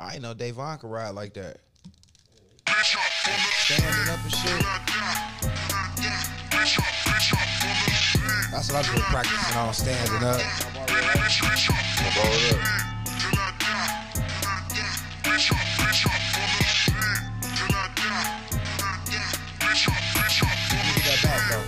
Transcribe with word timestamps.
I 0.00 0.14
ain't 0.14 0.22
know 0.22 0.32
Davon 0.32 0.78
could 0.78 0.90
ride 0.90 1.10
like 1.10 1.34
that. 1.34 1.58
Standing 2.66 4.08
up 4.08 4.18
and 4.24 4.32
shit. 4.32 4.64
That's 8.50 8.72
what 8.72 8.86
I've 8.86 8.92
been 8.94 9.02
practicing 9.02 9.56
on, 9.58 9.74
standing 9.74 10.24
up. 10.24 10.40
Roll 12.16 12.32
up. 12.32 12.80
Let 20.72 20.86
me 20.86 20.92
get 20.96 21.04
that 21.04 21.20
back 21.22 21.42
though. 21.50 21.64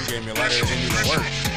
You 0.00 0.06
gave 0.08 0.22
me 0.24 0.30
a 0.30 0.34
lighter 0.34 0.54
that 0.54 0.66
didn't 0.66 0.84
even 0.84 1.08
work. 1.08 1.51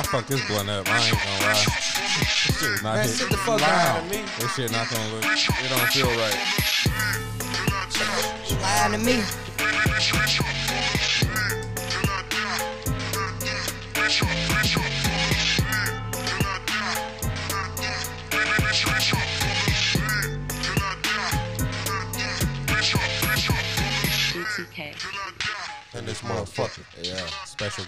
I 0.00 0.02
fucked 0.02 0.28
this 0.28 0.46
blunt 0.46 0.70
up. 0.70 0.88
I 0.88 0.98
ain't 0.98 1.12
gonna 1.12 1.40
lie. 1.40 1.52
This 1.52 2.28
shit 2.28 2.70
was 2.70 2.82
not 2.82 2.94
Man, 2.94 3.08
sit 3.08 3.28
the 3.28 3.36
fuck 3.36 3.60
down. 3.60 4.08
This 4.08 4.54
shit 4.54 4.70
not 4.72 4.88
gonna 4.88 5.14
look. 5.14 5.24
It 5.24 5.68
don't 5.68 5.88
feel 5.92 6.08
right. 6.16 6.38
Lying 8.62 8.92
to 8.92 8.98
me. 8.98 9.22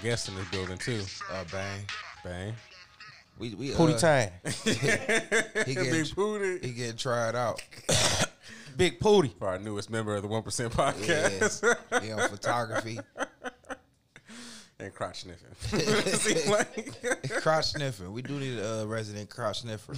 Special 0.02 0.10
guest 0.10 0.28
in 0.28 0.34
this 0.34 0.48
building 0.50 0.78
too. 0.78 1.00
Uh, 1.32 1.44
bang. 1.52 1.80
Bang. 2.24 2.54
We 3.38 3.54
we 3.54 3.72
uh, 3.72 3.76
Pootie 3.76 4.00
time. 4.00 4.30
He 5.64 5.74
getting, 5.74 5.92
Big 5.92 6.06
Pootie. 6.06 6.64
he 6.64 6.72
getting 6.72 6.96
tried 6.96 7.36
out. 7.36 7.62
Big 8.76 8.98
Pootie. 8.98 9.36
For 9.38 9.46
our 9.48 9.58
newest 9.60 9.90
member 9.90 10.16
of 10.16 10.22
the 10.22 10.28
One 10.28 10.42
Percent 10.42 10.72
Podcast. 10.72 11.62
Yeah, 11.92 12.00
he 12.00 12.10
on 12.10 12.28
photography. 12.28 12.98
and 14.80 14.92
crotch 14.92 15.22
sniffing. 15.22 16.50
Like- 16.50 17.30
crotch 17.40 17.66
sniffing. 17.66 18.12
We 18.12 18.22
do 18.22 18.40
need 18.40 18.58
a 18.58 18.82
uh, 18.82 18.84
resident 18.86 19.30
crotch 19.30 19.60
sniffer. 19.60 19.94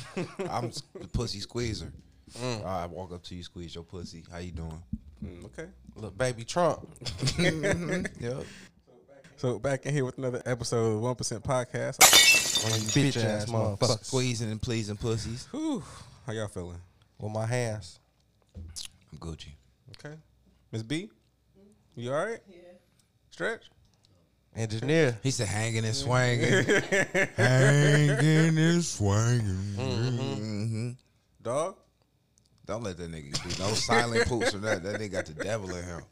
I'm 0.51 0.71
the 1.01 1.09
pussy 1.09 1.41
squeezer. 1.41 1.93
I 2.43 2.87
walk 2.87 3.13
up 3.13 3.23
to 3.25 3.35
you, 3.35 3.43
squeeze 3.43 3.75
your 3.75 3.85
pussy. 3.85 4.23
How 4.31 4.39
you 4.39 4.53
doing? 4.53 4.83
Mm, 5.25 5.45
okay. 5.47 5.69
Look, 5.97 6.19
baby 6.19 6.45
Trump. 6.45 6.87
Yep. 7.39 8.45
So 9.37 9.59
back 9.59 9.85
in 9.85 9.93
here 9.93 10.05
with 10.05 10.17
another 10.19 10.43
episode 10.47 10.87
of 10.87 10.93
the 10.93 10.99
One 10.99 11.15
Percent 11.17 11.43
Podcast. 11.43 11.99
One 12.63 12.73
of 12.73 12.79
you 12.79 12.89
bitch 12.89 13.23
ass 13.23 13.47
motherfuckers. 13.47 14.05
Squeezing 14.05 14.51
and 14.51 14.63
pleasing 14.63 14.97
pussies. 14.97 15.47
Whew. 15.51 15.83
How 16.27 16.33
y'all 16.33 16.49
feeling? 16.49 16.81
With 17.19 17.33
my 17.33 17.45
hands. 17.45 17.99
I'm 18.57 19.19
Gucci. 19.19 19.53
Okay. 19.99 20.15
Miss 20.71 20.83
B, 20.83 21.11
you 21.97 22.13
all 22.13 22.25
right? 22.25 22.41
Yeah. 22.49 22.57
Stretch. 23.31 23.71
Engineer. 24.57 25.19
He 25.23 25.33
said 25.33 25.49
hanging 25.49 25.85
and 25.85 25.95
swinging. 25.95 26.65
hanging 27.37 28.59
and 28.59 28.85
swinging. 28.85 29.75
Mm-hmm. 29.77 30.91
Dog. 31.43 31.77
Don't 32.67 32.83
let 32.83 32.97
that 32.97 33.11
nigga 33.11 33.43
do 33.43 33.63
no 33.63 33.71
silent 33.75 34.27
poops 34.29 34.55
or 34.55 34.59
that. 34.59 34.85
That 34.85 35.01
nigga 35.01 35.13
got 35.13 35.27
the 35.27 35.35
devil 35.35 35.75
in 35.75 35.85
him. 35.85 36.03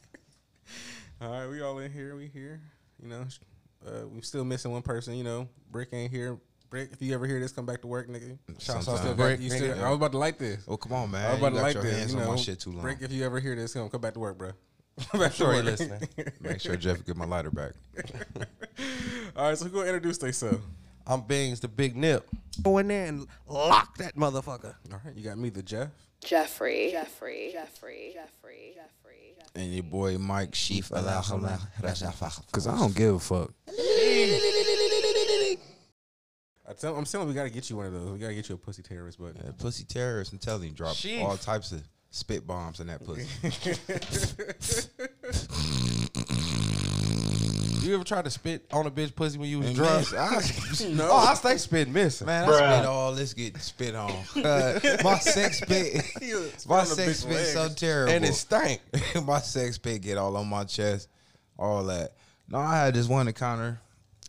All 1.21 1.31
right, 1.31 1.47
we 1.49 1.63
all 1.63 1.79
in 1.79 1.93
here. 1.93 2.17
We 2.17 2.27
here. 2.27 2.61
You 3.03 3.09
know, 3.09 3.25
uh, 3.87 4.07
we 4.09 4.21
still 4.23 4.45
missing 4.45 4.71
one 4.71 4.83
person. 4.83 5.15
You 5.15 5.25
know, 5.25 5.49
Brick 5.71 5.89
ain't 5.93 6.11
here. 6.13 6.39
Brick, 6.71 6.91
if 6.93 7.03
you 7.03 7.13
ever 7.13 7.27
hear 7.27 7.39
this, 7.41 7.53
come 7.53 7.67
back 7.67 7.83
to 7.83 7.87
work, 7.87 8.09
nigga. 8.09 8.39
Sometime. 8.59 8.83
Still 8.83 8.97
got- 9.09 9.17
Brick, 9.17 9.41
you 9.41 9.51
still- 9.51 9.75
nigga. 9.77 9.83
I 9.83 9.89
was 9.91 9.97
about 9.97 10.13
to 10.13 10.19
like 10.19 10.39
this. 10.39 10.65
Oh, 10.67 10.77
come 10.79 10.93
on, 10.93 11.11
man. 11.11 11.27
I 11.27 11.33
was 11.33 11.41
You 11.41 11.47
about 11.47 11.51
to 11.51 11.63
got 11.75 11.83
like 11.85 11.93
this. 11.93 12.13
You 12.13 12.19
know, 12.19 12.37
shit 12.37 12.61
too 12.61 12.71
long. 12.73 12.81
Brick, 12.83 12.99
if 13.03 13.13
you 13.13 13.25
ever 13.25 13.41
hear 13.41 13.55
this, 13.57 13.75
come 13.75 13.89
come 13.91 14.01
back 14.01 14.15
to 14.15 14.21
work, 14.21 14.39
bro. 14.39 14.53
Come 15.11 15.21
back 15.21 15.33
Sure 15.33 15.53
he 15.53 15.57
work. 15.59 15.65
listening. 15.65 16.07
Make 16.43 16.61
sure 16.61 16.77
Jeff 16.77 17.03
get 17.07 17.17
my 17.17 17.25
lighter 17.25 17.51
back. 17.51 17.73
all 19.35 19.49
right, 19.49 19.57
so 19.57 19.67
go 19.69 19.81
introduce 19.83 20.19
themselves. 20.19 20.59
I'm 21.07 21.23
Bings 21.23 21.61
the 21.61 21.69
Big 21.69 21.97
Nip. 21.97 22.29
Go 22.63 22.77
in 22.77 22.89
there 22.89 23.07
and 23.07 23.27
lock 23.49 23.97
that 23.97 24.15
motherfucker. 24.17 24.75
All 24.93 25.01
right, 25.05 25.17
you 25.17 25.25
got 25.25 25.39
me, 25.39 25.49
the 25.49 25.63
Jeff. 25.63 25.89
Jeffrey. 26.25 26.91
Jeffrey. 26.93 27.51
Jeffrey. 27.53 28.11
Jeffrey. 28.15 28.73
Jeffrey. 28.75 29.35
And 29.55 29.75
your 29.75 29.83
boy 29.83 30.17
Mike 30.19 30.55
Sheaf. 30.55 30.89
Because 30.89 31.07
I 32.67 32.79
don't 32.79 32.95
give 32.95 33.17
a 33.17 33.19
fuck. 33.19 33.53
I 36.69 36.73
tell, 36.75 36.97
I'm 36.97 37.05
telling, 37.05 37.29
we 37.29 37.35
gotta 37.35 37.51
get 37.51 37.69
you 37.69 37.77
one 37.77 37.87
of 37.87 37.93
those. 37.93 38.13
We 38.13 38.19
gotta 38.19 38.35
get 38.35 38.49
you 38.49 38.55
a 38.55 38.59
pussy 38.59 38.83
terrorist, 38.83 39.19
but 39.21 39.35
Yeah, 39.37 39.51
pussy 39.59 39.85
terrorist, 39.85 40.33
I'm 40.33 40.39
telling 40.39 40.69
you, 40.69 40.71
drop 40.71 40.95
Sheesh. 40.95 41.23
all 41.23 41.37
types 41.37 41.73
of 41.73 41.83
spit 42.11 42.47
bombs 42.47 42.81
in 42.81 42.87
that 42.87 43.05
pussy. 43.05 43.27
You 47.83 47.95
ever 47.97 48.05
tried 48.05 48.25
to 48.27 48.31
spit 48.31 48.65
on 48.73 48.87
a 48.87 48.91
bitch 48.91 49.15
pussy 49.15 49.39
when 49.39 49.49
you 49.49 49.59
was 49.59 49.69
And 49.69 49.77
drunk? 49.77 49.99
miss, 50.13 50.15
I, 50.15 50.89
no. 50.91 51.09
Oh, 51.11 51.17
I 51.17 51.35
stay 51.35 51.57
spitting 51.57 51.93
missing. 51.93 52.27
man, 52.27 52.49
I 52.49 52.77
spit 52.77 52.87
all 52.87 53.13
this 53.13 53.35
get 53.35 53.57
spit 53.61 53.95
on. 53.95 54.13
Uh, 54.37 54.79
my 55.03 55.19
sex 55.19 55.59
spit, 55.63 55.95
my 56.69 56.85
sex 56.85 57.21
spit 57.21 57.47
so 57.49 57.69
terrible. 57.69 58.13
and 58.13 58.25
it 58.25 58.35
stank. 58.35 58.81
my 59.25 59.41
sex 59.41 59.77
spit 59.77 60.01
get 60.03 60.17
all 60.19 60.37
on 60.37 60.47
my 60.49 60.65
chest, 60.65 61.09
all 61.59 61.85
that. 61.85 62.13
No, 62.49 62.59
I 62.59 62.77
had 62.85 62.95
this 62.95 63.09
one 63.09 63.27
encounter. 63.29 63.81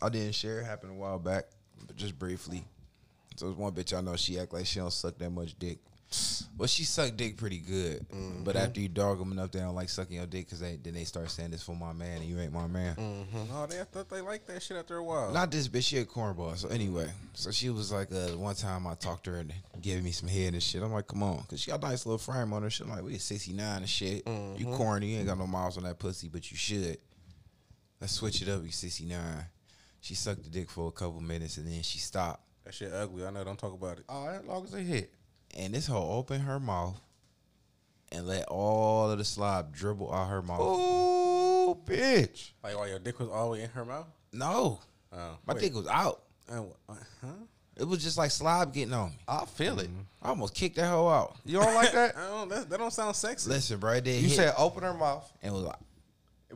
I 0.02 0.08
didn't 0.08 0.34
share. 0.34 0.60
It 0.60 0.64
happened 0.64 0.92
a 0.92 0.94
while 0.94 1.18
back, 1.18 1.44
but 1.86 1.96
just 1.96 2.18
briefly. 2.18 2.64
So 3.36 3.46
there's 3.46 3.56
one 3.58 3.72
bitch 3.72 3.96
I 3.96 4.00
know. 4.00 4.16
She 4.16 4.38
act 4.38 4.52
like 4.52 4.66
she 4.66 4.80
don't 4.80 4.92
suck 4.92 5.16
that 5.18 5.30
much 5.30 5.58
dick. 5.58 5.78
Well, 6.56 6.68
she 6.68 6.84
sucked 6.84 7.16
dick 7.16 7.36
pretty 7.36 7.58
good, 7.58 8.06
but 8.08 8.16
mm-hmm. 8.16 8.56
after 8.56 8.80
you 8.80 8.88
dog 8.88 9.18
them 9.18 9.32
enough, 9.32 9.50
they 9.50 9.58
don't 9.58 9.74
like 9.74 9.88
sucking 9.88 10.16
your 10.16 10.26
dick 10.26 10.46
because 10.46 10.60
they 10.60 10.78
then 10.80 10.94
they 10.94 11.02
start 11.04 11.30
saying 11.30 11.50
this 11.50 11.62
for 11.62 11.74
my 11.74 11.92
man 11.92 12.20
and 12.20 12.30
you 12.30 12.38
ain't 12.38 12.52
my 12.52 12.68
man. 12.68 12.94
No, 13.50 13.66
they 13.66 13.80
I 13.80 13.84
thought 13.84 14.08
they 14.08 14.20
liked 14.20 14.46
that 14.46 14.62
shit 14.62 14.76
after 14.76 14.96
a 14.96 15.02
while. 15.02 15.32
Not 15.32 15.50
this 15.50 15.66
bitch, 15.66 15.84
she 15.84 15.98
a 15.98 16.04
cornball. 16.04 16.56
So 16.56 16.68
anyway, 16.68 17.10
so 17.32 17.50
she 17.50 17.70
was 17.70 17.92
like, 17.92 18.12
uh, 18.12 18.36
one 18.36 18.54
time 18.54 18.86
I 18.86 18.94
talked 18.94 19.24
to 19.24 19.32
her 19.32 19.38
and 19.38 19.52
gave 19.80 20.04
me 20.04 20.12
some 20.12 20.28
head 20.28 20.52
and 20.52 20.62
shit. 20.62 20.82
I'm 20.82 20.92
like, 20.92 21.08
come 21.08 21.24
on, 21.24 21.42
cause 21.48 21.60
she 21.60 21.72
got 21.72 21.82
a 21.82 21.88
nice 21.88 22.06
little 22.06 22.18
frame 22.18 22.52
on 22.52 22.62
her. 22.62 22.70
Shit, 22.70 22.86
I'm 22.86 22.92
like, 22.92 23.02
we 23.02 23.18
69 23.18 23.76
and 23.76 23.88
shit. 23.88 24.26
You 24.26 24.32
mm-hmm. 24.32 24.74
corny, 24.74 25.08
you 25.08 25.18
ain't 25.18 25.26
got 25.26 25.38
no 25.38 25.48
miles 25.48 25.76
on 25.76 25.82
that 25.84 25.98
pussy, 25.98 26.28
but 26.28 26.50
you 26.50 26.56
should. 26.56 26.98
Let's 28.00 28.12
switch 28.12 28.42
it 28.42 28.48
up. 28.48 28.62
You 28.64 28.70
69. 28.70 29.18
She 30.00 30.14
sucked 30.14 30.44
the 30.44 30.50
dick 30.50 30.70
for 30.70 30.88
a 30.88 30.92
couple 30.92 31.20
minutes 31.20 31.56
and 31.56 31.66
then 31.66 31.82
she 31.82 31.98
stopped. 31.98 32.42
that 32.64 32.74
shit 32.74 32.92
ugly. 32.92 33.24
I 33.24 33.30
know. 33.30 33.42
Don't 33.42 33.58
talk 33.58 33.72
about 33.72 33.98
it. 33.98 34.04
Oh, 34.08 34.26
as 34.28 34.44
long 34.44 34.62
as 34.64 34.70
they 34.70 34.82
hit. 34.82 35.12
And 35.56 35.72
this 35.74 35.86
hoe 35.86 36.10
opened 36.18 36.42
her 36.44 36.58
mouth 36.60 37.00
and 38.12 38.26
let 38.26 38.44
all 38.48 39.10
of 39.10 39.18
the 39.18 39.24
slob 39.24 39.74
dribble 39.74 40.12
out 40.12 40.28
her 40.28 40.42
mouth. 40.42 40.58
Oh, 40.60 41.80
bitch. 41.86 42.50
Like, 42.62 42.76
while 42.76 42.88
your 42.88 42.98
dick 42.98 43.18
was 43.18 43.28
all 43.28 43.46
the 43.46 43.58
way 43.58 43.62
in 43.64 43.70
her 43.70 43.84
mouth. 43.84 44.06
No, 44.32 44.80
Oh, 45.12 45.38
my 45.46 45.54
wait. 45.54 45.60
dick 45.60 45.74
was 45.74 45.86
out. 45.86 46.22
Uh, 46.50 46.62
uh, 46.88 46.94
huh? 47.20 47.26
It 47.76 47.84
was 47.84 48.02
just 48.02 48.18
like 48.18 48.30
slob 48.32 48.74
getting 48.74 48.92
on 48.92 49.10
me. 49.10 49.16
I 49.28 49.44
feel 49.46 49.78
it. 49.80 49.88
I 50.22 50.28
almost 50.30 50.54
kicked 50.54 50.76
that 50.76 50.86
hoe 50.88 51.08
out. 51.08 51.36
You 51.44 51.58
don't 51.58 51.74
like 51.74 51.92
that? 51.92 52.16
I 52.16 52.26
don't. 52.28 52.48
That, 52.48 52.68
that 52.70 52.78
don't 52.78 52.92
sound 52.92 53.14
sexy. 53.16 53.48
Listen, 53.50 53.78
bro, 53.78 53.92
it 53.92 54.04
did 54.04 54.16
You 54.22 54.28
hit 54.28 54.36
said 54.36 54.54
open 54.58 54.82
her 54.82 54.94
mouth. 54.94 55.28
and 55.42 55.52
it 55.52 55.54
was 55.54 55.64
like, 55.64 55.78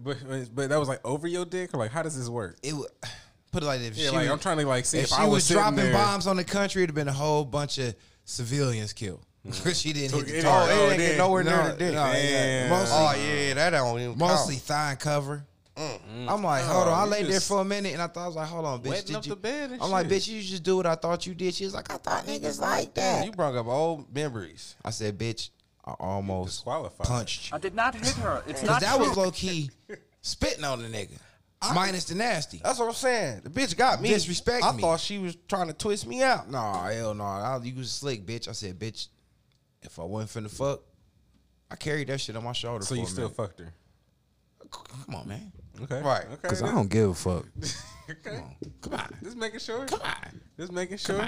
But 0.00 0.16
but 0.54 0.69
that 0.69 0.78
was 0.78 0.88
like 0.88 1.00
over 1.04 1.26
your 1.26 1.44
dick, 1.44 1.72
or 1.75 1.78
like 1.78 1.90
how 1.93 2.02
does 2.02 2.17
this 2.19 2.28
work? 2.28 2.56
it 2.62 2.72
would 2.72 2.88
put 3.52 3.62
it 3.62 3.67
like 3.67 3.81
this. 3.81 3.90
If 3.90 3.96
Yeah, 3.99 4.11
she 4.11 4.17
like 4.17 4.22
was, 4.25 4.31
I'm 4.32 4.38
trying 4.40 4.58
to 4.58 4.67
like 4.67 4.84
see 4.84 4.99
if, 4.99 5.05
if, 5.05 5.11
she 5.11 5.17
I 5.17 5.25
was, 5.25 5.34
was, 5.34 5.49
dropping 5.49 5.76
there- 5.76 5.93
bombs 5.93 6.26
on 6.26 6.37
the 6.37 6.44
country, 6.44 6.82
it'd 6.82 6.90
have 6.90 6.94
been 6.96 7.08
a 7.08 7.12
whole 7.12 7.44
bunch 7.44 7.78
of 7.78 7.94
civilians 8.28 8.92
killed 8.92 9.25
because 9.44 9.80
she 9.80 9.92
didn't 9.92 10.10
So 10.10 10.19
hit 10.19 10.26
the 10.26 10.38
it- 10.38 10.44
Oh, 10.44 10.48
target. 10.50 10.76
it 10.76 10.78
Oh, 10.78 10.84
ain't 10.84 10.92
it 10.92 10.96
get 10.98 11.08
ain't- 11.10 11.19
nowhere 11.19 11.44
no, 11.44 11.50
near 11.62 11.72
the 11.72 11.78
dick. 11.78 11.94
no, 11.94 12.04
exactly. 12.06 12.28
Damn. 12.30 12.70
Mostly, 12.70 12.96
Oh, 12.98 13.14
yeah, 13.48 13.54
that 13.54 13.70
don't 13.70 14.00
even 14.00 14.19
mostly 14.19 14.54
count. 14.56 14.64
thigh 14.66 14.96
cover. 14.98 15.44
Mm. 15.76 16.28
I'm 16.28 16.42
like, 16.42 16.64
Oh, 16.64 16.72
hold 16.72 16.88
on. 16.88 16.94
I 16.94 17.04
you 17.04 17.10
laid 17.10 17.25
there 17.26 17.32
just 17.32 17.48
for 17.48 17.60
a 17.60 17.64
minute 17.64 17.92
and 17.92 18.02
I 18.02 18.08
thought 18.08 18.25
I 18.25 18.26
was 18.26 18.36
like, 18.36 18.48
hold 18.48 18.64
on, 18.66 18.80
bitch. 18.82 18.88
wetting 18.88 19.06
Did 19.06 19.16
up 19.16 19.26
you? 19.26 19.30
the 19.30 19.36
bed 19.36 19.70
and 19.70 19.80
I'm 19.82 19.90
like, 19.90 20.08
shit. 20.08 20.22
bitch, 20.22 20.28
you 20.28 20.42
just 20.42 20.62
do 20.64 20.76
what 20.76 20.86
I 20.86 20.96
thought 20.96 21.25
you 21.26 21.34
did. 21.34 21.54
She 21.54 21.64
was 21.64 21.72
like, 21.75 21.90
I 21.92 21.96
thought 21.98 22.26
niggas 22.26 22.60
like 22.60 22.94
that. 22.94 23.25
You 23.25 23.30
brought 23.32 23.54
up 23.54 23.66
old 23.66 24.12
memories. 24.14 24.74
I 24.84 24.90
said, 24.90 25.16
bitch, 25.19 25.50
I 25.84 25.92
almost 26.00 26.50
disqualified. 26.56 27.06
punched 27.06 27.50
you. 27.50 27.56
I 27.56 27.58
did 27.60 27.74
not 27.76 27.94
hit 27.94 28.08
her. 28.16 28.42
It's 28.48 28.60
Because 28.60 28.64
not 28.64 28.81
that 28.81 28.96
true. 28.96 29.08
was 29.08 29.16
low 29.16 29.31
key 29.31 29.70
spitting 30.20 30.64
on 30.64 30.82
the 30.82 30.88
nigga. 30.88 31.16
Minus 31.75 32.05
the 32.05 32.14
nasty. 32.14 32.60
That's 32.62 32.78
what 32.78 32.87
I'm 32.88 32.94
saying. 32.94 33.40
The 33.44 33.50
bitch 33.50 33.76
got 33.76 34.00
me. 34.00 34.10
Disrespect 34.10 34.64
I 34.64 34.72
me. 34.72 34.81
thought 34.81 35.00
she 35.00 35.19
was 35.19 35.37
trying 35.49 35.66
to 35.66 35.72
twist 35.72 36.06
me 36.06 36.22
out. 36.22 36.49
Nah, 36.50 36.84
hell 36.88 37.14
no. 37.14 37.25
I, 37.25 37.58
you 37.62 37.75
was 37.75 37.90
slick, 37.90 38.25
bitch. 38.25 38.49
I 38.49 38.52
said, 38.52 38.78
bitch, 38.78 39.08
if 39.82 39.99
I 39.99 40.05
wasn't 40.05 40.46
finna 40.46 40.50
fuck, 40.56 40.81
I 41.70 41.75
carried 41.76 42.08
that 42.08 42.20
shit 42.20 42.37
on 42.37 42.44
my 42.44 42.52
shoulder 42.52 42.84
So 42.84 42.90
for 42.94 42.94
you 43.00 43.02
a 43.02 43.06
still 43.06 43.25
minute. 43.25 43.37
fucked 43.37 43.58
her? 43.60 43.75
Come 44.70 45.14
on, 45.16 45.28
man. 45.28 45.52
Okay. 45.82 46.00
Right. 46.00 46.25
Okay. 46.32 46.49
Cause 46.49 46.62
I 46.62 46.70
don't 46.72 46.88
give 46.90 47.10
a 47.10 47.14
fuck. 47.14 47.44
Okay. 48.10 48.43
Come 48.81 48.94
on, 48.94 49.14
Just 49.22 49.37
making 49.37 49.60
sure. 49.60 49.84
come 49.84 50.00
on, 50.00 50.40
Just 50.58 50.72
making 50.72 50.96
sure. 50.96 51.19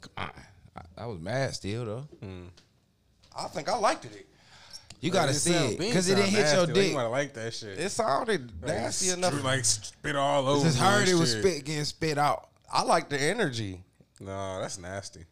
come 0.00 0.10
on. 0.16 0.30
I, 0.76 0.80
I 0.98 1.06
was 1.06 1.20
mad 1.20 1.54
still 1.54 1.84
though. 1.84 2.08
Hmm. 2.20 2.46
I 3.38 3.44
think 3.46 3.68
I 3.68 3.76
liked 3.76 4.04
it. 4.06 4.26
You 5.02 5.10
gotta 5.10 5.32
It 5.32 5.34
see 5.34 5.52
it 5.52 5.78
because 5.80 6.08
it 6.08 6.14
didn't 6.14 6.30
hit 6.30 6.38
your 6.38 6.42
nasty, 6.44 6.58
like, 6.66 6.74
dick. 6.74 6.88
You 6.90 6.94
might 6.94 7.06
like 7.06 7.34
that 7.34 7.52
shit. 7.52 7.78
It 7.78 7.90
sounded 7.90 8.52
nasty 8.64 9.08
Like, 9.10 9.18
enough. 9.18 9.44
Like 9.44 9.64
spit 9.64 10.14
all 10.16 10.46
over. 10.46 10.64
Just 10.64 10.78
you 10.78 10.84
heard 10.84 11.08
it 11.08 11.14
was 11.14 11.32
shit. 11.32 11.42
spit 11.42 11.64
getting 11.64 11.84
spit 11.84 12.18
out. 12.18 12.48
I 12.72 12.82
like 12.82 13.08
the 13.10 13.20
energy. 13.20 13.82
No, 14.20 14.60
that's 14.60 14.78
nasty. 14.78 15.24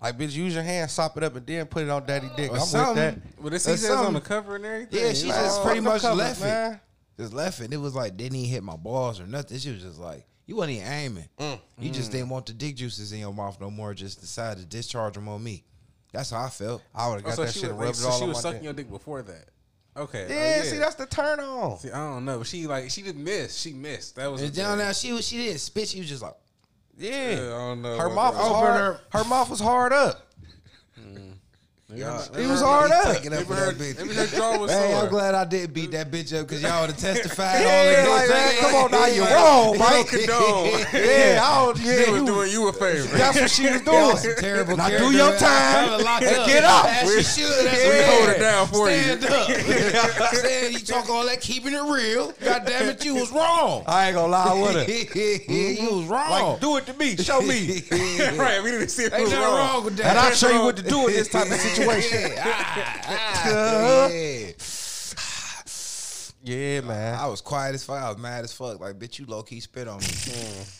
Like, 0.00 0.18
bitch, 0.18 0.34
use 0.34 0.52
your 0.52 0.62
hand, 0.62 0.90
sop 0.90 1.16
it 1.16 1.22
up, 1.22 1.34
and 1.34 1.46
then 1.46 1.64
put 1.64 1.82
it 1.82 1.88
on 1.88 2.04
daddy 2.04 2.28
dick. 2.36 2.50
Or 2.50 2.56
I'm 2.56 2.60
with 2.60 2.70
that. 2.96 3.42
But 3.42 3.52
he 3.54 3.58
says 3.58 3.90
on 3.90 4.12
the 4.12 4.20
cover 4.20 4.56
and 4.56 4.66
everything. 4.66 5.00
Yeah, 5.06 5.12
she 5.14 5.28
Like, 5.28 5.36
just 5.36 5.62
pretty 5.62 5.80
much 5.80 6.02
covers, 6.02 6.18
left 6.18 6.40
man. 6.42 6.72
it. 6.74 6.80
Just 7.22 7.32
left 7.32 7.60
it. 7.60 7.72
It 7.72 7.78
was 7.78 7.94
like 7.94 8.18
didn't 8.18 8.36
even 8.36 8.50
hit 8.50 8.62
my 8.62 8.76
balls 8.76 9.18
or 9.18 9.26
nothing. 9.26 9.56
She 9.56 9.70
was 9.70 9.80
just 9.80 9.98
like, 9.98 10.26
you 10.44 10.56
wasn't 10.56 10.76
even 10.76 10.92
aiming. 10.92 11.28
Mm. 11.38 11.58
You 11.78 11.90
just 11.90 12.12
didn't 12.12 12.28
want 12.28 12.44
the 12.44 12.52
dick 12.52 12.76
juices 12.76 13.12
in 13.12 13.20
your 13.20 13.32
mouth 13.32 13.58
no 13.58 13.70
more. 13.70 13.94
Just 13.94 14.20
decided 14.20 14.60
to 14.60 14.66
discharge 14.66 15.14
them 15.14 15.26
on 15.28 15.42
me. 15.42 15.64
That's 16.12 16.30
how 16.30 16.44
I 16.44 16.48
felt. 16.48 16.82
I 16.94 17.08
would 17.08 17.16
have 17.16 17.24
Oh, 17.24 17.28
got 17.28 17.36
so 17.36 17.44
that 17.44 17.52
shit 17.54 17.62
was, 17.62 17.70
like, 17.72 17.80
rubbed 17.80 17.96
it 17.96 18.00
so 18.00 18.08
all 18.08 18.18
she 18.20 18.26
was 18.26 18.40
sucking 18.40 18.58
dick. 18.58 18.64
your 18.64 18.72
dick 18.72 18.90
before 18.90 19.22
that. 19.22 19.44
Okay. 19.96 20.26
Oh, 20.28 20.32
yeah, 20.32 20.58
oh, 20.60 20.64
see, 20.64 20.76
that's 20.78 20.94
the 20.94 21.06
turn 21.06 21.40
on. 21.40 21.78
See, 21.78 21.90
I 21.90 21.98
don't 21.98 22.24
know. 22.24 22.42
She 22.42 22.66
like 22.66 22.90
she 22.90 23.02
didn't 23.02 23.24
miss. 23.24 23.56
She 23.56 23.72
missed. 23.72 24.16
That 24.16 24.30
was 24.30 24.42
And 24.42 24.54
down 24.54 24.78
there, 24.78 24.92
she 24.92 25.12
was 25.12 25.26
she 25.26 25.38
didn't 25.38 25.58
spit. 25.60 25.88
She 25.88 26.00
was 26.00 26.08
just 26.08 26.22
like, 26.22 26.34
Yeah. 26.98 27.30
Yeah, 27.30 27.36
I 27.36 27.58
don't 27.58 27.82
know 27.82 27.96
Her 27.96 28.10
mouth 28.10 28.34
was 28.34 28.46
hard. 28.46 28.98
Her 29.10 29.24
mouth 29.24 29.48
was 29.50 29.60
hard 29.60 29.92
up. 29.92 30.25
Y'all, 31.94 32.20
It 32.36 32.46
was 32.48 32.60
hard 32.60 32.90
up. 32.90 33.14
Taking 33.14 33.32
up 33.32 33.38
Maybe 33.40 33.44
for 33.46 33.54
her, 33.54 33.72
that 33.72 33.76
bitch. 33.78 33.98
maybe 33.98 34.14
her 34.14 34.26
jaw 34.26 34.58
was 34.58 34.70
Hey, 34.72 34.90
sore. 34.92 35.02
I'm 35.04 35.08
glad 35.08 35.34
I 35.36 35.44
didn't 35.44 35.72
beat 35.72 35.92
that 35.92 36.10
bitch 36.10 36.34
up 36.38 36.48
because 36.48 36.60
y'all 36.62 36.80
would 36.80 36.90
have 36.90 36.98
testified 36.98 37.60
Yeah, 37.62 38.06
all 38.08 38.14
the 38.16 38.18
like, 38.18 38.28
man, 38.28 38.54
come 38.58 38.74
on 38.74 38.90
now, 38.90 39.06
you're 39.06 39.26
wrong, 39.26 39.72
You 39.74 39.78
Mike. 39.78 39.90
don't 39.90 40.08
condone. 40.08 40.66
Yeah, 40.92 41.40
I 41.44 41.64
don't, 41.64 41.78
yeah, 41.78 42.04
She 42.04 42.10
was 42.10 42.20
you- 42.20 42.26
doing 42.26 42.50
you 42.50 42.68
a 42.68 42.72
favor. 42.72 43.16
That's 43.16 43.40
what 43.40 43.50
she 43.50 43.70
was 43.70 43.82
That 43.84 43.92
was 44.12 44.22
doing. 44.22 44.34
some 44.34 44.42
terrible 44.44 44.76
Now 44.76 44.88
do 44.88 44.96
character. 44.98 45.16
your 45.16 45.34
I- 45.34 45.38
time 45.38 45.88
I 45.88 45.96
was 45.96 46.04
locked 46.04 46.24
and 46.24 46.36
up. 46.36 46.46
get 46.48 46.64
up. 46.64 46.84
As 46.86 47.34
she 47.34 47.40
should. 47.42 47.66
That's 47.66 47.82
We 47.84 47.88
what 47.88 48.06
hold 48.06 48.28
it 48.30 48.38
down 48.40 48.66
for 48.66 48.90
you. 48.90 49.02
Stand 49.02 49.24
up. 49.26 50.34
Stand, 50.34 50.72
you 50.74 50.80
talk 50.80 51.08
all 51.08 51.24
that 51.26 51.40
keeping 51.40 51.72
it 51.72 51.82
real. 51.82 52.32
God 52.44 52.64
damn 52.66 52.88
it, 52.88 53.04
you 53.04 53.14
was 53.14 53.30
wrong. 53.30 53.84
I 53.86 54.06
ain't 54.08 54.16
gonna 54.16 54.32
lie, 54.32 54.44
I 54.50 54.54
would 54.60 54.74
have. 54.74 54.88
you 54.88 55.88
was 55.92 56.06
wrong. 56.06 56.30
Like, 56.30 56.60
do 56.60 56.76
it 56.78 56.86
to 56.86 56.94
me. 56.94 57.16
Show 57.16 57.40
me. 57.42 57.84
right, 58.36 58.60
we 58.62 58.72
didn't 58.72 58.88
see 58.88 59.04
it 59.04 59.12
Ain't 59.12 59.22
was 59.22 59.30
nothing 59.32 59.44
wrong. 59.46 59.58
wrong 59.74 59.84
with 59.84 59.96
that. 59.98 60.06
And 60.06 60.18
I'll 60.18 60.32
show 60.32 60.50
you 60.50 60.62
what 60.62 60.76
to 60.78 60.82
do 60.82 61.06
in 61.06 61.12
this 61.14 61.28
type 61.28 61.46
of 61.46 61.52
situation. 61.52 61.75
Yeah, 61.78 62.42
ah, 63.48 64.08
yeah. 64.10 64.75
Yeah, 66.46 66.80
man. 66.82 67.18
I 67.18 67.26
was 67.26 67.40
quiet 67.40 67.74
as 67.74 67.84
fuck. 67.84 68.00
I 68.00 68.08
was 68.08 68.18
mad 68.18 68.44
as 68.44 68.52
fuck. 68.52 68.78
Like, 68.78 69.00
bitch, 69.00 69.18
you 69.18 69.26
low 69.26 69.42
key 69.42 69.58
spit 69.58 69.88
on 69.88 69.98
me. 69.98 70.06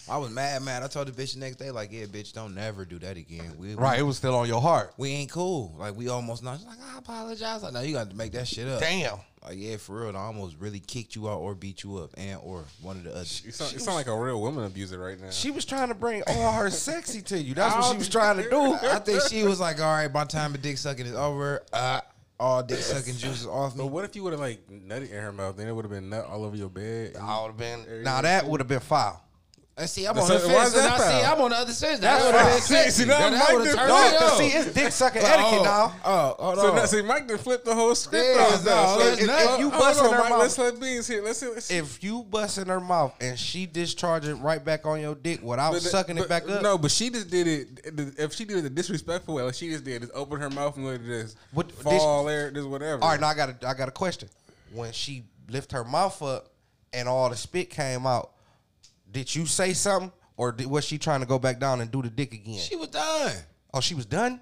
I 0.09 0.17
was 0.17 0.31
mad, 0.31 0.63
mad. 0.63 0.85
I 0.85 0.87
told 0.87 1.09
the 1.09 1.13
bitch 1.13 1.35
the 1.35 1.41
next 1.41 1.57
day, 1.57 1.73
like, 1.73 1.91
yeah, 1.91 2.05
bitch, 2.05 2.33
don't 2.33 2.55
never 2.55 2.85
do 2.85 3.01
that 3.01 3.17
again. 3.17 3.53
We, 3.59 3.75
Right, 3.75 3.99
it 3.99 4.05
was 4.05 4.17
still 4.17 4.37
on 4.37 4.47
your 4.47 4.61
heart. 4.61 4.95
We 4.97 5.11
ain't 5.11 5.33
cool. 5.33 5.75
Like, 5.77 5.97
we 5.97 6.09
almost 6.09 6.45
not. 6.45 6.59
She's 6.59 6.69
like, 6.69 6.79
I 6.95 6.99
apologize. 6.99 7.65
Like, 7.65 7.73
no, 7.73 7.81
you 7.81 7.95
got 7.95 8.11
to 8.11 8.17
make 8.17 8.31
that 8.33 8.47
shit 8.47 8.69
up. 8.69 8.79
Damn. 8.79 9.19
Like, 9.43 9.57
yeah, 9.59 9.77
for 9.77 10.03
real. 10.03 10.17
I 10.17 10.21
almost 10.21 10.57
really 10.61 10.79
kicked 10.79 11.17
you 11.17 11.29
out 11.29 11.39
or 11.39 11.57
beat 11.57 11.83
you 11.83 11.97
up, 11.99 12.11
and 12.17 12.39
or 12.45 12.65
one 12.81 12.99
of 12.99 13.05
the 13.05 13.11
other. 13.11 13.21
You 13.21 13.51
sound, 13.51 13.73
you 13.73 13.81
sound 13.81 13.97
like 13.97 14.07
a 14.07 14.17
real 14.17 14.41
woman 14.41 14.65
abuser 14.65 15.01
right 15.01 15.21
now. 15.21 15.31
She 15.31 15.51
was 15.51 15.65
trying 15.65 15.89
to 15.89 15.95
bring 15.95 16.23
all 16.29 16.53
her 16.53 16.71
sexy 16.71 17.23
to 17.23 17.43
you. 17.43 17.55
That's 17.55 17.75
what 17.75 17.91
she 17.91 17.99
was 17.99 18.09
trying 18.09 18.37
to 18.37 18.49
do. 18.49 18.75
I 18.75 19.01
think 19.01 19.23
she 19.23 19.43
was 19.43 19.59
like, 19.59 19.81
all 19.81 19.93
right, 19.93 20.13
my 20.13 20.25
time 20.25 20.55
of 20.55 20.63
dick 20.63 20.79
sucking 20.79 21.07
is 21.07 21.15
over. 21.15 21.63
Uh, 21.73 22.01
all 22.39 22.63
dick 22.65 22.79
sucking 22.79 23.15
juices 23.17 23.47
off 23.47 23.77
but 23.77 23.85
me. 23.85 23.89
what 23.91 24.05
if 24.05 24.15
you 24.17 24.23
would 24.25 24.33
have 24.33 24.41
like 24.41 24.67
nutted 24.69 25.11
in 25.11 25.21
her 25.23 25.33
mouth? 25.33 25.57
Then 25.57 25.69
it 25.69 25.73
would 25.73 25.85
have 25.85 25.93
been 25.93 26.09
nut 26.11 26.27
all 26.27 26.45
over 26.45 26.57
your 26.57 26.69
bed. 26.69 27.17
I 27.21 27.41
would 27.43 27.49
have 27.49 27.57
been. 27.57 28.03
Now 28.03 28.21
that 28.23 28.47
would 28.47 28.61
have 28.61 28.69
been 28.69 28.81
foul. 28.81 29.23
And 29.79 29.91
see, 29.91 30.07
I'm 30.07 30.15
That's 30.15 30.31
on 30.31 30.39
the 30.39 30.45
a- 30.45 30.49
why 30.49 30.55
fence. 30.55 30.69
is 30.69 30.73
So 30.75 30.81
that 30.81 31.01
see. 31.01 31.27
I'm 31.27 31.41
on 31.43 31.51
the 31.51 31.57
other 31.59 31.73
side. 31.75 32.01
That's 32.01 32.01
That 32.01 32.25
would 32.25 32.35
have 32.35 32.65
foul. 32.65 32.83
been 32.83 32.91
See, 32.93 33.05
now 33.05 33.19
That 33.19 33.33
Mike 33.39 33.49
would've 33.53 33.67
done- 33.67 33.77
turned 33.77 33.89
No, 33.89 34.03
me 34.05 34.11
because 34.11 34.33
on. 34.33 34.39
see, 34.39 34.47
it's 34.49 34.73
dick 34.75 34.93
sucking 34.93 35.23
Oh, 35.23 35.27
etiquette 35.27 35.63
now. 35.65 35.95
Oh, 36.03 36.37
hold 36.39 36.57
So, 36.57 36.69
on. 36.71 36.77
now, 36.77 36.85
see, 36.87 37.03
Mike 37.03 37.29
done 37.29 37.37
flipped 37.37 37.65
the 37.67 37.75
whole 37.75 37.95
script 37.95 38.25
Yeah, 38.27 38.43
on 38.47 38.53
us. 38.55 38.65
no, 38.65 38.75
now. 38.75 38.87
So 38.87 38.99
let's 39.05 39.21
if, 39.21 39.29
if 39.29 39.59
you 39.61 39.69
bust 39.71 39.81
busting 39.83 40.07
on, 40.07 40.13
her 40.15 40.19
Mike, 40.21 40.31
mouth- 40.31 40.39
Let's 40.41 40.59
let 40.59 40.81
beans 40.81 41.07
here. 41.07 41.23
Let's 41.23 41.39
see. 41.41 41.47
Let's 41.49 41.67
see. 41.67 41.77
If 41.77 42.03
you 42.03 42.23
bust 42.23 42.57
in 42.57 42.69
her 42.69 42.81
mouth 42.81 43.13
and 43.21 43.39
she 43.39 43.67
discharge 43.67 44.25
it 44.27 44.37
right 44.37 44.65
back 44.65 44.87
on 44.87 44.99
your 44.99 45.15
dick 45.15 45.43
without 45.43 45.73
But 45.75 45.83
the- 45.83 45.89
sucking 45.91 46.17
it 46.17 46.27
back 46.27 46.49
up, 46.49 46.63
No, 46.63 46.79
but 46.79 46.91
she 46.91 47.11
just 47.11 47.29
did 47.29 47.47
it. 47.47 48.15
If 48.19 48.33
she 48.33 48.47
did 48.47 48.57
it 48.57 48.63
the 48.63 48.71
disrespectful 48.71 49.35
way, 49.35 49.43
like 49.43 49.53
she 49.55 49.69
just 49.69 49.85
did, 49.85 50.01
just 50.01 50.13
open 50.15 50.41
her 50.41 50.49
mouth 50.49 50.75
and 50.79 50.87
let 50.87 51.03
it 51.03 51.07
just 51.07 51.37
What- 51.53 51.69
did 51.69 51.77
fall 51.77 52.25
there, 52.25 52.51
just 52.51 52.67
whatever. 52.67 53.03
All 53.03 53.11
right, 53.11 53.21
now 53.21 53.29
I 53.29 53.35
got 53.35 53.51
a, 53.63 53.69
I 53.69 53.75
got 53.75 53.89
a 53.89 53.93
question. 53.93 54.31
When 54.73 54.93
she 54.93 55.25
lift 55.51 55.73
her 55.73 55.85
mouth 55.85 56.23
up 56.23 56.49
and 56.95 57.07
all 57.11 57.29
the 57.29 57.37
spit 57.37 57.69
came 57.69 58.07
out, 58.07 58.31
did 59.11 59.35
you 59.35 59.47
say 59.47 59.73
something 59.73 60.13
or 60.37 60.53
did, 60.53 60.67
was 60.67 60.85
she 60.85 60.99
trying 60.99 61.21
to 61.21 61.27
go 61.27 61.39
back 61.39 61.59
down 61.59 61.81
and 61.81 61.91
do 61.91 62.03
the 62.03 62.11
dick 62.11 62.33
again? 62.35 62.59
She 62.59 62.77
was 62.77 62.89
done, 62.89 63.33
oh, 63.75 63.81
she 63.81 63.95
was 63.95 64.07
done. 64.07 64.41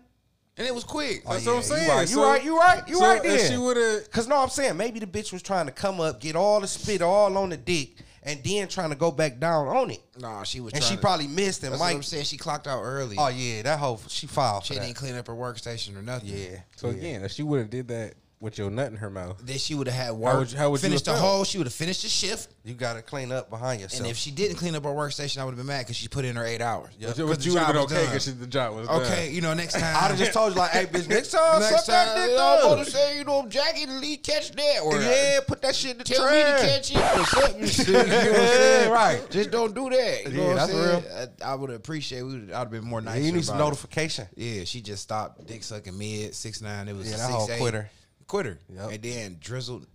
and 0.56 0.66
it 0.66 0.74
was 0.74 0.84
quick. 0.84 1.22
Oh, 1.26 1.32
That's 1.32 1.46
Oh, 1.46 1.52
what 1.54 1.56
I'm 1.58 1.62
saying. 1.64 1.84
You 1.84 1.90
right. 1.92 2.00
You 2.08 2.14
So- 2.14 2.22
right. 2.22 2.44
You 2.44 2.58
right. 2.58 2.88
You 2.88 2.94
so 2.96 3.06
right. 3.06 3.24
if 3.24 3.40
Then. 3.42 3.50
she 3.52 3.56
would've- 3.58 4.10
Cause 4.10 4.28
no, 4.28 4.36
I'm 4.38 4.48
saying 4.48 4.76
maybe 4.76 4.98
the 5.00 5.06
bitch 5.06 5.32
was 5.32 5.42
trying 5.42 5.66
to 5.66 5.72
come 5.72 6.00
up, 6.00 6.20
get 6.20 6.36
all 6.36 6.60
the 6.60 6.66
spit 6.68 7.02
all 7.02 7.36
on 7.36 7.48
the 7.50 7.56
dick, 7.56 7.96
and 8.22 8.42
then 8.44 8.68
trying 8.68 8.90
to 8.90 8.96
go 8.96 9.10
back 9.10 9.38
down 9.40 9.66
on 9.68 9.90
it. 9.90 10.00
Nah, 10.18 10.44
she 10.44 10.60
was. 10.60 10.72
And 10.72 10.80
trying 10.80 10.90
she 10.90 10.96
to- 10.96 11.00
probably 11.02 11.26
missed 11.26 11.62
and 11.64 11.72
That's 11.72 11.80
what 11.80 11.88
I'm 11.90 11.96
Mike. 11.96 12.04
saying. 12.04 12.24
She 12.24 12.36
clocked 12.36 12.66
out 12.68 12.80
early. 12.82 13.16
Oh 13.18 13.28
yeah, 13.28 13.62
that 13.62 13.78
whole 13.78 14.00
she 14.08 14.26
filed. 14.26 14.64
she 14.64 14.74
for 14.74 14.80
didn't 14.80 14.94
that. 14.94 14.98
clean 15.00 15.14
up 15.16 15.26
her 15.26 15.34
workstation 15.34 15.96
or 15.96 16.02
nothing. 16.02 16.28
Yeah. 16.30 16.60
So 16.76 16.88
yeah. 16.90 16.94
again, 16.96 17.24
if 17.24 17.32
she 17.32 17.42
would 17.42 17.58
have 17.58 17.70
did 17.70 17.88
that 17.88 18.14
with 18.44 18.58
your 18.58 18.70
nut 18.70 18.90
in 18.92 18.96
her 18.98 19.10
mouth, 19.10 19.40
Then 19.42 19.58
she 19.58 19.74
would 19.74 19.88
have 19.88 20.06
had 20.06 20.12
work. 20.12 20.38
would 20.38 20.52
you- 20.52 20.58
how 20.58 20.70
would 20.70 20.80
you 20.82 20.88
finished 20.88 21.06
the 21.06 21.14
whole. 21.14 21.42
She 21.44 21.58
would 21.58 21.66
have 21.66 21.74
finished 21.74 22.02
the 22.02 22.08
shift. 22.08 22.48
you 22.62 22.74
got 22.74 22.94
to 22.94 23.02
clean 23.02 23.32
up 23.32 23.50
behind 23.50 23.80
yourself. 23.80 24.00
And 24.02 24.10
if 24.10 24.16
she 24.16 24.30
didn't 24.30 24.56
clean 24.56 24.74
up 24.74 24.84
her 24.84 24.90
workstation, 24.90 25.38
I 25.38 25.44
would 25.44 25.50
have 25.52 25.58
been 25.58 25.66
mad 25.66 25.80
because 25.80 25.96
she 25.96 26.08
put 26.08 26.24
in 26.24 26.36
her 26.36 26.44
eight 26.46 26.60
hours. 26.60 26.90
but 27.00 27.16
but 27.16 27.44
you 27.44 27.52
would 27.54 27.62
have 27.62 27.74
been 27.74 27.82
okay 27.84 28.06
because 28.06 28.26
the 28.38 28.46
job 28.46 28.74
was 28.76 28.86
done. 28.86 29.02
Okay, 29.02 29.30
you 29.32 29.40
know, 29.40 29.52
next 29.54 29.72
time 29.80 29.82
I'd 29.96 30.08
have 30.10 30.18
just 30.18 30.32
told 30.32 30.52
you 30.54 30.58
like, 30.60 30.70
hey, 30.70 30.86
bitch, 30.86 31.08
next 31.08 31.30
time, 31.32 31.60
Next 31.60 31.74
suck 31.76 31.86
that 31.86 32.06
time, 32.14 32.28
dick 32.28 32.38
I'm 32.38 32.60
gonna 32.62 32.84
say, 32.84 33.18
you 33.18 33.24
know, 33.24 33.46
Jackie, 33.48 33.86
the 33.86 33.92
lead 33.94 34.22
catch 34.22 34.50
that, 34.52 34.80
or 34.84 35.00
Yeah, 35.00 35.40
put 35.46 35.60
that 35.62 35.74
shit 35.74 35.92
in 35.92 35.98
the 35.98 36.04
tell 36.04 36.24
me 36.30 36.38
to 36.38 36.42
trash. 36.42 36.60
catch 36.62 36.90
it, 36.92 36.96
or 37.18 37.24
something. 37.26 37.86
you 37.86 37.92
know 37.92 37.98
what 37.98 38.08
I'm 38.08 38.46
saying? 38.46 38.88
Yeah, 38.88 38.88
right. 38.88 39.30
Just 39.30 39.50
don't 39.50 39.74
do 39.74 39.90
that. 39.90 40.24
You 40.24 40.30
know 40.30 40.42
Yeah, 40.42 40.48
what 40.48 40.58
I'm 40.58 40.70
that's 40.70 40.72
saying? 41.08 41.28
I, 41.42 41.52
I 41.52 41.54
would 41.54 41.70
appreciate. 41.70 42.22
We 42.22 42.32
would. 42.40 42.50
I'd 42.52 42.58
have 42.58 42.70
been 42.70 42.84
more 42.84 43.00
Yeah, 43.00 43.04
nice. 43.14 43.24
you 43.24 43.32
need 43.32 43.44
some 43.44 43.58
notification. 43.58 44.26
Yeah, 44.36 44.64
she 44.64 44.80
just 44.80 45.02
stopped 45.02 45.46
dick 45.46 45.62
sucking 45.62 45.96
mid 45.96 46.34
six 46.34 46.60
nine. 46.60 46.88
It 46.88 46.96
was 46.96 47.10
Yeah, 47.10 47.16
that 47.18 47.30
whole 47.30 47.46
quitter. 47.46 47.90
Quitter, 48.26 48.58
Yep. 48.68 48.90
and 48.90 49.02
then 49.02 49.36
drizzled. 49.40 49.86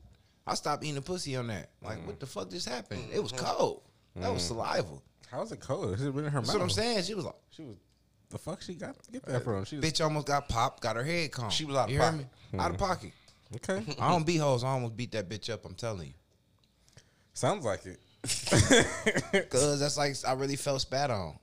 I 0.48 0.56
stopped 0.56 0.84
eating 0.84 0.96
the 0.96 1.02
pussy 1.02 1.36
on 1.36 1.48
that. 1.48 1.70
Like, 1.81 2.00
mm. 2.00 2.08
what 2.08 2.20
the 2.20 2.26
fuck 2.26 2.50
just 2.50 2.68
happened? 2.68 3.02
It 3.12 3.14
Mm-hmm. 3.16 3.24
was 3.24 3.31
cold. 3.33 3.81
That 4.16 4.31
was 4.33 4.44
mm. 4.44 4.48
saliva. 4.48 5.02
How's 5.30 5.52
it 5.52 5.59
cold? 5.59 5.94
It's 5.94 6.02
been 6.02 6.26
in 6.26 6.26
her 6.26 6.40
That's 6.40 6.48
mouth. 6.48 6.56
what 6.57 6.64
I'm 6.64 6.69
saying. 6.69 7.04
She 7.04 7.14
was 7.14 7.26
like, 7.26 7.36
She 7.52 7.62
was 7.64 7.76
the 8.30 8.38
fuck 8.38 8.62
she 8.62 8.76
got 8.76 8.95
get 9.12 9.26
that 9.26 9.44
from? 9.44 9.66
She 9.66 9.78
was 9.78 9.86
bitch 9.86 10.04
almost 10.04 10.28
got 10.28 10.48
popped, 10.50 10.81
got 10.83 10.95
her 10.95 11.04
head 11.04 11.31
combed. 11.31 11.52
She 11.52 11.66
was 11.66 11.76
out 11.76 11.86
of 11.86 11.90
you 11.92 12.00
hear 12.00 12.12
pocket. 12.12 12.28
me? 12.54 12.59
Out 12.59 12.71
of 12.71 12.78
hmm. 12.78 12.86
pocket. 12.86 13.12
okay. 13.56 13.83
I 14.00 14.09
don't 14.09 14.26
beat 14.26 14.38
hoes. 14.38 14.64
I 14.64 14.69
almost 14.69 14.95
beat 14.95 15.12
that 15.14 15.28
bitch 15.30 15.52
up. 15.52 15.66
I'm 15.66 15.74
telling 15.74 16.07
you. 16.07 16.14
Sounds 17.33 17.66
like 17.66 17.86
it. 17.86 18.00
Cause 19.50 19.80
that's 19.80 19.98
like 19.98 20.16
I 20.28 20.33
really 20.33 20.57
felt 20.57 20.81
spat 20.81 21.09
on. 21.09 21.40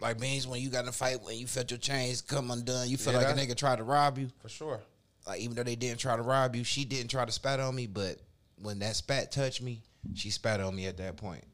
Like 0.00 0.20
means 0.20 0.46
when 0.46 0.60
you 0.60 0.68
got 0.68 0.82
in 0.84 0.88
a 0.88 0.92
fight 0.92 1.22
when 1.22 1.38
you 1.38 1.46
felt 1.46 1.70
your 1.70 1.78
chains 1.78 2.20
come 2.20 2.50
undone, 2.50 2.88
you 2.88 2.96
feel 2.98 3.14
Yeah, 3.14 3.20
like 3.20 3.36
a 3.36 3.40
nigga 3.40 3.56
tried 3.56 3.76
to 3.76 3.84
rob 3.84 4.18
you. 4.18 4.28
For 4.42 4.48
sure. 4.48 4.80
Like 5.26 5.40
even 5.40 5.56
though 5.56 5.64
they 5.64 5.74
didn't 5.76 5.98
try 5.98 6.16
to 6.16 6.22
rob 6.22 6.54
you, 6.54 6.64
she 6.64 6.84
didn't 6.84 7.08
try 7.10 7.24
to 7.24 7.32
spat 7.32 7.60
on 7.60 7.74
me. 7.74 7.86
But 7.86 8.18
when 8.60 8.78
that 8.80 8.96
spat 8.96 9.32
touched 9.32 9.62
me, 9.62 9.82
she 10.14 10.30
spat 10.30 10.60
on 10.60 10.74
me 10.74 10.86
at 10.86 10.96
that 10.98 11.16
point. 11.16 11.44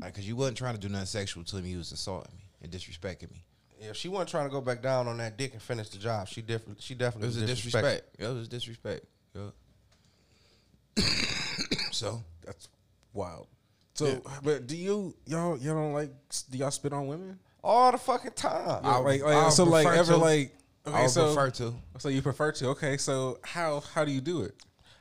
Like 0.00 0.14
cause 0.14 0.24
you 0.24 0.34
wasn't 0.34 0.58
trying 0.58 0.74
to 0.74 0.80
do 0.80 0.88
nothing 0.88 1.06
sexual 1.06 1.44
to 1.44 1.56
me, 1.56 1.70
you 1.70 1.78
was 1.78 1.92
assaulting 1.92 2.34
me 2.36 2.44
and 2.62 2.72
disrespecting 2.72 3.30
me. 3.30 3.44
Yeah, 3.80 3.90
if 3.90 3.96
she 3.96 4.08
wasn't 4.08 4.30
trying 4.30 4.46
to 4.46 4.50
go 4.50 4.60
back 4.60 4.82
down 4.82 5.08
on 5.08 5.18
that 5.18 5.36
dick 5.36 5.52
and 5.52 5.62
finish 5.62 5.88
the 5.88 5.98
job, 5.98 6.28
she 6.28 6.42
different. 6.42 6.80
She 6.80 6.94
It 6.94 6.98
definitely 6.98 7.28
was 7.28 7.36
a 7.36 7.46
disrespect. 7.46 8.16
Yeah, 8.18 8.30
it 8.30 8.34
was 8.34 8.48
disrespect. 8.48 9.04
Yeah. 9.34 11.02
so 11.90 12.22
That's 12.44 12.68
wild. 13.12 13.46
So, 13.94 14.22
but 14.42 14.66
do 14.66 14.76
you 14.76 15.14
y'all 15.26 15.58
y'all 15.58 15.74
don't 15.74 15.92
like 15.92 16.10
do 16.50 16.58
y'all 16.58 16.70
spit 16.70 16.92
on 16.92 17.06
women? 17.06 17.38
All 17.62 17.92
the 17.92 17.98
fucking 17.98 18.32
time. 18.32 18.80
I- 18.84 18.98
like, 18.98 19.22
I 19.22 19.44
like 19.44 19.52
so 19.52 19.64
like 19.64 19.86
ever 19.86 20.12
to. 20.12 20.16
like 20.16 20.54
I 20.86 20.88
okay 20.90 21.02
would 21.02 21.10
so 21.10 21.26
prefer 21.34 21.50
to. 21.50 21.74
so 21.98 22.08
you 22.08 22.22
prefer 22.22 22.52
to 22.52 22.68
okay 22.70 22.96
so 22.96 23.38
how 23.44 23.80
how 23.94 24.04
do 24.04 24.10
you 24.12 24.20
do 24.20 24.42
it 24.42 24.54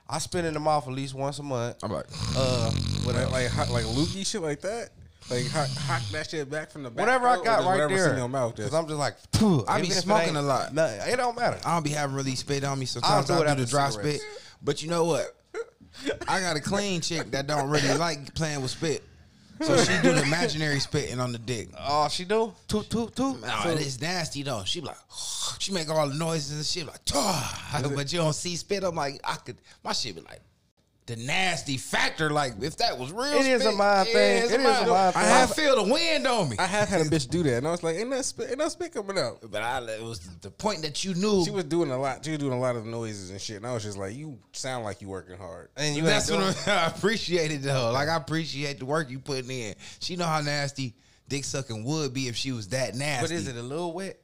I 0.09 0.19
spit 0.19 0.43
in 0.43 0.53
the 0.53 0.59
mouth 0.59 0.87
at 0.89 0.93
least 0.93 1.13
once 1.13 1.39
a 1.39 1.43
month. 1.43 1.77
I'm 1.83 1.91
like, 1.93 2.05
Uh, 2.35 2.69
With 3.05 3.15
like 3.15 3.31
like 3.31 3.47
hot, 3.47 3.69
like 3.69 3.85
loogie 3.85 4.25
shit 4.25 4.41
like 4.41 4.59
that 4.61 4.89
like 5.29 5.47
hock, 5.49 5.69
hock 5.69 6.01
that 6.11 6.29
shit 6.29 6.49
back 6.51 6.69
from 6.69 6.83
the 6.83 6.89
back 6.89 7.05
whatever 7.05 7.27
I 7.27 7.41
got 7.41 7.63
right 7.63 7.87
there. 7.87 8.11
in 8.11 8.17
your 8.17 8.27
mouth 8.27 8.55
Because 8.55 8.73
I'm 8.73 8.85
just 8.87 8.99
like, 8.99 9.15
I 9.35 9.37
be 9.39 9.43
even 9.43 9.63
if 9.91 9.97
it 9.97 10.01
smoking 10.01 10.27
ain't 10.29 10.37
a 10.37 10.41
lot. 10.41 10.73
nothing, 10.73 11.13
it 11.13 11.15
don't 11.15 11.37
matter. 11.37 11.57
I 11.65 11.73
don't 11.75 11.83
be 11.83 11.91
having 11.91 12.15
really 12.15 12.35
spit 12.35 12.63
on 12.65 12.77
me. 12.79 12.85
Sometimes 12.85 13.27
do 13.27 13.33
I 13.35 13.37
do 13.39 13.45
after 13.45 13.63
the 13.63 13.69
dry 13.69 13.89
cigarettes. 13.89 14.21
spit. 14.21 14.29
But 14.61 14.83
you 14.83 14.89
know 14.89 15.05
what? 15.05 15.33
I 16.27 16.39
got 16.41 16.57
a 16.57 16.59
clean 16.59 16.99
chick 17.01 17.31
that 17.31 17.47
don't 17.47 17.69
really 17.69 17.93
like 17.97 18.33
playing 18.35 18.61
with 18.61 18.71
spit. 18.71 19.03
So 19.63 19.77
she 19.77 20.01
do 20.01 20.13
the 20.13 20.23
imaginary 20.23 20.79
spitting 20.79 21.19
on 21.19 21.31
the 21.31 21.37
dick. 21.37 21.69
Oh, 21.77 22.07
she 22.09 22.25
do? 22.25 22.53
Toot, 22.67 22.89
toot, 22.89 23.15
toot. 23.15 23.41
Nah, 23.41 23.67
it's 23.67 24.01
nasty 24.01 24.43
though. 24.43 24.63
She 24.65 24.79
be 24.79 24.87
like, 24.87 24.97
she 25.59 25.71
make 25.71 25.89
all 25.89 26.07
the 26.07 26.15
noises 26.15 26.51
and 26.51 26.65
shit 26.65 26.87
like, 26.87 27.03
but 27.95 28.11
you 28.11 28.19
don't 28.19 28.33
see 28.33 28.55
spit. 28.55 28.83
I'm 28.83 28.95
like, 28.95 29.19
I 29.23 29.35
could, 29.35 29.57
my 29.83 29.93
shit 29.93 30.15
be 30.15 30.21
like, 30.21 30.41
the 31.07 31.15
nasty 31.15 31.77
factor. 31.77 32.29
Like 32.29 32.53
if 32.61 32.77
that 32.77 32.97
was 32.97 33.11
real, 33.11 33.33
It 33.33 33.45
is 33.45 33.61
a 33.61 33.65
spit, 33.65 33.77
mind 33.77 34.07
yeah, 34.07 34.13
thing. 34.13 34.43
it's 34.43 34.51
It 34.53 34.59
is 34.61 34.65
a 34.65 34.69
mind 34.69 34.89
I 34.91 35.11
thing. 35.11 35.21
have 35.23 35.53
feel 35.55 35.83
the 35.83 35.91
wind 35.91 36.27
on 36.27 36.49
me. 36.49 36.55
I 36.59 36.65
have 36.67 36.87
had 36.89 37.01
a 37.01 37.05
bitch 37.09 37.29
do 37.29 37.43
that, 37.43 37.57
and 37.57 37.67
I 37.67 37.71
was 37.71 37.83
like, 37.83 37.95
"Ain't 37.97 38.09
that 38.11 38.23
spit, 38.25 38.49
ain't 38.49 38.59
no 38.59 38.69
spit 38.69 38.93
coming 38.93 39.17
out." 39.17 39.39
but 39.49 39.61
I, 39.63 39.79
it 39.83 40.01
was 40.03 40.19
the 40.41 40.51
point 40.51 40.83
that 40.83 41.03
you 41.03 41.13
knew. 41.15 41.43
She 41.43 41.51
was 41.51 41.63
doing 41.65 41.91
a 41.91 41.97
lot. 41.97 42.23
She 42.23 42.31
was 42.31 42.39
doing 42.39 42.53
a 42.53 42.59
lot 42.59 42.75
of 42.75 42.85
noises 42.85 43.29
and 43.31 43.41
shit, 43.41 43.57
and 43.57 43.65
I 43.67 43.73
was 43.73 43.83
just 43.83 43.97
like, 43.97 44.15
"You 44.15 44.37
sound 44.53 44.83
like 44.85 45.01
you 45.01 45.07
working 45.09 45.37
hard." 45.37 45.69
And 45.75 45.95
you 45.95 46.03
That's 46.03 46.29
what 46.31 46.41
I, 46.67 46.71
I 46.71 46.85
appreciate 46.87 47.51
it 47.51 47.63
though. 47.63 47.91
Like 47.91 48.07
I 48.07 48.15
appreciate 48.15 48.79
the 48.79 48.85
work 48.85 49.09
you 49.09 49.19
putting 49.19 49.49
in. 49.51 49.75
She 49.99 50.15
know 50.15 50.25
how 50.25 50.41
nasty 50.41 50.95
dick 51.27 51.43
sucking 51.45 51.83
would 51.83 52.13
be 52.13 52.27
if 52.27 52.35
she 52.35 52.51
was 52.51 52.67
that 52.69 52.93
nasty. 52.95 53.23
But 53.27 53.31
is 53.31 53.47
it 53.47 53.55
a 53.55 53.61
little 53.61 53.93
wet? 53.93 54.19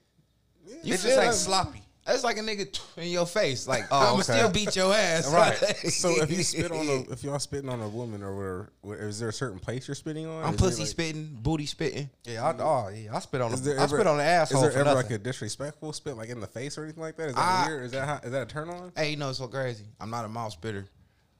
You 0.83 0.93
It's 0.93 1.03
just 1.03 1.17
like 1.17 1.27
like- 1.27 1.35
sloppy. 1.35 1.81
It's 2.09 2.23
like 2.23 2.37
a 2.37 2.41
nigga 2.41 2.79
in 2.97 3.09
your 3.09 3.25
face. 3.25 3.67
Like 3.67 3.83
Oh, 3.91 3.99
I'ma 3.99 4.13
okay. 4.13 4.21
still 4.23 4.49
beat 4.51 4.75
your 4.75 4.93
ass. 4.93 5.31
Right. 5.33 5.57
So 5.91 6.09
if 6.21 6.31
you 6.31 6.43
spit 6.43 6.71
on 6.71 6.87
a, 6.87 7.11
if 7.11 7.23
y'all 7.23 7.39
spitting 7.39 7.69
on 7.69 7.81
a 7.81 7.87
woman 7.89 8.23
or 8.23 8.69
whatever, 8.81 9.07
is 9.07 9.19
there 9.19 9.29
a 9.29 9.33
certain 9.33 9.59
place 9.59 9.87
you're 9.87 9.95
spitting 9.95 10.25
on? 10.27 10.43
I'm 10.43 10.53
Is 10.55 10.59
pussy 10.61 10.81
like- 10.83 10.89
spitting, 10.89 11.37
booty 11.41 11.65
spitting. 11.65 12.09
Yeah, 12.25 12.45
I, 12.45 12.55
oh 12.61 12.89
yeah, 12.89 13.15
I 13.15 13.19
spit 13.19 13.41
on 13.41 13.51
Is 13.53 13.61
there 13.63 13.79
I 13.79 13.85
spit 13.87 14.07
on 14.07 14.17
the 14.17 14.23
asshole 14.23 14.63
Is 14.63 14.73
there 14.73 14.81
ever 14.81 14.93
nothing. 14.95 15.11
like 15.11 15.19
a 15.19 15.23
disrespectful 15.23 15.91
spit, 15.93 16.15
like 16.17 16.29
in 16.29 16.39
the 16.39 16.47
face 16.47 16.77
or 16.77 16.83
anything 16.83 17.01
like 17.03 17.17
that? 17.17 17.29
Is 17.29 17.35
that 17.35 17.41
I- 17.41 17.67
weird? 17.67 17.85
Is 17.85 17.91
that 17.91 18.05
how, 18.07 18.19
is 18.23 18.31
that 18.31 18.41
a 18.43 18.45
turn 18.45 18.69
on? 18.69 18.91
Hey, 18.95 19.11
you 19.11 19.17
know 19.17 19.29
it's 19.29 19.39
so 19.39 19.47
crazy. 19.47 19.85
I'm 19.99 20.09
not 20.09 20.23
a 20.25 20.29
mouth 20.29 20.53
spitter, 20.53 20.85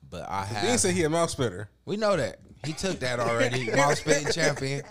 but 0.10 0.28
I 0.30 0.44
have. 0.46 0.64
didn't 0.64 0.80
say 0.80 0.92
he 0.94 1.04
a 1.04 1.10
mouth 1.10 1.30
spitter. 1.30 1.70
we 1.86 1.98
know 1.98 2.16
that 2.18 2.40
he 2.66 2.74
took 2.74 3.00
that 3.00 3.20
already. 3.20 3.72
mouth 3.72 3.98
spitting 3.98 4.32
champion. 4.34 4.82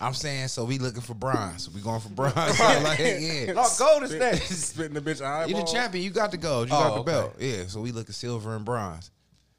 I'm 0.00 0.14
saying 0.14 0.48
so. 0.48 0.64
We 0.64 0.78
looking 0.78 1.02
for 1.02 1.14
bronze. 1.14 1.68
We 1.70 1.80
going 1.80 2.00
for 2.00 2.08
bronze. 2.08 2.34
like, 2.60 2.98
yeah. 2.98 3.52
no, 3.52 3.66
gold 3.78 4.04
is 4.04 4.14
next. 4.14 4.48
Spitting 4.72 4.94
the 4.94 5.00
bitch 5.00 5.20
eyeball. 5.24 5.48
You 5.48 5.56
the 5.56 5.70
champion. 5.70 6.04
You 6.04 6.10
got 6.10 6.30
the 6.30 6.36
gold. 6.38 6.68
You 6.68 6.74
Oh, 6.74 6.78
got 6.80 6.94
the 6.94 7.00
okay. 7.00 7.10
belt. 7.12 7.34
Yeah. 7.38 7.66
So 7.66 7.80
we 7.80 7.92
look 7.92 8.08
at 8.08 8.14
silver 8.14 8.56
and 8.56 8.64
bronze. 8.64 9.10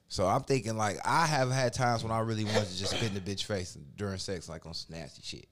So 0.08 0.28
I'm 0.28 0.42
thinking 0.42 0.76
like 0.76 0.98
I 1.06 1.26
have 1.26 1.52
had 1.52 1.74
times 1.74 2.04
when 2.04 2.12
I 2.12 2.20
really 2.20 2.44
wanted 2.44 2.68
to 2.68 2.78
just 2.78 2.92
spit 2.98 3.10
in 3.10 3.14
the 3.14 3.22
bitch 3.22 3.46
face 3.46 3.78
during 3.96 4.18
sex, 4.18 4.50
like 4.50 4.66
on 4.66 4.74
some 4.74 4.96
nasty 4.98 5.22
shit. 5.24 5.48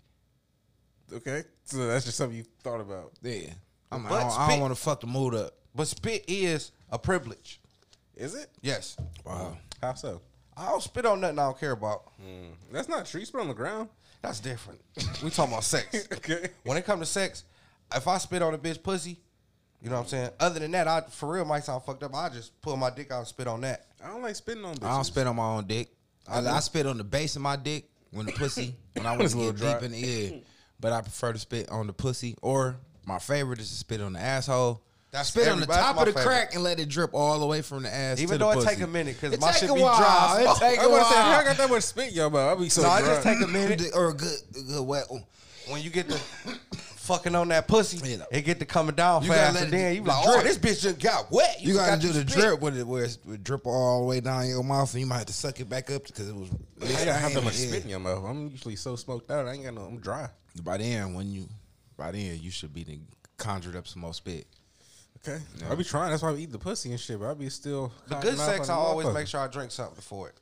Okay, 1.13 1.43
so 1.63 1.88
that's 1.88 2.05
just 2.05 2.17
something 2.17 2.38
you 2.38 2.43
thought 2.63 2.81
about. 2.81 3.13
Yeah. 3.22 3.51
I'm, 3.91 4.05
I 4.05 4.10
don't, 4.10 4.39
I 4.39 4.50
don't 4.50 4.60
want 4.60 4.75
to 4.75 4.79
fuck 4.79 5.00
the 5.01 5.08
mood 5.08 5.34
up. 5.34 5.53
But 5.74 5.88
spit 5.88 6.25
is 6.27 6.72
a 6.91 7.00
privilege. 7.00 7.60
Is 8.15 8.36
it? 8.36 8.48
Yes. 8.62 8.98
Wow. 9.25 9.58
How 9.81 9.93
so? 9.93 10.22
I 10.58 10.65
don't 10.65 10.84
spit 10.84 11.05
on 11.05 11.22
nothing 11.22 11.39
I 11.39 11.43
don't 11.46 11.60
care 11.60 11.72
about. 11.72 12.12
Hmm. 12.22 12.50
That's 12.72 12.89
not 12.89 13.05
true. 13.05 13.22
You 13.22 13.25
spit 13.25 13.41
on 13.41 13.48
the 13.48 13.53
ground. 13.53 13.88
That's 14.21 14.39
different. 14.39 14.81
we 15.23 15.29
talking 15.29 15.53
about 15.53 15.63
sex. 15.63 16.07
Okay. 16.13 16.49
When 16.63 16.77
it 16.77 16.85
comes 16.85 17.01
to 17.01 17.05
sex, 17.05 17.43
if 17.95 18.07
I 18.07 18.17
spit 18.17 18.41
on 18.41 18.53
a 18.53 18.57
bitch 18.57 18.83
pussy, 18.83 19.17
you 19.81 19.89
know 19.89 19.95
what 19.95 20.01
I'm 20.03 20.07
saying? 20.07 20.29
Other 20.39 20.59
than 20.59 20.71
that, 20.71 20.88
I 20.88 21.01
for 21.09 21.31
real 21.31 21.45
might 21.45 21.63
sound 21.63 21.83
fucked 21.83 22.03
up. 22.03 22.13
I 22.13 22.29
just 22.29 22.59
pull 22.61 22.75
my 22.75 22.89
dick 22.89 23.11
out 23.11 23.19
and 23.19 23.27
spit 23.27 23.47
on 23.47 23.61
that. 23.61 23.85
I 24.03 24.07
don't 24.07 24.21
like 24.21 24.35
spitting 24.35 24.65
on 24.65 24.75
bitches. 24.75 24.85
I 24.88 24.95
don't 24.95 25.03
spit 25.05 25.25
on 25.27 25.35
my 25.38 25.45
own 25.45 25.65
dick. 25.65 25.89
I, 26.27 26.39
I 26.45 26.59
spit 26.59 26.85
on 26.85 26.97
the 26.97 27.03
base 27.03 27.35
of 27.38 27.41
my 27.41 27.55
dick 27.55 27.89
when 28.11 28.25
the 28.25 28.33
pussy 28.33 28.75
when 28.93 29.05
I 29.05 29.11
want 29.17 29.21
to 29.21 29.25
a 29.25 29.29
get 29.29 29.38
little 29.38 29.51
deep 29.53 29.79
dry. 29.79 29.85
in 29.85 29.91
the 29.93 30.05
ear. 30.05 30.41
But 30.81 30.91
I 30.93 31.01
prefer 31.01 31.33
to 31.33 31.39
spit 31.39 31.69
on 31.69 31.88
the 31.88 31.93
pussy. 31.93 32.35
Or 32.41 32.75
my 33.05 33.19
favorite 33.19 33.59
is 33.59 33.69
to 33.69 33.75
spit 33.75 34.01
on 34.01 34.13
the 34.13 34.19
asshole. 34.19 34.83
That's 35.11 35.29
spit 35.29 35.47
on 35.47 35.59
the 35.59 35.65
top 35.65 35.97
of 35.97 36.05
the 36.05 36.11
favorite. 36.13 36.23
crack 36.23 36.53
and 36.53 36.63
let 36.63 36.79
it 36.79 36.87
drip 36.87 37.13
all 37.15 37.39
the 37.39 37.45
way 37.47 37.61
from 37.63 37.81
the 37.83 37.93
ass. 37.93 38.19
Even 38.21 38.39
though 38.39 38.51
it 38.51 38.55
pussy. 38.55 38.67
take 38.75 38.81
a 38.81 38.87
minute 38.87 39.17
because 39.19 39.39
my 39.39 39.51
shit 39.51 39.73
be 39.73 39.79
dry. 39.79 40.45
It 40.47 40.59
take 40.59 40.79
I 40.79 40.83
a 40.83 41.03
say, 41.03 41.17
I 41.17 41.43
got 41.45 41.57
that 41.57 41.69
much 41.69 41.83
spit, 41.83 42.13
yo, 42.13 42.29
but 42.29 42.47
I'll 42.47 42.55
be 42.55 42.69
so 42.69 42.83
No, 42.83 42.95
it 42.95 42.99
dry. 42.99 43.07
just 43.07 43.23
take 43.23 43.41
a 43.41 43.47
minute. 43.47 43.81
or 43.95 44.09
a 44.09 44.13
good, 44.13 44.37
a 44.55 44.61
good 44.61 44.81
wet. 44.87 45.09
one. 45.09 45.23
When 45.67 45.81
you 45.81 45.89
get 45.89 46.07
the 46.07 46.17
fucking 46.17 47.33
on 47.33 47.47
that 47.47 47.67
pussy, 47.67 47.97
Yeah. 48.07 48.23
it 48.31 48.41
get 48.43 48.59
to 48.59 48.65
coming 48.65 48.95
down 48.95 49.23
You 49.23 49.29
fast, 49.29 49.59
and 49.59 49.73
then 49.73 49.95
you 49.95 50.03
like, 50.03 50.27
oh, 50.27 50.41
this 50.43 50.57
bitch 50.59 50.81
just 50.81 50.99
got 50.99 51.31
wet. 51.31 51.57
You 51.59 51.73
gotta 51.73 51.93
forgot 51.93 52.01
do 52.01 52.07
the 52.23 52.29
spit. 52.31 52.43
drip 52.43 52.61
with 52.61 52.77
it, 52.77 52.85
where 52.87 53.03
it 53.05 53.17
would 53.25 53.43
drip 53.43 53.65
all 53.65 54.01
the 54.01 54.05
way 54.05 54.19
down 54.19 54.47
your 54.47 54.63
mouth, 54.63 54.91
and 54.93 55.01
you 55.01 55.07
might 55.07 55.17
have 55.17 55.25
to 55.27 55.33
suck 55.33 55.59
it 55.59 55.67
back 55.69 55.89
up 55.89 56.05
because 56.05 56.29
it 56.29 56.35
was. 56.35 56.49
I 56.83 56.87
gotta 56.91 57.13
have 57.13 57.33
that 57.33 57.43
much 57.43 57.57
Yeah. 57.59 57.67
spit 57.67 57.83
in 57.83 57.89
your 57.89 57.99
mouth. 57.99 58.23
I'm 58.25 58.47
usually 58.49 58.75
so 58.75 58.95
smoked 58.95 59.29
out. 59.31 59.47
I 59.47 59.53
ain't 59.53 59.63
got 59.63 59.73
no. 59.73 59.81
I'm 59.81 59.97
dry. 59.99 60.29
By 60.63 60.77
then, 60.77 61.13
when 61.15 61.31
you, 61.31 61.47
by 61.97 62.11
then, 62.11 62.39
you 62.41 62.51
should 62.51 62.73
be 62.73 62.99
conjured 63.37 63.75
up 63.75 63.87
some 63.87 64.01
more 64.01 64.13
spit. 64.13 64.45
Okay. 65.27 65.41
I 65.69 65.75
be 65.75 65.83
trying. 65.83 66.11
That's 66.11 66.23
why 66.23 66.31
I 66.31 66.35
eat 66.35 66.51
the 66.51 66.59
pussy 66.59 66.91
and 66.91 66.99
shit. 66.99 67.19
But 67.19 67.31
I 67.31 67.33
be 67.33 67.49
still. 67.49 67.91
The 68.07 68.15
good 68.15 68.38
sex, 68.38 68.69
I 68.69 68.73
always 68.75 69.07
motherfucker. 69.07 69.13
make 69.13 69.27
sure 69.27 69.41
I 69.41 69.47
drink 69.47 69.71
something 69.71 69.95
before 69.95 70.29
it. 70.29 70.35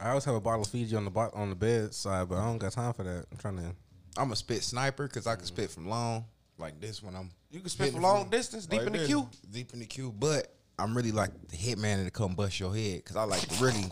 I 0.00 0.10
always 0.10 0.24
have 0.24 0.34
a 0.34 0.40
bottle 0.40 0.62
of 0.62 0.68
Fiji 0.68 0.94
on 0.96 1.04
the 1.04 1.10
bot 1.10 1.34
on 1.34 1.50
the 1.50 1.56
bedside, 1.56 2.28
but 2.28 2.38
I 2.38 2.44
don't 2.44 2.58
got 2.58 2.72
time 2.72 2.92
for 2.92 3.02
that. 3.02 3.26
I'm 3.30 3.38
trying 3.38 3.56
to. 3.56 3.74
I'm 4.16 4.32
a 4.32 4.36
spit 4.36 4.62
sniper 4.62 5.06
because 5.06 5.26
I 5.26 5.36
can 5.36 5.44
spit 5.44 5.70
from 5.70 5.88
long, 5.88 6.24
like 6.56 6.80
this 6.80 7.02
when 7.02 7.14
I'm. 7.14 7.30
You 7.50 7.60
can 7.60 7.68
spit 7.68 7.86
hitting 7.86 8.00
from 8.00 8.02
long 8.10 8.22
from- 8.22 8.30
distance, 8.30 8.66
deep 8.66 8.78
like 8.78 8.86
in 8.86 8.92
the 8.92 8.98
this, 9.00 9.08
queue. 9.08 9.28
deep 9.50 9.72
in 9.72 9.80
the 9.80 9.86
queue. 9.86 10.12
But 10.16 10.52
I'm 10.78 10.96
really 10.96 11.12
like 11.12 11.30
the 11.48 11.56
hitman 11.56 12.04
to 12.04 12.10
come 12.10 12.34
bust 12.34 12.58
your 12.60 12.74
head 12.74 12.98
because 12.98 13.16
I 13.16 13.24
like 13.24 13.40
to 13.40 13.64
really. 13.64 13.84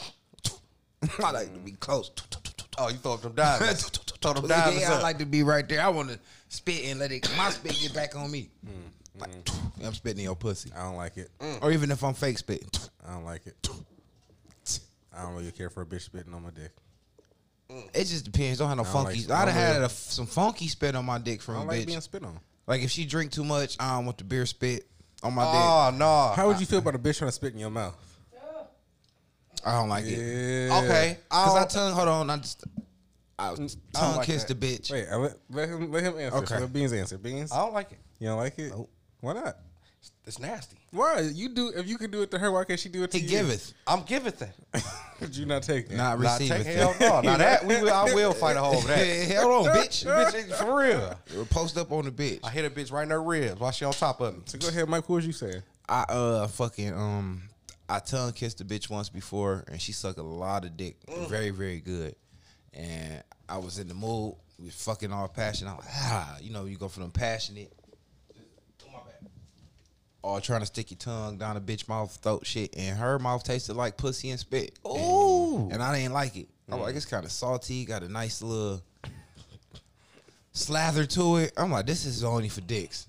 I 1.23 1.31
like 1.31 1.53
to 1.53 1.61
be 1.61 1.73
close. 1.73 2.11
Oh, 2.79 2.89
you 2.89 2.97
throw 2.97 3.15
up 3.15 3.23
them 3.23 3.33
diamonds. 3.33 3.89
throw 4.21 4.35
them 4.35 4.47
diamonds 4.47 4.83
yeah, 4.83 4.93
I 4.93 5.01
like 5.01 5.17
to 5.21 5.25
be 5.25 5.43
right 5.43 5.67
there. 5.67 5.81
I 5.81 5.89
want 5.89 6.11
to 6.11 6.19
spit 6.49 6.85
and 6.85 7.01
let 7.01 7.11
it 7.11 7.27
my 7.35 7.49
spit 7.49 7.75
get 7.81 7.95
back 7.95 8.15
on 8.15 8.31
me. 8.31 8.51
Mm. 8.67 8.91
Like, 9.19 9.31
mm-hmm. 9.45 9.85
I'm 9.87 9.95
spitting 9.95 10.19
in 10.19 10.25
your 10.25 10.37
pussy, 10.37 10.71
I 10.77 10.83
don't 10.85 10.97
like 10.97 11.17
it. 11.17 11.31
Mm. 11.41 11.63
or 11.63 11.73
even 11.73 11.91
if 11.91 12.03
I'm 12.05 12.15
fake 12.15 12.39
spitting. 12.39 12.69
I 13.07 13.13
don't 13.13 13.25
like 13.25 13.47
it. 13.47 13.57
I 15.17 15.23
don't 15.23 15.35
really 15.35 15.53
care 15.53 15.71
for 15.71 15.83
a 15.83 15.87
bitch 15.87 16.03
spitting 16.03 16.35
on 16.35 16.43
my 16.43 16.51
dick. 16.51 16.73
Mm. 17.71 17.89
It 17.95 18.05
just 18.05 18.25
depends. 18.31 18.59
Don't 18.59 18.69
have 18.69 18.77
no 18.77 18.83
I 18.85 18.87
don't 18.93 19.05
like- 19.05 19.17
funky. 19.17 19.33
I 19.33 19.35
I'd 19.43 19.45
don't 19.47 19.55
have 19.55 19.63
had 19.63 19.73
really- 19.75 19.85
a, 19.87 19.89
some 19.89 20.27
funky 20.27 20.69
spit 20.69 20.95
on 20.95 21.05
my 21.05 21.19
dick 21.19 21.43
from 21.43 21.55
a 21.57 21.59
don't 21.59 21.67
like 21.69 21.81
bitch. 21.83 21.87
being 21.87 22.01
spit 22.01 22.25
on. 22.25 22.39
Like 22.67 22.83
if 22.83 22.91
she 22.91 23.05
drink 23.07 23.33
too 23.33 23.45
much, 23.45 23.77
I 23.81 23.97
don't 23.97 24.05
want 24.07 24.19
the 24.19 24.25
beer 24.25 24.45
spit 24.47 24.87
on 25.23 25.35
my 25.35 25.45
dick. 25.45 25.53
Ah, 25.55 25.91
oh 25.93 25.97
no. 25.97 26.33
How 26.37 26.49
would 26.49 26.61
you 26.61 26.67
feel 26.67 26.81
about 26.81 26.95
a 26.95 26.99
bitch 26.99 27.19
trying 27.19 27.29
to 27.29 27.33
spit 27.33 27.53
in 27.55 27.59
your 27.59 27.71
mouth? 27.71 27.95
I 29.65 29.73
don't 29.73 29.89
like 29.89 30.05
it. 30.05 30.11
Yeah. 30.69 30.79
Okay. 30.85 31.19
Cause 31.29 31.57
I 31.57 31.61
I'll- 31.61 31.67
tongue. 31.67 31.93
Hold 31.93 32.09
on. 32.09 32.31
I 32.31 32.37
just 32.37 32.65
I 33.39 33.49
mm, 33.51 33.77
tongue 33.93 34.17
like 34.17 34.27
kiss 34.27 34.45
that. 34.45 34.61
the 34.61 34.67
bitch. 34.67 34.91
Wait, 34.91 35.07
I 35.11 35.17
let, 35.17 35.35
let 35.51 35.69
him 35.69 35.91
let 35.91 36.03
him 36.05 36.19
answer. 36.19 36.39
Okay. 36.39 36.55
So 36.55 36.61
let 36.61 36.73
Beans 36.73 36.93
answer. 36.93 37.19
Beans, 37.19 37.53
I 37.53 37.59
don't 37.59 37.75
like 37.75 37.93
it. 37.93 37.99
you 38.19 38.29
don't 38.29 38.39
like 38.39 38.59
it? 38.59 38.73
Why 39.27 39.33
not? 39.33 39.57
It's 40.25 40.39
nasty. 40.39 40.77
Why 40.93 41.19
you 41.21 41.49
do? 41.49 41.73
If 41.75 41.89
you 41.89 41.99
can 41.99 42.13
do 42.13 42.23
it 42.23 42.31
to 42.31 42.39
her, 42.39 42.53
why 42.53 42.63
can't 42.63 42.79
she 42.79 42.89
do 42.89 43.03
it 43.03 43.11
to 43.11 43.19
He 43.19 43.25
you? 43.25 43.31
giveth, 43.31 43.75
I'm 43.85 44.03
giving 44.05 44.33
it. 44.33 44.49
Could 45.19 45.37
you 45.37 45.47
not 45.47 45.65
take 45.65 45.87
it? 45.87 45.97
not 45.97 46.21
Not 46.21 46.39
receiveth. 46.39 46.65
take 46.65 46.77
hell 46.77 46.95
no. 47.01 47.23
Now 47.23 47.37
that 47.37 47.67
we 47.67 47.75
will, 47.83 47.93
I 47.93 48.05
will 48.15 48.33
fight 48.33 48.57
a 48.57 48.61
hole 48.61 48.77
over 48.77 48.87
that. 48.87 48.99
Hey, 48.99 49.35
hold 49.41 49.67
on, 49.67 49.75
bitch. 49.75 50.05
bitch, 50.33 50.53
for 50.55 50.79
real. 50.79 51.47
Post 51.47 51.77
up 51.77 51.91
on 51.91 52.05
the 52.05 52.13
bitch. 52.13 52.39
I 52.45 52.51
hit 52.51 52.65
a 52.65 52.71
bitch 52.71 52.93
right 52.93 53.03
in 53.03 53.11
her 53.11 53.21
ribs 53.21 53.59
while 53.61 53.73
she 53.73 53.85
on 53.85 53.93
top 53.95 54.21
of 54.21 54.37
me. 54.37 54.43
So 54.47 54.59
go 54.59 54.69
ahead, 54.69 54.89
Mike. 54.89 55.09
What 55.09 55.17
was 55.17 55.27
you 55.27 55.33
saying? 55.33 55.63
I 55.89 56.03
uh 56.09 56.47
fucking 56.47 56.93
um 56.95 57.43
I 57.89 57.99
tongue 57.99 58.33
kissed 58.33 58.61
a 58.61 58.65
bitch 58.65 58.89
once 58.89 59.09
before 59.09 59.65
and 59.67 59.81
she 59.83 59.91
sucked 59.91 60.19
a 60.19 60.23
lot 60.23 60.65
of 60.65 60.77
dick. 60.77 60.99
Very, 61.29 61.51
very 61.51 61.81
good. 61.81 62.15
And 62.75 63.25
I 63.49 63.59
was 63.59 63.81
in 63.81 63.89
the 63.89 63.95
mood. 63.95 64.37
We 64.61 64.67
was 64.67 64.75
fucking 64.85 65.13
all 65.13 65.27
passion. 65.27 65.67
I 65.67 65.75
was 65.75 65.85
like, 65.85 65.95
ah, 65.97 66.37
you 66.41 66.53
know, 66.53 66.65
you 66.67 66.77
go 66.77 66.87
for 66.87 67.01
them 67.01 67.11
passionate. 67.11 67.73
All 70.27 70.41
trying 70.41 70.59
to 70.61 70.67
stick 70.67 70.91
your 70.91 70.99
tongue 70.99 71.39
down 71.39 71.57
a 71.57 71.61
bitch 71.61 71.89
mouth 71.89 72.13
throat 72.21 72.45
shit. 72.45 72.77
And 72.77 72.99
her 72.99 73.17
mouth 73.21 73.45
tasted 73.45 73.75
like 73.75 73.97
pussy 73.97 74.31
and 74.31 74.41
spit. 74.41 74.77
Ooh. 74.85 75.69
And 75.71 75.81
I 75.81 75.97
didn't 75.97 76.15
like 76.15 76.35
it. 76.37 76.49
I'm 76.69 76.81
like, 76.81 76.97
it's 76.97 77.07
kind 77.07 77.25
of 77.25 77.31
salty, 77.31 77.85
got 77.85 78.03
a 78.03 78.09
nice 78.09 78.43
little 78.43 78.83
slather 80.53 81.07
to 81.07 81.37
it. 81.37 81.53
I'm 81.57 81.71
like, 81.71 81.87
this 81.87 82.05
is 82.05 82.25
only 82.25 82.49
for 82.49 82.61
dicks. 82.63 83.07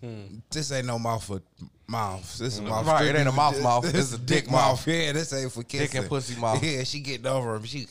This 0.52 0.72
ain't 0.72 0.86
no 0.86 1.00
mouth 1.00 1.24
for 1.24 1.42
mouths. 1.88 2.38
This 2.38 2.54
is 2.56 2.62
mouth. 2.62 2.86
Right, 2.86 3.06
it 3.08 3.16
ain't 3.16 3.28
a 3.28 3.32
mouth 3.32 3.60
mouth. 3.64 3.84
This 3.84 3.94
This 3.94 4.06
is 4.06 4.14
a 4.14 4.18
dick 4.20 4.44
dick 4.44 4.52
mouth. 4.52 4.86
mouth. 4.86 4.88
Yeah, 4.88 5.12
this 5.14 5.34
ain't 5.34 5.52
for 5.52 5.64
kissing. 5.64 6.00
and 6.02 6.08
pussy 6.10 6.40
mouth. 6.40 6.64
Yeah, 6.64 6.84
she 6.84 7.00
getting 7.00 7.26
over 7.26 7.56
him. 7.56 7.64
She 7.64 7.88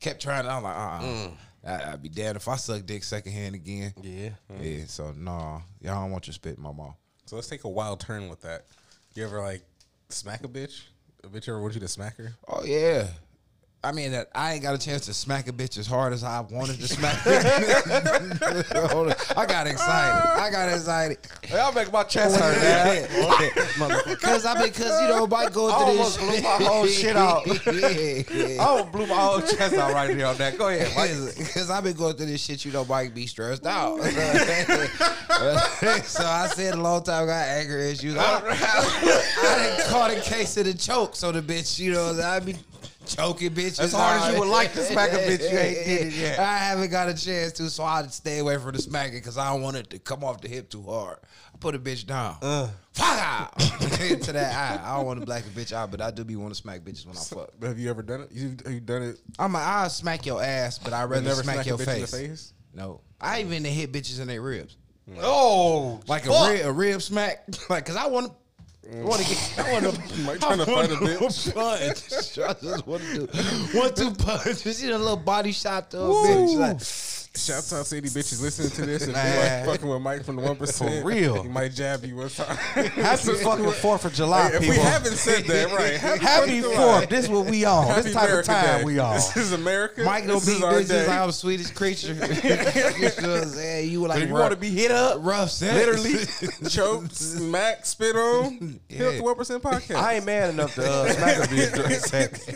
kept 0.00 0.20
trying. 0.20 0.48
I'm 0.48 0.64
like, 0.64 0.76
uh, 0.76 1.06
uh 1.06 1.30
I, 1.66 1.92
I'd 1.92 2.02
be 2.02 2.08
damned 2.08 2.36
if 2.36 2.48
I 2.48 2.56
suck 2.56 2.84
dick 2.84 3.04
secondhand 3.04 3.54
again. 3.54 3.94
Yeah. 4.02 4.30
Yeah, 4.60 4.84
so 4.86 5.12
no, 5.16 5.62
y'all 5.80 6.02
don't 6.02 6.10
want 6.10 6.26
your 6.26 6.34
spit 6.34 6.56
in 6.56 6.62
my 6.62 6.72
mouth. 6.72 6.96
So 7.26 7.36
let's 7.36 7.48
take 7.48 7.64
a 7.64 7.68
wild 7.68 8.00
turn 8.00 8.28
with 8.28 8.42
that. 8.42 8.66
You 9.14 9.24
ever 9.24 9.40
like 9.40 9.62
smack 10.08 10.44
a 10.44 10.48
bitch? 10.48 10.82
A 11.22 11.28
bitch 11.28 11.48
ever 11.48 11.60
want 11.60 11.74
you 11.74 11.80
to 11.80 11.88
smack 11.88 12.16
her? 12.18 12.34
Oh 12.48 12.64
yeah. 12.64 13.08
I 13.84 13.92
mean 13.92 14.12
that 14.12 14.30
I 14.34 14.54
ain't 14.54 14.62
got 14.62 14.74
a 14.74 14.78
chance 14.78 15.04
to 15.06 15.14
smack 15.14 15.46
a 15.46 15.52
bitch 15.52 15.76
as 15.76 15.86
hard 15.86 16.14
as 16.14 16.24
I 16.24 16.40
wanted 16.40 16.80
to 16.80 16.88
smack. 16.88 17.16
her. 17.16 18.88
Hold 18.88 19.08
on. 19.08 19.14
I 19.36 19.44
got 19.44 19.66
excited. 19.66 20.40
I 20.40 20.50
got 20.50 20.70
excited. 20.70 21.18
Y'all 21.50 21.70
make 21.72 21.92
my 21.92 22.02
chest 22.04 22.40
hurt, 22.40 22.56
man. 22.62 23.06
Cause 24.16 24.46
I 24.46 24.54
mean, 24.62 24.72
cause 24.72 25.02
you 25.02 25.08
know, 25.08 25.26
might 25.26 25.52
go 25.52 25.70
I 25.70 25.76
through 25.76 25.86
almost 25.86 26.18
this. 26.18 26.30
blew 26.30 26.40
my 26.42 26.56
whole 26.66 26.86
shit 26.86 27.14
out. 27.14 27.46
yeah, 27.46 28.22
yeah. 28.34 28.62
I 28.62 28.64
almost 28.66 28.92
blew 28.92 29.06
my 29.06 29.16
whole 29.16 29.42
chest 29.42 29.74
out 29.74 29.92
right 29.92 30.16
there 30.16 30.26
on 30.28 30.38
that. 30.38 30.56
Go 30.56 30.68
ahead. 30.68 31.34
Because 31.36 31.68
I've 31.74 31.84
been 31.84 31.94
going 31.96 32.16
through 32.16 32.26
this 32.26 32.42
shit, 32.42 32.64
you 32.64 32.72
know, 32.72 32.86
Mike 32.86 33.14
be 33.14 33.26
stressed 33.26 33.66
out. 33.66 34.00
so 36.04 36.24
I 36.24 36.48
said 36.54 36.72
a 36.72 36.80
long 36.80 37.02
time, 37.02 37.24
I 37.24 37.26
got 37.26 37.48
anger 37.48 37.78
issues. 37.78 38.16
I, 38.16 38.40
I 38.46 39.76
didn't 39.76 39.90
caught 39.90 40.10
a 40.10 40.20
case 40.22 40.56
of 40.56 40.64
the 40.64 40.72
choke, 40.72 41.14
so 41.16 41.32
the 41.32 41.42
bitch, 41.42 41.78
you 41.78 41.92
know, 41.92 42.18
I 42.22 42.40
be 42.40 42.54
choking 43.06 43.50
bitches. 43.50 43.80
As 43.80 43.92
hard 43.92 44.22
as 44.22 44.34
you 44.34 44.40
would 44.40 44.48
like 44.48 44.72
to 44.74 44.82
smack 44.82 45.12
a 45.12 45.16
bitch, 45.16 45.40
you 45.50 45.58
ain't 45.58 45.84
did 45.86 46.06
it 46.08 46.12
yet. 46.18 46.38
I 46.38 46.56
haven't 46.58 46.90
got 46.90 47.08
a 47.08 47.14
chance 47.14 47.52
to, 47.54 47.70
so 47.70 47.84
I 47.84 48.06
stay 48.08 48.38
away 48.38 48.58
from 48.58 48.72
the 48.72 48.82
smacking 48.82 49.18
because 49.18 49.38
I 49.38 49.50
don't 49.52 49.62
want 49.62 49.76
it 49.76 49.90
to 49.90 49.98
come 49.98 50.24
off 50.24 50.40
the 50.40 50.48
hip 50.48 50.68
too 50.70 50.82
hard. 50.82 51.18
I 51.54 51.58
put 51.58 51.74
a 51.74 51.78
bitch 51.78 52.06
down. 52.06 52.36
Uh. 52.42 52.68
Fuck 52.92 53.18
out 53.18 53.58
to 53.58 54.32
that 54.32 54.80
eye. 54.82 54.88
I 54.92 54.96
don't 54.96 55.06
want 55.06 55.18
to 55.20 55.26
black 55.26 55.44
a 55.44 55.48
bitch 55.48 55.72
out, 55.72 55.90
but 55.90 56.00
I 56.00 56.10
do 56.12 56.22
be 56.24 56.36
want 56.36 56.54
to 56.54 56.60
smack 56.60 56.80
bitches 56.82 57.06
when 57.06 57.16
I 57.16 57.20
fuck. 57.20 57.50
But 57.58 57.66
have 57.68 57.78
you 57.78 57.90
ever 57.90 58.02
done 58.02 58.20
it? 58.22 58.28
You 58.32 58.56
have 58.64 58.72
you 58.72 58.80
done 58.80 59.02
it? 59.02 59.18
I'm 59.38 59.54
a, 59.54 59.58
I'll 59.58 59.90
smack 59.90 60.24
your 60.26 60.40
ass, 60.42 60.78
but 60.78 60.92
I'd 60.92 61.04
rather 61.04 61.22
never 61.22 61.42
smack 61.42 61.54
smack 61.56 61.66
your 61.66 61.74
a 61.74 61.78
bitch 61.78 61.84
face. 61.86 61.96
in 61.96 62.22
the 62.22 62.28
face? 62.28 62.52
No, 62.72 63.00
I 63.20 63.40
even 63.40 63.64
hit 63.64 63.90
bitches 63.92 64.20
in 64.20 64.28
their 64.28 64.40
ribs, 64.42 64.76
Oh, 65.20 66.00
like 66.06 66.24
fuck. 66.24 66.48
a 66.48 66.52
rib, 66.52 66.66
a 66.66 66.72
rib 66.72 67.02
smack, 67.02 67.44
like 67.68 67.84
because 67.84 67.96
I 67.96 68.06
want 68.06 68.26
to. 68.28 68.32
I 68.92 69.02
want 69.02 69.22
to 69.22 69.28
get. 69.28 69.58
I 69.58 69.72
want 69.72 69.94
to. 70.08 70.20
Mike 70.20 70.40
trying 70.40 70.58
to 70.58 70.66
fight 70.66 70.90
a 70.90 70.94
bitch. 70.96 71.54
Punch. 71.54 72.38
I 72.38 72.52
just 72.60 72.86
want 72.86 73.02
to 73.02 73.26
do 73.26 73.78
one 73.78 73.94
two 73.94 74.10
punches. 74.12 74.82
You 74.82 74.90
know, 74.90 74.96
a 74.96 74.98
little 74.98 75.16
body 75.16 75.52
shot 75.52 75.90
to 75.92 76.00
a 76.00 76.08
bitch. 76.08 76.56
Like, 76.58 76.80
Shouts 77.36 77.72
out 77.72 77.84
to 77.86 77.96
any 77.96 78.06
bitches 78.06 78.40
listening 78.40 78.70
to 78.70 78.86
this. 78.86 79.02
If 79.02 79.08
you 79.08 79.14
like 79.14 79.64
fucking 79.66 79.88
with 79.88 80.00
Mike 80.02 80.24
from 80.24 80.36
the 80.36 80.42
one 80.42 80.54
percent, 80.54 81.02
For 81.02 81.08
real. 81.08 81.42
he 81.42 81.48
might 81.48 81.72
jab 81.72 82.04
you 82.04 82.14
one 82.14 82.28
time. 82.28 82.54
Happy 82.56 83.32
fucking 83.42 83.70
Fourth 83.72 84.04
of 84.04 84.12
July, 84.14 84.50
if 84.54 84.60
people. 84.60 84.68
we 84.68 84.76
haven't 84.76 85.16
said 85.16 85.42
that, 85.46 85.72
right? 85.72 85.96
Happy, 85.96 86.20
Happy 86.24 86.60
Fourth 86.60 86.74
of 86.74 86.76
Fourth. 86.76 86.94
July. 87.00 87.06
This 87.06 87.28
what 87.28 87.46
we 87.46 87.64
on. 87.64 87.86
Happy 87.88 88.02
this 88.02 88.12
type 88.14 88.28
America 88.28 88.38
of 88.52 88.56
time 88.56 88.78
Day. 88.78 88.84
we 88.84 88.98
on. 89.00 89.14
This 89.14 89.36
is 89.36 89.52
America. 89.52 90.04
Mike 90.04 90.26
don't 90.28 90.44
This 90.44 90.60
beat 90.60 90.64
is 90.64 90.90
bitches 90.92 91.08
I'm 91.08 91.32
sweetest 91.32 91.74
creature. 91.74 92.12
you 92.14 92.20
know 93.26 93.32
what 93.34 93.42
I'm 93.42 93.48
saying? 93.48 93.90
You 93.90 94.00
were 94.02 94.08
like 94.08 94.16
But 94.18 94.22
if 94.22 94.28
you 94.28 94.34
want 94.34 94.50
to 94.52 94.56
be 94.56 94.70
hit 94.70 94.92
up, 94.92 95.18
rough 95.20 95.50
sex. 95.50 95.74
literally, 95.74 96.68
choke, 96.70 97.06
smack, 97.10 97.84
spit 97.84 98.14
on. 98.14 98.78
Yeah. 98.88 98.96
Hit 98.98 99.16
the 99.16 99.22
one 99.24 99.34
percent 99.34 99.60
podcast. 99.60 99.96
I 99.96 100.14
ain't 100.14 100.24
man 100.24 100.50
enough 100.50 100.76
to 100.76 100.88
uh, 100.88 101.08
smack 101.12 101.36
a 101.38 101.40
bitch 101.48 101.74
during 101.74 101.98
sex. 101.98 102.48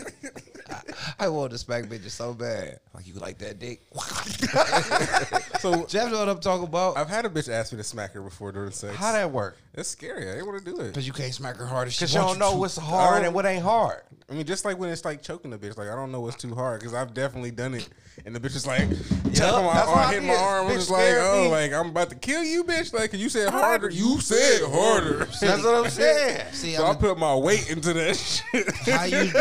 I 1.19 1.29
want 1.29 1.51
to 1.51 1.57
smack 1.57 1.85
bitches 1.85 2.11
so 2.11 2.33
bad. 2.33 2.79
Like 2.93 3.07
you 3.07 3.13
like 3.15 3.37
that 3.39 3.59
dick. 3.59 3.81
so 5.59 5.85
Jeff 5.85 6.11
know 6.11 6.19
what 6.19 6.29
I'm 6.29 6.39
talking 6.39 6.67
about. 6.67 6.97
I've 6.97 7.09
had 7.09 7.25
a 7.25 7.29
bitch 7.29 7.49
ask 7.49 7.71
me 7.71 7.77
to 7.77 7.83
smack 7.83 8.13
her 8.13 8.21
before 8.21 8.51
during 8.51 8.71
sex. 8.71 8.95
How 8.95 9.11
that 9.13 9.31
work? 9.31 9.57
It's 9.73 9.89
scary. 9.89 10.29
I 10.29 10.33
didn't 10.33 10.47
want 10.47 10.65
to 10.65 10.71
do 10.71 10.79
it. 10.81 10.87
Because 10.87 11.07
you 11.07 11.13
can't 11.13 11.33
smack 11.33 11.55
her 11.57 11.65
hard 11.65 11.87
as 11.87 11.93
she 11.93 11.99
Because 11.99 12.13
you 12.15 12.21
don't 12.21 12.39
know 12.39 12.51
to. 12.51 12.57
what's 12.57 12.77
hard 12.77 13.19
and 13.19 13.27
oh. 13.27 13.31
what 13.31 13.45
ain't 13.45 13.63
hard. 13.63 14.01
I 14.29 14.33
mean, 14.33 14.45
just 14.45 14.63
like 14.63 14.77
when 14.77 14.89
it's 14.89 15.05
like 15.05 15.23
choking 15.23 15.53
a 15.53 15.57
bitch, 15.57 15.77
like 15.77 15.87
I 15.89 15.95
don't 15.95 16.11
know 16.11 16.21
what's 16.21 16.35
too 16.35 16.53
hard 16.53 16.79
because 16.79 16.93
I've 16.93 17.15
definitely 17.15 17.49
done 17.49 17.73
it, 17.73 17.89
and 18.25 18.35
the 18.35 18.39
bitch 18.39 18.55
is 18.55 18.67
like, 18.67 18.81
yeah, 18.81 19.51
my 19.51 19.73
that's 19.73 19.87
arm, 19.87 20.11
hit 20.11 20.23
my 20.23 20.35
arm. 20.35 20.67
I'm 20.67 20.73
just 20.73 20.91
like, 20.91 21.15
oh, 21.17 21.45
me. 21.45 21.49
like 21.49 21.73
I'm 21.73 21.89
about 21.89 22.11
to 22.11 22.15
kill 22.15 22.43
you, 22.43 22.63
bitch. 22.63 22.93
Like 22.93 23.13
you 23.13 23.27
said 23.29 23.49
harder. 23.49 23.89
You 23.89 24.19
said 24.21 24.61
harder. 24.69 25.25
That's 25.41 25.63
what 25.63 25.85
I'm 25.85 25.89
saying. 25.89 26.45
See, 26.51 26.75
So 26.75 26.85
I'm 26.85 26.95
I 26.95 26.99
put 26.99 27.17
my 27.17 27.33
weight 27.35 27.71
into 27.71 27.91
that 27.93 28.15
shit. 28.17 28.71
how 28.85 29.05
you 29.05 29.31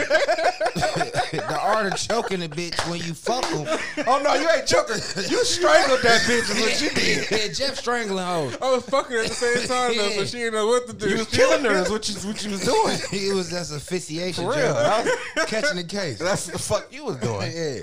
the 1.49 1.61
art 1.61 1.93
of 1.93 1.99
choking 1.99 2.43
a 2.43 2.49
bitch 2.49 2.79
when 2.91 3.01
you 3.01 3.15
fuck 3.15 3.43
them. 3.49 3.67
Oh 4.07 4.21
no, 4.23 4.35
you 4.35 4.49
ain't 4.49 4.67
choking. 4.67 4.97
You 5.29 5.45
strangled 5.45 6.01
that 6.03 6.21
bitch. 6.23 6.51
Is 6.51 6.61
what 6.61 6.83
you 6.83 6.91
did. 6.91 7.31
Yeah, 7.31 7.53
Jeff 7.53 7.77
strangling 7.77 8.25
hoes. 8.25 8.57
I 8.61 8.71
was 8.71 8.85
fucking 8.85 9.17
her 9.17 9.23
at 9.23 9.29
the 9.29 9.35
same 9.35 9.69
time 9.69 9.97
though, 9.97 10.11
so 10.11 10.25
she 10.25 10.39
didn't 10.39 10.55
know 10.55 10.67
what 10.67 10.87
to 10.87 10.93
do. 10.93 11.09
You 11.09 11.19
was 11.19 11.29
killing 11.29 11.65
her. 11.65 11.83
Is 11.83 11.91
what 11.91 12.09
you 12.09 12.15
what 12.29 12.45
you 12.45 12.51
was 12.51 12.65
doing. 12.65 12.99
It 13.29 13.35
was 13.35 13.51
just 13.51 13.73
asphyxiation. 13.73 14.45
For 14.45 14.55
Jeff. 14.55 15.05
real. 15.37 15.47
Catching 15.47 15.77
the 15.77 15.85
case. 15.85 16.19
That's 16.19 16.47
the 16.47 16.59
fuck 16.59 16.93
you 16.93 17.05
was 17.05 17.17
doing. 17.17 17.53
yeah. 17.55 17.81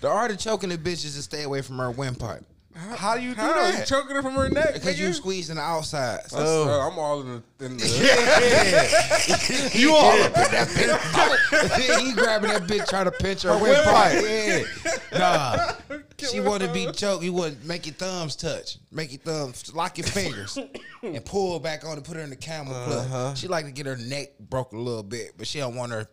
The 0.00 0.08
art 0.08 0.30
of 0.30 0.38
choking 0.38 0.72
a 0.72 0.76
bitch 0.76 1.04
is 1.04 1.14
to 1.14 1.22
stay 1.22 1.44
away 1.44 1.62
from 1.62 1.78
her 1.78 1.90
windpipe. 1.90 2.44
How 2.74 3.16
do 3.16 3.22
you 3.22 3.34
do 3.34 3.40
How 3.40 3.66
you 3.66 3.72
that? 3.72 3.86
choking 3.86 4.16
her 4.16 4.22
from 4.22 4.34
her 4.34 4.48
neck? 4.48 4.72
Because 4.74 4.98
you 4.98 5.08
nigga? 5.08 5.14
squeezing 5.14 5.56
the 5.56 5.62
outside. 5.62 6.20
So 6.30 6.36
That's- 6.36 6.50
uh, 6.66 6.88
I'm 6.88 6.98
all 6.98 7.20
in 7.20 7.42
the. 7.58 7.64
In 7.66 7.76
the 7.76 9.70
you 9.78 9.92
all 9.92 10.10
up 10.22 10.26
in 10.26 10.32
that 10.32 10.68
bitch. 10.68 12.00
he 12.00 12.12
grabbing 12.14 12.50
that 12.50 12.62
bitch 12.62 12.88
trying 12.88 13.04
to 13.04 13.10
pinch 13.10 13.42
her, 13.42 13.56
Her 13.56 13.62
windpipe. 13.62 14.24
Yeah. 14.24 15.18
Nah. 15.18 15.72
She 16.30 16.38
want 16.38 16.62
to 16.62 16.72
be 16.72 16.86
choked. 16.92 17.24
You 17.24 17.32
want 17.32 17.60
to 17.60 17.66
make 17.66 17.84
your 17.84 17.96
thumbs 17.96 18.36
touch. 18.36 18.78
Make 18.92 19.10
your 19.10 19.18
thumbs, 19.20 19.74
lock 19.74 19.98
your 19.98 20.06
fingers, 20.06 20.56
and 21.02 21.24
pull 21.24 21.58
back 21.58 21.84
on 21.84 21.94
and 21.94 22.04
put 22.04 22.14
her 22.16 22.22
in 22.22 22.30
the 22.30 22.36
camel 22.36 22.72
clutch. 22.84 23.38
She 23.38 23.48
like 23.48 23.64
to 23.64 23.72
get 23.72 23.86
her 23.86 23.96
neck 23.96 24.38
broke 24.38 24.70
a 24.72 24.76
little 24.76 25.02
bit, 25.02 25.32
but 25.36 25.48
she 25.48 25.58
don't 25.58 25.74
want 25.74 25.90
her 25.90 26.06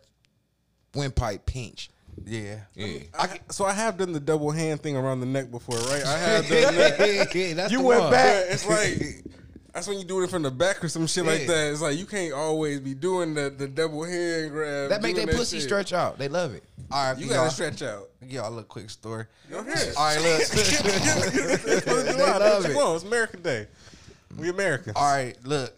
windpipe 0.96 1.46
pinched. 1.46 1.92
Yeah. 2.26 2.60
Yeah. 2.74 2.98
I, 3.18 3.38
so 3.50 3.64
I 3.64 3.72
have 3.72 3.96
done 3.96 4.12
the 4.12 4.20
double 4.20 4.50
hand 4.50 4.80
thing 4.82 4.96
around 4.96 5.20
the 5.20 5.26
neck 5.26 5.50
before, 5.50 5.76
right? 5.78 6.04
I 6.04 6.18
have 6.18 6.48
done 6.48 6.74
that. 6.76 7.34
yeah, 7.34 7.54
that's 7.54 7.72
You 7.72 7.78
the 7.78 7.84
went 7.84 8.00
one. 8.02 8.10
back. 8.12 8.44
It's 8.48 8.66
like 8.68 9.24
that's 9.72 9.86
when 9.86 9.98
you 9.98 10.04
do 10.04 10.22
it 10.22 10.30
from 10.30 10.42
the 10.42 10.50
back 10.50 10.82
or 10.82 10.88
some 10.88 11.06
shit 11.06 11.24
like 11.24 11.46
that. 11.46 11.70
It's 11.72 11.80
like 11.80 11.96
you 11.98 12.06
can't 12.06 12.32
always 12.32 12.80
be 12.80 12.92
doing 12.94 13.34
the, 13.34 13.50
the 13.50 13.68
double 13.68 14.04
hand 14.04 14.50
grab. 14.50 14.90
That 14.90 15.00
make 15.02 15.14
doing 15.14 15.26
their 15.28 15.36
pussy 15.36 15.58
shit. 15.58 15.66
stretch 15.66 15.92
out. 15.92 16.18
They 16.18 16.28
love 16.28 16.54
it. 16.54 16.64
All 16.90 17.12
right, 17.12 17.18
You 17.20 17.26
y'all. 17.26 17.36
gotta 17.36 17.50
stretch 17.50 17.82
out. 17.82 18.08
Y'all, 18.28 18.58
a 18.58 18.64
quick 18.64 18.90
story. 18.90 19.26
Go 19.50 19.58
ahead. 19.60 19.94
All 19.96 20.04
right, 20.04 20.20
look. 20.20 20.40
It's 20.40 21.84
Fourth 21.84 22.10
July. 22.16 22.38
love 22.38 22.64
it. 22.64 22.76
It's 22.76 23.04
American 23.04 23.42
Day. 23.42 23.66
We 24.36 24.48
Americans. 24.50 24.96
All 24.96 25.04
right, 25.12 25.36
look. 25.44 25.76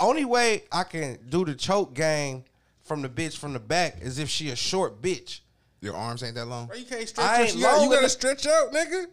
Only 0.00 0.24
way 0.24 0.64
I 0.72 0.84
can 0.84 1.18
do 1.28 1.44
the 1.44 1.54
choke 1.54 1.94
game 1.94 2.44
from 2.90 3.02
the 3.02 3.08
bitch 3.08 3.36
from 3.38 3.52
the 3.52 3.60
back 3.60 3.98
as 4.02 4.18
if 4.18 4.28
she 4.28 4.50
a 4.50 4.56
short 4.56 5.00
bitch. 5.00 5.42
Your 5.80 5.94
arms 5.94 6.24
ain't 6.24 6.34
that 6.34 6.46
long. 6.46 6.66
Bro, 6.66 6.76
you 6.78 6.84
can't 6.84 7.08
stretch 7.08 7.24
I 7.24 7.34
out. 7.34 7.40
ain't 7.42 7.54
You, 7.54 7.62
gotta, 7.62 7.82
you 7.84 7.88
gotta 7.88 7.98
enough. 8.00 8.10
stretch 8.10 8.46
out, 8.48 8.72
nigga. 8.72 9.06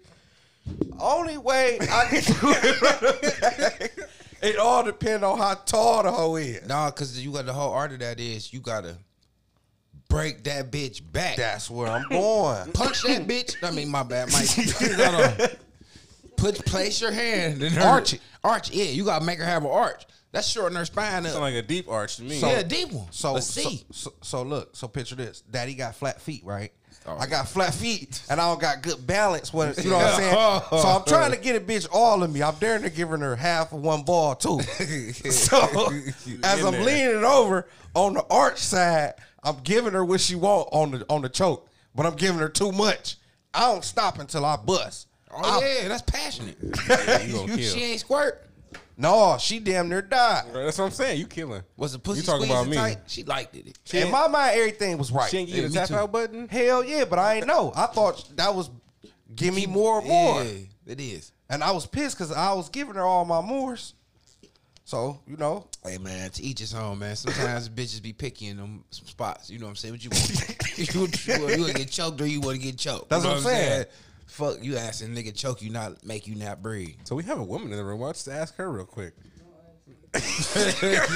Only 0.99 1.37
way 1.37 1.77
I 1.79 2.05
can 2.09 2.23
do 2.23 2.49
it 2.49 2.75
from 2.75 3.07
the 3.11 3.37
back. 3.39 3.91
It 4.41 4.57
all 4.57 4.83
depends 4.83 5.23
on 5.23 5.37
how 5.37 5.53
tall 5.53 6.01
the 6.01 6.11
hoe 6.11 6.37
is. 6.37 6.67
Nah, 6.67 6.89
cause 6.89 7.19
you 7.19 7.31
got 7.31 7.45
the 7.45 7.53
whole 7.53 7.71
art 7.71 7.91
of 7.91 7.99
that 7.99 8.19
is 8.19 8.51
you 8.51 8.61
gotta 8.61 8.97
break 10.09 10.43
that 10.45 10.71
bitch 10.71 10.99
back. 11.11 11.35
That's 11.37 11.69
where 11.69 11.87
I'm 11.87 12.09
going. 12.09 12.71
Punch 12.73 13.03
that 13.03 13.27
bitch. 13.27 13.57
I 13.61 13.69
mean, 13.69 13.89
my 13.89 14.01
bad, 14.01 14.31
Mike. 14.31 14.49
Hold 14.49 15.39
on. 15.41 15.47
Put 16.35 16.65
place 16.65 16.99
your 16.99 17.11
hand 17.11 17.61
in 17.61 17.73
her 17.73 17.81
Arch 17.81 18.13
it. 18.15 18.21
Arch, 18.43 18.71
yeah. 18.71 18.85
You 18.85 19.05
gotta 19.05 19.23
make 19.23 19.37
her 19.37 19.45
have 19.45 19.63
an 19.63 19.69
arch. 19.69 20.03
That's 20.31 20.47
shortening 20.47 20.77
her 20.79 20.85
spine 20.85 21.25
up. 21.25 21.31
Sound 21.31 21.41
like 21.41 21.55
a 21.55 21.61
deep 21.61 21.87
arch 21.89 22.17
to 22.17 22.23
me. 22.23 22.39
yeah, 22.39 22.59
a 22.59 22.63
deep 22.63 22.91
one. 22.91 23.07
So, 23.11 23.33
Let's 23.33 23.47
so, 23.47 23.61
see. 23.61 23.85
so, 23.91 24.13
so 24.21 24.41
look, 24.43 24.75
so 24.75 24.87
picture 24.87 25.15
this. 25.15 25.41
Daddy 25.49 25.73
got 25.73 25.95
flat 25.95 26.21
feet, 26.21 26.43
right? 26.43 26.71
Oh. 27.09 27.15
I 27.17 27.25
got 27.25 27.47
flat 27.47 27.73
feet 27.73 28.21
and 28.29 28.41
I 28.41 28.49
don't 28.49 28.59
got 28.59 28.81
good 28.81 29.07
balance. 29.07 29.53
When, 29.53 29.73
you 29.81 29.89
know 29.89 29.95
what 29.95 30.05
I'm 30.07 30.15
saying? 30.19 30.35
Oh. 30.37 30.67
So 30.81 30.87
I'm 30.89 31.05
trying 31.05 31.31
to 31.31 31.37
get 31.37 31.55
a 31.55 31.61
bitch 31.61 31.87
all 31.91 32.21
of 32.21 32.33
me. 32.33 32.43
I'm 32.43 32.55
daring 32.55 32.83
to 32.83 32.89
giving 32.89 33.21
her 33.21 33.37
half 33.37 33.71
of 33.71 33.81
one 33.81 34.03
ball 34.03 34.35
too. 34.35 34.59
so 35.31 35.57
as 36.43 36.63
I'm 36.65 36.73
there. 36.73 36.83
leaning 36.83 37.23
over 37.23 37.65
on 37.95 38.15
the 38.15 38.25
arch 38.29 38.59
side, 38.59 39.13
I'm 39.41 39.57
giving 39.63 39.93
her 39.93 40.03
what 40.03 40.19
she 40.19 40.35
want 40.35 40.67
on 40.73 40.91
the 40.91 41.05
on 41.09 41.21
the 41.21 41.29
choke, 41.29 41.69
but 41.95 42.05
I'm 42.05 42.15
giving 42.15 42.39
her 42.39 42.49
too 42.49 42.73
much. 42.73 43.15
I 43.53 43.61
don't 43.71 43.85
stop 43.85 44.19
until 44.19 44.43
I 44.43 44.57
bust. 44.57 45.07
Oh 45.31 45.61
yeah, 45.61 45.87
that's 45.87 46.01
passionate. 46.01 46.57
you 47.25 47.45
You- 47.55 47.63
she 47.63 47.83
ain't 47.83 48.01
squirt. 48.01 48.43
No, 48.99 49.37
she 49.39 49.59
damn 49.59 49.89
near 49.89 50.01
died. 50.01 50.45
Right, 50.47 50.63
That's 50.65 50.79
what 50.79 50.85
I'm 50.85 50.91
saying. 50.91 51.19
You 51.19 51.27
killing. 51.27 51.61
Was 51.77 51.93
the 51.93 51.99
pussy 51.99 52.21
You 52.21 52.25
talking 52.25 52.49
about 52.49 52.67
me. 52.67 52.75
tight? 52.77 52.97
She 53.05 53.23
liked 53.23 53.55
it. 53.55 53.77
In 53.93 54.09
my 54.11 54.27
mind, 54.27 54.57
everything 54.57 54.97
was 54.97 55.11
right. 55.11 55.29
She 55.29 55.41
you 55.41 55.61
Yeah, 55.61 55.67
the 55.67 55.73
tap 55.73 55.87
too. 55.89 55.95
out 55.95 56.11
button. 56.11 56.47
Hell 56.47 56.83
yeah, 56.83 57.05
but 57.05 57.19
I 57.19 57.35
ain't 57.35 57.45
know. 57.47 57.71
I 57.75 57.85
thought 57.85 58.27
that 58.37 58.55
was 58.55 58.71
give 59.35 59.53
me 59.53 59.67
more, 59.67 60.01
more, 60.01 60.43
Yeah, 60.43 60.51
it 60.87 60.99
is. 60.99 61.31
and 61.47 61.63
I 61.63 61.71
was 61.71 61.85
pissed 61.85 62.17
because 62.17 62.31
I 62.31 62.53
was 62.53 62.69
giving 62.69 62.95
her 62.95 63.03
all 63.03 63.23
my 63.23 63.39
mores. 63.41 63.93
So 64.83 65.19
you 65.27 65.35
know, 65.37 65.67
Hey 65.83 65.97
man, 65.97 66.29
to 66.31 66.41
each 66.41 66.59
his 66.59 66.73
own, 66.73 66.97
man. 66.99 67.15
Sometimes 67.17 67.67
bitches 67.77 68.01
be 68.01 68.13
picky 68.13 68.47
in 68.47 68.57
them 68.57 68.83
spots. 68.89 69.49
You 69.49 69.59
know 69.59 69.65
what 69.65 69.71
I'm 69.71 69.75
saying? 69.75 69.93
What 69.93 70.03
you 70.03 70.09
want? 70.09 70.77
you, 70.77 70.99
want- 71.01 71.27
you, 71.27 71.33
you 71.33 71.61
want 71.61 71.67
to 71.73 71.77
get 71.77 71.91
choked 71.91 72.21
or 72.21 72.25
you 72.25 72.39
want 72.41 72.55
to 72.57 72.63
get 72.63 72.77
choked? 72.77 73.09
That's 73.09 73.21
You 73.23 73.29
know 73.29 73.35
what 73.35 73.43
I'm 73.45 73.51
saying. 73.51 73.85
Fuck 74.27 74.63
you 74.63 74.77
asking 74.77 75.09
nigga 75.15 75.33
choke 75.35 75.61
you 75.61 75.69
not 75.69 76.03
make 76.05 76.27
you 76.27 76.35
not 76.35 76.61
breathe. 76.61 76.95
So 77.05 77.15
we 77.15 77.23
have 77.23 77.39
a 77.39 77.43
woman 77.43 77.71
in 77.71 77.77
the 77.77 77.83
room. 77.83 77.99
Why 77.99 78.07
don't 78.07 78.27
you 78.27 78.33
ask 78.33 78.55
her 78.57 78.71
real 78.71 78.85
quick? 78.85 79.13
have 80.17 81.11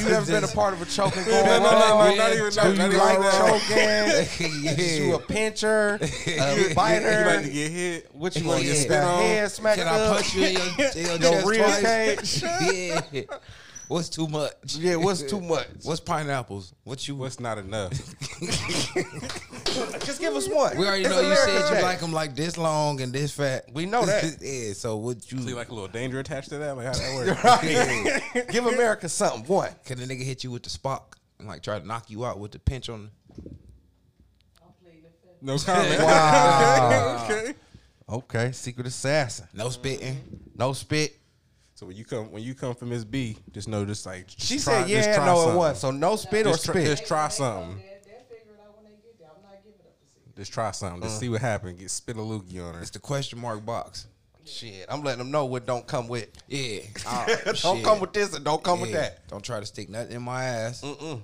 you 0.00 0.08
ever 0.08 0.24
been 0.26 0.44
a 0.44 0.48
part 0.48 0.72
of 0.72 0.80
a 0.80 0.86
choking 0.86 1.24
going 1.24 1.44
No, 1.44 1.58
no, 1.58 1.70
no, 1.70 2.10
no, 2.10 2.14
not 2.14 2.32
even- 2.32 2.50
Do 2.50 2.74
not- 2.74 2.92
you 2.92 2.98
not 2.98 3.20
like 3.20 3.32
choking? 3.32 3.76
yeah. 3.76 4.10
Is 4.72 4.98
you 5.00 5.14
a 5.14 5.18
pincher, 5.18 5.98
a 6.00 6.04
uh, 6.40 6.54
You 6.54 6.74
like 6.74 7.02
to 7.42 7.50
get 7.50 7.70
hit? 7.70 8.14
What 8.14 8.36
you 8.36 8.44
want 8.46 8.60
to 8.60 8.66
get 8.66 8.76
Yeah. 8.76 8.82
spit 8.82 9.02
on? 9.02 9.22
Head 9.22 9.50
smacked 9.50 9.78
Can 9.78 9.88
I 9.88 9.98
up? 10.00 10.16
punch 10.16 10.34
you 10.34 10.44
in 10.44 10.52
your, 10.54 10.62
in 11.14 11.20
your, 11.22 11.32
Your 11.32 11.46
rib 11.48 11.82
cage? 11.82 12.42
yeah. 12.42 13.00
What's 13.88 14.08
too 14.08 14.26
much? 14.26 14.76
Yeah, 14.76 14.96
what's 14.96 15.22
too 15.22 15.40
much? 15.54 15.68
What's 15.82 16.00
pineapples? 16.00 16.74
What 16.84 17.06
you? 17.06 17.14
What's 17.14 17.38
not 17.38 17.58
enough? 17.58 17.92
Just 20.04 20.20
give 20.20 20.34
us 20.34 20.48
one. 20.48 20.76
we 20.76 20.86
already 20.86 21.04
It's 21.04 21.10
know 21.10 21.20
you 21.20 21.26
American 21.26 21.62
said 21.62 21.76
you 21.76 21.82
like 21.82 22.00
them 22.00 22.12
like 22.12 22.34
this 22.34 22.56
long 22.58 23.00
and 23.00 23.12
this 23.12 23.32
fat. 23.32 23.66
We 23.72 23.86
know 23.86 24.04
that. 24.04 24.38
yeah. 24.40 24.72
So 24.72 24.96
what 24.96 25.30
you? 25.30 25.38
See, 25.38 25.54
like 25.54 25.68
a 25.68 25.74
little 25.74 25.88
danger 25.88 26.18
attached 26.18 26.48
to 26.50 26.58
that. 26.58 26.76
Like 26.76 26.86
how 26.86 26.92
that 26.94 27.14
works? 27.14 27.44
Right. 28.34 28.48
Give 28.50 28.66
America 28.66 29.08
something. 29.08 29.44
One. 29.44 29.70
Can 29.84 29.98
the 29.98 30.04
nigga 30.04 30.22
hit 30.22 30.42
you 30.42 30.50
with 30.50 30.62
the 30.64 30.70
Spock 30.70 31.14
and 31.38 31.46
like 31.46 31.62
try 31.62 31.78
to 31.78 31.86
knock 31.86 32.10
you 32.10 32.24
out 32.24 32.38
with 32.38 32.52
the 32.52 32.58
pinch 32.58 32.88
on? 32.88 33.10
No 35.42 35.58
comment. 35.58 36.00
Wow. 36.00 37.24
okay. 37.24 37.54
Okay, 38.08 38.52
secret 38.52 38.86
assassin. 38.86 39.46
No 39.52 39.68
spitting. 39.68 40.40
No 40.56 40.72
spit. 40.72 41.16
So 41.76 41.84
when 41.84 41.94
you 41.94 42.06
come 42.06 42.32
when 42.32 42.42
you 42.42 42.54
come 42.54 42.74
from 42.74 42.88
Miss 42.88 43.04
B, 43.04 43.36
just 43.52 43.68
know 43.68 43.84
just 43.84 44.06
like 44.06 44.28
just 44.28 44.40
She 44.48 44.54
try- 44.58 44.80
said, 44.80 44.88
just 44.88 45.08
"Yeah, 45.10 45.16
try 45.16 45.26
no, 45.26 45.32
it 45.34 45.36
something. 45.42 45.56
was." 45.58 45.78
So 45.80 45.90
no 45.90 46.16
spit 46.16 46.46
or 46.46 46.50
Just 46.52 46.64
try, 46.64 46.72
spit. 46.72 46.86
just 46.86 47.06
try 47.06 47.28
something. 47.28 47.76
They'll 47.76 47.84
figure 48.22 48.54
it 48.54 48.60
out 48.66 48.76
when 48.82 48.84
they 48.90 48.96
get 49.02 49.18
there. 49.18 49.28
I'm 49.28 49.42
not 49.42 49.62
giving 49.62 49.80
up 49.80 50.00
to 50.00 50.06
see. 50.06 50.20
Just 50.34 50.52
try 50.54 50.70
something. 50.70 51.02
Just 51.02 51.16
mm. 51.16 51.20
see 51.20 51.28
what 51.28 51.42
happens. 51.42 51.78
Get 51.78 51.90
spit 51.90 52.16
a 52.16 52.20
loogie 52.20 52.66
on 52.66 52.74
her. 52.76 52.80
It's 52.80 52.88
the 52.90 52.98
question 52.98 53.38
mark 53.38 53.64
box. 53.66 54.06
Shit, 54.46 54.86
I'm 54.88 55.02
letting 55.02 55.18
them 55.18 55.30
know 55.30 55.44
what 55.44 55.66
don't 55.66 55.86
come 55.86 56.08
with. 56.08 56.28
Yeah. 56.48 56.78
Oh, 57.06 57.26
don't 57.44 57.56
shit. 57.56 57.84
come 57.84 58.00
with 58.00 58.14
this 58.14 58.34
and 58.34 58.42
don't 58.42 58.62
come 58.62 58.80
with 58.80 58.92
that. 58.92 59.28
Don't 59.28 59.44
try 59.44 59.60
to 59.60 59.66
stick 59.66 59.90
nothing 59.90 60.16
in 60.16 60.22
my 60.22 60.44
ass. 60.44 60.80
Mm-mm. 60.82 61.20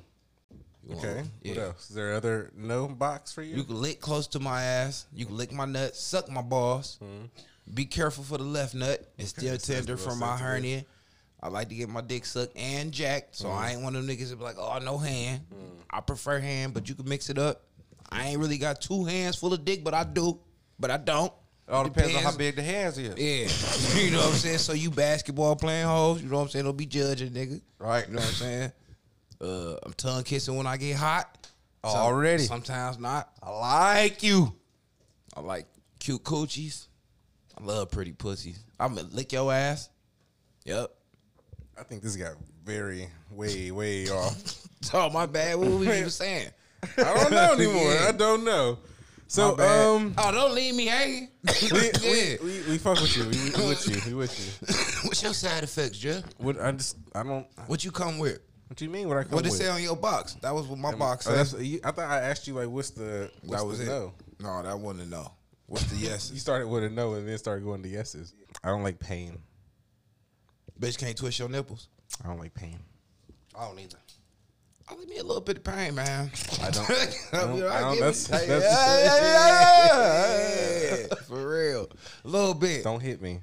Okay. 0.91 1.15
want- 1.15 1.17
What 1.17 1.57
yeah. 1.57 1.63
else? 1.63 1.89
Is 1.89 1.95
there 1.97 2.13
other 2.13 2.51
no 2.55 2.89
box 2.89 3.33
for 3.33 3.41
you? 3.43 3.57
You 3.57 3.65
can 3.65 3.81
lick 3.81 4.01
close 4.03 4.27
to 4.27 4.41
my 4.41 4.63
ass. 4.65 5.07
You 5.15 5.25
can 5.27 5.37
lick 5.37 5.51
my 5.53 5.65
nuts, 5.65 5.99
suck 6.03 6.29
my 6.29 6.43
balls. 6.43 6.99
Mm-hmm. 7.03 7.27
Be 7.73 7.85
careful 7.87 8.25
for 8.25 8.39
the 8.39 8.45
left 8.45 8.75
nut. 8.75 9.13
It's 9.19 9.31
still 9.31 9.57
tender 9.57 9.97
from 9.97 10.19
my 10.19 10.37
hernia. 10.37 10.85
I 11.43 11.49
like 11.49 11.69
to 11.71 11.75
get 11.75 11.89
my 11.89 12.01
dick 12.01 12.25
sucked 12.25 12.57
and 12.57 12.93
jacked, 12.93 13.35
so 13.35 13.51
I 13.51 13.71
ain't 13.71 13.83
one 13.83 13.97
of 13.97 14.07
them 14.07 14.17
niggas 14.17 14.31
that 14.31 14.39
be 14.39 14.45
like, 14.45 14.59
oh, 14.59 14.79
no 14.79 14.97
hand. 14.97 15.41
I 15.91 16.01
prefer 16.01 16.39
hand, 16.39 16.73
but 16.73 16.89
you 16.89 16.95
can 16.95 17.09
mix 17.09 17.31
it 17.31 17.39
up. 17.39 17.65
I 18.11 18.29
ain't 18.29 18.39
really 18.39 18.59
got 18.59 18.81
two 18.81 19.05
hands 19.05 19.37
full 19.37 19.53
of 19.53 19.65
dick, 19.65 19.83
but 19.83 19.95
I 19.95 20.05
do. 20.05 20.39
But 20.79 20.91
I 20.91 20.99
don't. 20.99 21.33
It 21.67 21.73
all 21.73 21.85
depends, 21.85 22.15
on 22.15 22.23
how 22.23 22.37
big 22.37 22.57
the 22.57 22.63
hands 22.63 22.99
is. 22.99 23.17
Yeah, 23.17 24.01
you 24.03 24.11
know 24.11 24.19
what 24.19 24.29
I'm 24.29 24.35
saying. 24.35 24.59
So 24.59 24.73
you 24.73 24.91
basketball 24.91 25.57
playing 25.57 25.87
hoes, 25.87 26.23
you 26.23 26.29
know 26.29 26.37
what 26.37 26.43
I'm 26.43 26.49
saying. 26.49 26.65
Don't 26.65 26.77
be 26.77 26.87
judging, 26.87 27.31
nigga. 27.31 27.61
Right. 27.79 28.07
You 28.07 28.15
know 28.15 28.21
what 28.21 28.29
I'm 28.29 28.35
saying. 28.35 28.73
Uh, 29.41 29.77
I'm 29.83 29.93
tongue 29.95 30.23
kissing 30.25 30.57
when 30.57 30.67
I 30.67 30.77
get 30.77 30.97
hot. 30.97 31.49
Already. 31.85 32.45
Sometimes 32.45 32.99
not. 32.99 33.31
I 33.43 33.51
like 33.51 34.23
you. 34.23 34.55
I 35.37 35.41
like 35.41 35.67
cute 35.99 36.23
coochies. 36.23 36.87
I 37.63 37.65
love 37.65 37.91
pretty 37.91 38.13
pussies. 38.13 38.65
I'm 38.81 38.95
gonna 38.95 39.09
lick 39.13 39.33
your 39.33 39.53
ass. 39.53 39.89
Yep. 40.65 40.91
I 41.79 41.83
think 41.85 42.03
this 42.03 42.17
got 42.17 42.33
very 42.65 43.09
way 43.31 43.71
way 43.71 44.09
off. 44.09 44.67
Oh 44.93 45.11
my 45.11 45.27
bad. 45.27 45.59
What 45.59 45.69
were 45.69 45.77
we 45.77 45.87
even 45.87 46.11
saying? 46.11 46.49
I 46.99 47.03
don't 47.03 47.31
know 47.31 47.53
anymore. 47.59 47.93
Yeah. 47.93 48.07
I 48.09 48.13
don't 48.13 48.45
know. 48.45 48.79
So 49.29 49.59
um, 49.59 50.15
oh, 50.19 50.33
don't 50.33 50.55
leave 50.55 50.75
me 50.75 50.87
hanging. 50.87 51.29
we, 51.73 51.79
yeah. 51.79 51.91
we, 52.03 52.39
we, 52.43 52.71
we 52.71 52.79
fuck 52.79 53.01
with 53.01 53.17
you. 53.17 53.25
We, 53.25 53.31
we 53.31 53.69
with 53.69 53.89
you. 53.89 54.11
We 54.11 54.15
with 54.15 54.39
you. 54.39 55.09
What's 55.09 55.23
your 55.23 55.33
side 55.33 55.65
effects, 55.65 55.99
Jeff? 55.99 56.25
What 56.39 56.61
I 56.61 56.73
just 56.73 56.97
I 57.15 57.23
don't. 57.23 57.47
What 57.67 57.85
you 57.85 57.93
come 57.93 58.19
with? 58.19 58.41
What 58.67 58.77
do 58.77 58.85
you 58.85 58.91
mean? 58.91 59.09
What 59.09 59.19
I 59.19 59.23
come 59.23 59.37
with? 59.37 59.47
What 59.47 59.55
it 59.55 59.57
say 59.57 59.69
on 59.69 59.83
your 59.83 59.97
box? 59.97 60.35
That 60.43 60.53
was 60.53 60.67
what 60.67 60.79
my 60.79 60.95
box 60.95 61.27
Oh, 61.27 61.33
I 61.33 61.91
thought 61.93 62.11
I 62.11 62.21
asked 62.21 62.47
you 62.47 62.55
like, 62.55 62.69
what's 62.69 62.91
the 62.91 63.31
what's 63.43 63.63
that 63.63 63.67
was 63.67 63.81
it. 63.81 63.87
no? 63.87 64.13
No, 64.41 64.63
that 64.63 64.79
wasn't 64.79 65.07
a 65.07 65.11
no. 65.11 65.33
What's 65.73 65.85
the 65.87 65.97
yes? 66.07 66.31
You 66.31 66.39
started 66.39 66.69
with 66.69 66.85
a 66.85 66.91
no 66.91 67.15
and 67.15 67.27
then 67.27 67.39
started 67.39 67.65
going 67.65 67.83
to 67.83 67.89
yeses. 67.89 68.35
I 68.63 68.69
don't 68.69 68.83
like 68.83 68.99
pain. 68.99 69.39
Bitch 70.79 70.99
can't 70.99 71.17
twist 71.17 71.39
your 71.39 71.49
nipples. 71.49 71.89
I 72.23 72.29
don't 72.29 72.39
like 72.39 72.53
pain. 72.53 72.79
I 73.59 73.65
don't 73.69 73.79
either. 73.79 73.97
I 74.87 74.95
leave 74.97 75.09
me 75.09 75.17
a 75.17 75.23
little 75.25 75.41
bit 75.41 75.57
of 75.59 75.65
pain, 75.65 75.95
man. 75.95 76.31
I 76.63 76.71
don't- 76.71 76.91
I 76.91 77.07
don't- 77.33 77.55
mean, 77.55 77.65
I 77.65 77.81
don't- 77.81 77.95
give 77.95 78.01
that's- 78.05 78.31
me- 78.31 78.47
that's- 78.47 78.63
Yeah, 81.11 81.17
for 81.27 81.49
real, 81.51 81.89
a 82.25 82.29
little 82.29 82.53
bit. 82.53 82.85
Don't 82.85 83.01
hit 83.01 83.23
me. 83.23 83.41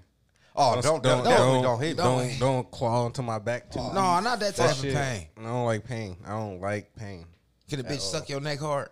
Oh, 0.56 0.80
don't, 0.82 1.02
don't, 1.02 1.24
definitely 1.24 1.62
don't 1.64 1.80
hit 1.82 1.98
me. 1.98 2.04
Don't 2.04 2.40
don't 2.40 2.70
claw 2.70 3.08
into 3.08 3.24
my 3.24 3.40
back 3.40 3.72
too. 3.72 3.80
Oh, 3.80 3.92
no, 3.94 4.20
not 4.20 4.40
that 4.42 4.56
type 4.56 4.72
of 4.72 4.78
shit. 4.78 4.94
pain. 4.94 5.28
I 5.40 5.44
don't 5.44 5.66
like 5.66 5.84
pain. 5.84 6.18
I 6.26 6.30
don't 6.32 6.62
like 6.62 6.94
pain. 6.96 7.26
Can 7.70 7.80
a 7.80 7.84
bitch 7.84 8.02
suck 8.02 8.30
your 8.30 8.42
neck 8.42 8.60
hard? 8.60 8.90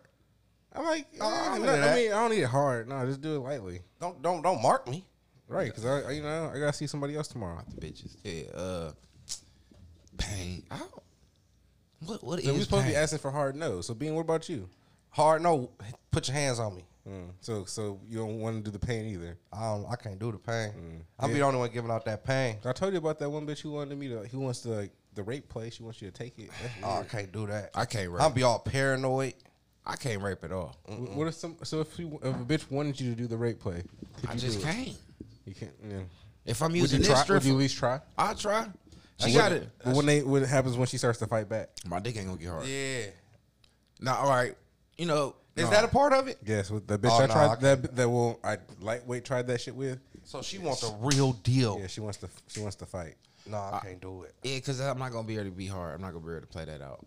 I 0.77 0.81
like. 0.81 1.07
Oh, 1.19 1.27
I, 1.27 1.55
I'm 1.55 1.61
no, 1.63 1.73
I 1.73 1.95
mean, 1.95 2.11
I 2.11 2.21
don't 2.21 2.31
need 2.31 2.41
it 2.41 2.45
hard. 2.45 2.87
No, 2.87 3.03
just 3.05 3.21
do 3.21 3.35
it 3.35 3.39
lightly. 3.39 3.81
Don't, 3.99 4.21
don't, 4.21 4.41
don't 4.41 4.61
mark 4.61 4.87
me. 4.87 5.07
Right, 5.47 5.73
because 5.73 5.85
I, 5.85 6.09
I, 6.09 6.11
you 6.11 6.21
know, 6.21 6.51
I 6.53 6.59
gotta 6.59 6.73
see 6.73 6.87
somebody 6.87 7.15
else 7.15 7.29
tomorrow. 7.29 7.63
The 7.73 7.87
Bitches. 7.87 8.17
Yeah. 8.23 8.51
Uh, 8.53 8.91
pain. 10.17 10.63
I 10.69 10.77
don't, 10.77 10.91
what 12.05 12.23
what 12.23 12.43
So 12.43 12.53
we 12.53 12.59
is 12.59 12.65
supposed 12.65 12.83
to 12.85 12.89
be 12.91 12.95
asking 12.95 13.19
for 13.19 13.31
hard 13.31 13.55
no. 13.55 13.81
So, 13.81 13.93
Bean, 13.93 14.13
what 14.13 14.21
about 14.21 14.49
you? 14.49 14.69
Hard 15.09 15.41
no. 15.41 15.71
Put 16.11 16.27
your 16.27 16.35
hands 16.35 16.59
on 16.59 16.75
me. 16.75 16.85
Mm. 17.07 17.29
So, 17.39 17.63
so 17.63 17.99
you 18.07 18.17
don't 18.17 18.39
want 18.39 18.57
to 18.57 18.69
do 18.69 18.77
the 18.77 18.85
pain 18.85 19.05
either. 19.05 19.37
I 19.53 19.61
don't. 19.61 19.85
I 19.89 19.95
can't 19.95 20.19
do 20.19 20.31
the 20.31 20.37
pain. 20.37 20.73
Mm. 20.77 21.01
I'll 21.19 21.29
be 21.29 21.35
the 21.35 21.41
only 21.41 21.59
one 21.59 21.71
giving 21.71 21.89
out 21.89 22.03
that 22.05 22.25
pain. 22.25 22.57
I 22.65 22.73
told 22.73 22.91
you 22.91 22.99
about 22.99 23.17
that 23.19 23.29
one 23.29 23.47
bitch 23.47 23.61
who 23.61 23.71
wanted 23.71 23.97
me 23.97 24.09
to. 24.09 24.27
He 24.27 24.35
wants 24.35 24.59
to 24.61 24.69
like, 24.69 24.91
the 25.15 25.23
rape 25.23 25.47
place. 25.47 25.75
She 25.75 25.83
wants 25.83 26.01
you 26.01 26.11
to 26.11 26.13
take 26.13 26.37
it. 26.37 26.49
Oh, 26.83 26.99
I 26.99 27.03
can't 27.03 27.31
do 27.31 27.47
that. 27.47 27.71
I 27.73 27.85
can't 27.85 28.11
rape. 28.11 28.21
I'll 28.21 28.29
be 28.29 28.43
all 28.43 28.59
paranoid. 28.59 29.33
I 29.89 29.95
can't 29.95 30.21
rape 30.21 30.43
at 30.43 30.51
all. 30.51 30.75
Wh- 30.87 31.15
What 31.17 31.27
if 31.27 31.33
some? 31.35 31.55
So 31.63 31.79
if, 31.79 31.97
you, 31.97 32.19
if 32.21 32.35
a 32.35 32.39
bitch 32.39 32.69
wanted 32.69 32.99
you 32.99 33.09
to 33.11 33.15
do 33.15 33.25
the 33.25 33.37
rape 33.37 33.59
play, 33.59 33.83
could 34.19 34.29
I 34.29 34.35
just 34.35 34.59
do 34.59 34.65
can't. 34.65 34.97
You 35.45 35.55
can't. 35.55 35.71
Yeah. 35.89 35.99
If 36.45 36.61
I'm 36.61 36.71
Would 36.71 36.77
using 36.79 36.99
you 36.99 37.05
this 37.07 37.13
try? 37.13 37.23
strip, 37.23 37.43
Would 37.43 37.47
you 37.47 37.53
at 37.53 37.59
least 37.59 37.77
try? 37.77 37.99
I'll 38.17 38.35
try. 38.35 38.67
She 39.19 39.33
got 39.33 39.51
it. 39.53 39.69
But 39.83 39.95
when 39.95 40.05
they 40.05 40.21
what 40.21 40.43
happens 40.43 40.77
when 40.77 40.87
she 40.87 40.97
starts 40.97 41.19
to 41.19 41.27
fight 41.27 41.49
back? 41.49 41.69
My 41.87 41.99
dick 41.99 42.17
ain't 42.17 42.27
gonna 42.27 42.37
get 42.37 42.49
hard. 42.49 42.67
Yeah. 42.67 43.05
Nah, 44.01 44.15
all 44.17 44.29
right. 44.29 44.55
You 44.97 45.05
know, 45.05 45.35
Is 45.55 45.63
nah. 45.65 45.69
that 45.71 45.83
a 45.85 45.87
part 45.87 46.13
of 46.13 46.27
it? 46.27 46.37
Yes, 46.45 46.69
with 46.69 46.85
the 46.85 46.99
bitch 46.99 47.09
Oh, 47.11 47.23
I 47.23 47.25
no, 47.27 47.33
tried 47.33 47.49
I 47.49 47.55
that 47.55 47.95
that 47.95 48.09
will 48.09 48.39
I 48.43 48.57
lightweight 48.79 49.25
tried 49.25 49.47
that 49.47 49.61
shit 49.61 49.75
with. 49.75 49.99
So 50.23 50.41
she 50.41 50.57
wants 50.59 50.83
a 50.83 50.93
real 50.99 51.31
deal. 51.33 51.77
Yeah, 51.79 51.87
she 51.87 52.01
wants 52.01 52.17
to 52.19 52.29
she 52.47 52.59
wants 52.59 52.75
to 52.77 52.85
fight. 52.85 53.15
No, 53.49 53.57
I 53.57 53.79
can't 53.81 54.01
do 54.01 54.23
it. 54.23 54.33
Yeah, 54.43 54.55
because 54.57 54.79
I'm 54.81 54.99
not 54.99 55.11
gonna 55.13 55.27
be 55.27 55.35
able 55.35 55.45
to 55.45 55.51
be 55.51 55.67
hard. 55.67 55.95
I'm 55.95 56.01
not 56.01 56.13
gonna 56.13 56.25
be 56.25 56.31
able 56.33 56.41
to 56.41 56.47
play 56.47 56.65
that 56.65 56.81
out. 56.81 57.05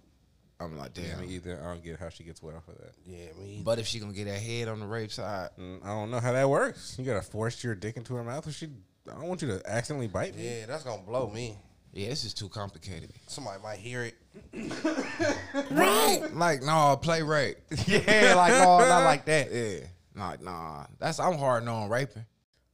I'm 0.60 0.76
like, 0.76 0.92
damn. 0.94 1.20
me 1.22 1.28
either. 1.28 1.58
I 1.62 1.72
don't 1.72 1.82
get 1.82 1.98
how 1.98 2.10
she 2.10 2.22
gets 2.22 2.42
wet 2.42 2.54
off 2.54 2.68
of 2.68 2.76
that. 2.78 2.92
Yeah, 3.06 3.26
me. 3.40 3.62
But 3.64 3.78
if 3.78 3.86
she 3.86 3.98
gonna 3.98 4.12
get 4.12 4.26
that 4.26 4.40
head 4.40 4.68
on 4.68 4.78
the 4.80 4.86
rape 4.86 5.10
side, 5.10 5.48
Mm, 5.58 5.82
I 5.84 5.88
don't 5.88 6.10
know 6.10 6.20
how 6.20 6.32
that 6.32 6.48
works. 6.48 6.96
You 6.98 7.04
gotta 7.04 7.22
force 7.22 7.64
your 7.64 7.74
dick 7.74 7.96
into 7.96 8.14
her 8.14 8.22
mouth, 8.24 8.46
or 8.46 8.52
she. 8.52 8.68
I 9.08 9.14
don't 9.14 9.28
want 9.28 9.40
you 9.42 9.48
to 9.48 9.62
accidentally 9.70 10.08
bite 10.08 10.36
me. 10.36 10.44
Yeah, 10.44 10.66
that's 10.66 10.84
gonna 10.84 11.02
blow 11.02 11.30
me. 11.30 11.56
yeah, 11.92 12.08
this 12.10 12.24
is 12.24 12.34
too 12.34 12.48
complicated. 12.50 13.10
Somebody 13.26 13.62
might 13.62 13.78
hear 13.78 14.04
it. 14.04 14.14
Right? 15.70 16.20
like, 16.34 16.62
no, 16.62 16.96
play 17.00 17.22
rape. 17.22 17.56
yeah, 17.86 18.34
like 18.36 18.52
no, 18.52 18.78
not 18.80 19.04
like 19.04 19.24
that. 19.24 19.52
Yeah. 19.52 19.86
Nah, 20.14 20.36
nah. 20.40 20.86
That's 20.98 21.18
I'm 21.18 21.38
hard 21.38 21.66
on 21.66 21.88
raping. 21.88 22.24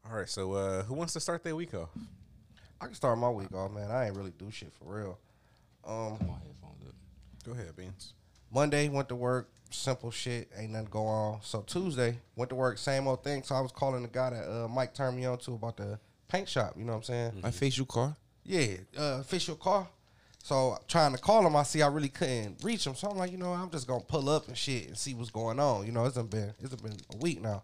All 0.08 0.16
right, 0.16 0.28
so 0.28 0.52
uh, 0.52 0.82
who 0.84 0.94
wants 0.94 1.12
to 1.14 1.20
start 1.20 1.42
their 1.42 1.56
week 1.56 1.74
off? 1.74 1.88
I 2.80 2.86
can 2.86 2.94
start 2.94 3.18
my 3.18 3.30
week 3.30 3.52
off, 3.54 3.72
man. 3.72 3.90
I 3.90 4.06
ain't 4.06 4.16
really 4.16 4.32
do 4.38 4.50
shit 4.50 4.72
for 4.78 4.94
real. 4.96 5.18
Um, 5.86 6.18
Go 7.46 7.52
ahead, 7.52 7.76
Beans. 7.76 8.12
Monday 8.52 8.88
went 8.88 9.08
to 9.08 9.14
work, 9.14 9.48
simple 9.70 10.10
shit, 10.10 10.50
ain't 10.58 10.72
nothing 10.72 10.88
go 10.90 11.06
on. 11.06 11.38
So 11.42 11.60
Tuesday 11.60 12.18
went 12.34 12.48
to 12.50 12.56
work, 12.56 12.76
same 12.76 13.06
old 13.06 13.22
thing. 13.22 13.44
So 13.44 13.54
I 13.54 13.60
was 13.60 13.70
calling 13.70 14.02
the 14.02 14.08
guy 14.08 14.30
that 14.30 14.50
uh, 14.50 14.66
Mike 14.66 14.94
turned 14.94 15.16
me 15.16 15.26
on 15.26 15.38
to 15.38 15.52
about 15.52 15.76
the 15.76 15.98
paint 16.26 16.48
shop. 16.48 16.74
You 16.76 16.84
know 16.84 16.92
what 16.92 16.98
I'm 16.98 17.04
saying? 17.04 17.40
My 17.42 17.52
facial 17.52 17.86
car. 17.86 18.16
Yeah, 18.44 18.78
uh, 18.98 19.18
official 19.20 19.54
car. 19.54 19.86
So 20.42 20.76
trying 20.88 21.12
to 21.14 21.18
call 21.18 21.46
him, 21.46 21.54
I 21.54 21.62
see 21.62 21.82
I 21.82 21.88
really 21.88 22.08
couldn't 22.08 22.64
reach 22.64 22.84
him. 22.84 22.96
So 22.96 23.08
I'm 23.08 23.16
like, 23.16 23.30
you 23.30 23.38
know, 23.38 23.52
I'm 23.52 23.70
just 23.70 23.86
gonna 23.86 24.02
pull 24.02 24.28
up 24.28 24.48
and 24.48 24.56
shit 24.56 24.88
and 24.88 24.98
see 24.98 25.14
what's 25.14 25.30
going 25.30 25.60
on. 25.60 25.86
You 25.86 25.92
know, 25.92 26.04
it's 26.04 26.16
done 26.16 26.26
been 26.26 26.52
it's 26.60 26.70
done 26.70 26.90
been 26.90 26.98
a 27.14 27.16
week 27.18 27.40
now. 27.40 27.62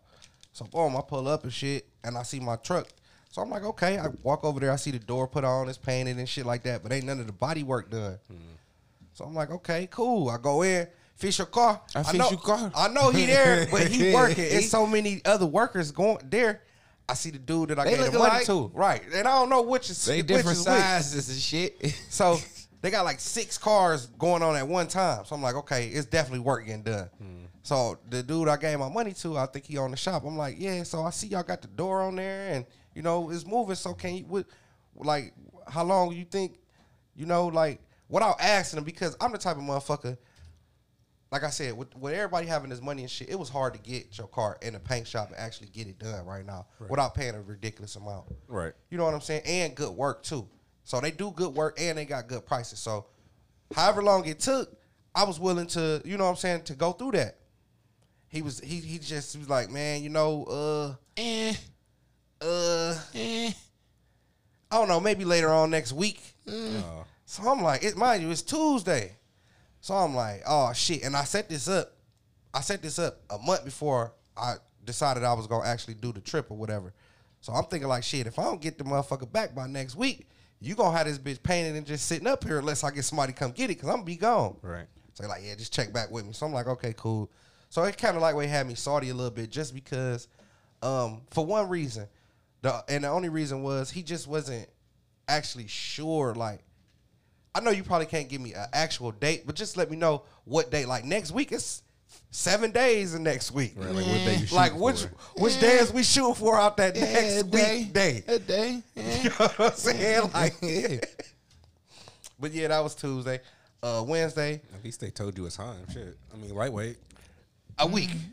So 0.52 0.64
boom, 0.64 0.96
I 0.96 1.00
pull 1.00 1.26
up 1.26 1.42
and 1.42 1.52
shit, 1.52 1.86
and 2.04 2.16
I 2.16 2.22
see 2.22 2.38
my 2.38 2.54
truck. 2.56 2.86
So 3.30 3.42
I'm 3.42 3.50
like, 3.50 3.64
okay. 3.64 3.98
I 3.98 4.08
walk 4.22 4.44
over 4.44 4.60
there, 4.60 4.70
I 4.70 4.76
see 4.76 4.90
the 4.90 4.98
door 4.98 5.26
put 5.26 5.42
on, 5.42 5.68
it's 5.68 5.78
painted 5.78 6.18
and 6.18 6.28
shit 6.28 6.44
like 6.44 6.62
that, 6.64 6.82
but 6.82 6.92
ain't 6.92 7.06
none 7.06 7.18
of 7.18 7.26
the 7.26 7.32
body 7.32 7.62
work 7.62 7.90
done. 7.90 8.18
So 9.12 9.24
I'm 9.24 9.34
like, 9.34 9.50
okay, 9.50 9.88
cool. 9.90 10.28
I 10.30 10.38
go 10.38 10.62
in, 10.62 10.86
fix 11.16 11.38
your 11.38 11.46
car. 11.46 11.80
I 11.94 12.02
fix 12.02 12.18
know, 12.18 12.30
your 12.30 12.40
car. 12.40 12.72
I 12.74 12.88
know 12.88 13.10
he 13.10 13.26
there, 13.26 13.66
but 13.70 13.86
he 13.86 14.12
working. 14.14 14.44
It's 14.44 14.70
so 14.70 14.86
many 14.86 15.20
other 15.24 15.46
workers 15.46 15.90
going 15.90 16.18
there. 16.24 16.62
I 17.08 17.14
see 17.14 17.30
the 17.30 17.38
dude 17.38 17.70
that 17.70 17.78
I 17.78 17.84
They 17.84 17.96
gave 17.96 18.12
the 18.12 18.18
money 18.18 18.44
to, 18.44 18.70
right? 18.74 19.02
And 19.14 19.26
I 19.26 19.32
don't 19.32 19.50
know 19.50 19.62
which 19.62 19.90
is 19.90 20.02
They 20.04 20.22
different 20.22 20.58
is 20.58 20.64
which. 20.66 20.74
sizes 20.74 21.28
and 21.28 21.38
shit. 21.38 21.94
So 22.10 22.38
they 22.80 22.90
got 22.90 23.04
like 23.04 23.20
six 23.20 23.58
cars 23.58 24.06
going 24.06 24.42
on 24.42 24.56
at 24.56 24.66
one 24.66 24.88
time. 24.88 25.24
So 25.24 25.34
I'm 25.36 25.42
like, 25.42 25.54
okay, 25.56 25.88
it's 25.88 26.06
definitely 26.06 26.40
work 26.40 26.64
getting 26.66 26.82
done. 26.82 27.10
Hmm. 27.18 27.44
So 27.62 27.98
the 28.08 28.22
dude 28.22 28.48
I 28.48 28.56
gave 28.56 28.78
my 28.78 28.88
money 28.88 29.12
to, 29.14 29.36
I 29.36 29.46
think 29.46 29.66
he 29.66 29.78
on 29.78 29.92
the 29.92 29.96
shop. 29.96 30.24
I'm 30.24 30.36
like, 30.36 30.56
yeah. 30.58 30.82
So 30.82 31.02
I 31.02 31.10
see 31.10 31.28
y'all 31.28 31.42
got 31.44 31.62
the 31.62 31.68
door 31.68 32.02
on 32.02 32.16
there, 32.16 32.54
and 32.54 32.66
you 32.94 33.02
know 33.02 33.30
it's 33.30 33.46
moving. 33.46 33.76
So 33.76 33.94
can 33.94 34.16
you, 34.16 34.24
what, 34.24 34.46
like, 34.96 35.32
how 35.68 35.84
long 35.84 36.12
you 36.12 36.24
think, 36.24 36.58
you 37.14 37.26
know, 37.26 37.46
like, 37.46 37.80
without 38.12 38.40
asking 38.40 38.76
them 38.76 38.84
because 38.84 39.16
I'm 39.20 39.32
the 39.32 39.38
type 39.38 39.56
of 39.56 39.62
motherfucker. 39.62 40.18
Like 41.32 41.44
I 41.44 41.50
said, 41.50 41.74
with, 41.74 41.96
with 41.96 42.12
everybody 42.12 42.46
having 42.46 42.68
this 42.68 42.82
money 42.82 43.00
and 43.00 43.10
shit, 43.10 43.30
it 43.30 43.38
was 43.38 43.48
hard 43.48 43.72
to 43.72 43.80
get 43.80 44.18
your 44.18 44.26
car 44.26 44.58
in 44.60 44.74
a 44.74 44.78
paint 44.78 45.08
shop 45.08 45.28
and 45.30 45.38
actually 45.38 45.68
get 45.68 45.86
it 45.86 45.98
done 45.98 46.26
right 46.26 46.44
now 46.44 46.66
without 46.90 47.14
paying 47.14 47.34
a 47.34 47.40
ridiculous 47.40 47.96
amount. 47.96 48.26
Right. 48.48 48.74
You 48.90 48.98
know 48.98 49.06
what 49.06 49.14
I'm 49.14 49.22
saying? 49.22 49.42
And 49.46 49.74
good 49.74 49.92
work 49.92 50.22
too. 50.22 50.46
So 50.84 51.00
they 51.00 51.10
do 51.10 51.30
good 51.30 51.54
work 51.54 51.80
and 51.80 51.96
they 51.96 52.04
got 52.04 52.28
good 52.28 52.44
prices. 52.44 52.80
So 52.80 53.06
however 53.74 54.02
long 54.02 54.26
it 54.26 54.40
took, 54.40 54.76
I 55.14 55.24
was 55.24 55.40
willing 55.40 55.68
to, 55.68 56.02
you 56.04 56.18
know 56.18 56.24
what 56.24 56.30
I'm 56.30 56.36
saying, 56.36 56.64
to 56.64 56.74
go 56.74 56.92
through 56.92 57.12
that. 57.12 57.38
He 58.28 58.42
was 58.42 58.60
he 58.60 58.80
he 58.80 58.98
just 58.98 59.38
was 59.38 59.48
like, 59.48 59.70
man, 59.70 60.02
you 60.02 60.10
know, 60.10 60.44
uh 60.44 60.94
eh, 61.16 61.54
uh 62.42 62.98
eh. 63.14 63.52
I 64.70 64.76
don't 64.76 64.88
know, 64.88 65.00
maybe 65.00 65.24
later 65.24 65.50
on 65.50 65.70
next 65.70 65.92
week. 65.92 66.20
Uh, 66.46 67.04
So 67.32 67.48
I'm 67.48 67.62
like, 67.62 67.82
it 67.82 67.96
mind 67.96 68.22
you, 68.22 68.30
it's 68.30 68.42
Tuesday. 68.42 69.16
So 69.80 69.94
I'm 69.94 70.14
like, 70.14 70.42
oh 70.46 70.70
shit. 70.74 71.02
And 71.02 71.16
I 71.16 71.24
set 71.24 71.48
this 71.48 71.66
up. 71.66 71.96
I 72.52 72.60
set 72.60 72.82
this 72.82 72.98
up 72.98 73.20
a 73.30 73.38
month 73.38 73.64
before 73.64 74.12
I 74.36 74.56
decided 74.84 75.24
I 75.24 75.32
was 75.32 75.46
gonna 75.46 75.66
actually 75.66 75.94
do 75.94 76.12
the 76.12 76.20
trip 76.20 76.50
or 76.50 76.58
whatever. 76.58 76.92
So 77.40 77.54
I'm 77.54 77.64
thinking 77.64 77.88
like 77.88 78.04
shit, 78.04 78.26
if 78.26 78.38
I 78.38 78.42
don't 78.42 78.60
get 78.60 78.76
the 78.76 78.84
motherfucker 78.84 79.32
back 79.32 79.54
by 79.54 79.66
next 79.66 79.96
week, 79.96 80.28
you 80.60 80.74
gonna 80.74 80.94
have 80.94 81.06
this 81.06 81.16
bitch 81.16 81.42
painted 81.42 81.74
and 81.74 81.86
just 81.86 82.04
sitting 82.04 82.26
up 82.26 82.44
here 82.44 82.58
unless 82.58 82.84
I 82.84 82.90
get 82.90 83.02
somebody 83.02 83.32
come 83.32 83.52
get 83.52 83.70
it 83.70 83.78
because 83.78 83.88
I'm 83.88 83.94
gonna 83.94 84.04
be 84.04 84.16
gone. 84.16 84.58
Right. 84.60 84.84
So 85.14 85.26
like, 85.26 85.40
yeah, 85.42 85.54
just 85.54 85.72
check 85.72 85.90
back 85.90 86.10
with 86.10 86.26
me. 86.26 86.34
So 86.34 86.44
I'm 86.44 86.52
like, 86.52 86.66
okay, 86.66 86.92
cool. 86.94 87.30
So 87.70 87.82
it 87.84 87.96
kind 87.96 88.14
of 88.14 88.20
like 88.20 88.34
what 88.34 88.44
had 88.44 88.66
me 88.66 88.74
salty 88.74 89.08
a 89.08 89.14
little 89.14 89.30
bit 89.30 89.48
just 89.48 89.74
because, 89.74 90.28
um, 90.82 91.22
for 91.30 91.46
one 91.46 91.70
reason, 91.70 92.08
the 92.60 92.84
and 92.90 93.04
the 93.04 93.08
only 93.08 93.30
reason 93.30 93.62
was 93.62 93.90
he 93.90 94.02
just 94.02 94.28
wasn't 94.28 94.68
actually 95.28 95.66
sure. 95.66 96.34
Like, 96.34 96.60
I 97.54 97.60
know 97.60 97.70
you 97.70 97.84
probably 97.84 98.06
can't 98.06 98.28
give 98.28 98.40
me 98.40 98.54
an 98.54 98.66
actual 98.72 99.12
date, 99.12 99.42
but 99.46 99.54
just 99.54 99.76
let 99.76 99.90
me 99.90 99.96
know 99.96 100.22
what 100.44 100.70
date. 100.70 100.86
Like 100.88 101.04
next 101.04 101.32
week, 101.32 101.52
it's 101.52 101.82
seven 102.30 102.70
days 102.70 103.14
in 103.14 103.22
next 103.22 103.52
week. 103.52 103.74
Right, 103.76 103.90
like 103.94 104.06
what 104.06 104.14
day 104.24 104.36
you 104.36 104.56
Like 104.56 104.74
which 104.78 105.02
for. 105.02 105.08
which 105.42 105.60
days 105.60 105.92
we 105.92 106.02
shooting 106.02 106.34
for 106.34 106.58
out 106.58 106.76
that 106.78 106.94
next 106.96 107.40
a 107.40 107.42
day. 107.44 107.78
week 107.84 107.92
day. 107.92 108.24
A 108.26 108.38
day. 108.38 108.82
You 108.96 109.28
know 109.30 109.34
what 109.38 109.60
I'm 109.60 109.72
saying? 109.72 110.30
Like, 110.32 110.54
but 112.40 112.52
yeah, 112.52 112.68
that 112.68 112.80
was 112.82 112.94
Tuesday. 112.94 113.40
Uh, 113.82 114.04
Wednesday, 114.06 114.62
At 114.74 114.84
least 114.84 115.00
they 115.00 115.10
told 115.10 115.36
you 115.36 115.44
it's 115.44 115.56
time. 115.56 115.84
Shit. 115.92 116.16
I 116.32 116.36
mean, 116.36 116.54
lightweight. 116.54 116.96
a 117.78 117.86
week. 117.86 118.10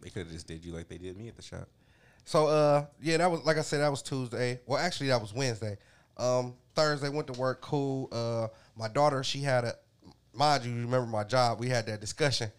They 0.00 0.10
could 0.10 0.22
have 0.26 0.30
just 0.32 0.46
did 0.46 0.64
you 0.64 0.72
like 0.72 0.88
they 0.88 0.96
did 0.98 1.16
me 1.18 1.28
at 1.28 1.36
the 1.36 1.42
shop. 1.42 1.68
So 2.24 2.46
uh 2.46 2.86
yeah, 3.02 3.16
that 3.18 3.30
was 3.30 3.44
like 3.44 3.58
I 3.58 3.62
said, 3.62 3.80
that 3.80 3.90
was 3.90 4.00
Tuesday. 4.02 4.60
Well, 4.66 4.78
actually 4.78 5.08
that 5.08 5.20
was 5.20 5.34
Wednesday. 5.34 5.76
Um 6.18 6.54
Thursday 6.74 7.08
went 7.08 7.26
to 7.28 7.38
work, 7.38 7.60
cool. 7.60 8.08
Uh 8.12 8.48
my 8.76 8.88
daughter, 8.88 9.22
she 9.22 9.40
had 9.40 9.64
a 9.64 9.74
mind 10.32 10.64
you, 10.64 10.72
remember 10.72 11.06
my 11.06 11.24
job, 11.24 11.60
we 11.60 11.68
had 11.68 11.86
that 11.86 12.00
discussion. 12.00 12.50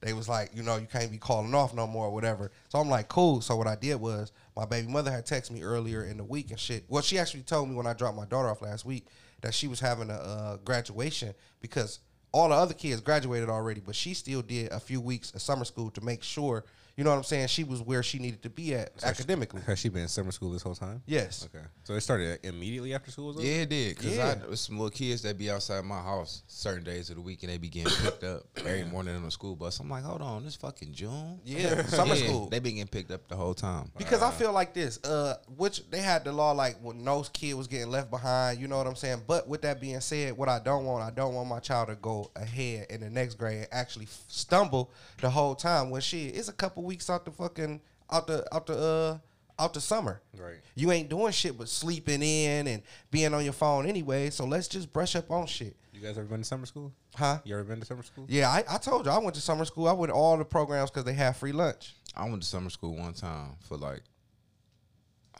They 0.00 0.12
was 0.12 0.28
like, 0.28 0.50
you 0.54 0.62
know, 0.62 0.76
you 0.76 0.86
can't 0.86 1.10
be 1.10 1.18
calling 1.18 1.54
off 1.54 1.74
no 1.74 1.86
more 1.86 2.06
or 2.06 2.12
whatever. 2.12 2.52
So 2.68 2.78
I'm 2.78 2.88
like, 2.88 3.08
cool. 3.08 3.40
So 3.40 3.56
what 3.56 3.66
I 3.66 3.76
did 3.76 3.96
was 3.96 4.30
my 4.54 4.66
baby 4.66 4.88
mother 4.88 5.10
had 5.10 5.26
texted 5.26 5.52
me 5.52 5.62
earlier 5.62 6.04
in 6.04 6.18
the 6.18 6.24
week 6.24 6.50
and 6.50 6.60
shit. 6.60 6.84
Well, 6.88 7.02
she 7.02 7.18
actually 7.18 7.42
told 7.42 7.68
me 7.68 7.74
when 7.74 7.86
I 7.86 7.94
dropped 7.94 8.16
my 8.16 8.26
daughter 8.26 8.48
off 8.48 8.60
last 8.60 8.84
week 8.84 9.06
that 9.40 9.54
she 9.54 9.68
was 9.68 9.80
having 9.80 10.10
a 10.10 10.14
uh, 10.14 10.56
graduation 10.58 11.34
because 11.60 12.00
all 12.32 12.50
the 12.50 12.54
other 12.54 12.74
kids 12.74 13.00
graduated 13.00 13.48
already, 13.48 13.80
but 13.80 13.94
she 13.94 14.12
still 14.12 14.42
did 14.42 14.70
a 14.70 14.80
few 14.80 15.00
weeks 15.00 15.30
of 15.32 15.40
summer 15.40 15.64
school 15.64 15.90
to 15.90 16.04
make 16.04 16.22
sure, 16.22 16.64
you 16.96 17.04
know 17.04 17.10
what 17.10 17.16
I'm 17.18 17.24
saying, 17.24 17.48
she 17.48 17.62
was 17.62 17.82
where 17.82 18.02
she 18.02 18.18
needed 18.18 18.42
to 18.44 18.48
be 18.50 18.74
at 18.74 18.90
academically. 19.04 19.60
Has 19.66 19.78
she 19.80 19.90
been 19.90 20.02
in 20.02 20.08
summer 20.08 20.32
school 20.32 20.50
this 20.52 20.62
whole 20.62 20.74
time? 20.74 21.02
Yes. 21.04 21.46
Okay. 21.54 21.62
So 21.84 21.92
it 21.92 22.00
started 22.00 22.40
immediately 22.42 22.94
after 22.94 23.10
school 23.10 23.26
was 23.28 23.36
over? 23.36 23.44
Yeah, 23.46 23.62
it 23.62 23.68
did. 23.68 23.96
Cause 23.98 24.16
Yeah. 24.16 24.28
I 24.28 24.34
there 24.36 24.48
was 24.48 24.62
some 24.62 24.78
little 24.78 24.90
kids 24.90 25.20
that 25.22 25.36
be 25.36 25.50
outside 25.50 25.84
my 25.84 26.00
house 26.00 26.42
certain 26.46 26.84
days 26.84 27.10
of 27.10 27.16
the 27.16 27.22
week 27.22 27.42
and 27.42 27.52
they 27.52 27.58
be 27.58 27.68
getting 27.68 27.92
picked 28.02 28.24
up 28.24 28.44
every 28.56 28.84
morning 28.84 29.14
on 29.14 29.24
the 29.24 29.30
school 29.30 29.54
bus. 29.56 29.78
I'm 29.78 29.90
like, 29.90 30.04
hold 30.04 30.22
on, 30.22 30.42
this 30.44 30.56
fucking 30.56 30.94
June. 30.94 31.38
Yeah, 31.44 31.84
summer 31.84 32.14
Yeah, 32.14 32.28
school. 32.28 32.48
They 32.48 32.60
been 32.60 32.76
getting 32.76 32.88
picked 32.88 33.10
up 33.10 33.28
the 33.28 33.36
whole 33.36 33.52
time. 33.54 33.90
Because 33.98 34.22
I 34.22 34.30
feel 34.30 34.52
like 34.52 34.72
this, 34.72 34.98
uh, 35.04 35.36
which 35.54 35.88
they 35.90 36.00
had 36.00 36.24
the 36.24 36.32
law 36.32 36.52
like 36.52 36.76
when 36.80 37.04
no 37.04 37.22
kid 37.30 37.52
was 37.54 37.66
getting 37.66 37.90
left 37.90 38.10
behind, 38.10 38.58
you 38.58 38.68
know 38.68 38.78
what 38.78 38.86
I'm 38.86 38.96
saying? 38.96 39.20
But 39.26 39.46
with 39.46 39.60
that 39.62 39.82
being 39.82 40.00
said, 40.00 40.34
what 40.34 40.48
I 40.48 40.60
don't 40.60 40.86
want, 40.86 41.04
I 41.04 41.10
don't 41.10 41.34
want 41.34 41.46
my 41.46 41.58
child 41.60 41.88
to 41.88 41.94
go 41.96 42.30
ahead 42.36 42.86
in 42.88 43.02
the 43.02 43.10
next 43.10 43.34
grade 43.34 43.58
and 43.58 43.68
actually 43.70 44.06
f- 44.06 44.22
stumble 44.28 44.90
the 45.20 45.28
whole 45.28 45.54
time 45.54 45.90
when 45.90 46.00
shit 46.00 46.34
it's 46.34 46.48
a 46.48 46.52
couple 46.54 46.85
weeks 46.86 47.10
out 47.10 47.24
the 47.24 47.30
fucking 47.30 47.80
out 48.10 48.26
the 48.26 48.46
out 48.54 48.66
the 48.66 48.78
uh 48.78 49.18
out 49.58 49.74
the 49.74 49.80
summer. 49.80 50.20
Right. 50.38 50.60
You 50.74 50.92
ain't 50.92 51.08
doing 51.08 51.32
shit 51.32 51.56
but 51.56 51.68
sleeping 51.68 52.22
in 52.22 52.66
and 52.66 52.82
being 53.10 53.34
on 53.34 53.44
your 53.44 53.52
phone 53.52 53.86
anyway. 53.86 54.30
So 54.30 54.44
let's 54.44 54.68
just 54.68 54.92
brush 54.92 55.16
up 55.16 55.30
on 55.30 55.46
shit. 55.46 55.76
You 55.92 56.00
guys 56.00 56.18
ever 56.18 56.26
been 56.26 56.40
to 56.40 56.44
summer 56.44 56.66
school? 56.66 56.92
Huh? 57.14 57.38
You 57.44 57.54
ever 57.54 57.64
been 57.64 57.80
to 57.80 57.86
summer 57.86 58.02
school? 58.02 58.26
Yeah, 58.28 58.50
I, 58.50 58.64
I 58.68 58.76
told 58.76 59.06
you 59.06 59.12
I 59.12 59.18
went 59.18 59.34
to 59.36 59.40
summer 59.40 59.64
school. 59.64 59.88
I 59.88 59.92
went 59.92 60.10
to 60.10 60.14
all 60.14 60.36
the 60.36 60.44
programs 60.44 60.90
because 60.90 61.04
they 61.04 61.14
have 61.14 61.38
free 61.38 61.52
lunch. 61.52 61.94
I 62.14 62.28
went 62.28 62.42
to 62.42 62.48
summer 62.48 62.68
school 62.68 62.94
one 62.94 63.14
time 63.14 63.56
for 63.60 63.78
like, 63.78 64.02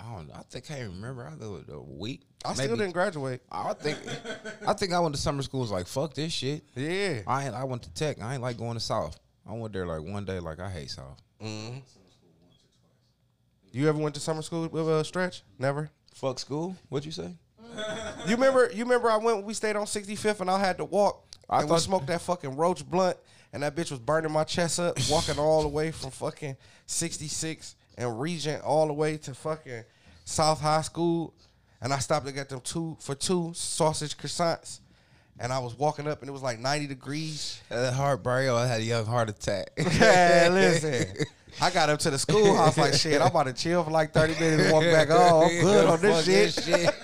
I 0.00 0.14
don't 0.14 0.28
know. 0.28 0.34
I 0.34 0.42
think 0.48 0.70
I 0.70 0.74
can't 0.76 0.92
remember. 0.92 1.26
I 1.26 1.34
go 1.36 1.62
a 1.70 1.80
week. 1.80 2.22
I 2.44 2.54
still 2.54 2.76
didn't 2.76 2.92
graduate. 2.92 3.42
I 3.50 3.74
think, 3.74 3.98
I 4.66 4.72
think 4.72 4.92
I 4.92 5.00
went 5.00 5.14
to 5.14 5.20
summer 5.20 5.42
school. 5.42 5.60
Was 5.60 5.70
like, 5.70 5.86
fuck 5.86 6.14
this 6.14 6.32
shit. 6.32 6.64
Yeah. 6.74 7.20
I 7.26 7.46
ain't, 7.46 7.54
I 7.54 7.64
went 7.64 7.82
to 7.82 7.92
tech. 7.92 8.22
I 8.22 8.34
ain't 8.34 8.42
like 8.42 8.56
going 8.56 8.74
to 8.74 8.80
South. 8.80 9.18
I 9.46 9.52
went 9.52 9.72
there 9.74 9.86
like 9.86 10.02
one 10.02 10.24
day. 10.24 10.38
Like 10.38 10.60
I 10.60 10.70
hate 10.70 10.90
South. 10.90 11.20
Mm-hmm. 11.42 11.78
You 13.72 13.88
ever 13.88 13.98
went 13.98 14.14
to 14.14 14.20
summer 14.20 14.42
school 14.42 14.66
with 14.68 14.88
a 14.88 14.94
uh, 14.94 15.02
stretch? 15.02 15.42
Never. 15.58 15.90
Fuck 16.14 16.38
school. 16.38 16.76
What'd 16.88 17.04
you 17.04 17.12
say? 17.12 17.34
You 18.26 18.34
remember? 18.36 18.70
You 18.72 18.84
remember? 18.84 19.10
I 19.10 19.18
went. 19.18 19.44
We 19.44 19.54
stayed 19.54 19.76
on 19.76 19.84
65th, 19.84 20.40
and 20.40 20.50
I 20.50 20.58
had 20.58 20.78
to 20.78 20.84
walk. 20.84 21.24
I 21.48 21.60
and 21.60 21.70
we 21.70 21.78
smoked 21.78 22.06
that 22.06 22.22
fucking 22.22 22.56
roach 22.56 22.88
blunt, 22.88 23.18
and 23.52 23.62
that 23.62 23.76
bitch 23.76 23.90
was 23.90 24.00
burning 24.00 24.32
my 24.32 24.44
chest 24.44 24.80
up. 24.80 24.98
Walking 25.10 25.38
all 25.38 25.62
the 25.62 25.68
way 25.68 25.90
from 25.90 26.10
fucking 26.10 26.56
66 26.86 27.76
and 27.98 28.20
Regent 28.20 28.62
all 28.62 28.86
the 28.86 28.92
way 28.92 29.16
to 29.18 29.34
fucking 29.34 29.84
South 30.24 30.60
High 30.60 30.82
School, 30.82 31.34
and 31.80 31.92
I 31.92 31.98
stopped 31.98 32.26
to 32.26 32.32
get 32.32 32.48
them 32.48 32.60
two 32.60 32.96
for 33.00 33.14
two 33.14 33.52
sausage 33.54 34.16
croissants. 34.16 34.80
And 35.38 35.52
I 35.52 35.58
was 35.58 35.78
walking 35.78 36.08
up, 36.08 36.20
and 36.22 36.28
it 36.28 36.32
was 36.32 36.42
like 36.42 36.58
90 36.58 36.86
degrees. 36.86 37.60
That 37.68 37.92
heart 37.92 38.22
burial. 38.22 38.56
I 38.56 38.66
had 38.66 38.80
a 38.80 38.84
young 38.84 39.04
heart 39.04 39.28
attack. 39.28 39.70
Man, 40.00 40.54
listen. 40.54 41.26
I 41.60 41.70
got 41.70 41.88
up 41.90 41.98
to 42.00 42.10
the 42.10 42.18
school 42.18 42.42
schoolhouse 42.42 42.76
like 42.76 42.94
shit. 42.94 43.20
I'm 43.20 43.28
about 43.28 43.44
to 43.44 43.52
chill 43.52 43.82
for 43.84 43.90
like 43.90 44.12
30 44.12 44.34
minutes 44.40 44.62
and 44.64 44.72
walk 44.72 44.82
back 44.84 45.08
Oh, 45.10 45.44
I'm 45.44 45.60
good 45.62 45.86
on 45.86 46.00
this 46.00 46.24
shit. 46.24 46.54
this 46.54 46.64
shit. 46.66 46.94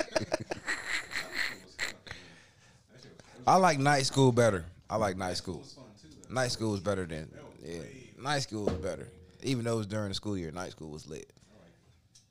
I 3.46 3.56
like 3.56 3.78
night 3.78 4.06
school 4.06 4.30
better. 4.32 4.64
I 4.88 4.96
like 4.96 5.16
night 5.16 5.36
school. 5.36 5.62
Night 6.30 6.52
school 6.52 6.74
is 6.74 6.80
better 6.80 7.06
than 7.06 7.30
yeah. 7.64 7.78
Night 8.20 8.40
school 8.40 8.68
is 8.68 8.76
better. 8.76 9.08
Even 9.42 9.64
though 9.64 9.74
it 9.74 9.78
was 9.78 9.86
during 9.86 10.08
the 10.10 10.14
school 10.14 10.36
year, 10.36 10.50
night 10.52 10.70
school 10.72 10.90
was 10.90 11.08
lit. 11.08 11.30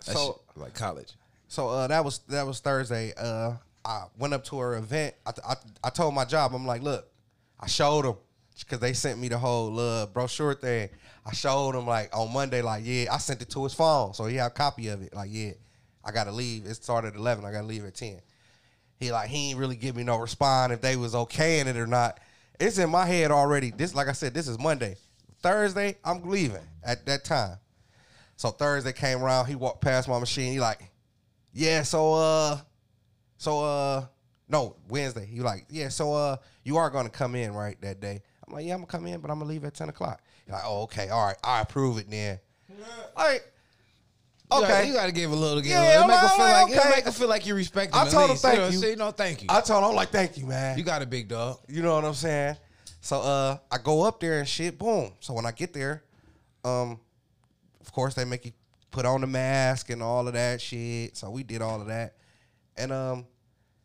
That 0.06 0.16
So- 0.16 0.42
like 0.56 0.74
college. 0.74 1.14
So 1.48 1.68
uh, 1.70 1.88
that 1.88 2.06
was 2.06 2.20
that 2.30 2.48
was 2.48 2.60
Thursday. 2.60 3.14
Uh, 3.18 3.54
I 3.84 4.06
went 4.17 4.34
up 4.34 4.44
to 4.46 4.60
her 4.60 4.76
event. 4.76 5.15
I, 5.26 5.32
I, 5.48 5.56
I 5.84 5.89
told 5.89 6.13
my 6.13 6.26
job, 6.26 6.54
I'm 6.54 6.65
like, 6.65 6.84
look, 6.84 7.08
I 7.60 7.67
showed 7.67 8.06
them 8.06 8.15
because 8.60 8.80
they 8.80 8.94
sent 8.94 9.20
me 9.20 9.28
the 9.28 9.38
whole 9.38 9.80
uh, 9.80 10.06
brochure 10.08 10.54
thing. 10.54 10.89
I 11.26 11.34
showed 11.34 11.76
him 11.76 11.86
like 11.86 12.15
on 12.15 12.34
Monday, 12.34 12.62
like 12.62 12.84
yeah, 12.86 13.13
I 13.13 13.17
sent 13.17 13.41
it 13.41 13.50
to 13.52 13.63
his 13.63 13.74
phone, 13.74 14.13
so 14.13 14.26
he 14.26 14.38
had 14.38 14.48
a 14.48 14.54
copy 14.54 14.88
of 14.88 15.02
it. 15.02 15.13
Like 15.13 15.30
yeah, 15.32 15.52
I 16.04 16.12
gotta 16.12 16.32
leave. 16.32 16.65
It 16.65 16.76
started 16.76 17.10
at 17.10 17.15
eleven. 17.15 17.46
I 17.46 17.52
gotta 17.52 17.67
leave 17.67 17.86
at 17.86 17.96
ten. 17.96 18.22
He 19.00 19.12
like 19.12 19.30
he 19.30 19.50
ain't 19.50 19.60
really 19.60 19.76
give 19.76 19.96
me 19.96 20.04
no 20.04 20.17
response 20.17 20.74
if 20.74 20.82
they 20.82 20.96
was 20.96 21.13
okay 21.13 21.60
in 21.60 21.67
it 21.67 21.78
or 21.78 21.88
not. 21.88 22.20
It's 22.60 22.78
in 22.78 22.89
my 22.89 23.06
head 23.06 23.32
already. 23.32 23.72
This 23.72 23.94
like 23.94 24.08
I 24.08 24.13
said, 24.13 24.34
this 24.34 24.48
is 24.48 24.58
Monday. 24.60 24.96
Thursday, 25.41 25.98
I'm 26.04 26.24
leaving 26.24 26.62
at 26.84 27.06
that 27.08 27.24
time. 27.24 27.58
So 28.36 28.50
Thursday 28.50 28.94
came 28.94 29.24
around. 29.24 29.48
He 29.48 29.56
walked 29.56 29.82
past 29.82 30.08
my 30.08 30.20
machine. 30.20 30.54
He 30.54 30.60
like, 30.60 30.89
yeah. 31.54 31.84
So 31.84 32.13
uh, 32.13 32.58
so 33.41 33.63
uh, 33.63 34.06
no 34.47 34.75
Wednesday. 34.88 35.25
He 35.25 35.39
like, 35.39 35.65
yeah. 35.71 35.89
So 35.89 36.13
uh, 36.13 36.36
you 36.63 36.77
are 36.77 36.91
gonna 36.91 37.10
come 37.10 37.34
in 37.34 37.54
right 37.56 37.75
that 37.82 37.99
day. 37.99 38.21
I'm 38.47 38.54
like, 38.54 38.65
yeah, 38.67 38.73
I'm 38.73 38.82
gonna 38.82 38.88
come 38.91 39.08
in, 39.08 39.19
but 39.19 39.32
I'm 39.32 39.39
gonna 39.39 39.49
leave 39.49 39.65
at 39.65 39.73
ten 39.73 39.89
o'clock. 39.89 40.21
He's 40.45 40.54
like, 40.54 40.62
oh, 40.63 40.84
okay, 40.84 41.10
all 41.10 41.25
right, 41.25 41.38
I 41.43 41.62
approve 41.62 41.97
it 41.97 42.08
then. 42.08 42.39
Like, 43.17 43.43
You 44.54 44.60
gotta- 44.62 44.65
okay. 44.65 44.88
you 44.88 44.93
gotta 44.93 45.12
give 45.12 45.32
a 45.32 45.36
little. 45.36 45.60
Give 45.60 45.71
Yeah, 45.71 46.06
a 46.06 46.06
little. 46.06 46.08
Make 46.10 46.21
like, 46.21 46.38
like, 46.38 46.63
okay. 46.80 46.89
make 46.95 47.06
her 47.06 47.12
feel 47.12 47.30
like 47.30 47.47
you 47.47 47.56
respect 47.56 47.95
I 47.95 48.01
him. 48.01 48.08
at 48.08 48.13
told 48.13 48.30
him 48.30 48.38
thank 48.38 48.60
know, 48.60 48.67
you. 48.67 48.77
Say 48.77 48.95
no, 48.95 49.10
thank 49.12 49.41
you. 49.41 49.47
I 49.49 49.62
told 49.62 49.84
him, 49.84 49.89
I'm 49.89 49.95
like, 49.95 50.10
thank 50.10 50.38
you, 50.38 50.45
man. 50.45 50.77
you 50.77 50.84
got 50.84 51.01
a 51.01 51.08
big 51.08 51.27
dog. 51.27 51.58
You 51.67 51.82
know 51.82 51.95
what 51.95 52.06
I'm 52.06 52.13
saying? 52.13 52.58
So 53.01 53.21
uh 53.21 53.58
I 53.71 53.77
go 53.84 54.04
up 54.04 54.19
there 54.19 54.38
and 54.38 54.47
shit, 54.47 54.77
boom. 54.77 55.13
So 55.19 55.34
when 55.34 55.47
I 55.47 55.51
get 55.51 55.73
there, 55.73 56.04
um, 56.63 56.99
of 57.80 57.91
course 57.91 58.13
they 58.13 58.23
make 58.25 58.45
you 58.45 58.51
put 58.91 59.06
on 59.08 59.21
the 59.21 59.27
mask 59.27 59.89
and 59.89 60.04
all 60.04 60.27
of 60.27 60.34
that 60.36 60.62
shit. 60.62 61.17
So 61.17 61.32
we 61.32 61.41
did 61.41 61.63
all 61.63 61.82
of 61.82 61.88
that. 61.88 62.13
And 62.77 62.91
um 62.91 63.25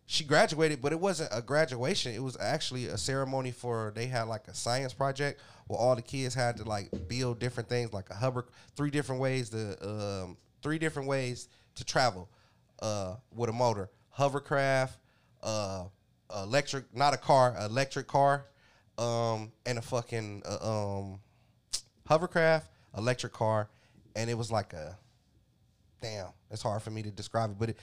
she 0.06 0.22
graduated, 0.22 0.80
but 0.80 0.92
it 0.92 1.00
wasn't 1.00 1.30
a 1.32 1.42
graduation. 1.42 2.14
It 2.14 2.22
was 2.22 2.36
actually 2.40 2.86
a 2.86 2.96
ceremony 2.96 3.50
for 3.50 3.92
they 3.94 4.06
had 4.06 4.22
like 4.22 4.46
a 4.46 4.54
science 4.54 4.94
project 4.94 5.40
where 5.66 5.78
all 5.78 5.96
the 5.96 6.02
kids 6.02 6.34
had 6.34 6.56
to 6.58 6.64
like 6.64 6.90
build 7.08 7.40
different 7.40 7.68
things, 7.68 7.92
like 7.92 8.08
a 8.10 8.14
hover, 8.14 8.46
three 8.76 8.90
different 8.90 9.20
ways 9.20 9.50
to 9.50 9.76
um, 9.82 10.36
three 10.62 10.78
different 10.78 11.08
ways 11.08 11.48
to 11.74 11.84
travel 11.84 12.28
uh, 12.80 13.16
with 13.34 13.50
a 13.50 13.52
motor, 13.52 13.90
hovercraft, 14.10 14.96
uh, 15.42 15.84
electric, 16.34 16.84
not 16.94 17.12
a 17.12 17.16
car, 17.16 17.56
electric 17.60 18.06
car, 18.06 18.46
um, 18.98 19.50
and 19.66 19.78
a 19.78 19.82
fucking 19.82 20.42
uh, 20.46 20.98
um, 20.98 21.20
hovercraft, 22.06 22.68
electric 22.96 23.32
car, 23.32 23.68
and 24.14 24.30
it 24.30 24.38
was 24.38 24.52
like 24.52 24.72
a 24.72 24.96
damn. 26.00 26.28
It's 26.50 26.62
hard 26.62 26.82
for 26.82 26.90
me 26.90 27.02
to 27.02 27.10
describe 27.10 27.50
it, 27.50 27.58
but 27.58 27.70
it, 27.70 27.78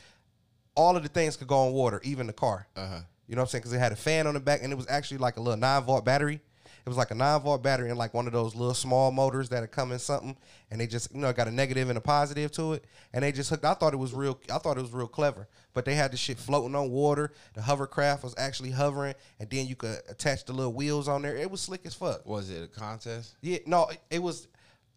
all 0.76 0.96
of 0.98 1.04
the 1.04 1.10
things 1.10 1.38
could 1.38 1.48
go 1.48 1.58
on 1.68 1.74
water, 1.74 2.02
even 2.04 2.28
the 2.28 2.34
car. 2.34 2.68
Uh-huh. 2.76 3.00
You 3.28 3.36
know 3.36 3.42
what 3.42 3.48
I'm 3.48 3.50
saying? 3.52 3.62
Because 3.62 3.74
it 3.74 3.80
had 3.80 3.92
a 3.92 3.96
fan 3.98 4.28
on 4.28 4.34
the 4.34 4.40
back, 4.40 4.62
and 4.64 4.72
it 4.74 4.76
was 4.76 4.88
actually 4.90 5.18
like 5.20 5.38
a 5.38 5.40
little 5.42 5.58
nine 5.60 5.84
volt 5.84 6.04
battery. 6.06 6.42
It 6.86 6.90
was 6.90 6.98
like 6.98 7.12
a 7.12 7.16
nine 7.16 7.40
volt 7.40 7.64
battery 7.64 7.90
and 7.90 7.98
like 7.98 8.14
one 8.14 8.28
of 8.28 8.34
those 8.34 8.56
little 8.56 8.74
small 8.74 9.10
motors 9.10 9.48
that 9.50 9.72
come 9.72 9.94
in 9.94 10.00
something, 10.00 10.36
and 10.70 10.82
they 10.82 10.86
just 10.88 11.14
you 11.14 11.22
know 11.22 11.32
got 11.32 11.48
a 11.48 11.52
negative 11.52 11.88
and 11.88 11.98
a 11.98 12.02
positive 12.02 12.52
to 12.54 12.74
it, 12.74 12.84
and 13.14 13.24
they 13.24 13.32
just 13.32 13.50
hooked. 13.50 13.64
I 13.64 13.74
thought 13.74 13.94
it 13.94 13.98
was 13.98 14.14
real. 14.14 14.38
I 14.54 14.58
thought 14.58 14.78
it 14.78 14.82
was 14.82 14.92
real 14.92 15.08
clever, 15.08 15.48
but 15.74 15.86
they 15.86 15.96
had 15.96 16.12
the 16.12 16.18
shit 16.18 16.38
floating 16.38 16.76
on 16.76 16.90
water. 16.92 17.32
The 17.54 17.62
hovercraft 17.62 18.24
was 18.24 18.36
actually 18.38 18.72
hovering, 18.72 19.16
and 19.40 19.50
then 19.50 19.66
you 19.68 19.78
could 19.78 20.00
attach 20.10 20.44
the 20.44 20.52
little 20.52 20.74
wheels 20.74 21.08
on 21.08 21.22
there. 21.22 21.38
It 21.38 21.50
was 21.50 21.62
slick 21.62 21.86
as 21.86 21.94
fuck. 21.94 22.26
Was 22.26 22.50
it 22.50 22.62
a 22.64 22.68
contest? 22.68 23.36
Yeah, 23.42 23.60
no, 23.66 23.86
it- 23.88 24.02
it 24.12 24.20
was. 24.22 24.48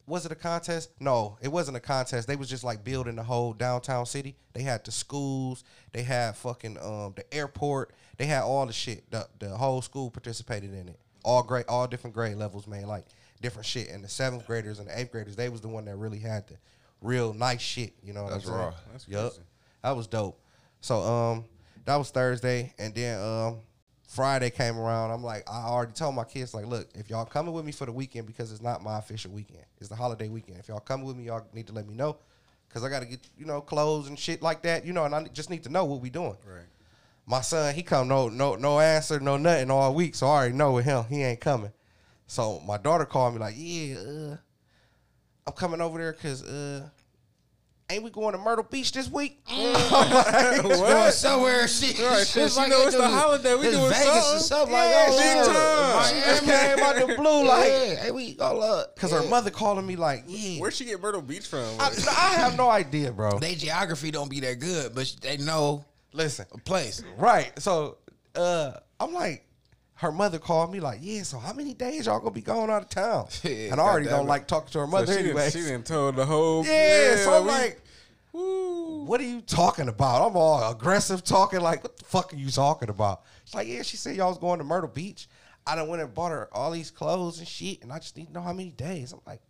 Was 0.07 0.25
it 0.25 0.33
a 0.33 0.37
contest? 0.37 0.90
No, 1.01 1.37
it 1.40 1.49
wasn't 1.49 1.77
a 1.77 1.81
contest. 1.81 2.29
They 2.29 2.37
was 2.37 2.49
just 2.49 2.64
like 2.64 2.85
building 2.85 3.16
the 3.16 3.23
whole 3.23 3.53
downtown 3.53 4.07
city. 4.07 4.37
They 4.53 4.62
had 4.62 4.85
the 4.85 4.92
schools, 4.92 5.64
they 5.92 6.03
had 6.03 6.37
fucking 6.37 6.79
um 6.79 7.14
the 7.16 7.25
airport, 7.35 7.92
they 8.16 8.27
had 8.27 8.42
all 8.42 8.66
the 8.66 8.73
shit. 8.73 9.11
The 9.11 9.29
the 9.38 9.49
whole 9.51 9.83
school 9.83 10.11
participated 10.11 10.73
in 10.73 10.88
it. 10.88 10.99
All 11.25 11.42
grade, 11.42 11.64
all 11.69 11.87
different 11.88 12.14
grade 12.14 12.37
levels, 12.37 12.66
man. 12.66 12.87
Like 12.87 13.05
different 13.42 13.66
shit. 13.66 13.88
And 13.88 14.03
the 14.05 14.09
seventh 14.09 14.47
graders 14.47 14.79
and 14.79 14.88
the 14.88 14.99
eighth 14.99 15.11
graders, 15.11 15.37
they 15.37 15.49
was 15.49 15.61
the 15.61 15.69
one 15.69 15.85
that 15.87 15.97
really 15.97 16.21
had 16.21 16.47
the 16.47 16.55
real 17.01 17.35
nice 17.35 17.61
shit. 17.61 17.92
You 18.03 18.12
know 18.12 18.23
what 18.25 18.31
That's 18.33 18.45
I'm 18.47 18.53
saying? 18.53 18.64
raw. 18.64 18.75
That's 18.92 19.09
Yup. 19.09 19.31
crazy. 19.33 19.42
That 19.83 19.97
was 19.97 20.07
dope. 20.07 20.40
So 20.81 21.01
um, 21.03 21.45
that 21.85 21.97
was 21.97 22.11
Thursday, 22.11 22.73
and 22.79 22.95
then 22.95 23.21
um, 23.21 23.59
Friday 24.07 24.51
came 24.51 24.79
around. 24.79 25.11
I'm 25.11 25.23
like, 25.23 25.49
I 25.51 25.64
already 25.64 25.92
told 25.92 26.14
my 26.14 26.25
kids 26.25 26.55
like, 26.55 26.66
look, 26.66 26.88
if 26.95 27.11
y'all 27.11 27.25
coming 27.25 27.53
with 27.53 27.64
me 27.64 27.73
for 27.73 27.87
the 27.87 27.92
weekend 27.92 28.27
because 28.27 28.53
it's 28.53 28.62
not 28.62 28.83
my 28.83 28.99
official 28.99 29.33
weekend, 29.33 29.64
it's 29.79 29.88
the 29.88 29.97
holiday 29.97 30.29
weekend. 30.29 30.59
If 30.59 30.69
y'all 30.69 30.81
coming 30.81 31.07
with 31.07 31.16
me, 31.16 31.25
y'all 31.25 31.47
need 31.53 31.66
to 31.66 31.73
let 31.73 31.88
me 31.88 31.95
know, 31.95 32.16
cause 32.73 32.85
I 32.85 32.88
got 32.88 33.01
to 33.01 33.07
get 33.07 33.21
you 33.37 33.47
know 33.47 33.61
clothes 33.61 34.09
and 34.09 34.19
shit 34.19 34.42
like 34.42 34.62
that, 34.62 34.87
you 34.87 34.92
know, 34.92 35.05
and 35.05 35.14
I 35.14 35.25
just 35.25 35.51
need 35.51 35.64
to 35.64 35.69
know 35.69 35.85
what 35.85 36.01
we 36.01 36.11
doing. 36.11 36.37
Right. 36.47 36.62
My 37.27 37.40
son, 37.40 37.75
he 37.75 37.83
come 37.83 38.07
no 38.07 38.29
no 38.29 38.55
no 38.55 38.79
answer, 38.79 39.19
no 39.19 39.37
nothing 39.37 39.71
all 39.71 39.92
week, 39.92 40.14
so 40.14 40.29
I 40.29 40.31
already 40.31 40.55
know 40.55 40.73
with 40.73 40.85
him, 40.85 41.05
he 41.09 41.25
ain't 41.25 41.40
coming. 41.40 41.73
So 42.29 42.61
my 42.61 42.77
daughter 42.79 43.05
called 43.05 43.35
me 43.35 43.40
like, 43.40 43.55
yeah, 43.57 43.97
uh, 43.97 44.37
I'm 45.47 45.53
coming 45.55 45.81
over 45.81 45.99
there 45.99 46.12
cause 46.12 46.45
uh, 46.45 46.88
ain't 47.90 48.03
we 48.03 48.11
going 48.11 48.33
to 48.33 48.38
Myrtle 48.38 48.64
Beach 48.68 48.92
this 48.92 49.11
week? 49.11 49.38
Going 49.49 51.12
somewhere, 51.12 51.68
shit. 51.68 51.99
Right, 52.01 52.27
shit, 52.27 52.44
It's 52.44 52.55
she 52.55 52.61
like 52.61 52.68
know 52.70 52.83
it's 52.83 52.96
the 52.96 53.03
do- 53.03 53.09
holiday, 53.14 53.55
we 53.55 53.66
it's 53.68 53.77
doing 53.77 53.90
Vegas 53.90 54.07
or 54.07 54.38
something. 54.38 54.40
something 54.40 54.72
Yeah, 54.75 54.81
like 54.81 55.16
that. 55.16 55.46
big 55.46 55.55
Yeah. 55.55 56.03
She 56.03 56.20
just 56.20 56.44
came 56.44 56.79
out 56.85 56.96
the 57.09 57.14
blue 57.14 57.44
like, 57.46 57.68
Yeah, 57.68 57.94
hey, 57.96 58.11
we 58.11 58.37
all 58.40 58.62
up. 58.62 58.96
cause 58.99 59.12
her 59.12 59.22
mother 59.29 59.51
calling 59.51 59.87
me 59.87 59.96
like, 59.96 60.25
yeah. 60.27 60.61
Where'd 60.61 60.75
she 60.75 60.85
get 60.85 61.01
Myrtle 61.01 61.22
Beach 61.22 61.46
from? 61.46 61.64
I, 61.79 61.90
I 62.09 62.35
have 62.40 62.57
no 62.57 62.68
idea, 62.68 63.12
bro. 63.12 63.38
They 63.38 63.55
geography 63.55 64.11
don't 64.11 64.29
be 64.31 64.40
that 64.40 64.59
good, 64.59 64.94
but 64.94 65.14
they 65.22 65.37
know 65.37 65.85
Listen, 66.12 66.46
a 66.53 66.59
place. 66.59 67.03
right? 67.18 67.53
So, 67.61 67.99
uh, 68.35 68.72
I'm 68.99 69.12
like, 69.12 69.45
her 69.96 70.12
mother 70.12 70.38
called 70.38 70.72
me 70.72 70.80
like, 70.80 70.98
yeah. 71.02 71.22
So 71.22 71.38
how 71.38 71.52
many 71.52 71.74
days 71.74 72.06
y'all 72.06 72.18
gonna 72.18 72.30
be 72.30 72.42
going 72.42 72.70
out 72.70 72.82
of 72.82 72.88
town? 72.88 73.26
Yeah, 73.42 73.72
and 73.72 73.80
I 73.80 73.85
already 73.85 74.06
don't 74.06 74.26
like 74.26 74.46
talking 74.46 74.70
to 74.72 74.80
her 74.80 74.87
mother 74.87 75.12
she, 75.12 75.18
anyway. 75.20 75.50
she 75.50 75.61
didn't 75.61 75.87
told 75.87 76.16
the 76.16 76.26
whole. 76.26 76.64
Yeah, 76.64 77.16
so 77.16 77.38
I'm 77.38 77.44
we- 77.44 77.50
like, 77.50 77.80
Woo. 78.32 79.04
what 79.04 79.20
are 79.20 79.24
you 79.24 79.40
talking 79.40 79.88
about? 79.88 80.28
I'm 80.30 80.37
all 80.37 80.70
aggressive 80.70 81.24
talking, 81.24 81.61
like, 81.61 81.82
what 81.82 81.96
the 81.96 82.04
fuck 82.04 82.32
are 82.32 82.37
you 82.37 82.50
talking 82.50 82.88
about? 82.90 83.22
She's 83.44 83.54
like, 83.54 83.68
yeah, 83.68 83.82
she 83.82 83.96
said 83.96 84.16
y'all 84.16 84.28
was 84.28 84.38
going 84.38 84.59
to 84.59 84.64
Myrtle 84.64 84.90
Beach. 84.90 85.28
I 85.66 85.74
done 85.74 85.88
went 85.88 86.02
and 86.02 86.12
bought 86.14 86.30
her 86.30 86.48
all 86.52 86.70
these 86.70 86.90
clothes 86.90 87.38
and 87.38 87.48
shit, 87.48 87.82
and 87.82 87.92
I 87.92 87.98
just 87.98 88.16
need 88.16 88.26
to 88.26 88.32
know 88.32 88.42
how 88.42 88.52
many 88.52 88.70
days. 88.70 89.12
I'm 89.12 89.20
like, 89.26 89.40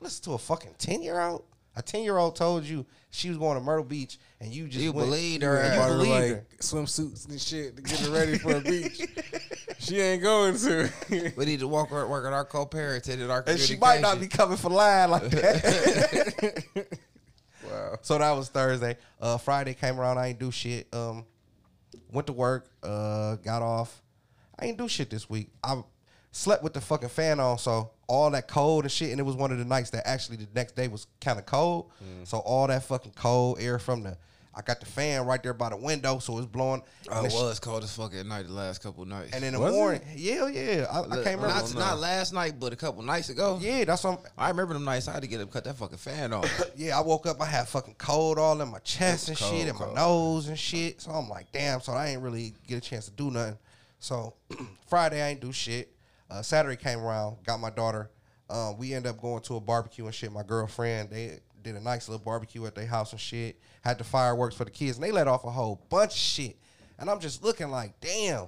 listen 0.00 0.22
to 0.24 0.32
a 0.34 0.38
fucking 0.38 0.74
10 0.78 1.02
year 1.02 1.20
old? 1.20 1.44
A 1.74 1.82
10 1.82 2.02
year 2.02 2.18
old 2.18 2.36
told 2.36 2.64
you 2.64 2.84
she 3.10 3.28
was 3.30 3.38
going 3.38 3.56
to 3.58 3.64
Myrtle 3.64 3.84
Beach, 3.84 4.18
and 4.40 4.52
you 4.52 4.68
just 4.68 4.82
You 4.84 4.92
went, 4.92 5.08
believed 5.08 5.42
her. 5.42 5.56
and 5.56 5.74
You 5.74 5.88
believed 5.96 6.10
like 6.10 6.30
her. 6.30 6.46
swimsuits 6.60 7.28
and 7.28 7.40
shit 7.40 7.76
to 7.76 7.82
get 7.82 7.98
her 8.00 8.10
ready 8.10 8.38
for 8.38 8.56
a 8.56 8.60
beach. 8.60 9.00
She 9.78 9.98
ain't 10.00 10.22
going 10.22 10.56
to. 10.58 10.88
We 11.36 11.44
need 11.44 11.58
to 11.58 11.66
walk 11.66 11.90
work, 11.90 12.08
work 12.08 12.24
at 12.24 12.32
our 12.32 12.44
co-parent 12.44 13.08
at 13.08 13.28
our 13.28 13.42
And 13.48 13.58
she 13.58 13.76
might 13.76 14.00
not 14.00 14.20
be 14.20 14.28
coming 14.28 14.56
for 14.56 14.70
line 14.70 15.10
like 15.10 15.28
that. 15.30 16.64
wow. 17.68 17.96
so 18.00 18.16
that 18.16 18.30
was 18.30 18.48
Thursday. 18.48 18.96
Uh, 19.20 19.38
Friday 19.38 19.74
came 19.74 19.98
around. 19.98 20.18
I 20.18 20.28
ain't 20.28 20.38
do 20.38 20.52
shit. 20.52 20.86
Um, 20.94 21.26
went 22.12 22.28
to 22.28 22.32
work. 22.32 22.70
Uh, 22.80 23.34
got 23.36 23.62
off. 23.62 24.00
I 24.56 24.66
ain't 24.66 24.78
do 24.78 24.86
shit 24.86 25.10
this 25.10 25.28
week. 25.28 25.48
I 25.64 25.82
slept 26.32 26.64
with 26.64 26.72
the 26.72 26.80
fucking 26.80 27.10
fan 27.10 27.38
on, 27.38 27.58
so 27.58 27.90
all 28.08 28.30
that 28.30 28.48
cold 28.48 28.84
and 28.84 28.90
shit. 28.92 29.10
And 29.10 29.20
it 29.20 29.22
was 29.22 29.36
one 29.36 29.52
of 29.52 29.58
the 29.58 29.64
nights 29.64 29.90
that 29.90 30.06
actually 30.08 30.38
the 30.38 30.48
next 30.54 30.74
day 30.74 30.88
was 30.88 31.06
kind 31.20 31.38
of 31.38 31.46
cold. 31.46 31.90
Mm. 32.02 32.26
So 32.26 32.38
all 32.38 32.66
that 32.66 32.82
fucking 32.84 33.12
cold 33.14 33.58
air 33.60 33.78
from 33.78 34.02
the. 34.02 34.16
I 34.54 34.60
got 34.60 34.80
the 34.80 34.86
fan 34.86 35.24
right 35.24 35.42
there 35.42 35.54
by 35.54 35.70
the 35.70 35.78
window, 35.78 36.18
so 36.18 36.36
it's 36.36 36.46
blowing. 36.46 36.82
Oh, 37.10 37.20
it 37.20 37.22
the 37.22 37.30
sh- 37.30 37.34
was 37.34 37.58
cold 37.58 37.82
as 37.84 37.96
fuck 37.96 38.14
at 38.14 38.26
night 38.26 38.46
the 38.46 38.52
last 38.52 38.82
couple 38.82 39.06
nights. 39.06 39.32
And 39.32 39.42
in 39.42 39.54
the 39.54 39.60
Was 39.60 39.72
it? 39.72 39.76
morning, 39.78 40.02
yeah, 40.14 40.46
yeah. 40.46 40.86
I, 40.92 41.00
I 41.00 41.02
can't 41.22 41.40
remember. 41.40 41.48
Not, 41.48 41.74
not 41.74 41.98
last 41.98 42.34
night, 42.34 42.60
but 42.60 42.70
a 42.70 42.76
couple 42.76 43.02
nights 43.02 43.30
ago. 43.30 43.58
Yeah, 43.62 43.84
that's 43.84 44.04
what. 44.04 44.18
I'm, 44.18 44.18
I 44.36 44.48
remember 44.50 44.74
them 44.74 44.84
nights 44.84 45.08
I 45.08 45.12
had 45.12 45.22
to 45.22 45.26
get 45.26 45.40
up, 45.40 45.50
cut 45.50 45.64
that 45.64 45.76
fucking 45.76 45.96
fan 45.96 46.34
on. 46.34 46.44
yeah, 46.76 46.98
I 46.98 47.00
woke 47.00 47.24
up, 47.26 47.40
I 47.40 47.46
had 47.46 47.66
fucking 47.66 47.94
cold 47.96 48.38
all 48.38 48.60
in 48.60 48.68
my 48.68 48.78
chest 48.80 49.30
and 49.30 49.38
Cold, 49.38 49.54
shit, 49.54 49.68
and 49.70 49.78
my 49.78 49.90
nose 49.94 50.48
and 50.48 50.58
shit. 50.58 51.00
So 51.00 51.12
I'm 51.12 51.30
like, 51.30 51.50
damn. 51.50 51.80
So 51.80 51.94
I 51.94 52.08
ain't 52.08 52.20
really 52.20 52.52
get 52.66 52.76
a 52.76 52.82
chance 52.82 53.06
to 53.06 53.10
do 53.10 53.30
nothing. 53.30 53.56
So 54.00 54.34
Friday 54.86 55.22
I 55.22 55.28
ain't 55.30 55.40
do 55.40 55.50
shit. 55.50 55.91
Uh, 56.32 56.40
Saturday 56.40 56.76
came 56.76 56.98
around, 57.00 57.36
got 57.44 57.60
my 57.60 57.68
daughter. 57.68 58.10
Um, 58.48 58.78
we 58.78 58.94
end 58.94 59.06
up 59.06 59.20
going 59.20 59.42
to 59.42 59.56
a 59.56 59.60
barbecue 59.60 60.06
and 60.06 60.14
shit. 60.14 60.32
My 60.32 60.42
girlfriend, 60.42 61.10
they 61.10 61.40
did 61.62 61.76
a 61.76 61.80
nice 61.80 62.08
little 62.08 62.24
barbecue 62.24 62.64
at 62.64 62.74
their 62.74 62.86
house 62.86 63.12
and 63.12 63.20
shit. 63.20 63.60
Had 63.82 63.98
the 63.98 64.04
fireworks 64.04 64.54
for 64.54 64.64
the 64.64 64.70
kids, 64.70 64.96
and 64.96 65.04
they 65.04 65.12
let 65.12 65.28
off 65.28 65.44
a 65.44 65.50
whole 65.50 65.84
bunch 65.90 66.12
of 66.12 66.18
shit. 66.18 66.56
And 66.98 67.10
I'm 67.10 67.20
just 67.20 67.44
looking 67.44 67.70
like, 67.70 68.00
damn. 68.00 68.46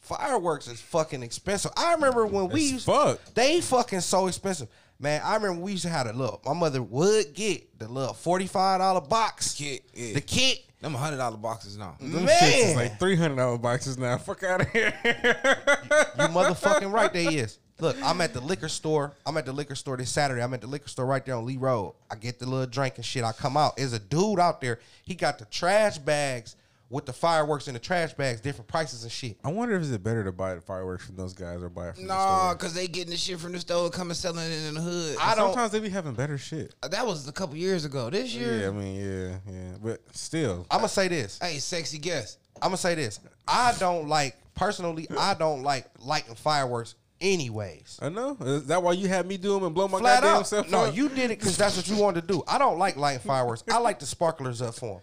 Fireworks 0.00 0.68
is 0.68 0.80
fucking 0.80 1.22
expensive. 1.22 1.72
I 1.76 1.94
remember 1.94 2.26
when 2.26 2.48
we 2.48 2.62
used 2.62 2.86
fuck. 2.86 3.20
they 3.34 3.60
fucking 3.60 4.00
so 4.00 4.26
expensive. 4.26 4.68
Man, 5.00 5.20
I 5.24 5.34
remember 5.36 5.60
we 5.62 5.72
used 5.72 5.84
to 5.84 5.88
have 5.88 6.06
a 6.08 6.12
little 6.12 6.40
my 6.44 6.54
mother 6.54 6.82
would 6.82 7.32
get 7.34 7.78
the 7.78 7.86
little 7.86 8.14
$45 8.14 9.08
box. 9.08 9.54
Kit, 9.54 9.82
yeah. 9.94 10.14
The 10.14 10.20
kit. 10.20 10.64
Them 10.80 10.94
hundred 10.94 11.16
dollar 11.16 11.36
boxes 11.36 11.76
now. 11.76 11.96
Them 11.98 12.24
Man. 12.24 12.28
shits 12.28 12.70
is 12.70 12.76
like 12.76 13.00
three 13.00 13.16
hundred 13.16 13.36
dollar 13.36 13.58
boxes 13.58 13.98
now. 13.98 14.16
Fuck 14.16 14.44
out 14.44 14.60
of 14.60 14.68
here. 14.68 14.94
You 15.04 16.24
motherfucking 16.28 16.92
right 16.92 17.12
they 17.12 17.26
is. 17.26 17.58
Look, 17.80 17.96
I'm 18.02 18.20
at 18.20 18.32
the 18.32 18.40
liquor 18.40 18.68
store. 18.68 19.12
I'm 19.26 19.36
at 19.36 19.46
the 19.46 19.52
liquor 19.52 19.74
store 19.74 19.96
this 19.96 20.10
Saturday. 20.10 20.40
I'm 20.40 20.54
at 20.54 20.60
the 20.60 20.66
liquor 20.68 20.88
store 20.88 21.06
right 21.06 21.24
there 21.24 21.34
on 21.34 21.46
Lee 21.46 21.56
Road. 21.56 21.94
I 22.10 22.14
get 22.14 22.38
the 22.38 22.46
little 22.46 22.66
drink 22.66 22.94
and 22.96 23.04
shit. 23.04 23.24
I 23.24 23.32
come 23.32 23.56
out. 23.56 23.76
There's 23.76 23.92
a 23.92 23.98
dude 23.98 24.38
out 24.38 24.60
there. 24.60 24.78
He 25.04 25.14
got 25.14 25.38
the 25.38 25.44
trash 25.46 25.98
bags 25.98 26.54
with 26.90 27.04
the 27.04 27.12
fireworks 27.12 27.66
and 27.66 27.76
the 27.76 27.80
trash 27.80 28.14
bags, 28.14 28.40
different 28.40 28.66
prices 28.66 29.02
and 29.02 29.12
shit. 29.12 29.36
I 29.44 29.52
wonder 29.52 29.76
if 29.76 29.82
is 29.82 29.92
it 29.92 30.02
better 30.02 30.24
to 30.24 30.32
buy 30.32 30.54
the 30.54 30.60
fireworks 30.62 31.04
from 31.06 31.16
those 31.16 31.34
guys 31.34 31.62
or 31.62 31.68
buy 31.68 31.88
it 31.88 31.94
from 31.96 32.04
the 32.04 32.08
Nah, 32.08 32.46
store. 32.48 32.54
cause 32.56 32.72
they 32.74 32.86
getting 32.88 33.10
the 33.10 33.16
shit 33.16 33.38
from 33.38 33.52
the 33.52 33.60
store, 33.60 33.84
and 33.84 33.92
coming 33.92 34.14
selling 34.14 34.44
it 34.50 34.68
in 34.68 34.74
the 34.74 34.80
hood. 34.80 35.16
I 35.20 35.34
don't- 35.34 35.48
Sometimes 35.52 35.72
they 35.72 35.80
be 35.80 35.90
having 35.90 36.14
better 36.14 36.38
shit. 36.38 36.74
Uh, 36.82 36.88
that 36.88 37.06
was 37.06 37.28
a 37.28 37.32
couple 37.32 37.56
years 37.56 37.84
ago. 37.84 38.08
This 38.08 38.32
year, 38.34 38.60
Yeah, 38.62 38.68
I 38.68 38.70
mean, 38.70 38.94
yeah, 38.96 39.52
yeah, 39.52 39.76
but 39.82 40.00
still, 40.12 40.66
I'm 40.70 40.78
gonna 40.78 40.88
say 40.88 41.08
this. 41.08 41.38
hey, 41.42 41.58
sexy 41.58 41.98
guest. 41.98 42.38
I'm 42.62 42.68
gonna 42.68 42.76
say 42.78 42.94
this. 42.94 43.20
I 43.46 43.74
don't 43.78 44.08
like 44.08 44.36
personally. 44.54 45.06
I 45.16 45.34
don't 45.34 45.62
like 45.62 45.86
lighting 46.00 46.34
fireworks, 46.36 46.94
anyways. 47.20 47.98
I 48.02 48.08
know. 48.08 48.36
Is 48.40 48.66
that 48.66 48.82
why 48.82 48.92
you 48.92 49.08
had 49.08 49.26
me 49.26 49.36
do 49.36 49.54
them 49.54 49.64
and 49.64 49.74
blow 49.74 49.88
my 49.88 49.98
Flat 50.00 50.22
goddamn 50.22 50.40
out. 50.40 50.46
self 50.48 50.68
No, 50.70 50.84
up? 50.86 50.96
you 50.96 51.08
did 51.08 51.30
it 51.30 51.38
because 51.38 51.56
that's 51.56 51.76
what 51.76 51.86
you 51.88 51.96
wanted 51.96 52.22
to 52.22 52.26
do. 52.26 52.42
I 52.48 52.58
don't 52.58 52.78
like 52.78 52.96
lighting 52.96 53.20
fireworks. 53.20 53.62
I 53.70 53.78
like 53.78 53.98
the 54.00 54.06
sparklers 54.06 54.60
up 54.62 54.74
for 54.74 54.94
them. 54.94 55.02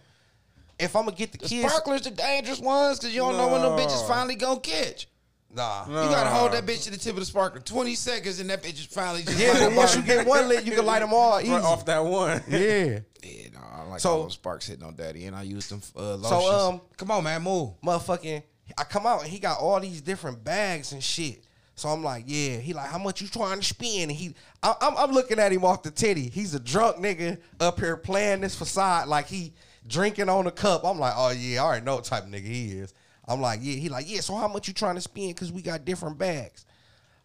If 0.79 0.95
I'm 0.95 1.05
gonna 1.05 1.15
get 1.15 1.31
the, 1.31 1.37
The 1.39 1.47
kids, 1.47 1.69
sparklers, 1.71 2.01
the 2.01 2.11
dangerous 2.11 2.59
ones, 2.59 2.99
cause 2.99 3.11
you 3.11 3.19
don't 3.21 3.37
know 3.37 3.47
when 3.47 3.61
them 3.61 3.75
No. 3.75 3.81
bitches 3.81 4.07
finally 4.07 4.35
gonna 4.35 4.59
catch. 4.59 5.07
nah. 5.53 5.85
No. 5.87 6.03
You 6.03 6.09
gotta 6.09 6.29
hold 6.29 6.51
that 6.51 6.65
bitch 6.65 6.83
to 6.83 6.91
the 6.91 6.97
tip 6.97 7.13
of 7.13 7.19
the 7.19 7.25
sparkler. 7.25 7.61
Twenty 7.61 7.95
seconds, 7.95 8.39
and 8.39 8.49
that 8.49 8.61
bitch 8.61 8.73
is 8.79 8.85
finally 8.85 9.23
just. 9.23 9.39
Yeah, 9.39 9.51
light 9.53 9.59
but 9.69 9.73
once 9.75 9.95
you 9.95 10.01
get 10.01 10.27
one 10.27 10.47
lit, 10.49 10.65
you 10.65 10.73
can 10.73 10.85
light 10.85 10.99
them 10.99 11.13
all 11.13 11.39
easy. 11.39 11.49
right 11.51 11.63
off 11.63 11.85
that 11.85 12.03
one. 12.03 12.41
Yeah, 12.49 12.99
Yeah, 13.23 13.47
no, 13.53 13.59
I 13.59 13.83
like 13.83 13.99
So- 14.01 14.11
all 14.11 14.23
those 14.23 14.33
sparks 14.33 14.67
hitting 14.67 14.83
on 14.85 14.95
daddy, 14.95 15.25
and 15.25 15.35
I 15.35 15.43
use 15.43 15.67
them 15.69 15.81
uh, 15.95 16.15
lotions. 16.15 16.27
So, 16.43 16.69
um, 16.69 16.81
come 16.97 17.09
on, 17.11 17.23
man, 17.23 17.41
move. 17.41 17.69
motherfucking. 17.81 18.43
I 18.77 18.83
come 18.83 19.05
out 19.05 19.21
and 19.21 19.29
he 19.29 19.39
got 19.39 19.59
all 19.59 19.79
these 19.79 20.01
different 20.01 20.43
bags 20.43 20.91
and 20.91 21.01
shit. 21.01 21.43
So 21.75 21.87
I'm 21.89 22.03
like, 22.03 22.23
yeah. 22.25 22.57
He 22.57 22.73
like, 22.73 22.89
how 22.89 22.97
much 22.97 23.21
you 23.21 23.27
trying 23.27 23.59
to 23.59 23.63
spend? 23.65 24.09
And 24.09 24.11
he, 24.11 24.33
I, 24.63 24.73
I'm, 24.81 24.97
I'm 24.97 25.11
looking 25.11 25.39
at 25.39 25.51
him 25.51 25.63
off 25.63 25.83
the 25.83 25.91
titty. 25.91 26.29
He's 26.29 26.55
a 26.55 26.59
drunk 26.59 26.97
nigga 26.97 27.37
up 27.59 27.79
here 27.79 27.95
playing 27.95 28.41
this 28.41 28.55
facade 28.55 29.07
like 29.07 29.27
he 29.27 29.53
drinking 29.87 30.29
on 30.29 30.47
a 30.47 30.51
cup. 30.51 30.83
I'm 30.83 30.99
like, 30.99 31.13
oh 31.15 31.31
yeah, 31.31 31.61
I 31.61 31.65
already 31.65 31.85
know 31.85 31.95
what 31.95 32.05
type 32.05 32.23
of 32.23 32.29
nigga 32.29 32.45
he 32.45 32.71
is. 32.73 32.93
I'm 33.27 33.41
like, 33.41 33.59
yeah. 33.63 33.75
He 33.75 33.89
like, 33.89 34.09
yeah. 34.09 34.21
So 34.21 34.35
how 34.35 34.47
much 34.47 34.67
you 34.67 34.73
trying 34.73 34.95
to 34.95 35.01
spend? 35.01 35.35
Cause 35.35 35.51
we 35.51 35.61
got 35.61 35.85
different 35.85 36.17
bags. 36.17 36.65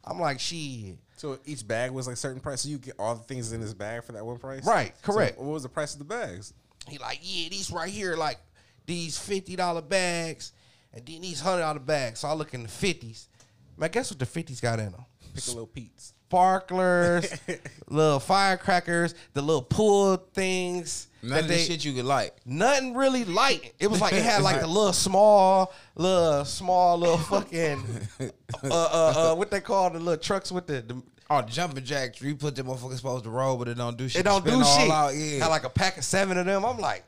I'm 0.04 0.18
like, 0.18 0.40
shit. 0.40 0.96
So 1.16 1.38
each 1.44 1.66
bag 1.68 1.90
was 1.90 2.06
like 2.06 2.16
certain 2.16 2.40
price. 2.40 2.62
So 2.62 2.70
you 2.70 2.78
get 2.78 2.94
all 2.98 3.14
the 3.14 3.22
things 3.24 3.52
in 3.52 3.60
this 3.60 3.74
bag 3.74 4.02
for 4.04 4.12
that 4.12 4.24
one 4.24 4.38
price. 4.38 4.64
Right, 4.64 4.94
So 5.04 5.12
correct. 5.12 5.38
what 5.38 5.48
was 5.52 5.62
the 5.62 5.68
price 5.68 5.92
of 5.92 5.98
the 5.98 6.06
bags? 6.06 6.54
He 6.88 6.96
like, 6.96 7.18
yeah, 7.22 7.50
these 7.50 7.70
right 7.70 7.90
here, 7.90 8.16
like 8.16 8.38
these 8.86 9.18
fifty 9.18 9.54
dollar 9.56 9.82
bags, 9.82 10.52
and 10.94 11.04
then 11.04 11.20
these 11.20 11.40
hundred 11.40 11.60
dollar 11.60 11.78
bags. 11.80 12.20
So 12.20 12.28
I 12.28 12.32
look 12.32 12.54
in 12.54 12.62
the 12.62 12.68
fifties. 12.70 13.28
Man, 13.76 13.90
guess 13.90 14.10
what 14.10 14.18
the 14.18 14.24
fifties 14.26 14.60
got 14.60 14.78
in 14.78 14.92
them? 14.92 15.04
Piccolo 15.34 15.66
Pete's. 15.66 16.14
Sparklers, 16.30 17.28
little 17.88 18.20
firecrackers, 18.20 19.16
the 19.34 19.42
little 19.42 19.62
pool 19.62 20.16
things. 20.32 21.08
None 21.22 21.30
that 21.32 21.40
of 21.42 21.48
they- 21.48 21.58
shit 21.58 21.84
you 21.84 21.92
could 21.92 22.04
like. 22.04 22.36
Nothing 22.46 22.94
really 22.94 23.24
light. 23.24 23.74
It 23.80 23.88
was 23.88 24.00
like 24.00 24.12
it 24.12 24.22
had 24.22 24.42
like 24.42 24.62
a 24.62 24.66
little 24.66 24.92
small, 24.92 25.72
little 25.96 26.44
small, 26.44 26.98
little 26.98 27.18
fucking, 27.18 27.82
uh, 28.20 28.28
uh, 28.62 29.32
uh, 29.32 29.34
what 29.34 29.50
they 29.50 29.60
call 29.60 29.90
the 29.90 29.98
little 29.98 30.16
trucks 30.22 30.52
with 30.52 30.68
the, 30.68 30.82
the 30.82 31.02
Oh, 31.32 31.42
jumping 31.42 31.84
jacks. 31.84 32.20
You 32.22 32.34
put 32.36 32.54
them 32.56 32.66
motherfuckers 32.66 32.96
supposed 32.98 33.24
to 33.24 33.30
roll, 33.30 33.56
but 33.56 33.66
it 33.68 33.76
don't 33.76 33.96
do 33.96 34.08
shit. 34.08 34.20
It 34.20 34.24
don't 34.24 34.44
do 34.44 34.64
shit. 34.64 34.90
Out. 34.90 35.14
Yeah. 35.14 35.38
Had 35.40 35.48
like 35.48 35.64
a 35.64 35.68
pack 35.70 35.96
of 35.98 36.04
seven 36.04 36.38
of 36.38 36.46
them. 36.46 36.64
I'm 36.64 36.78
like, 36.78 37.04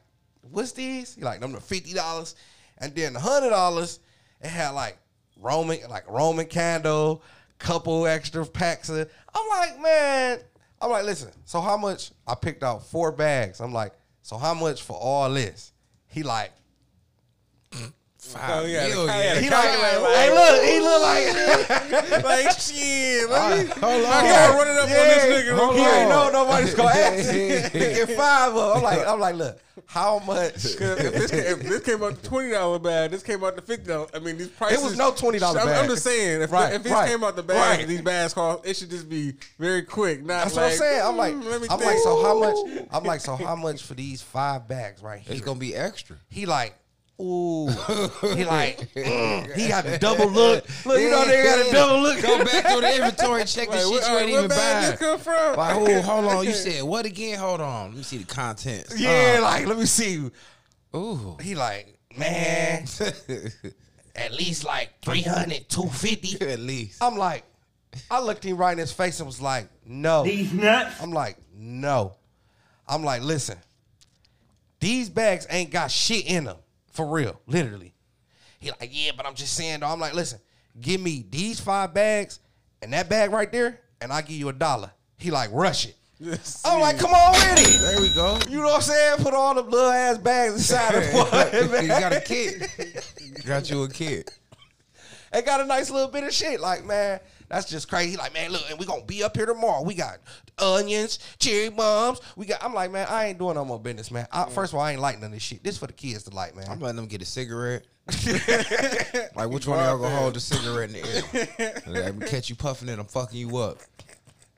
what's 0.51 0.73
these? 0.73 1.15
He 1.15 1.23
like 1.23 1.41
them 1.41 1.53
the 1.53 1.61
fifty 1.61 1.93
dollars, 1.95 2.35
and 2.79 2.93
then 2.95 3.13
the 3.15 3.21
hundred 3.21 3.51
dollars. 3.51 3.99
It 4.41 4.49
had 4.49 4.71
like 4.71 4.99
Roman, 5.41 5.79
like 5.91 6.09
Roman 6.09 6.47
candle, 6.47 7.23
couple 7.63 8.07
extra 8.07 8.45
packs 8.45 8.89
of. 8.89 9.11
I'm 9.35 9.49
like, 9.49 9.81
man, 9.81 10.39
I'm 10.81 10.91
like, 10.91 11.05
listen. 11.05 11.31
So 11.45 11.61
how 11.61 11.77
much? 11.77 12.11
I 12.27 12.35
picked 12.35 12.63
out 12.63 12.85
four 12.85 13.13
bags. 13.13 13.61
I'm 13.61 13.73
like, 13.73 13.93
so 14.23 14.37
how 14.37 14.55
much 14.55 14.83
for 14.83 14.97
all 14.97 15.33
this? 15.33 15.73
He 16.07 16.23
like, 16.23 16.53
Oh, 18.35 18.65
yeah, 18.65 18.85
the 18.85 18.95
million. 18.95 19.09
cal- 19.09 19.37
he 19.43 19.49
the 19.49 19.55
like, 19.55 20.15
hey, 20.15 20.31
look, 20.31 20.65
he 20.65 20.81
look 20.81 21.03
like. 21.03 22.25
like 22.25 22.51
shit. 22.61 23.29
Let 23.29 23.67
me, 23.67 23.73
Hold 23.81 24.05
on. 24.05 24.13
I 24.13 24.29
gotta 24.29 24.53
run 24.57 24.69
it 24.69 24.77
up 24.79 24.83
on 24.85 24.89
this 24.89 25.25
nigga. 25.25 25.59
hold 25.59 25.75
He 25.75 25.83
quick. 25.83 25.95
ain't 25.95 26.09
know 26.09 26.31
nobody's 26.33 26.75
gonna 26.75 26.91
ask. 26.91 27.33
He 27.73 27.79
get 27.79 28.11
five 28.11 28.55
of. 28.55 28.71
'em. 28.71 28.77
I'm 28.77 28.83
like, 28.83 29.07
I'm 29.09 29.21
like, 29.21 29.35
look, 29.35 29.59
how 29.87 30.21
much? 30.21 30.55
'Cause 30.55 30.99
if 31.01 31.13
this, 31.15 31.33
if 31.33 31.63
this 31.63 31.81
came 31.83 32.03
out 32.05 32.23
the 32.23 32.29
twenty 32.29 32.51
dollar 32.53 32.79
bag, 32.79 33.11
this 33.11 33.23
came 33.25 33.43
out 33.43 33.57
the 33.57 33.63
fifty 33.63 33.87
dollar. 33.89 34.07
I 34.15 34.21
mean, 34.21 34.39
these 34.39 34.49
prices. 34.49 34.81
It 34.81 34.85
was 34.85 34.97
no 34.97 35.11
$20 35.11 35.43
I'm, 35.43 35.55
bag. 35.55 35.69
I'm 35.85 35.89
just 35.91 36.05
saying, 36.05 36.43
if, 36.43 36.53
Right, 36.53 36.75
if 36.75 36.85
this 36.85 36.93
right, 36.93 37.11
came 37.11 37.25
out 37.25 37.35
the 37.37 37.43
bag, 37.43 37.79
right. 37.81 37.89
these 37.89 38.03
bags 38.03 38.35
cost, 38.35 38.65
it 38.67 38.77
should 38.77 38.91
just 38.91 39.09
be 39.11 39.35
very 39.59 39.83
quick. 39.83 40.21
Not 40.25 40.45
That's 40.45 40.55
like, 40.55 40.63
what 40.65 40.73
I'm 40.73 40.79
saying. 40.79 41.03
I'm 41.05 41.17
like, 41.17 41.35
"Hmm, 41.35 41.41
let 41.49 41.61
me 41.61 41.67
I'm 41.71 41.79
think." 41.79 41.91
like, 41.91 41.99
so 41.99 42.23
how 42.23 42.39
much? 42.39 42.87
I'm 42.93 43.05
like, 43.05 43.21
so 43.21 43.35
how 43.37 43.57
much 43.57 43.83
for 43.83 43.95
these 43.95 44.23
five 44.23 44.69
bags 44.69 45.03
right 45.03 45.21
here? 45.21 45.33
It's 45.35 45.45
gonna 45.45 45.59
be 45.59 45.75
extra. 45.75 46.17
He 46.29 46.47
like, 46.47 46.77
ooh. 47.21 47.69
he 48.35 48.45
like, 48.45 48.93
mm. 48.95 49.55
he 49.55 49.69
got 49.69 49.85
the 49.85 49.99
double 49.99 50.27
look. 50.31 50.65
Look, 50.85 51.01
you 51.01 51.11
know 51.11 51.25
they 51.25 51.43
got 51.43 51.67
a 51.67 51.73
double 51.73 52.01
look. 52.01 52.23
Go 52.23 52.45
back 52.45 52.67
to 52.75 52.81
the 52.81 52.97
inventory, 52.97 53.45
check 53.45 53.71
the 53.71 53.79
shit 53.79 53.91
what, 53.91 54.09
you 54.09 54.15
uh, 54.15 54.19
ain't 54.19 54.31
what 54.31 54.39
even 54.39 54.49
bag 54.49 54.59
buying. 54.59 54.91
this 54.91 55.01
come 55.01 55.19
from? 55.19 55.57
Like, 55.57 55.77
oh, 55.77 56.03
hold 56.03 56.25
on. 56.25 56.45
You 56.45 56.53
said 56.53 56.83
what 56.83 57.07
again? 57.07 57.39
Hold 57.39 57.61
on. 57.61 57.91
Let 57.91 57.97
me 57.97 58.03
see 58.03 58.19
the 58.19 58.25
contents. 58.25 58.99
Yeah, 58.99 59.41
like, 59.43 59.67
let 59.67 59.79
me 59.79 59.87
see. 59.87 60.31
Uh, 60.93 60.99
ooh. 60.99 61.37
He 61.41 61.55
like, 61.55 61.99
man, 62.17 62.85
at 64.17 64.33
least 64.33 64.65
like 64.65 64.91
300, 65.03 65.69
250. 65.69 66.47
At 66.47 66.61
least. 66.61 67.03
I'm 67.03 67.17
like, 67.17 67.45
I 68.11 68.21
looked 68.21 68.45
him 68.45 68.57
right 68.57 68.73
in 68.73 68.79
his 68.79 68.93
face 68.93 69.21
and 69.21 69.27
was 69.27 69.41
like, 69.41 69.69
no. 69.87 70.25
These 70.25 70.53
nuts. 70.53 71.01
I'm 71.01 71.13
like, 71.13 71.37
no. 71.55 72.17
I'm 72.89 73.05
like, 73.05 73.23
listen, 73.23 73.59
these 74.81 75.09
bags 75.09 75.47
ain't 75.49 75.71
got 75.71 75.91
shit 75.91 76.27
in 76.27 76.45
them. 76.45 76.57
For 76.93 77.07
real, 77.07 77.41
literally. 77.47 77.95
He 78.59 78.71
like, 78.71 78.91
yeah, 78.93 79.13
but 79.17 79.27
I'm 79.27 79.35
just 79.35 79.55
saying 79.55 79.81
though. 79.81 79.89
I'm 79.89 79.99
like, 80.01 80.15
listen, 80.15 80.39
give 80.81 81.01
me 81.01 81.25
these 81.29 81.59
five 81.59 81.93
bags 81.93 82.39
and 82.81 82.93
that 82.93 83.09
bag 83.09 83.33
right 83.33 83.51
there, 83.51 83.81
and 84.01 84.13
I 84.13 84.23
give 84.23 84.37
you 84.37 84.49
a 84.49 84.53
dollar. 84.53 84.93
He 85.19 85.31
like, 85.31 85.51
rush 85.53 85.87
it. 85.87 85.97
I'm 86.65 86.81
like, 86.81 86.99
come 86.99 87.13
on 87.13 87.33
with 87.33 87.75
it. 87.75 87.81
There 87.81 88.01
we 88.01 88.11
go. 88.11 88.39
You 88.49 88.59
know 88.59 88.67
what 88.67 88.77
I'm 88.77 88.81
saying? 88.83 89.19
Put 89.19 89.35
all 89.35 89.55
the 89.55 89.63
little 89.63 89.91
ass 89.91 90.19
bags 90.19 90.55
inside 90.55 90.95
of 90.95 91.13
one. 91.73 91.83
you 91.83 91.89
got 91.89 92.13
a 92.13 92.21
kid. 92.21 92.69
got 93.45 93.69
you 93.71 93.83
a 93.83 93.89
kid. 93.89 94.31
They 95.33 95.41
got 95.41 95.63
a 95.63 95.65
nice 95.65 95.89
little 95.89 96.11
bit 96.11 96.25
of 96.25 96.35
shit. 96.35 96.61
Like, 96.61 96.85
man, 96.85 97.19
that's 97.53 97.69
just 97.71 97.87
crazy. 97.89 98.13
He 98.13 98.17
Like, 98.17 98.33
man, 98.33 98.51
look, 98.51 98.63
and 98.71 98.79
we 98.79 98.87
gonna 98.87 99.05
be 99.05 99.23
up 99.23 99.37
here 99.37 99.45
tomorrow. 99.45 99.83
We 99.83 99.95
got 99.95 100.19
onions, 100.59 101.19
cherry 101.39 101.69
bombs. 101.69 102.19
We 102.35 102.47
got. 102.47 102.65
I'm 102.65 102.73
like, 102.73 102.91
man, 102.91 103.07
I 103.11 103.27
ain't 103.27 103.39
doing 103.39 103.57
no 103.57 103.65
more 103.65 103.79
business, 103.79 104.11
man. 104.11 104.27
I, 104.33 104.47
first 104.47 104.73
of 104.73 104.79
all, 104.79 104.85
I 104.85 104.93
ain't 104.93 105.01
lighting 105.03 105.21
none 105.21 105.29
of 105.29 105.35
this 105.35 105.43
shit. 105.43 105.63
This 105.63 105.77
for 105.77 105.87
the 105.87 105.93
kids 105.93 106.23
to 106.25 106.35
light, 106.35 106.57
man. 106.57 106.65
I'm 106.71 106.81
letting 106.81 106.97
them 106.97 107.07
get 107.07 107.21
a 107.21 107.27
cigarette. 107.27 107.85
like, 109.37 109.51
which 109.51 109.67
one 109.67 109.79
of 109.79 109.85
y'all 109.85 109.99
gonna 109.99 110.17
hold 110.17 110.35
the 110.35 110.41
cigarette 110.41 110.91
in 110.91 111.03
the 111.03 111.69
air? 111.69 111.83
And 111.87 111.97
I'm 111.99 112.21
catch 112.21 112.49
you 112.49 112.57
puffing 112.57 112.89
it. 112.89 112.99
I'm 112.99 113.05
fucking 113.05 113.39
you 113.39 113.55
up. 113.59 113.79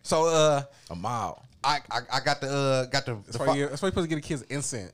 so, 0.02 0.26
uh, 0.28 0.62
A 0.90 0.94
mile. 0.94 1.44
I, 1.64 1.80
I 1.90 2.00
I 2.12 2.20
got 2.20 2.40
the 2.40 2.48
uh 2.48 2.84
got 2.86 3.06
the, 3.06 3.14
That's 3.16 3.32
the 3.32 3.38
why, 3.38 3.46
fu- 3.46 3.58
you, 3.58 3.68
that's 3.68 3.82
why 3.82 3.86
you're 3.86 3.90
supposed 3.92 4.08
to 4.08 4.14
get 4.14 4.18
a 4.18 4.26
kid's 4.26 4.42
incense. 4.42 4.92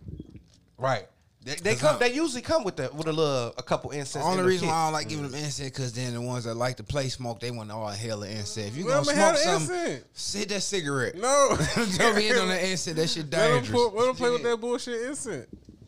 right. 0.78 1.06
They, 1.42 1.54
they 1.54 1.74
come. 1.74 1.90
I'm- 1.90 1.98
They 2.00 2.12
usually 2.12 2.42
come 2.42 2.64
with 2.64 2.76
the 2.76 2.90
with 2.92 3.06
a 3.06 3.12
little 3.12 3.54
a 3.56 3.62
couple 3.62 3.90
incense. 3.92 4.24
Only 4.24 4.40
in 4.40 4.44
reason 4.44 4.66
kit. 4.68 4.72
why 4.74 4.80
I 4.80 4.84
don't 4.86 4.92
like 4.92 5.08
giving 5.08 5.24
them 5.24 5.34
incense 5.34 5.70
because 5.70 5.92
then 5.94 6.12
the 6.12 6.20
ones 6.20 6.44
that 6.44 6.54
like 6.54 6.76
to 6.76 6.82
play 6.84 7.08
smoke, 7.08 7.40
they 7.40 7.50
want 7.50 7.70
to 7.70 7.74
all 7.76 7.88
hell 7.88 8.22
of 8.22 8.28
incense. 8.30 8.58
If 8.68 8.76
you 8.76 8.84
Well, 8.84 8.96
gonna 9.02 9.04
smoke 9.04 9.16
have 9.16 9.34
the 9.36 9.40
something, 9.40 9.76
incense. 9.76 10.32
hit 10.34 10.48
that 10.50 10.60
cigarette. 10.62 11.14
No. 11.16 11.56
Don't 11.96 12.14
be 12.16 12.28
in 12.28 12.36
on 12.36 12.48
the 12.48 12.70
incense. 12.70 12.96
That 12.96 13.08
shit 13.08 13.22
Let 13.30 13.30
them, 13.30 13.50
dangerous. 13.54 13.70
pull, 13.70 13.90
let 13.92 14.06
them 14.08 14.16
play 14.16 14.30
with 14.30 14.42
that 14.42 14.60
bullshit 14.60 15.00
incense. 15.08 15.46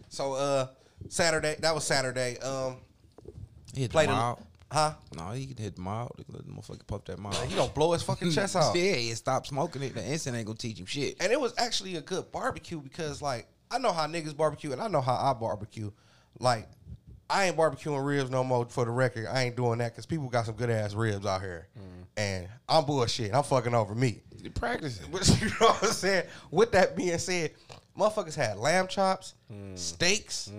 So, 0.08 0.32
uh, 0.34 0.68
Saturday. 1.10 1.56
That 1.60 1.74
was 1.74 1.84
Saturday. 1.84 2.38
Um, 2.38 2.76
Hit 3.74 3.90
played 3.90 4.08
a, 4.08 4.12
mild. 4.12 4.38
huh? 4.70 4.94
No, 5.16 5.30
he 5.32 5.46
can 5.46 5.56
hit 5.56 5.76
the 5.76 5.82
mild. 5.82 6.12
Let 6.28 6.46
the 6.46 6.50
motherfucker 6.52 6.86
puff 6.86 7.04
that 7.06 7.18
mild. 7.18 7.36
He 7.46 7.54
don't 7.54 7.74
blow 7.74 7.92
his 7.92 8.02
fucking 8.02 8.30
chest 8.32 8.56
out. 8.56 8.74
Yeah, 8.74 8.94
he 8.94 9.10
stop 9.12 9.46
smoking 9.46 9.82
it. 9.82 9.94
The 9.94 10.02
incense 10.02 10.34
ain't 10.36 10.46
gonna 10.46 10.56
teach 10.58 10.78
him 10.78 10.86
shit. 10.86 11.16
And 11.20 11.30
it 11.32 11.40
was 11.40 11.52
actually 11.58 11.96
a 11.96 12.00
good 12.00 12.30
barbecue 12.32 12.80
because, 12.80 13.20
like, 13.22 13.46
I 13.72 13.78
know 13.78 13.92
how 13.92 14.06
niggas 14.06 14.36
barbecue 14.36 14.72
and 14.72 14.80
I 14.82 14.88
know 14.88 15.00
how 15.00 15.14
I 15.14 15.32
barbecue. 15.32 15.90
Like, 16.38 16.68
I 17.30 17.44
ain't 17.44 17.56
barbecuing 17.56 18.04
ribs 18.04 18.30
no 18.30 18.44
more 18.44 18.66
for 18.66 18.84
the 18.84 18.90
record. 18.90 19.26
I 19.26 19.44
ain't 19.44 19.56
doing 19.56 19.78
that 19.78 19.92
because 19.92 20.04
people 20.04 20.28
got 20.28 20.44
some 20.44 20.54
good 20.54 20.68
ass 20.68 20.92
ribs 20.92 21.24
out 21.24 21.40
here. 21.40 21.68
And 22.16 22.46
I'm 22.68 22.84
bullshit. 22.84 23.34
I'm 23.34 23.42
fucking 23.42 23.74
over 23.74 23.94
me. 23.94 24.20
You 24.42 24.50
practicing. 24.50 25.10
But 25.10 25.26
you 25.40 25.46
know 25.46 25.68
what 25.68 25.82
I'm 25.84 25.90
saying? 25.92 26.24
With 26.50 26.72
that 26.72 26.94
being 26.94 27.16
said, 27.18 27.52
motherfuckers 27.98 28.34
had 28.34 28.58
lamb 28.58 28.86
chops, 28.88 29.34
steaks. 29.76 30.50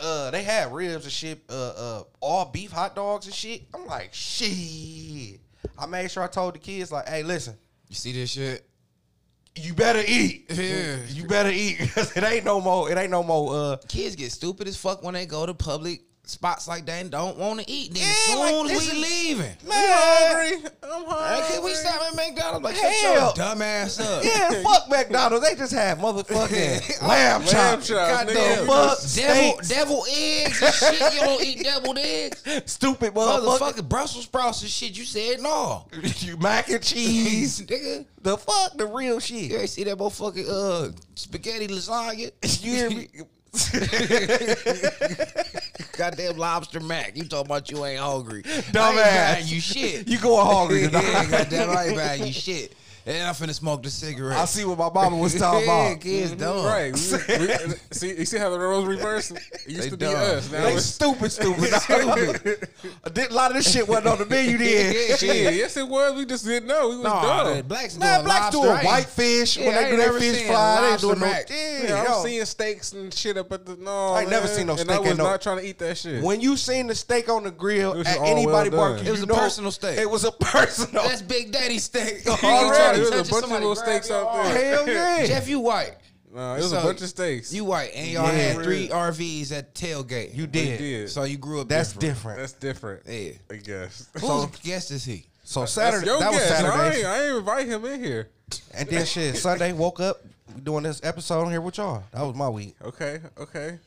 Uh, 0.00 0.30
they 0.32 0.42
had 0.42 0.72
ribs 0.72 1.04
and 1.04 1.12
shit. 1.12 1.42
Uh, 1.48 1.68
uh, 1.76 2.02
all 2.20 2.46
beef 2.46 2.72
hot 2.72 2.96
dogs 2.96 3.26
and 3.26 3.34
shit. 3.34 3.62
I'm 3.72 3.86
like, 3.86 4.12
shit. 4.12 5.40
I 5.78 5.86
made 5.86 6.10
sure 6.10 6.22
I 6.24 6.28
told 6.28 6.54
the 6.54 6.58
kids 6.58 6.90
like, 6.90 7.08
hey, 7.08 7.22
listen, 7.22 7.54
You 7.88 7.94
see 7.94 8.12
this 8.12 8.30
shit? 8.30 8.68
You 9.58 9.74
better 9.74 10.02
eat. 10.06 10.46
Yeah. 10.58 10.96
You 11.08 11.24
better 11.26 11.50
eat 11.50 11.80
it 11.96 12.22
ain't 12.24 12.44
no 12.44 12.60
more. 12.60 12.90
It 12.90 12.98
ain't 12.98 13.10
no 13.10 13.22
more. 13.22 13.54
Uh, 13.54 13.76
Kids 13.88 14.16
get 14.16 14.32
stupid 14.32 14.66
as 14.68 14.76
fuck 14.76 15.02
when 15.02 15.14
they 15.14 15.26
go 15.26 15.46
to 15.46 15.54
public 15.54 16.02
spots 16.28 16.68
like 16.68 16.84
that 16.86 17.00
and 17.00 17.10
don't 17.10 17.38
want 17.38 17.60
to 17.60 17.70
eat. 17.70 17.94
Then 17.94 18.02
as 18.02 18.08
Yeah, 18.28 18.34
soon 18.34 18.66
like, 18.66 18.74
as 18.76 18.80
we 18.80 18.86
is- 18.86 19.02
leaving, 19.02 19.56
I'm 19.70 19.88
hungry. 19.88 20.70
I'm 20.82 21.02
Hey, 21.02 21.06
hungry. 21.08 21.46
can 21.54 21.64
we 21.64 21.74
stop 21.74 22.02
at 22.02 22.14
McDonald's? 22.14 22.64
Like, 22.64 22.76
Hell. 22.76 22.92
shut 22.92 23.14
your 23.14 23.32
dumb 23.46 23.62
ass 23.62 24.00
up. 24.00 24.24
yeah, 24.24 24.62
fuck 24.62 24.88
McDonald's. 24.88 25.48
They 25.48 25.54
just 25.54 25.72
have 25.72 25.98
motherfucking 25.98 27.02
lamb 27.08 27.40
chops. 27.42 27.52
Lamb 27.52 27.80
chops, 27.80 27.90
Goddamn 27.90 28.66
fuck 28.66 28.98
Devil, 29.14 29.60
devil 29.68 30.04
eggs 30.10 30.62
and 30.62 30.74
shit. 30.98 31.14
You 31.14 31.20
don't 31.20 31.42
eat 31.44 31.62
deviled 31.62 31.98
eggs. 31.98 32.42
Stupid 32.66 33.14
motherfucker. 33.14 33.58
Motherfucking 33.58 33.88
Brussels 33.88 34.24
sprouts 34.24 34.62
and 34.62 34.70
shit. 34.70 34.96
You 34.98 35.04
said 35.04 35.40
no. 35.40 35.86
you 36.18 36.36
mac 36.36 36.68
and 36.68 36.82
cheese. 36.82 37.60
Nigga. 37.62 38.04
the 38.22 38.36
fuck, 38.36 38.76
the 38.76 38.86
real 38.86 39.18
shit. 39.20 39.50
You 39.50 39.58
ain't 39.58 39.70
see 39.70 39.84
that 39.84 39.96
motherfucking 39.98 40.48
uh, 40.48 40.92
spaghetti 41.14 41.68
lasagna? 41.68 42.30
You 42.62 42.72
hear 42.72 42.90
me? 42.90 43.08
Goddamn 45.96 46.36
lobster 46.36 46.80
mac. 46.80 47.16
You 47.16 47.24
talking 47.24 47.46
about 47.46 47.70
you 47.70 47.84
ain't 47.84 48.00
hungry. 48.00 48.42
Dumbass. 48.42 49.50
you 49.50 49.60
shit. 49.60 50.08
You 50.18 50.18
going 50.18 50.46
hungry 50.46 50.82
yeah, 50.92 51.30
goddamn, 51.30 51.70
I 51.70 51.86
ain't 51.86 51.96
buying 51.96 52.26
you 52.26 52.32
shit. 52.32 52.74
And 53.08 53.26
I'm 53.26 53.32
finna 53.32 53.54
smoke 53.54 53.82
the 53.82 53.88
cigarette. 53.88 54.36
I 54.36 54.44
see 54.44 54.66
what 54.66 54.76
my 54.76 54.90
mama 54.90 55.16
was 55.16 55.34
talking 55.34 55.60
yeah, 55.66 55.88
about. 55.88 56.00
kids 56.02 56.32
mm-hmm. 56.32 56.40
dumb. 56.40 56.66
Right. 56.66 56.92
We, 57.38 57.46
we, 57.46 57.74
see, 57.90 58.08
you 58.18 58.24
see 58.26 58.36
how 58.36 58.50
the 58.50 58.58
roles 58.58 58.84
reverse? 58.84 59.30
It 59.30 59.40
used 59.66 59.82
They 59.84 59.88
to 59.90 59.96
be 59.96 60.04
us. 60.06 60.52
Now 60.52 60.64
They 60.64 60.74
it's 60.74 60.84
stupid, 60.84 61.32
stupid. 61.32 61.72
A 63.04 63.32
lot 63.34 63.50
of 63.50 63.56
this 63.56 63.72
shit 63.72 63.88
wasn't 63.88 64.08
on 64.08 64.18
the 64.18 64.26
menu 64.26 64.58
then. 64.58 64.94
Yeah, 64.94 65.16
shit. 65.16 65.54
Yes, 65.54 65.76
it 65.78 65.88
was. 65.88 66.14
We 66.16 66.26
just 66.26 66.44
didn't 66.44 66.68
know. 66.68 66.90
We 66.90 66.96
was 66.96 67.04
No, 67.04 67.22
dumb. 67.22 67.56
the 67.56 67.62
blacks 67.62 67.96
Man, 67.96 68.18
doing 68.18 68.24
blacks 68.26 68.54
lobster. 68.54 68.58
doing 68.58 68.70
I 68.70 68.76
ain't- 68.76 68.86
whitefish 68.86 69.56
Yeah, 69.56 69.66
when 69.66 69.74
they 69.74 69.90
do 69.90 69.96
their 69.96 70.12
fish 70.12 70.36
seen 70.36 70.46
fry. 70.48 70.80
They 70.80 70.86
ain't 70.86 70.90
lobster 70.90 71.06
doing 71.06 71.20
no. 71.20 71.26
mac. 71.26 71.50
Yeah, 71.50 71.82
Yeah, 71.82 72.04
yo. 72.04 72.14
I'm 72.14 72.26
seeing 72.26 72.44
steaks 72.44 72.92
and 72.92 73.14
shit 73.14 73.36
up 73.38 73.52
at 73.52 73.64
the 73.64 73.76
no. 73.76 74.08
I 74.08 74.20
ain't 74.22 74.30
never 74.30 74.46
seen 74.48 74.66
no 74.66 74.72
And 74.72 74.80
steak 74.80 74.96
I 74.96 75.00
was 75.00 75.16
not 75.16 75.40
trying 75.40 75.58
to 75.58 75.66
eat 75.66 75.78
that 75.78 75.96
shit. 75.96 76.22
When 76.22 76.40
you 76.42 76.56
seen 76.58 76.86
the 76.86 76.94
steak 76.94 77.30
on 77.30 77.44
the 77.44 77.50
grill 77.50 78.00
at 78.06 78.18
anybody 78.20 78.68
well 78.68 78.90
barbecue, 78.90 79.08
It 79.08 79.12
was 79.12 79.22
a 79.22 79.26
personal 79.26 79.70
steak. 79.70 79.98
It 79.98 80.10
was 80.10 80.24
a 80.24 80.32
personal. 80.32 81.04
That's 81.04 81.22
Big 81.22 81.52
Daddy 81.52 81.78
steak. 81.78 82.24
You 82.98 83.04
ain't 83.04 83.10
really? 83.14 83.24
trying 83.24 83.24
to 83.24 83.24
There's 83.24 83.28
a 83.28 83.32
bunch 83.32 83.44
of 83.44 83.50
little 83.50 83.74
grab 83.74 83.86
steaks 83.88 84.10
out 84.10 84.32
there. 84.32 84.74
Hell 84.74 84.88
yeah. 84.88 85.26
Jeff, 85.26 85.48
you 85.48 85.60
white. 85.60 85.96
no, 86.34 86.54
it 86.54 86.56
was 86.58 86.70
So, 86.70 86.78
a 86.80 86.82
bunch 86.82 87.02
of 87.02 87.08
steaks. 87.08 87.52
You 87.52 87.64
white, 87.64 87.90
and 87.94 88.08
y'all 88.10 88.26
Yeah. 88.26 88.32
had 88.32 88.62
three 88.62 88.88
RVs 88.88 89.52
at 89.52 89.74
tailgate. 89.74 90.34
You 90.34 90.46
did. 90.46 90.78
did. 90.78 91.10
So 91.10 91.24
you 91.24 91.36
grew 91.38 91.60
up. 91.60 91.68
That's 91.68 91.92
different. 91.92 92.38
different. 92.38 92.38
That's 92.38 92.52
different. 92.52 93.02
Yeah. 93.06 93.32
I 93.50 93.56
guess. 93.56 94.08
Whose 94.20 94.46
guest 94.62 94.90
is 94.90 95.04
he? 95.04 95.26
So 95.44 95.60
That's 95.60 95.72
Saturday, 95.72 96.06
your 96.06 96.18
that 96.20 96.30
was 96.30 96.38
guess. 96.40 96.50
I 96.50 96.62
Saturday, 96.62 96.96
ain't, 96.98 97.06
I 97.06 97.26
ain't 97.28 97.36
invite 97.38 97.66
him 97.66 97.84
in 97.86 98.04
here. 98.04 98.28
and 98.74 98.88
then 98.88 99.06
shit. 99.06 99.36
Sunday 99.36 99.72
woke 99.72 99.98
up 100.00 100.20
doing 100.62 100.82
this 100.82 101.00
episode 101.02 101.48
here 101.48 101.60
with 101.62 101.78
y'all. 101.78 102.02
That 102.12 102.22
was 102.22 102.34
my 102.36 102.48
week. 102.50 102.74
Okay, 102.84 103.20
okay. 103.38 103.78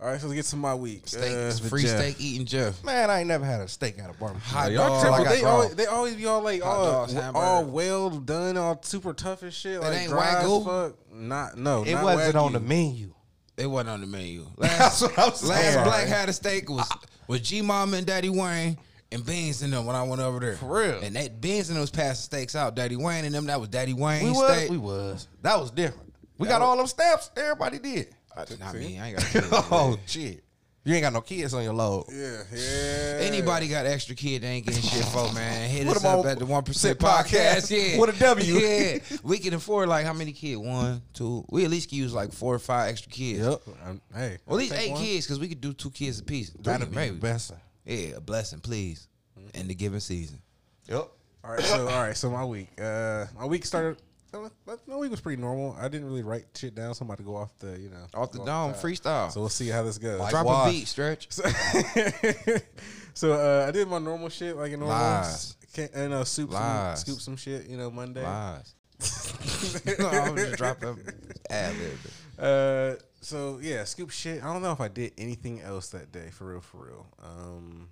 All 0.00 0.08
right, 0.08 0.20
so 0.20 0.26
let's 0.26 0.36
get 0.36 0.44
to 0.46 0.56
my 0.56 0.74
week. 0.74 1.06
Steak, 1.06 1.32
Uh, 1.34 1.50
free 1.52 1.82
Jeff. 1.82 1.98
steak 1.98 2.16
eating 2.20 2.46
Jeff. 2.46 2.82
Man, 2.84 3.10
I 3.10 3.20
ain't 3.20 3.28
never 3.28 3.44
had 3.44 3.60
a 3.60 3.68
steak 3.68 3.98
at 3.98 4.10
a 4.10 4.12
barbecue. 4.12 4.40
Hot 4.50 4.72
Y'all 4.72 4.88
dog. 4.88 5.00
tripping. 5.00 5.20
I 5.20 5.24
got 5.24 5.30
They 5.38 5.44
always, 5.44 5.74
they 5.76 5.86
always 5.86 6.14
be 6.16 6.26
all 6.26 6.42
like 6.42 6.62
Hot 6.62 6.76
all, 6.76 6.84
dogs, 7.06 7.14
all 7.34 7.64
well 7.64 8.10
done, 8.10 8.56
all 8.56 8.78
super 8.82 9.14
tough 9.14 9.42
and 9.42 9.52
shit. 9.52 9.80
Like 9.80 9.96
ain't 9.96 10.10
dry 10.10 10.40
as 10.40 10.44
Wagyu? 10.46 10.64
fuck. 10.64 10.98
Not 11.12 11.56
no. 11.56 11.84
It 11.84 11.94
not 11.94 12.04
wasn't 12.04 12.36
on 12.36 12.50
Wagyu. 12.50 12.52
the 12.54 12.60
menu. 12.60 13.14
It 13.56 13.66
wasn't 13.68 13.90
on 13.90 14.00
the 14.00 14.06
menu. 14.08 14.46
That's 14.58 15.00
Last, 15.00 15.02
what 15.02 15.18
I'm 15.18 15.32
saying. 15.34 15.76
last 15.76 15.84
black 15.84 16.08
had 16.08 16.28
a 16.28 16.32
steak 16.32 16.68
was 16.68 16.90
was 17.28 17.40
G 17.40 17.62
Mom 17.62 17.94
and 17.94 18.04
Daddy 18.04 18.28
Wayne 18.30 18.76
and 19.12 19.24
Beans 19.24 19.62
and 19.62 19.72
them 19.72 19.86
when 19.86 19.94
I 19.94 20.02
went 20.02 20.20
over 20.20 20.40
there. 20.40 20.56
For 20.56 20.80
real. 20.82 20.98
And 21.02 21.14
that 21.14 21.40
Beans 21.40 21.68
and 21.70 21.76
them 21.76 21.82
was 21.82 21.90
passing 21.92 22.24
steaks 22.24 22.56
out. 22.56 22.74
Daddy 22.74 22.96
Wayne 22.96 23.24
and 23.24 23.34
them 23.34 23.46
that 23.46 23.60
was 23.60 23.68
Daddy 23.68 23.94
Wayne 23.94 24.24
We 24.24 24.30
was, 24.32 24.52
steak. 24.56 24.70
we 24.70 24.76
was. 24.76 25.28
That 25.42 25.58
was 25.58 25.70
different. 25.70 26.12
We 26.36 26.48
got 26.48 26.62
all 26.62 26.76
them 26.76 26.88
stamps. 26.88 27.30
Everybody 27.36 27.78
did. 27.78 28.08
I, 28.36 28.44
not 28.58 28.74
me. 28.74 28.98
I 28.98 29.08
ain't 29.08 29.16
got. 29.34 29.44
oh 29.72 29.98
shit. 30.06 30.42
You 30.86 30.92
ain't 30.92 31.02
got 31.02 31.14
no 31.14 31.22
kids 31.22 31.54
on 31.54 31.64
your 31.64 31.72
load. 31.72 32.04
Yeah, 32.12 32.42
yeah. 32.52 33.16
Anybody 33.20 33.68
got 33.68 33.86
extra 33.86 34.14
kid 34.14 34.42
they 34.42 34.48
ain't 34.48 34.66
getting 34.66 34.82
shit 34.82 35.02
for, 35.06 35.32
man. 35.32 35.70
Hit 35.70 35.86
Put 35.86 35.96
us 35.96 36.04
'em 36.04 36.10
up 36.18 36.24
on 36.26 36.30
at 36.30 36.38
the 36.38 36.44
one 36.44 36.62
percent 36.62 36.98
Podcast 36.98 37.70
podcast. 37.70 37.92
Yeah. 37.94 37.98
with 38.00 38.14
a 38.14 38.18
W. 38.18 38.54
Yeah. 38.58 38.98
We 39.22 39.38
can 39.38 39.54
afford 39.54 39.88
like 39.88 40.04
how 40.04 40.12
many 40.12 40.32
kids? 40.32 40.58
One, 40.58 41.00
two. 41.14 41.42
We 41.48 41.64
at 41.64 41.70
least 41.70 41.88
can 41.88 41.96
use 41.96 42.12
like 42.12 42.32
four 42.32 42.54
or 42.54 42.58
five 42.58 42.90
extra 42.90 43.10
kids. 43.10 43.46
Yep. 43.46 43.62
Um, 43.86 44.00
hey, 44.14 44.36
Well, 44.44 44.58
at 44.58 44.62
least 44.62 44.74
eight 44.74 44.90
one. 44.90 45.00
kids 45.02 45.24
because 45.26 45.40
we 45.40 45.48
could 45.48 45.62
do 45.62 45.72
two 45.72 45.90
kids 45.90 46.18
apiece. 46.20 46.50
Three, 46.50 46.62
That'd 46.62 46.90
be 46.90 46.96
maybe. 46.96 47.14
the 47.14 47.20
best. 47.20 47.52
Yeah, 47.86 48.16
a 48.16 48.20
blessing, 48.20 48.60
please. 48.60 49.08
In 49.54 49.68
the 49.68 49.74
given 49.74 50.00
season. 50.00 50.40
Yep. 50.88 51.08
All 51.44 51.50
right, 51.50 51.62
so 51.62 51.88
all 51.88 52.02
right, 52.02 52.16
so 52.16 52.30
my 52.30 52.44
week, 52.44 52.68
uh, 52.80 53.26
my 53.38 53.44
week 53.46 53.64
started. 53.64 53.96
Uh, 54.34 54.76
My 54.86 54.96
week 54.96 55.10
was 55.10 55.20
pretty 55.20 55.40
normal. 55.40 55.76
I 55.78 55.88
didn't 55.88 56.06
really 56.06 56.22
write 56.22 56.46
shit 56.54 56.74
down. 56.74 56.94
So 56.94 57.02
I'm 57.02 57.08
about 57.08 57.18
to 57.18 57.24
go 57.24 57.36
off 57.36 57.56
the, 57.58 57.78
you 57.78 57.90
know, 57.90 58.06
Off 58.14 58.32
the 58.32 58.38
go 58.38 58.46
dome, 58.46 58.72
top. 58.72 58.82
freestyle. 58.82 59.30
So 59.30 59.40
we'll 59.40 59.48
see 59.48 59.68
how 59.68 59.82
this 59.82 59.98
goes. 59.98 60.20
Like- 60.20 60.30
Drop 60.30 60.46
Why? 60.46 60.68
a 60.68 60.72
beat, 60.72 60.88
stretch. 60.88 61.28
So, 61.30 61.42
so 63.14 63.32
uh, 63.32 63.66
I 63.68 63.70
did 63.70 63.88
my 63.88 63.98
normal 63.98 64.28
shit 64.28 64.56
like 64.56 64.72
a 64.72 64.76
normal, 64.76 64.96
Lies. 64.96 65.56
Can't, 65.72 65.90
you 65.96 66.08
know, 66.08 66.24
soup 66.24 66.52
some, 66.52 66.96
scoop 66.96 67.20
some 67.20 67.36
shit, 67.36 67.68
you 67.68 67.76
know, 67.76 67.90
Monday. 67.90 68.22
Lies. 68.22 68.74
no, 69.98 70.06
I 70.08 70.30
was 70.30 70.44
just 70.44 70.56
dropping 70.56 70.98
ad 71.50 71.74
lib. 71.76 71.98
Uh, 72.38 72.94
so 73.20 73.58
yeah, 73.60 73.84
scoop 73.84 74.10
shit. 74.10 74.42
I 74.42 74.52
don't 74.52 74.62
know 74.62 74.72
if 74.72 74.80
I 74.80 74.88
did 74.88 75.12
anything 75.18 75.60
else 75.60 75.88
that 75.90 76.12
day, 76.12 76.30
for 76.30 76.46
real, 76.46 76.60
for 76.60 76.86
real. 76.86 77.06
Um, 77.22 77.88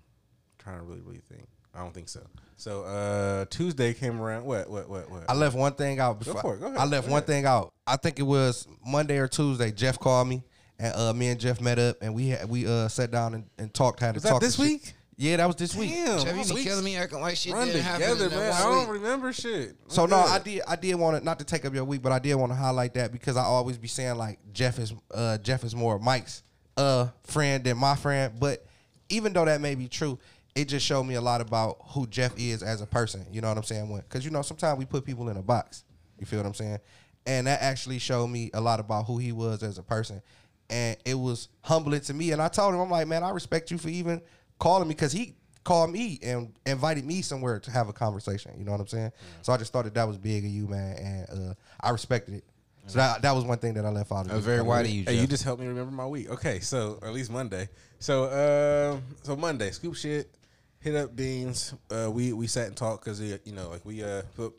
trying 0.59 0.78
to 0.78 0.84
really, 0.84 1.01
really 1.01 1.20
think. 1.28 1.49
I 1.74 1.80
don't 1.80 1.93
think 1.93 2.09
so. 2.09 2.20
So 2.62 2.84
uh, 2.84 3.44
Tuesday 3.46 3.92
came 3.92 4.20
around. 4.20 4.44
What, 4.44 4.70
what, 4.70 4.88
what, 4.88 5.10
what? 5.10 5.24
I 5.28 5.34
left 5.34 5.56
one 5.56 5.72
thing 5.72 5.98
out 5.98 6.20
before. 6.20 6.40
for 6.40 6.54
it, 6.54 6.60
go 6.60 6.66
ahead, 6.66 6.78
I 6.78 6.84
left 6.84 7.08
go 7.08 7.12
one 7.12 7.18
ahead. 7.18 7.26
thing 7.26 7.44
out. 7.44 7.72
I 7.88 7.96
think 7.96 8.20
it 8.20 8.22
was 8.22 8.68
Monday 8.86 9.18
or 9.18 9.26
Tuesday. 9.26 9.72
Jeff 9.72 9.98
called 9.98 10.28
me, 10.28 10.44
and 10.78 10.94
uh, 10.94 11.12
me 11.12 11.26
and 11.26 11.40
Jeff 11.40 11.60
met 11.60 11.80
up, 11.80 11.96
and 12.00 12.14
we 12.14 12.28
had, 12.28 12.48
we 12.48 12.64
uh 12.68 12.86
sat 12.86 13.10
down 13.10 13.34
and, 13.34 13.46
and 13.58 13.74
talked. 13.74 13.98
Had 13.98 14.14
Was 14.14 14.22
to 14.22 14.28
that 14.28 14.32
talk 14.34 14.42
this 14.42 14.56
and 14.60 14.68
shit. 14.68 14.80
week? 14.80 14.94
Yeah, 15.16 15.38
that 15.38 15.46
was 15.46 15.56
this 15.56 15.74
week. 15.74 15.90
Damn, 15.90 16.20
Jeff, 16.20 16.48
you 16.48 16.54
be 16.54 16.62
killing 16.62 16.84
me 16.84 16.94
acting 16.96 17.20
like 17.20 17.36
shit 17.36 17.52
Run 17.52 17.66
didn't 17.66 17.82
happen 17.82 18.02
together, 18.02 18.24
in 18.26 18.30
that 18.30 18.36
man. 18.36 18.52
I 18.52 18.60
don't 18.60 18.78
week. 18.78 19.02
remember 19.02 19.32
shit. 19.32 19.74
So 19.88 20.04
I'm 20.04 20.10
no. 20.10 20.18
I 20.18 20.38
did. 20.38 20.62
I 20.68 20.76
did 20.76 20.94
want 20.94 21.18
to 21.18 21.24
not 21.24 21.40
to 21.40 21.44
take 21.44 21.64
up 21.64 21.74
your 21.74 21.84
week, 21.84 22.00
but 22.00 22.12
I 22.12 22.20
did 22.20 22.36
want 22.36 22.52
to 22.52 22.56
highlight 22.56 22.94
that 22.94 23.10
because 23.10 23.36
I 23.36 23.42
always 23.42 23.76
be 23.76 23.88
saying 23.88 24.18
like 24.18 24.38
Jeff 24.52 24.78
is 24.78 24.94
uh, 25.12 25.38
Jeff 25.38 25.64
is 25.64 25.74
more 25.74 25.98
Mike's 25.98 26.44
uh, 26.76 27.08
friend 27.24 27.64
than 27.64 27.76
my 27.76 27.96
friend. 27.96 28.34
But 28.38 28.64
even 29.08 29.32
though 29.32 29.46
that 29.46 29.60
may 29.60 29.74
be 29.74 29.88
true, 29.88 30.16
it 30.55 30.68
just 30.68 30.84
showed 30.84 31.05
me 31.05 31.14
a 31.14 31.20
lot 31.20 31.40
about 31.40 31.78
who 31.88 32.07
Jeff 32.07 32.32
is 32.38 32.62
as 32.62 32.80
a 32.80 32.86
person. 32.86 33.26
You 33.30 33.40
know 33.40 33.48
what 33.48 33.57
I'm 33.57 33.62
saying? 33.64 33.94
Because 34.09 34.24
you 34.24 34.30
know 34.30 34.42
sometimes 34.42 34.78
we 34.78 34.84
put 34.84 35.05
people 35.05 35.28
in 35.28 35.36
a 35.36 35.42
box. 35.42 35.84
You 36.18 36.26
feel 36.26 36.40
what 36.40 36.46
I'm 36.46 36.55
saying? 36.55 36.78
And 37.26 37.46
that 37.46 37.62
actually 37.62 37.98
showed 37.98 38.28
me 38.28 38.50
a 38.53 38.61
lot 38.61 38.80
about 38.80 39.07
who 39.07 39.18
he 39.18 39.32
was 39.32 39.62
as 39.62 39.78
a 39.78 39.82
person, 39.82 40.20
and 40.68 40.96
it 41.05 41.14
was 41.14 41.48
humbling 41.62 42.00
to 42.03 42.14
me. 42.14 42.32
And 42.32 42.42
I 42.42 42.48
told 42.48 42.74
him, 42.74 42.80
I'm 42.80 42.90
like, 42.90 43.07
man, 43.07 43.22
I 43.22 43.30
respect 43.30 43.70
you 43.70 43.78
for 43.78 43.88
even 43.88 44.20
calling 44.59 44.88
me 44.88 44.94
because 44.94 45.12
he 45.12 45.34
called 45.64 45.90
me 45.90 46.18
and 46.22 46.53
invited 46.66 47.05
me 47.05 47.22
somewhere 47.22 47.61
to 47.61 47.70
have 47.70 47.88
a 47.88 47.92
conversation. 47.92 48.53
You 48.59 48.64
know 48.64 48.72
what 48.72 48.80
I'm 48.80 48.88
saying? 48.88 49.12
So 49.42 49.53
I 49.53 49.57
just 49.57 49.72
thought 49.72 49.84
that 49.84 49.94
that 49.94 50.07
was 50.09 50.18
big 50.18 50.44
of 50.44 50.50
you, 50.50 50.66
man, 50.66 50.96
and 51.28 51.50
uh, 51.50 51.55
I 51.80 51.90
respected 51.90 52.34
it. 52.34 52.44
So 52.88 52.98
that 52.98 53.22
that 53.22 53.34
was 53.34 53.44
one 53.44 53.59
thing 53.59 53.74
that 53.74 53.84
I 53.84 53.90
left 53.90 54.11
out. 54.11 54.26
Of 54.26 54.32
That 54.32 54.40
very 54.40 54.62
white 54.62 54.86
of 54.86 54.90
you, 54.90 55.05
Hey, 55.05 55.20
you 55.20 55.28
just 55.28 55.44
helped 55.44 55.61
me 55.62 55.68
remember 55.68 55.92
my 55.92 56.07
week. 56.07 56.28
Okay, 56.30 56.59
so 56.59 56.98
or 57.00 57.09
at 57.09 57.14
least 57.14 57.30
Monday. 57.30 57.68
So 58.00 58.24
uh, 58.24 58.98
so 59.22 59.36
Monday, 59.36 59.70
scoop 59.70 59.94
shit, 59.94 60.34
hit 60.82 60.96
up 60.96 61.14
Beans. 61.14 61.74
Uh, 61.90 62.10
we 62.10 62.32
we 62.32 62.46
sat 62.46 62.66
and 62.66 62.76
talked 62.76 63.04
because 63.04 63.20
you 63.20 63.52
know 63.52 63.70
like 63.70 63.84
we 63.84 64.02
uh 64.02 64.22
for, 64.34 64.52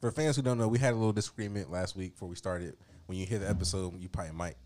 for 0.00 0.10
fans 0.10 0.36
who 0.36 0.42
don't 0.42 0.58
know, 0.58 0.68
we 0.68 0.78
had 0.78 0.92
a 0.92 0.96
little 0.96 1.12
disagreement 1.12 1.70
last 1.70 1.96
week 1.96 2.14
before 2.14 2.28
we 2.28 2.36
started. 2.36 2.76
When 3.06 3.16
you 3.16 3.24
hear 3.24 3.38
the 3.38 3.48
episode, 3.48 3.98
you 3.98 4.08
probably 4.08 4.32
might 4.32 4.56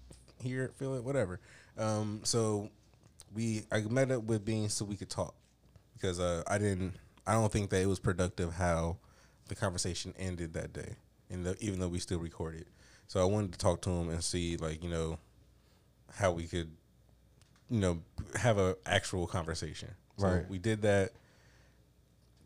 hear 0.41 0.65
it, 0.65 0.75
feel 0.75 0.95
it, 0.95 1.05
whatever. 1.05 1.39
Um, 1.79 2.21
so 2.25 2.71
we 3.35 3.65
I 3.71 3.81
met 3.83 4.11
up 4.11 4.25
with 4.25 4.45
Beans 4.45 4.75
so 4.75 4.85
we 4.85 4.97
could 4.97 5.11
talk 5.11 5.35
because 5.95 6.19
uh, 6.19 6.43
I 6.49 6.59
didn't 6.59 6.95
I 7.27 7.35
don't 7.35 7.53
think 7.53 7.71
that 7.71 7.83
it 7.83 7.87
was 7.87 8.01
productive 8.01 8.55
how 8.55 8.97
the 9.49 9.55
conversation 9.55 10.15
ended 10.19 10.55
that 10.55 10.73
day, 10.73 10.97
and 11.31 11.55
even 11.61 11.79
though 11.79 11.89
we 11.89 11.99
still 11.99 12.19
recorded. 12.19 12.67
So 13.07 13.21
I 13.21 13.25
wanted 13.25 13.53
to 13.53 13.59
talk 13.59 13.83
to 13.83 13.91
him 13.91 14.09
and 14.09 14.25
see 14.25 14.57
like 14.57 14.83
you 14.83 14.91
know 14.91 15.19
how 16.15 16.33
we 16.33 16.47
could 16.47 16.71
you 17.71 17.81
know 17.81 18.01
have 18.37 18.59
a 18.59 18.77
actual 18.87 19.27
conversation. 19.27 19.91
So 20.19 20.27
Right. 20.27 20.49
we 20.49 20.59
did 20.59 20.83
that. 20.83 21.13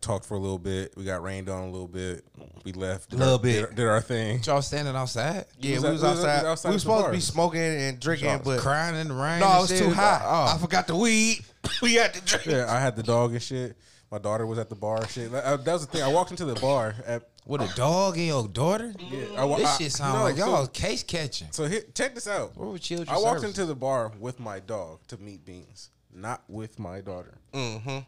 Talked 0.02 0.24
for 0.26 0.34
a 0.34 0.38
little 0.40 0.58
bit. 0.58 0.92
We 0.96 1.04
got 1.04 1.22
rained 1.22 1.48
on 1.48 1.62
a 1.64 1.70
little 1.70 1.88
bit. 1.88 2.24
We 2.64 2.72
left. 2.72 3.12
A 3.12 3.16
Little 3.16 3.34
our, 3.34 3.38
bit. 3.40 3.68
Did, 3.70 3.76
did 3.76 3.86
our 3.88 4.00
thing. 4.00 4.40
Y'all 4.44 4.62
standing 4.62 4.94
outside? 4.94 5.46
Yeah, 5.58 5.76
was 5.76 5.82
we 5.82 5.88
at- 5.88 5.92
was 5.92 6.02
we 6.02 6.08
was 6.08 6.18
outside. 6.18 6.44
outside 6.44 6.44
we 6.44 6.48
at 6.48 6.52
was 6.52 6.62
the 6.62 6.78
supposed 6.88 7.06
to 7.06 7.12
be 7.12 7.20
smoking 7.20 7.60
and 7.60 7.98
drinking, 7.98 8.28
Y'all 8.28 8.38
but 8.38 8.60
crying 8.60 8.94
in 8.94 9.08
the 9.08 9.14
rain. 9.14 9.40
no, 9.40 9.46
and 9.46 9.56
it 9.56 9.60
was 9.62 9.68
shit? 9.70 9.78
too 9.82 9.90
hot. 9.90 10.22
Oh. 10.24 10.28
I 10.28 10.54
Oh, 10.54 10.58
forgot 10.58 10.86
the 10.86 10.94
weed. 10.96 11.44
we 11.82 11.94
had 11.94 12.14
to 12.14 12.20
drink. 12.20 12.46
Yeah, 12.46 12.72
I 12.72 12.78
had 12.78 12.94
the 12.94 13.02
dog 13.02 13.32
and 13.32 13.42
shit. 13.42 13.76
My 14.11 14.18
daughter 14.18 14.46
was 14.46 14.59
at 14.59 14.68
the 14.68 14.74
bar. 14.76 15.07
Shit, 15.09 15.34
uh, 15.34 15.57
that 15.57 15.72
was 15.72 15.84
the 15.86 15.92
thing. 15.92 16.02
I 16.02 16.09
walked 16.09 16.30
into 16.30 16.44
the 16.44 16.54
bar 16.61 16.94
at. 17.07 17.28
with 17.44 17.61
a 17.61 17.74
dog 17.76 18.16
and 18.16 18.26
your 18.26 18.46
daughter? 18.46 18.94
Yeah, 18.98 19.42
I, 19.42 19.57
This 19.57 19.66
I- 19.66 19.78
shit 19.78 19.92
sounds 19.92 20.14
no, 20.14 20.22
like 20.22 20.36
y'all 20.36 20.66
case 20.68 21.02
catching. 21.02 21.48
So 21.50 21.66
here, 21.66 21.82
check 21.94 22.14
this 22.14 22.28
out. 22.28 22.57
Where 22.57 22.68
were 22.68 22.78
children's 22.78 23.11
I 23.11 23.14
walked 23.14 23.40
services? 23.40 23.59
into 23.59 23.66
the 23.66 23.74
bar 23.74 24.12
with 24.20 24.38
my 24.38 24.61
dog 24.61 25.00
to 25.09 25.16
meet 25.18 25.44
Beans, 25.44 25.90
not 26.14 26.42
with 26.48 26.78
my 26.78 27.00
daughter. 27.00 27.38
Mm-hmm. 27.52 27.98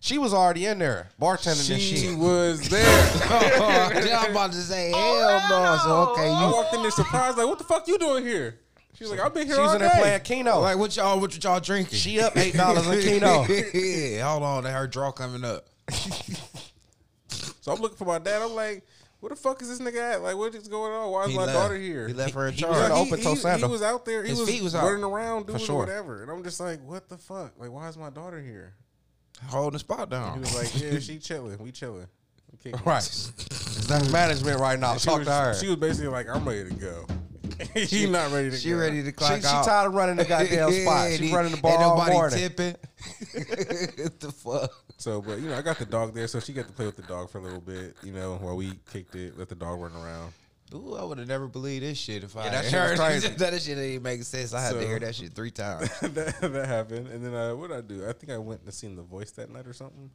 She 0.00 0.18
was 0.18 0.32
already 0.32 0.66
in 0.66 0.78
there 0.78 1.08
bartending 1.20 1.70
and 1.72 1.82
She 1.82 1.96
shit. 1.96 2.18
was 2.18 2.60
there. 2.68 2.82
oh, 3.24 3.90
I'm 3.92 4.30
about 4.30 4.52
to 4.52 4.58
say 4.58 4.90
hell 4.90 5.42
no. 5.50 5.78
So 5.84 6.12
okay, 6.12 6.28
I 6.30 6.46
you 6.48 6.54
walked 6.54 6.74
in 6.74 6.82
there 6.82 6.90
surprised, 6.92 7.36
like, 7.38 7.46
"What 7.46 7.58
the 7.58 7.64
fuck 7.64 7.88
you 7.88 7.98
doing 7.98 8.24
here?" 8.24 8.60
She 8.96 9.04
was 9.04 9.10
like, 9.10 9.20
"I've 9.20 9.34
been 9.34 9.46
here 9.46 9.56
She 9.56 9.60
was 9.60 9.70
all 9.70 9.76
in 9.76 9.82
there 9.82 9.90
day." 9.90 9.98
playing 10.00 10.20
Keno. 10.22 10.60
like 10.60 10.78
what 10.78 10.96
y'all 10.96 11.20
what 11.20 11.44
y'all 11.44 11.60
drinking? 11.60 11.98
she 11.98 12.20
up 12.20 12.36
eight 12.36 12.54
dollars 12.54 12.86
in 12.86 13.00
Keno. 13.02 13.44
yeah, 13.74 14.28
hold 14.28 14.42
on, 14.42 14.64
that 14.64 14.72
her 14.72 14.86
draw 14.86 15.12
coming 15.12 15.44
up. 15.44 15.66
So 17.60 17.72
I'm 17.72 17.80
looking 17.80 17.96
for 17.96 18.04
my 18.04 18.18
dad. 18.20 18.42
I'm 18.42 18.52
like, 18.54 18.86
"Where 19.18 19.30
the 19.30 19.34
fuck 19.36 19.60
is 19.60 19.68
this 19.68 19.80
nigga 19.80 20.00
at? 20.14 20.22
Like, 20.22 20.36
what 20.36 20.54
is 20.54 20.68
going 20.68 20.92
on? 20.92 21.10
Why 21.10 21.24
is 21.24 21.30
He 21.30 21.36
my 21.36 21.46
left. 21.46 21.58
daughter 21.58 21.76
here?" 21.76 22.06
He 22.06 22.14
left 22.14 22.32
her 22.34 22.46
in 22.46 22.54
He- 22.54 22.60
he 22.60 22.64
was 22.64 22.76
charge. 22.76 22.90
at 22.92 22.96
He, 22.96 23.02
open 23.02 23.20
toe 23.24 23.30
he, 23.30 23.34
he 23.34 23.40
sandal. 23.40 23.70
was 23.70 23.82
out 23.82 24.04
there. 24.04 24.22
He 24.22 24.28
His 24.30 24.38
was, 24.38 24.48
feet 24.48 24.62
was 24.62 24.74
out. 24.76 24.84
running 24.84 25.02
around 25.02 25.48
doing 25.48 25.58
sure. 25.58 25.78
whatever, 25.80 26.22
and 26.22 26.30
I'm 26.30 26.44
just 26.44 26.60
like, 26.60 26.80
"What 26.84 27.08
the 27.08 27.18
fuck? 27.18 27.54
Like, 27.58 27.72
why 27.72 27.88
is 27.88 27.96
my 27.96 28.10
daughter 28.10 28.40
here?" 28.40 28.74
Holding 29.48 29.72
the 29.72 29.78
spot 29.80 30.08
down. 30.10 30.38
He 30.38 30.44
down. 30.44 30.54
was 30.54 30.54
like, 30.54 30.80
"Yeah, 30.80 30.98
she 31.00 31.18
chilling. 31.18 31.58
We 31.58 31.72
chilling." 31.72 32.06
We 32.52 32.58
kicking 32.58 32.78
it." 32.78 32.86
Right. 32.86 33.02
That's 33.88 34.10
management 34.12 34.60
right 34.60 34.78
now. 34.78 34.96
She 34.96 35.06
Talk 35.08 35.18
was, 35.18 35.26
to 35.26 35.32
her. 35.34 35.54
She 35.54 35.66
was 35.66 35.76
basically 35.76 36.08
like, 36.08 36.28
"I'm 36.28 36.46
ready 36.48 36.68
to 36.70 36.74
go." 36.76 37.04
She's 37.76 38.08
not 38.08 38.30
ready 38.32 38.50
to 38.50 38.56
She 38.56 38.70
go. 38.70 38.76
ready 38.78 39.00
to 39.02 39.06
She, 39.08 39.12
clock 39.12 39.40
she 39.40 39.46
out. 39.46 39.64
tired 39.64 39.86
of 39.88 39.94
running 39.94 40.16
the 40.16 40.24
goddamn 40.28 40.72
spot. 40.72 41.10
She 41.12 41.32
running 41.32 41.52
the 41.52 41.60
bar 41.60 41.72
Ain't 41.72 41.82
all 41.82 41.96
nobody 41.96 42.12
morning. 42.12 42.38
tipping. 42.38 42.74
what 44.04 44.20
the 44.20 44.32
fuck? 44.32 44.70
So, 44.98 45.20
but 45.20 45.40
you 45.40 45.48
know, 45.48 45.56
I 45.58 45.62
got 45.62 45.78
the 45.78 45.84
dog 45.86 46.14
there, 46.14 46.26
so 46.26 46.40
she 46.40 46.52
got 46.52 46.66
to 46.66 46.72
play 46.72 46.86
with 46.86 46.96
the 46.96 47.02
dog 47.02 47.30
for 47.30 47.38
a 47.38 47.42
little 47.42 47.60
bit. 47.60 47.96
You 48.02 48.12
know, 48.12 48.36
while 48.40 48.56
we 48.56 48.72
kicked 48.92 49.14
it, 49.14 49.38
let 49.38 49.48
the 49.48 49.54
dog 49.54 49.80
run 49.80 49.92
around. 49.94 50.32
Ooh, 50.74 50.96
I 50.96 51.04
would 51.04 51.18
have 51.18 51.28
never 51.28 51.46
believed 51.46 51.84
this 51.84 51.96
shit 51.96 52.24
if 52.24 52.36
I 52.36 52.48
that 52.48 52.52
had 52.52 52.64
shit 52.64 52.72
was 52.72 52.98
heard 52.98 52.98
crazy. 52.98 53.28
that 53.28 53.62
shit 53.62 53.76
didn't 53.76 54.02
make 54.02 54.22
sense. 54.24 54.52
I 54.52 54.60
had 54.62 54.72
So- 54.72 54.80
to 54.80 54.86
hear 54.86 54.98
that 54.98 55.14
shit 55.14 55.32
three 55.32 55.50
times. 55.52 55.88
that, 56.00 56.40
that 56.40 56.66
happened, 56.66 57.08
and 57.08 57.24
then 57.24 57.34
uh, 57.34 57.54
what 57.54 57.68
did 57.68 57.76
I 57.78 57.80
do? 57.82 58.08
I 58.08 58.12
think 58.12 58.32
I 58.32 58.38
went 58.38 58.62
and 58.64 58.74
seen 58.74 58.96
The 58.96 59.02
Voice 59.02 59.30
that 59.32 59.50
night 59.50 59.66
or 59.66 59.72
something. 59.72 60.10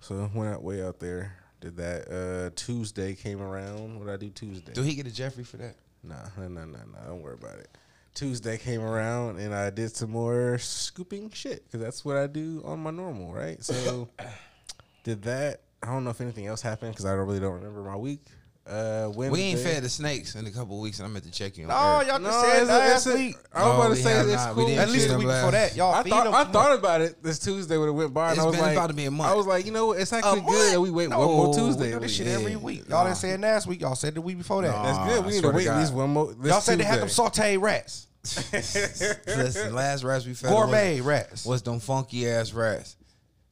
So 0.00 0.30
went 0.34 0.54
out 0.54 0.62
way 0.62 0.82
out 0.84 0.98
there. 1.00 1.34
Did 1.60 1.76
that. 1.76 2.08
Uh, 2.10 2.50
Tuesday 2.56 3.14
came 3.14 3.42
around. 3.42 3.98
What 3.98 4.06
did 4.06 4.14
I 4.14 4.16
do 4.16 4.30
Tuesday? 4.30 4.72
Do 4.72 4.82
he 4.82 4.94
get 4.94 5.06
a 5.06 5.10
Jeffrey 5.12 5.44
for 5.44 5.56
that? 5.58 5.74
Nah, 6.02 6.16
no, 6.36 6.48
no, 6.48 6.64
no, 6.64 6.78
no. 6.78 6.98
Don't 7.06 7.22
worry 7.22 7.34
about 7.34 7.58
it. 7.58 7.68
Tuesday 8.14 8.58
came 8.58 8.80
around 8.80 9.38
and 9.38 9.54
I 9.54 9.70
did 9.70 9.94
some 9.94 10.10
more 10.10 10.58
scooping 10.58 11.30
shit 11.30 11.64
because 11.64 11.80
that's 11.80 12.04
what 12.04 12.16
I 12.16 12.26
do 12.26 12.62
on 12.64 12.80
my 12.80 12.90
normal, 12.90 13.32
right? 13.32 13.62
So 13.62 14.08
did 15.04 15.22
that. 15.22 15.62
I 15.82 15.86
don't 15.86 16.04
know 16.04 16.10
if 16.10 16.20
anything 16.20 16.46
else 16.46 16.60
happened 16.60 16.92
because 16.92 17.06
I 17.06 17.10
don't 17.10 17.26
really 17.26 17.40
don't 17.40 17.54
remember 17.54 17.82
my 17.82 17.96
week. 17.96 18.24
Uh, 18.70 19.10
Wednesday. 19.12 19.30
We 19.30 19.40
ain't 19.40 19.58
fed 19.58 19.82
the 19.82 19.88
snakes 19.88 20.36
in 20.36 20.46
a 20.46 20.50
couple 20.52 20.76
of 20.76 20.82
weeks, 20.82 21.00
and 21.00 21.06
I'm 21.08 21.16
at 21.16 21.24
the 21.24 21.30
check 21.30 21.58
in. 21.58 21.66
No, 21.66 21.74
y'all 21.74 22.04
just 22.04 22.20
No, 22.22 22.30
said 22.30 22.60
it's 22.62 22.68
last 22.70 23.06
a- 23.08 23.14
week. 23.14 23.36
I 23.52 23.58
was 23.58 23.66
No, 23.66 23.80
about 23.82 23.88
to 23.88 23.96
say 24.02 24.20
it's 24.20 24.28
not. 24.32 24.54
Cool. 24.54 24.78
At 24.78 24.88
least 24.88 24.92
feed 24.92 25.02
the 25.02 25.08
them 25.08 25.18
week 25.18 25.26
last- 25.26 25.38
before 25.40 25.50
that, 25.52 25.76
y'all 25.76 25.92
I 25.92 26.02
feed 26.04 26.10
thought 26.10 26.24
them. 26.24 26.34
I 26.34 26.44
thought 26.44 26.78
about 26.78 27.00
it 27.00 27.20
this 27.22 27.38
Tuesday 27.40 27.76
when 27.78 27.88
it 27.88 27.92
went 27.92 28.14
by. 28.14 28.28
It's 28.30 28.32
and 28.38 28.42
I 28.42 28.44
was 28.46 28.54
been 28.54 28.64
like, 28.64 28.76
about 28.76 28.86
to 28.86 28.94
be 28.94 29.04
a 29.06 29.10
month. 29.10 29.28
I 29.30 29.34
was 29.34 29.46
like, 29.46 29.66
you 29.66 29.72
know, 29.72 29.86
what? 29.86 29.98
it's 29.98 30.12
actually 30.12 30.42
good 30.42 30.72
that 30.74 30.80
we 30.80 30.90
wait 30.90 31.08
no, 31.10 31.18
one 31.18 31.28
more 31.28 31.54
Tuesday. 31.54 31.86
We 31.86 31.92
do 31.94 31.98
this 32.00 32.14
shit 32.14 32.26
least. 32.26 32.38
every 32.38 32.54
week. 32.56 32.88
Y'all 32.88 32.98
Nah. 32.98 33.04
didn't 33.06 33.16
say 33.16 33.30
it 33.32 33.40
last 33.40 33.66
week. 33.66 33.80
Y'all 33.80 33.96
said 33.96 34.14
the 34.14 34.20
week 34.20 34.38
before 34.38 34.62
that. 34.62 34.70
Nah. 34.70 34.82
That's 34.84 35.14
good. 35.16 35.26
We 35.26 35.32
need 35.32 35.42
to 35.42 35.50
wait 35.50 35.66
at 35.66 35.76
least 35.78 35.92
one 35.92 36.10
more. 36.10 36.32
Y'all 36.44 36.60
said 36.60 36.78
they 36.78 36.84
had 36.84 37.00
them 37.00 37.08
sauteed 37.08 37.60
rats, 37.60 38.06
Listen, 38.52 39.74
last 39.74 40.04
rats 40.04 40.26
we 40.26 40.34
fed 40.34 40.50
gourmet 40.50 41.00
rats. 41.00 41.44
was 41.44 41.62
them 41.62 41.80
funky 41.80 42.28
ass 42.28 42.52
rats. 42.52 42.96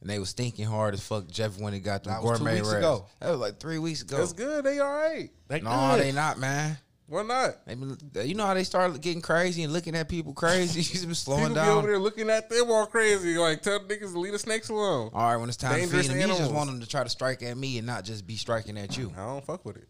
And 0.01 0.09
they 0.09 0.17
was 0.19 0.29
stinking 0.29 0.65
hard 0.65 0.93
as 0.93 1.05
fuck. 1.05 1.27
Jeff 1.27 1.59
went 1.59 1.75
and 1.75 1.83
got 1.83 2.03
them 2.05 2.13
That 2.13 2.23
was 2.23 2.39
two 2.39 2.45
gourmet 2.45 2.59
weeks 2.61 2.67
rats. 2.67 2.77
ago. 2.79 3.05
That 3.19 3.29
was 3.31 3.39
like 3.39 3.59
three 3.59 3.79
weeks 3.79 4.01
ago. 4.01 4.17
That's 4.17 4.33
good. 4.33 4.63
They 4.63 4.79
all 4.79 4.89
right. 4.93 5.29
They 5.49 5.59
No, 5.59 5.95
good. 5.95 6.01
they 6.05 6.11
not, 6.13 6.39
man. 6.39 6.77
Why 7.07 7.23
not? 7.23 7.65
They 7.65 7.73
been, 7.73 7.97
you 8.23 8.35
know 8.35 8.45
how 8.45 8.53
they 8.53 8.63
start 8.63 9.01
getting 9.01 9.21
crazy 9.21 9.63
and 9.63 9.73
looking 9.73 9.95
at 9.95 10.07
people 10.07 10.31
crazy. 10.33 10.81
She's 10.83 11.03
been 11.03 11.15
slowing 11.15 11.47
People 11.49 11.63
be 11.63 11.69
over 11.69 11.87
there 11.87 11.97
looking 11.99 12.29
at 12.29 12.49
them 12.49 12.69
all 12.69 12.85
crazy. 12.85 13.35
Like, 13.35 13.61
tell 13.63 13.79
niggas 13.79 14.13
to 14.13 14.19
leave 14.19 14.31
the 14.33 14.39
snakes 14.39 14.69
alone. 14.69 15.09
All 15.13 15.23
right, 15.23 15.35
when 15.37 15.49
it's 15.49 15.57
time 15.57 15.73
to 15.73 15.79
Dangerous 15.81 16.05
feed 16.05 16.11
them, 16.13 16.21
you 16.21 16.27
just 16.27 16.39
animals. 16.41 16.55
want 16.55 16.69
them 16.69 16.79
to 16.81 16.87
try 16.87 17.03
to 17.03 17.09
strike 17.09 17.41
at 17.41 17.57
me 17.57 17.77
and 17.79 17.87
not 17.87 18.03
just 18.05 18.27
be 18.27 18.35
striking 18.35 18.77
at 18.77 18.95
you. 18.95 19.11
I 19.17 19.25
don't 19.25 19.43
fuck 19.43 19.65
with 19.65 19.77
it. 19.77 19.87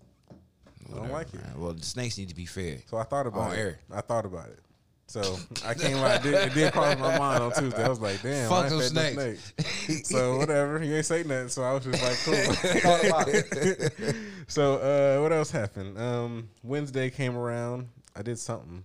I 0.91 0.95
don't 0.95 1.11
like 1.11 1.27
it. 1.33 1.35
Man, 1.35 1.53
Well, 1.59 1.73
the 1.73 1.83
snakes 1.83 2.17
need 2.17 2.29
to 2.29 2.35
be 2.35 2.45
fed. 2.45 2.83
So 2.89 2.97
I 2.97 3.03
thought 3.03 3.27
about 3.27 3.49
On 3.49 3.53
it. 3.53 3.59
air. 3.59 3.79
I 3.93 3.99
thought 4.01 4.25
about 4.25 4.47
it. 4.47 4.59
So 5.09 5.39
I 5.65 5.73
came 5.73 5.97
out. 5.97 6.17
It 6.17 6.23
did, 6.23 6.33
it 6.35 6.53
did 6.53 6.71
cross 6.71 6.95
my 6.99 7.17
mind 7.17 7.41
on 7.41 7.51
Tuesday. 7.51 7.83
I 7.83 7.89
was 7.89 7.99
like, 7.99 8.21
damn, 8.21 8.47
Fuck 8.47 8.59
I 8.59 8.67
ain't 8.67 8.93
them 8.93 9.15
fed 9.15 9.39
snakes. 9.83 10.07
so 10.07 10.37
whatever. 10.37 10.79
He 10.79 10.93
ain't 10.93 11.03
say 11.03 11.23
nothing. 11.23 11.49
So 11.49 11.63
I 11.63 11.73
was 11.73 11.83
just 11.83 12.03
like, 12.03 12.15
cool. 12.23 12.35
so 14.47 14.75
uh, 14.75 15.19
what 15.23 15.33
else 15.33 15.49
happened? 15.49 15.97
Um, 15.97 16.49
Wednesday 16.61 17.09
came 17.09 17.35
around. 17.35 17.87
I 18.15 18.21
did 18.21 18.37
something. 18.37 18.83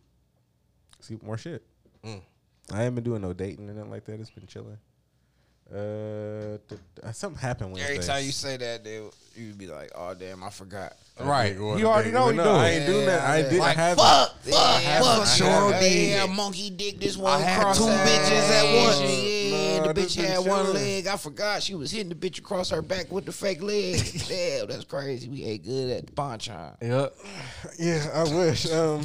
See 1.00 1.18
more 1.22 1.36
shit. 1.36 1.62
Mm. 2.02 2.22
I 2.72 2.84
ain't 2.84 2.94
been 2.94 3.04
doing 3.04 3.20
no 3.20 3.34
dating 3.34 3.68
and 3.68 3.76
nothing 3.76 3.90
like 3.90 4.06
that. 4.06 4.18
It's 4.18 4.30
been 4.30 4.46
chilling. 4.46 4.78
Uh, 5.70 6.56
th- 6.68 6.80
th- 7.02 7.14
something 7.14 7.38
happened 7.38 7.72
Wednesday. 7.72 7.96
Every 7.96 8.06
time 8.06 8.24
you 8.24 8.32
say 8.32 8.56
that, 8.56 8.82
they 8.82 9.02
you'd 9.36 9.58
be 9.58 9.66
like, 9.66 9.90
"Oh 9.94 10.14
damn, 10.14 10.42
I 10.42 10.50
forgot." 10.50 10.94
Right. 11.20 11.56
Go 11.56 11.76
You 11.76 11.86
already 11.86 12.10
know 12.10 12.28
you 12.30 12.34
no, 12.36 12.44
doing. 12.44 12.56
I 12.56 12.70
ain't 12.70 12.86
doing 12.86 13.06
that. 13.06 13.20
I 13.22 13.36
Yeah, 13.38 13.42
didn't 13.44 13.58
Like, 13.60 13.76
have 13.76 13.96
fuck, 13.98 14.34
it. 14.44 14.50
fuck, 14.52 14.82
Yeah, 14.82 15.00
fuck, 15.00 15.26
sure 15.28 15.46
sure 15.46 15.72
did. 15.72 15.80
did. 15.80 16.10
Yeah, 16.10 16.26
monkey 16.26 16.70
dick 16.70 16.98
this 16.98 17.16
one 17.16 17.40
had 17.40 17.74
two 17.74 17.86
her 17.86 18.04
bitches 18.04 18.50
at 18.50 18.84
once. 18.84 19.00
Yeah, 19.00 19.78
Nah, 19.80 19.92
the 19.92 20.00
bitch 20.00 20.16
been 20.16 20.24
had 20.26 20.38
one 20.46 20.72
leg. 20.74 21.06
I 21.06 21.16
forgot 21.16 21.62
she 21.62 21.74
was 21.76 21.90
hitting 21.92 22.08
the 22.08 22.14
bitch 22.16 22.38
across 22.38 22.70
her 22.70 22.82
back 22.82 23.12
with 23.12 23.26
the 23.26 23.32
fake 23.32 23.62
leg. 23.62 24.00
Damn, 24.28 24.66
that's 24.66 24.84
crazy. 24.84 25.28
We 25.28 25.44
ate 25.44 25.64
good 25.64 25.90
at 25.90 26.06
the 26.06 26.12
bonchon. 26.12 26.76
Yep. 26.82 27.14
Yeah, 27.78 28.06
I 28.12 28.22
wish. 28.34 28.70
Um, 28.72 29.04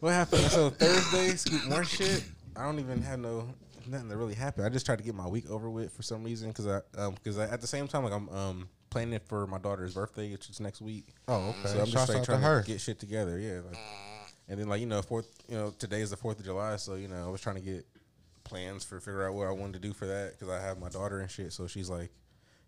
what 0.00 0.12
happened? 0.14 0.42
So 0.50 0.70
Thursday, 0.70 1.36
scoop 1.36 1.64
more 1.66 1.84
shit. 1.84 2.24
I 2.56 2.62
don't 2.64 2.78
even 2.80 3.02
have 3.02 3.18
no 3.18 3.46
nothing 3.86 4.08
that 4.08 4.16
really 4.16 4.34
happened. 4.34 4.64
I 4.66 4.70
just 4.70 4.86
tried 4.86 4.98
to 4.98 5.04
get 5.04 5.14
my 5.14 5.26
week 5.28 5.48
over 5.50 5.68
with 5.68 5.92
for 5.92 6.02
some 6.02 6.24
reason 6.24 6.48
because 6.48 6.66
I 6.66 6.80
um 6.98 7.14
because 7.14 7.38
I, 7.38 7.44
at 7.44 7.60
the 7.60 7.66
same 7.66 7.86
time 7.88 8.04
like 8.04 8.12
I'm 8.14 8.28
um 8.30 8.68
planning 8.96 9.14
it 9.14 9.22
for 9.28 9.46
my 9.46 9.58
daughter's 9.58 9.94
birthday, 9.94 10.32
which 10.32 10.48
is 10.48 10.58
next 10.58 10.80
week. 10.80 11.08
Oh, 11.28 11.50
okay. 11.50 11.68
So 11.68 11.80
I'm 11.80 11.86
just 11.86 12.08
like 12.08 12.24
trying 12.24 12.40
to, 12.40 12.46
her. 12.46 12.62
get 12.62 12.80
shit 12.80 12.98
together. 12.98 13.38
Yeah, 13.38 13.60
like, 13.66 13.78
and 14.48 14.58
then 14.58 14.68
like 14.68 14.80
you 14.80 14.86
know 14.86 15.02
fourth 15.02 15.28
you 15.48 15.56
know 15.56 15.74
today 15.78 16.00
is 16.00 16.10
the 16.10 16.16
Fourth 16.16 16.38
of 16.38 16.46
July, 16.46 16.76
so 16.76 16.94
you 16.94 17.08
know 17.08 17.26
I 17.26 17.30
was 17.30 17.40
trying 17.40 17.56
to 17.56 17.62
get 17.62 17.86
plans 18.44 18.84
for 18.84 18.98
figure 19.00 19.28
out 19.28 19.34
what 19.34 19.48
I 19.48 19.50
wanted 19.50 19.74
to 19.74 19.88
do 19.88 19.92
for 19.92 20.06
that 20.06 20.32
because 20.32 20.48
I 20.48 20.60
have 20.60 20.78
my 20.78 20.88
daughter 20.88 21.20
and 21.20 21.30
shit. 21.30 21.52
So 21.52 21.66
she's 21.66 21.90
like. 21.90 22.10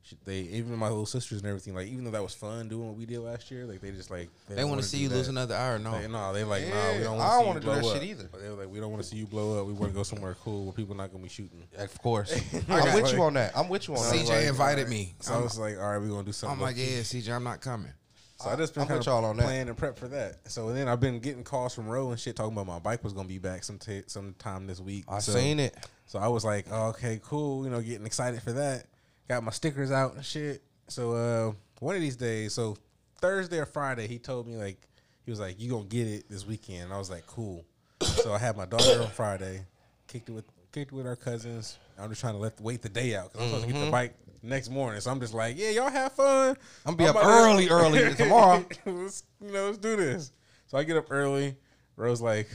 She- 0.03 0.17
They 0.25 0.39
even 0.41 0.77
my 0.77 0.89
little 0.89 1.07
sisters 1.07 1.39
and 1.41 1.47
everything 1.49 1.75
like 1.75 1.89
even 1.89 2.05
though 2.05 2.11
that 2.13 2.23
was 2.23 2.35
fun 2.35 2.69
doing 2.69 2.89
what 2.89 2.97
we 2.97 3.05
did 3.07 3.19
last 3.21 3.51
year 3.51 3.67
like 3.67 3.81
they 3.81 3.91
just 3.91 4.11
like 4.11 4.31
They 4.49 4.55
don't 4.55 4.65
want 4.65 4.71
wanna 4.79 4.83
see 4.85 4.99
do 4.99 5.03
you 5.05 5.09
lose 5.11 5.29
another 5.29 5.55
hour. 5.55 5.79
No, 5.79 5.93
Like, 5.93 6.11
no, 6.11 6.33
they 6.33 6.45
like, 6.45 6.63
nah, 6.63 6.69
we 6.69 6.73
Yeah, 6.99 7.05
don't 7.05 7.21
I 7.21 7.29
don't 7.37 7.47
want 7.47 7.47
wanna 7.47 7.61
to 7.61 7.67
do 7.67 7.67
see 7.67 7.71
that 7.71 7.77
you 7.77 7.81
blow 7.83 7.93
shit 7.93 8.03
up. 8.03 8.09
either. 8.09 8.43
They 8.43 8.49
were 8.51 8.63
like, 8.63 8.73
we 8.73 8.81
don't 8.81 8.91
want 8.91 9.03
to 9.03 9.09
see 9.09 9.17
you 9.17 9.27
blow 9.27 9.61
up. 9.61 9.67
We 9.67 9.73
want 9.75 9.93
to 9.93 9.97
go 9.97 10.03
somewhere 10.03 10.37
cool 10.43 10.65
where 10.65 10.73
people 10.73 10.95
not 10.95 11.11
gonna 11.13 11.23
be 11.23 11.29
shooting. 11.29 11.63
Of 11.77 11.99
course. 12.01 12.33
I'm 12.69 12.95
with 12.95 13.11
you. 13.13 13.19
you 13.19 13.23
on 13.25 13.35
that. 13.35 13.57
I'm 13.57 13.69
with 13.69 13.89
you 13.89 13.97
on 13.97 14.03
that. 14.03 14.15
CJ 14.15 14.29
like, 14.29 14.47
invited 14.47 14.79
alright. 14.85 14.89
me. 14.89 15.15
So 15.21 15.35
I 15.35 15.39
was 15.43 15.59
like, 15.59 15.77
all 15.79 15.91
right, 15.91 15.99
we're 15.99 16.09
gonna 16.09 16.25
do 16.25 16.33
something. 16.33 16.57
I'm 16.57 16.63
like, 16.63 16.77
yeah, 16.77 17.01
CJ, 17.01 17.35
I'm 17.35 17.45
not 17.45 17.61
coming. 17.61 17.93
So 18.41 18.51
I 18.51 18.55
just 18.57 18.73
been 18.73 18.83
I'm 18.83 18.89
kind 18.89 19.01
of 19.01 19.07
y'all 19.07 19.25
on 19.25 19.37
that. 19.39 19.49
and 19.51 19.77
prep 19.77 19.99
for 19.99 20.07
that. 20.09 20.49
So 20.49 20.73
then 20.73 20.87
I've 20.87 21.01
been 21.01 21.19
getting 21.19 21.43
calls 21.43 21.75
from 21.75 21.89
Ro 21.89 22.11
and 22.13 22.21
shit 22.21 22.37
talking 22.37 22.53
about 22.53 22.69
my 22.69 22.79
bike 22.79 23.03
was 23.03 23.13
gonna 23.13 23.27
be 23.27 23.39
back 23.39 23.65
some 23.65 23.79
t- 23.79 24.05
sometime 24.07 24.67
this 24.69 24.79
week. 24.81 25.05
I 25.09 25.19
so, 25.19 25.33
seen 25.33 25.59
it. 25.59 25.77
So 26.07 26.21
I 26.21 26.29
was 26.29 26.45
like, 26.45 26.67
oh, 26.71 26.91
okay, 26.91 27.21
cool. 27.25 27.65
You 27.65 27.71
know, 27.71 27.81
getting 27.81 28.07
excited 28.07 28.41
for 28.41 28.53
that. 28.53 28.85
Got 29.29 29.45
my 29.45 29.51
stickers 29.51 29.91
out 29.91 30.15
and 30.15 30.25
shit. 30.25 30.63
So 30.89 31.13
uh, 31.13 31.53
one 31.81 31.95
of 31.95 32.01
these 32.01 32.17
days, 32.17 32.55
so 32.55 32.77
Thursday 33.21 33.59
or 33.59 33.67
Friday, 33.67 34.07
he 34.07 34.19
told 34.19 34.47
me 34.47 34.57
like 34.57 34.79
he 35.25 35.31
was 35.31 35.41
like, 35.41 35.61
you 35.61 35.71
gonna 35.71 35.85
get 35.85 36.07
it 36.07 36.29
this 36.31 36.47
weekend. 36.47 36.85
And 36.85 36.93
I 36.93 36.99
was 36.99 37.11
like, 37.11 37.27
cool. 37.27 37.65
so 38.01 38.33
I 38.33 38.39
had 38.39 38.57
my 38.57 38.65
daughter 38.65 39.03
on 39.03 39.11
Friday, 39.11 39.67
kicked 40.07 40.29
it 40.29 40.33
with 40.33 40.45
kicked 40.73 40.93
it 40.93 40.95
with 40.95 41.07
our 41.07 41.17
cousins. 41.17 41.79
I'm 41.99 42.09
just 42.09 42.21
trying 42.21 42.35
to 42.35 42.41
let 42.41 42.61
wait 42.61 42.83
the 42.83 42.89
day 42.89 43.15
out 43.15 43.33
because 43.33 43.43
I'm 43.43 43.49
supposed 43.49 43.67
to 43.67 43.73
get 43.73 43.85
the 43.85 43.91
bike 43.91 44.15
next 44.43 44.71
morning. 44.71 45.01
So 45.01 45.11
I'm 45.11 45.21
just 45.21 45.35
like, 45.35 45.59
yeah, 45.59 45.71
y'all 45.71 45.91
have 45.91 46.13
fun. 46.13 46.57
I'm 46.87 46.95
gonna 46.95 46.97
be 46.97 47.05
up 47.05 47.17
about 47.17 47.23
to- 47.23 47.29
early, 47.29 47.69
early 47.69 48.15
tomorrow. 48.17 48.65
let's, 48.87 49.25
you 49.45 49.53
know, 49.53 49.67
let's 49.67 49.79
do 49.79 49.97
this. 49.97 50.33
So 50.67 50.79
I 50.79 50.85
get 50.85 50.97
up 50.97 51.07
early. 51.11 51.57
Ro's 51.97 52.21
like, 52.21 52.49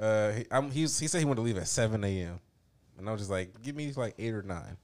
uh, 0.00 0.32
he, 0.32 0.46
I'm, 0.50 0.70
he's, 0.70 0.98
he 0.98 1.08
said 1.08 1.18
he 1.18 1.24
wanted 1.24 1.36
to 1.36 1.42
leave 1.42 1.56
at 1.58 1.68
7 1.68 2.02
a.m. 2.04 2.40
And 2.98 3.08
I 3.08 3.12
was 3.12 3.20
just 3.22 3.30
like, 3.30 3.60
give 3.62 3.74
me 3.74 3.92
like 3.96 4.14
eight 4.18 4.32
or 4.32 4.42
nine. 4.42 4.76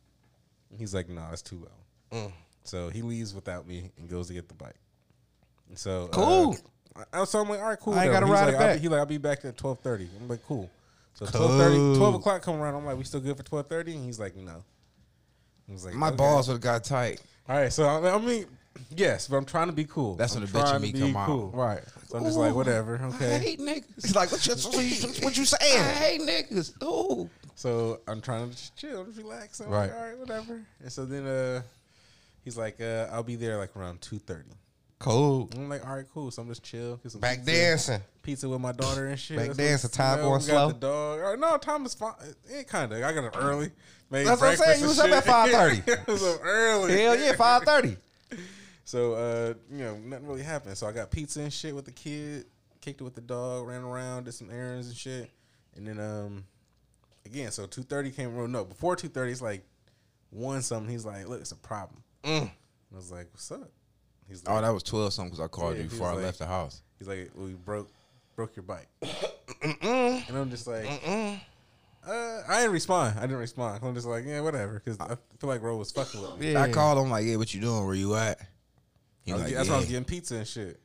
He's 0.78 0.94
like, 0.94 1.08
no, 1.08 1.20
nah, 1.22 1.32
it's 1.32 1.42
too 1.42 1.66
low. 2.12 2.18
Mm. 2.18 2.32
So 2.64 2.88
he 2.88 3.02
leaves 3.02 3.34
without 3.34 3.66
me 3.66 3.90
and 3.98 4.08
goes 4.08 4.28
to 4.28 4.34
get 4.34 4.48
the 4.48 4.54
bike. 4.54 4.76
And 5.68 5.78
so 5.78 6.08
Cool. 6.12 6.56
Uh, 7.12 7.24
so 7.26 7.40
I'm 7.40 7.48
like, 7.48 7.60
all 7.60 7.66
right, 7.68 7.78
cool. 7.78 7.94
I 7.94 8.04
ain't 8.04 8.12
gotta 8.12 8.26
He's 8.26 8.32
ride 8.32 8.44
like, 8.46 8.54
it 8.54 8.58
back. 8.58 8.74
be, 8.76 8.80
he 8.80 8.88
like, 8.88 8.98
I'll 9.00 9.06
be 9.06 9.18
back 9.18 9.44
at 9.44 9.56
12:30. 9.56 10.08
I'm 10.20 10.28
like, 10.28 10.42
cool. 10.46 10.70
So 11.14 11.26
Cool. 11.26 11.48
12:30, 11.48 11.96
12 11.98 12.14
o'clock 12.14 12.42
come 12.42 12.56
around. 12.56 12.74
I'm 12.74 12.86
like, 12.86 12.96
we 12.96 13.04
still 13.04 13.20
good 13.20 13.36
for 13.36 13.42
12:30? 13.42 13.94
And 13.96 14.04
he's 14.04 14.18
like, 14.18 14.34
no. 14.36 14.64
I 15.68 15.72
was 15.72 15.84
like, 15.84 15.94
My 15.94 16.08
okay. 16.08 16.16
balls 16.16 16.48
would 16.48 16.54
have 16.54 16.60
got 16.62 16.84
tight. 16.84 17.20
All 17.48 17.56
right, 17.56 17.72
so 17.72 17.84
I 17.86 18.14
I 18.14 18.18
mean, 18.18 18.46
yes, 18.94 19.28
but 19.28 19.36
I'm 19.36 19.44
trying 19.44 19.66
to 19.68 19.72
be 19.72 19.84
cool. 19.84 20.14
That's 20.16 20.34
I'm 20.34 20.42
when 20.42 20.50
the 20.52 20.58
bitch 20.58 20.80
me 20.80 20.92
to 20.92 20.98
come 21.00 21.16
out. 21.16 21.54
Right. 21.54 21.82
So 22.08 22.18
I'm 22.18 22.24
just 22.24 22.38
like, 22.38 22.54
whatever, 22.54 23.00
okay. 23.14 23.36
I 23.36 23.38
hate 23.38 23.60
niggas. 23.60 23.84
He's 24.02 24.14
like, 24.16 24.32
what 24.32 24.46
you, 24.46 24.54
what 24.54 24.74
you, 25.36 25.42
you 25.42 25.42
I 25.42 25.44
saying? 25.44 25.96
hate 25.96 26.20
niggas. 26.22 26.82
Ooh. 26.82 27.28
So 27.56 28.00
I'm 28.06 28.20
trying 28.20 28.50
to 28.50 28.54
just 28.54 28.76
chill, 28.76 29.04
just 29.04 29.16
relax. 29.18 29.60
I'm 29.60 29.70
Right. 29.70 29.90
like, 29.90 29.94
all 29.96 30.04
right, 30.04 30.18
whatever. 30.18 30.62
And 30.80 30.92
so 30.92 31.04
then 31.06 31.26
uh, 31.26 31.62
he's 32.44 32.56
like, 32.56 32.80
uh, 32.80 33.08
I'll 33.10 33.22
be 33.22 33.36
there 33.36 33.56
like 33.56 33.74
around 33.76 34.02
two 34.02 34.18
thirty. 34.18 34.50
Cool. 34.98 35.50
I'm 35.56 35.68
like, 35.68 35.86
all 35.86 35.96
right, 35.96 36.04
cool. 36.12 36.30
So 36.30 36.42
I'm 36.42 36.48
just 36.48 36.62
chill. 36.62 36.96
Get 36.96 37.12
some 37.12 37.20
Back 37.20 37.38
pizza, 37.38 37.52
dancing. 37.52 38.00
Pizza 38.22 38.48
with 38.48 38.60
my 38.60 38.72
daughter 38.72 39.06
and 39.06 39.18
shit. 39.18 39.36
Back 39.38 39.46
That's 39.48 39.58
dancing, 39.58 39.90
time 39.90 40.18
you 40.18 40.22
know, 40.24 40.28
going 40.30 40.40
slow? 40.42 40.54
Got 40.68 40.80
the 40.80 40.86
dog. 40.86 41.18
Or, 41.20 41.36
no, 41.36 41.56
time 41.58 41.84
is 41.86 41.94
fine. 41.94 42.14
It 42.48 42.66
kind 42.68 42.92
of. 42.92 43.02
I 43.02 43.12
got 43.12 43.24
up 43.24 43.36
early. 43.36 43.70
Made 44.10 44.26
That's 44.26 44.40
what 44.40 44.50
I'm 44.50 44.56
saying. 44.56 44.80
You 44.80 44.88
was 44.88 44.98
up 44.98 45.10
at 45.10 45.24
5:30. 45.24 45.98
I 46.08 46.10
was 46.12 46.24
up 46.24 46.40
early. 46.42 47.00
Hell 47.02 47.18
yeah, 47.18 47.32
five 47.34 47.62
thirty. 47.62 47.96
So 48.84 49.14
uh, 49.14 49.54
you 49.68 49.78
know, 49.78 49.96
nothing 49.96 50.28
really 50.28 50.44
happened. 50.44 50.78
So 50.78 50.86
I 50.86 50.92
got 50.92 51.10
pizza 51.10 51.40
and 51.40 51.52
shit 51.52 51.74
with 51.74 51.86
the 51.86 51.90
kid, 51.90 52.46
kicked 52.80 53.00
it 53.00 53.04
with 53.04 53.16
the 53.16 53.20
dog, 53.20 53.66
ran 53.66 53.82
around, 53.82 54.26
did 54.26 54.34
some 54.34 54.48
errands 54.48 54.86
and 54.86 54.96
shit. 54.96 55.28
And 55.74 55.88
then 55.88 55.98
um 55.98 56.44
again, 57.26 57.50
so 57.50 57.66
two 57.66 57.82
thirty 57.82 58.10
came 58.10 58.36
around. 58.36 58.52
No, 58.52 58.64
before 58.64 58.96
two 58.96 59.08
thirty, 59.08 59.32
it's 59.32 59.42
like 59.42 59.64
one 60.30 60.62
something. 60.62 60.90
He's 60.90 61.04
like, 61.04 61.28
Look, 61.28 61.40
it's 61.40 61.52
a 61.52 61.56
problem. 61.56 62.02
Mm. 62.24 62.50
I 62.50 62.96
was 62.96 63.10
like, 63.10 63.28
What's 63.32 63.50
up? 63.52 63.70
He's 64.28 64.44
like, 64.44 64.56
Oh, 64.56 64.60
that 64.62 64.70
was 64.70 64.82
twelve 64.82 65.12
something 65.12 65.30
because 65.30 65.44
I 65.44 65.48
called 65.48 65.76
Yeah, 65.76 65.82
you 65.84 65.88
before 65.88 66.08
I 66.08 66.14
like- 66.14 66.24
left 66.24 66.38
the 66.38 66.46
house. 66.46 66.82
he's 66.98 67.08
like, 67.08 67.30
Well, 67.34 67.48
you 67.48 67.56
broke 67.56 67.90
broke 68.34 68.56
your 68.56 68.62
bike. 68.64 68.88
and 69.62 70.36
I'm 70.36 70.50
just 70.50 70.66
like 70.66 70.86
uh, 72.06 72.42
I 72.48 72.60
didn't 72.60 72.72
respond. 72.72 73.18
I 73.18 73.22
didn't 73.22 73.38
respond. 73.38 73.80
I'm 73.82 73.94
just 73.94 74.06
like, 74.06 74.24
yeah, 74.24 74.40
whatever. 74.40 74.74
Because 74.84 75.00
I 75.00 75.16
feel 75.40 75.48
like 75.50 75.60
Ro 75.62 75.76
was 75.76 75.90
fucking 75.90 76.20
with 76.22 76.38
me. 76.38 76.52
Yeah. 76.52 76.62
I 76.62 76.70
called 76.70 77.04
him 77.04 77.10
like, 77.10 77.24
"Yeah, 77.26 77.34
what 77.36 77.52
you 77.52 77.60
doing? 77.60 77.84
Where 77.84 77.94
you 77.96 78.14
at?" 78.14 78.38
He 79.24 79.32
was 79.32 79.42
like, 79.42 79.50
get- 79.50 79.56
that's 79.56 79.68
why 79.68 79.74
I 79.74 79.78
was 79.78 79.88
getting 79.88 80.04
pizza 80.04 80.36
and 80.36 80.46
shit. 80.46 80.78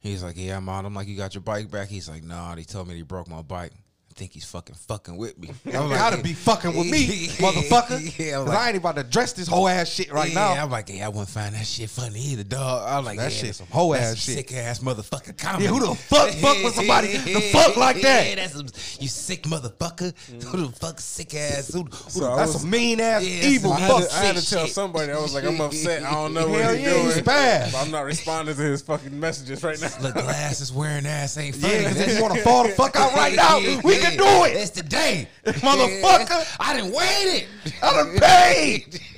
He's 0.00 0.22
like, 0.24 0.34
"Yeah, 0.36 0.56
I'm 0.56 0.68
on." 0.68 0.84
I'm 0.84 0.92
like, 0.94 1.06
"You 1.06 1.16
got 1.16 1.32
your 1.34 1.42
bike 1.42 1.70
back?" 1.70 1.88
He's 1.88 2.08
like, 2.08 2.24
"Nah." 2.24 2.54
They 2.56 2.64
told 2.64 2.88
me 2.88 2.94
they 2.94 3.02
broke 3.02 3.28
my 3.28 3.40
bike. 3.42 3.72
I 4.14 4.16
think 4.16 4.30
he's 4.32 4.44
fucking 4.44 4.76
fucking 4.76 5.16
with 5.16 5.36
me. 5.38 5.50
You 5.64 5.72
gotta 5.72 6.22
be 6.22 6.34
fucking 6.34 6.76
with 6.76 6.88
me, 6.88 7.26
motherfucker. 7.38 8.16
Yeah, 8.16 8.42
I'm 8.42 8.48
I 8.48 8.68
ain't 8.68 8.76
about 8.76 8.94
to 8.94 9.02
dress 9.02 9.32
this 9.32 9.48
whole 9.48 9.66
ass 9.66 9.88
shit 9.88 10.12
right 10.12 10.28
yeah, 10.28 10.34
now. 10.54 10.62
I'm 10.62 10.70
like, 10.70 10.88
yeah, 10.88 11.06
I 11.06 11.08
wouldn't 11.08 11.28
find 11.30 11.52
that 11.54 11.66
shit 11.66 11.90
funny 11.90 12.20
either, 12.20 12.44
dog. 12.44 12.86
I'm 12.88 13.04
like, 13.04 13.18
That 13.18 13.32
yeah, 13.32 13.38
shit 13.46 13.54
some 13.56 13.66
whole 13.66 13.92
ass 13.92 14.14
shit. 14.16 14.36
sick 14.36 14.54
ass 14.54 14.78
motherfucker 14.78 15.36
comedy. 15.36 15.64
Yeah, 15.64 15.70
who 15.70 15.80
the 15.80 15.94
fuck 15.96 16.30
fuck 16.34 16.62
with 16.62 16.74
somebody 16.74 17.16
the 17.16 17.40
fuck 17.52 17.76
like 17.76 18.00
that? 18.02 18.28
Yeah, 18.28 18.34
that's 18.36 18.52
some, 18.52 18.66
you 19.00 19.08
sick 19.08 19.42
motherfucker. 19.44 20.12
Mm. 20.30 20.42
Who 20.44 20.66
the 20.68 20.72
fuck 20.76 21.00
sick 21.00 21.34
ass? 21.34 21.72
Who, 21.72 21.82
who 21.82 21.90
So 22.10 22.20
the, 22.20 22.36
That's 22.36 22.52
was- 22.52 22.60
some 22.60 22.70
mean 22.70 23.00
ass, 23.00 23.26
Yeah, 23.26 23.48
evil 23.48 23.72
I 23.72 23.80
some 23.80 23.82
had, 23.82 23.90
fuck 24.02 24.10
to, 24.10 24.16
I 24.16 24.24
had 24.26 24.36
to 24.36 24.42
shit. 24.42 24.58
tell 24.58 24.66
somebody. 24.68 25.10
I 25.12 25.18
was 25.20 25.34
like, 25.34 25.44
I'm 25.44 25.60
upset. 25.60 26.04
I 26.04 26.12
don't 26.12 26.34
know 26.34 26.48
what 26.48 26.60
Hell 26.60 26.74
he's 26.74 26.82
yeah, 26.86 26.92
doing. 26.92 27.04
he's 27.06 27.22
bad. 27.22 27.72
But 27.72 27.78
I'm 27.84 27.90
not 27.90 28.04
responding 28.04 28.54
to 28.54 28.62
his 28.62 28.82
fucking 28.82 29.18
messages 29.18 29.64
right 29.64 29.80
now. 29.80 29.88
the 29.88 30.12
glasses 30.12 30.72
wearing 30.72 31.04
ass 31.06 31.36
ain't 31.36 31.56
funny. 31.56 31.74
Yeah, 31.74 31.88
'cause 31.88 32.00
if 32.00 32.16
you 32.16 32.22
want 32.22 32.34
to 32.34 32.42
fall 32.42 32.62
the 32.62 32.68
fuck 32.70 32.94
out 32.94 33.12
right 33.14 33.34
now, 33.34 33.58
we 33.58 33.96
can 34.04 34.16
do 34.18 34.44
it. 34.44 34.56
It's 34.56 34.70
the 34.70 34.82
day, 34.82 35.28
Motherfucker. 35.44 36.56
I 36.60 36.74
didn't 36.76 36.92
wait 36.92 37.42
it. 37.42 37.46
I 37.82 37.92
done 37.92 38.18
paid. 38.18 38.94
it. 38.94 39.00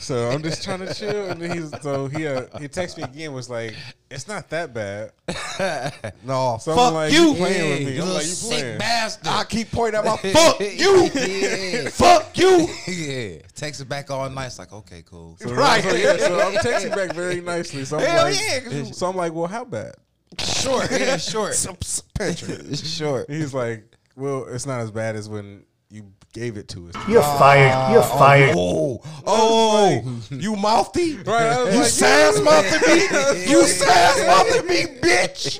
So 0.00 0.28
I'm 0.30 0.44
just 0.44 0.62
trying 0.62 0.78
to 0.86 0.94
chill, 0.94 1.28
and 1.28 1.42
then 1.42 1.50
he's 1.58 1.70
so 1.82 2.06
he 2.06 2.24
uh, 2.24 2.42
he 2.60 2.68
texted 2.68 2.98
me 2.98 3.02
again. 3.02 3.32
Was 3.32 3.50
like, 3.50 3.74
it's 4.08 4.28
not 4.28 4.48
that 4.50 4.72
bad. 4.72 5.10
No, 6.24 6.56
So 6.60 6.76
fuck 6.76 6.88
I'm 6.88 6.94
like, 6.94 7.12
you. 7.12 7.30
you 7.30 7.34
playing 7.34 7.70
with 7.70 7.88
me? 7.88 7.94
you 7.96 8.02
I'm 8.02 8.08
like, 8.10 8.22
you 8.22 8.28
sick 8.28 8.60
playing? 8.60 8.78
bastard. 8.78 9.26
I 9.26 9.42
keep 9.44 9.72
pointing 9.72 9.98
at 9.98 10.04
my 10.04 10.16
fuck 10.32 10.60
you. 10.60 11.10
Yeah. 11.14 11.88
Fuck 11.90 12.38
you. 12.38 12.68
yeah, 12.86 13.38
text 13.56 13.80
it 13.80 13.88
back 13.88 14.10
all 14.12 14.30
nice. 14.30 14.58
Like, 14.60 14.72
okay, 14.72 15.02
cool. 15.04 15.36
So, 15.40 15.52
Right. 15.52 15.82
So, 15.82 15.94
yeah, 15.96 16.16
so 16.18 16.40
I'm 16.40 16.54
texting 16.54 16.94
back 16.94 17.12
very 17.12 17.40
nicely. 17.40 17.84
So 17.84 17.98
I'm 17.98 18.06
Hell 18.06 18.24
like, 18.26 18.36
yeah, 18.40 18.60
'cause- 18.60 18.96
So 18.96 19.08
I'm 19.08 19.16
like, 19.16 19.32
well, 19.32 19.48
how 19.48 19.64
bad? 19.64 19.94
Short, 20.38 20.88
yeah, 20.92 21.16
short, 21.16 21.54
Some 21.54 21.76
s- 21.82 22.02
picture. 22.16 22.74
short. 22.76 23.28
He's 23.28 23.52
like, 23.52 23.84
well, 24.16 24.46
it's 24.48 24.66
not 24.66 24.80
as 24.80 24.90
bad 24.90 25.16
as 25.16 25.28
when 25.28 25.64
you 25.90 26.12
gave 26.32 26.56
it 26.56 26.68
to 26.68 26.88
us. 26.88 26.94
You're 27.08 27.22
ah, 27.22 27.38
fired. 27.38 27.92
You're 27.92 28.02
oh, 28.02 28.18
fired. 28.18 28.54
Oh, 28.56 29.00
oh, 29.26 30.02
oh, 30.04 30.20
you 30.30 30.54
mouthy? 30.56 31.16
Right, 31.16 31.72
You 31.72 31.78
like, 31.80 31.88
sass 31.88 32.38
yeah. 32.38 32.44
mouthy 32.44 32.78
me? 32.86 33.50
You 33.50 33.62
sass 33.66 34.20
mouthy 34.26 34.62
me, 34.68 34.86
bitch? 35.00 35.58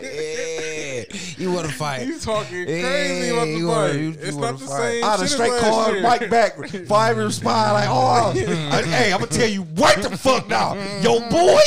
You 1.38 1.50
want 1.52 1.66
to 1.68 1.72
fight? 1.74 2.02
He's 2.02 2.24
talking 2.24 2.68
Yeah, 2.68 2.82
crazy 2.82 3.28
about 3.30 3.44
the 3.46 3.50
you 3.52 3.66
wanna- 3.66 3.92
you- 3.94 3.98
you 4.00 4.16
it's 4.20 4.36
wanna 4.36 4.50
not 4.52 4.60
the 4.60 4.66
fight. 4.66 4.78
same. 4.78 5.04
Ah, 5.04 5.06
I'd 5.14 5.18
have 5.20 5.28
shit 5.28 5.28
straight 5.30 5.50
last 5.52 5.62
called 5.64 5.92
year. 5.94 6.02
Mike 6.02 6.30
back. 6.30 6.52
If 6.74 6.92
I 6.92 7.10
even 7.10 7.24
respond, 7.24 7.72
like, 7.72 7.88
oh, 7.88 8.30
I- 8.72 8.82
hey, 8.82 9.12
I'm 9.12 9.18
gonna 9.20 9.30
tell 9.32 9.48
you 9.48 9.62
right 9.74 10.00
the 10.02 10.16
fuck 10.16 10.48
now, 10.48 10.74
yo, 11.00 11.18
boy, 11.30 11.60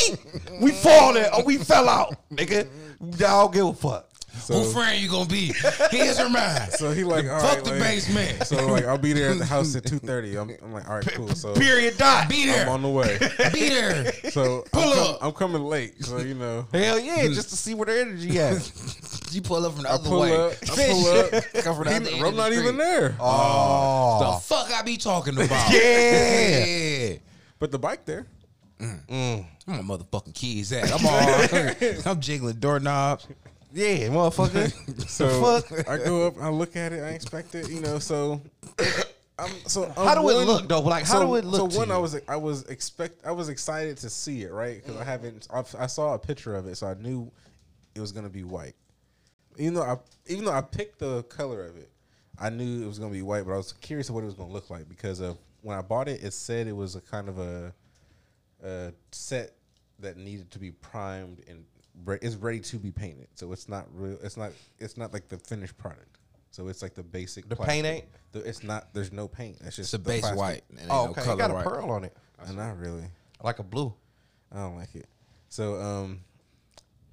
we 0.61 0.71
falling 0.71 1.25
or 1.35 1.43
we 1.43 1.57
fell 1.57 1.89
out, 1.89 2.15
nigga. 2.31 2.67
I 3.15 3.17
don't 3.17 3.53
give 3.53 3.65
a 3.65 3.73
fuck. 3.73 4.07
So- 4.39 4.55
Who 4.55 4.71
friend 4.71 4.99
you 5.01 5.07
gonna 5.09 5.29
be? 5.29 5.53
His 5.91 6.19
or 6.19 6.27
mine? 6.29 6.67
So 6.71 6.91
he 6.91 7.03
like, 7.03 7.25
all 7.29 7.39
Fuck 7.39 7.55
right, 7.55 7.63
the 7.63 7.69
like- 7.71 7.79
basement. 7.81 8.45
So 8.47 8.67
like, 8.67 8.85
I'll 8.85 8.97
be 8.97 9.13
there 9.13 9.31
at 9.31 9.37
the 9.37 9.45
house 9.45 9.75
at 9.75 9.85
two 9.87 9.99
thirty. 9.99 10.35
I'm, 10.37 10.49
I'm 10.63 10.73
like, 10.73 10.89
all 10.89 10.95
right, 10.95 11.07
cool. 11.13 11.29
So 11.29 11.53
Period. 11.53 11.97
Dot. 11.97 12.27
Be 12.29 12.45
there. 12.47 12.63
I'm 12.63 12.69
on 12.69 12.81
the 12.81 12.89
way. 12.89 13.17
Be 13.53 13.69
there. 13.69 14.11
So 14.31 14.65
Pull 14.71 14.81
I'm, 14.83 14.93
com- 14.97 15.07
up. 15.15 15.17
I'm 15.21 15.31
coming 15.33 15.63
late. 15.63 16.03
So 16.03 16.17
you 16.17 16.33
know, 16.33 16.67
Hell 16.73 16.99
yeah, 16.99 17.27
just 17.27 17.49
to 17.51 17.55
see 17.55 17.73
where 17.73 17.85
the 17.85 18.01
energy 18.01 18.37
at. 18.39 18.71
You 19.31 19.41
pull 19.41 19.65
up 19.65 19.73
from 19.73 19.83
the 19.83 19.89
I 19.89 19.93
other 19.93 20.09
pull 20.09 20.19
way. 20.21 20.35
up. 20.35 20.53
I 20.63 20.75
pull 20.75 21.07
up. 21.07 21.31
Come 21.63 21.75
from 21.75 21.83
the 21.85 21.95
other 21.95 22.09
I'm 22.11 22.23
of 22.25 22.31
the 22.35 22.41
not 22.41 22.53
even 22.53 22.77
there. 22.77 23.15
Oh, 23.19 24.19
The 24.35 24.39
fuck 24.41 24.71
I 24.71 24.81
be 24.83 24.97
talking 24.97 25.35
about? 25.35 25.71
Yeah. 25.73 26.65
yeah. 26.65 27.15
But 27.59 27.71
the 27.71 27.79
bike 27.79 28.05
there. 28.05 28.27
Mm. 28.79 29.45
Where 29.65 29.81
my 29.81 29.95
motherfucking 29.97 30.33
keys 30.33 30.73
at? 30.73 30.91
I'm 30.91 31.05
all. 31.05 32.11
I'm 32.11 32.19
jiggling 32.19 32.55
doorknobs. 32.57 33.27
Yeah, 33.73 34.07
motherfucker. 34.09 34.71
So 35.09 35.59
fuck? 35.61 35.87
I 35.89 35.97
go 35.97 36.27
up, 36.27 36.35
I 36.41 36.49
look 36.49 36.75
at 36.75 36.93
it, 36.93 37.03
I 37.03 37.09
expect 37.09 37.55
it, 37.55 37.69
you 37.69 37.81
know. 37.81 37.99
So, 37.99 38.41
I'm 39.37 39.51
so 39.67 39.85
I'm 39.85 40.07
How 40.07 40.15
do 40.15 40.29
it 40.29 40.35
one- 40.35 40.45
look, 40.45 40.67
though? 40.67 40.81
Like, 40.81 41.05
how 41.05 41.19
so- 41.19 41.27
do 41.27 41.35
it 41.35 41.45
look 41.45 41.59
So 41.59 41.67
to 41.67 41.77
one, 41.79 41.91
I 41.91 41.97
was 41.97 42.19
I 42.27 42.35
was 42.35 42.63
expect 42.65 43.25
I 43.25 43.31
was 43.31 43.49
excited 43.49 43.97
to 43.97 44.09
see 44.09 44.43
it, 44.43 44.51
right? 44.51 44.81
Because 44.83 44.99
I 44.99 45.03
haven't. 45.03 45.47
I've, 45.51 45.73
I 45.77 45.87
saw 45.87 46.13
a 46.13 46.19
picture 46.19 46.55
of 46.55 46.67
it, 46.67 46.77
so 46.77 46.87
I 46.87 46.93
knew 46.95 47.31
it 47.95 47.99
was 47.99 48.11
gonna 48.11 48.29
be 48.29 48.43
white. 48.43 48.75
Even 49.57 49.73
though 49.75 49.83
I 49.83 49.97
even 50.27 50.45
though 50.45 50.53
I 50.53 50.61
picked 50.61 50.99
the 50.99 51.23
color 51.23 51.65
of 51.65 51.77
it, 51.77 51.89
I 52.39 52.49
knew 52.49 52.83
it 52.83 52.87
was 52.87 52.99
gonna 52.99 53.11
be 53.11 53.21
white, 53.21 53.45
but 53.45 53.53
I 53.53 53.57
was 53.57 53.73
curious 53.73 54.09
of 54.09 54.15
what 54.15 54.23
it 54.23 54.27
was 54.27 54.35
gonna 54.35 54.51
look 54.53 54.69
like 54.69 54.87
because 54.87 55.19
of 55.19 55.37
when 55.61 55.77
I 55.77 55.81
bought 55.81 56.07
it, 56.07 56.23
it 56.23 56.33
said 56.33 56.67
it 56.67 56.75
was 56.75 56.95
a 56.95 57.01
kind 57.01 57.29
of 57.29 57.39
a, 57.39 57.73
a 58.63 58.93
set 59.11 59.53
that 59.99 60.17
needed 60.17 60.51
to 60.51 60.59
be 60.59 60.71
primed 60.71 61.41
and 61.47 61.63
re- 62.05 62.19
it's 62.21 62.35
ready 62.35 62.59
to 62.59 62.77
be 62.77 62.91
painted. 62.91 63.27
So 63.35 63.51
it's 63.51 63.67
not 63.69 63.87
real. 63.93 64.17
It's 64.23 64.37
not. 64.37 64.51
It's 64.79 64.97
not 64.97 65.13
like 65.13 65.27
the 65.29 65.37
finished 65.37 65.77
product. 65.77 66.17
So 66.51 66.67
it's 66.67 66.81
like 66.81 66.93
the 66.93 67.03
basic. 67.03 67.49
The 67.49 67.55
plastic. 67.55 67.73
paint 67.83 67.85
ain't? 67.87 68.05
The, 68.31 68.39
it's 68.47 68.63
not. 68.63 68.93
There's 68.93 69.11
no 69.11 69.27
paint. 69.27 69.57
It's 69.61 69.75
just 69.75 69.79
It's 69.79 69.93
a 69.93 69.97
the 69.97 70.03
base 70.03 70.21
plastic. 70.21 70.37
white. 70.39 70.63
Oh, 70.89 71.05
no 71.05 71.11
okay. 71.11 71.21
color 71.23 71.35
it 71.35 71.37
got 71.39 71.51
a 71.51 71.53
white. 71.55 71.63
pearl 71.65 71.89
on 71.91 72.03
it, 72.03 72.15
Uh, 72.39 72.51
not 72.51 72.77
really. 72.79 73.05
like 73.43 73.59
a 73.59 73.63
blue. 73.63 73.93
I 74.51 74.57
don't 74.57 74.75
like 74.75 74.93
it. 74.95 75.07
So 75.49 75.81
um, 75.81 76.19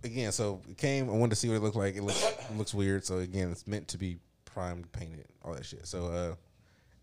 again, 0.04 0.32
so 0.32 0.60
it 0.68 0.76
came. 0.76 1.08
I 1.08 1.12
wanted 1.12 1.30
to 1.30 1.36
see 1.36 1.48
what 1.48 1.54
it 1.56 1.62
looked 1.62 1.76
like. 1.76 1.96
It 1.96 2.02
looks 2.02 2.22
it 2.22 2.56
looks 2.56 2.74
weird. 2.74 3.04
So 3.04 3.18
again, 3.18 3.50
it's 3.50 3.66
meant 3.66 3.88
to 3.88 3.98
be 3.98 4.18
primed, 4.44 4.90
painted, 4.92 5.26
all 5.42 5.54
that 5.54 5.64
shit. 5.64 5.86
So 5.86 6.06
uh, 6.06 6.34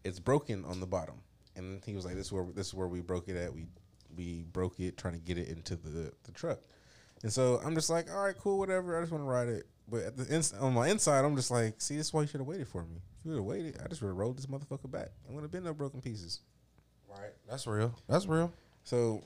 it's 0.04 0.20
broken 0.20 0.64
on 0.66 0.80
the 0.80 0.86
bottom, 0.88 1.16
and 1.56 1.82
he 1.86 1.96
was 1.96 2.06
like, 2.06 2.16
"This 2.16 2.28
is 2.28 2.32
where 2.32 2.46
this 2.54 2.68
is 2.68 2.74
where 2.76 2.88
we 2.88 3.02
broke 3.02 3.28
it 3.30 3.36
at. 3.36 3.54
We 3.54 3.66
we 4.16 4.44
broke 4.54 4.80
it 4.80 4.96
trying 4.98 5.14
to 5.16 5.20
get 5.20 5.38
it 5.40 5.48
into 5.48 5.76
the 5.76 6.12
the 6.24 6.32
truck." 6.34 6.60
And 7.24 7.32
so 7.34 7.60
I'm 7.66 7.74
just 7.76 7.90
like, 7.90 8.12
"All 8.12 8.24
right, 8.24 8.36
cool, 8.38 8.60
whatever. 8.60 8.98
I 8.98 9.02
just 9.02 9.12
want 9.12 9.24
to 9.24 9.28
ride 9.28 9.48
it." 9.48 9.66
But 9.90 10.02
at 10.04 10.18
the 10.18 10.28
ins- 10.34 10.54
on 10.54 10.74
my 10.74 10.90
inside, 10.90 11.24
I'm 11.26 11.36
just 11.36 11.50
like, 11.52 11.82
"See, 11.82 11.96
this 11.98 12.08
is 12.08 12.14
why 12.14 12.22
you 12.22 12.28
should 12.28 12.40
have 12.40 12.48
waited 12.48 12.68
for 12.68 12.84
me. 12.84 12.98
If 13.20 13.26
you 13.26 13.32
would 13.32 13.38
have 13.38 13.46
waited, 13.46 13.80
I 13.84 13.88
just 13.88 14.02
would 14.02 14.10
have 14.10 14.18
rolled 14.18 14.38
this 14.38 14.46
motherfucker 14.46 14.90
back. 14.92 15.10
I 15.30 15.34
would 15.34 15.42
have 15.42 15.52
been 15.52 15.64
no 15.64 15.74
broken 15.74 16.02
pieces." 16.02 16.42
Right. 17.10 17.32
That's 17.50 17.66
real. 17.66 17.96
That's 18.08 18.26
real. 18.28 18.52
So, 18.84 19.24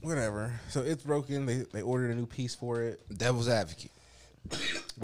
whatever. 0.00 0.58
So 0.70 0.80
it's 0.82 1.02
broken. 1.02 1.44
They 1.46 1.64
they 1.72 1.82
ordered 1.82 2.10
a 2.10 2.14
new 2.14 2.26
piece 2.26 2.54
for 2.54 2.80
it. 2.82 3.00
Devil's 3.16 3.48
advocate. 3.48 3.90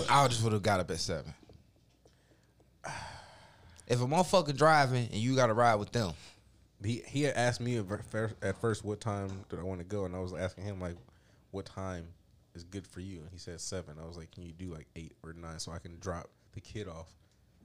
I 0.09 0.27
just 0.29 0.43
would 0.45 0.53
have 0.53 0.63
got 0.63 0.81
up 0.81 0.91
at 0.91 0.99
seven. 1.01 1.35
If 3.89 4.01
a 4.01 4.07
motherfucker 4.07 4.57
driving 4.57 5.07
and 5.07 5.17
you 5.21 5.35
got 5.37 5.49
to 5.49 5.55
ride 5.55 5.75
with 5.75 5.93
them, 5.93 6.13
He 6.83 7.03
he 7.07 7.23
had 7.23 7.35
asked 7.35 7.61
me 7.61 7.77
at 7.77 7.87
fir- 8.07 8.33
at 8.41 8.57
first 8.61 8.85
what 8.85 9.01
time 9.01 9.45
did 9.51 9.59
I 9.59 9.63
want 9.63 9.81
to 9.81 9.85
go, 9.85 10.05
and 10.05 10.15
I 10.17 10.21
was 10.21 10.33
asking 10.33 10.65
him 10.65 10.81
like, 10.81 10.97
what 11.51 11.67
time 11.67 12.07
is 12.55 12.65
good 12.65 12.87
for 12.87 13.01
you? 13.01 13.21
And 13.21 13.29
he 13.31 13.39
said 13.39 13.61
seven. 13.61 13.97
I 14.03 14.07
was 14.07 14.17
like, 14.17 14.31
can 14.31 14.43
you 14.45 14.53
do 14.53 14.73
like 14.73 14.87
eight 14.97 15.15
or 15.25 15.33
nine 15.33 15.59
so 15.59 15.73
I 15.73 15.79
can 15.79 15.99
drop 15.99 16.29
the 16.55 16.61
kid 16.61 16.89
off 16.89 17.09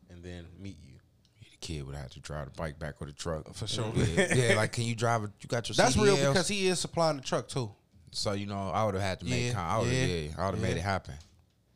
and 0.09 0.23
then 0.23 0.45
meet 0.59 0.77
you? 0.81 0.93
the 1.39 1.57
kid 1.67 1.85
would 1.85 1.95
have 1.95 2.09
to 2.11 2.19
drive 2.19 2.45
the 2.45 2.51
bike 2.51 2.77
back 2.79 2.99
with 2.99 3.09
the 3.09 3.15
truck 3.15 3.51
For 3.53 3.67
sure. 3.67 3.91
Yeah, 3.95 4.33
yeah, 4.35 4.55
like 4.57 4.71
can 4.71 4.83
you 4.83 4.95
drive? 4.95 5.23
it? 5.23 5.31
You 5.41 5.47
got 5.47 5.67
your 5.69 5.75
That's 5.75 5.97
real 5.97 6.15
because 6.15 6.47
he 6.47 6.67
is 6.67 6.79
supplying 6.79 7.17
the 7.17 7.23
truck 7.23 7.47
too. 7.47 7.71
So 8.11 8.33
you 8.33 8.45
know, 8.45 8.69
I 8.73 8.85
would 8.85 8.93
have 8.95 9.03
had 9.03 9.19
to 9.21 9.25
make. 9.25 9.47
Yeah, 9.47 9.53
con- 9.53 9.69
I 9.69 9.77
would 9.79 9.87
have. 9.87 10.09
yeah, 10.09 10.15
Yeah, 10.15 10.29
I 10.37 10.45
would 10.45 10.53
have 10.55 10.63
made 10.63 10.77
it 10.77 10.81
happen. 10.81 11.15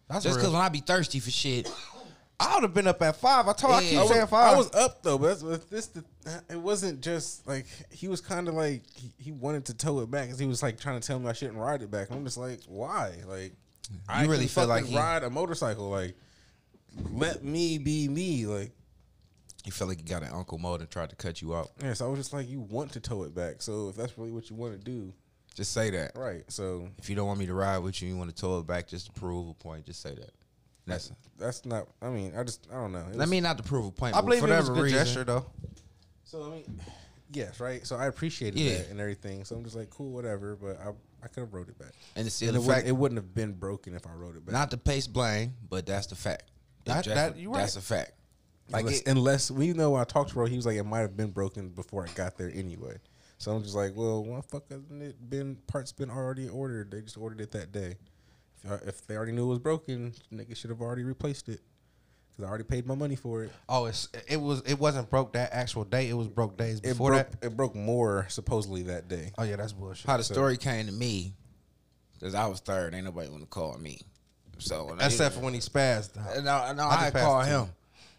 That's 0.07 0.23
Just 0.23 0.37
because 0.39 0.51
when 0.51 0.61
I 0.61 0.69
be 0.69 0.79
thirsty 0.81 1.19
for 1.19 1.31
shit, 1.31 1.71
I 2.41 2.53
would 2.55 2.63
have 2.63 2.73
been 2.73 2.87
up 2.87 3.01
at 3.01 3.15
five. 3.15 3.47
I 3.47 3.53
told. 3.53 3.73
I 3.73 3.81
Yeah. 3.81 3.89
keep 3.89 3.99
I 3.99 4.01
was- 4.01 4.11
saying 4.11 4.27
five. 4.27 4.53
I 4.53 4.57
was 4.57 4.73
up 4.75 5.03
though, 5.03 5.17
but 5.17 5.39
that's, 5.39 5.65
this 5.65 5.87
the, 5.87 6.03
it 6.49 6.59
wasn't 6.59 7.01
just 7.01 7.47
like 7.47 7.65
he 7.91 8.07
was 8.07 8.19
kind 8.21 8.47
of 8.47 8.53
like 8.55 8.83
he, 8.95 9.11
he 9.17 9.31
wanted 9.31 9.65
to 9.65 9.73
tow 9.73 9.99
it 10.01 10.09
back 10.11 10.25
because 10.25 10.39
he 10.39 10.45
was 10.47 10.61
like 10.63 10.79
trying 10.79 10.99
to 10.99 11.05
tell 11.05 11.19
me 11.19 11.27
I 11.29 11.33
shouldn't 11.33 11.57
ride 11.57 11.81
it 11.81 11.91
back. 11.91 12.09
And 12.09 12.17
I'm 12.19 12.25
just 12.25 12.37
like, 12.37 12.59
why? 12.67 13.13
Like, 13.27 13.53
I 14.09 14.25
really 14.25 14.47
feel 14.47 14.67
like 14.67 14.81
fucking 14.83 14.93
he- 14.93 14.97
ride 14.99 15.23
a 15.23 15.29
motorcycle. 15.29 15.89
Like, 15.89 16.15
let 17.11 17.43
me 17.43 17.77
be 17.77 18.07
me. 18.07 18.45
Like, 18.45 18.71
you 19.65 19.71
feel 19.71 19.87
like 19.87 19.99
you 19.99 20.05
got 20.05 20.23
an 20.23 20.29
Uncle 20.33 20.57
mode 20.57 20.81
and 20.81 20.89
tried 20.89 21.09
to 21.11 21.15
cut 21.15 21.41
you 21.41 21.53
off. 21.53 21.67
yeah. 21.81 21.93
So 21.93 22.05
I 22.05 22.09
was 22.09 22.19
just 22.19 22.33
like, 22.33 22.49
you 22.49 22.59
want 22.61 22.91
to 22.93 22.99
tow 22.99 23.23
it 23.23 23.35
back. 23.35 23.61
So 23.61 23.89
if 23.89 23.95
that's 23.95 24.17
really 24.17 24.31
what 24.31 24.49
you 24.49 24.55
want 24.55 24.73
to 24.73 24.79
do, 24.79 25.13
Just 25.53 25.73
say 25.73 25.89
that. 25.91 26.13
right? 26.15 26.43
So 26.47 26.87
If 26.97 27.09
you 27.09 27.15
don't 27.15 27.27
want 27.27 27.39
me 27.39 27.45
to 27.45 27.53
ride 27.53 27.77
with 27.79 28.01
you, 28.01 28.07
you 28.09 28.17
want 28.17 28.29
to 28.29 28.35
tow 28.35 28.57
it 28.59 28.65
back 28.67 28.87
just 28.87 29.05
to 29.07 29.11
prove 29.11 29.49
a 29.49 29.53
point. 29.53 29.85
Just 29.85 30.01
say 30.01 30.15
that. 30.15 30.31
That's. 30.91 31.11
that's 31.37 31.65
not. 31.65 31.87
I 32.01 32.09
mean, 32.09 32.33
I 32.37 32.43
just 32.43 32.67
I 32.71 32.75
don't 32.75 32.91
know. 32.91 32.99
It 33.09 33.15
I 33.15 33.17
was- 33.17 33.29
mean, 33.29 33.43
not 33.43 33.57
to 33.57 33.63
prove 33.63 33.85
a 33.85 33.91
point. 33.91 34.15
I 34.15 34.19
but 34.21 34.25
believe 34.27 34.41
for 34.41 34.47
it 34.47 34.57
was 34.57 34.69
a 34.69 34.73
good 34.73 34.83
reason, 34.83 34.99
gesture 34.99 35.23
though. 35.23 35.45
So 36.23 36.43
I 36.43 36.49
mean, 36.49 36.81
yes, 37.33 37.59
right. 37.59 37.85
So 37.85 37.95
I 37.95 38.07
appreciated 38.07 38.59
Yeah. 38.59 38.77
that 38.77 38.89
and 38.89 38.99
everything. 38.99 39.43
So 39.45 39.55
I'm 39.55 39.63
just 39.63 39.75
like, 39.75 39.89
cool, 39.89 40.11
whatever. 40.11 40.55
But 40.55 40.79
I 40.79 40.91
I 41.23 41.27
could 41.27 41.41
have 41.41 41.53
wrote 41.53 41.69
it 41.69 41.77
back. 41.77 41.93
And 42.15 42.25
it's 42.25 42.41
And 42.41 42.55
the 42.55 42.61
it, 42.61 42.65
fact. 42.65 42.87
it 42.87 42.93
wouldn't 42.93 43.17
have 43.17 43.33
been 43.33 43.53
broken 43.53 43.93
if 43.95 44.07
I 44.07 44.11
wrote 44.13 44.35
it 44.35 44.45
back. 44.45 44.53
not 44.53 44.71
to 44.71 44.77
pace 44.77 45.05
blame, 45.07 45.53
but 45.69 45.85
that's 45.85 46.07
the 46.07 46.15
fact. 46.15 46.43
That- 46.85 47.05
that- 47.05 47.37
you 47.37 47.53
That's 47.53 47.75
a 47.75 47.81
fact. 47.81 48.13
Like 48.69 48.85
unless, 48.85 48.99
it- 49.01 49.07
unless 49.07 49.51
we 49.51 49.73
know 49.73 49.91
when 49.91 50.01
I 50.01 50.05
talked 50.05 50.31
to 50.31 50.39
Ro, 50.39 50.45
he 50.47 50.55
was 50.55 50.65
like, 50.65 50.77
it 50.77 50.83
might 50.83 50.99
have 51.01 51.15
been 51.17 51.29
broken 51.31 51.69
before 51.69 52.07
I 52.07 52.11
got 52.13 52.37
there 52.37 52.49
anyway. 52.53 52.97
So 53.37 53.51
I'm 53.51 53.61
just 53.63 53.75
like, 53.75 53.95
well, 53.95 54.23
why 54.23 54.37
the 54.37 54.41
fuck 54.43 54.69
hasn't 54.71 55.01
it 55.03 55.29
been 55.29 55.57
parts 55.67 55.91
been 55.91 56.09
already 56.09 56.47
ordered? 56.47 56.89
They 56.91 57.01
just 57.01 57.17
ordered 57.17 57.41
it 57.41 57.51
that 57.51 57.71
day. 57.71 57.95
Uh, 58.69 58.77
if, 58.85 59.05
they 59.07 59.15
already 59.15 59.31
knew 59.31 59.45
it 59.45 59.49
was 59.49 59.59
broken, 59.59 60.13
niggas 60.31 60.57
should 60.57 60.69
have 60.69 60.81
already 60.81 61.03
replaced 61.03 61.49
it 61.49 61.61
because 62.29 62.45
I 62.45 62.47
already 62.49 62.63
paid 62.63 62.85
my 62.85 62.95
money 62.95 63.15
for 63.15 63.43
it. 63.43 63.51
Oh, 63.67 63.85
it's 63.85 64.07
it 64.27 64.39
was 64.39 64.61
it 64.61 64.79
wasn't 64.79 65.09
broke 65.09 65.33
that 65.33 65.51
actual 65.51 65.83
day. 65.83 66.09
It 66.09 66.13
was 66.13 66.27
broke 66.27 66.57
days 66.57 66.77
It 66.79 66.83
before 66.83 67.11
broke. 67.11 67.31
that. 67.31 67.45
It 67.45 67.57
broke 67.57 67.75
more 67.75 68.25
supposedly 68.29 68.83
that 68.83 69.07
day. 69.07 69.31
Oh 69.37 69.43
yeah, 69.43 69.55
that's 69.55 69.73
bullshit. 69.73 70.05
how 70.05 70.17
the 70.17 70.23
story 70.23 70.57
came 70.57 70.85
to 70.85 70.91
me, 70.91 71.33
because 72.13 72.35
I 72.35 72.45
was 72.45 72.59
third. 72.59 72.93
Ain't 72.93 73.05
nobody 73.05 73.29
want 73.29 73.43
to 73.43 73.47
call 73.47 73.77
me. 73.77 74.01
So 74.59 74.95
Except 74.99 75.35
for 75.35 75.41
when 75.41 75.55
he 75.55 75.59
spazzed. 75.59 76.11
And 76.37 76.47
I, 76.47 76.71
no, 76.73 76.83
I 76.83 77.07
I, 77.07 77.11
called 77.11 77.45
him. 77.47 77.65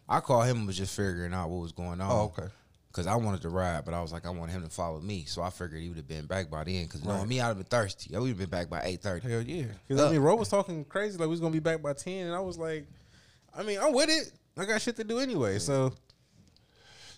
I 0.09 0.19
called 0.19 0.47
him 0.47 0.59
and 0.59 0.67
was 0.67 0.77
just 0.77 0.97
figuring 0.97 1.33
out 1.33 1.49
what 1.49 1.63
was 1.63 1.71
going 1.73 2.01
on. 2.01 2.11
Oh, 2.11 2.33
okay. 2.37 2.53
Because 2.93 3.07
I 3.07 3.17
wanted 3.17 3.41
to 3.41 3.49
ride, 3.49 3.87
but 3.87 3.95
I 3.95 4.03
was 4.03 4.13
like, 4.13 4.27
I 4.27 4.31
want 4.31 4.51
him 4.51 4.63
to 4.63 4.69
follow 4.69 5.01
me. 5.01 5.25
So 5.25 5.41
I 5.41 5.49
figured 5.49 5.81
he 5.81 5.89
would 5.89 5.97
have 5.97 6.07
been 6.07 6.27
back 6.27 6.51
by 6.51 6.63
then. 6.65 6.85
Because 6.85 7.03
knowing 7.03 7.27
me, 7.27 7.41
I'd 7.41 7.47
have 7.47 7.57
been 7.57 7.65
thirsty. 7.65 8.15
I 8.15 8.19
would 8.19 8.29
have 8.29 8.39
been 8.39 8.51
back 8.51 8.69
by 8.69 8.83
eight 8.85 9.01
thirty. 9.01 9.27
Hell 9.27 9.41
yeah. 9.41 9.65
Because 9.89 10.03
I 10.03 10.13
mean, 10.13 10.21
Ro 10.21 10.35
was 10.37 10.51
talking 10.51 10.85
crazy 10.85 11.17
like 11.17 11.27
we 11.27 11.31
was 11.31 11.41
gonna 11.41 11.53
be 11.53 11.59
back 11.59 11.81
by 11.81 11.95
ten, 11.95 12.27
and 12.27 12.35
I 12.35 12.41
was 12.41 12.59
like, 12.59 12.87
I 13.57 13.63
mean, 13.63 13.79
I'm 13.81 13.95
with 13.95 14.11
it. 14.11 14.31
I 14.59 14.67
got 14.67 14.83
shit 14.83 14.97
to 14.97 15.05
do 15.05 15.21
anyway. 15.21 15.59
So 15.59 15.95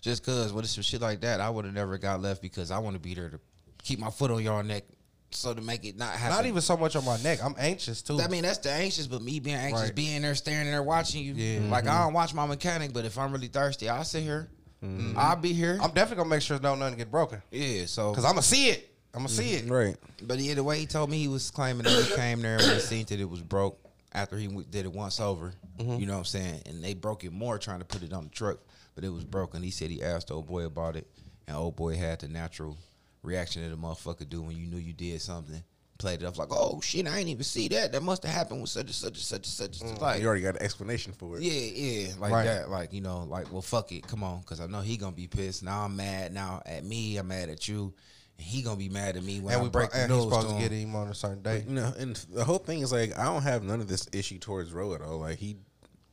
Just 0.01 0.23
because 0.23 0.53
with 0.53 0.65
some 0.67 0.81
shit 0.81 1.01
like 1.01 1.19
that, 1.21 1.41
I 1.41 1.49
would 1.49 1.65
have 1.65 1.73
never 1.73 1.97
got 1.97 2.21
left 2.21 2.41
because 2.41 2.71
I 2.71 2.79
want 2.79 2.95
to 2.95 2.99
be 3.01 3.13
there 3.13 3.29
to 3.29 3.39
keep 3.83 3.99
my 3.99 4.09
foot 4.09 4.31
on 4.31 4.41
y'all 4.41 4.63
neck, 4.63 4.85
so 5.31 5.53
to 5.53 5.61
make 5.61 5.83
it 5.83 5.97
not 5.97 6.13
happen. 6.13 6.37
Not 6.37 6.45
even 6.45 6.61
so 6.61 6.77
much 6.77 6.95
on 6.95 7.03
my 7.03 7.17
neck. 7.21 7.39
I'm 7.43 7.55
anxious 7.57 8.01
too. 8.01 8.21
I 8.21 8.29
mean, 8.29 8.43
that's 8.43 8.59
the 8.59 8.71
anxious, 8.71 9.07
but 9.07 9.21
me 9.21 9.41
being 9.41 9.57
anxious, 9.57 9.83
Right. 9.83 9.95
being 9.95 10.21
there, 10.21 10.35
staring 10.35 10.67
there, 10.67 10.81
watching 10.83 11.25
you. 11.25 11.33
Yeah. 11.33 11.69
Like 11.69 11.83
I 11.83 11.89
mm-hmm. 11.89 12.03
don't 12.03 12.13
watch 12.13 12.33
my 12.33 12.45
mechanic, 12.45 12.93
but 12.93 13.03
if 13.03 13.17
I'm 13.17 13.33
really 13.33 13.47
thirsty, 13.47 13.89
I'll 13.89 14.05
sit 14.05 14.23
here. 14.23 14.47
Mm-hmm. 14.85 15.17
I'll 15.17 15.35
be 15.35 15.53
here. 15.53 15.77
I'm 15.81 15.91
definitely 15.91 16.17
gonna 16.17 16.29
make 16.29 16.41
sure 16.41 16.59
no 16.59 16.75
nothing 16.75 16.97
get 16.97 17.11
broken 17.11 17.41
yeah. 17.51 17.85
So 17.85 18.11
because 18.11 18.25
I'm 18.25 18.31
gonna 18.31 18.41
see 18.41 18.69
it. 18.69 18.91
I'm 19.13 19.21
gonna 19.21 19.29
see 19.29 19.53
it. 19.53 19.63
Mm-hmm. 19.63 19.73
right, 19.73 19.97
But 20.23 20.39
yeah, 20.39 20.55
the 20.55 20.63
way 20.63 20.77
he 20.79 20.85
told 20.85 21.09
me 21.09 21.17
he 21.17 21.27
was 21.27 21.49
claiming 21.49 21.83
that 21.83 22.03
he 22.03 22.15
came 22.15 22.41
there 22.41 22.57
and 22.57 22.63
he 22.63 22.79
seen 22.79 23.05
that 23.05 23.19
it 23.19 23.29
was 23.29 23.41
broke 23.41 23.79
after 24.13 24.37
he 24.37 24.47
did 24.47 24.85
it 24.85 24.91
once 24.91 25.19
over. 25.19 25.53
Mm-hmm. 25.77 25.99
You 25.99 26.05
know 26.05 26.13
what 26.13 26.19
I'm 26.19 26.25
saying? 26.25 26.61
And 26.65 26.83
they 26.83 26.93
broke 26.93 27.23
it 27.23 27.31
more 27.31 27.57
trying 27.57 27.79
to 27.79 27.85
put 27.85 28.03
it 28.03 28.13
on 28.13 28.25
the 28.25 28.29
truck, 28.29 28.59
but 28.93 29.03
it 29.03 29.09
was 29.09 29.23
broken. 29.23 29.63
He 29.63 29.71
said 29.71 29.89
he 29.89 30.03
asked 30.03 30.31
old 30.31 30.47
boy 30.47 30.65
about 30.65 30.95
it, 30.95 31.07
and 31.47 31.55
old 31.55 31.75
boy 31.75 31.95
had 31.95 32.19
the 32.19 32.27
natural 32.27 32.77
reaction 33.23 33.63
that 33.63 33.73
a 33.73 33.77
motherfucker 33.77 34.27
do 34.27 34.41
when 34.41 34.57
you 34.57 34.67
knew 34.67 34.77
you 34.77 34.93
did 34.93 35.21
something. 35.21 35.63
Played 35.97 36.23
it 36.23 36.25
off 36.25 36.37
like, 36.37 36.49
oh 36.51 36.81
shit, 36.81 37.07
I 37.07 37.19
ain't 37.19 37.29
even 37.29 37.43
see 37.45 37.69
that. 37.69 37.93
That 37.93 38.03
must 38.03 38.23
have 38.23 38.33
happened 38.33 38.59
with 38.59 38.69
such 38.69 38.87
and 38.87 38.93
such 38.93 39.11
and 39.13 39.17
such 39.17 39.37
and 39.37 39.45
such. 39.45 39.75
such. 39.77 39.87
Mm. 39.87 40.01
Like, 40.01 40.21
you 40.21 40.27
already 40.27 40.41
got 40.41 40.55
an 40.57 40.61
explanation 40.61 41.13
for 41.13 41.37
it. 41.37 41.43
yeah, 41.43 41.53
yeah, 41.53 42.13
like 42.19 42.31
Right. 42.33 42.43
that. 42.45 42.69
Like 42.69 42.91
you 42.91 42.99
know, 43.01 43.23
like 43.29 43.49
well, 43.51 43.61
fuck 43.61 43.91
it, 43.93 44.05
come 44.05 44.21
on, 44.23 44.41
because 44.41 44.59
I 44.59 44.67
know 44.67 44.81
he 44.81 44.97
gonna 44.97 45.13
be 45.15 45.27
pissed. 45.27 45.63
Now 45.63 45.85
I'm 45.85 45.95
mad. 45.95 46.33
Now 46.33 46.61
at 46.65 46.83
me, 46.83 47.15
I'm 47.17 47.29
mad 47.29 47.47
at 47.49 47.67
you, 47.69 47.93
and 48.37 48.45
he 48.45 48.61
gonna 48.61 48.75
be 48.75 48.89
mad 48.89 49.15
at 49.15 49.23
me 49.23 49.39
when 49.39 49.53
And 49.53 49.61
I 49.61 49.63
we 49.63 49.69
break 49.69 49.91
break 49.91 49.93
the 49.93 49.99
and 50.03 50.11
he's 50.11 50.21
news 50.25 50.33
supposed 50.33 50.49
to 50.49 50.55
him. 50.55 50.61
get 50.61 50.71
him 50.71 50.95
on 50.97 51.07
a 51.07 51.13
certain 51.15 51.41
day. 51.41 51.63
You 51.65 51.75
know, 51.75 51.93
and 51.97 52.15
the 52.33 52.43
whole 52.43 52.57
thing 52.57 52.81
is 52.81 52.91
like 52.91 53.17
I 53.17 53.23
don't 53.23 53.43
have 53.43 53.63
none 53.63 53.79
of 53.79 53.87
this 53.87 54.09
issue 54.11 54.37
towards 54.37 54.73
Ro 54.73 54.95
at 54.95 55.01
all. 55.01 55.19
Like 55.19 55.37
he 55.37 55.55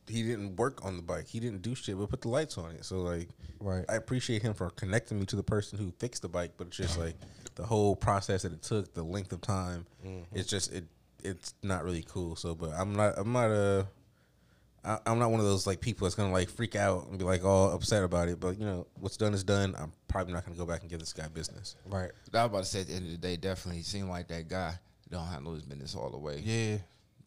he 0.07 0.23
didn't 0.23 0.55
work 0.55 0.85
on 0.85 0.95
the 0.95 1.01
bike. 1.03 1.27
He 1.27 1.39
didn't 1.41 1.61
do 1.61 1.75
shit 1.75 1.97
but 1.97 2.09
put 2.09 2.21
the 2.21 2.29
lights 2.29 2.57
on 2.57 2.71
it. 2.71 2.85
So 2.85 3.01
like 3.01 3.27
Right. 3.59 3.85
I 3.89 3.95
appreciate 3.95 4.41
him 4.41 4.53
for 4.53 4.69
connecting 4.69 5.19
me 5.19 5.25
to 5.27 5.35
the 5.37 5.43
person 5.43 5.77
who 5.77 5.91
fixed 5.99 6.21
the 6.21 6.27
bike, 6.29 6.51
but 6.57 6.67
it's 6.67 6.77
just 6.77 6.97
like 6.99 7.15
the 7.55 7.63
whole 7.65 7.95
process 7.95 8.43
that 8.43 8.53
it 8.53 8.61
took, 8.61 8.93
the 8.93 9.03
length 9.03 9.31
of 9.33 9.41
time. 9.41 9.85
It's 10.33 10.49
just 10.49 10.71
it 10.73 10.85
it's 11.23 11.53
not 11.63 11.83
really 11.83 12.03
cool. 12.07 12.35
So 12.35 12.53
but 12.55 12.71
I'm 12.71 12.93
not 12.95 13.13
I'm 13.17 13.31
not 13.31 13.51
uh 13.51 13.83
I, 14.85 14.97
I'm 15.05 15.17
not 15.17 15.31
one 15.31 15.39
of 15.39 15.45
those 15.45 15.65
like 15.65 15.79
people 15.79 16.05
that's 16.05 16.15
gonna 16.15 16.33
like 16.33 16.49
freak 16.49 16.75
out 16.75 17.07
and 17.07 17.17
be 17.17 17.23
like 17.23 17.45
all 17.45 17.71
upset 17.71 18.03
about 18.03 18.27
it. 18.27 18.39
But 18.39 18.59
you 18.59 18.65
know, 18.65 18.87
what's 18.99 19.15
done 19.17 19.33
is 19.33 19.43
done. 19.43 19.75
I'm 19.77 19.93
probably 20.07 20.33
not 20.33 20.45
gonna 20.45 20.57
go 20.57 20.65
back 20.65 20.81
and 20.81 20.89
give 20.89 20.99
this 20.99 21.13
guy 21.13 21.27
business. 21.29 21.75
Right. 21.87 22.11
I 22.33 22.37
was 22.37 22.45
about 22.47 22.57
to 22.59 22.65
say 22.65 22.81
at 22.81 22.87
the 22.87 22.93
end 22.93 23.05
of 23.05 23.11
the 23.11 23.17
day, 23.17 23.37
definitely 23.37 23.81
seemed 23.83 24.09
like 24.09 24.27
that 24.27 24.49
guy 24.49 24.73
don't 25.09 25.25
handle 25.27 25.53
his 25.53 25.63
business 25.63 25.95
all 25.95 26.09
the 26.09 26.17
way 26.17 26.41
Yeah. 26.43 26.77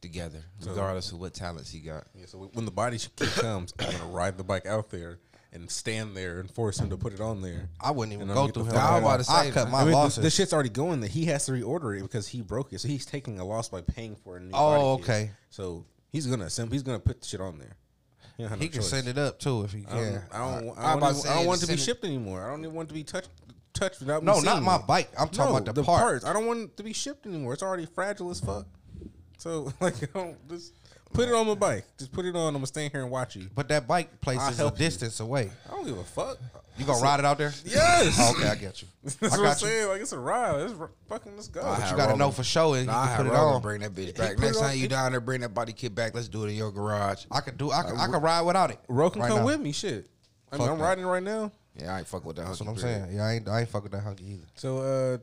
together, 0.03 0.43
regardless 0.67 1.13
of 1.13 1.21
what 1.21 1.33
talents 1.33 1.71
he 1.71 1.81
got. 1.81 2.05
Yeah, 2.15 2.27
so 2.27 2.51
when 2.53 2.65
the 2.67 2.71
body 2.71 2.99
comes, 3.17 3.73
I'm 3.79 3.91
gonna 3.93 4.05
ride 4.13 4.37
the 4.37 4.45
bike 4.45 4.67
out 4.67 4.91
there 4.91 5.19
and 5.57 5.71
stand 5.71 6.17
there 6.17 6.39
and 6.39 6.51
force 6.51 6.79
him 6.79 6.91
to 6.91 6.97
put 6.97 7.13
it 7.13 7.21
on 7.21 7.43
there. 7.43 7.69
I 7.81 7.91
wouldn't 7.91 8.13
even 8.15 8.31
And 8.31 8.39
I'm 8.39 8.47
go 8.47 8.53
through 8.53 8.65
get 8.65 8.69
him. 8.73 8.75
the 8.75 8.81
fuck 8.81 8.91
I 8.91 8.97
out. 8.97 9.03
was 9.19 9.29
about 9.29 9.43
to 9.43 9.49
I 9.49 9.51
cut 9.51 9.71
my 9.71 9.79
I 9.81 9.83
mean, 9.83 9.91
the, 9.91 9.97
losses. 9.97 10.23
the 10.23 10.31
shit's 10.31 10.53
already 10.53 10.69
going 10.69 11.01
there. 11.01 11.09
He 11.11 11.25
has 11.27 11.47
to 11.47 11.53
reorder 11.53 11.99
it 11.99 12.03
because 12.03 12.29
he 12.29 12.43
broke 12.43 12.73
it, 12.73 12.81
so 12.81 12.89
he's 12.89 13.05
taking 13.07 13.39
a 13.41 13.45
loss 13.45 13.69
by 13.69 13.81
paying 13.81 14.15
for 14.17 14.37
a 14.37 14.41
new. 14.41 14.51
Oh, 14.55 14.97
body 14.99 15.03
kit. 15.03 15.11
okay. 15.11 15.31
So 15.51 15.85
he's 16.13 16.27
gonna 16.27 16.45
assemble. 16.47 16.73
He's 16.75 16.83
gonna 16.83 16.99
put 17.01 17.21
the 17.21 17.27
shit 17.27 17.41
on 17.41 17.59
there. 17.59 17.77
He, 18.37 18.43
don't 18.43 18.51
have 18.51 18.59
he 18.61 18.67
no 18.67 18.71
can 18.71 18.81
choice. 18.81 18.91
send 18.91 19.09
it 19.09 19.17
up 19.19 19.39
too 19.41 19.65
if 19.65 19.73
he 19.73 19.85
I 19.89 19.95
don't, 19.95 19.99
can. 20.05 20.23
I 20.31 20.39
don't, 20.39 20.79
I 20.79 20.83
I 20.83 20.89
don't, 20.91 20.99
about 20.99 21.11
even- 21.13 21.23
to 21.23 21.31
I 21.31 21.35
don't 21.37 21.47
want 21.47 21.59
it 21.63 21.67
to 21.67 21.73
be 21.73 21.77
send 21.77 21.81
it- 21.81 21.85
shipped 21.85 22.05
anymore. 22.05 22.47
I 22.47 22.51
don't 22.51 22.61
even 22.61 22.75
want 22.75 22.87
it 22.87 22.91
to 22.91 22.95
be 22.95 23.05
touched 23.05 23.31
touched 23.73 24.01
without 24.01 24.23
me 24.23 24.27
No, 24.27 24.35
seeing 24.35 24.45
not 24.47 24.63
my 24.63 24.77
it. 24.77 24.87
bike. 24.87 25.11
I'm 25.19 25.29
talking 25.29 25.53
No, 25.53 25.57
about 25.59 25.65
the, 25.75 25.81
the 25.81 25.85
parts. 25.85 26.25
I 26.25 26.33
don't 26.33 26.47
want 26.47 26.61
it 26.61 26.77
to 26.79 26.83
be 26.83 26.93
shipped 26.93 27.27
anymore. 27.27 27.53
It's 27.55 27.63
already 27.63 27.87
fragile 27.87 28.31
as 28.31 28.41
fuck. 28.41 28.67
So 29.39 29.73
like, 29.81 30.03
I 30.03 30.07
don't, 30.19 30.49
just 30.49 30.73
put 31.17 31.29
it 31.29 31.35
on 31.35 31.47
my 31.47 31.55
bike. 31.55 31.85
Just 31.99 32.13
put 32.13 32.25
it 32.25 32.37
on. 32.37 32.49
I'm 32.49 32.55
gonna 32.55 32.67
stand 32.67 32.93
here 32.93 33.03
and 33.03 33.11
watch 33.11 33.35
you. 33.37 33.49
But 33.55 33.69
that 33.69 33.87
bike 33.89 34.21
place 34.21 34.39
I'll 34.41 34.51
is 34.51 34.59
a 34.59 34.63
help 34.63 34.79
you. 34.79 34.85
distance 34.85 35.21
away. 35.21 35.51
I 35.69 35.71
don't 35.73 35.87
give 35.87 35.99
a 35.99 36.05
fuck. 36.05 36.39
You 36.79 36.85
gonna 36.85 37.01
ride 37.03 37.21
it 37.21 37.25
out 37.27 37.39
there? 37.39 37.55
Yes. 37.65 38.17
Oh, 38.21 38.35
okay, 38.37 38.49
I 38.51 38.55
get 38.55 38.83
you. 38.83 38.89
That's 39.03 39.17
I 39.23 39.27
what 39.29 39.33
I'm 39.39 39.43
got 39.45 39.63
you. 39.63 39.67
saying. 39.69 39.89
Like 39.89 40.01
it's 40.03 40.13
a 40.13 40.19
ride. 40.19 40.61
It's 40.61 40.75
r- 40.79 40.91
fucking. 41.09 41.35
Let's 41.35 41.49
go. 41.49 41.63
I 41.63 41.81
But 41.81 41.91
you 41.91 41.97
gotta 41.97 42.03
Roman- 42.13 42.19
know 42.19 42.31
for 42.31 42.45
sure. 42.45 42.77
and 42.77 42.87
Nah, 42.87 42.93
I 43.01 43.03
you 43.05 43.09
had 43.09 43.17
can 43.17 43.27
put 43.27 43.33
it 43.33 43.37
Roman 43.39 43.55
on. 43.55 43.63
bring 43.63 43.81
that 43.81 43.95
bitch 43.95 44.17
back. 44.17 44.35
put 44.37 44.41
Next 44.45 44.57
it 44.59 44.63
on- 44.63 44.69
time 44.71 44.79
you 44.79 44.89
down 44.89 45.13
there, 45.13 45.21
bring 45.23 45.41
that 45.41 45.55
body 45.55 45.73
kit 45.73 45.95
back. 45.95 46.15
Let's 46.15 46.29
do 46.29 46.45
it 46.45 46.49
in 46.51 46.55
your 46.57 46.71
garage. 46.71 47.25
I 47.31 47.41
could 47.41 47.57
do. 47.57 47.71
I 47.73 47.83
could, 47.83 47.97
I 47.99 48.07
could 48.09 48.23
ride 48.23 48.43
without 48.43 48.71
it. 48.71 48.79
Ro 48.89 49.09
can 49.09 49.23
right 49.23 49.29
come 49.29 49.39
now. 49.39 49.47
with 49.47 49.61
me. 49.61 49.73
Shit. 49.73 50.07
I 50.53 50.57
mean, 50.57 50.67
Fuck 50.67 50.71
I'm 50.73 50.79
that. 50.79 50.85
riding 50.85 51.07
right 51.07 51.23
now. 51.23 51.51
Yeah, 51.81 51.95
I 51.95 51.99
ain't 51.99 52.07
fuck 52.07 52.25
with 52.27 52.37
that. 52.37 52.47
That's 52.47 52.61
what 52.61 52.69
I'm 52.69 52.77
saying. 52.79 53.09
Yeah, 53.13 53.25
I 53.25 53.33
ain't. 53.35 53.49
I 53.49 53.61
ain't 53.61 53.69
fuck 53.71 53.83
with 53.83 53.93
that 53.93 54.03
hunky 54.03 54.25
either. 54.35 54.47
So 54.55 54.79
uh, 54.79 55.19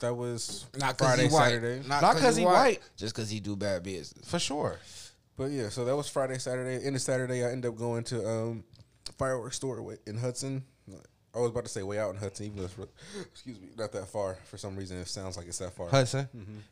that 0.00 0.14
was 0.14 0.66
Not 0.78 0.98
cause 0.98 1.08
Friday, 1.08 1.28
he 1.28 1.34
white. 1.34 1.44
Saturday. 1.52 1.88
Not, 1.88 2.00
because 2.00 2.12
cause, 2.14 2.20
'cause 2.22 2.36
he 2.36 2.42
he 2.42 2.46
white. 2.46 2.52
white. 2.54 2.80
Just 2.98 3.14
cause 3.14 3.30
he 3.30 3.40
do 3.40 3.56
bad 3.56 3.82
business. 3.82 4.28
For 4.28 4.38
sure. 4.38 4.78
But 5.36 5.50
yeah, 5.50 5.68
so 5.68 5.84
that 5.84 5.96
was 5.96 6.08
Friday, 6.08 6.38
Saturday. 6.38 6.84
In 6.84 6.94
the 6.94 7.00
Saturday, 7.00 7.44
I 7.44 7.50
ended 7.50 7.70
up 7.70 7.76
going 7.76 8.04
to 8.04 8.26
um 8.28 8.64
fireworks 9.18 9.56
store 9.56 9.96
in 10.06 10.18
Hudson. 10.18 10.64
I 11.34 11.40
was 11.40 11.50
about 11.50 11.64
to 11.64 11.70
say 11.70 11.82
way 11.82 11.98
out 11.98 12.14
in 12.14 12.16
Hudson, 12.16 12.46
even 12.46 12.58
though 12.58 12.64
it's 12.64 12.78
excuse 13.20 13.60
me, 13.60 13.68
not 13.76 13.92
that 13.92 14.08
far. 14.08 14.38
For 14.44 14.56
some 14.56 14.74
reason, 14.74 14.96
it 14.96 15.06
sounds 15.06 15.36
like 15.36 15.46
it's 15.46 15.58
that 15.58 15.76
far. 15.76 15.88
Hudson. 15.88 16.26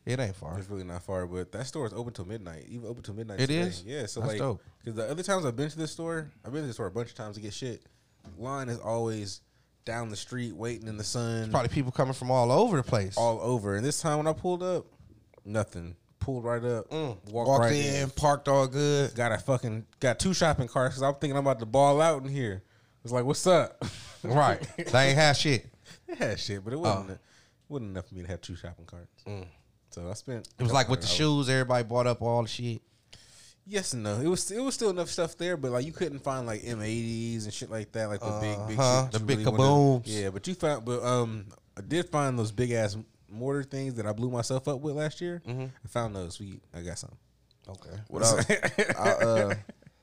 It 0.06 0.18
ain't 0.18 0.34
far. 0.34 0.58
It's 0.58 0.70
really 0.70 0.84
not 0.84 1.02
far, 1.02 1.26
but 1.26 1.52
that 1.52 1.66
store 1.66 1.86
is 1.86 1.92
open 1.92 2.14
till 2.14 2.24
midnight. 2.24 2.64
Even 2.68 2.88
open 2.88 3.02
till 3.02 3.14
midnight. 3.14 3.40
It 3.40 3.48
today. 3.48 3.58
is? 3.60 3.84
Yeah. 3.84 4.06
So 4.06 4.20
That's 4.20 4.40
like, 4.40 4.58
because 4.82 4.96
the 4.96 5.10
other 5.10 5.22
times 5.22 5.44
I've 5.44 5.54
been 5.56 5.68
to 5.68 5.76
this 5.78 5.90
store, 5.92 6.30
I've 6.44 6.52
been 6.52 6.62
to 6.62 6.66
this 6.66 6.76
store 6.76 6.86
a 6.86 6.90
bunch 6.90 7.10
of 7.10 7.14
times 7.14 7.36
to 7.36 7.42
get 7.42 7.52
shit. 7.52 7.82
Line 8.38 8.70
is 8.70 8.78
always 8.78 9.42
down 9.84 10.08
the 10.08 10.16
street, 10.16 10.56
waiting 10.56 10.88
in 10.88 10.96
the 10.96 11.04
sun, 11.04 11.50
Probably 11.50 11.68
people 11.68 11.92
coming 11.92 12.14
from 12.14 12.30
all 12.30 12.50
over 12.50 12.78
the 12.78 12.82
place. 12.82 13.18
all 13.18 13.40
over. 13.42 13.76
And 13.76 13.84
this 13.84 14.00
time 14.00 14.16
when 14.16 14.26
I 14.26 14.32
pulled 14.32 14.62
up, 14.62 14.86
nothing. 15.44 15.94
Pulled 16.24 16.44
right 16.44 16.64
up, 16.64 16.90
walked, 16.90 17.30
Walked 17.32 17.60
right 17.64 17.74
in, 17.74 18.08
parked 18.10 18.48
all 18.48 18.66
good. 18.66 19.14
got 19.14 19.30
a 19.32 19.38
fucking 19.38 19.84
got 20.00 20.18
two 20.18 20.32
shopping 20.32 20.68
carts 20.68 20.94
because 20.94 21.02
I'm 21.02 21.14
thinking 21.20 21.36
I'm 21.36 21.44
about 21.46 21.58
to 21.60 21.66
ball 21.66 22.00
out 22.00 22.22
in 22.22 22.28
here. 22.30 22.62
It's 23.04 23.12
like, 23.12 23.24
what's 23.26 23.46
up? 23.46 23.84
right. 24.24 24.58
they 24.78 25.08
ain't 25.08 25.18
have 25.18 25.36
shit. 25.36 25.66
it 26.08 26.16
had 26.16 26.40
shit, 26.40 26.64
but 26.64 26.72
it 26.72 26.78
wasn't 26.80 27.10
it 27.10 27.18
wasn't 27.68 27.90
enough 27.90 28.08
for 28.08 28.14
me 28.14 28.22
to 28.22 28.28
have 28.28 28.40
two 28.40 28.56
shopping 28.56 28.86
carts. 28.86 29.22
So 29.90 30.08
I 30.10 30.14
spent. 30.14 30.48
It 30.58 30.62
was 30.62 30.72
like 30.72 30.88
with 30.88 31.02
the 31.02 31.06
shoes. 31.06 31.48
Everybody 31.50 31.84
bought 31.84 32.06
up 32.06 32.22
all 32.22 32.40
the 32.42 32.48
shit. 32.48 32.80
Yes 33.66 33.92
and 33.92 34.02
no. 34.02 34.20
It 34.20 34.26
was 34.26 34.50
it 34.50 34.60
was 34.60 34.74
still 34.74 34.90
enough 34.90 35.08
stuff 35.10 35.36
there, 35.36 35.56
but 35.58 35.72
like 35.72 35.84
you 35.86 35.92
couldn't 35.92 36.20
find 36.20 36.46
like 36.46 36.62
M80s 36.62 37.44
and 37.44 37.52
shit 37.52 37.70
like 37.70 37.92
that, 37.92 38.06
like 38.08 38.20
the 38.20 38.38
big 38.40 38.68
big 38.68 38.78
Uh-huh, 38.78 39.04
shit 39.04 39.12
the 39.12 39.20
big 39.20 39.46
wanna- 39.46 39.58
kabooms. 39.58 40.02
Yeah, 40.06 40.30
but 40.30 40.46
you 40.46 40.54
found, 40.54 40.84
but 40.86 41.02
um, 41.02 41.46
I 41.76 41.82
did 41.82 42.08
find 42.08 42.38
those 42.38 42.50
big 42.52 42.70
ass 42.72 42.96
mortar 43.34 43.62
things 43.62 43.94
that 43.94 44.06
I 44.06 44.12
blew 44.12 44.30
myself 44.30 44.68
up 44.68 44.80
with 44.80 44.94
last 44.94 45.20
year. 45.20 45.42
Mm-hmm. 45.46 45.64
I 45.64 45.88
found 45.88 46.14
those. 46.16 46.38
We 46.40 46.60
I 46.74 46.80
got 46.82 46.98
some. 46.98 47.12
Okay. 47.68 47.96
What 48.08 48.22
else? 48.22 48.46
I, 48.98 49.10
uh, 49.10 49.54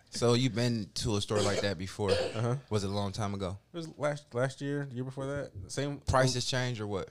so 0.10 0.34
you've 0.34 0.56
been 0.56 0.90
to 0.96 1.16
a 1.16 1.22
store 1.22 1.40
like 1.40 1.62
that 1.62 1.78
before? 1.78 2.12
Uh-huh. 2.12 2.56
Was 2.70 2.84
it 2.84 2.90
a 2.90 2.94
long 2.94 3.12
time 3.12 3.34
ago? 3.34 3.58
It 3.74 3.78
was 3.78 3.88
last 3.98 4.34
last 4.34 4.62
year, 4.62 4.86
the 4.90 4.96
year 4.96 5.04
before 5.04 5.26
that. 5.28 5.52
Same 5.68 5.98
Prices 6.08 6.46
change 6.46 6.82
or 6.82 6.88
what? 6.88 7.08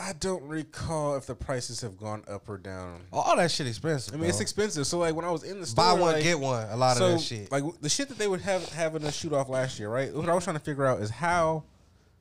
I 0.00 0.12
don't 0.20 0.44
recall 0.44 1.16
if 1.16 1.26
the 1.26 1.34
prices 1.34 1.80
have 1.80 1.96
gone 1.98 2.22
up 2.28 2.48
or 2.48 2.56
down. 2.56 3.00
All 3.12 3.36
that 3.36 3.50
shit 3.50 3.66
expensive. 3.66 4.14
I 4.14 4.16
mean, 4.16 4.28
it's 4.30 4.40
expensive. 4.40 4.86
So 4.86 4.98
like 4.98 5.14
when 5.14 5.24
I 5.24 5.30
was 5.30 5.42
in 5.42 5.58
the 5.58 5.66
store, 5.66 5.84
Buy 5.96 6.00
one 6.00 6.12
like- 6.12 6.22
get 6.22 6.38
one. 6.38 6.68
A 6.70 6.76
lot 6.76 6.96
so 6.96 7.06
of 7.06 7.12
that 7.12 7.20
shit. 7.20 7.50
like 7.50 7.64
the 7.80 7.88
shit 7.88 8.08
that 8.08 8.16
they 8.18 8.28
would 8.28 8.42
have 8.42 8.68
having 8.72 9.02
a 9.02 9.10
shoot 9.10 9.32
off 9.32 9.48
last 9.48 9.78
year, 9.80 9.88
right? 9.88 10.14
What 10.14 10.28
I 10.28 10.34
was 10.34 10.44
trying 10.44 10.56
to 10.56 10.62
figure 10.62 10.86
out 10.86 11.00
is 11.00 11.10
how 11.10 11.64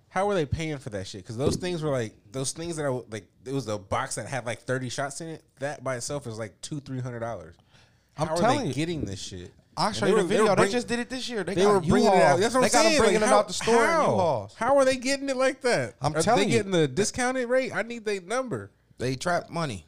how 0.10 0.26
were 0.28 0.34
they 0.34 0.46
paying 0.46 0.78
for 0.78 0.90
that 0.92 1.08
shit? 1.08 1.22
Because 1.24 1.38
those 1.38 1.56
things 1.58 1.84
were 1.84 1.92
like 1.92 2.14
those 2.32 2.52
things 2.52 2.76
that 2.78 2.86
I 2.86 2.90
like. 2.90 3.28
It 3.46 3.54
was 3.54 3.68
a 3.68 3.78
box 3.78 4.16
that 4.16 4.28
had 4.28 4.46
like 4.46 4.62
thirty 4.62 4.90
shots 4.90 5.22
in 5.22 5.28
it. 5.28 5.44
That 5.60 5.84
by 5.84 5.96
itself 5.98 6.28
is 6.28 6.40
like 6.40 6.60
two 6.62 6.80
three 6.80 7.00
hundred 7.00 7.20
dollars. 7.20 7.56
I'm 8.18 8.30
are 8.30 8.38
telling 8.38 8.60
they 8.62 8.68
you. 8.68 8.74
getting 8.74 9.06
this 9.06 9.20
shit? 9.22 9.54
I'll 9.76 9.92
show 9.92 10.08
you 10.08 10.16
the 10.16 10.24
were- 10.24 10.28
they 10.28 10.38
video. 10.38 10.56
They, 10.56 10.70
just 10.70 10.88
did 10.88 10.98
it 11.00 11.10
this 11.10 11.30
year. 11.30 11.44
They, 11.44 11.54
They 11.54 11.68
were 11.68 11.80
bringing 11.80 12.08
it 12.08 12.16
U-Hauls. 12.16 12.24
out. 12.24 12.40
That's 12.40 12.56
what 12.56 12.62
they 12.62 12.66
I'm 12.68 12.72
got 12.72 12.90
saying. 12.90 12.98
bringing 13.00 13.22
like, 13.22 13.28
it 13.28 13.32
how, 13.32 13.40
out 13.40 13.48
the 13.48 13.54
store. 13.54 13.86
How? 13.86 14.50
How 14.56 14.78
are 14.78 14.86
they 14.86 14.98
getting 14.98 15.30
it 15.30 15.38
like 15.38 15.62
that? 15.62 15.94
I'm 16.02 16.16
Are 16.16 16.22
telling 16.24 16.48
they 16.48 16.52
you. 16.52 16.58
getting 16.58 16.72
the 16.72 16.88
discounted 16.88 17.48
rate. 17.48 17.76
I 17.76 17.84
need 17.84 18.04
their 18.04 18.20
number. 18.22 18.72
They 18.98 19.16
trap 19.16 19.52
money. 19.52 19.86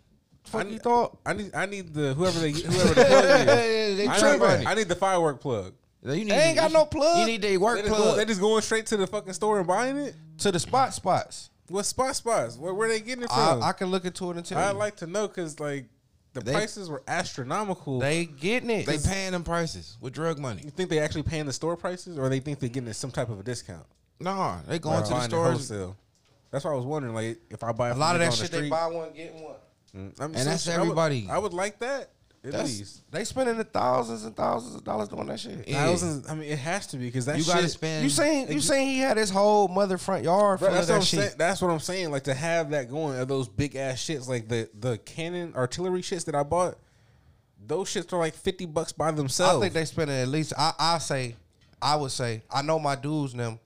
I 0.54 0.64
need, 0.64 0.82
thought? 0.82 1.18
I 1.26 1.34
need 1.34 1.54
I 1.56 1.66
need 1.66 1.94
the 1.94 2.14
whoever 2.14 2.40
they 2.40 2.52
whoever 2.52 2.94
the 2.94 3.06
plug 3.06 3.26
is. 3.26 3.98
they 3.98 4.08
I 4.08 4.58
need, 4.58 4.68
I 4.68 4.74
need 4.74 4.88
the 4.88 4.96
firework 4.96 5.42
plug. 5.42 5.74
You 6.02 6.12
need, 6.16 6.30
They 6.32 6.36
ain't 6.44 6.58
got 6.58 6.72
no 6.72 6.86
plug. 6.86 7.20
You 7.20 7.26
need 7.26 7.42
their 7.42 7.52
They 7.52 7.58
work 7.58 7.80
just, 7.80 7.90
go, 7.90 7.96
plug. 7.96 8.18
they 8.18 8.26
just 8.26 8.40
going 8.40 8.62
straight 8.62 8.86
to 8.88 8.98
the 8.98 9.06
fucking 9.08 9.34
store 9.34 9.58
and 9.60 9.68
buying 9.68 9.98
it. 9.98 10.16
To 10.40 10.52
the 10.52 10.60
spot 10.60 10.94
spots. 10.94 11.50
What 11.68 11.86
spot 11.86 12.16
spots? 12.16 12.58
Where 12.58 12.74
where 12.74 12.88
they 12.88 13.00
getting 13.02 13.24
it 13.26 13.30
from? 13.30 13.62
I 13.62 13.74
can 13.74 13.90
look 13.92 14.06
into 14.06 14.32
it 14.32 14.38
and 14.38 14.46
tell 14.46 14.58
I'd 14.58 14.72
you. 14.72 14.78
like 14.78 14.96
to 14.98 15.08
know 15.08 15.28
because 15.28 15.60
like 15.60 15.86
the 16.34 16.40
They- 16.42 16.54
prices 16.54 16.90
were 16.90 17.04
astronomical. 17.08 18.00
they 18.00 18.26
getting 18.26 18.70
it. 18.70 18.86
they 18.86 18.98
paying 18.98 19.34
them 19.34 19.44
prices 19.44 19.98
with 20.00 20.14
drug 20.14 20.40
money. 20.40 20.62
you 20.64 20.72
think 20.72 20.90
they 20.90 21.00
actually 21.00 21.24
paying 21.24 21.46
the 21.46 21.54
store 21.54 21.76
prices, 21.76 22.18
or 22.18 22.30
they 22.30 22.40
think 22.40 22.60
they're 22.60 22.70
getting 22.70 22.92
some 22.94 23.12
type 23.12 23.30
of 23.30 23.40
a 23.40 23.44
discount? 23.44 23.86
Nah, 24.20 24.62
they 24.68 24.80
going 24.80 24.98
Or 25.00 25.02
to 25.04 25.08
the 25.10 25.12
buying 25.16 25.26
it 25.26 25.30
stores. 25.30 25.48
wholesale. 25.70 25.98
That's 26.52 26.66
why 26.66 26.72
I 26.72 26.76
was 26.76 26.86
wondering, 26.86 27.14
like, 27.14 27.40
if 27.50 27.64
I 27.64 27.72
buy 27.72 27.90
a 27.90 27.96
lot 27.96 28.16
of 28.16 28.22
that 28.22 28.32
the 28.32 28.38
shit 28.38 28.52
they 28.52 28.70
buy 28.70 28.88
one 28.88 29.12
get 29.14 29.34
one. 29.36 29.56
Mm, 29.96 30.14
I'm 30.20 30.36
And 30.36 30.48
that's 30.48 30.68
I 30.68 30.72
would- 30.78 30.82
everybody. 30.82 31.28
I 31.30 31.38
would, 31.38 31.54
like 31.54 31.80
that 31.80 32.10
at 32.42 32.52
That's, 32.54 32.78
least. 32.80 33.12
they 33.12 33.26
spending 33.26 33.58
the 33.58 33.66
thousands 33.66 34.24
and 34.24 34.34
thousands 34.36 34.74
of 34.76 34.84
dollars 34.86 35.10
doing 35.10 35.26
that 35.28 35.40
shit. 35.42 35.68
Yeah. 35.68 35.86
Thousands. 35.86 36.30
I 36.30 36.36
mean, 36.36 36.50
it 36.50 36.58
has 36.60 36.88
to 36.88 36.98
be 36.98 37.06
because 37.06 37.26
that 37.26 37.38
You 37.38 37.44
shit, 37.44 37.54
gotta 37.54 37.68
spend. 37.68 38.04
You 38.04 38.10
saying 38.10 38.52
you 38.52 38.62
saying 38.62 38.88
he 38.88 39.00
had 39.00 39.18
his 39.18 39.30
whole 39.30 39.68
mother 39.68 39.98
front 39.98 40.24
yard 40.24 40.60
full 40.60 40.70
Bro, 40.70 40.76
that's 40.76 40.88
that 40.88 40.94
what 40.94 41.00
I'm 41.00 41.06
shit? 41.06 41.20
saying. 41.20 41.32
That's 41.38 41.62
what 41.62 41.70
I'm 41.72 41.80
saying. 41.80 42.12
Like 42.12 42.24
to 42.24 42.34
have 42.34 42.70
that 42.70 42.90
going, 42.90 43.20
of 43.20 43.28
those 43.28 43.50
big 43.50 43.76
ass 43.76 43.98
shits, 43.98 44.30
like 44.30 44.48
the 44.48 44.70
the 44.80 44.98
cannon 45.00 45.54
artillery 45.56 46.02
shits 46.02 46.24
that 46.26 46.36
I 46.36 46.44
bought. 46.44 46.78
Those 47.68 47.90
shits 47.90 48.14
are 48.14 48.18
like 48.20 48.34
fifty 48.36 48.66
bucks 48.66 48.94
by 48.94 49.12
themselves. 49.12 49.58
I 49.58 49.62
think 49.62 49.74
they 49.74 49.84
spending 49.86 50.16
at 50.16 50.30
least. 50.30 50.54
I 50.58 50.72
I 50.80 50.98
say, 51.00 51.36
I 51.82 51.98
would 51.98 52.12
say, 52.12 52.42
I 52.50 52.62
know 52.62 52.80
my 52.80 52.96
dudes 52.96 53.34
and 53.34 53.42
them. 53.42 53.60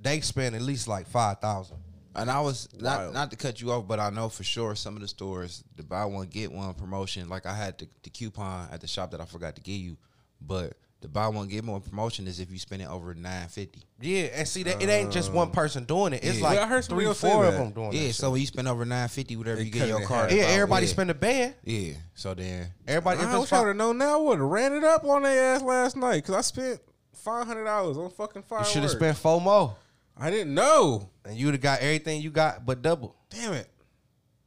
They 0.00 0.20
spend 0.20 0.56
at 0.56 0.62
least 0.62 0.88
like 0.88 1.06
five 1.06 1.38
thousand. 1.38 1.76
And 2.20 2.30
I 2.30 2.40
was 2.40 2.68
not 2.78 2.98
Wild. 2.98 3.14
not 3.14 3.30
to 3.30 3.36
cut 3.36 3.60
you 3.60 3.72
off, 3.72 3.86
but 3.88 3.98
I 4.00 4.10
know 4.10 4.28
for 4.28 4.44
sure 4.44 4.74
some 4.74 4.94
of 4.96 5.00
the 5.02 5.08
stores 5.08 5.64
the 5.76 5.82
buy 5.82 6.04
one 6.04 6.26
get 6.26 6.52
one 6.52 6.72
promotion. 6.74 7.28
Like 7.28 7.46
I 7.46 7.54
had 7.54 7.78
the, 7.78 7.88
the 8.02 8.10
coupon 8.10 8.68
at 8.72 8.80
the 8.80 8.86
shop 8.86 9.10
that 9.12 9.20
I 9.20 9.24
forgot 9.24 9.54
to 9.56 9.60
give 9.62 9.76
you, 9.76 9.96
but 10.40 10.74
the 11.00 11.06
buy 11.08 11.28
one 11.28 11.46
get 11.46 11.64
one 11.64 11.80
promotion 11.80 12.26
is 12.26 12.40
if 12.40 12.50
you 12.50 12.58
spend 12.58 12.82
it 12.82 12.88
over 12.88 13.14
nine 13.14 13.46
fifty. 13.48 13.84
Yeah, 14.00 14.22
and 14.34 14.48
see 14.48 14.64
that 14.64 14.82
it 14.82 14.88
ain't 14.88 15.12
just 15.12 15.32
one 15.32 15.48
uh, 15.48 15.52
person 15.52 15.84
doing 15.84 16.12
it. 16.12 16.24
It's 16.24 16.38
yeah. 16.38 16.44
like 16.44 16.56
Yeah, 16.56 16.64
I 16.64 16.66
heard 16.66 16.84
three, 16.84 17.06
or 17.06 17.14
four 17.14 17.44
of 17.46 17.54
them 17.54 17.70
doing 17.70 17.92
it. 17.92 17.94
Yeah, 17.94 18.08
it. 18.08 18.14
so 18.14 18.32
when 18.32 18.40
you 18.40 18.46
spend 18.48 18.66
over 18.66 18.84
nine 18.84 19.08
fifty, 19.08 19.36
whatever 19.36 19.58
They 19.58 19.64
you 19.66 19.70
get 19.70 19.82
in 19.82 19.88
your 19.90 20.00
in 20.00 20.06
card. 20.08 20.32
yeah, 20.32 20.42
everybody 20.42 20.86
yeah. 20.86 20.92
spend 20.92 21.10
a 21.10 21.14
band. 21.14 21.54
Yeah, 21.62 21.92
so 22.14 22.34
then 22.34 22.66
Everybody, 22.86 23.20
if 23.20 23.26
I 23.26 23.30
it's 23.32 23.40
wish 23.42 23.52
I 23.52 23.60
would 23.60 23.66
have 23.68 23.76
known 23.76 23.98
now. 23.98 24.14
I 24.14 24.22
would 24.22 24.38
have 24.38 24.48
ran 24.48 24.72
it 24.72 24.82
up 24.82 25.04
on 25.04 25.22
their 25.22 25.54
ass 25.54 25.62
last 25.62 25.96
night 25.96 26.16
because 26.16 26.34
I 26.34 26.40
spent 26.40 26.80
five 27.14 27.46
hundred 27.46 27.64
dollars 27.64 27.96
on 27.96 28.10
fucking 28.10 28.42
you 28.42 28.46
fireworks. 28.48 28.70
should 28.70 28.82
have 28.82 28.90
spent 28.90 29.16
four 29.16 29.40
more, 29.40 29.76
I 30.16 30.30
didn't 30.30 30.52
know. 30.54 31.10
And 31.28 31.36
you'd 31.36 31.52
have 31.54 31.60
got 31.60 31.80
everything 31.80 32.20
you 32.22 32.30
got 32.30 32.64
but 32.66 32.82
double. 32.82 33.14
Damn 33.30 33.52
it. 33.52 33.68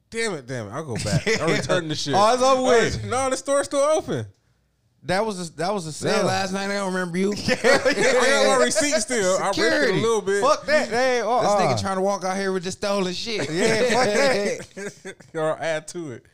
Damn 0.10 0.34
it, 0.34 0.46
damn 0.48 0.68
it. 0.68 0.72
I'll 0.72 0.84
go 0.84 0.96
back. 0.96 1.26
I'll 1.40 1.48
return 1.56 1.88
the 1.88 1.96
shit. 1.96 2.14
Oh, 2.18 2.34
it's 2.34 2.44
over 2.44 2.64
with. 2.64 3.04
Uh, 3.06 3.08
No, 3.08 3.30
the 3.30 3.38
store's 3.38 3.68
still 3.68 3.80
open. 3.80 4.26
That 5.04 5.26
was 5.26 5.50
a, 5.50 5.54
that 5.56 5.74
was 5.74 5.88
a 5.88 5.92
Said 5.92 6.16
sale. 6.18 6.26
last 6.28 6.54
night 6.54 6.66
I 6.70 6.76
don't 6.76 6.94
remember 6.94 7.18
you. 7.18 7.34
this 7.36 7.50
I 7.66 8.44
got 8.44 8.60
my 8.60 8.66
receipt 8.66 9.00
still. 9.02 9.38
I 9.42 9.48
ripped 9.48 9.58
it 9.58 9.90
a 9.90 9.94
little 9.94 10.22
bit. 10.22 10.42
Fuck 10.44 10.66
that. 10.68 10.90
Hey, 10.90 11.22
uh, 11.22 11.26
nigga 11.26 11.80
trying 11.82 11.96
to 11.96 12.02
walk 12.02 12.24
out 12.24 12.38
here 12.38 12.52
with 12.52 12.64
just 12.64 12.78
stolen 12.80 13.12
shit. 13.14 13.50
Yeah, 13.50 14.60
fuck 14.62 14.74
that. 14.76 15.16
or 15.34 15.58
add 15.60 15.88
to 15.90 16.12
it. 16.12 16.26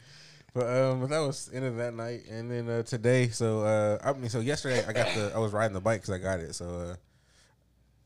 But 0.53 0.65
um, 0.67 1.07
that 1.07 1.19
was 1.19 1.49
end 1.53 1.63
of 1.65 1.77
that 1.77 1.93
night, 1.93 2.23
and 2.29 2.49
then 2.51 2.67
uh, 2.67 2.83
today. 2.83 3.29
So 3.29 3.61
uh, 3.61 3.99
I 4.03 4.11
mean, 4.13 4.29
so 4.29 4.39
yesterday 4.41 4.83
I 4.85 4.91
got 4.91 5.13
the 5.13 5.31
I 5.33 5.37
was 5.37 5.53
riding 5.53 5.73
the 5.73 5.79
bike 5.79 6.01
because 6.01 6.15
I 6.15 6.17
got 6.17 6.39
it. 6.39 6.53
So 6.55 6.65
uh, 6.67 6.95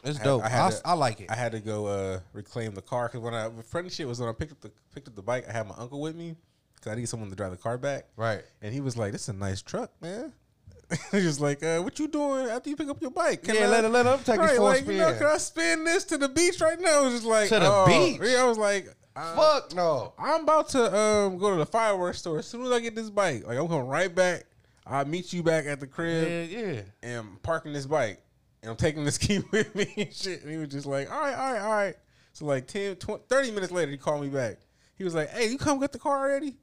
It's 0.03 0.19
I 0.19 0.23
dope. 0.23 0.43
I 0.43 0.47
I, 0.47 0.49
had 0.49 0.71
to- 0.71 0.81
I 0.87 0.93
like 0.93 1.21
it. 1.21 1.29
I 1.31 1.35
had 1.35 1.51
to 1.51 1.59
go 1.59 1.85
uh, 1.87 2.19
reclaim 2.33 2.73
the 2.73 2.81
car 2.81 3.07
because 3.07 3.21
when 3.21 3.33
I 3.33 3.49
shit 3.89 4.07
was 4.07 4.19
when 4.19 4.29
I 4.29 4.33
picked 4.33 4.51
up 4.51 4.61
the 4.61 4.71
picked 4.93 5.07
up 5.07 5.15
the 5.15 5.21
bike, 5.21 5.45
I 5.47 5.51
had 5.51 5.67
my 5.67 5.75
uncle 5.77 6.01
with 6.01 6.15
me 6.15 6.35
because 6.75 6.91
I 6.91 6.95
need 6.95 7.07
someone 7.09 7.29
to 7.29 7.35
drive 7.35 7.51
the 7.51 7.57
car 7.57 7.77
back. 7.77 8.05
Right. 8.15 8.41
And 8.61 8.73
he 8.73 8.81
was 8.81 8.97
like, 8.97 9.11
"This 9.11 9.23
is 9.23 9.29
a 9.29 9.33
nice 9.33 9.61
truck, 9.61 9.91
man." 10.01 10.33
He's 11.11 11.23
just 11.23 11.39
like, 11.39 11.63
uh, 11.63 11.79
"What 11.81 11.97
you 11.99 12.07
doing 12.07 12.47
after 12.47 12.69
you 12.69 12.75
pick 12.75 12.89
up 12.89 13.01
your 13.01 13.11
bike? 13.11 13.43
Can 13.43 13.55
Yeah, 13.55 13.65
I- 13.65 13.67
let 13.67 13.85
him- 13.85 13.91
let 13.93 14.05
him 14.05 14.19
take 14.23 14.35
it 14.35 14.39
right, 14.39 14.49
for 14.55 14.61
a 14.61 14.63
like, 14.63 14.85
you 14.87 14.97
know. 14.97 15.13
Can 15.13 15.27
I 15.27 15.37
spin 15.37 15.83
this 15.83 16.03
to 16.05 16.17
the 16.17 16.27
beach 16.29 16.59
right 16.61 16.79
now?" 16.79 16.99
I 16.99 17.01
was 17.03 17.13
just 17.13 17.25
like, 17.25 17.49
To 17.49 17.59
the 17.59 17.65
oh. 17.71 17.85
beach? 17.85 18.19
Yeah, 18.23 18.41
I 18.43 18.45
was 18.45 18.57
like, 18.57 18.87
uh, 19.15 19.35
Fuck 19.35 19.75
no. 19.75 20.13
I'm 20.17 20.43
about 20.43 20.69
to 20.69 20.97
um 20.97 21.37
go 21.37 21.51
to 21.51 21.57
the 21.57 21.65
fireworks 21.65 22.19
store. 22.19 22.39
As 22.39 22.47
soon 22.47 22.65
as 22.65 22.71
I 22.71 22.79
get 22.79 22.95
this 22.95 23.09
bike, 23.09 23.45
like 23.45 23.57
I'm 23.57 23.67
coming 23.67 23.87
right 23.87 24.13
back. 24.13 24.45
I'll 24.85 25.05
meet 25.05 25.31
you 25.31 25.43
back 25.43 25.65
at 25.67 25.79
the 25.79 25.87
crib 25.87 26.49
Yeah, 26.49 26.59
yeah. 26.59 26.81
and 27.03 27.41
parking 27.43 27.71
this 27.71 27.85
bike 27.85 28.19
and 28.61 28.71
I'm 28.71 28.77
taking 28.77 29.03
this 29.05 29.17
key 29.19 29.39
with 29.51 29.73
me 29.75 29.91
and 29.97 30.13
shit. 30.13 30.41
And 30.43 30.51
he 30.51 30.57
was 30.57 30.69
just 30.69 30.85
like, 30.85 31.11
all 31.11 31.19
right, 31.19 31.33
all 31.35 31.53
right, 31.53 31.61
all 31.61 31.71
right. 31.71 31.95
So 32.33 32.45
like 32.45 32.67
10, 32.67 32.95
20, 32.97 33.23
30 33.27 33.51
minutes 33.51 33.71
later, 33.71 33.91
he 33.91 33.97
called 33.97 34.21
me 34.21 34.29
back. 34.29 34.57
He 34.97 35.03
was 35.03 35.13
like, 35.15 35.29
hey, 35.31 35.49
you 35.49 35.57
come 35.57 35.79
get 35.79 35.91
the 35.91 35.99
car 35.99 36.19
already? 36.29 36.55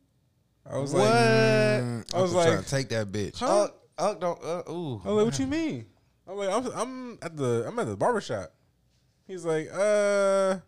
I 0.70 0.78
was 0.78 0.92
What? 0.92 1.02
like, 1.04 1.12
Mm, 1.12 2.14
I 2.14 2.20
was 2.20 2.30
Uncle 2.30 2.42
trying 2.42 2.56
like- 2.56 2.64
to 2.64 2.70
take 2.70 2.88
that 2.90 3.10
bitch. 3.12 3.38
Huh? 3.38 3.62
Unc, 3.62 3.72
Unc 3.98 4.20
don't. 4.20 4.44
Uh, 4.44 4.70
ooh. 4.70 5.00
I 5.04 5.08
was 5.08 5.16
like, 5.16 5.24
what 5.26 5.38
you 5.38 5.46
mean? 5.46 5.86
I'm 6.28 6.36
like, 6.36 6.50
I'm, 6.50 6.66
I'm 6.74 7.18
at 7.22 7.36
the 7.36 7.64
I'm 7.66 7.78
at 7.78 7.86
the 7.86 7.96
barbershop. 7.96 8.52
He's 9.26 9.44
like, 9.44 9.68
uh, 9.72 10.58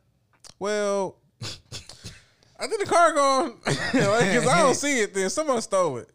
well, 0.59 1.17
I 2.59 2.67
think 2.67 2.81
the 2.81 2.87
car 2.87 3.13
gone. 3.15 3.57
like, 3.67 3.77
cause 3.95 4.47
I 4.47 4.59
don't 4.63 4.75
see 4.87 5.01
it. 5.01 5.15
Then 5.15 5.29
someone 5.31 5.61
stole 5.63 5.99
it. 5.99 6.11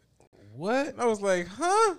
What? 0.55 0.88
And 0.88 1.01
I 1.01 1.05
was 1.05 1.22
like, 1.22 1.47
huh? 1.47 1.95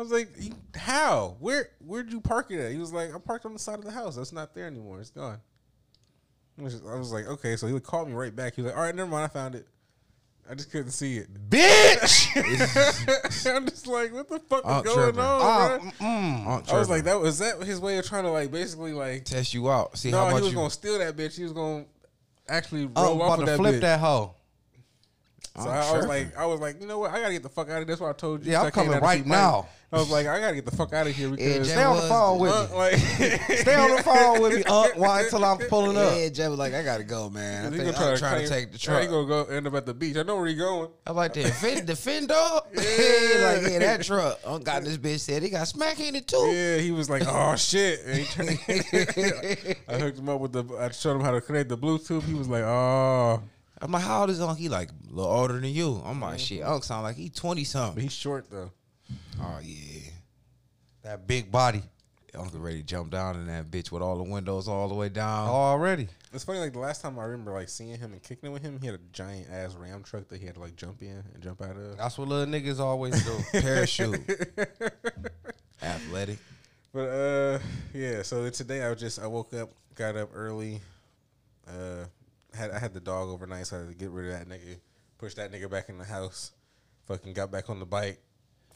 I 0.00 0.02
was 0.02 0.10
like, 0.12 0.30
how? 0.74 1.36
Where 1.40 1.68
where'd 1.84 2.10
you 2.10 2.22
park 2.22 2.50
it 2.50 2.58
at? 2.58 2.72
He 2.72 2.78
was 2.78 2.90
like, 2.90 3.14
I 3.14 3.18
parked 3.18 3.44
on 3.44 3.52
the 3.52 3.58
side 3.58 3.78
of 3.78 3.84
the 3.84 3.90
house. 3.90 4.16
That's 4.16 4.32
not 4.32 4.54
there 4.54 4.66
anymore. 4.66 4.98
It's 4.98 5.10
gone. 5.10 5.38
I 6.58 6.62
was, 6.62 6.82
I 6.90 6.94
was 6.94 7.12
like, 7.12 7.26
okay. 7.26 7.54
So 7.56 7.66
he 7.66 7.74
would 7.74 7.82
call 7.84 8.06
me 8.06 8.14
right 8.14 8.34
back. 8.34 8.54
He 8.54 8.62
was 8.62 8.70
like, 8.70 8.78
all 8.78 8.84
right, 8.86 8.94
never 8.94 9.10
mind. 9.10 9.24
I 9.24 9.28
found 9.28 9.54
it. 9.56 9.66
I 10.50 10.54
just 10.54 10.70
couldn't 10.72 10.92
see 10.92 11.18
it. 11.18 11.28
Bitch. 11.50 12.28
I'm 13.54 13.66
just 13.66 13.86
like, 13.86 14.12
what 14.14 14.26
the 14.30 14.38
fuck 14.40 14.60
is 14.60 14.64
Oh, 14.64 14.82
going 14.82 14.96
tripping. 14.96 15.20
on, 15.20 15.40
Ah, 15.42 15.78
mm. 16.00 16.46
Aunt 16.46 16.72
I 16.72 16.78
was 16.78 16.88
like, 16.88 17.04
that 17.04 17.20
was 17.20 17.38
that 17.40 17.62
his 17.62 17.78
way 17.78 17.98
of 17.98 18.06
trying 18.06 18.24
to 18.24 18.30
like 18.30 18.50
basically 18.50 18.94
like 18.94 19.26
test 19.26 19.52
you 19.52 19.70
out. 19.70 19.98
See 19.98 20.10
no, 20.10 20.24
how 20.24 20.28
he 20.28 20.40
was 20.40 20.48
you. 20.50 20.54
gonna 20.56 20.70
steal 20.70 20.98
that 20.98 21.14
bitch. 21.14 21.36
He 21.36 21.42
was 21.42 21.52
gonna 21.52 21.84
actually 22.48 22.84
Unc 22.84 22.96
roll 22.96 23.20
off 23.22 23.34
about 23.38 23.44
to 23.44 23.50
that 23.52 23.56
flip 23.58 23.74
bitch. 23.76 23.80
that 23.82 24.00
hoe. 24.00 24.34
So 25.56 25.68
Aunt 25.68 25.70
I, 25.70 25.96
was 25.98 26.06
like, 26.06 26.36
I 26.38 26.46
was 26.46 26.60
like, 26.60 26.80
you 26.80 26.86
know 26.86 26.98
what? 27.00 27.10
I 27.10 27.20
gotta 27.20 27.32
get 27.34 27.42
the 27.42 27.48
fuck 27.50 27.68
out 27.68 27.82
of. 27.82 27.86
This. 27.86 27.98
That's 27.98 28.00
why 28.00 28.10
I 28.10 28.14
told 28.14 28.44
you. 28.46 28.52
Yeah, 28.52 28.62
I'm 28.62 28.70
coming 28.70 28.98
right 28.98 29.26
now. 29.26 29.68
I 29.92 29.96
was 29.96 30.08
like, 30.08 30.26
I 30.28 30.38
gotta 30.38 30.54
get 30.54 30.64
the 30.66 30.76
fuck 30.76 30.92
out 30.92 31.08
of 31.08 31.16
here 31.16 31.30
because 31.30 31.66
Jay 31.66 31.72
Stay 31.72 31.82
on 31.82 31.96
the 31.96 32.02
phone 32.02 32.38
with 32.38 32.52
Unc, 32.52 32.70
me. 32.70 32.76
like, 32.76 32.94
Stay 33.58 33.74
on 33.74 33.96
the 33.96 34.02
phone 34.04 34.40
with 34.40 34.54
me, 34.54 34.62
Unc. 34.62 34.96
Why 34.96 35.22
until 35.24 35.44
I'm 35.44 35.58
pulling 35.58 35.96
up? 35.96 36.12
Yeah, 36.16 36.28
Jay 36.28 36.46
was 36.48 36.60
like, 36.60 36.74
I 36.74 36.84
gotta 36.84 37.02
go, 37.02 37.28
man. 37.28 37.66
I 37.66 37.70
he 37.76 37.82
think 37.82 37.96
gonna 37.96 38.12
I'm 38.12 38.16
trying 38.18 38.40
to, 38.42 38.46
to 38.46 38.48
take 38.54 38.66
the 38.70 38.78
Yeah, 38.78 38.84
truck. 38.84 39.02
he 39.02 39.08
gonna 39.08 39.26
go 39.26 39.44
end 39.46 39.66
up 39.66 39.74
at 39.74 39.86
the 39.86 39.94
beach. 39.94 40.16
I 40.16 40.22
know 40.22 40.36
where 40.36 40.46
he 40.46 40.54
going. 40.54 40.90
I'm 41.08 41.16
like, 41.16 41.32
the 41.34 41.42
fin, 41.50 41.84
the 41.86 41.96
fin 41.96 42.28
dog? 42.28 42.66
Yeah. 42.72 42.80
like, 42.82 43.62
yeah, 43.72 43.78
that 43.80 44.02
truck. 44.04 44.38
Unc 44.44 44.62
got 44.64 44.84
this 44.84 44.96
bitch 44.96 45.18
said 45.20 45.42
he 45.42 45.50
got 45.50 45.66
smack 45.66 45.98
in 45.98 46.14
it 46.14 46.28
too. 46.28 46.36
Yeah, 46.36 46.76
he 46.78 46.92
was 46.92 47.10
like, 47.10 47.24
oh 47.26 47.56
shit. 47.56 48.00
And 48.06 48.16
he 48.18 48.24
turned, 48.26 48.50
I 49.88 49.98
hooked 49.98 50.18
him 50.20 50.28
up 50.28 50.40
with 50.40 50.52
the. 50.52 50.64
I 50.78 50.90
showed 50.92 51.16
him 51.16 51.22
how 51.22 51.32
to 51.32 51.40
connect 51.40 51.68
the 51.68 51.76
Bluetooth. 51.76 52.22
He 52.22 52.34
was 52.34 52.48
like, 52.48 52.62
oh, 52.62 53.42
I'm 53.82 53.90
like, 53.90 54.02
how 54.04 54.20
old 54.20 54.30
is 54.30 54.40
Unc? 54.40 54.56
He 54.56 54.68
like 54.68 54.90
a 54.90 55.14
little 55.14 55.30
older 55.32 55.54
than 55.54 55.70
you. 55.70 56.00
I'm 56.04 56.20
like, 56.20 56.38
shit, 56.38 56.60
Mm-hmm. 56.60 56.72
Unc 56.74 56.84
sound 56.84 57.02
like 57.02 57.16
he 57.16 57.28
20 57.28 57.62
but 57.62 57.66
something. 57.66 58.02
he's 58.04 58.12
short 58.12 58.48
though. 58.50 58.70
Oh, 59.40 59.58
yeah. 59.62 60.10
That 61.02 61.26
big 61.26 61.50
body 61.50 61.82
Uncle 62.34 62.60
ready 62.60 62.78
to 62.78 62.82
jump 62.82 63.10
down 63.10 63.36
in 63.36 63.46
that 63.46 63.70
bitch 63.70 63.90
with 63.90 64.02
all 64.02 64.16
the 64.16 64.22
windows 64.22 64.68
all 64.68 64.88
the 64.88 64.94
way 64.94 65.08
down. 65.08 65.48
already. 65.48 66.08
It's 66.32 66.44
funny, 66.44 66.60
like 66.60 66.72
the 66.72 66.78
last 66.78 67.02
time 67.02 67.18
I 67.18 67.24
remember 67.24 67.52
like 67.52 67.68
seeing 67.68 67.98
him 67.98 68.12
and 68.12 68.22
kicking 68.22 68.48
it 68.48 68.52
with 68.52 68.62
him, 68.62 68.78
he 68.80 68.86
had 68.86 68.94
a 68.94 69.00
giant 69.12 69.48
ass 69.50 69.74
ram 69.74 70.02
truck 70.02 70.28
that 70.28 70.38
he 70.38 70.46
had 70.46 70.54
to 70.54 70.60
like 70.60 70.76
jump 70.76 71.02
in 71.02 71.24
and 71.34 71.42
jump 71.42 71.60
out 71.60 71.76
of. 71.76 71.96
That's 71.96 72.16
what 72.18 72.28
little 72.28 72.46
niggas 72.46 72.78
always 72.78 73.22
do. 73.24 73.36
Parachute. 73.60 74.20
Athletic. 75.82 76.38
But 76.92 77.08
uh, 77.08 77.58
yeah. 77.92 78.22
So 78.22 78.48
today 78.50 78.82
I 78.82 78.90
was 78.90 79.00
just 79.00 79.18
I 79.18 79.26
woke 79.26 79.52
up, 79.54 79.70
got 79.94 80.16
up 80.16 80.30
early, 80.32 80.80
uh, 81.66 82.04
had 82.54 82.70
I 82.70 82.78
had 82.78 82.94
the 82.94 83.00
dog 83.00 83.28
overnight, 83.28 83.66
so 83.66 83.76
I 83.76 83.80
had 83.80 83.88
to 83.88 83.94
get 83.94 84.10
rid 84.10 84.32
of 84.32 84.38
that 84.38 84.48
nigga, 84.48 84.76
push 85.18 85.34
that 85.34 85.50
nigga 85.50 85.68
back 85.68 85.88
in 85.88 85.98
the 85.98 86.04
house, 86.04 86.52
fucking 87.06 87.32
got 87.32 87.50
back 87.50 87.70
on 87.70 87.80
the 87.80 87.86
bike. 87.86 88.20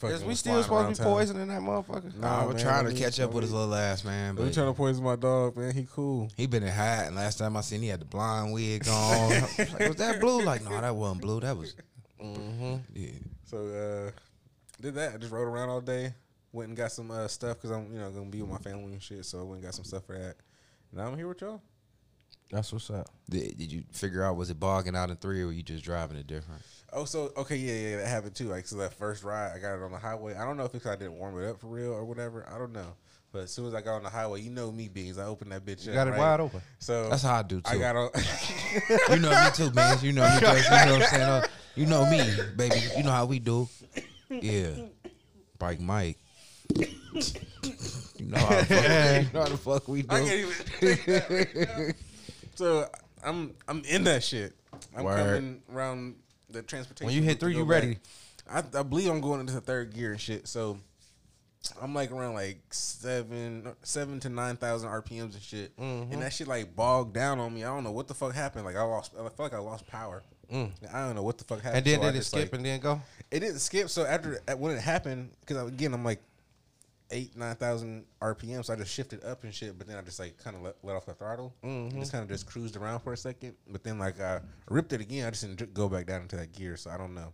Fucking 0.04 0.16
Is 0.16 0.24
we 0.24 0.34
still 0.34 0.62
supposed 0.62 0.96
to 0.96 1.02
be 1.02 1.08
poisoning 1.08 1.48
that 1.48 1.62
motherfucker? 1.62 2.14
Nah, 2.16 2.40
Nah, 2.40 2.46
we're 2.46 2.54
man, 2.54 2.62
trying 2.62 2.84
to 2.86 2.94
catch 2.94 3.18
up 3.20 3.32
with 3.32 3.42
his 3.44 3.52
little 3.52 3.74
ass, 3.74 4.04
man. 4.04 4.36
We 4.36 4.44
But 4.44 4.52
trying 4.54 4.66
to 4.66 4.74
poison 4.74 5.02
my 5.02 5.16
dog, 5.16 5.56
man. 5.56 5.74
He 5.74 5.86
cool. 5.90 6.30
he 6.36 6.46
been 6.46 6.62
in 6.62 6.72
hiding. 6.72 7.14
Last 7.14 7.38
time 7.38 7.56
I 7.56 7.62
seen, 7.62 7.80
he 7.80 7.88
had 7.88 8.00
the 8.00 8.04
blind 8.04 8.52
wig 8.52 8.86
on. 8.88 8.94
I 8.94 9.40
was 9.40 9.58
like, 9.58 9.88
was 9.88 9.96
that 9.96 10.20
blue? 10.20 10.42
Like, 10.42 10.62
no, 10.62 10.78
that 10.80 10.94
wasn't 10.94 11.22
blue. 11.22 11.40
That 11.40 11.56
was. 11.56 11.74
Mm-hmm. 12.22 12.76
Yeah. 12.94 13.10
So 13.44 13.58
uh, 13.66 14.10
did 14.80 14.94
that. 14.94 15.14
I 15.14 15.16
just 15.18 15.30
rode 15.30 15.46
around 15.46 15.68
all 15.68 15.82
day. 15.82 16.14
Went 16.52 16.68
and 16.68 16.76
got 16.76 16.90
some 16.90 17.10
uh, 17.10 17.28
stuff 17.28 17.58
because 17.58 17.70
I'm 17.70 17.92
you 17.92 17.98
know 17.98 18.08
gonna 18.10 18.30
be 18.30 18.40
with 18.40 18.50
my 18.50 18.56
family 18.58 18.92
and 18.92 19.02
shit. 19.02 19.26
So 19.26 19.40
I 19.40 19.42
went 19.42 19.54
and 19.56 19.62
got 19.64 19.74
some 19.74 19.84
stuff 19.84 20.06
for 20.06 20.16
that. 20.18 20.36
Now 20.90 21.08
I'm 21.08 21.16
here 21.18 21.28
with 21.28 21.42
y'all. 21.42 21.60
That's 22.50 22.72
what's 22.72 22.88
up. 22.88 23.10
Did, 23.28 23.58
did 23.58 23.72
you 23.72 23.84
figure 23.92 24.22
out 24.22 24.36
was 24.36 24.48
it 24.48 24.58
bogging 24.60 24.96
out 24.96 25.10
in 25.10 25.16
three 25.16 25.42
or 25.42 25.46
were 25.46 25.52
you 25.52 25.62
just 25.62 25.84
driving 25.84 26.16
it 26.16 26.26
different? 26.26 26.62
Oh, 26.94 27.04
so 27.04 27.32
okay, 27.36 27.56
yeah, 27.56 27.90
yeah, 27.90 27.96
that 27.98 28.06
happened 28.06 28.34
too. 28.34 28.48
Like, 28.48 28.66
so 28.66 28.76
that 28.76 28.94
first 28.94 29.24
ride, 29.24 29.52
I 29.54 29.58
got 29.58 29.74
it 29.74 29.82
on 29.82 29.90
the 29.92 29.98
highway. 29.98 30.34
I 30.34 30.44
don't 30.44 30.56
know 30.56 30.64
if 30.64 30.74
it's 30.74 30.84
because 30.84 30.92
I 30.92 30.96
didn't 30.96 31.18
warm 31.18 31.40
it 31.42 31.48
up 31.48 31.60
for 31.60 31.66
real 31.66 31.92
or 31.92 32.04
whatever. 32.04 32.46
I 32.52 32.58
don't 32.58 32.72
know. 32.72 32.94
But 33.32 33.42
as 33.42 33.50
soon 33.52 33.66
as 33.66 33.74
I 33.74 33.80
got 33.80 33.96
on 33.96 34.04
the 34.04 34.10
highway, 34.10 34.42
you 34.42 34.50
know 34.50 34.70
me, 34.70 34.88
beans. 34.88 35.18
I 35.18 35.24
opened 35.24 35.50
that 35.50 35.64
bitch 35.66 35.84
You 35.86 35.90
up. 35.92 35.96
got 35.96 36.06
it 36.06 36.10
right? 36.12 36.18
wide 36.20 36.40
open. 36.40 36.62
So 36.78 37.08
That's 37.08 37.24
how 37.24 37.34
I 37.34 37.42
do 37.42 37.60
too. 37.60 37.68
I 37.68 37.78
got 37.78 37.96
on. 37.96 38.10
you 39.10 39.18
know 39.18 39.30
me 39.30 39.50
too, 39.54 39.70
man. 39.72 39.98
You 40.02 40.12
know 40.12 40.22
me, 40.34 40.40
Jess. 40.40 40.64
You 40.64 40.70
know 40.86 40.92
what 40.92 41.02
I'm 41.02 41.08
saying? 41.08 41.22
Uh, 41.22 41.46
you 41.74 41.86
know 41.86 42.08
me, 42.08 42.30
baby. 42.56 42.76
You 42.96 43.02
know 43.02 43.10
how 43.10 43.24
we 43.26 43.40
do. 43.40 43.68
Yeah. 44.30 44.70
Bike 45.58 45.80
Mike. 45.80 46.18
you 46.76 46.86
know 48.20 48.38
how 48.38 48.60
the 48.60 48.64
fuck, 48.66 49.24
you 49.26 49.32
know 49.32 49.40
how 49.42 49.48
the 49.48 49.56
fuck 49.58 49.88
we 49.88 50.04
I 50.08 50.20
do. 50.20 50.50
can't 50.80 51.48
even. 51.56 51.94
so 52.54 52.88
I'm 53.24 53.52
I'm 53.66 53.82
in 53.84 54.04
that 54.04 54.22
shit. 54.22 54.54
I'm 54.96 55.04
Word. 55.04 55.18
coming 55.18 55.62
around 55.72 56.14
the 56.54 56.62
transportation. 56.62 57.06
When 57.06 57.14
you 57.14 57.22
hit 57.22 57.38
three, 57.40 57.54
you 57.54 57.64
back. 57.64 57.82
ready. 57.82 57.98
I, 58.50 58.62
I 58.78 58.82
believe 58.82 59.10
I'm 59.10 59.20
going 59.20 59.40
into 59.40 59.52
the 59.52 59.60
third 59.60 59.92
gear 59.94 60.12
and 60.12 60.20
shit. 60.20 60.48
So 60.48 60.78
I'm 61.80 61.94
like 61.94 62.10
around 62.10 62.34
like 62.34 62.58
seven, 62.70 63.74
seven 63.82 64.20
to 64.20 64.28
nine 64.28 64.56
thousand 64.56 64.90
RPMs 64.90 65.34
and 65.34 65.42
shit, 65.42 65.76
Mm-hmm. 65.78 66.12
and 66.12 66.22
that 66.22 66.32
shit 66.32 66.46
like 66.48 66.74
bogged 66.76 67.14
down 67.14 67.38
on 67.40 67.54
me. 67.54 67.64
I 67.64 67.68
don't 67.68 67.84
know 67.84 67.92
what 67.92 68.08
the 68.08 68.14
fuck 68.14 68.34
happened. 68.34 68.64
Like 68.64 68.76
I 68.76 68.82
lost, 68.82 69.12
I 69.14 69.20
feel 69.28 69.32
like 69.38 69.54
I 69.54 69.58
lost 69.58 69.86
power. 69.86 70.22
I 70.52 70.68
don't 70.92 71.16
know 71.16 71.22
what 71.22 71.38
the 71.38 71.44
fuck 71.44 71.62
happened. 71.62 71.84
Mm. 71.86 71.94
And 71.94 72.02
then 72.02 72.02
So 72.02 72.06
I 72.06 72.12
did 72.12 72.18
it 72.20 72.24
skip 72.24 72.40
like- 72.42 72.52
and 72.52 72.64
then 72.66 72.80
go? 72.80 73.00
it 73.30 73.40
didn't 73.40 73.58
skip. 73.60 73.88
So 73.88 74.04
after 74.04 74.40
when 74.56 74.72
it 74.76 74.80
happened, 74.80 75.30
because 75.40 75.68
again 75.68 75.94
I'm 75.94 76.04
like 76.04 76.20
eight 77.10 77.36
nine 77.36 77.54
thousand 77.56 78.04
RPM, 78.20 78.64
so 78.64 78.72
I 78.72 78.76
just 78.76 78.92
shifted 78.92 79.24
up 79.24 79.44
and 79.44 79.54
shit. 79.54 79.76
But 79.78 79.86
then 79.86 79.96
I 79.96 80.02
just 80.02 80.18
like 80.18 80.36
kind 80.42 80.56
of 80.56 80.62
let, 80.62 80.76
let 80.82 80.96
off 80.96 81.06
the 81.06 81.14
throttle, 81.14 81.54
and 81.62 81.92
just 81.92 82.12
kind 82.12 82.22
of 82.22 82.28
just 82.28 82.46
cruised 82.46 82.76
around 82.76 83.00
for 83.00 83.12
a 83.12 83.16
second. 83.16 83.54
But 83.68 83.84
then 83.84 83.98
like 83.98 84.20
I 84.20 84.40
ripped 84.68 84.92
it 84.92 85.00
again. 85.00 85.26
I 85.26 85.30
just 85.30 85.42
didn't 85.42 85.74
go 85.74 85.88
back 85.88 86.06
down 86.06 86.22
into 86.22 86.36
that 86.36 86.52
gear, 86.52 86.76
so 86.76 86.90
I 86.90 86.96
don't 86.96 87.14
know. 87.14 87.32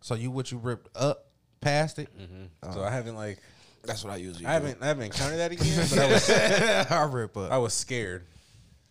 So 0.00 0.14
you 0.14 0.30
what 0.30 0.52
you 0.52 0.58
ripped 0.58 0.96
up 0.96 1.26
past 1.60 1.98
it? 1.98 2.08
mm-hmm 2.16 2.72
So 2.72 2.82
I 2.82 2.90
haven't 2.90 3.16
like 3.16 3.38
That's 3.84 4.04
what 4.04 4.12
I 4.12 4.16
usually 4.16 4.46
I 4.46 4.52
haven't 4.52 4.82
I 4.82 4.86
haven't 4.86 5.04
encountered 5.04 5.38
that 5.38 5.52
again. 5.52 5.86
But 5.90 5.98
I 5.98 6.06
was 6.12 6.30
I 6.90 7.04
rip 7.04 7.36
up. 7.36 7.50
I 7.50 7.58
was 7.58 7.74
scared 7.74 8.24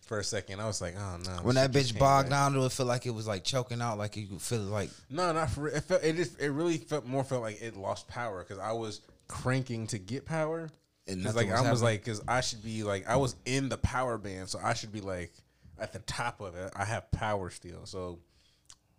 for 0.02 0.18
a 0.18 0.24
second. 0.24 0.60
I 0.60 0.66
was 0.66 0.80
like, 0.80 0.94
oh 0.98 1.18
no. 1.24 1.30
when 1.42 1.54
that 1.56 1.70
bitch 1.70 1.98
bogged 1.98 2.30
back. 2.30 2.38
down 2.38 2.52
to 2.54 2.64
it, 2.64 2.72
feel 2.72 2.86
like 2.86 3.04
it 3.06 3.10
was 3.10 3.26
like 3.26 3.44
choking 3.44 3.80
out, 3.80 3.98
like 3.98 4.16
you 4.16 4.26
could 4.26 4.42
feel 4.42 4.60
like 4.60 4.90
No, 5.10 5.32
not 5.32 5.50
for 5.50 5.62
real. 5.62 5.74
It 5.74 5.84
felt 5.84 6.02
it 6.02 6.16
just 6.16 6.40
it 6.40 6.50
really 6.50 6.78
felt 6.78 7.06
more 7.06 7.24
felt 7.24 7.42
like 7.42 7.60
it 7.62 7.76
lost 7.76 8.08
power 8.08 8.42
because 8.42 8.58
I 8.58 8.72
was 8.72 9.00
cranking 9.28 9.86
to 9.88 9.98
get 9.98 10.24
power. 10.26 10.68
And 11.06 11.24
Cause 11.24 11.34
like 11.36 11.46
was 11.46 11.54
I 11.54 11.60
was 11.70 11.80
happening? 11.80 11.84
like, 11.84 12.04
cause 12.04 12.20
I 12.28 12.40
should 12.42 12.62
be 12.62 12.82
like 12.82 13.08
I 13.08 13.16
was 13.16 13.34
in 13.46 13.68
the 13.70 13.78
power 13.78 14.18
band, 14.18 14.48
so 14.48 14.58
I 14.62 14.74
should 14.74 14.92
be 14.92 15.00
like 15.00 15.32
at 15.78 15.92
the 15.92 16.00
top 16.00 16.40
of 16.40 16.54
it. 16.56 16.70
I 16.76 16.84
have 16.84 17.10
power 17.12 17.48
still, 17.50 17.86
so 17.86 18.18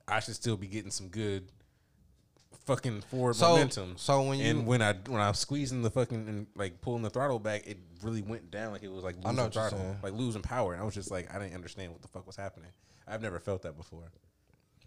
I 0.08 0.20
should 0.20 0.34
still 0.36 0.58
be 0.58 0.66
getting 0.68 0.90
some 0.92 1.10
good 1.10 1.52
fucking 2.66 3.02
forward 3.02 3.36
So- 3.36 3.50
momentum. 3.52 3.94
so 3.98 4.22
when 4.24 4.40
you 4.40 4.46
and 4.46 4.66
when 4.66 4.82
I 4.82 4.94
when 5.08 5.22
I 5.22 5.28
was 5.30 5.40
squeezing 5.40 5.82
the 5.84 5.90
fucking 5.92 6.28
and 6.28 6.48
like 6.56 6.82
pulling 6.82 7.04
the 7.04 7.10
throttle 7.12 7.38
back, 7.40 7.68
it 7.68 7.78
really 8.02 8.22
went 8.24 8.50
down 8.50 8.72
like 8.72 8.84
it 8.84 8.92
was 8.92 9.04
like 9.04 9.16
losing 9.18 9.36
know 9.36 9.44
what 9.44 9.56
you're 9.56 9.70
throttle, 9.70 9.96
like 10.02 10.14
losing 10.14 10.42
power. 10.42 10.74
And 10.74 10.82
I 10.82 10.86
was 10.86 10.94
just 10.96 11.12
like, 11.12 11.34
I 11.34 11.38
didn't 11.40 11.54
understand 11.56 11.92
what 11.92 12.02
the 12.02 12.08
fuck 12.08 12.26
was 12.26 12.36
happening. 12.36 12.70
I've 13.08 13.22
never 13.22 13.40
felt 13.40 13.64
that 13.64 13.76
before. 13.78 14.12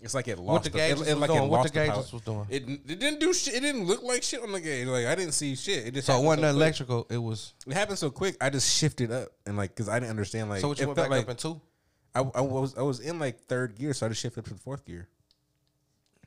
It's 0.02 0.14
like 0.14 0.26
it 0.28 0.38
lost 0.38 0.64
the 0.64 0.70
the, 0.70 0.78
gauges 0.78 1.00
it, 1.02 1.10
it 1.10 1.14
was 1.14 1.20
like 1.20 1.30
doing? 1.30 1.42
It 1.44 1.48
What 1.48 1.62
the 1.62 1.68
the 1.68 1.74
gauges 1.86 2.12
was 2.12 2.22
doing? 2.22 2.46
It, 2.50 2.62
it 2.68 2.98
didn't 2.98 3.20
do 3.20 3.32
shit. 3.32 3.54
It 3.54 3.60
didn't 3.60 3.84
look 3.84 4.02
like 4.02 4.22
shit 4.22 4.42
on 4.42 4.50
the 4.52 4.60
gauge. 4.60 4.86
Like 4.88 5.06
I 5.06 5.14
didn't 5.14 5.32
see 5.32 5.54
shit. 5.56 5.86
It 5.86 5.94
just 5.94 6.06
So 6.08 6.18
it 6.20 6.24
wasn't 6.24 6.42
quick. 6.42 6.50
electrical. 6.54 7.06
It 7.10 7.18
was. 7.18 7.54
It 7.66 7.72
happened 7.74 7.98
so 7.98 8.10
quick. 8.10 8.36
I 8.40 8.50
just 8.50 8.76
shifted 8.76 9.10
up 9.12 9.28
and 9.46 9.56
like 9.56 9.70
because 9.70 9.88
I 9.88 9.98
didn't 10.00 10.10
understand 10.10 10.50
like. 10.50 10.60
So 10.60 10.68
what 10.68 10.78
you 10.78 10.84
it 10.84 10.86
went 10.88 10.96
back 10.96 11.10
like 11.10 11.22
up 11.24 11.30
in 11.30 11.36
two? 11.36 11.60
I, 12.14 12.20
I 12.20 12.40
was 12.42 12.76
I 12.76 12.82
was 12.82 13.00
in 13.00 13.18
like 13.18 13.40
third 13.44 13.74
gear, 13.76 13.94
so 13.94 14.06
I 14.06 14.08
just 14.08 14.20
shifted 14.20 14.40
up 14.40 14.44
to 14.46 14.54
the 14.54 14.60
fourth 14.60 14.84
gear. 14.84 15.08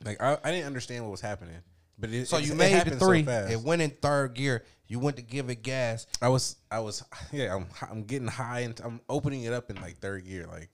Like 0.03 0.21
I, 0.21 0.37
I 0.43 0.51
didn't 0.51 0.67
understand 0.67 1.03
what 1.03 1.11
was 1.11 1.21
happening, 1.21 1.55
but 1.99 2.09
it, 2.11 2.27
So 2.27 2.37
it- 2.37 2.45
you 2.45 2.53
it 2.53 2.57
made 2.57 2.85
the 2.85 2.99
so 2.99 3.05
three. 3.07 3.23
fast. 3.23 3.51
it 3.51 3.59
went 3.61 3.81
in 3.81 3.91
third 3.91 4.33
gear. 4.35 4.63
You 4.87 4.99
went 4.99 5.15
to 5.17 5.23
give 5.23 5.49
it 5.49 5.63
gas. 5.63 6.05
I 6.21 6.29
was 6.29 6.57
I 6.71 6.79
was 6.79 7.03
yeah 7.31 7.55
I'm 7.55 7.67
I'm 7.89 8.03
getting 8.03 8.27
high 8.27 8.61
and 8.61 8.79
I'm 8.83 9.01
opening 9.09 9.43
it 9.43 9.53
up 9.53 9.69
in 9.69 9.75
like 9.81 9.97
third 9.97 10.25
gear 10.25 10.45
like, 10.47 10.69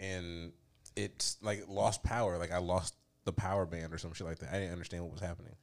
and 0.00 0.52
it's 0.98 1.36
like 1.42 1.64
lost 1.68 2.02
power. 2.02 2.38
Like 2.38 2.52
I 2.52 2.58
lost 2.58 2.94
the 3.24 3.32
power 3.32 3.66
band 3.66 3.92
or 3.92 3.98
some 3.98 4.12
shit 4.12 4.26
like 4.26 4.38
that. 4.40 4.50
I 4.50 4.58
didn't 4.58 4.72
understand 4.72 5.04
what 5.04 5.12
was 5.12 5.20
happening. 5.20 5.54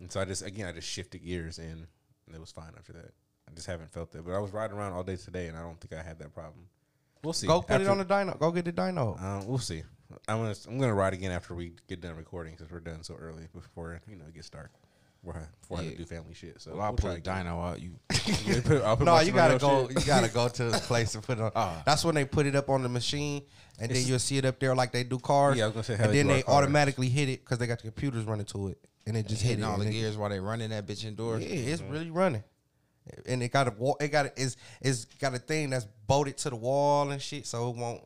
And 0.00 0.10
so 0.12 0.20
I 0.20 0.24
just 0.24 0.44
again 0.44 0.66
I 0.66 0.72
just 0.72 0.88
shifted 0.88 1.24
gears 1.24 1.58
and 1.58 1.86
it 2.32 2.40
was 2.40 2.52
fine 2.52 2.72
after 2.76 2.92
that. 2.92 3.12
I 3.50 3.54
just 3.54 3.66
haven't 3.66 3.90
felt 3.90 4.12
that. 4.12 4.24
But 4.24 4.34
I 4.34 4.38
was 4.38 4.52
riding 4.52 4.76
around 4.76 4.92
all 4.92 5.02
day 5.02 5.16
today 5.16 5.48
and 5.48 5.56
I 5.56 5.62
don't 5.62 5.80
think 5.80 5.98
I 5.98 6.06
had 6.06 6.18
that 6.20 6.34
problem. 6.34 6.66
We'll 7.24 7.32
see. 7.32 7.46
Go 7.46 7.62
put 7.62 7.80
it 7.80 7.88
on 7.88 7.98
the 7.98 8.04
dyno. 8.04 8.38
Go 8.38 8.52
get 8.52 8.64
the 8.64 8.72
dyno. 8.72 9.20
Um, 9.20 9.46
we'll 9.46 9.58
see. 9.58 9.82
I'm 10.28 10.38
gonna 10.38 10.54
I'm 10.68 10.78
gonna 10.78 10.94
ride 10.94 11.14
again 11.14 11.32
after 11.32 11.54
we 11.54 11.72
get 11.88 12.00
done 12.00 12.16
recording 12.16 12.54
because 12.54 12.70
we're 12.70 12.80
done 12.80 13.02
so 13.02 13.14
early 13.14 13.48
before 13.52 14.00
you 14.08 14.16
know 14.16 14.24
it 14.28 14.34
gets 14.34 14.48
dark. 14.48 14.70
Before 15.22 15.78
I 15.78 15.82
have 15.82 15.92
to 15.92 15.98
do 15.98 16.04
family 16.04 16.32
shit. 16.34 16.60
So 16.60 16.72
Well, 16.72 16.80
I'll 16.82 16.90
we'll 16.92 16.96
put 16.96 17.02
try 17.02 17.12
a 17.12 17.16
again. 17.16 17.46
dyno 17.46 17.70
out. 17.70 17.80
You 17.80 17.90
You 18.54 18.62
put- 18.62 18.82
I'll 18.82 18.96
put 18.96 19.04
No, 19.04 19.20
you 19.20 19.32
gotta 19.32 19.58
go. 19.58 19.88
shit. 19.88 20.00
You 20.00 20.06
gotta 20.06 20.28
go 20.28 20.48
to 20.48 20.64
the 20.70 20.78
place 20.78 21.14
and 21.14 21.22
put 21.24 21.38
it 21.38 21.42
on. 21.42 21.52
Ah. 21.56 21.82
That's 21.84 22.04
when 22.04 22.14
they 22.14 22.24
put 22.24 22.46
it 22.46 22.54
up 22.56 22.68
on 22.70 22.82
the 22.82 22.88
machine, 22.88 23.42
and 23.78 23.90
then 23.90 24.06
you'll 24.06 24.18
see 24.20 24.38
it 24.38 24.44
up 24.44 24.58
there 24.60 24.74
like 24.74 24.92
they 24.92 25.04
do 25.04 25.18
cars. 25.18 25.56
Yeah, 25.58 25.64
I 25.64 25.66
was 25.68 25.74
gonna 25.74 25.84
say 25.98 26.02
and 26.04 26.14
then 26.14 26.26
they 26.28 26.42
cars. 26.42 26.54
automatically 26.56 27.08
hit 27.08 27.28
it 27.28 27.40
because 27.44 27.58
they 27.58 27.66
got 27.66 27.78
the 27.78 27.84
computers 27.84 28.24
running 28.24 28.46
to 28.46 28.68
it, 28.68 28.78
and 29.06 29.16
it 29.16 29.26
just 29.28 29.42
hit 29.42 29.50
hitting 29.50 29.64
it. 29.64 29.66
all 29.66 29.76
the 29.78 29.86
gears 29.90 30.16
while 30.16 30.30
they 30.30 30.40
running 30.40 30.70
that 30.70 30.86
bitch 30.86 31.04
indoors. 31.04 31.42
Yeah, 31.44 31.72
it's 31.72 31.82
really 31.82 32.10
running, 32.10 32.44
and 33.26 33.42
it 33.42 33.52
got 33.52 33.68
a 33.68 33.72
wall. 33.72 33.96
It 34.00 34.08
got 34.08 34.26
a, 34.26 34.32
it's 34.36 34.56
it's 34.80 35.04
got 35.04 35.34
a 35.34 35.38
thing 35.38 35.70
that's 35.70 35.86
bolted 36.06 36.38
to 36.38 36.50
the 36.50 36.56
wall 36.56 37.10
and 37.10 37.20
shit, 37.20 37.46
so 37.46 37.68
it 37.70 37.76
won't 37.76 38.02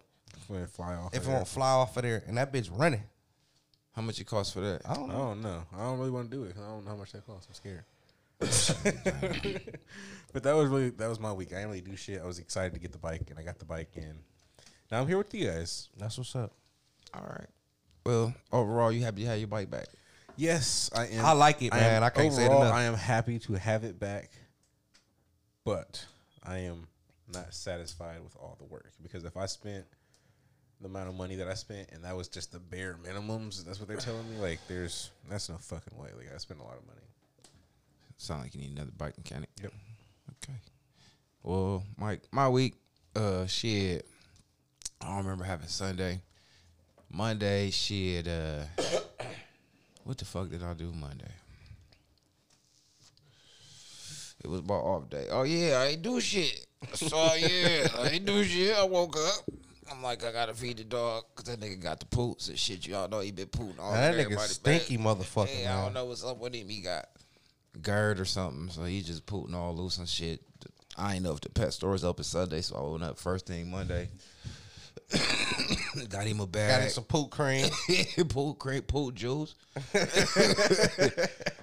it 0.51 0.69
fly 0.71 0.95
off. 0.95 1.15
if 1.15 1.21
of 1.21 1.25
it 1.25 1.27
there. 1.27 1.35
won't 1.37 1.49
fly 1.49 1.71
off 1.71 1.97
of 1.97 2.03
there, 2.03 2.25
and 2.27 2.37
that 2.39 2.53
bitch 2.53 2.69
running. 2.77 3.03
How 3.95 4.03
much 4.03 4.21
it 4.21 4.25
costs 4.25 4.53
for 4.53 4.61
that? 4.61 4.83
I 4.87 4.95
don't 4.95 5.11
I 5.11 5.15
know. 5.15 5.19
don't 5.19 5.43
know. 5.43 5.63
I 5.77 5.79
don't 5.83 5.99
really 5.99 6.11
want 6.11 6.31
to 6.31 6.37
do 6.37 6.45
it. 6.45 6.57
I 6.57 6.69
don't 6.71 6.85
know 6.85 6.91
how 6.93 6.97
much 6.97 7.13
that 7.13 7.27
costs. 7.27 7.47
I'm 7.49 7.55
scared. 7.55 7.85
but 10.33 10.43
that 10.43 10.55
was 10.57 10.69
really 10.69 10.91
that 10.91 11.09
was 11.09 11.21
my 11.21 11.33
week. 11.33 11.53
I 11.53 11.57
didn't 11.57 11.69
really 11.69 11.81
do 11.83 11.95
shit. 11.97 12.21
I 12.21 12.27
was 12.27 12.39
excited 12.39 12.75
to 12.75 12.81
get 12.81 12.91
the 12.93 12.99
bike, 12.99 13.23
and 13.31 13.39
I 13.39 13.43
got 13.43 13.59
the 13.59 13.65
bike, 13.65 13.91
and 13.97 14.19
now 14.91 15.01
I'm 15.01 15.07
here 15.07 15.19
with 15.19 15.33
you 15.33 15.47
guys. 15.47 15.89
That's 15.97 16.19
what's 16.19 16.35
up. 16.35 16.53
All 17.15 17.23
right. 17.29 17.47
Well, 18.05 18.35
overall, 18.51 18.91
you 18.91 19.05
happy 19.05 19.23
to 19.23 19.29
have 19.29 19.39
your 19.39 19.47
bike 19.47 19.71
back? 19.71 19.87
Yes, 20.37 20.91
I 20.95 21.07
am. 21.07 21.25
I 21.25 21.33
like 21.33 21.63
it, 21.63 21.73
am- 21.73 21.79
man. 21.79 22.03
I 22.03 22.11
can't 22.11 22.33
say 22.33 22.45
it 22.45 22.47
overall, 22.47 22.63
enough. 22.63 22.75
I 22.75 22.83
am 22.85 22.95
happy 22.95 23.39
to 23.41 23.53
have 23.55 23.85
it 23.85 24.01
back, 24.01 24.31
but 25.65 26.05
I 26.43 26.59
am 26.59 26.89
not 27.33 27.55
satisfied 27.55 28.23
with 28.25 28.35
all 28.37 28.57
the 28.59 28.65
work 28.65 28.91
because 29.03 29.25
if 29.25 29.37
I 29.37 29.47
spent 29.47 29.85
the 30.83 30.89
amount 30.89 31.09
of 31.09 31.15
money 31.15 31.37
that 31.37 31.49
I 31.49 31.55
spent 31.55 31.91
and 31.93 32.05
that 32.05 32.17
was 32.17 32.29
just 32.29 32.53
the 32.53 32.59
bare 32.59 32.97
minimums, 33.05 33.65
that's 33.65 33.79
what 33.79 33.89
they're 33.89 33.97
telling 33.97 34.29
me. 34.31 34.39
Like, 34.39 34.59
there's 34.69 35.11
that's 35.31 35.49
no 35.49 35.57
fucking 35.57 35.97
way. 35.97 36.09
Like, 36.17 36.33
I 36.35 36.39
spent 36.39 36.61
a 36.61 36.65
lot 36.65 36.77
of 36.77 36.87
money. 36.87 37.01
Sound 38.17 38.43
like 38.43 38.55
you 38.55 38.61
need 38.61 38.73
another 38.73 38.93
bike 38.97 39.17
mechanic. 39.17 39.49
Yep. 39.63 39.73
Okay. 40.45 40.59
Well, 41.43 41.85
Mike, 41.97 42.23
my 42.31 42.49
week, 42.49 42.75
uh, 43.17 43.47
shit. 43.47 44.07
I 45.01 45.07
don't 45.07 45.19
remember 45.19 45.45
having 45.45 45.69
Sunday. 45.69 46.21
Monday, 47.11 47.71
shit. 47.71 48.29
Uh, 48.29 48.65
what 50.05 50.19
the 50.19 50.25
fuck 50.25 50.51
did 50.51 50.63
I 50.63 50.75
do 50.75 50.93
Monday? 50.93 51.33
It 54.45 54.49
was 54.49 54.63
my 54.65 54.75
off 54.75 55.09
day. 55.09 55.29
Oh 55.31 55.45
yeah, 55.45 55.79
I 55.79 55.87
ain't 55.87 56.03
do 56.03 56.21
shit. 56.21 56.67
So 56.95 57.07
yeah, 57.35 57.87
I 57.99 58.11
ain't 58.13 58.25
do 58.25 58.43
shit. 58.43 58.75
I 58.77 58.83
woke 58.83 59.17
up. 59.17 59.55
I'm 59.93 60.03
like, 60.03 60.25
I 60.25 60.33
gotta 60.33 60.55
feed 60.55 60.79
the 60.79 60.85
dog 60.85 61.25
because 61.35 61.55
that 61.55 61.65
nigga 61.65 61.81
got 61.81 62.01
the 62.01 62.07
poots 62.07 62.49
and 62.49 62.59
shit. 62.59 62.87
Y'all 62.87 63.09
know 63.09 63.21
he 63.21 63.31
been 63.31 63.47
pooping 63.47 63.79
all 63.79 63.93
Man, 63.93 64.17
that 64.17 64.27
nigga 64.27 64.39
stinky 64.39 64.97
back. 64.97 65.07
motherfucker, 65.07 65.49
Hey, 65.49 65.67
I 65.67 65.83
don't 65.83 65.93
know 65.93 66.07
what's 66.07 66.25
up 66.25 66.39
with 66.39 66.55
him. 66.55 66.69
He 66.69 66.81
got 66.81 67.09
GERD 67.81 68.21
or 68.21 68.25
something, 68.25 68.71
so 68.71 68.85
he 68.85 69.03
just 69.03 69.27
pooping 69.27 69.55
all 69.55 69.77
loose 69.77 69.99
and 69.99 70.09
shit. 70.09 70.41
I 70.97 71.15
ain't 71.15 71.25
know 71.25 71.33
if 71.33 71.41
the 71.41 71.51
pet 71.51 71.73
store 71.73 71.95
is 71.95 72.05
open 72.05 72.25
Sunday, 72.25 72.63
so 72.63 72.77
I 72.77 72.91
went 72.91 73.03
up 73.03 73.19
first 73.19 73.47
thing 73.47 73.71
Monday. 73.71 74.09
got 76.09 76.27
him 76.27 76.41
a 76.41 76.47
bag. 76.47 76.71
Got 76.71 76.83
him 76.83 76.89
some 76.91 77.05
poop 77.05 77.31
cream. 77.31 77.69
pool 78.29 78.55
crate, 78.55 78.87
pool 78.87 79.11
juice. 79.11 79.55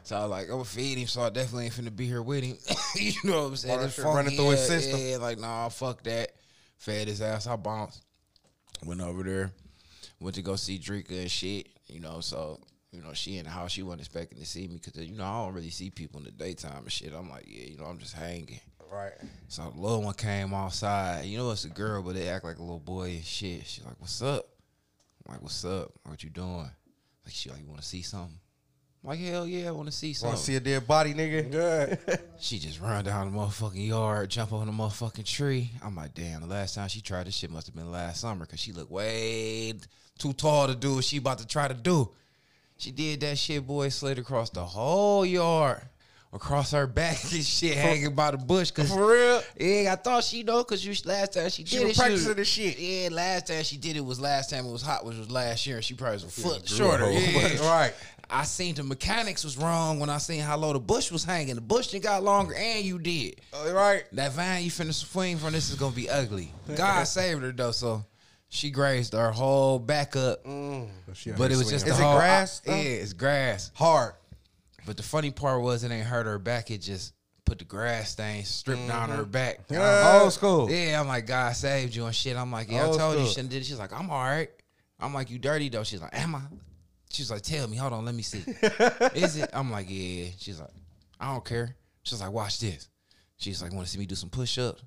so 0.04 0.16
I 0.16 0.22
was 0.22 0.30
like, 0.30 0.46
I'm 0.46 0.52
gonna 0.52 0.66
feed 0.66 0.98
him, 0.98 1.08
so 1.08 1.22
I 1.22 1.30
definitely 1.30 1.66
ain't 1.66 1.74
finna 1.74 1.96
be 1.96 2.06
here 2.06 2.22
with 2.22 2.44
him. 2.44 2.58
you 2.96 3.14
know 3.24 3.44
what 3.44 3.48
I'm 3.48 3.56
saying? 3.56 3.74
All 3.74 3.80
that 3.80 3.86
It's 3.88 3.96
shit 3.96 4.06
running 4.06 4.36
through 4.36 4.50
his 4.52 4.68
system. 4.68 5.00
Yeah, 5.00 5.18
like, 5.18 5.40
nah, 5.40 5.70
fuck 5.70 6.04
that. 6.04 6.32
Fed 6.78 7.08
his 7.08 7.22
ass, 7.22 7.46
I 7.46 7.56
bounced. 7.56 8.04
Went 8.86 9.02
over 9.02 9.24
there, 9.24 9.52
went 10.20 10.36
to 10.36 10.42
go 10.42 10.56
see 10.56 10.80
Drika 10.80 11.12
and 11.22 11.30
shit, 11.32 11.68
you 11.88 12.00
know, 12.00 12.22
so, 12.22 12.60
you 12.92 13.02
know, 13.02 13.14
she 13.14 13.38
in 13.38 13.44
the 13.44 13.50
house, 13.52 13.72
she 13.72 13.84
wasn't 13.84 14.02
expecting 14.02 14.40
to 14.40 14.46
see 14.46 14.68
me 14.68 14.80
because, 14.84 15.06
you 15.06 15.16
know, 15.18 15.24
I 15.26 15.46
don't 15.46 15.54
really 15.54 15.70
see 15.70 15.90
people 15.90 16.20
in 16.20 16.26
the 16.26 16.32
daytime 16.32 16.84
and 16.84 16.92
shit. 16.92 17.14
I'm 17.14 17.30
like, 17.30 17.46
yeah, 17.48 17.66
you 17.66 17.78
know, 17.78 17.86
I'm 17.86 17.98
just 18.00 18.14
hanging. 18.16 18.60
right. 18.92 19.14
So 19.48 19.70
the 19.70 19.80
little 19.80 20.02
one 20.02 20.14
came 20.16 20.54
outside. 20.54 21.26
You 21.26 21.38
know 21.38 21.52
it's 21.52 21.66
a 21.66 21.70
girl, 21.70 22.02
but 22.02 22.16
they 22.16 22.30
act 22.30 22.44
like 22.46 22.58
a 22.58 22.62
little 22.62 22.80
boy 22.80 23.10
and 23.10 23.24
shit. 23.24 23.66
She's 23.66 23.86
like, 23.86 24.00
"What's 24.00 24.22
up?" 24.22 24.48
I'm 25.28 25.34
like, 25.34 25.42
"What's 25.44 25.64
up? 25.66 25.92
What 26.06 26.24
you 26.24 26.30
doing?" 26.32 26.70
Like 27.26 27.34
she 27.34 27.50
like, 27.52 27.62
"You 27.62 27.68
want 27.68 27.82
to 27.82 27.88
see 27.88 28.02
something?" 28.02 28.40
I'm 29.04 29.10
like, 29.12 29.20
"Hell 29.20 29.47
yeah, 29.47 29.70
I 29.70 29.72
want 29.72 29.88
to 29.88 29.93
see 29.93 30.14
Want 30.24 30.38
to 30.38 30.43
see 30.43 30.56
a 30.56 30.60
dead 30.60 30.86
body, 30.86 31.14
nigga? 31.14 31.50
Good. 31.50 32.20
she 32.39 32.60
just 32.60 32.82
run 32.82 33.06
down 33.06 33.32
the 33.32 33.38
motherfucking 33.38 33.88
yard, 33.88 34.30
jump 34.30 34.52
on 34.52 34.66
the 34.66 34.74
motherfucking 34.74 35.26
tree. 35.26 35.72
I'm 35.84 35.95
like, 35.95 36.14
"Damn!" 36.14 36.41
The 36.41 36.47
last 36.47 36.76
time 36.76 36.89
she 36.89 37.00
tried 37.02 37.28
this 37.28 37.36
shit 37.36 37.50
must 37.50 37.68
have 37.68 37.76
been 37.76 37.91
last 37.91 38.22
summer 38.22 38.45
because 38.45 38.60
she 38.60 38.74
looked 38.74 38.91
way 38.91 39.74
too 40.18 40.34
tall 40.34 40.68
to 40.68 40.76
do 40.76 40.95
what 40.95 41.06
she 41.06 41.18
about 41.18 41.39
to 41.39 41.47
try 41.47 41.68
to 41.68 41.74
do. 41.74 42.10
She 42.78 42.91
did 42.91 43.22
that 43.22 43.38
shit, 43.38 43.66
boy. 43.66 43.89
Slid 43.89 44.20
across 44.20 44.50
the 44.50 44.64
whole 44.66 45.26
yard. 45.26 45.82
Across 46.32 46.72
her 46.74 46.86
back 46.86 47.18
and 47.34 47.43
shit, 47.43 47.76
hanging 47.76 48.14
by 48.14 48.30
the 48.32 48.38
bush. 48.38 48.70
Cause 48.70 48.91
For 48.91 49.12
real? 49.14 49.41
yeah, 49.60 49.93
I 49.93 49.95
thought 49.95 50.24
she 50.24 50.43
know 50.43 50.60
because 50.60 50.86
you 50.86 50.93
last 51.10 51.34
time 51.34 51.50
she 51.50 51.64
did 51.64 51.70
She 51.72 51.78
it, 51.78 51.84
was 51.86 51.95
she 51.95 52.00
practicing 52.02 52.34
this 52.36 52.47
shit. 52.47 52.78
Yeah, 52.78 53.10
last 53.12 53.47
time 53.47 53.64
she 53.64 53.78
did 53.78 53.97
it 53.97 54.06
was 54.06 54.20
last 54.20 54.52
time 54.52 54.68
it 54.68 54.72
was 54.72 54.84
hot, 54.84 55.04
which 55.06 55.18
was 55.18 55.32
last 55.32 55.66
year, 55.66 55.78
and 55.78 55.86
she 55.86 55.95
probably 55.95 56.18
was 56.18 56.26
a 56.26 56.28
foot 56.28 56.68
grew 56.68 56.78
shorter. 56.78 57.10
Yeah. 57.12 57.68
Right. 57.68 57.93
I 58.30 58.44
seen 58.44 58.76
the 58.76 58.84
mechanics 58.84 59.44
was 59.44 59.58
wrong 59.58 60.00
when 60.00 60.10
I 60.10 60.20
seen 60.20 60.42
how 60.42 60.56
low 60.58 60.74
the 60.74 60.80
bush 60.80 61.12
was 61.12 61.24
hanging. 61.24 61.56
The 61.56 61.62
bush 61.62 61.88
done 61.88 62.02
got 62.02 62.24
longer, 62.24 62.54
and 62.56 62.86
you 62.86 63.00
did. 63.00 63.42
Oh, 63.54 63.74
right. 63.74 64.04
That 64.14 64.34
vine 64.34 64.64
you 64.64 64.70
finna 64.70 64.94
swing 64.94 65.38
from 65.38 65.54
this 65.54 65.70
is 65.70 65.76
gonna 65.76 65.96
be 65.96 66.10
ugly. 66.10 66.52
God 66.76 67.04
saved 67.06 67.42
her 67.42 67.52
though, 67.52 67.72
so 67.72 68.06
she 68.50 68.70
grazed 68.70 69.14
her 69.14 69.32
whole 69.32 69.80
back 69.80 70.16
up. 70.16 70.44
Mm. 70.46 70.90
But 71.38 71.52
it 71.52 71.58
was 71.58 71.70
just 71.70 71.88
Is 71.88 72.00
it 72.00 72.02
grass, 72.02 72.62
Yeah, 72.66 72.76
it's 72.76 73.14
grass. 73.14 73.72
Hard. 73.74 74.14
But 74.86 74.98
the 74.98 75.04
funny 75.04 75.32
part 75.32 75.62
was 75.62 75.84
it 75.84 75.92
ain't 75.92 76.06
hurt 76.06 76.26
her 76.26 76.40
back. 76.40 76.72
It 76.72 76.80
just 76.80 77.14
put 77.46 77.60
the 77.60 77.66
grass 77.66 78.12
stain 78.12 78.44
stripped 78.44 78.88
down 78.88 79.10
her 79.10 79.24
mm-hmm. 79.24 79.32
back. 79.32 79.60
Yeah. 79.70 80.14
Old 80.14 80.28
uh, 80.28 80.30
school. 80.30 80.70
Yeah, 80.70 81.00
I'm 81.00 81.08
like, 81.08 81.26
God 81.26 81.56
saved 81.56 81.96
you 81.96 82.06
and 82.06 82.16
shit. 82.16 82.38
I'm 82.38 82.52
like, 82.52 82.72
yeah, 82.72 82.86
Old 82.86 82.96
I 82.96 82.98
told 83.00 83.18
you 83.18 83.24
you 83.24 83.30
shouldn't 83.30 83.50
did 83.50 83.62
it. 83.62 83.66
She's 83.66 83.80
like, 83.80 83.92
I'm 83.92 84.10
all 84.10 84.24
right. 84.24 84.50
I'm 85.00 85.14
like, 85.14 85.30
you 85.30 85.40
dirty 85.40 85.70
though. 85.70 85.84
She's 85.84 86.02
like, 86.02 86.16
am 86.18 86.36
I? 86.36 86.42
She's 87.12 87.32
like, 87.32 87.41
tell 87.41 87.68
me. 87.68 87.78
Hold 87.78 87.93
on, 87.93 88.05
let 88.05 88.14
me 88.14 88.22
see. 88.22 88.39
Is 89.16 89.38
it? 89.38 89.49
I'm 89.53 89.72
like, 89.72 89.88
yeah. 89.89 90.28
She's 90.38 90.60
like, 90.60 90.70
I 91.20 91.32
don't 91.34 91.43
care. 91.43 91.76
She's 92.03 92.22
like, 92.22 92.32
watch 92.32 92.60
this. 92.60 92.88
She's 93.38 93.62
like, 93.62 93.74
want 93.74 93.86
to 93.86 93.91
see 93.91 93.99
me 93.99 94.05
do 94.05 94.16
some 94.16 94.30
push 94.30 94.57
ups? 94.57 94.84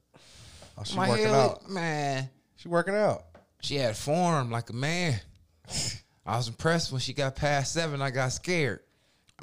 Oh, 0.78 0.84
she 0.84 0.96
My 0.96 1.08
working 1.08 1.26
hell, 1.26 1.60
out. 1.62 1.70
man. 1.70 2.28
She 2.56 2.68
working 2.68 2.94
out. 2.94 3.24
She 3.60 3.76
had 3.76 3.96
form 3.96 4.50
like 4.50 4.70
a 4.70 4.72
man. 4.72 5.20
I 6.26 6.36
was 6.36 6.48
impressed 6.48 6.92
when 6.92 7.00
she 7.00 7.12
got 7.12 7.34
past 7.36 7.72
seven. 7.72 8.00
I 8.00 8.10
got 8.10 8.32
scared. 8.32 8.80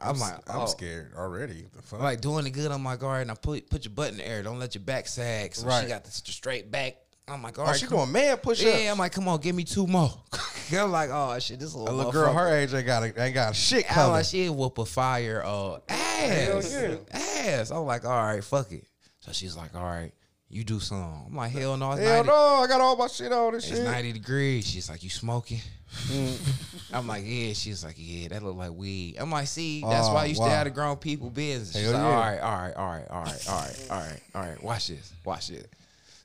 I'm, 0.01 0.17
like, 0.17 0.35
I'm 0.49 0.61
oh. 0.61 0.65
scared 0.65 1.11
already. 1.17 1.65
The 1.75 1.81
fuck? 1.81 1.99
Like 1.99 2.21
doing 2.21 2.45
it 2.47 2.51
good. 2.51 2.71
on 2.71 2.81
my 2.81 2.95
guard, 2.95 3.23
and 3.23 3.31
I 3.31 3.33
put 3.33 3.69
put 3.69 3.83
your 3.83 3.93
butt 3.93 4.11
in 4.11 4.17
the 4.17 4.27
air. 4.27 4.41
Don't 4.43 4.59
let 4.59 4.73
your 4.75 4.83
back 4.83 5.07
sag. 5.07 5.55
So 5.55 5.67
Right. 5.67 5.83
she 5.83 5.89
got 5.89 6.05
the 6.05 6.11
straight 6.11 6.71
back. 6.71 6.95
I'm 7.31 7.41
like, 7.43 7.57
all 7.59 7.65
Oh, 7.65 7.67
right, 7.69 7.79
she 7.79 7.85
come- 7.85 7.97
doing 7.99 8.11
man 8.11 8.37
push 8.37 8.63
ups. 8.65 8.81
Yeah, 8.81 8.91
I'm 8.91 8.97
like, 8.99 9.11
come 9.11 9.27
on, 9.27 9.39
give 9.39 9.55
me 9.55 9.63
two 9.63 9.85
more. 9.87 10.11
I'm 10.73 10.91
like, 10.91 11.09
oh 11.11 11.37
shit, 11.39 11.59
this 11.59 11.73
a 11.73 11.77
little, 11.79 11.95
little 11.95 12.11
girl 12.11 12.33
motherfucker- 12.33 12.49
her 12.49 12.57
age 12.57 12.73
ain't 12.73 12.85
got 12.85 13.03
a, 13.03 13.23
ain't 13.23 13.33
got 13.33 13.51
a 13.51 13.55
shit 13.55 13.85
I'm 13.89 13.93
coming. 13.95 14.11
like, 14.11 14.25
she 14.25 14.49
whoop 14.49 14.77
a 14.77 14.85
fire 14.85 15.41
uh, 15.45 15.79
ass, 15.89 16.71
yeah. 16.73 16.95
ass. 17.11 17.71
I'm 17.71 17.85
like, 17.85 18.05
all 18.05 18.11
right, 18.11 18.43
fuck 18.43 18.71
it. 18.71 18.85
So 19.19 19.31
she's 19.31 19.55
like, 19.57 19.75
all 19.75 19.83
right, 19.83 20.11
you 20.47 20.63
do 20.63 20.79
some. 20.79 21.25
I'm 21.27 21.35
like, 21.35 21.51
hell 21.51 21.75
no, 21.77 21.91
it's 21.93 22.01
Hell 22.01 22.23
90, 22.23 22.27
no, 22.29 22.35
I 22.35 22.67
got 22.67 22.81
all 22.81 22.95
my 22.95 23.07
shit 23.07 23.31
on 23.31 23.53
this 23.53 23.67
it's 23.67 23.77
shit. 23.77 23.85
90 23.85 24.11
degrees. 24.13 24.67
She's 24.67 24.89
like, 24.89 25.03
you 25.03 25.09
smoking? 25.09 25.59
I'm 26.93 27.07
like, 27.07 27.23
yeah. 27.25 27.53
She's 27.53 27.83
like, 27.83 27.95
yeah, 27.97 28.27
that 28.29 28.43
look 28.43 28.55
like 28.55 28.71
weed. 28.71 29.17
I'm 29.19 29.31
like, 29.31 29.47
see, 29.47 29.81
that's 29.81 30.07
Oh, 30.07 30.13
why 30.13 30.25
you 30.25 30.35
stay 30.35 30.43
wow. 30.43 30.49
out 30.55 30.67
of 30.67 30.73
grown 30.73 30.97
people 30.97 31.29
business. 31.29 31.73
She's 31.75 31.89
Hell 31.91 31.93
like, 31.93 32.01
yeah. 32.01 32.07
all 32.07 32.19
right, 32.19 32.39
all 32.39 32.57
right, 32.61 32.75
all 32.75 32.89
right, 32.91 33.05
all 33.09 33.23
right, 33.23 33.49
all 33.49 33.55
right, 33.59 33.87
all 33.89 33.97
right, 33.99 34.19
all 34.35 34.41
right. 34.41 34.63
Watch 34.63 34.87
this, 34.87 35.13
watch 35.25 35.47
this. 35.49 35.65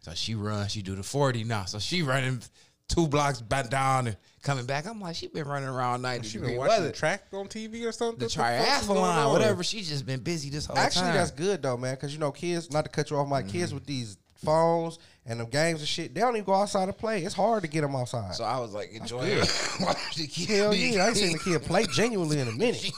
So 0.05 0.13
she 0.13 0.35
runs, 0.35 0.71
she 0.71 0.83
do 0.83 0.95
the 0.95 1.03
40 1.03 1.45
now. 1.45 1.65
So 1.65 1.79
she 1.79 2.03
running 2.03 2.43
two 2.89 3.09
blocks 3.09 3.41
back 3.41 3.71
down 3.71 4.07
and 4.07 4.19
coming 4.43 4.67
back. 4.67 4.87
I'm 4.87 5.01
like, 5.01 5.17
she 5.17 5.29
been 5.29 5.49
running 5.49 5.67
around 5.67 6.03
90 6.03 6.29
she 6.29 6.37
been 6.37 6.57
watching 6.57 6.83
weather. 6.83 6.93
track 6.93 7.25
on 7.33 7.49
TV 7.49 7.87
or 7.87 7.93
something. 7.93 8.19
The 8.19 8.27
What 8.27 8.35
fuck's 8.35 8.87
going 8.87 9.01
triathlon, 9.01 9.33
whatever. 9.33 9.65
She 9.65 9.81
just 9.81 10.05
been 10.05 10.21
busy 10.21 10.51
this 10.51 10.67
whole 10.67 10.77
Actually, 10.77 11.01
time. 11.01 11.09
Actually, 11.09 11.19
that's 11.21 11.31
good 11.31 11.63
though, 11.63 11.79
man, 11.79 11.95
because 11.95 12.13
you 12.13 12.19
know 12.19 12.33
kids. 12.33 12.71
Not 12.71 12.85
to 12.85 12.91
cut 12.91 13.11
you 13.11 13.17
off, 13.17 13.27
my 13.27 13.43
kids 13.43 13.69
mm-hmm. 13.69 13.77
with 13.77 13.87
these 13.87 14.19
phones 14.35 14.99
and 15.25 15.41
them 15.41 15.49
games 15.49 15.81
and 15.81 15.89
shit. 15.89 16.15
They 16.15 16.21
don't 16.21 16.35
even 16.37 16.45
go 16.45 16.53
outside 16.53 16.85
to 16.85 16.93
play. 16.93 17.25
It's 17.25 17.35
hard 17.35 17.63
to 17.63 17.69
get 17.69 17.81
them 17.81 17.97
outside. 17.97 18.35
So 18.35 18.45
I 18.45 18.61
was 18.61 18.75
like 18.75 18.93
enjoying 18.93 19.39
watching 19.81 20.25
the 20.25 20.27
kid. 20.27 20.49
Hell 20.51 20.75
yeah, 20.75 21.03
I 21.03 21.09
ain't 21.09 21.17
seen 21.17 21.33
the 21.33 21.39
kid 21.39 21.63
play 21.63 21.87
genuinely 21.87 22.41
in 22.41 22.49
a 22.49 22.53
minute. 22.53 22.77
She 22.85 22.93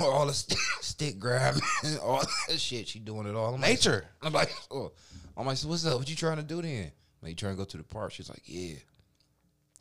all, 0.00 0.10
all 0.12 0.26
the 0.26 0.34
stick, 0.34 0.58
stick 0.80 1.18
grabbing, 1.18 1.62
all 2.02 2.22
that 2.48 2.58
shit. 2.58 2.88
She 2.88 2.98
doing 2.98 3.26
it 3.26 3.34
all. 3.34 3.54
I'm 3.54 3.60
like, 3.60 3.70
Nature. 3.70 4.04
I'm 4.22 4.32
like, 4.32 4.52
oh. 4.70 4.92
I'm 5.36 5.46
like, 5.46 5.56
so 5.58 5.68
what's 5.68 5.84
up? 5.86 5.98
What 5.98 6.08
you 6.08 6.16
trying 6.16 6.38
to 6.38 6.42
do 6.42 6.62
then? 6.62 6.90
Like, 7.22 7.30
you 7.30 7.36
trying 7.36 7.52
to 7.54 7.58
go 7.58 7.64
to 7.64 7.76
the 7.76 7.82
park? 7.82 8.12
She's 8.12 8.28
like, 8.28 8.42
yeah. 8.44 8.76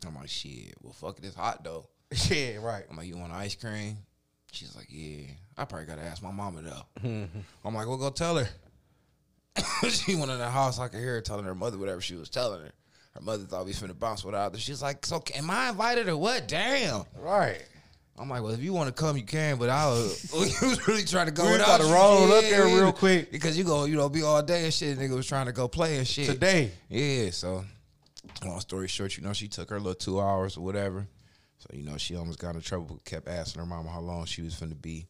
I'm 0.05 0.15
like, 0.15 0.29
shit. 0.29 0.73
Well, 0.81 0.93
fuck 0.93 1.17
it. 1.17 1.25
It's 1.25 1.35
hot 1.35 1.63
though. 1.63 1.87
Yeah, 2.29 2.57
right. 2.57 2.83
I'm 2.89 2.95
like, 2.97 3.07
you 3.07 3.17
want 3.17 3.33
ice 3.33 3.55
cream? 3.55 3.97
She's 4.51 4.75
like, 4.75 4.87
yeah, 4.89 5.25
I 5.57 5.65
probably 5.65 5.85
gotta 5.87 6.03
ask 6.03 6.23
my 6.23 6.31
mama 6.31 6.61
though. 6.61 7.03
I'm 7.65 7.73
like, 7.73 7.87
well, 7.87 7.97
go 7.97 8.09
tell 8.09 8.37
her. 8.37 8.47
she 9.89 10.15
went 10.15 10.31
in 10.31 10.37
the 10.37 10.49
house. 10.49 10.79
I 10.79 10.87
could 10.87 10.99
hear 10.99 11.15
her 11.15 11.21
telling 11.21 11.45
her 11.45 11.55
mother 11.55 11.77
whatever 11.77 11.99
she 11.99 12.15
was 12.15 12.29
telling 12.29 12.61
her. 12.61 12.71
Her 13.13 13.21
mother 13.21 13.43
thought 13.43 13.65
we 13.65 13.71
was 13.71 13.81
finna 13.81 13.97
bounce 13.97 14.23
without 14.23 14.53
her. 14.53 14.59
She's 14.59 14.81
like, 14.81 15.05
so 15.05 15.21
am 15.33 15.49
I 15.49 15.69
invited 15.69 16.07
or 16.07 16.17
what? 16.17 16.47
Damn. 16.47 17.03
Right. 17.17 17.65
I'm 18.17 18.29
like, 18.29 18.41
well, 18.43 18.53
if 18.53 18.61
you 18.61 18.71
want 18.71 18.87
to 18.87 18.93
come, 18.93 19.17
you 19.17 19.23
can, 19.23 19.57
but 19.57 19.69
I 19.69 19.87
was, 19.87 20.31
you 20.33 20.67
was 20.69 20.87
really 20.87 21.03
trying 21.03 21.25
to 21.25 21.33
go 21.33 21.51
We 21.51 21.57
gotta 21.57 21.83
you. 21.85 21.93
roll 21.93 22.31
up 22.31 22.43
there 22.43 22.65
real 22.65 22.93
quick. 22.93 23.29
because 23.31 23.57
you 23.57 23.63
go, 23.65 23.83
you 23.85 23.95
know, 23.97 24.07
be 24.07 24.23
all 24.23 24.41
day 24.41 24.63
and 24.63 24.73
shit. 24.73 24.97
Nigga 24.97 25.15
was 25.15 25.27
trying 25.27 25.47
to 25.47 25.51
go 25.51 25.67
play 25.67 25.97
and 25.97 26.07
shit 26.07 26.27
Today. 26.27 26.71
Yeah, 26.89 27.29
so 27.31 27.65
long 28.45 28.59
story 28.61 28.87
short, 28.87 29.17
you 29.17 29.23
know, 29.23 29.33
she 29.33 29.47
took 29.49 29.69
her 29.69 29.77
little 29.79 29.95
two 29.95 30.19
hours 30.21 30.55
or 30.55 30.61
whatever. 30.61 31.07
So 31.59 31.67
you 31.73 31.83
know, 31.83 31.97
she 31.97 32.15
almost 32.15 32.39
got 32.39 32.55
in 32.55 32.61
trouble. 32.61 32.99
Kept 33.05 33.27
asking 33.27 33.59
her 33.59 33.65
mama 33.65 33.89
how 33.89 33.99
long 33.99 34.25
she 34.25 34.41
was 34.43 34.53
finna 34.55 34.79
be, 34.79 35.07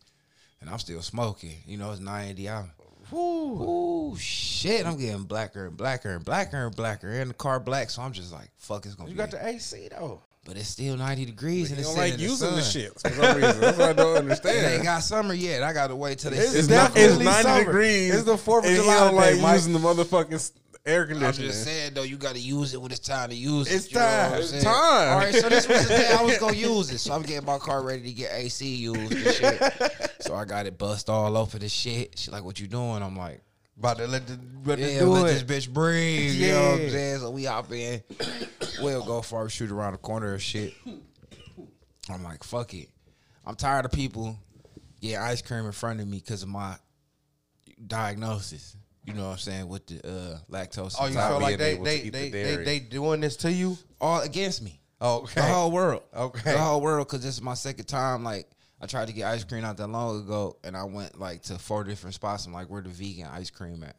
and 0.61 0.69
I'm 0.69 0.80
still 0.80 1.02
smoking. 1.02 1.53
You 1.68 1.77
know, 1.77 1.91
it's 1.91 1.99
90 1.99 2.48
out. 2.49 2.65
Ooh, 3.14 4.15
shit! 4.19 4.86
I'm 4.86 4.98
getting 4.98 5.23
blacker 5.23 5.68
and 5.68 5.77
blacker 5.77 6.10
and 6.15 6.26
blacker 6.26 6.65
and 6.65 6.76
blacker, 6.76 7.10
and 7.11 7.30
the 7.30 7.34
car 7.36 7.60
black. 7.60 7.90
So 7.90 8.02
I'm 8.02 8.14
just 8.14 8.32
like, 8.34 8.49
fuck, 8.57 8.86
it's 8.86 8.95
gonna 8.95 9.10
You 9.10 9.15
be. 9.15 9.19
got 9.19 9.32
the 9.32 9.45
AC 9.48 9.90
though. 9.91 10.22
But 10.45 10.55
it's 10.57 10.69
still 10.69 10.95
90 10.95 11.26
degrees, 11.26 11.72
and 11.72 11.80
You 11.80 11.81
it's 11.81 11.89
don't 11.95 11.97
sitting 11.97 12.11
like 12.13 12.19
in 12.22 12.30
using 12.30 12.49
the, 12.51 12.55
the 12.55 12.61
shit 12.61 12.99
for 12.99 13.09
some 13.09 13.35
reason. 13.38 13.59
That's 13.61 13.77
what 13.77 13.89
I 13.89 13.93
don't 13.93 14.17
understand. 14.23 14.57
It 14.65 14.76
ain't 14.76 14.84
got 14.84 15.03
summer 15.03 15.34
yet. 15.34 15.63
I 15.63 15.73
gotta 15.73 15.95
wait 15.95 16.19
till 16.19 16.31
they. 16.31 16.38
It's 16.38 16.51
sit 16.51 16.59
It's 16.59 16.67
down. 16.67 16.77
not. 16.85 16.91
It's 16.97 17.17
definitely 17.17 17.26
ninety 17.26 17.41
summer. 17.49 17.65
degrees. 17.65 18.13
It's 18.15 18.23
the 18.23 18.35
4th 18.35 18.57
of 18.59 18.63
July 18.65 18.76
You 18.76 18.85
don't 18.85 19.15
today, 19.15 19.34
like 19.34 19.41
Mike. 19.41 19.53
using 19.55 19.73
the 19.73 19.80
motherfucking 19.80 20.51
air 20.85 21.05
conditioner. 21.07 21.27
I'm 21.27 21.34
just 21.51 21.63
saying 21.63 21.93
though, 21.95 22.03
you 22.03 22.15
got 22.17 22.35
to 22.35 22.39
use 22.39 22.76
it 22.76 22.81
when 22.81 22.91
it's 22.91 22.99
time 22.99 23.30
to 23.30 23.35
use 23.35 23.72
it. 23.72 23.76
It's 23.76 23.91
you 23.91 23.97
know 23.97 24.05
what 24.05 24.30
time. 24.30 24.39
It's 24.39 24.63
time. 24.63 25.09
All 25.13 25.17
right, 25.17 25.34
so 25.34 25.49
this 25.49 25.67
was 25.67 25.88
the 25.88 25.95
day 25.97 26.11
I 26.17 26.22
was 26.23 26.38
gonna 26.38 26.55
use 26.72 26.91
it. 26.91 26.99
So 26.99 27.13
I'm 27.13 27.23
getting 27.23 27.45
my 27.45 27.57
car 27.57 27.81
ready 27.84 28.03
to 28.03 28.11
get 28.13 28.31
AC 28.31 28.65
used 28.76 29.11
and 29.11 29.34
shit. 29.34 30.11
So 30.22 30.35
I 30.35 30.45
got 30.45 30.67
it 30.67 30.77
bust 30.77 31.09
all 31.09 31.35
over 31.38 31.57
the 31.57 31.69
shit. 31.69 32.19
She 32.19 32.30
like, 32.30 32.43
"What 32.43 32.59
you 32.59 32.67
doing?" 32.67 33.01
I'm 33.01 33.15
like, 33.17 33.41
About 33.77 33.97
to 33.97 34.07
let 34.07 34.26
the 34.26 34.39
let 34.65 34.80
"Yeah, 34.80 34.85
this 34.85 34.99
do 34.99 35.10
let 35.10 35.26
it. 35.26 35.47
this 35.47 35.68
bitch 35.68 35.73
breathe." 35.73 36.31
You 36.31 36.47
know 36.47 36.72
what 36.72 36.81
I'm 36.81 36.89
saying? 36.89 37.19
So 37.19 37.30
we 37.31 37.47
out 37.47 37.72
in. 37.72 38.02
We'll 38.81 39.03
go 39.06 39.22
far 39.22 39.49
shoot 39.49 39.72
around 39.72 39.93
the 39.93 39.97
corner 39.97 40.34
and 40.34 40.41
shit. 40.41 40.73
I'm 42.10 42.23
like, 42.23 42.43
"Fuck 42.43 42.73
it." 42.73 42.89
I'm 43.45 43.56
tired 43.56 43.85
of 43.85 43.91
people 43.91 44.38
getting 45.02 45.18
ice 45.18 45.41
cream 45.41 45.65
in 45.65 45.72
front 45.72 45.99
of 45.99 46.07
me 46.07 46.19
because 46.19 46.41
of 46.41 46.49
my 46.49 46.77
diagnosis. 47.85 48.76
You 49.03 49.14
know 49.14 49.26
what 49.26 49.34
I'm 49.34 49.38
saying 49.38 49.68
with 49.68 49.85
the 49.85 49.97
uh, 50.07 50.38
lactose. 50.49 50.95
Oh, 50.99 51.06
you 51.06 51.14
feel 51.14 51.39
like 51.39 51.60
being 51.60 51.84
they 51.84 52.10
they 52.10 52.10
the 52.10 52.10
they, 52.10 52.30
they 52.30 52.64
they 52.64 52.80
doing 52.80 53.22
this 53.22 53.35
to 53.38 53.52
you? 53.52 53.77
all 54.02 54.22
against 54.22 54.61
me. 54.61 54.80
Okay. 55.02 55.41
The 55.41 55.47
whole 55.47 55.72
world. 55.72 56.03
Okay. 56.15 56.53
The 56.53 56.57
whole 56.57 56.81
world, 56.81 57.07
because 57.07 57.22
this 57.22 57.35
is 57.35 57.41
my 57.41 57.53
second 57.53 57.85
time. 57.85 58.23
Like, 58.23 58.47
I 58.86 58.88
tried 58.88 59.07
to 59.07 59.14
get 59.14 59.26
ice 59.26 59.44
cream 59.44 59.64
not 59.64 59.78
that 59.78 59.88
long 59.88 60.20
ago, 60.20 60.57
and 60.64 60.78
I 60.78 60.84
went 60.84 61.20
like 61.20 61.41
to 61.44 61.57
four 61.57 61.84
different 61.84 62.14
spots. 62.14 62.45
I'm 62.45 62.53
like, 62.53 62.70
where 62.70 62.84
the 62.84 62.90
vegan 62.90 63.26
ice 63.26 63.49
cream 63.49 63.82
at? 63.82 63.95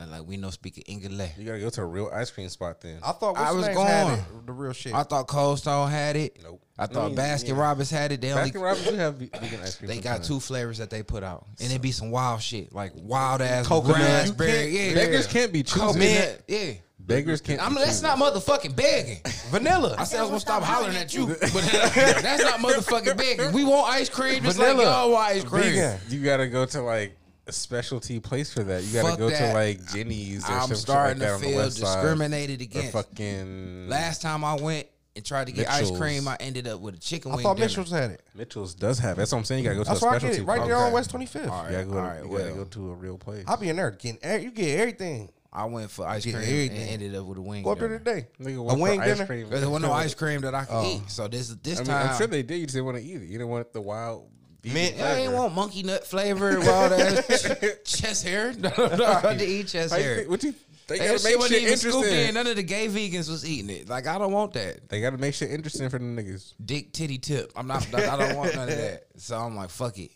And 0.00 0.12
like, 0.12 0.22
we 0.26 0.36
know 0.36 0.50
speaking 0.50 0.84
English. 0.86 1.32
You 1.36 1.44
gotta 1.44 1.58
go 1.58 1.70
to 1.70 1.82
a 1.82 1.86
real 1.86 2.08
ice 2.14 2.30
cream 2.30 2.48
spot 2.48 2.80
then. 2.80 2.98
I 3.02 3.10
thought 3.12 3.36
I 3.36 3.50
was 3.50 3.66
names 3.66 3.78
had 3.80 4.06
going. 4.06 4.18
it, 4.20 4.46
the 4.46 4.52
real 4.52 4.72
shit. 4.72 4.94
I 4.94 5.02
thought 5.02 5.26
Cold 5.26 5.58
Stone 5.58 5.90
had 5.90 6.14
it. 6.14 6.38
Nope. 6.42 6.62
I 6.78 6.86
thought 6.86 7.06
I 7.06 7.08
mean, 7.08 7.16
Baskin 7.16 7.48
yeah. 7.48 7.60
Robbins 7.60 7.90
had 7.90 8.12
it. 8.12 8.20
They 8.20 8.30
only 8.32 8.52
Baskin 8.52 8.62
Robbins 8.62 8.94
have 8.96 9.14
vegan 9.16 9.60
ice 9.60 9.74
cream. 9.74 9.88
they 9.88 9.96
got 9.96 10.02
sometimes. 10.24 10.28
two 10.28 10.38
flavors 10.40 10.78
that 10.78 10.90
they 10.90 11.02
put 11.02 11.24
out, 11.24 11.46
and 11.58 11.68
it'd 11.70 11.82
be 11.82 11.90
some 11.90 12.12
wild 12.12 12.40
shit 12.40 12.72
like 12.72 12.92
wild 12.94 13.42
ass 13.42 13.66
Coconut. 13.66 13.98
raspberry. 13.98 14.66
You 14.66 14.78
Yeah, 14.78 14.84
can't- 14.84 14.94
beggars 14.94 15.26
can't 15.26 15.52
be 15.52 15.62
choosy. 15.64 15.80
Coconut, 15.80 16.42
Yeah. 16.46 16.72
Beggars 17.00 17.40
can't. 17.40 17.60
I'm, 17.60 17.72
be 17.74 17.80
that's 17.80 18.00
choosy. 18.00 18.02
not 18.06 18.18
motherfucking 18.18 18.76
begging. 18.76 19.18
Vanilla. 19.50 19.96
I 19.98 20.04
said 20.04 20.18
I 20.20 20.22
was 20.22 20.28
gonna 20.30 20.40
stop 20.40 20.62
hollering 20.62 20.96
at 20.96 21.12
you, 21.14 21.26
but 21.26 21.38
that's 21.42 22.42
not 22.44 22.60
motherfucking 22.60 23.16
begging. 23.16 23.52
We 23.52 23.64
want 23.64 23.90
ice 23.92 24.08
cream 24.08 24.44
just 24.44 24.58
like 24.60 24.68
Vanilla. 24.68 24.84
y'all 24.90 25.10
want 25.10 25.24
ice 25.32 25.42
cream. 25.42 25.62
Vegan. 25.64 25.98
You 26.10 26.22
gotta 26.22 26.46
go 26.46 26.64
to 26.66 26.82
like 26.82 27.16
a 27.48 27.52
specialty 27.52 28.20
place 28.20 28.52
for 28.52 28.62
that. 28.64 28.82
You 28.84 28.92
gotta 29.02 29.16
go 29.16 29.30
that. 29.30 29.38
to 29.38 29.54
like 29.54 29.84
Jenny's 29.92 30.48
or 30.48 30.52
I'm 30.52 30.68
some 30.68 30.76
starting 30.76 31.20
shit 31.20 31.28
like 31.28 31.28
that 31.28 31.28
to 31.28 31.34
on 31.34 31.40
the 31.40 31.46
feel 31.48 31.56
west 31.58 31.76
side. 31.78 31.94
discriminated 32.02 32.60
Or 32.60 32.64
against. 32.64 32.92
fucking 32.92 33.88
Last 33.88 34.22
time 34.22 34.44
I 34.44 34.54
went 34.54 34.86
and 35.16 35.24
tried 35.24 35.46
to 35.48 35.52
get 35.52 35.68
ice 35.68 35.90
cream, 35.90 36.28
I 36.28 36.36
ended 36.38 36.68
up 36.68 36.80
with 36.80 36.94
a 36.94 36.98
chicken 36.98 37.32
I 37.32 37.36
wing. 37.36 37.42
thought 37.42 37.56
dinner. 37.56 37.66
Mitchell's 37.68 37.90
had 37.90 38.10
it. 38.12 38.22
Mitchell's 38.34 38.74
does 38.74 38.98
have. 39.00 39.16
That's 39.16 39.32
what 39.32 39.38
I'm 39.38 39.44
saying. 39.44 39.64
You 39.64 39.70
gotta 39.70 39.78
go 39.78 39.84
to 39.84 39.88
That's 39.90 40.02
a 40.02 40.04
why 40.04 40.10
I 40.10 40.14
get 40.14 40.20
specialty. 40.34 40.42
it 40.42 40.46
right 40.46 40.66
there 40.68 40.76
on 40.76 40.92
West 40.92 41.10
25th. 41.12 41.48
All 41.50 41.62
right, 41.64 41.70
You 41.72 41.76
gotta 41.78 41.86
go. 41.86 41.98
all 41.98 42.04
to, 42.04 42.14
you 42.16 42.22
gotta 42.22 42.28
well. 42.28 42.54
go 42.56 42.64
to 42.64 42.90
a 42.90 42.94
real 42.94 43.18
place. 43.18 43.44
I'll 43.48 43.56
be 43.56 43.68
in 43.70 43.76
there 43.76 43.90
getting 43.90 44.18
every- 44.22 44.44
you 44.44 44.50
get 44.50 44.78
everything. 44.78 45.30
I 45.50 45.64
went 45.64 45.90
for 45.90 46.06
ice 46.06 46.26
Get 46.26 46.34
cream 46.34 46.44
everything. 46.46 46.76
and 46.76 46.90
ended 46.90 47.14
up 47.16 47.24
with 47.24 47.38
a 47.38 47.40
wing. 47.40 47.62
Go 47.64 47.70
up 47.70 47.78
there 47.78 47.88
dinner. 47.88 47.98
today. 48.00 48.28
Nigga 48.38 48.58
A 48.58 48.62
went 48.62 48.80
wing 48.80 48.98
for 49.00 49.02
ice 49.04 49.12
dinner. 49.14 49.26
cream. 49.26 49.48
There 49.50 49.70
was 49.70 49.82
no 49.82 49.92
ice 50.04 50.12
cream 50.14 50.42
that 50.42 50.54
I 50.54 50.64
could 50.66 50.74
Oh. 50.74 50.86
eat. 50.96 51.10
So 51.10 51.26
this 51.26 51.48
this 51.62 51.78
I 51.78 51.80
mean, 51.80 51.86
time, 51.86 52.10
I'm 52.10 52.18
sure 52.18 52.26
they 52.26 52.42
did. 52.42 52.56
You 52.58 52.66
just 52.66 52.74
didn't 52.74 52.84
want 52.84 52.98
to 52.98 53.02
eat 53.02 53.16
it. 53.22 53.22
You 53.24 53.38
didn't 53.38 53.48
want 53.48 53.72
the 53.72 53.80
wild 53.80 54.28
vegan 54.28 54.37
Mint. 54.72 55.00
I 55.00 55.14
ain't 55.16 55.32
want 55.32 55.54
monkey 55.54 55.82
nut 55.82 56.06
flavor, 56.06 56.58
wild 56.60 56.92
ass 56.92 57.26
chest 57.84 58.24
hair. 58.26 58.52
No, 58.58 58.70
no, 58.76 58.96
no, 58.96 59.04
I 59.04 59.20
had 59.20 59.38
to 59.38 59.46
eat 59.46 59.68
chest 59.68 59.92
How 59.92 59.98
you 59.98 60.04
hair. 60.04 60.16
think- 60.18 60.30
What 60.30 60.42
you? 60.44 60.54
They 60.86 60.96
gotta 60.98 61.18
shit 61.18 61.24
make 61.24 61.36
wasn't 61.36 61.52
shit 61.52 61.62
even 61.64 61.76
scooped 61.76 61.96
in. 61.96 62.02
interesting. 62.04 62.34
None 62.34 62.46
of 62.46 62.56
the 62.56 62.62
gay 62.62 62.88
vegans 62.88 63.28
was 63.28 63.46
eating 63.46 63.68
it. 63.68 63.88
Like 63.90 64.06
I 64.06 64.16
don't 64.18 64.32
want 64.32 64.54
that. 64.54 64.88
They 64.88 65.02
gotta 65.02 65.18
make 65.18 65.34
shit 65.34 65.50
interesting 65.50 65.90
for 65.90 65.98
the 65.98 66.04
niggas. 66.06 66.54
dick 66.64 66.92
titty 66.94 67.18
tip. 67.18 67.52
I'm 67.54 67.66
not. 67.66 67.86
I 67.94 68.16
don't 68.16 68.36
want 68.38 68.54
none 68.54 68.68
of 68.70 68.76
that. 68.78 69.04
So 69.18 69.36
I'm 69.36 69.54
like, 69.54 69.68
fuck 69.68 69.98
it. 69.98 70.12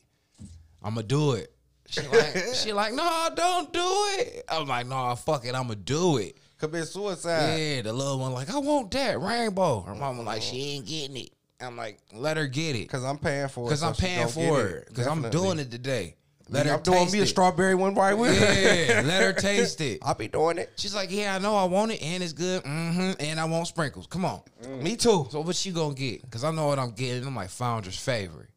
I'm 0.83 0.95
gonna 0.95 1.07
do 1.07 1.33
it. 1.33 1.53
She 1.89 2.01
like, 2.09 2.37
she 2.55 2.73
like, 2.73 2.95
no, 2.95 3.29
don't 3.37 3.70
do 3.70 3.81
it. 3.83 4.45
I'm 4.49 4.66
like, 4.66 4.87
no, 4.87 5.15
fuck 5.15 5.45
it. 5.45 5.55
I'm 5.55 5.65
gonna 5.65 5.74
do 5.77 6.16
it. 6.16 6.39
Commit 6.57 6.89
suicide. 6.89 7.59
Yeah, 7.59 7.83
the 7.83 7.93
little 7.93 8.19
one 8.19 8.33
like, 8.33 8.49
I 8.49 8.57
want 8.59 8.91
that 8.93 9.20
rainbow. 9.20 9.81
Her 9.83 9.95
mama 9.95 10.23
like, 10.23 10.41
she 10.41 10.77
ain't 10.77 10.87
getting 10.87 11.19
it. 11.19 11.31
I'm 11.64 11.76
like, 11.76 11.98
let 12.12 12.36
her 12.36 12.47
get 12.47 12.76
it, 12.76 12.89
Cause 12.89 13.05
I'm 13.05 13.18
paying 13.18 13.48
for 13.48 13.66
it. 13.66 13.70
cause 13.70 13.80
so 13.80 13.89
I'm 13.89 13.94
paying 13.94 14.28
for 14.28 14.60
it, 14.66 14.89
cause 14.94 15.06
I'm 15.06 15.28
doing 15.30 15.59
it 15.59 15.70
today. 15.70 16.16
Let 16.48 16.66
her 16.66 16.74
I'm 16.74 16.82
doing 16.82 17.10
me 17.10 17.20
a 17.20 17.22
it. 17.22 17.26
strawberry 17.28 17.74
one 17.74 17.94
right 17.94 18.12
with. 18.12 18.39
Yeah, 18.39 19.01
let 19.06 19.22
her 19.22 19.32
taste 19.32 19.80
it. 19.80 20.01
I'll 20.02 20.14
be 20.14 20.28
doing 20.28 20.59
it. 20.59 20.72
She's 20.76 20.94
like, 20.94 21.10
yeah, 21.10 21.34
I 21.34 21.39
know, 21.39 21.56
I 21.56 21.64
want 21.64 21.93
it, 21.93 22.02
and 22.02 22.22
it's 22.22 22.34
good, 22.34 22.62
mm-hmm, 22.64 23.12
and 23.20 23.40
I 23.40 23.44
want 23.47 23.68
sprinkles. 23.68 24.06
Come 24.06 24.24
on. 24.26 24.43
Me 24.82 24.97
too. 24.97 25.26
So 25.30 25.40
what 25.40 25.64
you 25.64 25.72
gonna 25.72 25.94
get? 25.94 26.28
Cause 26.30 26.44
I 26.44 26.51
know 26.51 26.66
what 26.66 26.78
I'm 26.78 26.90
getting. 26.90 27.26
I'm 27.26 27.34
like 27.36 27.48
Founder's 27.48 27.98
favorite. 27.98 28.48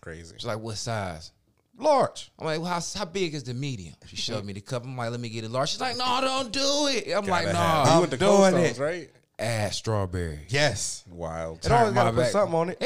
Crazy. 0.00 0.34
She's 0.38 0.46
like, 0.46 0.60
what 0.60 0.76
size? 0.76 1.32
Large. 1.78 2.30
I'm 2.38 2.46
like, 2.46 2.60
well, 2.60 2.70
how, 2.70 2.80
how 2.94 3.04
big 3.04 3.34
is 3.34 3.44
the 3.44 3.52
medium? 3.52 3.94
She 4.06 4.16
showed 4.16 4.44
me 4.44 4.54
the 4.54 4.62
cup. 4.62 4.84
I'm 4.84 4.96
like, 4.96 5.10
let 5.10 5.20
me 5.20 5.28
get 5.28 5.44
it 5.44 5.50
large. 5.50 5.70
She's 5.70 5.80
like, 5.80 5.98
no, 5.98 6.20
don't 6.22 6.50
do 6.52 6.60
it. 6.90 7.12
I'm 7.14 7.26
like, 7.26 7.44
Gotta 7.44 7.52
no, 7.52 7.58
have- 7.58 8.20
You 8.20 8.26
I'm 8.26 8.52
doing 8.52 8.64
it. 8.64 8.78
Right? 8.78 9.10
Add 9.38 9.72
strawberry. 9.74 10.40
Yes. 10.48 11.04
Wild. 11.08 11.64
It 11.64 11.70
always 11.72 11.92
gotta 11.92 12.10
put 12.12 12.16
back. 12.22 12.30
something 12.32 12.54
on 12.54 12.70
it. 12.70 12.78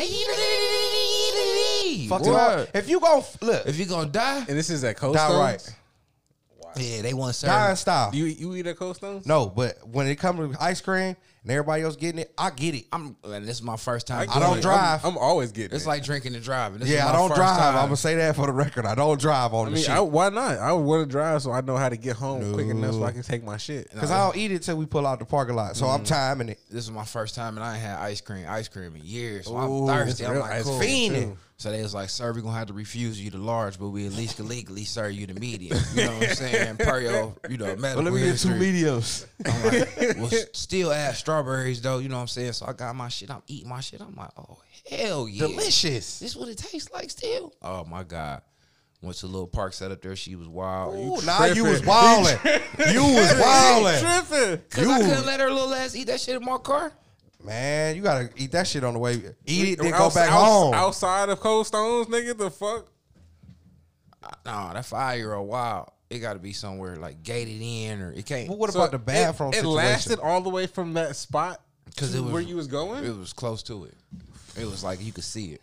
Fuck 2.09 2.23
it 2.27 2.31
What? 2.31 2.71
If 2.75 2.89
you 2.89 3.01
gon' 3.01 3.23
look, 3.41 3.67
If 3.67 3.79
you 3.79 3.87
gonna 3.87 4.11
die, 4.11 4.39
And 4.49 4.59
this 4.59 4.71
is 4.71 4.83
at 4.85 4.97
Cold 4.97 5.15
die 5.17 5.27
Stones. 5.27 5.39
right. 5.39 6.77
yeah, 6.77 7.03
they 7.03 7.15
want 7.15 7.35
to 7.35 7.47
Dying 7.47 7.71
serve. 7.71 7.79
style. 7.79 8.11
You 8.15 8.25
you 8.27 8.55
eat 8.57 8.67
at 8.67 8.77
Cold 8.77 8.97
Stones? 8.97 9.27
no, 9.27 9.47
but 9.47 9.87
when 9.89 10.07
it 10.07 10.17
comes 10.17 10.57
to 10.57 10.63
ice 10.63 10.81
cream 10.81 11.17
and 11.43 11.51
everybody 11.51 11.83
else 11.83 11.97
getting 11.97 12.21
it, 12.21 12.33
I 12.37 12.51
get 12.51 12.75
it. 12.75 12.85
I'm. 12.93 13.17
And 13.25 13.45
this 13.47 13.57
is 13.57 13.63
my 13.63 13.77
first 13.77 14.07
time. 14.07 14.29
I 14.29 14.35
doing 14.35 14.41
don't 14.41 14.59
it. 14.59 14.63
drive. 14.63 15.05
I'm, 15.05 15.13
I'm 15.13 15.19
always 15.19 15.53
getting. 15.53 15.73
It. 15.73 15.77
It's 15.77 15.85
it. 15.87 15.89
like 15.89 16.05
drinking 16.05 16.35
and 16.35 16.45
driving. 16.45 16.81
This 16.81 16.89
is 16.89 16.95
yeah, 16.95 17.09
I 17.09 17.13
don't 17.13 17.35
drive. 17.35 17.59
time. 17.59 17.77
I'm 17.77 17.85
gonna 17.87 17.97
say 17.97 18.17
that 18.17 18.37
for 18.37 18.47
the 18.47 18.53
record. 18.53 18.85
I 18.87 18.95
don't 18.95 19.21
drive 19.21 19.55
on 19.55 19.67
I 19.67 19.71
the 19.71 19.75
mean, 19.77 19.85
shit. 19.85 19.91
I, 19.95 20.01
why 20.01 20.29
not? 20.29 20.59
I 20.59 20.73
want 20.73 21.09
to 21.09 21.11
drive 21.11 21.43
so 21.43 21.53
I 21.53 21.61
know 21.63 21.77
how 21.77 21.89
to 21.89 21.97
get 21.97 22.17
home 22.17 22.53
quick 22.53 22.67
enough 22.69 22.93
so 22.95 23.05
I 23.05 23.13
can 23.13 23.23
take 23.23 23.43
my 23.45 23.57
shit. 23.57 23.91
Cause 23.97 24.11
I 24.11 24.19
don't 24.19 24.37
eat 24.37 24.53
it 24.53 24.63
till 24.63 24.77
we 24.77 24.87
pull 24.87 25.07
out 25.07 25.19
the 25.19 25.25
parking 25.25 25.55
lot. 25.57 25.77
So 25.77 25.87
Mm. 25.87 25.95
I'm 25.95 26.05
timing 26.05 26.49
it. 26.51 26.61
This 26.71 26.85
is 26.85 26.91
my 26.91 27.05
first 27.05 27.35
time, 27.35 27.57
and 27.57 27.65
I 27.65 27.75
ain't 27.75 27.83
had 27.83 27.99
ice 27.99 28.21
cream, 28.21 28.45
ice 28.49 28.69
cream 28.69 28.95
in 28.97 29.03
years. 29.05 29.47
So 29.47 29.57
Ooh, 29.57 29.89
I'm 29.89 30.07
thirsty. 30.07 30.27
I'm 30.27 30.39
like, 30.39 30.63
cool. 30.63 30.79
Fiending. 30.81 31.23
too. 31.33 31.37
So 31.61 31.71
they 31.71 31.83
was 31.83 31.93
like, 31.93 32.09
sir, 32.09 32.33
we're 32.33 32.41
gonna 32.41 32.57
have 32.57 32.69
to 32.69 32.73
refuse 32.73 33.23
you 33.23 33.31
the 33.31 33.37
large, 33.37 33.79
but 33.79 33.91
we 33.91 34.07
at 34.07 34.15
least 34.15 34.37
can 34.37 34.49
legally 34.49 34.85
serve 34.85 35.13
you 35.13 35.27
the 35.27 35.39
medium. 35.39 35.79
You 35.95 36.07
know 36.07 36.15
what 36.15 36.31
I'm 36.31 36.35
saying? 36.35 36.77
Per 36.79 37.01
your, 37.01 37.35
you 37.51 37.59
know, 37.59 37.77
medical 37.77 38.03
But 38.03 38.05
let 38.05 38.15
me 38.15 38.23
get 38.23 38.39
two 38.39 38.55
mediums. 38.55 39.27
I'm 39.45 39.65
like, 39.65 40.17
well, 40.17 40.31
still 40.55 40.91
add 40.91 41.17
strawberries 41.17 41.83
though. 41.83 41.99
You 41.99 42.09
know 42.09 42.15
what 42.15 42.23
I'm 42.23 42.29
saying? 42.29 42.55
So 42.55 42.65
I 42.65 42.73
got 42.73 42.97
my 42.97 43.09
shit. 43.09 43.31
I'm 43.31 43.43
eating 43.47 43.69
my 43.69 43.81
shit. 43.81 44.01
I'm 44.01 44.17
like, 44.17 44.31
oh 44.39 44.57
hell 44.91 45.29
yeah, 45.29 45.49
Delicious. 45.49 46.21
This 46.21 46.35
what 46.35 46.49
it 46.49 46.57
tastes 46.57 46.91
like 46.93 47.11
still? 47.11 47.53
Oh 47.61 47.85
my 47.85 48.05
god. 48.05 48.41
Went 49.03 49.19
to 49.19 49.27
a 49.27 49.29
little 49.29 49.47
park 49.47 49.75
set 49.75 49.91
up 49.91 50.01
there. 50.01 50.17
She 50.17 50.37
was 50.37 50.49
wild. 50.49 50.95
Ooh, 50.95 51.27
now 51.27 51.45
you 51.45 51.65
was 51.65 51.85
wilding. 51.85 52.39
you 52.91 53.03
was 53.03 53.39
wilding. 53.39 54.01
tripping. 54.01 54.65
Cause 54.71 54.87
I 54.87 54.99
couldn't 55.03 55.27
let 55.27 55.41
her 55.41 55.51
little 55.53 55.75
ass 55.75 55.95
eat 55.95 56.07
that 56.07 56.21
shit 56.21 56.37
in 56.37 56.43
my 56.43 56.57
car. 56.57 56.91
Man, 57.45 57.97
you 57.97 58.03
gotta 58.03 58.29
eat 58.37 58.53
that 58.53 58.67
shit 58.67 58.85
on 58.85 58.93
the 58.95 58.99
way. 59.01 59.15
Eat 59.47 59.69
it, 59.71 59.79
then 59.83 59.93
go 59.93 60.11
back 60.11 60.29
home. 60.31 60.75
Outside 60.75 61.29
of 61.31 61.41
Cold 61.41 61.67
Stones, 61.67 62.07
nigga, 62.09 62.37
the 62.37 62.51
fuck? 62.51 62.87
Nah, 64.45 64.73
that 64.75 64.85
five 64.85 65.19
year 65.19 65.35
old 65.35 65.49
wild. 65.49 65.91
It 66.11 66.19
got 66.19 66.33
to 66.33 66.39
be 66.41 66.53
somewhere 66.53 66.97
like 66.97 67.23
gated 67.23 67.61
in, 67.63 68.01
or 68.03 68.13
it 68.13 68.27
can't. 68.27 68.49
But 68.49 68.59
what 68.59 68.73
So 68.73 68.81
about 68.81 68.91
the 68.91 68.99
bathroom 68.99 69.53
It, 69.55 69.59
it 69.63 69.67
lasted 69.67 70.19
all 70.19 70.41
the 70.41 70.51
way 70.51 70.67
from 70.67 70.95
that 70.95 71.15
spot 71.17 71.61
'Cause 71.97 72.13
to 72.13 72.19
it 72.19 72.21
was- 72.23 72.33
where 72.33 72.43
you 72.43 72.57
was 72.57 72.67
going. 72.67 73.05
It 73.05 73.17
was 73.17 73.33
close 73.33 73.63
to 73.65 73.85
it. 73.85 73.95
It 74.61 74.65
was 74.67 74.83
like 74.83 75.01
you 75.03 75.13
could 75.13 75.25
see 75.25 75.53
it. 75.53 75.61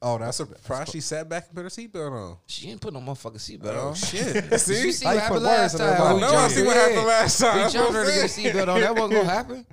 oh, 0.00 0.14
I'm 0.14 0.20
that's 0.20 0.36
surprised 0.36 0.92
she 0.92 1.00
sat 1.00 1.28
back 1.28 1.46
and 1.48 1.54
put 1.56 1.62
her 1.62 1.68
seatbelt 1.68 2.12
on. 2.12 2.36
She 2.46 2.68
didn't 2.68 2.80
put 2.80 2.94
no 2.94 3.00
motherfucking 3.00 3.38
seatbelt 3.38 3.74
Oh 3.74 3.88
on. 3.88 3.94
shit! 3.94 4.44
You 4.52 4.58
See, 4.58 4.92
see 4.92 5.04
How 5.04 5.10
what 5.10 5.14
you 5.16 5.20
happened 5.20 5.42
last 5.44 5.78
time? 5.78 6.02
I 6.02 6.20
know 6.20 6.34
I 6.36 6.48
see 6.48 6.62
what 6.64 6.76
happened 6.76 7.06
last 7.06 7.38
time. 7.40 7.66
We 7.66 7.72
jumped 7.72 7.92
her 7.94 8.04
to 8.04 8.10
get 8.10 8.18
a 8.18 8.20
That's 8.22 8.38
seatbelt 8.38 8.68
on. 8.74 8.80
That 8.80 8.94
wasn't 8.94 9.12
gonna 9.12 9.24
happen. 9.28 9.66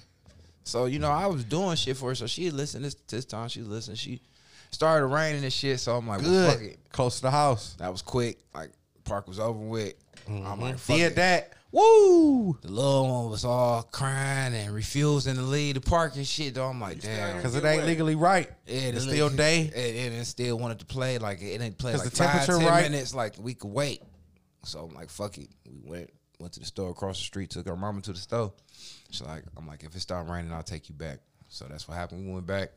So 0.65 0.85
you 0.85 0.99
know, 0.99 1.09
I 1.09 1.27
was 1.27 1.43
doing 1.45 1.75
shit 1.77 1.95
for 1.97 2.09
her. 2.09 2.15
So 2.15 2.27
she 2.27 2.51
listened 2.51 2.83
this 2.83 2.95
this 3.07 3.25
time. 3.25 3.47
She 3.47 3.61
listened. 3.61 3.97
She 3.97 4.21
Started 4.75 5.07
raining 5.07 5.41
and 5.41 5.53
shit, 5.53 5.79
so 5.79 5.95
I'm 5.95 6.05
like, 6.05 6.21
well, 6.21 6.49
fuck 6.49 6.59
Good. 6.59 6.71
it. 6.71 6.79
Close 6.91 7.17
to 7.17 7.21
the 7.21 7.31
house. 7.31 7.75
That 7.79 7.93
was 7.93 8.01
quick. 8.01 8.39
Like 8.53 8.71
park 9.05 9.25
was 9.25 9.39
over 9.39 9.57
with. 9.57 9.93
I'm 10.27 10.41
mm-hmm. 10.41 10.61
like, 10.61 10.77
fuck 10.77 10.97
Did 10.97 11.11
it. 11.13 11.15
that. 11.15 11.53
Woo! 11.71 12.57
The 12.61 12.69
little 12.69 13.07
one 13.07 13.31
was 13.31 13.45
all 13.45 13.83
crying 13.83 14.53
and 14.53 14.73
refusing 14.73 15.35
to 15.35 15.41
leave 15.41 15.75
the 15.75 15.81
park 15.81 16.17
and 16.17 16.27
shit. 16.27 16.55
Though 16.55 16.67
I'm 16.67 16.81
like, 16.81 16.99
damn. 16.99 17.37
Because 17.37 17.55
it 17.55 17.63
ain't 17.63 17.85
legally 17.85 18.15
right. 18.15 18.49
Yeah, 18.65 18.79
it's 18.81 19.03
still 19.03 19.29
day. 19.29 19.71
And, 19.75 19.97
and 19.97 20.15
it 20.15 20.25
still 20.25 20.57
wanted 20.57 20.79
to 20.79 20.85
play. 20.85 21.19
Like 21.19 21.41
it 21.41 21.57
didn't 21.57 21.77
play 21.77 21.93
'Cause 21.93 22.01
like 22.03 22.11
the 22.11 22.17
five, 22.17 22.31
temperature 22.45 22.59
10 22.59 22.67
right. 22.67 22.91
minutes. 22.91 23.13
Like 23.13 23.35
we 23.39 23.53
could 23.53 23.71
wait. 23.71 24.01
So 24.63 24.89
I'm 24.89 24.93
like, 24.95 25.09
fuck 25.09 25.37
it. 25.37 25.49
We 25.69 25.89
went 25.89 26.09
went 26.39 26.53
to 26.53 26.59
the 26.59 26.65
store 26.65 26.91
across 26.91 27.17
the 27.17 27.23
street. 27.23 27.49
Took 27.49 27.67
our 27.69 27.77
mama 27.77 28.01
to 28.01 28.11
the 28.11 28.19
store. 28.19 28.53
She's 29.15 29.27
like, 29.27 29.43
I'm 29.57 29.67
like, 29.67 29.83
if 29.83 29.95
it 29.95 29.99
start 29.99 30.27
raining, 30.27 30.51
I'll 30.51 30.63
take 30.63 30.89
you 30.89 30.95
back. 30.95 31.19
So 31.47 31.65
that's 31.69 31.87
what 31.87 31.95
happened. 31.97 32.25
We 32.27 32.33
went 32.33 32.45
back. 32.45 32.71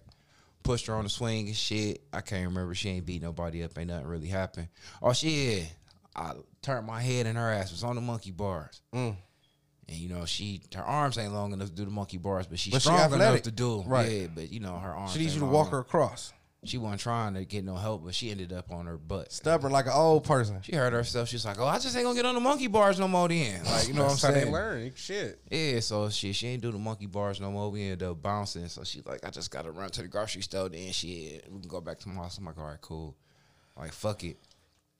Pushed 0.62 0.86
her 0.86 0.94
on 0.94 1.04
the 1.04 1.10
swing 1.10 1.46
and 1.46 1.56
shit. 1.56 2.02
I 2.12 2.20
can't 2.20 2.46
remember. 2.48 2.74
She 2.74 2.88
ain't 2.90 3.06
beat 3.06 3.22
nobody 3.22 3.62
up. 3.64 3.76
Ain't 3.78 3.88
nothing 3.88 4.06
really 4.06 4.26
happened. 4.28 4.68
Oh 5.02 5.12
shit. 5.12 5.72
I 6.14 6.32
turned 6.62 6.86
my 6.86 7.00
head 7.00 7.26
and 7.26 7.38
her 7.38 7.50
ass 7.50 7.70
was 7.70 7.84
on 7.84 7.94
the 7.94 8.00
monkey 8.00 8.32
bars. 8.32 8.80
Mm. 8.94 9.16
And 9.88 9.96
you 9.96 10.08
know, 10.08 10.24
she 10.26 10.60
her 10.74 10.82
arms 10.82 11.16
ain't 11.16 11.32
long 11.32 11.52
enough 11.52 11.68
to 11.68 11.74
do 11.74 11.84
the 11.84 11.90
monkey 11.90 12.18
bars, 12.18 12.46
but 12.46 12.58
she's 12.58 12.72
But 12.72 12.82
she 12.82 12.88
strong 12.88 12.98
enough 12.98 13.12
athletic. 13.14 13.42
to 13.44 13.50
do. 13.52 13.80
'em. 13.82 13.88
Right. 13.88 14.10
Yeah, 14.12 14.26
but 14.34 14.52
you 14.52 14.60
know, 14.60 14.76
her 14.78 14.90
arms. 14.94 15.12
She 15.12 15.20
needs 15.20 15.34
you 15.34 15.40
to 15.40 15.46
walk 15.46 15.68
enough. 15.68 15.72
her 15.72 15.78
across. 15.80 16.32
She 16.64 16.76
wasn't 16.76 17.00
trying 17.00 17.34
to 17.34 17.44
get 17.44 17.64
no 17.64 17.76
help, 17.76 18.04
but 18.04 18.16
she 18.16 18.32
ended 18.32 18.52
up 18.52 18.72
on 18.72 18.86
her 18.86 18.96
butt. 18.98 19.32
Stubborn 19.32 19.70
like 19.70 19.86
an 19.86 19.92
old 19.94 20.24
person. 20.24 20.58
She 20.62 20.74
hurt 20.74 20.92
herself. 20.92 21.28
She's 21.28 21.44
like, 21.44 21.60
"Oh, 21.60 21.66
I 21.66 21.78
just 21.78 21.94
ain't 21.96 22.04
gonna 22.04 22.16
get 22.16 22.26
on 22.26 22.34
the 22.34 22.40
monkey 22.40 22.66
bars 22.66 22.98
no 22.98 23.06
more." 23.06 23.28
Then, 23.28 23.64
like, 23.64 23.86
you 23.86 23.94
know 23.94 24.02
what 24.04 24.12
I'm 24.12 24.18
how 24.18 24.34
they 24.34 24.40
saying? 24.42 24.52
learn. 24.52 24.92
Shit. 24.96 25.40
Yeah. 25.50 25.78
So 25.78 26.08
she 26.10 26.32
she 26.32 26.48
ain't 26.48 26.62
do 26.62 26.72
the 26.72 26.78
monkey 26.78 27.06
bars 27.06 27.40
no 27.40 27.52
more. 27.52 27.70
We 27.70 27.82
ended 27.84 28.02
up 28.02 28.20
bouncing. 28.20 28.66
So 28.66 28.82
she's 28.82 29.06
like, 29.06 29.24
"I 29.24 29.30
just 29.30 29.52
gotta 29.52 29.70
run 29.70 29.90
to 29.90 30.02
the 30.02 30.08
grocery 30.08 30.42
store." 30.42 30.68
Then 30.68 30.90
she 30.90 31.40
we 31.48 31.60
can 31.60 31.68
go 31.68 31.80
back 31.80 32.00
to 32.00 32.08
my 32.08 32.22
house. 32.22 32.38
I'm 32.38 32.44
like, 32.44 32.58
"All 32.58 32.64
right, 32.64 32.80
cool." 32.80 33.16
Like, 33.76 33.92
fuck 33.92 34.24
it. 34.24 34.38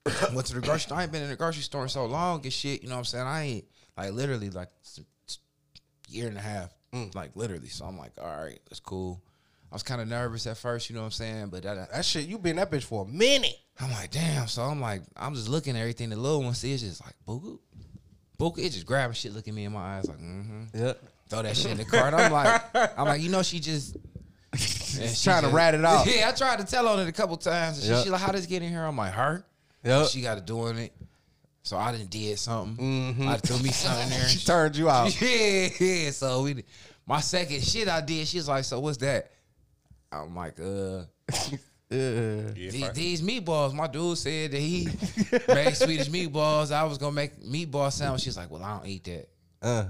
Went 0.33 0.47
to 0.47 0.55
the 0.55 0.61
grocery 0.61 0.79
store. 0.79 0.97
I 0.99 1.03
ain't 1.03 1.11
been 1.11 1.23
in 1.23 1.29
the 1.29 1.35
grocery 1.35 1.63
store 1.63 1.83
in 1.83 1.89
so 1.89 2.05
long 2.05 2.41
and 2.41 2.53
shit. 2.53 2.81
You 2.83 2.87
know 2.87 2.95
what 2.95 2.99
I'm 2.99 3.05
saying? 3.05 3.27
I 3.27 3.43
ain't 3.43 3.65
like 3.97 4.13
literally 4.13 4.49
like 4.49 4.69
year 6.07 6.29
and 6.29 6.37
a 6.37 6.41
half. 6.41 6.73
Mm. 6.93 7.13
Like 7.13 7.35
literally. 7.35 7.67
So 7.67 7.83
I'm 7.83 7.97
like, 7.97 8.13
all 8.17 8.27
right, 8.27 8.59
that's 8.69 8.79
cool. 8.79 9.21
I 9.71 9.75
was 9.75 9.83
kind 9.83 10.01
of 10.01 10.07
nervous 10.07 10.47
at 10.47 10.57
first, 10.57 10.89
you 10.89 10.95
know 10.95 11.01
what 11.01 11.07
I'm 11.07 11.11
saying? 11.11 11.47
But 11.49 11.63
that, 11.63 11.91
That 11.91 12.03
shit, 12.05 12.25
you 12.27 12.37
been 12.39 12.55
that 12.55 12.71
bitch 12.71 12.83
for 12.83 13.03
a 13.03 13.07
minute. 13.07 13.55
I'm 13.79 13.91
like, 13.91 14.11
damn. 14.11 14.47
So 14.47 14.63
I'm 14.63 14.81
like, 14.81 15.03
I'm 15.15 15.35
just 15.35 15.47
looking 15.47 15.75
at 15.75 15.79
everything. 15.81 16.09
The 16.09 16.15
little 16.15 16.41
one 16.43 16.53
sees 16.55 16.81
just 16.81 17.01
like, 17.05 17.13
booga, 17.27 17.59
booga. 18.39 18.59
It 18.59 18.71
just 18.71 18.85
grabbing 18.85 19.13
shit, 19.13 19.33
looking 19.33 19.53
me 19.53 19.65
in 19.65 19.71
my 19.71 19.97
eyes, 19.97 20.07
like, 20.07 20.17
mm-hmm. 20.17 20.63
Yep. 20.73 21.01
Throw 21.29 21.41
that 21.43 21.55
shit 21.55 21.71
in 21.71 21.77
the 21.77 21.85
cart. 21.85 22.13
I'm 22.15 22.31
like, 22.31 22.61
I'm 22.97 23.05
like, 23.05 23.21
you 23.21 23.29
know, 23.29 23.43
she 23.43 23.59
just 23.59 23.95
and 24.51 24.59
she 24.59 25.23
trying 25.23 25.43
to 25.43 25.49
rat 25.49 25.75
it 25.75 25.85
out. 25.85 26.07
Yeah, 26.13 26.29
I 26.29 26.31
tried 26.31 26.57
to 26.59 26.65
tell 26.65 26.87
on 26.87 26.99
it 26.99 27.07
a 27.07 27.11
couple 27.11 27.37
times. 27.37 27.77
And 27.77 27.85
she, 27.85 27.91
Yep. 27.91 28.03
she 28.05 28.09
like, 28.09 28.21
how 28.21 28.31
does 28.31 28.47
get 28.47 28.63
in 28.63 28.69
here? 28.69 28.83
I'm 28.83 28.97
like, 28.97 29.13
her. 29.13 29.45
Yep. 29.83 30.07
She 30.07 30.21
got 30.21 30.35
to 30.35 30.41
doing 30.41 30.77
it. 30.79 30.93
So 31.61 31.77
I 31.77 31.91
didn't 31.91 32.09
did 32.09 32.39
something. 32.39 33.27
I 33.27 33.37
threw 33.37 33.59
me 33.59 33.69
something 33.69 34.03
in 34.05 34.09
there. 34.19 34.27
She 34.27 34.43
turned 34.43 34.75
you 34.75 34.89
out. 34.89 35.21
Yeah, 35.21 35.67
yeah. 35.79 36.09
So 36.09 36.41
we, 36.41 36.63
my 37.05 37.19
second 37.21 37.63
shit 37.63 37.87
I 37.87 38.01
did. 38.01 38.27
She's 38.27 38.47
like, 38.47 38.63
so 38.63 38.79
what's 38.79 38.97
that? 38.97 39.31
I'm 40.11 40.35
like, 40.35 40.59
uh. 40.59 41.03
Yeah. 41.91 42.51
Yeah, 42.55 42.69
These, 42.69 42.91
these 42.91 43.21
meatballs, 43.23 43.73
my 43.73 43.87
dude 43.87 44.15
said 44.15 44.51
that 44.51 44.59
he 44.59 44.85
made 45.47 45.75
Swedish 45.75 46.07
meatballs. 46.09 46.71
I 46.71 46.83
was 46.83 46.99
gonna 46.99 47.13
make 47.13 47.41
meatball 47.41 47.91
sandwich. 47.91 48.21
She's 48.21 48.37
like, 48.37 48.51
"Well, 48.51 48.61
I 48.63 48.77
don't 48.77 48.85
eat 48.87 49.03
that." 49.05 49.27
Uh. 49.59 49.85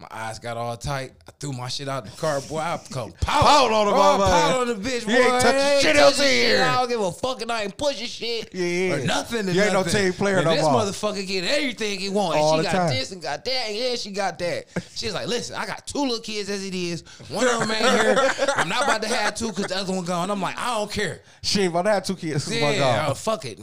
My 0.00 0.06
eyes 0.12 0.38
got 0.38 0.56
all 0.56 0.76
tight. 0.76 1.10
I 1.26 1.32
threw 1.40 1.52
my 1.52 1.66
shit 1.66 1.88
out 1.88 2.04
the 2.04 2.12
car, 2.12 2.40
boy. 2.42 2.58
I 2.58 2.80
come 2.92 3.10
pout, 3.20 3.72
on 3.72 3.86
the 3.86 3.92
motherfucker. 3.92 4.30
pout 4.30 4.60
on 4.60 4.68
the 4.68 4.74
bitch. 4.88 5.04
Boy. 5.04 5.10
You 5.12 5.18
ain't 5.18 5.42
touching 5.42 5.60
I 5.60 5.80
shit 5.80 5.96
else 5.96 6.20
here. 6.20 6.62
I 6.62 6.76
don't 6.76 6.88
give 6.88 7.00
a 7.00 7.10
fuck, 7.10 7.42
and 7.42 7.50
I 7.50 7.62
ain't 7.64 7.76
pushing 7.76 8.06
shit. 8.06 8.54
Yeah. 8.54 8.94
or 8.94 9.04
nothing. 9.04 9.48
You 9.48 9.60
ain't 9.60 9.72
no 9.72 9.80
nothing. 9.82 10.00
team 10.04 10.12
player 10.12 10.36
And 10.36 10.44
no 10.44 10.54
this 10.54 10.62
more. 10.62 10.82
motherfucker 10.82 11.26
get 11.26 11.42
everything 11.42 11.98
he 11.98 12.10
wants. 12.10 12.36
All 12.36 12.52
she 12.52 12.58
the 12.58 12.62
got 12.62 12.72
time. 12.72 12.90
this 12.90 13.10
and 13.10 13.20
got 13.20 13.44
that, 13.44 13.64
and 13.66 13.76
yeah, 13.76 13.94
she 13.96 14.10
got 14.12 14.38
that. 14.38 14.66
She's 14.94 15.14
like, 15.14 15.26
listen, 15.26 15.56
I 15.56 15.66
got 15.66 15.84
two 15.84 15.98
little 15.98 16.20
kids 16.20 16.48
as 16.48 16.64
it 16.64 16.74
is. 16.74 17.02
One 17.28 17.48
of 17.48 17.58
them 17.58 17.70
ain't 17.72 18.00
here. 18.00 18.16
I'm 18.56 18.68
not 18.68 18.84
about 18.84 19.02
to 19.02 19.08
have 19.08 19.34
two 19.34 19.48
because 19.48 19.66
the 19.66 19.78
other 19.78 19.92
one 19.92 20.04
gone. 20.04 20.30
I'm 20.30 20.40
like, 20.40 20.56
I 20.58 20.76
don't 20.78 20.92
care. 20.92 21.22
She 21.42 21.62
ain't 21.62 21.72
about 21.72 21.82
to 21.82 21.90
have 21.90 22.04
two 22.04 22.14
kids. 22.14 22.48
Yeah, 22.54 23.06
oh, 23.08 23.14
fuck 23.14 23.44
it. 23.46 23.58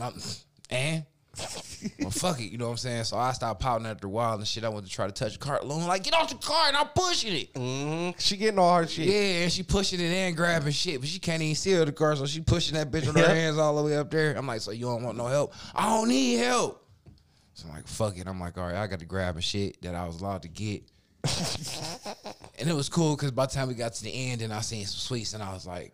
And 0.70 1.06
well, 2.00 2.10
fuck 2.12 2.40
it. 2.40 2.52
You 2.52 2.58
know 2.58 2.66
what 2.66 2.72
I'm 2.72 2.78
saying? 2.78 3.04
So 3.06 3.18
I 3.18 3.32
stopped 3.32 3.62
pouting 3.62 3.86
after 3.88 4.08
a 4.08 4.10
while 4.10 4.36
and 4.36 4.48
shit. 4.48 4.64
I 4.64 4.70
went 4.70 4.86
to 4.86 4.92
try 4.92 5.06
to 5.06 5.12
touch 5.12 5.34
the 5.34 5.40
cart. 5.40 5.66
Loon 5.66 5.86
like, 5.88 6.04
get 6.04 6.14
off 6.14 6.30
the 6.30 6.36
car, 6.36 6.68
and 6.68 6.78
I'm 6.78 6.88
pushing 6.88 7.34
it. 7.34 7.54
Mhm. 7.54 8.20
She 8.20 8.38
getting 8.38 8.60
all 8.60 8.78
her 8.78 8.88
shit. 8.88 9.08
Yeah, 9.08 9.44
and 9.44 9.52
she 9.52 9.64
pushing 9.64 10.00
it 10.00 10.12
and 10.12 10.36
grabbing 10.36 10.72
shit, 10.74 11.00
but 11.00 11.10
she 11.10 11.20
can't 11.20 11.42
even 11.42 11.56
seal 11.56 11.86
the 11.86 11.92
car, 11.92 12.16
so 12.16 12.26
she 12.26 12.42
pushing 12.42 12.76
that 12.76 12.92
bitch 12.92 13.06
with 13.08 13.16
her 13.18 13.28
hands 13.34 13.58
all 13.58 13.76
the 13.76 13.84
way 13.84 13.98
up 13.98 14.10
there. 14.12 14.36
I'm 14.36 14.48
like, 14.48 14.62
so 14.62 14.72
you 14.72 14.86
don't 14.86 15.04
want 15.04 15.18
no 15.18 15.28
help? 15.28 15.54
I 15.74 15.86
don't 15.96 16.08
need 16.10 16.38
help. 16.38 16.82
So 17.54 17.68
I'm 17.70 17.76
like, 17.76 17.88
fuck 17.88 18.18
it. 18.18 18.28
I'm 18.28 18.40
like, 18.40 18.58
all 18.58 18.66
right, 18.66 18.76
I 18.76 18.88
got 18.88 19.00
to 19.00 19.06
grab 19.06 19.38
a 19.38 19.42
shit 19.42 19.82
that 19.82 19.96
I 19.96 20.06
was 20.06 20.20
allowed 20.22 20.42
to 20.42 20.50
get. 20.50 20.84
and 22.60 22.70
it 22.70 22.74
was 22.76 22.90
cool 22.90 23.16
because 23.16 23.32
by 23.32 23.46
the 23.46 23.52
time 23.54 23.68
we 23.68 23.74
got 23.74 23.94
to 23.94 24.04
the 24.04 24.12
end 24.12 24.42
and 24.42 24.54
I 24.54 24.62
seen 24.62 24.86
some 24.86 25.00
sweets 25.00 25.34
and 25.34 25.42
I 25.42 25.54
was 25.54 25.66
like, 25.66 25.94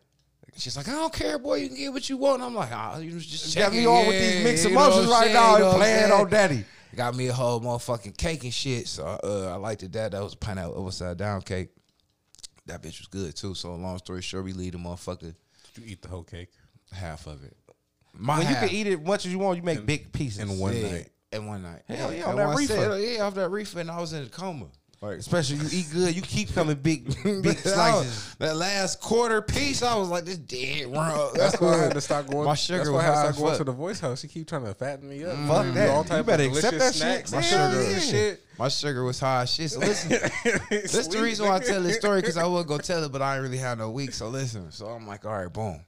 she's 0.58 0.76
like, 0.78 0.88
I 0.88 0.92
don't 0.92 1.14
care, 1.14 1.38
boy. 1.40 1.56
You 1.56 1.68
can 1.68 1.78
get 1.78 1.94
what 1.94 2.10
you 2.10 2.18
want. 2.18 2.42
I'm 2.42 2.54
like, 2.56 2.70
ah, 2.72 2.98
you 3.00 3.12
just 3.20 3.56
Got 3.56 3.72
me 3.72 3.78
checking. 3.80 3.88
on 3.88 4.08
with 4.08 4.20
these 4.20 4.44
mixed 4.44 4.66
you 4.66 4.72
know 4.76 4.82
emotions 4.86 5.08
right 5.08 5.22
saying? 5.24 5.34
now. 5.34 5.54
You 5.54 5.60
know 5.64 5.70
I'm 5.72 5.76
playing 5.78 6.00
saying? 6.00 6.12
on 6.12 6.30
daddy. 6.30 6.66
Got 6.96 7.16
me 7.16 7.28
a 7.28 7.34
whole 7.34 7.62
motherfucking 7.62 8.18
cake 8.18 8.44
and 8.44 8.54
shit. 8.54 8.88
So 8.88 9.06
uh, 9.06 9.52
I 9.54 9.56
liked 9.56 9.84
it 9.84 9.94
that. 9.94 10.12
That 10.12 10.24
was 10.24 10.36
pineapple 10.36 10.86
upside 10.86 11.18
down 11.18 11.42
cake. 11.42 11.70
That 12.66 12.82
bitch 12.84 13.00
was 13.00 13.08
good 13.10 13.36
too. 13.36 13.54
So 13.56 13.74
long 13.76 13.98
story 13.98 14.22
short, 14.22 14.44
we 14.44 14.54
leave 14.54 14.74
the 14.74 14.78
motherfucker 14.78 15.20
Did 15.22 15.36
You 15.78 15.84
eat 15.86 16.02
the 16.02 16.10
whole 16.10 16.24
cake 16.24 16.50
half 16.92 17.28
of 17.28 17.44
it. 17.44 17.56
My 18.14 18.40
When 18.40 18.50
you 18.50 18.56
can 18.56 18.70
eat 18.70 18.88
it 18.88 19.00
as 19.00 19.06
much 19.06 19.26
as 19.26 19.32
you 19.32 19.40
want, 19.40 19.58
you 19.58 19.64
make 19.64 19.86
big 19.86 20.12
pieces. 20.12 20.40
in 20.40 20.60
one 20.60 20.76
Yeah, 20.76 20.92
night. 20.92 21.10
In 21.32 21.46
one 21.48 21.64
night. 21.64 21.82
Hell 21.88 22.12
yeah, 22.14 22.18
And 22.18 22.24
on 22.32 22.36
that 22.36 22.48
when 22.50 22.58
I 22.58 22.66
said- 22.66 23.02
yeah, 23.02 23.22
off 23.24 23.36
that 23.36 23.50
reefer, 23.50 23.80
and 23.80 23.90
I 23.90 24.00
was 24.02 24.12
in 24.12 24.24
a 24.24 24.28
coma. 24.30 24.66
Like, 25.02 25.18
Especially 25.18 25.56
you 25.58 25.68
eat 25.72 25.88
good, 25.92 26.16
you 26.16 26.22
keep 26.22 26.54
coming 26.54 26.76
big, 26.76 27.06
big 27.24 27.44
that, 27.44 27.58
slices. 27.58 28.36
that 28.36 28.56
last 28.56 29.02
quarter 29.02 29.42
piece, 29.42 29.82
I 29.82 29.96
was 29.96 30.10
like, 30.10 30.26
this 30.26 30.38
dead 30.38 30.96
wrong. 30.96 31.32
That's 31.34 31.60
why 31.60 31.74
I 31.74 31.78
had 31.78 31.94
to 31.96 32.02
stop 32.02 32.28
going. 32.28 32.46
My 32.46 32.54
sugar 32.54 32.78
that's 32.78 32.90
was 32.92 33.04
I 33.04 33.06
had 33.08 33.16
high 33.16 33.32
to 33.32 33.38
going 33.40 33.58
to 33.58 33.64
the 33.64 33.72
voice 33.72 34.00
house. 34.00 34.22
She 34.22 34.28
keep 34.28 34.48
trying 34.48 34.64
to 34.66 34.76
fatten 34.76 35.10
me 35.10 35.24
up. 35.24 35.36
Fuck 35.48 35.74
that. 35.74 35.90
All 35.90 36.04
You 36.04 36.08
type 36.08 36.26
better 36.28 36.44
of 36.44 36.52
accept 36.52 36.78
that 36.78 36.94
shit. 36.94 37.32
My 37.32 37.42
sugar- 37.42 37.82
and 37.82 38.02
shit. 38.04 38.42
My 38.60 38.68
sugar 38.68 39.04
was 39.04 39.20
high 39.20 39.46
shit. 39.46 39.72
So 39.72 39.80
listen, 39.80 40.12
That's 40.70 41.08
the 41.08 41.20
reason 41.20 41.48
why 41.48 41.56
I 41.56 41.60
tell 41.60 41.82
this 41.82 41.96
story 41.96 42.22
because 42.22 42.38
I 42.38 42.46
would 42.46 42.68
go 42.68 42.78
tell 42.78 43.04
it, 43.04 43.12
but 43.12 43.24
I 43.24 43.34
ain't 43.38 43.42
really 43.44 43.58
have 43.58 43.80
no 43.80 43.90
week. 43.90 44.14
So 44.14 44.30
listen, 44.30 44.72
so 44.72 44.86
I'm 44.86 45.08
like, 45.08 45.26
all 45.26 45.34
right, 45.36 45.52
boom. 45.52 45.84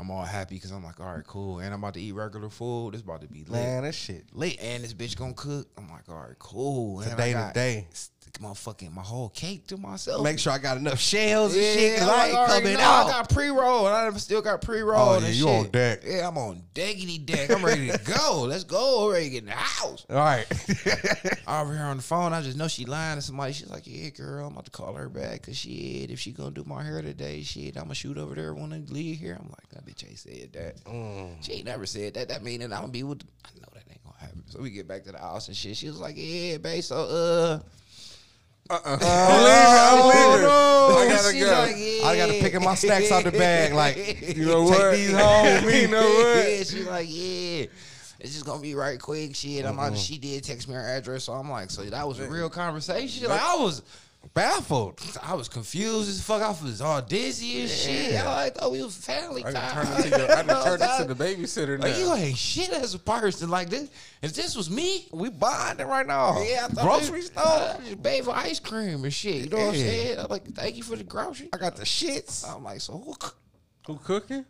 I'm 0.00 0.10
all 0.10 0.24
happy 0.24 0.56
because 0.56 0.72
I'm 0.72 0.82
like, 0.82 0.98
all 0.98 1.14
right, 1.14 1.24
cool. 1.24 1.60
And 1.60 1.72
I'm 1.72 1.78
about 1.78 1.94
to 1.94 2.00
eat 2.00 2.10
regular 2.10 2.48
food. 2.48 2.94
It's 2.94 3.04
about 3.04 3.20
to 3.20 3.28
be 3.28 3.44
lit. 3.44 3.62
Man, 3.62 3.84
that 3.84 3.94
shit 3.94 4.24
lit. 4.32 4.58
And 4.60 4.82
this 4.82 4.94
bitch 4.94 5.16
gonna 5.16 5.32
cook. 5.32 5.68
I'm 5.78 5.88
like, 5.88 6.08
all 6.08 6.16
right, 6.16 6.36
cool. 6.40 7.02
And 7.02 7.12
I 7.12 7.14
Today 7.14 7.32
to 7.34 7.50
day. 7.54 7.86
Motherfucking 8.40 8.92
my 8.92 9.02
whole 9.02 9.28
cake 9.28 9.66
to 9.68 9.76
myself. 9.76 10.24
Make 10.24 10.38
sure 10.38 10.52
I 10.52 10.58
got 10.58 10.78
enough 10.78 10.98
shells 10.98 11.54
and 11.54 11.62
yeah, 11.62 11.72
shit, 11.74 11.98
cause 11.98 12.08
I 12.08 12.26
ain't 12.28 12.48
coming 12.48 12.74
no, 12.74 12.80
out. 12.80 13.06
I 13.06 13.10
got 13.10 13.28
pre-roll, 13.28 13.86
and 13.86 13.94
I 13.94 14.18
still 14.18 14.40
got 14.40 14.62
pre-roll. 14.62 15.10
Oh, 15.10 15.14
and 15.16 15.24
yeah, 15.24 15.28
you 15.28 15.44
shit. 15.44 15.48
on 15.48 15.70
deck. 15.70 16.02
Yeah, 16.04 16.28
I'm 16.28 16.38
on 16.38 16.62
deckity 16.74 17.24
deck. 17.24 17.50
I'm 17.50 17.64
ready 17.64 17.90
to 17.90 17.98
go. 17.98 18.42
Let's 18.48 18.64
go. 18.64 19.06
I'm 19.06 19.12
ready 19.12 19.26
to 19.26 19.30
get 19.30 19.42
in 19.42 19.46
the 19.46 19.52
house. 19.52 20.06
All 20.08 20.16
right. 20.16 20.46
over 21.46 21.72
here 21.74 21.84
on 21.84 21.98
the 21.98 22.02
phone. 22.02 22.32
I 22.32 22.40
just 22.40 22.56
know 22.56 22.68
she 22.68 22.84
lying 22.86 23.16
to 23.16 23.22
somebody. 23.22 23.52
She's 23.52 23.70
like, 23.70 23.86
"Yeah, 23.86 24.08
girl, 24.10 24.46
I'm 24.46 24.52
about 24.52 24.64
to 24.64 24.70
call 24.70 24.94
her 24.94 25.08
back 25.08 25.42
because 25.42 25.58
shit, 25.58 26.10
if 26.10 26.18
she 26.18 26.32
gonna 26.32 26.50
do 26.50 26.64
my 26.64 26.82
hair 26.82 27.02
today, 27.02 27.42
shit, 27.42 27.76
I'm 27.76 27.84
gonna 27.84 27.94
shoot 27.94 28.16
over 28.16 28.34
there 28.34 28.54
when 28.54 28.72
I 28.72 28.78
leave 28.92 29.18
here." 29.18 29.36
I'm 29.38 29.48
like, 29.50 29.68
"That 29.70 29.84
bitch 29.84 30.08
ain't 30.08 30.18
said 30.18 30.52
that. 30.54 30.84
Mm. 30.84 31.44
She 31.44 31.52
ain't 31.52 31.66
never 31.66 31.86
said 31.86 32.14
that. 32.14 32.28
That 32.28 32.42
mean 32.42 32.60
that 32.60 32.72
I'm 32.72 32.80
gonna 32.80 32.88
be 32.88 33.02
with." 33.02 33.20
The- 33.20 33.26
I 33.44 33.48
know 33.60 33.68
that 33.74 33.84
ain't 33.90 34.02
gonna 34.02 34.16
happen. 34.18 34.42
So 34.48 34.60
we 34.60 34.70
get 34.70 34.88
back 34.88 35.04
to 35.04 35.12
the 35.12 35.18
house 35.18 35.48
and 35.48 35.56
shit. 35.56 35.76
She 35.76 35.86
was 35.86 36.00
like, 36.00 36.14
"Yeah, 36.16 36.56
babe, 36.56 36.82
so 36.82 36.96
uh." 36.96 37.60
Uh-uh. 38.72 38.98
Oh, 39.02 39.92
I'm 39.92 40.32
leaving. 40.32 40.46
Oh, 40.48 40.96
I 40.98 41.08
gotta 41.08 41.32
She's 41.32 41.44
go. 41.44 41.52
like, 41.52 41.74
yeah. 41.76 42.06
I 42.06 42.16
gotta 42.16 42.32
pick 42.40 42.54
up 42.54 42.62
my 42.62 42.74
snacks 42.74 43.12
out 43.12 43.24
the 43.24 43.32
bag. 43.32 43.74
Like, 43.74 43.96
You 44.36 44.46
know 44.46 44.62
what? 44.62 44.72
take 44.72 44.80
what? 44.80 44.96
these 44.96 45.12
home 45.12 45.44
with 45.44 45.66
me. 45.66 45.80
You 45.82 45.88
know 45.88 46.00
what? 46.02 46.36
Yeah, 46.48 46.56
she's 46.58 46.86
like, 46.86 47.06
yeah. 47.10 47.66
It's 48.20 48.32
just 48.32 48.46
gonna 48.46 48.62
be 48.62 48.74
right 48.74 48.98
quick, 48.98 49.34
shit. 49.34 49.66
I'm 49.66 49.76
like, 49.76 49.88
uh-huh. 49.88 49.96
she 49.96 50.16
did 50.16 50.44
text 50.44 50.68
me 50.68 50.74
her 50.74 50.80
address, 50.80 51.24
so 51.24 51.32
I'm 51.34 51.50
like, 51.50 51.70
so 51.70 51.82
that 51.82 52.06
was 52.06 52.18
a 52.20 52.28
real 52.28 52.48
conversation. 52.48 53.28
Like, 53.28 53.42
I 53.42 53.56
was, 53.56 53.82
Baffled. 54.34 54.98
I 55.22 55.34
was 55.34 55.48
confused 55.48 56.08
as 56.08 56.22
fuck. 56.22 56.40
I 56.42 56.48
was 56.64 56.80
all 56.80 57.02
dizzy 57.02 57.60
and 57.62 57.68
shit. 57.70 58.14
I 58.16 58.34
like, 58.44 58.56
oh, 58.60 58.70
we 58.70 58.82
was 58.82 58.96
family 58.96 59.44
I 59.44 59.52
time. 59.52 59.74
done 59.74 59.86
turned 59.86 60.04
into, 60.06 60.18
your, 60.18 60.32
I 60.32 60.42
turned 60.64 60.82
into 60.82 61.14
the 61.14 61.24
babysitter 61.24 61.78
now. 61.78 61.86
Like, 61.86 61.98
you 61.98 62.12
ain't 62.14 62.36
shit 62.38 62.70
as 62.70 62.94
a 62.94 62.98
person. 62.98 63.50
Like 63.50 63.68
this, 63.68 63.90
if 64.22 64.32
this 64.32 64.56
was 64.56 64.70
me, 64.70 65.06
We 65.12 65.28
bonding 65.28 65.86
right 65.86 66.06
now. 66.06 66.40
yeah, 66.42 66.64
I 66.64 66.68
thought 66.68 66.84
Grocery 66.84 67.22
store. 67.22 67.42
uh, 67.44 67.76
just 67.84 68.02
pay 68.02 68.22
for 68.22 68.34
ice 68.34 68.58
cream 68.58 69.04
and 69.04 69.12
shit. 69.12 69.44
You 69.44 69.50
know 69.50 69.56
what 69.58 69.68
I'm 69.68 69.74
saying? 69.74 70.18
I'm 70.18 70.26
like, 70.28 70.46
thank 70.54 70.76
you 70.76 70.82
for 70.82 70.96
the 70.96 71.04
grocery. 71.04 71.48
I 71.52 71.58
got 71.58 71.76
the 71.76 71.84
shits. 71.84 72.48
I'm 72.48 72.64
like, 72.64 72.80
so 72.80 72.94
who? 72.98 73.14
Who 73.86 73.98
cooking? 73.98 74.46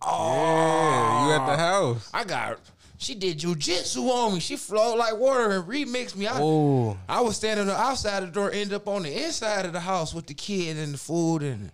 Oh, 0.00 0.08
Yeah, 0.38 1.26
you 1.26 1.32
at 1.42 1.46
the 1.46 1.56
house. 1.56 2.10
I 2.14 2.24
got. 2.24 2.60
She 2.98 3.14
did 3.14 3.38
jujitsu 3.40 4.08
on 4.08 4.34
me. 4.34 4.40
She 4.40 4.56
flowed 4.56 4.96
like 4.96 5.16
water 5.16 5.50
and 5.50 5.64
remixed 5.64 6.16
me. 6.16 6.26
I, 6.26 6.40
Oh, 6.40 6.96
I 7.08 7.20
was 7.20 7.36
standing 7.36 7.62
on 7.68 7.74
the 7.74 7.78
outside 7.78 8.22
of 8.22 8.32
the 8.32 8.40
door, 8.40 8.50
end 8.50 8.72
up 8.72 8.88
on 8.88 9.02
the 9.02 9.24
inside 9.24 9.66
of 9.66 9.72
the 9.72 9.80
house 9.80 10.14
with 10.14 10.26
the 10.26 10.34
kid 10.34 10.76
and 10.76 10.94
the 10.94 10.98
food 10.98 11.42
and 11.42 11.70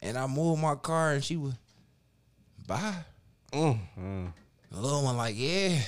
And 0.00 0.16
I 0.18 0.26
moved 0.26 0.62
my 0.62 0.74
car 0.74 1.12
and 1.12 1.24
she 1.24 1.36
was, 1.36 1.54
bye. 2.66 3.04
Mm. 3.52 3.78
The 4.70 4.80
little 4.80 5.04
one 5.04 5.16
like, 5.16 5.34
yeah. 5.38 5.78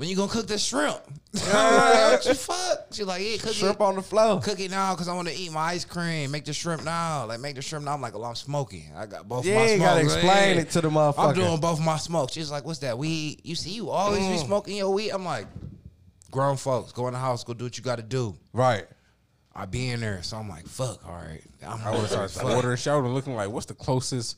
When 0.00 0.08
you 0.08 0.16
gonna 0.16 0.32
cook 0.32 0.46
the 0.46 0.56
shrimp? 0.56 0.96
I'm 1.34 1.74
like, 1.74 2.10
what 2.12 2.22
the 2.24 2.34
fuck? 2.34 2.86
She 2.92 3.04
like, 3.04 3.20
yeah, 3.22 3.36
cook 3.36 3.52
Shrimp 3.52 3.74
it. 3.80 3.82
on 3.82 3.96
the 3.96 4.02
floor. 4.02 4.40
Cook 4.40 4.58
it 4.58 4.70
now 4.70 4.94
because 4.94 5.08
I 5.08 5.14
want 5.14 5.28
to 5.28 5.34
eat 5.34 5.52
my 5.52 5.60
ice 5.60 5.84
cream. 5.84 6.30
Make 6.30 6.46
the 6.46 6.54
shrimp 6.54 6.84
now. 6.84 7.26
Like, 7.26 7.40
make 7.40 7.54
the 7.56 7.60
shrimp 7.60 7.84
now. 7.84 7.92
I'm 7.92 8.00
like, 8.00 8.14
well, 8.14 8.24
I'm 8.24 8.34
smoking. 8.34 8.90
I 8.96 9.04
got 9.04 9.28
both 9.28 9.44
Yeah, 9.44 9.56
my 9.56 9.62
you 9.64 9.76
smokes. 9.76 9.84
gotta 9.90 10.00
explain 10.00 10.54
Yeah. 10.56 10.62
it 10.62 10.70
to 10.70 10.80
the 10.80 10.88
motherfucker. 10.88 11.28
I'm 11.28 11.34
doing 11.34 11.60
both 11.60 11.80
my 11.80 11.98
smokes. 11.98 12.32
She's 12.32 12.50
like, 12.50 12.64
what's 12.64 12.78
that? 12.78 12.96
Weed? 12.96 13.42
You 13.44 13.54
see, 13.54 13.72
you 13.72 13.90
always 13.90 14.22
Mm. 14.22 14.32
be 14.32 14.38
smoking 14.38 14.76
your 14.78 14.88
weed? 14.90 15.10
I'm 15.10 15.26
like, 15.26 15.46
grown 16.30 16.56
folks, 16.56 16.92
go 16.92 17.06
in 17.08 17.12
the 17.12 17.20
house, 17.20 17.44
go 17.44 17.52
do 17.52 17.64
what 17.64 17.76
you 17.76 17.84
got 17.84 17.96
to 17.96 18.02
do. 18.02 18.34
Right. 18.54 18.86
I 19.54 19.66
be 19.66 19.90
in 19.90 20.00
there. 20.00 20.22
So 20.22 20.38
I'm 20.38 20.48
like, 20.48 20.66
fuck, 20.66 21.06
all 21.06 21.14
right. 21.14 21.42
I'm, 21.62 21.78
I 21.82 21.90
would 21.90 22.08
started 22.08 22.42
ordering, 22.54 22.78
shouting, 22.78 23.12
looking 23.12 23.34
like, 23.34 23.50
"What's 23.50 23.66
the 23.66 23.74
closest 23.74 24.36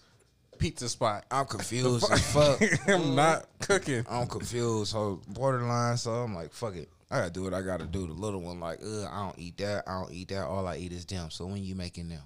pizza 0.63 0.89
spot?" 0.89 1.25
I'm 1.31 1.47
confused 1.47 2.07
as 2.13 2.33
fuck. 2.33 2.61
I'm 2.89 3.15
not 3.15 3.47
cooking. 3.61 4.05
I'm 4.09 4.27
confused. 4.27 4.93
So 4.93 5.21
borderline. 5.29 5.97
So 5.97 6.13
I'm 6.13 6.35
like, 6.35 6.53
fuck 6.53 6.77
it. 6.77 6.89
I 7.11 7.19
gotta 7.19 7.31
do 7.31 7.43
what 7.43 7.53
I 7.53 7.61
gotta 7.61 7.85
do. 7.85 8.07
The 8.07 8.15
little 8.15 8.41
one, 8.41 8.59
like, 8.59 8.79
Ugh, 8.83 9.07
I 9.11 9.27
don't 9.27 9.39
eat 9.39 9.59
that. 9.59 9.85
I 9.87 10.01
don't 10.01 10.13
eat 10.13 10.29
that. 10.29 10.47
All 10.47 10.67
I 10.67 10.77
eat 10.77 10.93
is 10.93 11.05
them. 11.05 11.31
So 11.31 11.45
when 11.45 11.63
you 11.63 11.75
making 11.75 12.09
them, 12.09 12.23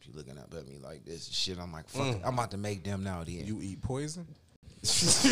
she 0.00 0.12
looking 0.12 0.36
up 0.36 0.52
at 0.52 0.68
me 0.68 0.76
like 0.82 1.06
this 1.06 1.26
and 1.28 1.34
shit. 1.34 1.58
I'm 1.58 1.72
like, 1.72 1.88
fuck 1.88 2.14
it. 2.14 2.20
I'm 2.24 2.34
about 2.34 2.50
to 2.50 2.58
make 2.58 2.84
them 2.84 3.02
now. 3.02 3.24
Then 3.24 3.46
You 3.46 3.60
eat 3.62 3.80
poison? 3.80 4.26
so 4.82 5.28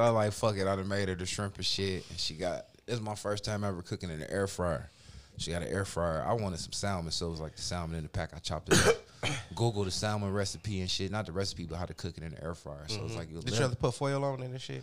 I 0.00 0.08
like, 0.08 0.32
fuck 0.32 0.56
it. 0.56 0.66
I 0.68 0.76
done 0.76 0.88
made 0.88 1.08
her 1.08 1.14
the 1.14 1.26
shrimp 1.26 1.56
and 1.56 1.66
shit. 1.66 2.04
And 2.10 2.18
she 2.18 2.34
got. 2.34 2.66
This 2.86 2.96
is 2.96 3.02
my 3.02 3.14
first 3.14 3.44
time 3.44 3.64
ever 3.64 3.82
cooking 3.82 4.10
in 4.10 4.20
an 4.20 4.30
air 4.30 4.46
fryer. 4.46 4.90
She 5.38 5.50
got 5.50 5.62
an 5.62 5.68
air 5.68 5.84
fryer. 5.84 6.24
I 6.24 6.34
wanted 6.34 6.60
some 6.60 6.72
salmon, 6.72 7.10
so 7.10 7.26
it 7.26 7.30
was 7.30 7.40
like 7.40 7.56
the 7.56 7.62
salmon 7.62 7.96
in 7.96 8.02
the 8.04 8.08
pack. 8.08 8.30
I 8.34 8.38
chopped 8.38 8.72
it 8.72 8.86
up. 8.86 8.96
Google 9.54 9.84
the 9.84 9.90
salmon 9.90 10.32
recipe 10.32 10.80
and 10.80 10.90
shit. 10.90 11.10
Not 11.10 11.26
the 11.26 11.32
recipe, 11.32 11.64
but 11.66 11.76
how 11.76 11.84
to 11.86 11.94
cook 11.94 12.16
it 12.16 12.22
in 12.24 12.32
the 12.32 12.42
air 12.42 12.54
fryer. 12.54 12.84
So 12.88 13.04
it's 13.04 13.14
like 13.16 13.32
was 13.32 13.44
Did 13.44 13.54
you 13.54 13.62
have 13.62 13.70
to 13.70 13.76
put 13.76 13.94
foil 13.94 14.24
on 14.24 14.40
it 14.42 14.46
and 14.50 14.60
shit? 14.60 14.82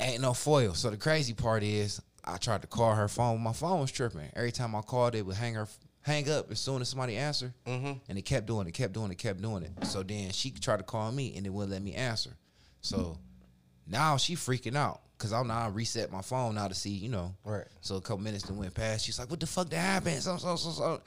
ain't 0.00 0.20
no 0.20 0.34
foil. 0.34 0.74
So 0.74 0.90
the 0.90 0.96
crazy 0.96 1.32
part 1.32 1.62
is, 1.62 2.00
I 2.24 2.36
tried 2.36 2.62
to 2.62 2.68
call 2.68 2.94
her 2.94 3.06
phone. 3.08 3.40
My 3.40 3.52
phone 3.52 3.80
was 3.80 3.92
tripping. 3.92 4.28
Every 4.34 4.50
time 4.52 4.74
I 4.74 4.80
called, 4.80 5.14
it 5.14 5.22
would 5.24 5.36
hang 5.36 5.54
her 5.54 5.68
hang 6.04 6.28
up 6.28 6.50
as 6.50 6.58
soon 6.58 6.80
as 6.80 6.88
somebody 6.88 7.16
answered, 7.16 7.52
Mm-hmm. 7.64 7.92
and 8.08 8.18
it 8.18 8.22
kept 8.22 8.46
doing 8.46 8.66
it, 8.66 8.72
kept 8.72 8.92
doing 8.92 9.12
it, 9.12 9.18
kept 9.18 9.40
doing 9.40 9.62
it. 9.62 9.86
So 9.86 10.02
then 10.02 10.30
she 10.32 10.50
tried 10.50 10.78
to 10.78 10.82
call 10.82 11.12
me, 11.12 11.34
and 11.36 11.46
it 11.46 11.50
wouldn't 11.50 11.70
let 11.72 11.80
me 11.82 11.94
answer. 11.94 12.30
So 12.80 13.18
now 13.86 14.16
she 14.16 14.34
freaking 14.34 14.74
out 14.76 15.00
because 15.16 15.32
I'm 15.32 15.46
now 15.46 15.60
I 15.60 15.68
reset 15.68 16.10
my 16.10 16.22
phone 16.22 16.56
now 16.56 16.66
to 16.66 16.74
see, 16.74 16.90
you 16.90 17.08
know. 17.08 17.36
Right. 17.44 17.66
So 17.82 17.94
a 17.96 18.00
couple 18.00 18.18
minutes 18.18 18.42
that 18.44 18.54
went 18.54 18.74
past, 18.74 19.04
she's 19.04 19.20
like, 19.20 19.30
"What 19.30 19.38
the 19.38 19.46
fuck 19.46 19.70
that 19.70 19.76
happened?" 19.78 20.20
So 20.22 20.36
so 20.38 20.56
so 20.56 20.70
so. 20.72 21.00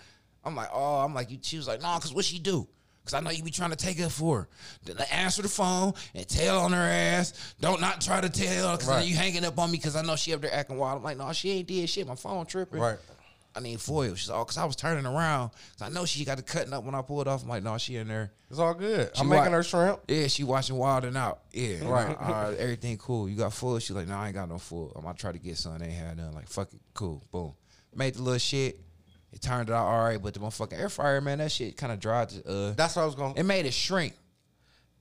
I'm 0.45 0.55
like, 0.55 0.69
"Oh," 0.73 0.99
I'm 0.99 1.13
like, 1.13 1.31
you. 1.31 1.39
She 1.41 1.57
was 1.57 1.67
like, 1.67 1.81
"No, 1.81 1.87
cause 1.99 2.13
what 2.13 2.25
she 2.25 2.39
do?" 2.39 2.67
Cause 3.05 3.13
I 3.13 3.19
know 3.19 3.29
you 3.29 3.43
be 3.43 3.51
trying 3.51 3.69
to 3.69 3.75
take 3.75 3.99
her 3.99 4.09
for 4.09 4.47
her. 4.87 5.05
Answer 5.11 5.43
the 5.43 5.47
phone 5.49 5.93
and 6.15 6.27
tell 6.27 6.61
on 6.61 6.71
her 6.73 6.81
ass. 6.81 7.53
Don't 7.61 7.79
not 7.79 8.01
try 8.01 8.19
to 8.19 8.29
tell 8.29 8.75
cause 8.77 8.87
Right. 8.87 9.05
you 9.05 9.15
hanging 9.15 9.45
up 9.45 9.59
on 9.59 9.69
me 9.69 9.77
cause 9.77 9.95
I 9.95 10.01
know 10.01 10.15
she 10.15 10.33
up 10.33 10.41
there 10.41 10.51
acting 10.51 10.77
wild. 10.77 10.97
I'm 10.97 11.03
like, 11.03 11.17
no, 11.17 11.31
she 11.31 11.51
ain't 11.51 11.67
did 11.67 11.87
shit. 11.87 12.07
My 12.07 12.15
phone 12.15 12.47
tripping. 12.47 12.79
Right. 12.79 12.97
I 13.55 13.59
need 13.59 13.79
foil. 13.79 14.15
She's 14.15 14.31
all 14.31 14.43
cause 14.43 14.57
I 14.57 14.65
was 14.65 14.75
turning 14.75 15.05
around. 15.05 15.49
Cause 15.77 15.83
I 15.83 15.89
know 15.89 16.05
she 16.05 16.25
got 16.25 16.37
the 16.37 16.43
cutting 16.43 16.73
up 16.73 16.83
when 16.83 16.95
I 16.95 17.03
pulled 17.03 17.27
off. 17.27 17.43
I'm 17.43 17.47
like, 17.49 17.61
no, 17.61 17.77
she 17.77 17.95
in 17.95 18.07
there. 18.07 18.31
It's 18.49 18.57
all 18.57 18.73
good. 18.73 19.15
She 19.15 19.21
I'm 19.21 19.29
making 19.29 19.51
her 19.53 19.61
shrimp. 19.61 19.99
Yeah, 20.07 20.25
she 20.25 20.43
watching 20.43 20.75
Wild 20.75 21.05
'N 21.05 21.15
Out. 21.15 21.41
Yeah, 21.53 21.87
Right. 21.87 22.17
All 22.19 22.31
right, 22.31 22.57
everything 22.57 22.97
cool. 22.97 23.29
You 23.29 23.35
got 23.37 23.53
full. 23.53 23.77
She's 23.77 23.95
like, 23.95 24.07
no, 24.07 24.15
I 24.15 24.25
ain't 24.27 24.35
got 24.35 24.49
no 24.49 24.57
full. 24.57 24.91
I'm 24.95 25.03
gonna 25.03 25.13
try 25.13 25.31
to 25.31 25.37
get 25.37 25.57
some. 25.57 25.77
They 25.77 25.85
ain't 25.85 25.93
had 25.93 26.17
none. 26.17 26.33
Like, 26.33 26.49
fuck 26.49 26.73
it, 26.73 26.79
cool. 26.95 27.23
Boom. 27.31 27.53
Made 27.93 28.15
the 28.15 28.23
little 28.23 28.39
shit. 28.39 28.79
It 29.35 29.41
turned 29.41 29.69
out 29.69 29.85
all 29.85 30.03
right, 30.03 30.19
but 30.21 30.33
the 30.33 30.39
motherfucking 30.39 30.79
air 30.79 30.89
fryer, 30.89 31.19
man, 31.21 31.37
that 31.37 31.51
shit 31.51 31.75
kind 31.77 31.91
of 31.93 31.99
dried. 31.99 32.29
the, 32.29 32.49
Uh, 32.69 32.71
That's 32.71 32.95
what 32.95 33.03
I 33.03 33.05
was 33.05 33.13
going. 33.15 33.35
it 33.35 33.43
made 33.43 33.65
it 33.67 33.73
shrink 33.73 34.15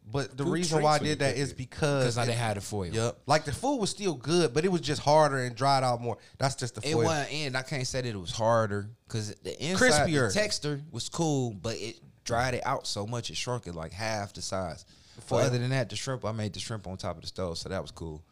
But 0.06 0.36
the 0.36 0.44
Food 0.44 0.52
reason 0.52 0.82
why 0.82 0.97
I 0.97 0.98
did 0.98 1.20
that 1.20 1.36
is 1.36 1.48
that 1.48 1.55
it. 1.55 1.56
because 1.56 2.16
because 2.16 2.19
I 2.19 2.24
it- 2.24 2.27
didn't 2.27 2.39
have 2.40 2.55
the 2.56 2.61
foil. 2.61 2.86
Yep. 2.93 3.20
Like 3.27 3.44
the 3.47 3.52
food 3.52 3.77
was 3.77 3.89
still 3.90 4.12
good, 4.15 4.52
but 4.52 4.65
it 4.65 4.69
was 4.73 4.82
just 4.82 5.01
harder 5.01 5.39
and 5.39 5.55
dried 5.56 5.82
out 5.82 6.02
more. 6.02 6.19
That's 6.36 6.56
just 6.56 6.74
the 6.74 6.86
It 6.86 6.93
foil. 6.93 7.05
wasn't 7.05 7.32
in. 7.32 7.56
I 7.56 7.62
can't 7.62 7.86
say 7.86 8.02
that 8.02 8.09
it 8.09 8.20
was 8.20 8.32
harder 8.32 8.90
because 9.06 9.35
the 9.36 9.59
inside, 9.65 9.93
Crispier. 10.09 10.28
the 10.28 10.35
texture 10.35 10.82
was 10.90 11.09
cool, 11.09 11.52
but 11.55 11.77
it 11.77 12.01
dried 12.24 12.52
it 12.55 12.66
out 12.66 12.86
so 12.86 13.06
much 13.06 13.31
it 13.31 13.36
shrunk 13.36 13.66
it 13.66 13.74
like 13.74 13.93
half 13.93 14.35
the 14.35 14.43
size. 14.43 14.85
But 15.15 15.24
Foil. 15.24 15.40
other 15.47 15.59
than 15.59 15.70
that, 15.70 15.89
the 15.89 15.97
shrimp 15.97 16.24
I 16.24 16.32
made 16.32 16.52
the 16.52 16.61
shrimp 16.61 16.86
on 16.86 16.97
top 16.98 17.16
of 17.16 17.23
the 17.23 17.28
stove, 17.28 17.56
so 17.56 17.69
that 17.70 17.81
was 17.81 17.93
cool. 17.93 18.23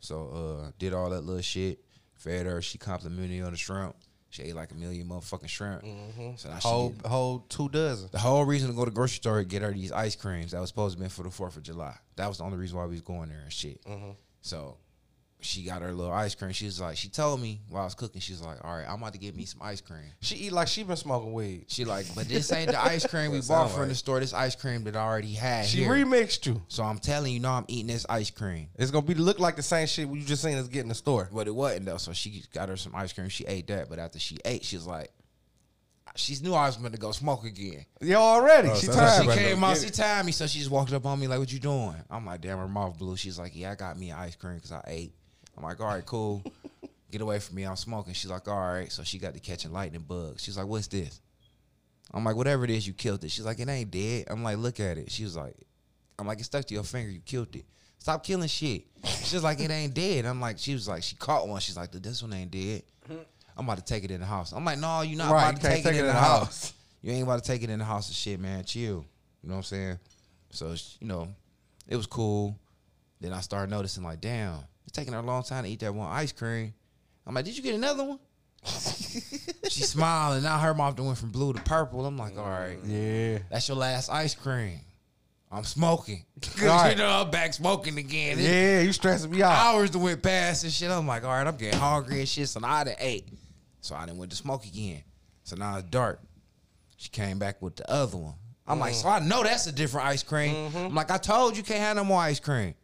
So 0.00 0.62
uh, 0.64 0.70
did 0.78 0.94
all 0.94 1.10
that 1.10 1.20
little 1.20 1.42
shit. 1.42 1.78
Fed 2.16 2.46
her. 2.46 2.60
She 2.60 2.76
complimented 2.78 3.30
me 3.30 3.40
on 3.42 3.52
the 3.52 3.56
shrimp. 3.58 3.94
She 4.30 4.44
ate 4.44 4.54
like 4.54 4.70
a 4.70 4.74
million 4.74 5.08
motherfucking 5.08 5.48
shrimp. 5.48 5.82
Mm-hmm. 5.82 6.30
So 6.36 6.48
now 6.50 6.56
Whole 6.56 6.88
get- 6.90 7.06
whole 7.06 7.44
two 7.48 7.68
dozen. 7.68 8.08
the 8.12 8.18
whole 8.18 8.44
reason 8.44 8.68
to 8.70 8.74
go 8.76 8.84
to 8.84 8.90
the 8.90 8.94
grocery 8.94 9.16
store 9.16 9.38
to 9.38 9.44
get 9.44 9.62
her 9.62 9.72
these 9.72 9.90
ice 9.92 10.14
creams 10.16 10.52
that 10.52 10.60
was 10.60 10.68
supposed 10.70 10.96
to 10.96 11.02
be 11.02 11.08
for 11.08 11.24
the 11.24 11.30
Fourth 11.30 11.56
of 11.56 11.62
July. 11.64 11.96
That 12.16 12.28
was 12.28 12.38
the 12.38 12.44
only 12.44 12.56
reason 12.56 12.76
why 12.78 12.84
we 12.84 12.92
was 12.92 13.00
going 13.02 13.28
there 13.28 13.40
and 13.42 13.52
shit. 13.52 13.84
Mm-hmm. 13.84 14.10
So 14.42 14.76
she 15.42 15.62
got 15.64 15.82
her 15.82 15.92
little 15.92 16.12
ice 16.12 16.34
cream. 16.34 16.52
She 16.52 16.66
was 16.66 16.80
like, 16.80 16.96
she 16.96 17.08
told 17.08 17.40
me 17.40 17.60
while 17.68 17.82
I 17.82 17.84
was 17.84 17.94
cooking, 17.94 18.20
she 18.20 18.32
was 18.32 18.42
like, 18.42 18.58
all 18.64 18.76
right, 18.76 18.86
I'm 18.88 19.00
about 19.00 19.12
to 19.14 19.18
get 19.18 19.36
me 19.36 19.44
some 19.44 19.60
ice 19.62 19.80
cream. 19.80 20.04
She 20.20 20.36
eat 20.36 20.52
like 20.52 20.68
she 20.68 20.82
been 20.82 20.96
smoking 20.96 21.32
weed. 21.32 21.64
She 21.68 21.84
like, 21.84 22.06
but 22.14 22.28
this 22.28 22.50
ain't 22.52 22.70
the 22.70 22.80
ice 22.80 23.06
cream 23.06 23.30
we 23.32 23.38
bought 23.38 23.44
sound 23.44 23.70
from 23.70 23.80
like. 23.80 23.88
the 23.90 23.94
store. 23.94 24.20
This 24.20 24.34
ice 24.34 24.54
cream 24.56 24.84
that 24.84 24.96
I 24.96 25.00
already 25.00 25.32
had 25.32 25.66
She 25.66 25.78
here. 25.78 25.92
remixed 25.92 26.46
you. 26.46 26.62
so 26.68 26.82
I'm 26.82 26.98
telling 26.98 27.32
you, 27.32 27.40
no, 27.40 27.50
I'm 27.50 27.64
eating 27.68 27.88
this 27.88 28.06
ice 28.08 28.30
cream. 28.30 28.68
It's 28.76 28.90
gonna 28.90 29.06
be 29.06 29.14
look 29.14 29.38
like 29.38 29.56
the 29.56 29.62
same 29.62 29.86
shit 29.86 30.08
you 30.08 30.22
just 30.22 30.42
seen 30.42 30.56
us 30.58 30.68
get 30.68 30.80
in 30.82 30.88
the 30.88 30.94
store. 30.94 31.28
But 31.32 31.46
it 31.48 31.54
wasn't 31.54 31.86
though. 31.86 31.96
So 31.96 32.12
she 32.12 32.42
got 32.52 32.68
her 32.68 32.76
some 32.76 32.94
ice 32.94 33.12
cream. 33.12 33.28
She 33.28 33.44
ate 33.46 33.66
that. 33.68 33.88
But 33.88 33.98
after 33.98 34.18
she 34.18 34.38
ate, 34.44 34.64
she 34.64 34.76
was 34.76 34.86
like, 34.86 35.10
she 36.16 36.34
knew 36.42 36.54
I 36.54 36.66
was 36.66 36.76
going 36.76 36.90
to 36.92 36.98
go 36.98 37.12
smoke 37.12 37.44
again. 37.44 37.84
Yeah, 38.00 38.16
already. 38.16 38.68
Oh, 38.70 38.74
she 38.74 38.86
so 38.86 38.94
tired. 38.94 39.22
She 39.22 39.38
came 39.38 39.60
go 39.60 39.66
out, 39.66 39.76
she 39.76 39.86
it. 39.86 39.94
tired 39.94 40.26
me, 40.26 40.32
so 40.32 40.46
she 40.46 40.58
just 40.58 40.70
walked 40.70 40.92
up 40.92 41.06
on 41.06 41.20
me 41.20 41.28
like, 41.28 41.38
"What 41.38 41.52
you 41.52 41.60
doing?" 41.60 41.94
I'm 42.10 42.26
like, 42.26 42.40
"Damn, 42.40 42.58
her 42.58 42.66
mouth 42.68 42.98
blew." 42.98 43.16
She's 43.16 43.38
like, 43.38 43.52
"Yeah, 43.54 43.70
I 43.70 43.74
got 43.76 43.96
me 43.98 44.10
ice 44.10 44.34
cream 44.34 44.56
because 44.56 44.72
I 44.72 44.82
ate." 44.88 45.14
I'm 45.60 45.68
like, 45.68 45.78
"All 45.80 45.86
right, 45.86 46.04
cool. 46.06 46.42
Get 47.10 47.20
away 47.20 47.38
from 47.38 47.56
me. 47.56 47.64
I'm 47.64 47.76
smoking." 47.76 48.14
She's 48.14 48.30
like, 48.30 48.48
"All 48.48 48.56
right." 48.56 48.90
So 48.90 49.02
she 49.04 49.18
got 49.18 49.34
to 49.34 49.40
catching 49.40 49.72
lightning 49.72 50.04
bugs. 50.08 50.42
She's 50.42 50.56
like, 50.56 50.66
"What's 50.66 50.86
this?" 50.86 51.20
I'm 52.12 52.24
like, 52.24 52.34
"Whatever 52.34 52.64
it 52.64 52.70
is, 52.70 52.86
you 52.86 52.94
killed 52.94 53.22
it." 53.24 53.30
She's 53.30 53.44
like, 53.44 53.58
"It 53.60 53.68
ain't 53.68 53.90
dead." 53.90 54.26
I'm 54.30 54.42
like, 54.42 54.56
"Look 54.56 54.80
at 54.80 54.96
it." 54.96 55.10
She 55.10 55.22
was 55.22 55.36
like, 55.36 55.54
"I'm 56.18 56.26
like, 56.26 56.40
it 56.40 56.44
stuck 56.44 56.64
to 56.64 56.74
your 56.74 56.82
finger. 56.82 57.10
You 57.10 57.20
killed 57.20 57.54
it. 57.54 57.66
Stop 57.98 58.24
killing 58.24 58.48
shit." 58.48 58.84
She's 59.04 59.42
like, 59.42 59.60
"It 59.60 59.70
ain't 59.70 59.92
dead." 59.92 60.24
I'm 60.24 60.40
like, 60.40 60.58
she 60.58 60.72
was 60.72 60.88
like, 60.88 61.02
she 61.02 61.14
caught 61.16 61.46
one. 61.46 61.60
She's 61.60 61.76
like, 61.76 61.92
"This 61.92 62.22
one 62.22 62.32
ain't 62.32 62.50
dead." 62.50 62.82
I'm 63.56 63.66
about 63.66 63.76
to 63.78 63.84
take 63.84 64.04
it 64.04 64.10
in 64.10 64.20
the 64.20 64.26
house. 64.26 64.52
I'm 64.52 64.64
like, 64.64 64.78
"No, 64.78 65.02
you're 65.02 65.18
not 65.18 65.30
Right, 65.30 65.50
about 65.50 65.60
to 65.60 65.68
can't 65.68 65.82
take, 65.82 65.94
it 65.94 66.00
in 66.00 66.06
the 66.06 66.12
house." 66.14 66.72
You 67.02 67.12
ain't 67.12 67.24
about 67.24 67.42
to 67.42 67.46
take 67.46 67.62
it 67.62 67.68
in 67.68 67.78
the 67.78 67.84
house 67.84 68.08
and 68.08 68.16
shit, 68.16 68.40
man. 68.40 68.64
Chill. 68.64 69.04
You 69.42 69.48
know 69.48 69.54
what 69.54 69.58
I'm 69.58 69.62
saying? 69.64 69.98
So 70.52 70.74
you 71.00 71.06
know, 71.06 71.28
it 71.86 71.96
was 71.96 72.06
cool. 72.06 72.56
Then 73.20 73.32
I 73.34 73.40
started 73.40 73.70
noticing, 73.70 74.02
like, 74.02 74.20
damn, 74.20 74.60
it's 74.90 74.96
taking 74.98 75.12
her 75.12 75.20
a 75.20 75.22
long 75.22 75.44
time 75.44 75.62
to 75.62 75.70
eat 75.70 75.78
that 75.80 75.94
one 75.94 76.10
ice 76.10 76.32
cream. 76.32 76.74
I'm 77.24 77.32
like, 77.34 77.44
did 77.44 77.56
you 77.56 77.62
get 77.62 77.76
another 77.76 78.02
one? 78.02 78.18
she 78.64 79.82
smiled, 79.84 80.34
and 80.34 80.42
now 80.42 80.58
her 80.58 80.74
mouth 80.74 80.98
went 80.98 81.16
from 81.16 81.30
blue 81.30 81.52
to 81.52 81.62
purple. 81.62 82.04
I'm 82.04 82.16
like, 82.18 82.36
all 82.36 82.44
right, 82.44 82.78
Yeah. 82.84 83.38
that's 83.50 83.68
your 83.68 83.76
last 83.76 84.10
ice 84.10 84.34
cream. 84.34 84.80
I'm 85.52 85.62
smoking. 85.64 86.24
Cause 86.42 86.62
Right. 86.62 86.90
you 86.90 86.96
know 86.96 87.08
I'm 87.08 87.30
back 87.30 87.54
smoking 87.54 87.98
again. 87.98 88.38
It- 88.38 88.42
Yeah, 88.44 88.80
you 88.80 88.92
stressing 88.92 89.30
me 89.30 89.42
out. 89.42 89.52
hours 89.52 89.90
that 89.92 89.98
went 89.98 90.22
past 90.22 90.64
and 90.64 90.72
shit. 90.72 90.90
I'm 90.90 91.06
like, 91.06 91.22
all 91.24 91.30
right, 91.30 91.46
I'm 91.46 91.56
getting 91.56 91.78
hungry 91.78 92.20
and 92.20 92.28
shit. 92.28 92.48
So 92.48 92.60
now 92.60 92.68
I 92.72 92.84
done 92.84 92.94
ate. 92.98 93.28
So 93.80 93.94
I 93.96 94.06
done 94.06 94.18
went 94.18 94.30
to 94.32 94.36
smoke 94.36 94.64
again. 94.64 95.02
So 95.44 95.56
now 95.56 95.76
it's 95.78 95.88
dark. 95.88 96.20
She 96.96 97.08
came 97.10 97.38
back 97.38 97.60
with 97.62 97.76
the 97.76 97.88
other 97.90 98.16
one. 98.16 98.34
I'm 98.66 98.78
like, 98.78 98.94
so 98.94 99.08
I 99.08 99.18
know 99.20 99.42
that's 99.42 99.66
a 99.66 99.72
different 99.72 100.06
ice 100.06 100.22
cream. 100.22 100.54
Mm-hmm. 100.54 100.76
I'm 100.78 100.94
like, 100.94 101.10
I 101.10 101.18
told 101.18 101.56
you 101.56 101.62
can't 101.64 101.80
have 101.80 101.96
no 101.96 102.04
more 102.04 102.20
ice 102.20 102.38
cream. 102.40 102.74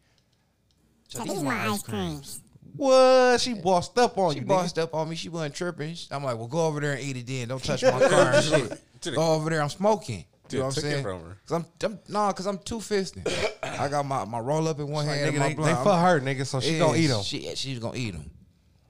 So 1.07 1.23
these 1.23 1.41
my 1.43 1.67
ice 1.67 1.81
creams. 1.83 2.41
What? 2.75 3.41
She 3.41 3.53
bossed 3.55 3.97
up 3.97 4.17
on 4.17 4.33
She 4.33 4.39
you. 4.39 4.45
nigga. 4.45 4.49
bossed 4.49 4.77
up 4.77 4.93
on 4.93 5.09
me. 5.09 5.15
She 5.15 5.29
wasn't 5.29 5.55
tripping. 5.55 5.95
I'm 6.11 6.23
like, 6.23 6.37
well, 6.37 6.47
go 6.47 6.65
over 6.67 6.79
there 6.79 6.93
and 6.93 7.01
eat 7.01 7.17
it 7.17 7.25
then. 7.27 7.47
Don't 7.47 7.63
touch 7.63 7.81
my 7.83 7.89
car 7.91 8.33
and 8.33 8.45
shit. 8.45 8.81
Go 9.15 9.33
over 9.33 9.49
there. 9.49 9.61
I'm 9.61 9.69
smoking. 9.69 10.25
You 10.49 10.59
know 10.59 10.65
what 10.65 10.69
I'm 10.69 10.73
Took 10.75 10.83
it 10.83 10.91
saying? 10.91 11.03
from 11.03 11.21
her. 11.21 11.37
Cause 11.47 11.51
I'm, 11.51 11.65
I'm 11.91 11.99
nah, 12.07 12.31
cause 12.31 12.45
I'm 12.45 12.57
two 12.59 12.77
fisting. 12.77 13.27
I 13.63 13.87
got 13.89 14.05
my, 14.05 14.25
my 14.25 14.39
roll 14.39 14.67
up 14.67 14.79
in 14.79 14.87
one 14.87 15.05
Like, 15.07 15.17
hand. 15.17 15.27
nigga, 15.27 15.29
and 15.29 15.39
my 15.39 15.47
they, 15.49 15.53
blunt. 15.55 15.69
they 15.71 15.75
I'm- 15.75 15.83
for 15.83 15.95
her, 15.95 16.19
nigga, 16.21 16.45
so 16.45 16.59
she 16.59 16.73
yeah, 16.73 16.79
gonna 16.79 16.97
eat 16.97 17.07
them. 17.07 17.21
She, 17.23 17.55
she's 17.55 17.79
gonna 17.79 17.97
eat 17.97 18.11
them. 18.11 18.29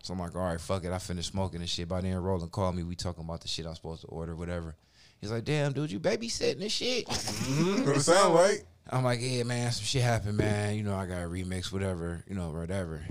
So 0.03 0.14
I'm 0.14 0.19
like, 0.19 0.35
all 0.35 0.41
right, 0.44 0.60
fuck 0.61 0.84
it. 0.85 0.91
I 0.91 0.98
finished 0.99 1.31
smoking 1.31 1.60
and 1.60 1.69
shit. 1.69 1.88
By 1.88 2.02
then, 2.02 2.15
Roland 2.18 2.52
called 2.52 2.76
me. 2.76 2.84
We 2.84 2.95
talking 2.95 3.23
about 3.23 3.41
the 3.41 3.48
shit 3.48 3.65
I'm 3.65 3.76
supposed 3.76 4.02
to 4.02 4.07
order, 4.07 4.35
whatever. 4.35 4.76
He's 5.19 5.31
like, 5.31 5.44
damn, 5.45 5.73
dude, 5.73 5.91
you 5.91 5.99
babysitting 5.99 6.61
and 6.61 6.72
shit. 6.72 7.07
What 7.85 7.98
it 7.98 8.02
sound 8.02 8.35
like? 8.35 8.65
I'm 8.89 9.03
like, 9.03 9.19
yeah, 9.22 9.43
man, 9.43 9.72
some 9.72 9.84
shit 9.84 10.01
happened, 10.01 10.38
man. 10.38 10.76
You 10.76 10.84
know, 10.84 10.95
I 10.95 11.05
got 11.05 11.23
a 11.23 11.27
remix, 11.27 11.72
whatever, 11.72 12.23
you 12.27 12.35
know, 12.35 12.51
whatever. 12.51 13.03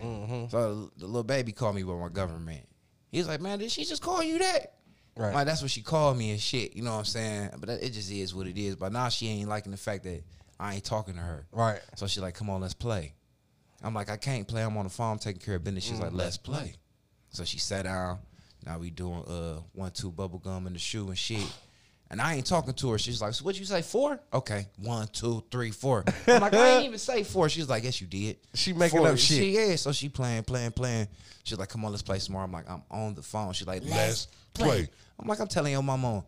So 0.50 0.90
the 0.96 1.06
little 1.06 1.22
baby 1.22 1.52
called 1.52 1.74
me 1.76 1.84
with 1.84 1.98
my 1.98 2.08
government. 2.08 2.66
He's 3.10 3.28
like, 3.28 3.40
man, 3.40 3.58
did 3.58 3.70
she 3.70 3.84
just 3.84 4.02
call 4.02 4.22
you 4.22 4.38
that? 4.38 4.74
Right. 5.16 5.34
Like, 5.34 5.46
that's 5.46 5.62
what 5.62 5.70
she 5.70 5.82
called 5.82 6.18
me 6.18 6.30
and 6.32 6.40
shit. 6.40 6.76
You 6.76 6.82
know 6.82 6.92
what 6.92 6.98
I'm 6.98 7.04
saying? 7.06 7.50
But 7.58 7.68
that, 7.68 7.82
it 7.82 7.90
just 7.90 8.10
is 8.10 8.34
what 8.34 8.46
it 8.46 8.58
is. 8.58 8.76
But 8.76 8.92
now 8.92 9.08
she 9.08 9.28
ain't 9.28 9.48
liking 9.48 9.72
the 9.72 9.78
fact 9.78 10.04
that 10.04 10.22
I 10.60 10.74
ain't 10.74 10.84
talking 10.84 11.14
to 11.14 11.20
her. 11.20 11.46
Right. 11.52 11.80
So 11.94 12.06
she 12.06 12.20
like, 12.20 12.34
come 12.34 12.50
on, 12.50 12.60
let's 12.60 12.74
play. 12.74 13.14
I'm 13.82 13.94
like, 13.94 14.10
I 14.10 14.16
can't 14.16 14.46
play. 14.46 14.62
I'm 14.62 14.76
on 14.76 14.84
the 14.84 14.90
farm 14.90 15.18
taking 15.18 15.40
care 15.40 15.56
of 15.56 15.64
business. 15.64 15.84
She's 15.84 16.00
like, 16.00 16.12
let's 16.12 16.36
play. 16.36 16.74
So 17.30 17.44
she 17.44 17.58
sat 17.58 17.84
down. 17.84 18.18
Now 18.64 18.78
we 18.78 18.90
doing 18.90 19.22
uh 19.28 19.60
one 19.72 19.92
two 19.92 20.10
bubble 20.10 20.38
gum 20.38 20.66
in 20.66 20.72
the 20.72 20.78
shoe 20.78 21.06
and 21.08 21.16
shit. 21.16 21.46
And 22.10 22.20
I 22.20 22.34
ain't 22.34 22.46
talking 22.46 22.72
to 22.74 22.90
her. 22.92 22.98
She's 22.98 23.20
like, 23.20 23.34
so 23.34 23.44
what'd 23.44 23.58
you 23.58 23.66
say? 23.66 23.82
Four? 23.82 24.20
Okay. 24.32 24.66
One, 24.78 25.08
two, 25.08 25.42
three, 25.50 25.72
four. 25.72 26.04
I'm 26.28 26.40
like, 26.40 26.54
I 26.54 26.76
ain't 26.76 26.84
even 26.86 26.98
say 26.98 27.24
four. 27.24 27.48
She's 27.48 27.68
like, 27.68 27.82
yes, 27.82 28.00
you 28.00 28.06
did. 28.06 28.36
She 28.54 28.72
making 28.72 29.00
Four. 29.00 29.08
up 29.08 29.18
shit. 29.18 29.38
She, 29.38 29.50
yeah, 29.56 29.74
so 29.76 29.90
she 29.90 30.08
playing, 30.08 30.44
playing, 30.44 30.70
playing. 30.70 31.08
She's 31.42 31.58
like, 31.58 31.68
come 31.68 31.84
on, 31.84 31.90
let's 31.90 32.02
play 32.02 32.18
some 32.20 32.34
more. 32.34 32.42
I'm 32.42 32.52
like, 32.52 32.70
I'm 32.70 32.82
on 32.90 33.14
the 33.14 33.22
phone. 33.22 33.52
She's 33.52 33.66
like, 33.66 33.82
let's 33.84 34.28
play. 34.54 34.88
I'm 35.18 35.26
like, 35.26 35.40
I'm 35.40 35.48
telling 35.48 35.72
your 35.72 35.82
mama. 35.82 36.24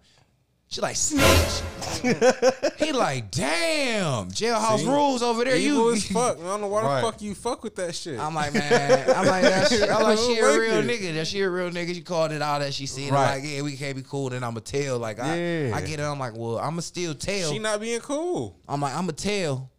She 0.70 0.82
like, 0.82 0.96
snitch. 0.96 1.62
he 2.78 2.92
like, 2.92 3.30
damn, 3.30 4.28
jailhouse 4.28 4.80
See? 4.80 4.86
rules 4.86 5.22
over 5.22 5.42
there. 5.44 5.56
Evil 5.56 5.90
You 5.90 5.92
as 5.96 6.06
fuck. 6.12 6.38
I 6.38 6.42
don't 6.42 6.60
know 6.60 6.68
why 6.68 6.82
Right. 6.82 7.00
the 7.00 7.06
fuck 7.10 7.22
you 7.22 7.34
fuck 7.34 7.64
with 7.64 7.74
that 7.76 7.94
shit. 7.94 8.20
I'm 8.20 8.34
like, 8.34 8.52
man, 8.52 9.08
I'm 9.16 9.24
like, 9.26 9.42
that 9.44 9.68
shit, 9.70 9.88
I'm 9.90 10.02
like, 10.02 10.18
she 10.18 10.38
a 10.38 10.44
real 10.60 10.82
nigga. 10.82 11.14
That 11.14 11.26
she 11.26 11.40
a 11.40 11.48
real 11.48 11.70
nigga. 11.70 11.94
She 11.94 12.02
called 12.02 12.32
it 12.32 12.42
out 12.42 12.58
that 12.58 12.74
she 12.74 12.84
seen. 12.84 13.14
Right. 13.14 13.24
Right. 13.30 13.42
Like, 13.42 13.50
yeah, 13.50 13.62
we 13.62 13.76
can't 13.76 13.96
be 13.96 14.02
cool. 14.02 14.28
Then 14.28 14.44
I'ma 14.44 14.60
tell. 14.60 14.98
Like, 14.98 15.18
I, 15.18 15.72
I 15.72 15.80
get 15.80 16.00
it. 16.00 16.02
I'm 16.02 16.18
like, 16.18 16.36
well, 16.36 16.58
I'ma 16.58 16.80
still 16.82 17.14
tell. 17.14 17.50
she 17.50 17.58
not 17.58 17.80
being 17.80 18.00
cool. 18.00 18.54
I'm 18.68 18.82
like, 18.82 18.94
I'ma 18.94 19.12
tell. 19.12 19.70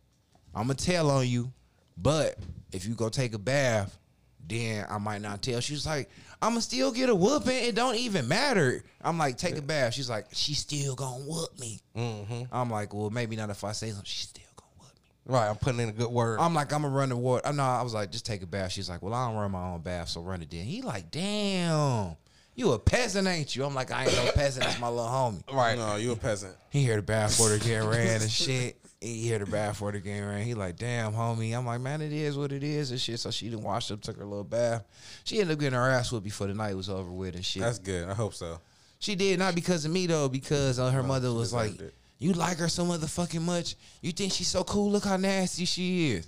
I'ma 0.55 0.73
tell 0.73 1.11
on 1.11 1.27
you. 1.27 1.51
But 1.97 2.39
if 2.71 2.87
you 2.87 2.95
go 2.95 3.09
take 3.09 3.33
a 3.35 3.39
bath, 3.39 3.95
then 4.47 4.87
I 4.89 4.97
might 4.97 5.21
not 5.21 5.43
tell. 5.43 5.59
She 5.59 5.73
was 5.73 5.85
like, 5.85 6.09
I'ma 6.41 6.59
still 6.61 6.91
get 6.91 7.09
a 7.09 7.15
whooping. 7.15 7.51
It 7.65 7.75
don't 7.75 7.95
even 7.97 8.27
matter. 8.27 8.83
I'm 9.01 9.17
like, 9.17 9.37
take 9.37 9.57
a 9.57 9.61
bath. 9.61 9.93
She's 9.93 10.09
like, 10.09 10.27
she 10.31 10.53
still 10.53 10.95
gonna 10.95 11.23
whoop 11.25 11.59
me. 11.59 11.79
Mm-hmm. 11.97 12.43
I'm 12.51 12.69
like, 12.69 12.93
well, 12.93 13.09
maybe 13.09 13.35
not 13.35 13.49
if 13.49 13.63
I 13.63 13.73
say 13.73 13.87
something. 13.89 14.05
She's 14.05 14.29
still 14.29 14.43
gonna 14.55 14.71
whoop 14.79 14.93
me. 14.95 15.33
Right, 15.33 15.49
I'm 15.49 15.57
putting 15.57 15.81
in 15.81 15.89
a 15.89 15.91
good 15.91 16.09
word. 16.09 16.39
I'm 16.39 16.53
like, 16.53 16.71
I'm 16.71 16.83
gonna 16.83 16.93
run 16.95 17.09
the 17.09 17.17
water. 17.17 17.45
Uh, 17.45 17.51
No, 17.51 17.63
I 17.63 17.81
was 17.81 17.93
like, 17.93 18.11
just 18.11 18.25
take 18.25 18.41
a 18.41 18.47
bath. 18.47 18.71
She's 18.71 18.89
like, 18.89 19.01
well, 19.01 19.13
I 19.13 19.27
don't 19.27 19.35
run 19.37 19.51
my 19.51 19.67
own 19.69 19.81
bath, 19.81 20.07
so 20.09 20.21
run 20.21 20.41
it 20.41 20.49
then. 20.49 20.63
He 20.63 20.81
like, 20.81 21.11
damn, 21.11 22.15
you 22.55 22.71
a 22.71 22.79
peasant, 22.79 23.27
ain't 23.27 23.53
you? 23.55 23.65
I'm 23.65 23.75
like, 23.75 23.91
I 23.91 24.05
ain't 24.05 24.15
no 24.15 24.31
peasant. 24.31 24.65
That's 24.65 24.79
my 24.79 24.87
little 24.87 25.05
homie. 25.05 25.43
right. 25.53 25.77
No, 25.77 25.97
you 25.97 26.13
a 26.13 26.15
peasant. 26.15 26.55
He 26.69 26.83
hear 26.83 26.95
the 26.95 27.01
bath 27.01 27.37
water 27.37 27.57
getting 27.57 27.87
ran 27.89 28.21
and 28.21 28.31
shit. 28.31 28.78
He 29.01 29.27
hear 29.27 29.39
the 29.39 29.45
bath 29.45 29.77
for 29.77 29.93
the 29.93 29.99
game, 29.99 30.27
ran. 30.27 30.43
He 30.43 30.53
like, 30.53 30.75
damn, 30.75 31.13
homie. 31.13 31.57
I'm 31.57 31.65
like, 31.65 31.79
man, 31.79 32.01
it 32.01 32.11
is 32.11 32.37
what 32.37 32.51
it 32.51 32.63
is 32.63 32.91
and 32.91 32.99
shit. 32.99 33.19
So 33.19 33.31
she 33.31 33.49
didn't 33.49 33.63
washed 33.63 33.91
up, 33.91 34.01
took 34.01 34.17
her 34.17 34.25
little 34.25 34.43
bath. 34.43 34.83
She 35.23 35.39
ended 35.39 35.53
up 35.53 35.59
getting 35.59 35.79
her 35.79 35.89
ass 35.89 36.11
whooped 36.11 36.25
before 36.25 36.47
the 36.47 36.53
night 36.53 36.75
was 36.75 36.89
over 36.89 37.09
with 37.09 37.35
and 37.35 37.45
shit. 37.45 37.61
That's 37.61 37.79
good. 37.79 38.09
I 38.09 38.13
hope 38.13 38.33
so. 38.33 38.59
She 38.99 39.15
did 39.15 39.39
not 39.39 39.55
because 39.55 39.85
of 39.85 39.91
me 39.91 40.05
though, 40.07 40.27
because 40.27 40.79
uh, 40.79 40.91
her 40.91 41.03
mother 41.03 41.31
was 41.31 41.53
like, 41.53 41.79
it. 41.79 41.93
"You 42.17 42.33
like 42.33 42.57
her 42.57 42.67
so 42.67 42.83
motherfucking 42.83 43.41
much? 43.41 43.75
You 44.01 44.11
think 44.11 44.33
she's 44.33 44.49
so 44.49 44.65
cool? 44.65 44.91
Look 44.91 45.05
how 45.05 45.15
nasty 45.15 45.63
she 45.63 46.11
is." 46.11 46.27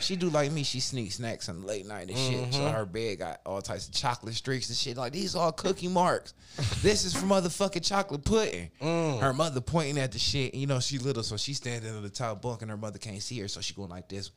She 0.00 0.16
do 0.16 0.28
like 0.30 0.52
me. 0.52 0.62
She 0.62 0.80
sneak 0.80 1.12
snacks 1.12 1.48
on 1.48 1.60
the 1.60 1.66
late 1.66 1.86
night 1.86 2.08
and 2.08 2.18
shit. 2.18 2.54
So 2.54 2.60
mm-hmm. 2.60 2.74
her 2.74 2.86
bed 2.86 3.18
got 3.18 3.40
all 3.46 3.62
types 3.62 3.88
of 3.88 3.94
chocolate 3.94 4.34
streaks 4.34 4.68
and 4.68 4.76
shit. 4.76 4.96
Like 4.96 5.12
these 5.12 5.34
all 5.34 5.52
cookie 5.52 5.88
marks. 5.88 6.34
this 6.82 7.04
is 7.04 7.14
from 7.14 7.28
motherfucking 7.28 7.86
chocolate 7.86 8.24
pudding. 8.24 8.70
Mm. 8.80 9.20
Her 9.20 9.32
mother 9.32 9.60
pointing 9.60 9.98
at 9.98 10.12
the 10.12 10.18
shit. 10.18 10.54
You 10.54 10.66
know 10.66 10.80
she 10.80 10.98
little, 10.98 11.22
so 11.22 11.36
she 11.36 11.54
standing 11.54 11.94
on 11.94 12.02
the 12.02 12.10
top 12.10 12.42
bunk 12.42 12.62
and 12.62 12.70
her 12.70 12.76
mother 12.76 12.98
can't 12.98 13.22
see 13.22 13.38
her, 13.40 13.48
so 13.48 13.60
she 13.60 13.74
going 13.74 13.90
like 13.90 14.08
this. 14.08 14.30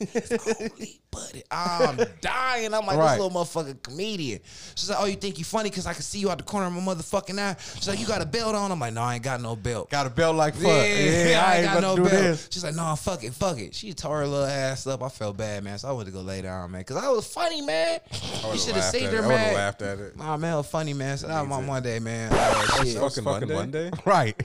It's 0.00 0.48
only 0.60 1.00
pudding. 1.10 1.36
It's. 1.40 1.48
I'm 1.50 1.96
dying. 2.20 2.74
I'm 2.74 2.84
like 2.86 2.96
Right. 2.98 3.16
this 3.16 3.22
little 3.22 3.30
motherfucking 3.44 3.82
comedian. 3.82 4.40
She's 4.74 4.90
like, 4.90 4.98
oh, 5.00 5.06
you 5.06 5.16
think 5.16 5.38
you 5.38 5.44
funny 5.44 5.70
because 5.70 5.86
I 5.86 5.92
can 5.94 6.02
see 6.02 6.18
you 6.18 6.30
out 6.30 6.38
the 6.38 6.44
corner 6.44 6.66
of 6.66 6.72
my 6.72 6.80
motherfucking 6.80 7.38
eye? 7.38 7.56
She's 7.76 7.88
like, 7.88 7.98
you 8.00 8.06
got 8.06 8.22
a 8.22 8.26
belt 8.26 8.54
on? 8.54 8.70
I'm 8.72 8.78
like, 8.80 8.92
no, 8.92 9.02
I 9.02 9.14
ain't 9.14 9.22
got 9.24 9.40
no 9.40 9.56
belt. 9.56 9.90
Got 9.90 10.06
a 10.06 10.10
belt 10.10 10.36
like 10.36 10.54
fuck. 10.54 10.64
Yeah, 10.64 11.28
Yeah, 11.30 11.44
I 11.44 11.52
I 11.52 11.54
ain't 11.56 11.64
ain't 11.64 11.74
got 11.74 11.80
no 11.82 11.96
do 11.96 12.02
belt. 12.02 12.12
this. 12.12 12.48
She's 12.50 12.64
like, 12.64 12.74
no, 12.74 12.94
fuck 12.96 13.24
it, 13.24 13.32
fuck 13.34 13.58
it. 13.58 13.74
She 13.74 13.92
tore 13.94 14.18
her 14.18 14.26
little 14.26 14.46
ass 14.46 14.86
up. 14.86 15.02
I 15.02 15.08
felt 15.08 15.36
bad, 15.36 15.64
man. 15.64 15.78
So 15.78 15.88
I 15.88 15.92
went 15.92 16.06
to 16.06 16.12
go 16.12 16.20
lay 16.20 16.42
down, 16.42 16.70
man, 16.70 16.80
because 16.82 16.96
I 16.96 17.08
was 17.08 17.26
funny, 17.26 17.62
man. 17.62 18.00
I 18.12 18.52
You 18.52 18.58
should 18.58 18.74
have 18.74 18.76
laughed 18.84 18.92
seen 18.94 19.04
her, 19.04 19.08
it. 19.08 19.14
I 19.14 19.20
would've 19.20 19.28
man. 19.28 19.54
laughed 19.54 19.82
at 19.82 19.98
it. 19.98 20.16
Nah, 20.16 20.36
man, 20.36 20.56
was 20.56 20.66
funny, 20.66 20.92
man. 20.94 21.16
So 21.18 21.28
that 21.28 21.40
was 21.40 21.48
my 21.48 21.60
Monday, 21.60 21.98
man. 21.98 22.32
Uh, 22.32 22.84
shit. 22.84 22.98
Fucking 22.98 23.24
fucking 23.24 23.48
Monday. 23.48 23.90
Monday. 23.90 23.90
Right. 24.04 24.36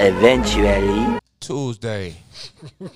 Eventually. 0.00 1.18
Tuesday. 1.44 2.16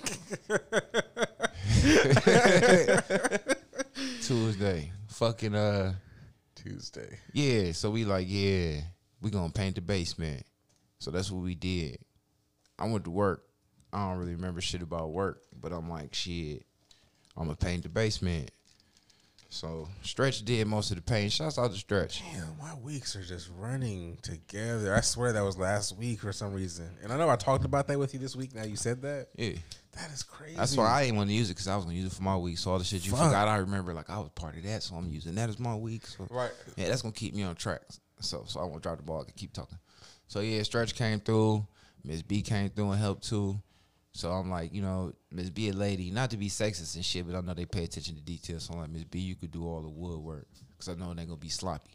Tuesday. 4.22 4.90
Fucking 5.08 5.54
uh 5.54 5.92
Tuesday. 6.54 7.18
yeah, 7.34 7.72
so 7.72 7.90
we 7.90 8.06
like, 8.06 8.26
yeah, 8.26 8.80
we 9.20 9.30
gonna 9.30 9.52
paint 9.52 9.74
the 9.74 9.82
basement. 9.82 10.46
So 10.98 11.10
that's 11.10 11.30
what 11.30 11.42
we 11.42 11.54
did. 11.54 11.98
I 12.78 12.86
went 12.88 13.04
to 13.04 13.10
work. 13.10 13.44
I 13.92 14.08
don't 14.08 14.16
really 14.18 14.34
remember 14.34 14.62
shit 14.62 14.80
about 14.80 15.10
work, 15.10 15.42
but 15.60 15.72
I'm 15.72 15.90
like, 15.90 16.14
shit, 16.14 16.64
I'm 17.36 17.44
gonna 17.44 17.56
paint 17.56 17.82
the 17.82 17.90
basement. 17.90 18.50
So 19.50 19.88
Stretch 20.02 20.44
did 20.44 20.66
most 20.66 20.90
of 20.90 20.96
the 20.96 21.02
pain. 21.02 21.30
Shouts 21.30 21.58
out 21.58 21.70
to 21.72 21.76
Stretch. 21.78 22.22
Damn, 22.32 22.58
my 22.58 22.74
weeks 22.82 23.16
are 23.16 23.22
just 23.22 23.48
running 23.58 24.18
together. 24.20 24.94
I 24.94 25.00
swear 25.00 25.32
that 25.32 25.40
was 25.42 25.56
last 25.56 25.96
week 25.96 26.20
for 26.20 26.32
some 26.32 26.52
reason. 26.52 26.88
And 27.02 27.10
I 27.12 27.16
know 27.16 27.30
I 27.30 27.36
talked 27.36 27.64
about 27.64 27.88
that 27.88 27.98
with 27.98 28.12
you 28.12 28.20
this 28.20 28.36
week. 28.36 28.54
Now 28.54 28.64
you 28.64 28.76
said 28.76 29.00
that. 29.02 29.28
Yeah. 29.36 29.52
That 29.92 30.10
is 30.12 30.22
crazy. 30.22 30.54
That's 30.56 30.76
why 30.76 30.86
I 30.92 31.04
didn't 31.04 31.16
want 31.16 31.30
to 31.30 31.34
use 31.34 31.48
it 31.50 31.54
because 31.54 31.66
I 31.66 31.76
was 31.76 31.86
gonna 31.86 31.96
use 31.96 32.12
it 32.12 32.12
for 32.16 32.22
my 32.22 32.36
week. 32.36 32.58
So 32.58 32.70
all 32.72 32.78
the 32.78 32.84
shit 32.84 33.04
you 33.06 33.12
Fuck. 33.12 33.28
forgot, 33.28 33.48
I 33.48 33.56
remember 33.56 33.94
like 33.94 34.10
I 34.10 34.18
was 34.18 34.28
part 34.34 34.56
of 34.56 34.62
that, 34.64 34.82
so 34.82 34.94
I'm 34.96 35.10
using 35.10 35.34
that 35.36 35.48
as 35.48 35.58
my 35.58 35.74
week. 35.74 36.06
So 36.06 36.26
Right. 36.30 36.52
yeah, 36.76 36.88
that's 36.88 37.00
gonna 37.02 37.12
keep 37.12 37.34
me 37.34 37.42
on 37.42 37.56
track. 37.56 37.80
So 38.20 38.44
so 38.46 38.60
I 38.60 38.64
won't 38.64 38.82
drop 38.82 38.98
the 38.98 39.02
ball. 39.02 39.22
I 39.22 39.24
can 39.24 39.34
keep 39.34 39.52
talking. 39.54 39.78
So 40.28 40.40
yeah, 40.40 40.62
Stretch 40.62 40.94
came 40.94 41.20
through. 41.20 41.66
Miss 42.04 42.22
B 42.22 42.42
came 42.42 42.68
through 42.68 42.90
and 42.92 43.00
helped 43.00 43.26
too. 43.28 43.60
So 44.18 44.32
I'm 44.32 44.50
like, 44.50 44.74
you 44.74 44.82
know, 44.82 45.12
Miss 45.30 45.48
B 45.48 45.68
a 45.68 45.72
lady, 45.72 46.10
not 46.10 46.30
to 46.30 46.36
be 46.36 46.48
sexist 46.48 46.96
and 46.96 47.04
shit, 47.04 47.24
but 47.24 47.36
I 47.36 47.40
know 47.40 47.54
they 47.54 47.66
pay 47.66 47.84
attention 47.84 48.16
to 48.16 48.20
details. 48.20 48.64
So 48.64 48.74
I'm 48.74 48.80
like, 48.80 48.90
Miss 48.90 49.04
B, 49.04 49.20
you 49.20 49.36
could 49.36 49.52
do 49.52 49.64
all 49.64 49.80
the 49.80 49.88
woodwork 49.88 50.48
because 50.76 50.88
I 50.88 50.98
know 50.98 51.14
they 51.14 51.24
gonna 51.24 51.36
be 51.36 51.48
sloppy. 51.48 51.92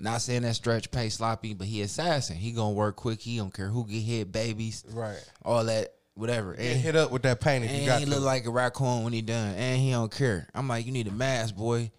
Not 0.00 0.22
saying 0.22 0.40
that 0.42 0.56
Stretch 0.56 0.90
pay 0.90 1.10
sloppy, 1.10 1.52
but 1.52 1.66
he 1.66 1.82
assassin. 1.82 2.36
He 2.36 2.52
gonna 2.52 2.72
work 2.72 2.96
quick. 2.96 3.20
He 3.20 3.36
don't 3.36 3.52
care 3.52 3.68
who 3.68 3.86
get 3.86 4.00
hit, 4.00 4.32
babies, 4.32 4.82
Right. 4.88 5.22
all 5.44 5.62
that, 5.66 5.92
whatever. 6.14 6.54
And 6.54 6.80
hit 6.80 6.96
up 6.96 7.10
with 7.10 7.20
that 7.24 7.38
paint 7.38 7.66
if 7.66 7.70
and 7.70 7.80
you 7.80 7.86
got 7.86 7.98
he 7.98 8.06
to. 8.06 8.10
look 8.12 8.22
like 8.22 8.46
a 8.46 8.50
raccoon 8.50 9.04
when 9.04 9.12
he 9.12 9.20
done, 9.20 9.54
and 9.56 9.78
he 9.78 9.90
don't 9.90 10.10
care. 10.10 10.48
I'm 10.54 10.68
like, 10.68 10.86
you 10.86 10.92
need 10.92 11.06
a 11.06 11.12
mask, 11.12 11.54
boy. 11.54 11.90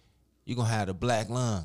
You 0.44 0.56
gonna 0.56 0.68
have 0.68 0.88
the 0.88 0.94
black 0.94 1.28
lung. 1.28 1.64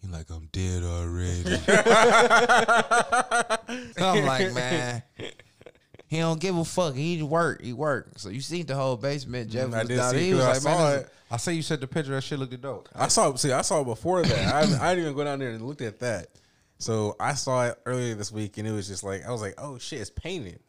He 0.00 0.06
like, 0.06 0.30
I'm 0.30 0.48
dead 0.52 0.84
already. 0.84 1.60
I'm 3.98 4.24
like, 4.24 4.52
man. 4.52 5.02
He 6.14 6.20
don't 6.20 6.40
give 6.40 6.56
a 6.56 6.64
fuck. 6.64 6.94
He 6.94 7.22
work. 7.22 7.62
He 7.62 7.72
work. 7.72 8.12
So 8.18 8.28
you 8.28 8.40
seen 8.40 8.66
the 8.66 8.74
whole 8.74 8.96
basement. 8.96 9.50
Jeff 9.50 9.68
Mm, 9.70 9.74
I 9.74 9.78
was 9.80 9.88
did 9.88 9.96
down 9.96 10.10
see 10.14 10.26
He 10.26 10.34
was 10.34 10.44
I 10.44 10.48
like, 10.52 10.56
saw 10.60 10.78
man, 10.90 10.98
it. 11.00 11.08
I 11.30 11.36
see 11.36 11.52
you 11.54 11.62
sent 11.62 11.80
the 11.80 11.86
picture. 11.86 12.12
That 12.12 12.20
shit 12.22 12.38
looked 12.38 12.60
dope. 12.60 12.88
I 12.94 13.08
saw. 13.08 13.34
See, 13.34 13.50
I 13.52 13.62
saw 13.62 13.80
it 13.80 13.84
before 13.84 14.22
that. 14.22 14.54
I, 14.54 14.60
I 14.60 14.94
didn't 14.94 15.04
even 15.06 15.16
go 15.16 15.24
down 15.24 15.38
there 15.40 15.50
and 15.50 15.66
looked 15.66 15.80
at 15.80 15.98
that. 16.00 16.28
So 16.78 17.16
I 17.18 17.34
saw 17.34 17.66
it 17.66 17.78
earlier 17.86 18.14
this 18.14 18.30
week, 18.30 18.58
and 18.58 18.68
it 18.68 18.72
was 18.72 18.86
just 18.86 19.02
like 19.02 19.24
I 19.26 19.30
was 19.30 19.40
like, 19.40 19.54
"Oh 19.58 19.78
shit, 19.78 20.00
it's 20.00 20.10
painted." 20.10 20.60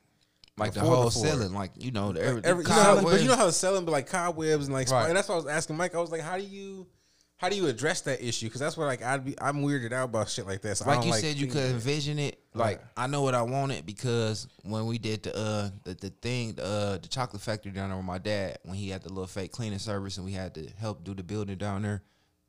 like 0.58 0.74
the 0.74 0.80
whole 0.80 1.10
floor. 1.10 1.26
ceiling, 1.28 1.54
like 1.54 1.72
you 1.76 1.92
know, 1.92 2.14
the, 2.14 2.22
every, 2.24 2.42
Every, 2.44 2.64
you 2.64 2.70
know 2.70 2.76
how, 2.76 3.02
but 3.04 3.22
you 3.22 3.28
know 3.28 3.36
how 3.36 3.46
the 3.46 3.52
selling 3.52 3.84
be 3.86 3.92
like 3.92 4.08
cobwebs 4.08 4.66
and 4.66 4.74
like, 4.74 4.90
Right. 4.90 5.08
and 5.10 5.18
that's 5.18 5.28
what 5.28 5.36
I 5.36 5.38
was 5.38 5.48
asking 5.48 5.76
Mike. 5.78 5.94
I 5.94 6.00
was 6.00 6.12
like, 6.12 6.22
"How 6.22 6.38
do 6.38 6.44
you, 6.44 6.88
how 7.38 7.50
do 7.50 7.56
you 7.56 7.68
address 7.68 8.02
that 8.02 8.26
issue?" 8.26 8.48
Because 8.48 8.62
that's 8.62 8.78
what 8.78 8.86
like 8.86 9.04
I'd 9.04 9.26
be, 9.26 9.36
I'm 9.42 9.62
weirded 9.62 9.92
out 9.92 10.06
about 10.06 10.30
shit 10.30 10.46
like 10.46 10.62
that. 10.62 10.78
So 10.78 10.86
like 10.86 11.04
you 11.04 11.12
like 11.12 11.22
said, 11.22 11.36
you 11.36 11.48
could 11.48 11.72
envision 11.72 12.20
it. 12.20 12.40
Like 12.54 12.82
I 12.96 13.08
know 13.08 13.22
what 13.22 13.36
I 13.36 13.42
wanted 13.42 13.86
because 13.86 14.48
when 14.64 14.86
we 14.86 14.98
did 14.98 15.24
the 15.24 15.38
uh 15.38 15.70
the, 15.84 15.94
the 15.96 16.10
thing 16.10 16.58
uh 16.62 16.98
the 16.98 17.08
chocolate 17.10 17.42
factory 17.42 17.72
down 17.72 17.90
there 17.90 17.98
with 17.98 18.06
my 18.06 18.18
dad 18.18 18.60
when 18.64 18.76
he 18.78 18.90
had 18.90 19.04
the 19.04 19.10
little 19.10 19.28
fake 19.28 19.52
cleaning 19.52 19.80
service 19.80 20.18
and 20.18 20.26
we 20.26 20.32
had 20.32 20.56
to 20.56 20.68
help 20.78 21.04
do 21.04 21.14
the 21.14 21.24
building 21.24 21.58
down 21.58 21.82
there. 21.82 22.02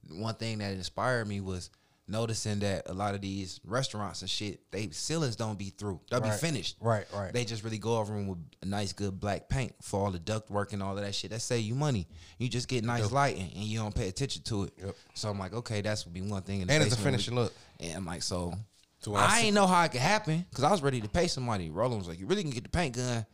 One 0.09 0.35
thing 0.37 0.59
that 0.59 0.73
inspired 0.73 1.27
me 1.27 1.41
was 1.41 1.71
noticing 2.09 2.61
that 2.61 2.83
a 2.87 2.93
lot 2.95 3.15
of 3.15 3.21
these 3.21 3.61
restaurants 3.65 4.21
and 4.23 4.31
shit, 4.31 4.61
they 4.71 4.89
ceilings 4.91 5.35
don't 5.37 5.59
be 5.59 5.71
through. 5.71 6.01
They'll 6.11 6.21
Right. 6.21 6.33
be 6.33 6.37
finished. 6.39 6.77
Right, 6.81 7.05
right. 7.13 7.33
They 7.33 7.45
just 7.45 7.65
really 7.65 7.79
go 7.79 7.97
over 7.99 8.15
them 8.15 8.29
with 8.29 8.39
a 8.63 8.67
nice 8.67 8.93
good 8.93 9.19
black 9.19 9.49
paint 9.49 9.75
for 9.83 10.05
all 10.05 10.11
the 10.13 10.19
duct 10.19 10.51
work 10.51 10.73
and 10.73 10.83
all 10.83 10.97
of 10.97 11.03
that 11.05 11.15
shit. 11.15 11.31
That 11.31 11.41
save 11.43 11.65
you 11.65 11.75
money. 11.75 12.07
You 12.39 12.49
just 12.49 12.69
get 12.69 12.85
nice 12.85 13.11
lighting 13.11 13.51
and 13.55 13.65
you 13.65 13.79
don't 13.79 13.95
pay 13.95 14.09
attention 14.09 14.43
to 14.45 14.65
it. 14.65 14.73
Yep. 14.79 14.97
So 15.15 15.31
I'm 15.31 15.39
like, 15.39 15.53
okay, 15.53 15.81
that's 15.81 16.05
would 16.05 16.15
be 16.15 16.21
one 16.23 16.43
thing. 16.43 16.61
In 16.61 16.69
the 16.69 16.75
And 16.75 16.83
it's 16.85 16.93
a 16.93 16.97
basement. 16.97 17.15
finishing 17.15 17.35
look. 17.35 17.53
And 17.81 17.95
I'm 17.97 18.07
like, 18.07 18.23
so, 18.23 18.55
So 19.01 19.15
I 19.15 19.25
I 19.27 19.41
see- 19.41 19.47
ain't 19.49 19.55
know 19.55 19.67
how 19.67 19.83
it 19.85 19.91
could 19.93 20.01
happen 20.01 20.47
because 20.51 20.65
I 20.65 20.71
was 20.71 20.83
ready 20.83 21.01
to 21.01 21.09
pay 21.09 21.27
somebody. 21.27 21.71
Roland 21.71 21.99
was 21.99 22.09
like, 22.09 22.21
you 22.21 22.27
really 22.27 22.43
can 22.43 22.51
get 22.53 22.63
the 22.63 22.71
paint 22.71 22.95
gun. 22.97 23.27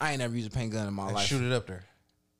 I 0.00 0.10
ain't 0.10 0.18
never 0.18 0.34
used 0.34 0.48
a 0.48 0.54
paint 0.54 0.72
gun 0.72 0.88
in 0.88 0.94
my 0.94 1.06
And 1.06 1.14
life. 1.16 1.26
shoot 1.26 1.42
it 1.42 1.52
up 1.52 1.66
there. 1.66 1.84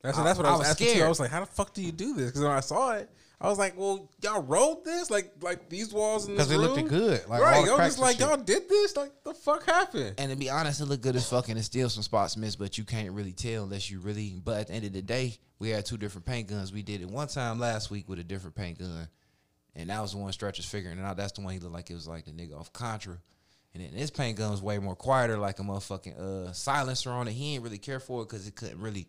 That's, 0.02 0.18
that's 0.18 0.36
what 0.38 0.44
I, 0.46 0.50
I 0.50 0.52
was, 0.52 0.58
was 0.60 0.68
asking 0.68 0.94
too. 0.96 1.02
I 1.02 1.08
was 1.08 1.18
like, 1.20 1.30
"How 1.30 1.40
the 1.40 1.46
fuck 1.46 1.72
do 1.72 1.80
you 1.80 1.90
do 1.92 2.12
this?" 2.14 2.26
Because 2.26 2.42
when 2.42 2.50
I 2.50 2.60
saw 2.60 2.92
it, 2.92 3.08
I 3.40 3.48
was 3.48 3.58
like, 3.58 3.76
"Well, 3.76 4.10
y'all 4.22 4.42
wrote 4.42 4.84
this 4.84 5.10
like 5.10 5.32
like 5.40 5.68
these 5.68 5.92
walls 5.92 6.28
in 6.28 6.36
this 6.36 6.46
Because 6.46 6.64
it 6.64 6.68
looked 6.68 6.88
good. 6.88 7.28
Like 7.28 7.42
right? 7.42 7.66
Y'all 7.66 7.78
just 7.78 7.98
like 7.98 8.18
y'all 8.18 8.36
did 8.36 8.68
this. 8.68 8.96
Like 8.96 9.12
the 9.24 9.34
fuck 9.34 9.66
happened? 9.66 10.14
And 10.18 10.30
to 10.30 10.36
be 10.36 10.48
honest, 10.48 10.80
it 10.80 10.86
looked 10.86 11.02
good 11.02 11.16
as 11.16 11.28
fuck 11.28 11.48
and 11.48 11.58
it's 11.58 11.66
still 11.66 11.88
some 11.88 12.02
spots 12.02 12.36
missed, 12.36 12.58
but 12.58 12.78
you 12.78 12.84
can't 12.84 13.12
really 13.12 13.32
tell 13.32 13.64
unless 13.64 13.90
you 13.90 14.00
really. 14.00 14.40
But 14.42 14.60
at 14.60 14.66
the 14.68 14.74
end 14.74 14.84
of 14.86 14.92
the 14.92 15.02
day, 15.02 15.38
we 15.58 15.70
had 15.70 15.84
two 15.84 15.96
different 15.96 16.26
paint 16.26 16.48
guns. 16.48 16.72
We 16.72 16.82
did 16.82 17.02
it 17.02 17.08
one 17.08 17.28
time 17.28 17.58
last 17.58 17.90
week 17.90 18.08
with 18.08 18.18
a 18.18 18.24
different 18.24 18.56
paint 18.56 18.78
gun, 18.78 19.08
and 19.74 19.90
that 19.90 20.00
was 20.00 20.12
the 20.12 20.18
one 20.18 20.32
Stretch 20.32 20.58
was 20.58 20.66
figuring 20.66 20.98
it 20.98 21.02
out. 21.02 21.16
That's 21.16 21.32
the 21.32 21.42
one 21.42 21.52
he 21.52 21.58
looked 21.58 21.74
like 21.74 21.90
it 21.90 21.94
was 21.94 22.08
like 22.08 22.24
the 22.24 22.30
nigga 22.30 22.58
off 22.58 22.72
Contra. 22.72 23.18
And 23.74 23.82
then 23.82 23.90
this 23.92 24.10
paint 24.10 24.38
gun 24.38 24.52
was 24.52 24.62
way 24.62 24.78
more 24.78 24.94
quieter, 24.94 25.36
like 25.36 25.58
a 25.58 25.62
motherfucking 25.62 26.18
uh, 26.18 26.52
silencer 26.52 27.10
on 27.10 27.26
it. 27.26 27.32
He 27.32 27.54
ain't 27.54 27.64
really 27.64 27.78
care 27.78 27.98
for 27.98 28.22
it 28.22 28.28
because 28.28 28.46
it 28.46 28.54
couldn't 28.54 28.80
really. 28.80 29.08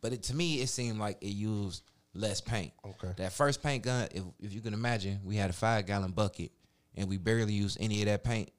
But 0.00 0.14
it, 0.14 0.22
to 0.24 0.34
me, 0.34 0.62
it 0.62 0.68
seemed 0.68 0.98
like 0.98 1.18
it 1.20 1.26
used 1.26 1.82
less 2.14 2.40
paint. 2.40 2.72
Okay. 2.84 3.12
That 3.16 3.32
first 3.32 3.62
paint 3.62 3.84
gun, 3.84 4.08
if 4.12 4.22
if 4.40 4.52
you 4.52 4.60
can 4.60 4.74
imagine, 4.74 5.20
we 5.24 5.36
had 5.36 5.50
a 5.50 5.52
five 5.52 5.86
gallon 5.86 6.10
bucket 6.12 6.52
and 6.96 7.08
we 7.08 7.16
barely 7.16 7.52
used 7.52 7.78
any 7.80 8.00
of 8.02 8.06
that 8.06 8.24
paint, 8.24 8.50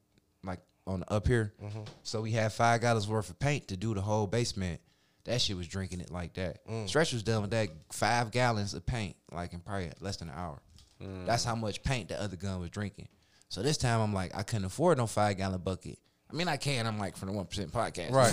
like 0.44 0.60
on 0.88 1.02
the 1.02 1.12
up 1.12 1.28
here. 1.28 1.54
Mm-hmm. 1.64 1.82
So 2.04 2.22
we 2.22 2.32
had 2.32 2.52
five 2.54 2.82
gallons 2.82 3.08
worth 3.08 3.30
of 3.30 3.40
paint 3.40 3.68
to 3.70 3.78
do 3.78 3.94
the 3.94 4.02
whole 4.02 4.28
basement. 4.28 4.80
That 5.26 5.40
shit 5.40 5.56
was 5.56 5.68
drinking 5.68 6.00
it 6.00 6.10
like 6.12 6.34
that. 6.34 6.66
Mm. 6.68 6.88
Stretch 6.88 7.14
was 7.14 7.22
done 7.22 7.44
with 7.44 7.52
that 7.52 7.70
five 7.92 8.32
gallons 8.32 8.74
of 8.74 8.86
paint, 8.86 9.16
like 9.32 9.54
in 9.54 9.60
probably 9.60 9.92
less 10.00 10.18
than 10.18 10.30
an 10.30 10.36
hour. 10.36 10.60
Mm. 11.02 11.28
That's 11.28 11.44
how 11.44 11.54
much 11.56 11.84
paint 11.84 12.10
the 12.10 12.20
other 12.20 12.36
gun 12.36 12.60
was 12.60 12.72
drinking. 12.72 13.08
So 13.50 13.62
this 13.62 13.78
time 13.78 14.02
I'm 14.02 14.14
like, 14.14 14.36
I 14.36 14.44
couldn't 14.44 14.66
afford 14.66 14.98
no 14.98 15.06
five 15.06 15.38
gallon 15.38 15.60
bucket. 15.60 16.00
I 16.32 16.36
mean, 16.36 16.48
I 16.48 16.58
can. 16.58 16.88
I'm 16.88 16.98
like 16.98 17.18
from 17.18 17.28
the 17.30 17.34
one 17.34 17.46
percent 17.46 17.72
podcast, 17.72 18.12
Right. 18.12 18.32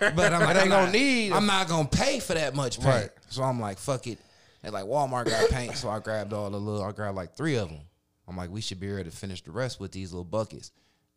But 0.16 0.32
I'm 0.32 0.40
like, 0.40 0.56
ain't 0.56 0.64
I'm 0.64 0.68
no 0.70 0.84
not, 0.84 0.92
need. 0.92 1.32
I'm 1.32 1.46
not 1.46 1.68
gonna 1.68 1.86
pay 1.86 2.18
for 2.18 2.34
that 2.34 2.54
much 2.54 2.80
paint. 2.80 2.88
Right. 2.88 3.10
So 3.28 3.42
I'm 3.42 3.60
like, 3.60 3.78
fuck 3.78 4.06
it. 4.06 4.18
And 4.62 4.72
like 4.72 4.84
Walmart 4.84 5.26
got 5.26 5.50
paint, 5.50 5.76
so 5.76 5.88
I 5.88 6.00
grabbed 6.00 6.32
all 6.32 6.50
the 6.50 6.58
little. 6.58 6.82
I 6.82 6.92
grabbed 6.92 7.16
like 7.16 7.36
three 7.36 7.56
of 7.56 7.68
them. 7.68 7.80
I'm 8.28 8.36
like, 8.36 8.50
we 8.50 8.60
should 8.60 8.80
be 8.80 8.90
able 8.90 9.04
to 9.04 9.10
finish 9.10 9.42
the 9.42 9.52
rest 9.52 9.78
with 9.78 9.92
these 9.92 10.12
little 10.12 10.24
buckets. 10.24 10.72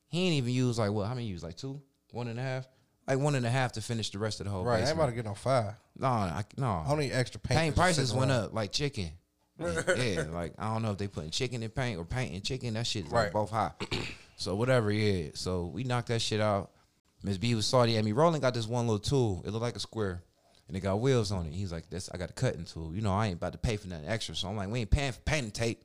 He 0.08 0.26
ain't 0.26 0.36
even 0.36 0.54
use 0.54 0.78
like 0.78 0.92
what? 0.92 1.08
How 1.08 1.14
many 1.14 1.28
use? 1.28 1.44
Like 1.44 1.56
two, 1.56 1.82
one 2.12 2.28
and 2.28 2.40
a 2.40 2.44
half, 2.44 2.68
like 3.08 3.20
one 3.20 3.36
and 3.36 3.46
a 3.46 3.50
half 3.50 3.74
to 3.74 3.82
finish 3.82 4.10
the 4.12 4.20
rest 4.20 4.40
of 4.40 4.46
the 4.46 4.52
whole. 4.52 4.64
Right, 4.64 4.84
I 4.84 4.88
ain't 4.88 4.92
about 4.92 5.08
to 5.08 5.12
get 5.14 5.26
no 5.26 5.34
five. 5.34 5.74
No, 5.98 6.08
I, 6.08 6.44
no. 6.58 6.84
I 6.88 7.04
extra 7.06 7.40
paint. 7.40 7.60
paint 7.60 7.76
prices 7.76 8.14
went 8.14 8.32
around. 8.32 8.46
up 8.46 8.54
like 8.54 8.72
chicken. 8.72 9.12
yeah, 9.60 10.26
like 10.32 10.54
I 10.58 10.74
don't 10.74 10.82
know 10.84 10.92
if 10.92 10.98
they 10.98 11.08
putting 11.08 11.32
chicken 11.32 11.64
in 11.64 11.70
paint 11.70 12.00
or 12.00 12.06
paint 12.06 12.34
in 12.34 12.42
chicken. 12.42 12.76
That 12.76 12.88
shit 12.88 13.06
is 13.06 13.12
like 13.12 13.34
both 13.34 13.50
high. 13.50 13.72
so 14.38 14.56
whatever, 14.56 14.92
yeah. 14.92 15.32
So 15.34 15.66
we 15.66 15.84
knocked 15.84 16.08
that 16.08 16.22
shit 16.22 16.40
out. 16.40 16.72
Miss 17.24 17.38
B 17.38 17.54
was 17.56 17.66
salty 17.66 17.98
at 17.98 18.06
me. 18.06 18.14
Roland 18.14 18.42
got 18.42 18.54
this 18.54 18.68
one 18.68 18.88
little 18.88 19.00
tool. 19.00 19.44
It 19.46 19.52
looked 19.52 19.64
like 19.64 19.76
a 19.76 19.80
square, 19.80 20.24
and 20.70 20.78
it 20.78 20.82
got 20.82 21.02
wheels 21.02 21.32
on 21.32 21.48
it. 21.48 21.54
He's 21.54 21.72
like, 21.72 21.90
"This, 21.90 22.10
I 22.14 22.18
got 22.18 22.30
a 22.30 22.34
cutting 22.34 22.64
tool. 22.64 22.96
You 22.96 23.02
know, 23.02 23.12
I 23.12 23.26
ain't 23.26 23.36
about 23.38 23.54
to 23.54 23.58
pay 23.58 23.76
for 23.76 23.88
nothing 23.88 24.08
extra." 24.08 24.36
So 24.36 24.48
I'm 24.48 24.56
like, 24.56 24.70
"We 24.70 24.80
ain't 24.82 24.92
paying 24.92 25.12
for 25.12 25.20
painting 25.22 25.52
tape. 25.52 25.84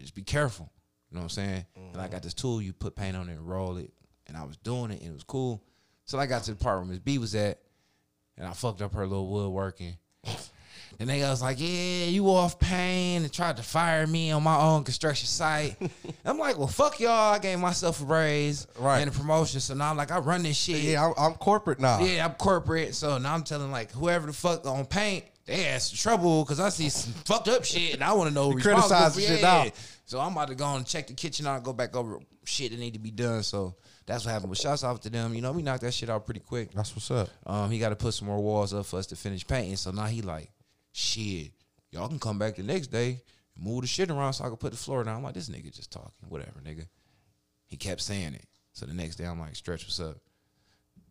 Just 0.00 0.14
be 0.14 0.22
careful." 0.22 0.72
You 1.10 1.16
know 1.16 1.20
what 1.20 1.24
I'm 1.24 1.28
saying? 1.28 1.66
And 1.92 2.00
I 2.00 2.08
got 2.08 2.22
this 2.22 2.32
tool. 2.34 2.62
You 2.62 2.72
put 2.72 2.96
paint 2.96 3.14
on 3.16 3.28
it 3.28 3.34
and 3.34 3.46
roll 3.46 3.76
it, 3.76 3.92
and 4.26 4.36
I 4.36 4.44
was 4.44 4.56
doing 4.56 4.90
it, 4.90 5.00
and 5.02 5.10
it 5.10 5.12
was 5.12 5.22
cool. 5.22 5.62
So 6.06 6.18
I 6.18 6.26
got 6.26 6.42
to 6.44 6.52
the 6.52 6.56
part 6.56 6.78
where 6.78 6.86
Miss 6.86 6.98
B 6.98 7.18
was 7.18 7.34
at, 7.34 7.60
and 8.38 8.48
I 8.48 8.52
fucked 8.52 8.80
up 8.80 8.94
her 8.94 9.06
little 9.06 9.28
woodworking. 9.28 9.98
And 11.02 11.10
they 11.10 11.20
was 11.22 11.42
like, 11.42 11.58
"Yeah, 11.60 12.04
you 12.04 12.30
off 12.30 12.58
pain," 12.60 13.22
and 13.24 13.32
tried 13.32 13.56
to 13.56 13.62
fire 13.62 14.06
me 14.06 14.30
on 14.30 14.42
my 14.44 14.56
own 14.58 14.84
construction 14.84 15.26
site. 15.26 15.76
I'm 16.24 16.38
like, 16.38 16.56
"Well, 16.56 16.68
fuck 16.68 17.00
y'all." 17.00 17.34
I 17.34 17.38
gave 17.40 17.58
myself 17.58 18.00
a 18.00 18.04
raise 18.04 18.66
Right. 18.78 19.00
and 19.00 19.10
a 19.10 19.12
promotion, 19.12 19.58
so 19.60 19.74
now 19.74 19.90
I'm 19.90 19.96
like, 19.96 20.12
I 20.12 20.18
run 20.20 20.44
this 20.44 20.56
shit. 20.56 20.78
Yeah, 20.82 21.04
I'm, 21.06 21.14
I'm 21.18 21.34
corporate 21.34 21.80
now. 21.80 21.98
Yeah, 22.00 22.24
I'm 22.24 22.34
corporate, 22.34 22.94
so 22.94 23.18
now 23.18 23.34
I'm 23.34 23.42
telling 23.42 23.72
like 23.72 23.90
whoever 23.90 24.28
the 24.28 24.32
fuck 24.32 24.64
on 24.64 24.86
paint, 24.86 25.24
they 25.44 25.66
ass 25.66 25.90
some 25.90 25.96
trouble 25.96 26.44
because 26.44 26.60
I 26.60 26.68
see 26.68 26.88
some 26.88 27.12
fucked 27.24 27.48
up 27.48 27.64
shit 27.64 27.94
and 27.94 28.04
I 28.04 28.12
want 28.12 28.28
to 28.28 28.34
know 28.34 28.44
who 28.44 28.50
You 28.52 28.56
responsible 28.58 28.96
criticize 29.00 29.26
shit 29.26 29.40
yeah. 29.40 29.64
now. 29.64 29.70
So 30.04 30.20
I'm 30.20 30.32
about 30.32 30.48
to 30.48 30.54
go 30.54 30.72
and 30.76 30.86
check 30.86 31.08
the 31.08 31.14
kitchen 31.14 31.48
out 31.48 31.56
and 31.56 31.64
go 31.64 31.72
back 31.72 31.96
over 31.96 32.18
shit 32.44 32.70
that 32.70 32.78
need 32.78 32.92
to 32.92 33.00
be 33.00 33.10
done. 33.10 33.42
So 33.42 33.74
that's 34.06 34.24
what 34.24 34.30
happened. 34.32 34.50
But 34.50 34.58
shouts 34.58 34.84
out 34.84 35.02
to 35.02 35.10
them. 35.10 35.34
You 35.34 35.42
know, 35.42 35.50
we 35.50 35.62
knocked 35.62 35.80
that 35.82 35.94
shit 35.94 36.10
out 36.10 36.26
pretty 36.26 36.40
quick. 36.40 36.72
That's 36.72 36.94
what's 36.94 37.10
up. 37.10 37.28
Um, 37.44 37.70
he 37.72 37.80
got 37.80 37.88
to 37.88 37.96
put 37.96 38.14
some 38.14 38.28
more 38.28 38.40
walls 38.40 38.72
up 38.72 38.86
for 38.86 38.98
us 38.98 39.06
to 39.06 39.16
finish 39.16 39.44
painting. 39.44 39.74
So 39.76 39.90
now 39.90 40.04
he 40.04 40.22
like, 40.22 40.50
shit, 40.92 41.52
y'all 41.90 42.08
can 42.08 42.18
come 42.18 42.38
back 42.38 42.56
the 42.56 42.62
next 42.62 42.88
day, 42.88 43.22
move 43.58 43.82
the 43.82 43.86
shit 43.86 44.10
around 44.10 44.34
so 44.34 44.44
I 44.44 44.48
can 44.48 44.56
put 44.56 44.72
the 44.72 44.78
floor 44.78 45.04
down. 45.04 45.16
I'm 45.16 45.22
like, 45.22 45.34
this 45.34 45.48
nigga 45.48 45.74
just 45.74 45.90
talking, 45.90 46.10
whatever, 46.28 46.60
nigga. 46.64 46.86
He 47.66 47.76
kept 47.76 48.00
saying 48.00 48.34
it. 48.34 48.46
So 48.72 48.86
the 48.86 48.94
next 48.94 49.16
day 49.16 49.24
I'm 49.24 49.40
like, 49.40 49.56
stretch, 49.56 49.84
what's 49.84 50.00
up? 50.00 50.18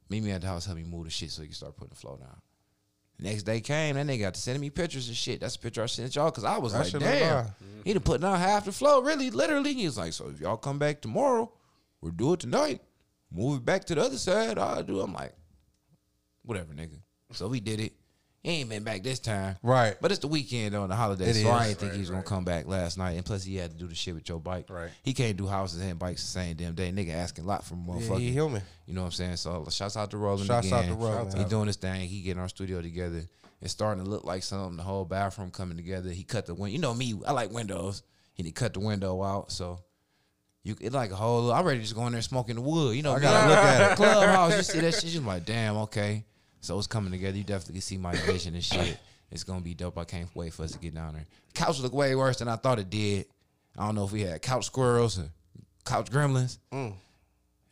Meet 0.10 0.24
me 0.24 0.32
at 0.32 0.42
the 0.42 0.48
house, 0.48 0.66
help 0.66 0.78
me 0.78 0.84
move 0.84 1.06
the 1.06 1.10
shit 1.10 1.32
so 1.32 1.42
you 1.42 1.48
can 1.48 1.56
start 1.56 1.76
putting 1.76 1.90
the 1.90 1.96
floor 1.96 2.18
down. 2.18 2.42
Next 3.20 3.44
day 3.44 3.62
came, 3.62 3.96
that 3.96 4.08
nigga 4.08 4.22
got 4.22 4.34
to 4.34 4.42
sending 4.42 4.62
me 4.62 4.72
pictures 4.72 5.08
and 5.08 5.16
shit. 5.16 5.40
That's 5.40 5.56
a 5.56 5.60
picture 5.60 5.84
I 5.84 5.86
sent 5.86 6.16
y'all 6.16 6.32
because 6.32 6.44
I 6.44 6.58
was 6.58 6.74
like, 6.74 6.92
damn. 6.92 7.46
He 7.86 7.94
done 7.94 8.02
put 8.02 8.20
down 8.20 8.38
half 8.40 8.66
the 8.66 8.72
floor, 8.72 9.04
really, 9.04 9.30
literally. 9.30 9.74
He 9.74 9.86
was 9.86 9.98
like, 9.98 10.14
so 10.14 10.30
if 10.30 10.42
y'all 10.42 10.58
come 10.58 10.80
back 10.80 11.02
tomorrow, 11.02 11.52
we'll 12.02 12.12
do 12.12 12.34
it 12.34 12.40
tonight. 12.40 12.82
Move 13.32 13.60
it 13.60 13.66
back 13.66 13.86
to 13.86 13.96
the 13.96 14.02
other 14.02 14.18
side. 14.18 14.58
I'll 14.58 14.84
do. 14.84 15.00
I'm 15.00 15.14
like, 15.14 15.34
whatever, 16.42 16.74
nigga. 16.74 17.00
So 17.34 17.48
we 17.48 17.60
did 17.60 17.80
it. 17.80 17.94
He 18.44 18.50
ain't 18.54 18.70
been 18.70 18.84
back 18.84 19.04
this 19.04 19.20
time. 19.20 19.56
Right. 19.62 19.96
But 20.02 20.12
it's 20.12 20.20
the 20.22 20.28
weekend 20.28 20.74
on 20.76 20.90
the 20.90 20.96
holiday, 20.96 21.30
It 21.30 21.36
so 21.36 21.50
I 21.50 21.62
is. 21.64 21.68
didn't 21.68 21.80
think 21.80 21.94
he 21.94 22.00
was 22.00 22.10
gonna 22.10 22.24
come 22.24 22.44
back 22.44 22.66
last 22.68 22.98
night. 22.98 23.12
And 23.12 23.24
plus, 23.24 23.44
he 23.44 23.56
had 23.56 23.70
to 23.72 23.78
do 23.78 23.88
the 23.88 23.94
shit 23.94 24.16
with 24.16 24.28
your 24.28 24.40
bike. 24.40 24.68
Right. 24.68 24.90
He 25.04 25.14
can't 25.14 25.38
do 25.38 25.46
houses 25.46 25.80
and 25.82 26.00
bikes 26.00 26.24
the 26.24 26.28
same 26.30 26.56
damn 26.56 26.74
day. 26.74 26.92
Nigga 26.92 27.14
asking 27.14 27.44
a 27.44 27.48
lot 27.48 27.64
from 27.64 27.86
Yeah, 27.88 27.94
motherfucker. 27.94 28.20
he 28.20 28.32
human. 28.32 28.64
You 28.88 28.96
know 28.96 29.02
what 29.02 29.08
I'm 29.08 29.12
saying? 29.12 29.36
So 29.38 29.68
shouts 29.70 29.96
out 29.96 30.10
to 30.12 30.18
Roland 30.18 30.48
Shouts 30.48 30.66
again. 30.68 30.80
out 30.80 30.86
to 30.88 30.94
Roland. 30.96 31.38
He 31.38 31.44
doing 31.46 31.68
his 31.68 31.76
thing. 31.76 32.02
He 32.10 32.22
getting 32.22 32.42
our 32.42 32.50
studio 32.50 32.82
together. 32.82 33.22
It's 33.62 33.72
starting 33.74 34.04
to 34.04 34.10
look 34.10 34.24
like 34.24 34.42
something. 34.42 34.76
The 34.76 34.82
whole 34.84 35.06
bathroom 35.06 35.52
coming 35.52 35.78
together. 35.78 36.10
He 36.10 36.24
cut 36.24 36.48
the 36.48 36.56
window. 36.56 36.74
You 36.74 36.80
know 36.80 36.96
me. 36.96 37.14
I 37.28 37.34
like 37.34 37.52
windows. 37.52 38.02
He 38.34 38.42
did 38.42 38.56
cut 38.56 38.74
the 38.74 38.80
window 38.80 39.22
out. 39.22 39.52
So 39.52 39.82
you 40.64 40.76
it 40.82 40.94
like 40.94 41.12
a 41.12 41.16
whole. 41.16 41.52
I'm 41.52 41.64
ready 41.64 41.78
to 41.78 41.84
just 41.84 41.96
go 41.96 42.08
in 42.08 42.14
there 42.14 42.24
smoking 42.24 42.56
the 42.56 42.62
wood. 42.62 42.96
You 42.96 43.04
know, 43.04 43.14
I 43.14 43.20
gotta 43.20 43.48
look 43.50 43.58
at 43.60 43.92
it. 43.92 43.96
Clubhouse. 43.98 44.58
You 44.58 44.64
see 44.64 44.80
that 44.80 44.96
shit? 44.96 45.12
You're 45.14 45.22
like, 45.22 45.46
damn, 45.46 45.78
okay. 45.78 46.26
So 46.62 46.78
it's 46.78 46.88
coming 46.88 47.12
together. 47.12 47.38
You 47.38 47.44
definitely 47.44 47.82
see 47.82 47.98
my 47.98 48.16
vision 48.16 48.54
and 48.54 48.64
shit. 48.64 49.00
It's 49.32 49.44
gonna 49.44 49.62
be 49.62 49.74
dope. 49.74 49.98
I 49.98 50.04
can't 50.04 50.30
wait 50.36 50.54
for 50.54 50.64
us 50.64 50.72
to 50.72 50.80
get 50.80 50.94
down 50.94 51.14
there. 51.14 51.26
Couch 51.54 51.80
look 51.80 51.94
way 51.94 52.16
worse 52.16 52.38
than 52.38 52.48
I 52.48 52.56
thought 52.56 52.80
it 52.80 52.90
did. 52.90 53.26
I 53.78 53.86
don't 53.86 53.96
know 53.96 54.06
if 54.06 54.12
we 54.12 54.22
had 54.22 54.42
couch 54.42 54.66
squirrels 54.66 55.18
or 55.20 55.30
couch 55.86 56.12
gremlins. 56.12 56.58
Mm. 56.72 56.94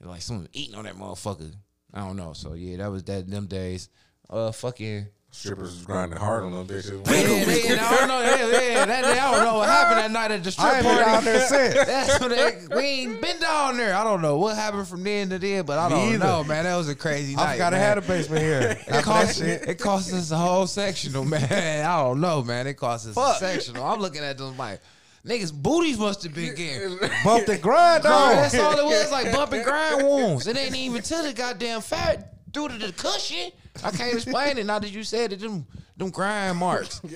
Like 0.02 0.22
someone 0.22 0.48
eating 0.54 0.76
on 0.76 0.86
that 0.86 0.96
motherfucker. 0.96 1.54
I 1.94 2.00
don't 2.00 2.16
know. 2.16 2.34
So 2.34 2.54
yeah, 2.54 2.78
that 2.78 2.92
was 2.92 3.04
that 3.04 3.30
them 3.30 3.48
days. 3.48 3.90
Uh, 4.30 4.52
fucking. 4.52 5.08
Strippers 5.32 5.76
was 5.76 5.86
grinding 5.86 6.18
hard 6.18 6.44
on 6.44 6.52
them 6.54 6.66
bitches. 6.68 7.06
Yeah, 7.06 7.46
they, 7.46 7.78
I 7.80 7.96
don't 7.98 8.08
know. 8.08 8.20
Yeah, 8.20 8.62
yeah, 8.74 8.86
that, 8.86 9.06
I 9.06 9.32
don't 9.32 9.46
know 9.46 9.60
what 9.60 9.70
happened 9.70 10.00
that 10.00 10.12
night 10.12 10.32
at 10.32 10.44
the 10.44 10.52
strip 10.52 10.66
I 10.68 10.76
ain't 10.78 10.84
been 10.86 10.96
party. 11.04 11.06
down 11.12 11.24
there 11.24 11.48
since. 11.48 11.74
That's 11.86 12.20
what 12.20 12.30
they, 12.32 12.76
we 12.76 12.82
ain't 12.82 13.22
been 13.22 13.40
down 13.40 13.78
there. 13.78 13.96
I 13.96 14.04
don't 14.04 14.22
know 14.24 14.38
what 14.38 14.56
happened 14.56 14.88
from 14.88 15.04
then 15.04 15.30
to 15.30 15.38
then, 15.38 15.66
but 15.66 15.78
I 15.78 15.88
Me 15.88 15.96
don't 15.96 16.14
either. 16.16 16.26
know, 16.26 16.44
man. 16.44 16.64
That 16.64 16.76
was 16.78 16.90
a 16.90 16.96
crazy 16.96 17.36
night. 17.36 17.44
I 17.48 17.52
forgot 17.54 17.74
I 17.74 17.78
man. 17.78 17.86
had 17.88 17.98
a 18.00 18.02
basement 18.02 18.42
here. 18.42 18.60
It 18.90 18.90
After 18.90 18.92
that 18.92 19.04
cost, 19.04 19.38
shit. 19.40 19.68
it 19.70 19.80
cost 19.80 20.14
us 20.14 20.32
a 20.32 20.38
whole 20.38 20.66
sectional, 20.66 21.24
man. 21.26 21.86
I 21.86 21.98
don't 22.02 22.20
know, 22.22 22.42
man. 22.44 22.66
It 22.66 22.74
cost 22.74 23.08
us 23.08 23.14
Fuck. 23.14 23.36
a 23.36 23.40
sectional. 23.40 23.86
I'm 23.86 24.00
looking 24.00 24.24
at 24.24 24.38
them 24.40 24.58
like, 24.58 24.82
niggas' 25.26 25.54
booties 25.54 26.00
must 26.00 26.24
have 26.24 26.34
been 26.34 26.56
getting. 26.56 26.98
Bumped 27.24 27.48
and 27.50 27.62
grind 27.62 28.04
on. 28.06 28.32
that's 28.36 28.58
all 28.58 28.78
it 28.78 28.84
was, 28.84 29.12
like 29.12 29.32
bump 29.32 29.54
and 29.54 29.64
grind 29.64 30.04
wounds. 30.04 30.48
It 30.48 30.58
ain't 30.58 30.76
even 30.76 31.04
to 31.04 31.22
the 31.22 31.34
goddamn 31.34 31.82
fat 31.82 32.52
due 32.52 32.68
to 32.68 32.78
the 32.80 32.92
cushion. 32.94 33.52
I 33.84 33.92
can't 33.92 34.14
explain 34.14 34.58
it. 34.58 34.66
Now 34.66 34.80
that 34.80 34.92
you 34.92 35.04
said 35.04 35.34
it, 35.34 35.40
them 35.40 35.66
them 35.98 36.10
grind 36.10 36.58
marks. 36.58 37.02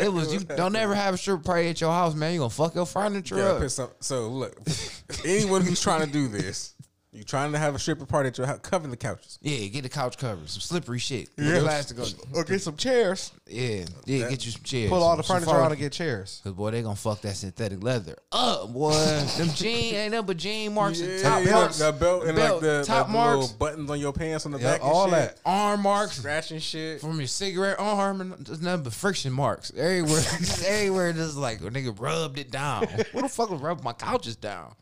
It 0.00 0.12
was 0.12 0.32
you 0.32 0.40
don't 0.40 0.74
ever 0.76 0.94
have 0.94 1.14
a 1.14 1.16
strip 1.16 1.42
party 1.44 1.68
at 1.68 1.80
your 1.80 1.92
house, 1.92 2.14
man. 2.14 2.32
You 2.32 2.40
gonna 2.40 2.50
fuck 2.50 2.74
your 2.74 2.86
furniture 2.86 3.36
Yeah, 3.36 3.64
up. 3.84 3.92
so 4.00 4.28
look, 4.28 4.56
anyone 5.24 5.62
who's 5.62 5.80
trying 5.80 6.04
to 6.04 6.12
do 6.12 6.28
this, 6.28 6.74
you 7.12 7.24
trying 7.24 7.52
to 7.52 7.58
have 7.58 7.74
a 7.74 7.78
stripper 7.78 8.04
party 8.04 8.28
at 8.28 8.36
your 8.36 8.46
house, 8.46 8.58
cover 8.62 8.86
the 8.86 8.96
couches. 8.96 9.38
Yeah, 9.40 9.66
get 9.68 9.82
the 9.82 9.88
couch 9.88 10.18
covers, 10.18 10.50
some 10.52 10.60
slippery 10.60 10.98
shit. 10.98 11.30
Yeah. 11.38 11.54
Yeah. 11.54 11.60
Plastic 11.60 11.98
on. 11.98 12.06
Or 12.34 12.44
get 12.44 12.60
some 12.60 12.76
chairs. 12.76 13.32
Yeah, 13.46 13.86
yeah, 14.04 14.28
get 14.28 14.44
you 14.44 14.52
some 14.52 14.62
chairs. 14.62 14.90
Pull 14.90 15.02
all 15.02 15.16
the 15.16 15.22
furniture 15.22 15.50
out 15.52 15.70
and 15.70 15.80
get 15.80 15.92
chairs. 15.92 16.42
Cause 16.44 16.52
boy, 16.52 16.70
they 16.70 16.82
gonna 16.82 16.96
fuck 16.96 17.22
that 17.22 17.34
synthetic 17.34 17.82
leather 17.82 18.16
up, 18.30 18.72
boy. 18.72 18.92
Them 18.92 19.48
jean 19.54 19.94
ain't 19.94 20.12
nothing 20.12 20.26
but 20.26 20.36
jean 20.36 20.74
marks 20.74 21.00
and 21.00 21.22
top 21.22 21.44
yeah, 21.44 21.52
marks, 21.52 21.78
the 21.78 21.92
belt 21.92 22.24
and 22.24 22.36
belt, 22.36 22.52
like 22.52 22.60
the, 22.60 22.84
top 22.86 23.06
the 23.06 23.12
marks, 23.14 23.40
little 23.40 23.56
buttons 23.56 23.90
on 23.90 23.98
your 23.98 24.12
pants 24.12 24.44
on 24.44 24.52
the 24.52 24.58
Yeah, 24.58 24.72
back, 24.72 24.80
and 24.82 24.90
all 24.90 25.04
shit. 25.06 25.12
that. 25.12 25.40
arm 25.46 25.80
marks 25.80 26.18
scratching 26.18 26.58
shit. 26.58 27.00
from 27.00 27.16
your 27.18 27.26
cigarette 27.26 27.76
arm, 27.78 28.20
and 28.20 28.32
there's 28.46 28.60
nothing 28.60 28.84
but 28.84 28.92
friction 28.92 29.32
marks 29.32 29.72
everywhere. 29.74 30.22
everywhere, 30.66 31.12
just 31.14 31.36
like 31.36 31.62
a 31.62 31.70
nigga 31.70 31.98
rubbed 31.98 32.38
it 32.38 32.50
down. 32.50 32.86
What 33.12 33.22
the 33.22 33.28
fuck 33.28 33.50
would 33.50 33.62
rub 33.62 33.82
my 33.82 33.94
couches 33.94 34.36
down? 34.36 34.74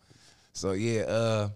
So 0.53 0.73
yeah, 0.73 1.03
uh, 1.03 1.49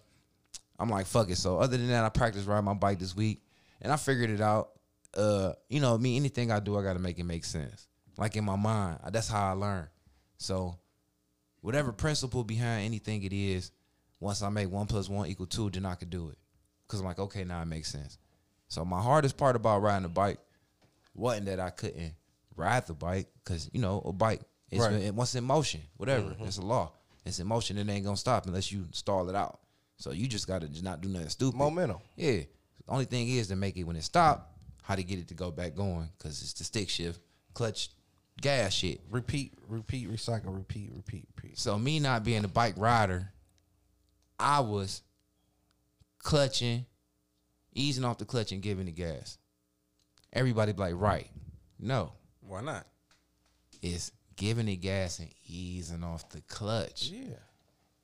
I'm 0.81 0.91
like 0.91 1.07
fuck 1.07 1.31
it. 1.31 1.37
So 1.37 1.59
other 1.59 1.77
than 1.77 1.89
that, 1.89 2.05
I 2.05 2.09
practiced 2.09 2.47
riding 2.49 2.65
my 2.65 2.75
bike 2.75 2.99
this 2.99 3.15
week, 3.15 3.43
and 3.83 3.93
I 3.93 3.97
figured 3.97 4.31
it 4.31 4.41
out. 4.41 4.71
Uh, 5.17 5.53
you 5.69 5.81
know 5.81 5.97
me, 5.99 6.17
anything 6.17 6.51
I 6.51 6.59
do, 6.61 6.79
I 6.79 6.83
got 6.83 6.95
to 6.95 6.99
make 6.99 7.19
it 7.19 7.25
make 7.25 7.45
sense. 7.45 7.87
Like 8.17 8.37
in 8.37 8.45
my 8.45 8.57
mind, 8.57 8.99
that's 9.13 9.29
how 9.29 9.51
I 9.51 9.53
learn. 9.53 9.89
So 10.39 10.79
whatever 11.61 11.93
principle 11.93 12.45
behind 12.45 12.85
anything 12.87 13.23
it 13.23 13.33
is, 13.33 13.73
once 14.21 14.43
I 14.43 14.49
make 14.49 14.71
one 14.71 14.87
plus 14.87 15.09
one 15.09 15.27
equal 15.29 15.47
two, 15.47 15.69
then 15.71 15.85
I 15.87 15.95
could 15.95 16.11
do 16.11 16.29
it. 16.31 16.39
Cause 16.89 17.01
I'm 17.01 17.07
like, 17.07 17.19
okay, 17.19 17.45
now 17.45 17.63
it 17.63 17.67
makes 17.67 17.89
sense. 17.91 18.19
So 18.69 18.85
my 18.85 19.01
hardest 19.01 19.37
part 19.37 19.55
about 19.57 19.83
riding 19.83 20.05
a 20.07 20.09
bike 20.09 20.39
wasn't 21.15 21.47
that 21.47 21.61
I 21.61 21.71
couldn't 21.71 22.15
ride 22.57 22.87
the 22.87 22.95
bike, 22.95 23.29
cause 23.45 23.69
you 23.73 23.81
know 23.81 24.01
a 24.05 24.13
bike, 24.13 24.41
it's 24.71 24.81
Right. 24.85 25.13
once 25.15 25.35
in 25.35 25.45
motion, 25.45 25.83
whatever, 25.97 26.35
it's 26.41 26.59
a 26.59 26.63
law. 26.63 26.93
It's 27.25 27.39
in 27.39 27.47
motion, 27.47 27.79
it 27.79 27.89
ain't 27.89 28.05
gonna 28.05 28.17
stop 28.17 28.47
unless 28.47 28.71
you 28.73 28.87
stall 28.93 29.29
it 29.29 29.35
out. 29.37 29.61
So 30.01 30.13
you 30.13 30.27
just 30.27 30.49
gotta 30.49 30.67
just 30.67 30.83
not 30.83 31.03
do 31.03 31.11
nothing 31.11 31.29
stupid. 31.29 31.59
Momentum. 31.59 31.99
Yeah. 32.17 32.41
The 32.41 32.47
only 32.89 33.05
thing 33.05 33.29
is 33.29 33.49
to 33.49 33.57
make 33.57 33.77
it 33.77 33.85
when 33.85 33.97
it 33.97 34.03
stop, 34.03 34.55
how 34.83 34.95
to 34.95 35.03
get 35.03 35.19
it 35.19 35.29
to 35.29 35.35
go 35.35 35.51
back 35.51 35.75
going, 35.75 36.09
cause 36.19 36.41
it's 36.41 36.55
the 36.55 36.65
stick 36.65 36.89
shift, 36.89 37.21
clutch, 37.53 37.91
gas 38.41 38.73
shit. 38.73 39.03
Repeat, 39.11 39.53
repeat, 39.69 40.11
recycle, 40.11 40.57
repeat, 40.57 40.91
repeat, 40.95 41.29
repeat. 41.37 41.59
So 41.59 41.79
me 41.79 42.01
not 42.01 42.25
being 42.25 42.45
a 42.45 42.49
bike 42.49 42.75
rider, 42.79 43.31
I 44.39 44.61
was 44.61 45.03
clutching, 46.19 46.87
easing 47.75 48.05
off 48.05 48.17
the 48.17 48.25
clutch 48.25 48.53
and 48.53 48.63
giving 48.63 48.87
the 48.87 48.93
gas. 48.93 49.37
Everybody 50.33 50.73
be 50.73 50.79
like, 50.79 50.95
right. 50.97 51.29
No. 51.79 52.13
Why 52.41 52.63
not? 52.63 52.87
It's 53.83 54.13
giving 54.37 54.67
it 54.67 54.77
gas 54.77 55.19
and 55.19 55.29
easing 55.47 56.03
off 56.03 56.31
the 56.31 56.41
clutch. 56.49 57.11
Yeah. 57.13 57.35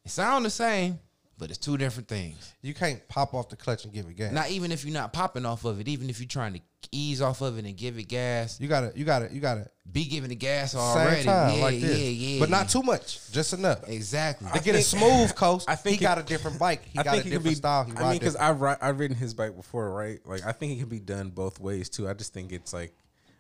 It 0.05 0.11
sound 0.11 0.45
the 0.45 0.51
same, 0.51 0.99
but 1.39 1.51
it's 1.51 1.59
two 1.59 1.77
different 1.77 2.09
things. 2.09 2.55
You 2.63 2.73
can't 2.75 3.07
pop 3.09 3.35
off 3.35 3.49
the 3.49 3.57
clutch 3.57 3.85
and 3.85 3.93
give 3.93 4.07
it 4.07 4.17
gas. 4.17 4.33
Not 4.33 4.51
even 4.51 4.73
if 4.73 4.85
you're 4.85 4.95
not 4.95 5.13
popping 5.13 5.45
off 5.45 5.65
of 5.65 5.81
it, 5.81 5.89
even 5.89 6.09
if 6.09 6.19
you're 6.19 6.27
trying 6.29 6.55
to 6.55 6.61
ease 6.93 7.21
off 7.21 7.41
of 7.43 7.59
it 7.59 7.65
and 7.65 7.77
give 7.77 7.99
it 7.99 8.05
gas, 8.05 8.61
you 8.61 8.69
gotta, 8.69 8.93
you 8.95 9.05
gotta, 9.05 9.33
you 9.33 9.41
gotta 9.41 9.69
be 9.91 10.05
giving 10.05 10.31
the 10.31 10.35
gas 10.37 10.73
same 10.73 10.81
already. 10.81 11.25
time 11.25 11.57
yeah, 11.59 11.63
like 11.65 11.81
this, 11.81 11.99
yeah, 11.99 12.09
yeah. 12.09 12.41
but 12.41 12.49
not 12.49 12.69
too 12.69 12.83
much, 12.83 13.31
just 13.33 13.53
enough. 13.53 13.87
exactly. 13.89 14.49
To 14.55 14.61
get 14.65 14.75
a 14.77 14.83
smooth 14.83 15.35
coast, 15.35 15.69
I 15.69 15.75
think 15.75 15.99
he 15.99 16.05
it- 16.05 16.09
got 16.09 16.19
a 16.19 16.23
different 16.23 16.59
bike. 16.59 16.85
He 16.85 16.99
I 16.99 17.03
got 17.03 17.19
a 17.19 17.21
think 17.21 17.27
it 17.27 17.31
could 17.31 17.31
different 17.45 17.49
be. 17.53 17.55
style. 17.57 17.85
He 17.85 17.93
I 17.97 18.03
mean, 18.11 18.19
because. 18.19 18.37
I've 18.37 18.61
ri- 18.61 18.77
I've 18.81 18.99
ridden 18.99 19.17
his 19.17 19.35
bike 19.35 19.55
before, 19.57 19.91
right? 19.93 20.21
Like 20.25 20.47
I 20.47 20.53
think 20.53 20.73
it 20.73 20.81
can 20.81 20.89
be 20.89 21.01
done 21.01 21.31
both 21.31 21.61
ways 21.61 21.89
too. 21.89 22.09
I 22.09 22.15
just 22.15 22.33
think 22.33 22.53
it's 22.53 22.73
like 22.73 22.95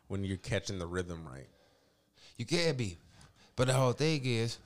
when 0.09 0.23
you're 0.25 0.37
catching 0.37 0.79
the 0.79 0.87
rhythm 0.87 1.27
right. 1.27 1.47
You 2.37 2.45
can 2.45 2.77
be. 2.77 2.99
But 3.57 3.69
the 3.69 3.73
whole 3.73 3.93
thing 3.93 4.21
is, 4.25 4.59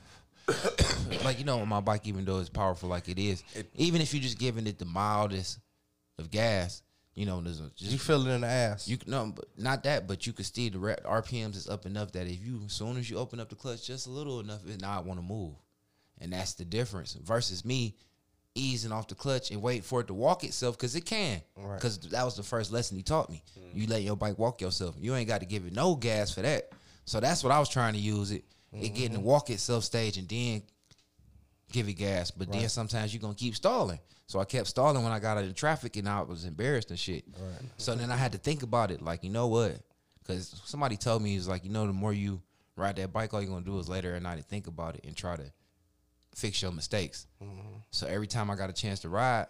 like, 1.24 1.38
you 1.38 1.44
know, 1.44 1.64
my 1.66 1.80
bike, 1.80 2.06
even 2.06 2.24
though 2.24 2.38
it's 2.38 2.48
powerful 2.48 2.88
like 2.88 3.08
it 3.08 3.18
is, 3.18 3.42
even 3.76 4.00
if 4.00 4.12
you're 4.14 4.22
just 4.22 4.38
giving 4.38 4.66
it 4.66 4.78
the 4.78 4.84
mildest 4.84 5.58
of 6.18 6.30
gas, 6.30 6.82
you 7.14 7.26
know, 7.26 7.40
there's 7.40 7.60
a 7.60 7.70
just 7.76 7.92
you 7.92 7.98
feel 7.98 8.26
it 8.26 8.30
in 8.30 8.42
the 8.42 8.46
ass. 8.46 8.88
you 8.88 8.96
can 8.96 9.10
no, 9.10 9.32
but 9.34 9.46
not 9.56 9.82
that, 9.82 10.06
but 10.06 10.26
you 10.26 10.32
can 10.32 10.44
see 10.44 10.68
the 10.68 10.78
RPMs 10.78 11.56
is 11.56 11.68
up 11.68 11.84
enough 11.84 12.12
that 12.12 12.26
if 12.26 12.44
you, 12.44 12.62
as 12.66 12.72
soon 12.72 12.96
as 12.96 13.10
you 13.10 13.18
open 13.18 13.40
up 13.40 13.48
the 13.48 13.56
clutch 13.56 13.86
just 13.86 14.06
a 14.06 14.10
little 14.10 14.40
enough, 14.40 14.60
it 14.66 14.80
not 14.80 15.04
want 15.04 15.18
to 15.18 15.26
move, 15.26 15.54
and 16.20 16.32
that's 16.32 16.54
the 16.54 16.64
difference 16.64 17.14
versus 17.14 17.64
me 17.64 17.96
easing 18.54 18.92
off 18.92 19.08
the 19.08 19.14
clutch 19.14 19.50
and 19.50 19.62
wait 19.62 19.84
for 19.84 20.00
it 20.00 20.08
to 20.08 20.14
walk 20.14 20.44
itself 20.44 20.76
because 20.76 20.94
it 20.96 21.04
can. 21.04 21.40
Right. 21.56 21.76
Because 21.76 21.98
that 21.98 22.24
was 22.24 22.36
the 22.36 22.42
first 22.42 22.72
lesson 22.72 22.96
he 22.96 23.02
taught 23.02 23.30
me. 23.30 23.42
Mm. 23.58 23.80
You 23.80 23.86
let 23.86 24.02
your 24.02 24.16
bike 24.16 24.38
walk 24.38 24.60
yourself. 24.60 24.96
You 24.98 25.14
ain't 25.14 25.28
got 25.28 25.40
to 25.40 25.46
give 25.46 25.66
it 25.66 25.72
no 25.72 25.94
gas 25.94 26.32
for 26.32 26.42
that. 26.42 26.70
So 27.04 27.20
that's 27.20 27.44
what 27.44 27.52
I 27.52 27.58
was 27.58 27.68
trying 27.68 27.94
to 27.94 28.00
use 28.00 28.30
it. 28.32 28.44
It 28.72 28.90
getting 28.90 29.12
to 29.12 29.18
mm-hmm. 29.18 29.26
walk 29.26 29.50
itself 29.50 29.84
stage 29.84 30.16
and 30.16 30.28
then 30.28 30.62
give 31.72 31.88
it 31.88 31.94
gas. 31.94 32.30
But 32.30 32.52
then 32.52 32.68
sometimes 32.68 33.12
you're 33.12 33.20
gonna 33.20 33.34
keep 33.34 33.56
stalling. 33.56 33.98
So 34.26 34.38
I 34.38 34.44
kept 34.44 34.68
stalling 34.68 35.02
when 35.02 35.12
I 35.12 35.18
got 35.18 35.38
out 35.38 35.42
of 35.42 35.48
the 35.48 35.54
traffic 35.54 35.96
and 35.96 36.08
I 36.08 36.20
was 36.22 36.44
embarrassed 36.44 36.90
and 36.90 36.98
shit. 36.98 37.24
So 37.78 37.94
then 37.94 38.12
I 38.12 38.16
had 38.16 38.32
to 38.32 38.38
think 38.38 38.62
about 38.62 38.92
it, 38.92 39.02
like, 39.02 39.24
you 39.24 39.30
know 39.30 39.48
what? 39.48 39.80
Because 40.20 40.60
somebody 40.64 40.96
told 40.96 41.22
me, 41.22 41.30
he's 41.30 41.48
like, 41.48 41.64
you 41.64 41.70
know, 41.70 41.86
the 41.86 41.92
more 41.92 42.12
you 42.12 42.40
ride 42.76 42.96
that 42.96 43.12
bike, 43.12 43.34
all 43.34 43.42
you're 43.42 43.50
gonna 43.50 43.64
do 43.64 43.78
is 43.78 43.88
later 43.88 44.14
at 44.14 44.22
night 44.22 44.34
and 44.34 44.46
think 44.46 44.68
about 44.68 44.94
it 44.94 45.04
and 45.04 45.16
try 45.16 45.34
to 45.34 45.50
fix 46.34 46.62
your 46.62 46.70
mistakes. 46.70 47.26
Mm-hmm. 47.42 47.78
So 47.90 48.06
every 48.06 48.28
time 48.28 48.50
I 48.50 48.54
got 48.54 48.70
a 48.70 48.72
chance 48.72 49.00
to 49.00 49.08
ride, 49.08 49.46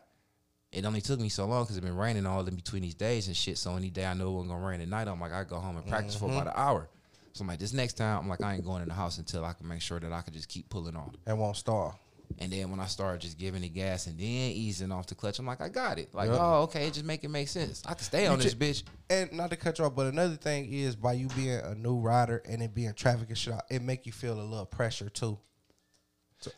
it 0.72 0.84
only 0.84 1.00
took 1.00 1.20
me 1.20 1.28
so 1.28 1.44
long 1.44 1.64
because 1.64 1.76
it's 1.76 1.84
been 1.84 1.96
raining 1.96 2.24
all 2.24 2.46
in 2.46 2.54
between 2.54 2.82
these 2.82 2.94
days 2.94 3.26
and 3.26 3.36
shit. 3.36 3.58
So 3.58 3.76
any 3.76 3.90
day 3.90 4.06
I 4.06 4.14
know 4.14 4.28
it 4.28 4.32
wasn't 4.32 4.52
gonna 4.52 4.66
rain 4.66 4.80
at 4.80 4.88
night, 4.88 5.08
I'm 5.08 5.20
like, 5.20 5.32
I 5.32 5.44
go 5.44 5.58
home 5.58 5.76
and 5.76 5.86
practice 5.86 6.14
for 6.14 6.26
about 6.26 6.46
mm-hmm. 6.46 6.48
an 6.48 6.54
hour. 6.56 6.88
So 7.32 7.42
I'm 7.42 7.48
like, 7.48 7.58
this 7.60 7.72
next 7.72 7.94
time, 7.94 8.18
I'm 8.20 8.28
like, 8.28 8.42
I 8.42 8.54
ain't 8.54 8.64
going 8.64 8.82
in 8.82 8.88
the 8.88 8.94
house 8.94 9.18
until 9.18 9.44
I 9.44 9.52
can 9.52 9.68
make 9.68 9.80
sure 9.82 10.00
that 10.00 10.12
I 10.12 10.20
can 10.22 10.32
just 10.32 10.48
keep 10.48 10.68
pulling 10.68 10.96
on. 10.96 11.12
and 11.26 11.38
won't 11.38 11.56
stall. 11.56 11.98
And 12.38 12.52
then 12.52 12.70
when 12.70 12.80
I 12.80 12.86
started 12.86 13.20
just 13.20 13.38
giving 13.38 13.62
it 13.64 13.70
gas 13.74 14.06
and 14.06 14.18
then 14.18 14.26
easing 14.26 14.90
off 14.92 15.06
the 15.06 15.14
clutch, 15.14 15.38
I'm 15.38 15.46
like, 15.46 15.60
I 15.60 15.68
got 15.68 15.98
it. 15.98 16.14
Like, 16.14 16.30
Yep. 16.30 16.38
oh, 16.40 16.62
okay, 16.62 16.86
it 16.86 16.94
just 16.94 17.04
make 17.04 17.22
it 17.24 17.28
make 17.28 17.48
sense. 17.48 17.82
I 17.86 17.94
can 17.94 18.02
stay 18.04 18.26
on 18.28 18.38
this 18.38 18.54
ju- 18.54 18.58
bitch. 18.58 18.82
And 19.10 19.32
not 19.32 19.50
to 19.50 19.56
cut 19.56 19.78
you 19.78 19.84
off, 19.84 19.94
but 19.94 20.06
another 20.06 20.36
thing 20.36 20.72
is 20.72 20.96
by 20.96 21.12
you 21.14 21.28
being 21.36 21.58
a 21.58 21.74
new 21.74 21.98
rider 21.98 22.42
and 22.48 22.62
it 22.62 22.74
being 22.74 22.94
traffic 22.94 23.28
and 23.28 23.36
shit, 23.38 23.54
it 23.68 23.82
make 23.82 24.06
you 24.06 24.12
feel 24.12 24.40
a 24.40 24.42
little 24.42 24.64
pressure 24.66 25.08
too. 25.10 25.38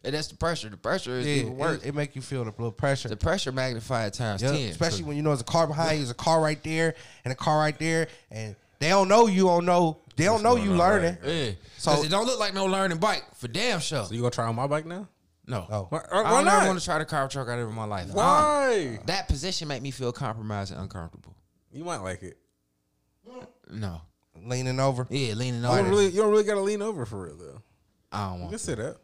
And 0.05 0.15
that's 0.15 0.29
the 0.29 0.37
pressure. 0.37 0.69
The 0.69 0.77
pressure 0.77 1.19
is 1.19 1.27
Yeah, 1.27 1.33
even 1.35 1.57
worse. 1.57 1.83
it, 1.83 1.89
it 1.89 1.95
make 1.95 2.15
you 2.15 2.23
feel 2.23 2.45
the 2.45 2.51
little 2.53 2.71
pressure. 2.71 3.09
the 3.09 3.17
pressure 3.17 3.51
magnified 3.51 4.13
times 4.15 4.41
Yep, 4.43 4.53
10. 4.53 4.69
Especially 4.71 5.05
when 5.05 5.17
you 5.17 5.23
know 5.23 5.31
there's 5.31 5.41
a 5.41 5.45
car 5.45 5.67
behind 5.67 5.93
you, 5.93 5.99
there's 5.99 6.11
a 6.11 6.15
car 6.15 6.41
right 6.41 6.63
there, 6.63 6.95
and 7.25 7.33
a 7.33 7.35
car 7.35 7.59
right 7.59 7.77
there, 7.81 8.07
and 8.31 8.55
they 8.79 8.91
don't 8.91 9.09
know 9.09 9.27
you 9.27 9.45
don't 9.47 9.65
know. 9.65 9.99
They 10.17 10.25
don't 10.25 10.43
know 10.43 10.57
you 10.57 10.73
on, 10.73 10.79
learning. 10.79 11.17
Yeah. 11.25 11.51
So- 11.79 11.97
So 11.97 12.03
it 12.05 12.11
don't 12.11 12.27
look 12.27 12.39
like 12.39 12.55
no 12.55 12.67
learning 12.67 12.99
bike 12.99 13.25
for 13.35 13.49
damn 13.49 13.81
sure. 13.81 14.05
So 14.05 14.15
you 14.15 14.21
gonna 14.21 14.31
try 14.31 14.47
on 14.47 14.55
my 14.55 14.67
bike 14.67 14.87
now? 14.87 15.09
No. 15.47 15.67
Oh. 15.71 15.87
Why, 15.91 15.99
I 16.13 16.23
why 16.23 16.31
don't 16.31 16.45
not? 16.45 16.55
ever 16.59 16.67
want 16.69 16.79
to 16.79 16.85
try 16.85 16.99
to 16.99 17.05
car 17.05 17.27
truck 17.29 17.49
out 17.49 17.59
of 17.59 17.73
my 17.73 17.85
life. 17.85 18.09
I 18.13 18.15
Why? 18.15 18.85
don't- 18.97 19.07
that 19.09 19.27
position 19.29 19.69
make 19.69 19.83
me 19.83 19.91
feel 19.91 20.13
compromised 20.13 20.71
and 20.73 20.81
uncomfortable. 20.81 21.35
You 21.73 21.85
might 21.85 21.99
like 21.99 22.23
it. 22.23 22.39
No. 23.71 24.01
Leaning 24.45 24.81
over. 24.81 25.07
Yeah, 25.11 25.35
leaning 25.35 25.57
You 25.63 25.67
don't 25.67 25.79
over. 25.79 25.89
really, 25.91 26.07
you 26.09 26.21
don't 26.23 26.31
really 26.31 26.45
gotta 26.45 26.61
lean 26.61 26.83
over 26.83 27.05
for 27.07 27.25
real 27.25 27.37
though. 27.37 27.63
I 28.11 28.25
don't 28.29 28.35
You 28.35 28.41
want 28.41 28.51
can 28.53 28.59
to. 28.59 28.65
sit 28.65 28.81
up. 28.81 29.02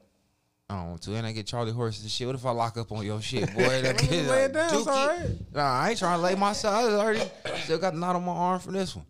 I 0.70 0.74
don't 0.74 0.90
want 0.90 1.02
to. 1.02 1.14
And 1.14 1.26
I 1.26 1.32
get 1.32 1.46
Charlie 1.46 1.72
horses 1.72 2.02
and 2.02 2.10
shit. 2.10 2.26
What 2.26 2.36
if 2.36 2.44
I 2.44 2.50
lock 2.50 2.76
up 2.76 2.92
on 2.92 3.04
your 3.04 3.22
shit, 3.22 3.46
boy? 3.54 3.82
That 3.82 4.02
Lay 4.02 4.08
kid, 4.08 4.28
it 4.28 4.52
down, 4.52 4.74
it's 4.74 4.74
Dookie. 4.74 4.86
all 4.86 5.08
right. 5.08 5.54
Nah, 5.54 5.80
I 5.80 5.90
ain't 5.90 5.98
trying 5.98 6.18
to 6.18 6.22
lay 6.22 6.34
myself. 6.34 6.74
I 6.74 6.92
already 6.94 7.22
still 7.62 7.78
got 7.78 7.94
the 7.94 7.98
knot 7.98 8.16
on 8.16 8.24
my 8.24 8.32
arm 8.32 8.60
from 8.60 8.74
this 8.74 8.94
one. 8.94 9.06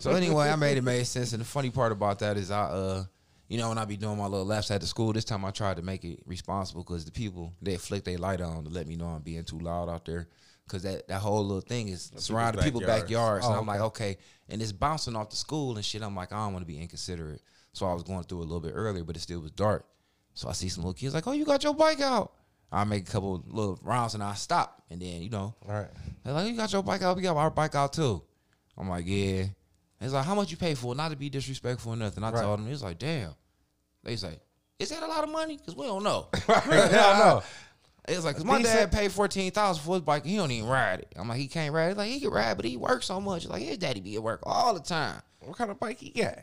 So 0.00 0.10
anyway, 0.10 0.50
I 0.50 0.56
made 0.56 0.76
it 0.76 0.82
made 0.82 1.04
sense. 1.06 1.32
And 1.32 1.40
the 1.40 1.46
funny 1.46 1.70
part 1.70 1.92
about 1.92 2.18
that 2.18 2.36
is 2.36 2.50
I 2.50 2.62
uh 2.62 3.04
you 3.48 3.58
know, 3.58 3.68
when 3.68 3.78
I 3.78 3.84
be 3.84 3.96
doing 3.96 4.18
my 4.18 4.26
little 4.26 4.44
laps 4.44 4.72
at 4.72 4.80
the 4.80 4.86
school, 4.88 5.12
this 5.12 5.24
time 5.24 5.44
I 5.44 5.52
tried 5.52 5.76
to 5.76 5.82
make 5.82 6.04
it 6.04 6.20
responsible 6.26 6.82
because 6.82 7.04
the 7.04 7.12
people 7.12 7.52
they 7.62 7.76
flick 7.76 8.02
their 8.02 8.18
light 8.18 8.40
on 8.40 8.64
to 8.64 8.70
let 8.70 8.88
me 8.88 8.96
know 8.96 9.06
I'm 9.06 9.22
being 9.22 9.44
too 9.44 9.60
loud 9.60 9.88
out 9.88 10.04
there. 10.04 10.28
Cause 10.68 10.82
that, 10.82 11.06
that 11.06 11.20
whole 11.20 11.44
little 11.44 11.60
thing 11.60 11.86
is 11.86 12.10
surrounding 12.16 12.60
people's 12.60 12.82
backyards. 12.82 13.04
backyards. 13.04 13.46
Oh, 13.46 13.50
and 13.50 13.60
I'm 13.60 13.66
like, 13.66 13.80
okay. 13.82 14.16
And 14.48 14.60
it's 14.60 14.72
bouncing 14.72 15.14
off 15.14 15.30
the 15.30 15.36
school 15.36 15.76
and 15.76 15.84
shit. 15.84 16.02
I'm 16.02 16.16
like, 16.16 16.32
I 16.32 16.44
don't 16.44 16.52
want 16.54 16.64
to 16.64 16.66
be 16.66 16.80
inconsiderate. 16.80 17.40
So 17.72 17.86
I 17.86 17.94
was 17.94 18.02
going 18.02 18.24
through 18.24 18.40
a 18.40 18.48
little 18.48 18.58
bit 18.58 18.72
earlier, 18.74 19.04
but 19.04 19.14
it 19.14 19.20
still 19.20 19.38
was 19.38 19.52
dark. 19.52 19.86
So 20.36 20.48
I 20.48 20.52
see 20.52 20.68
some 20.68 20.84
little 20.84 20.94
kids 20.94 21.14
like, 21.14 21.26
oh, 21.26 21.32
you 21.32 21.44
got 21.44 21.64
your 21.64 21.74
bike 21.74 22.00
out. 22.00 22.32
I 22.70 22.84
make 22.84 23.08
a 23.08 23.10
couple 23.10 23.42
little 23.48 23.78
rounds 23.82 24.14
and 24.14 24.22
I 24.22 24.34
stop. 24.34 24.82
And 24.90 25.00
then, 25.00 25.22
you 25.22 25.30
know, 25.30 25.54
All 25.66 25.74
right. 25.74 25.88
they're 26.22 26.32
like, 26.34 26.44
oh, 26.44 26.48
you 26.48 26.56
got 26.56 26.72
your 26.72 26.82
bike 26.82 27.02
out, 27.02 27.16
we 27.16 27.22
got 27.22 27.36
our 27.36 27.50
bike 27.50 27.74
out 27.74 27.92
too. 27.94 28.22
I'm 28.78 28.88
like, 28.88 29.04
yeah. 29.06 29.46
It's 30.00 30.12
like, 30.12 30.26
how 30.26 30.34
much 30.34 30.50
you 30.50 30.56
pay 30.58 30.74
for 30.74 30.92
it? 30.92 30.96
Not 30.96 31.10
to 31.10 31.16
be 31.16 31.30
disrespectful 31.30 31.94
or 31.94 31.96
nothing. 31.96 32.22
I 32.22 32.30
Right. 32.30 32.42
told 32.42 32.60
them, 32.60 32.68
it's 32.70 32.82
like, 32.82 32.98
damn. 32.98 33.32
They 34.04 34.16
say, 34.16 34.38
is 34.78 34.90
that 34.90 35.02
a 35.02 35.06
lot 35.06 35.24
of 35.24 35.30
money? 35.30 35.56
Because 35.56 35.74
we 35.74 35.86
don't 35.86 36.02
know. 36.04 36.28
Hell 36.46 37.18
know. 37.18 37.42
It's 38.06 38.24
like, 38.24 38.36
cause 38.36 38.44
my 38.44 38.58
Decent. 38.58 38.90
dad 38.90 38.92
paid 38.92 39.10
fourteen 39.10 39.50
thousand 39.50 39.82
for 39.82 39.94
his 39.94 40.02
bike, 40.02 40.22
and 40.22 40.30
he 40.30 40.36
don't 40.36 40.50
even 40.52 40.68
ride 40.68 41.00
it. 41.00 41.12
I'm 41.16 41.28
like, 41.28 41.38
he 41.38 41.48
can't 41.48 41.74
ride 41.74 41.90
it. 41.92 41.96
Like 41.96 42.08
he 42.08 42.20
can 42.20 42.30
ride, 42.30 42.56
but 42.56 42.64
he 42.64 42.76
works 42.76 43.06
so 43.06 43.20
much. 43.20 43.48
Like 43.48 43.62
his 43.62 43.78
daddy 43.78 43.98
be 44.00 44.14
at 44.14 44.22
work 44.22 44.40
all 44.44 44.74
the 44.74 44.80
time. 44.80 45.20
What 45.40 45.56
kind 45.56 45.72
of 45.72 45.80
bike 45.80 45.98
he 45.98 46.10
got? 46.10 46.38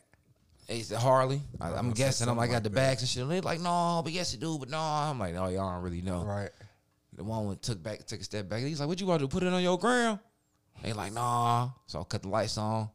It's 0.67 0.89
the 0.89 0.97
Harley. 0.97 1.41
I, 1.59 1.71
I'm 1.73 1.91
guessing. 1.91 2.29
I'm 2.29 2.37
like, 2.37 2.49
got 2.49 2.55
like 2.55 2.63
the 2.63 2.69
bags 2.69 3.01
and 3.01 3.09
shit. 3.09 3.23
And 3.23 3.31
they 3.31 3.41
like, 3.41 3.59
no, 3.59 4.01
but 4.03 4.13
yes, 4.13 4.33
it 4.33 4.39
do, 4.39 4.57
but 4.57 4.69
no. 4.69 4.79
I'm 4.79 5.19
like, 5.19 5.33
no, 5.33 5.47
y'all 5.47 5.71
don't 5.73 5.83
really 5.83 6.01
know. 6.01 6.23
Right. 6.23 6.49
The 7.15 7.23
one 7.23 7.45
went 7.47 7.61
took 7.61 7.81
back, 7.83 8.05
took 8.05 8.21
a 8.21 8.23
step 8.23 8.49
back. 8.49 8.61
He's 8.61 8.79
like, 8.79 8.89
"What 8.89 8.99
you 8.99 9.05
want 9.05 9.19
to 9.21 9.27
do? 9.27 9.29
Put 9.29 9.43
it 9.43 9.53
on 9.53 9.61
your 9.61 9.77
gram?" 9.77 10.19
They 10.81 10.93
like, 10.93 11.13
"Nah." 11.13 11.69
So 11.85 12.01
I 12.01 12.03
cut 12.05 12.23
the 12.23 12.29
lights 12.29 12.57
on, 12.57 12.89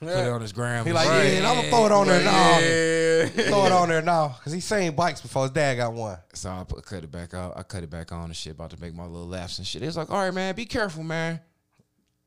put 0.00 0.08
it 0.08 0.28
on 0.28 0.40
his 0.40 0.52
gram. 0.52 0.86
He 0.86 0.92
like, 0.94 1.06
Right. 1.08 1.34
yeah, 1.34 1.50
I'm 1.50 1.56
gonna 1.56 1.68
throw 1.68 1.84
it 1.84 1.92
on 1.92 2.06
there 2.06 2.24
now. 2.24 2.58
Yeah. 2.58 3.48
Throw 3.50 3.66
it 3.66 3.72
on 3.72 3.88
there 3.90 4.00
now, 4.00 4.34
cause 4.42 4.54
he's 4.54 4.64
seen 4.64 4.92
bikes 4.96 5.20
before 5.20 5.42
his 5.42 5.50
dad 5.50 5.74
got 5.74 5.92
one. 5.92 6.16
So 6.32 6.48
I 6.48 6.64
put, 6.64 6.82
cut 6.86 7.04
it 7.04 7.10
back 7.10 7.34
out. 7.34 7.52
I 7.54 7.62
cut 7.62 7.82
it 7.82 7.90
back 7.90 8.12
on 8.12 8.24
and 8.24 8.36
shit. 8.36 8.52
About 8.54 8.70
to 8.70 8.80
make 8.80 8.94
my 8.94 9.04
little 9.04 9.28
laughs 9.28 9.58
and 9.58 9.66
shit. 9.66 9.82
It's 9.82 9.96
like, 9.98 10.08
all 10.08 10.24
right, 10.24 10.32
man, 10.32 10.54
be 10.54 10.64
careful, 10.64 11.02
man. 11.02 11.38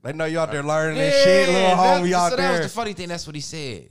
They 0.03 0.13
know 0.13 0.25
you 0.25 0.37
out 0.37 0.51
there 0.51 0.61
learning 0.61 0.97
this 0.99 1.23
shit, 1.23 1.49
little 1.49 1.71
homie 1.77 2.11
out 2.11 2.29
there. 2.29 2.29
so 2.29 2.35
that 2.35 2.51
was 2.51 2.59
the 2.61 2.69
funny 2.69 2.93
thing. 2.93 3.07
That's 3.07 3.25
what 3.25 3.35
he 3.35 3.41
said. 3.41 3.89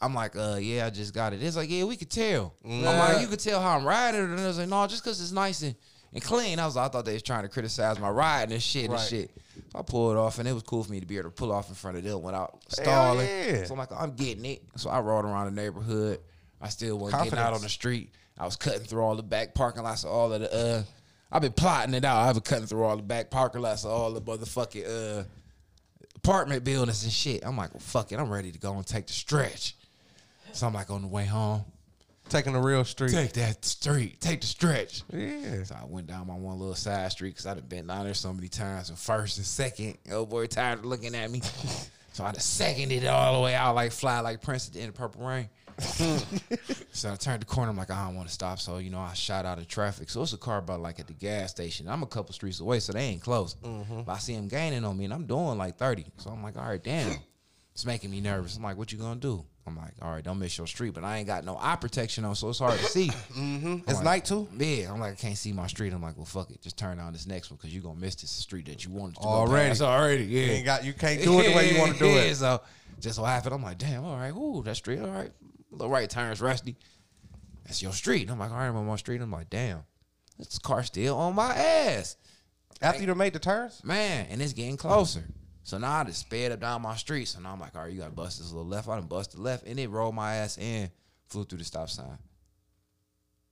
I'm 0.00 0.14
like, 0.14 0.34
uh, 0.36 0.56
yeah, 0.60 0.86
I 0.86 0.90
just 0.90 1.12
got 1.14 1.32
it. 1.32 1.42
It's 1.42 1.56
like, 1.56 1.68
yeah, 1.70 1.84
we 1.84 1.96
could 1.96 2.10
tell. 2.10 2.54
I'm 2.64 2.82
like, 2.82 3.20
you 3.20 3.26
could 3.26 3.40
tell 3.40 3.60
how 3.60 3.76
I'm 3.76 3.84
riding. 3.84 4.20
And 4.22 4.40
I 4.40 4.46
was 4.46 4.58
like, 4.58 4.68
no, 4.68 4.86
just 4.86 5.04
because 5.04 5.20
it's 5.20 5.32
nice 5.32 5.60
and, 5.62 5.74
and 6.14 6.22
clean. 6.22 6.58
I 6.58 6.64
was, 6.64 6.76
I 6.78 6.88
thought 6.88 7.04
they 7.04 7.12
was 7.12 7.22
trying 7.22 7.42
to 7.42 7.48
criticize 7.50 7.98
my 7.98 8.08
riding 8.08 8.54
and 8.54 8.62
shit 8.62 8.88
Right. 8.90 8.98
and 8.98 9.08
shit. 9.08 9.30
So 9.72 9.78
I 9.78 9.82
pulled 9.82 10.12
it 10.16 10.18
off, 10.18 10.38
and 10.38 10.48
it 10.48 10.52
was 10.54 10.62
cool 10.62 10.82
for 10.84 10.90
me 10.90 11.00
to 11.00 11.06
be 11.06 11.18
able 11.18 11.28
to 11.28 11.34
pull 11.34 11.52
off 11.52 11.68
in 11.68 11.74
front 11.74 11.98
of 11.98 12.04
them 12.04 12.22
without 12.22 12.60
stalling. 12.68 13.26
yeah. 13.26 13.64
So 13.64 13.74
I'm 13.74 13.78
like, 13.78 13.92
I'm 13.92 14.14
getting 14.14 14.44
it. 14.46 14.62
So 14.76 14.88
I 14.88 15.00
rode 15.00 15.24
around 15.26 15.54
the 15.54 15.60
neighborhood. 15.62 16.20
I 16.62 16.68
still 16.70 16.98
wasn't 16.98 17.24
getting 17.24 17.38
out 17.38 17.52
on 17.52 17.60
the 17.60 17.68
street. 17.68 18.10
I 18.38 18.46
was 18.46 18.56
cutting 18.56 18.80
through 18.84 19.02
all 19.02 19.16
the 19.16 19.22
back 19.22 19.54
parking 19.54 19.82
lots 19.82 20.04
of 20.04 20.10
all 20.10 20.32
of 20.32 20.40
the. 20.40 20.52
uh 20.54 20.82
I've 21.32 21.42
been 21.42 21.52
plotting 21.52 21.94
it 21.94 22.04
out. 22.04 22.26
I've 22.26 22.34
been 22.34 22.42
cutting 22.42 22.66
through 22.66 22.82
all 22.84 22.96
the 22.96 23.02
back 23.02 23.30
parking 23.30 23.60
lots 23.60 23.84
of 23.84 23.90
all 23.90 24.10
the 24.12 24.20
motherfucking 24.22 25.20
uh 25.20 25.24
apartment 26.16 26.64
buildings 26.64 27.02
and 27.04 27.12
shit. 27.12 27.42
I'm 27.44 27.56
like, 27.56 27.72
well, 27.72 27.80
fuck 27.80 28.12
it. 28.12 28.18
I'm 28.18 28.30
ready 28.30 28.50
to 28.52 28.58
go 28.58 28.74
and 28.74 28.86
take 28.86 29.06
the 29.06 29.12
stretch. 29.12 29.76
So 30.52 30.66
I'm 30.66 30.74
like 30.74 30.90
on 30.90 31.02
the 31.02 31.08
way 31.08 31.24
home. 31.24 31.64
Taking 32.28 32.52
the 32.52 32.60
real 32.60 32.84
street. 32.84 33.10
Take 33.10 33.32
that 33.32 33.64
street. 33.64 34.20
Take 34.20 34.40
the 34.40 34.46
stretch. 34.46 35.02
Yeah. 35.12 35.64
So 35.64 35.74
I 35.74 35.84
went 35.84 36.06
down 36.06 36.28
my 36.28 36.34
one 36.34 36.58
little 36.60 36.76
side 36.76 37.10
street 37.10 37.30
because 37.30 37.46
I'd 37.46 37.68
been 37.68 37.88
down 37.88 38.04
there 38.04 38.14
so 38.14 38.32
many 38.32 38.46
times. 38.46 38.88
And 38.88 38.98
first 38.98 39.38
and 39.38 39.46
second, 39.46 39.98
oh 40.12 40.26
boy, 40.26 40.46
tired 40.46 40.80
of 40.80 40.84
looking 40.84 41.16
at 41.16 41.28
me. 41.28 41.40
so 42.12 42.24
I 42.24 42.30
just 42.30 42.56
seconded 42.56 43.02
it 43.02 43.06
all 43.08 43.34
the 43.34 43.40
way 43.40 43.54
out 43.56 43.74
like 43.74 43.90
fly 43.90 44.20
like 44.20 44.42
Prince 44.42 44.68
at 44.68 44.74
the 44.74 44.80
end 44.80 44.90
of 44.90 44.94
Purple 44.94 45.26
Rain. 45.26 45.48
so 46.92 47.10
I 47.10 47.16
turned 47.16 47.42
the 47.42 47.46
corner. 47.46 47.70
I'm 47.70 47.76
like, 47.76 47.90
I 47.90 48.06
don't 48.06 48.14
want 48.14 48.28
to 48.28 48.34
stop. 48.34 48.60
So 48.60 48.78
you 48.78 48.90
know, 48.90 49.00
I 49.00 49.12
shot 49.14 49.44
out 49.44 49.58
of 49.58 49.66
traffic. 49.66 50.08
So 50.08 50.22
it's 50.22 50.32
a 50.32 50.38
car 50.38 50.58
about 50.58 50.80
like 50.80 51.00
at 51.00 51.08
the 51.08 51.14
gas 51.14 51.50
station. 51.50 51.88
I'm 51.88 52.04
a 52.04 52.06
couple 52.06 52.32
streets 52.32 52.60
away, 52.60 52.78
so 52.78 52.92
they 52.92 53.06
ain't 53.06 53.22
close. 53.22 53.56
Mm-hmm. 53.64 54.02
But 54.02 54.12
I 54.12 54.18
see 54.18 54.34
him 54.34 54.46
gaining 54.46 54.84
on 54.84 54.96
me, 54.96 55.06
and 55.06 55.14
I'm 55.14 55.26
doing 55.26 55.58
like 55.58 55.78
30. 55.78 56.06
So 56.18 56.30
I'm 56.30 56.44
like, 56.44 56.56
all 56.56 56.68
right, 56.68 56.82
damn. 56.82 57.18
It's 57.72 57.86
making 57.86 58.10
me 58.10 58.20
nervous. 58.20 58.56
I'm 58.56 58.62
like, 58.62 58.76
what 58.76 58.92
you 58.92 58.98
gonna 58.98 59.18
do? 59.18 59.44
I'm 59.66 59.76
like, 59.76 59.92
all 60.02 60.10
right, 60.10 60.24
don't 60.24 60.38
miss 60.38 60.56
your 60.58 60.66
street. 60.66 60.94
But 60.94 61.04
I 61.04 61.18
ain't 61.18 61.26
got 61.26 61.44
no 61.44 61.56
eye 61.60 61.76
protection 61.76 62.24
on, 62.24 62.34
so 62.34 62.48
it's 62.48 62.58
hard 62.58 62.78
to 62.78 62.84
see. 62.84 63.08
Mm-hmm. 63.36 63.74
It's 63.86 63.94
like- 63.94 64.04
night 64.04 64.24
too. 64.24 64.48
Yeah, 64.58 64.92
I'm 64.92 64.98
like, 65.00 65.12
I 65.12 65.16
can't 65.16 65.36
see 65.36 65.52
my 65.52 65.66
street. 65.66 65.92
I'm 65.92 66.02
like, 66.02 66.16
well, 66.16 66.26
fuck 66.26 66.50
it, 66.50 66.60
just 66.62 66.76
turn 66.78 66.98
on 66.98 67.12
this 67.12 67.26
next 67.26 67.50
one 67.50 67.56
because 67.58 67.72
you're 67.72 67.82
gonna 67.82 67.98
miss 68.00 68.14
this 68.16 68.30
street 68.30 68.66
that 68.66 68.84
you 68.84 68.90
wanted 68.90 69.16
to 69.16 69.20
Already. 69.22 69.68
past 69.68 69.82
already. 69.82 70.24
Yeah, 70.24 70.44
You 70.46 70.52
ain't 70.52 70.64
got. 70.64 70.84
You 70.84 70.92
can't 70.92 71.22
do 71.22 71.38
it 71.40 71.50
the 71.50 71.54
way 71.56 71.72
you 71.72 71.78
want 71.78 71.92
to 71.92 71.98
do 72.04 72.06
Yeah, 72.06 72.20
it. 72.22 72.34
So 72.36 72.60
just 72.98 73.16
so 73.16 73.24
happened, 73.24 73.54
I'm 73.54 73.62
like, 73.62 73.78
damn, 73.78 74.04
all 74.04 74.16
right, 74.16 74.34
ooh, 74.34 74.62
that 74.64 74.74
street, 74.76 75.00
all 75.00 75.08
right, 75.08 75.30
little 75.70 75.88
right 75.90 76.08
turns, 76.10 76.40
Rusty. 76.40 76.76
That's 77.64 77.82
your 77.82 77.92
street. 77.92 78.22
And 78.22 78.32
I'm 78.32 78.38
like, 78.38 78.50
all 78.50 78.56
right, 78.56 78.66
I'm 78.68 78.76
on 78.76 78.86
my 78.86 78.96
street. 78.96 79.20
I'm 79.20 79.30
like, 79.30 79.48
damn, 79.50 79.84
this 80.38 80.58
car 80.58 80.82
still 80.82 81.16
on 81.16 81.34
my 81.34 81.54
ass. 81.54 82.16
After 82.82 83.00
you 83.00 83.06
done 83.06 83.18
made 83.18 83.34
the 83.34 83.38
turns, 83.38 83.82
Man, 83.84 84.26
and 84.30 84.40
it's 84.42 84.54
getting 84.54 84.76
closer. 84.78 85.24
So 85.70 85.78
now 85.78 85.98
I 85.98 86.02
just 86.02 86.22
sped 86.22 86.50
up 86.50 86.58
down 86.58 86.82
my 86.82 86.96
street. 86.96 87.26
So 87.26 87.38
now 87.38 87.52
I'm 87.52 87.60
like, 87.60 87.76
all 87.76 87.82
right, 87.82 87.92
you 87.92 88.00
gotta 88.00 88.10
bust 88.10 88.38
this 88.38 88.50
little 88.50 88.66
left. 88.66 88.88
I 88.88 88.96
done 88.96 89.06
bust 89.06 89.36
the 89.36 89.40
left, 89.40 89.64
and 89.68 89.78
it 89.78 89.88
rolled 89.88 90.16
my 90.16 90.34
ass 90.34 90.58
in, 90.58 90.90
flew 91.28 91.44
through 91.44 91.58
the 91.58 91.64
stop 91.64 91.88
sign. 91.88 92.18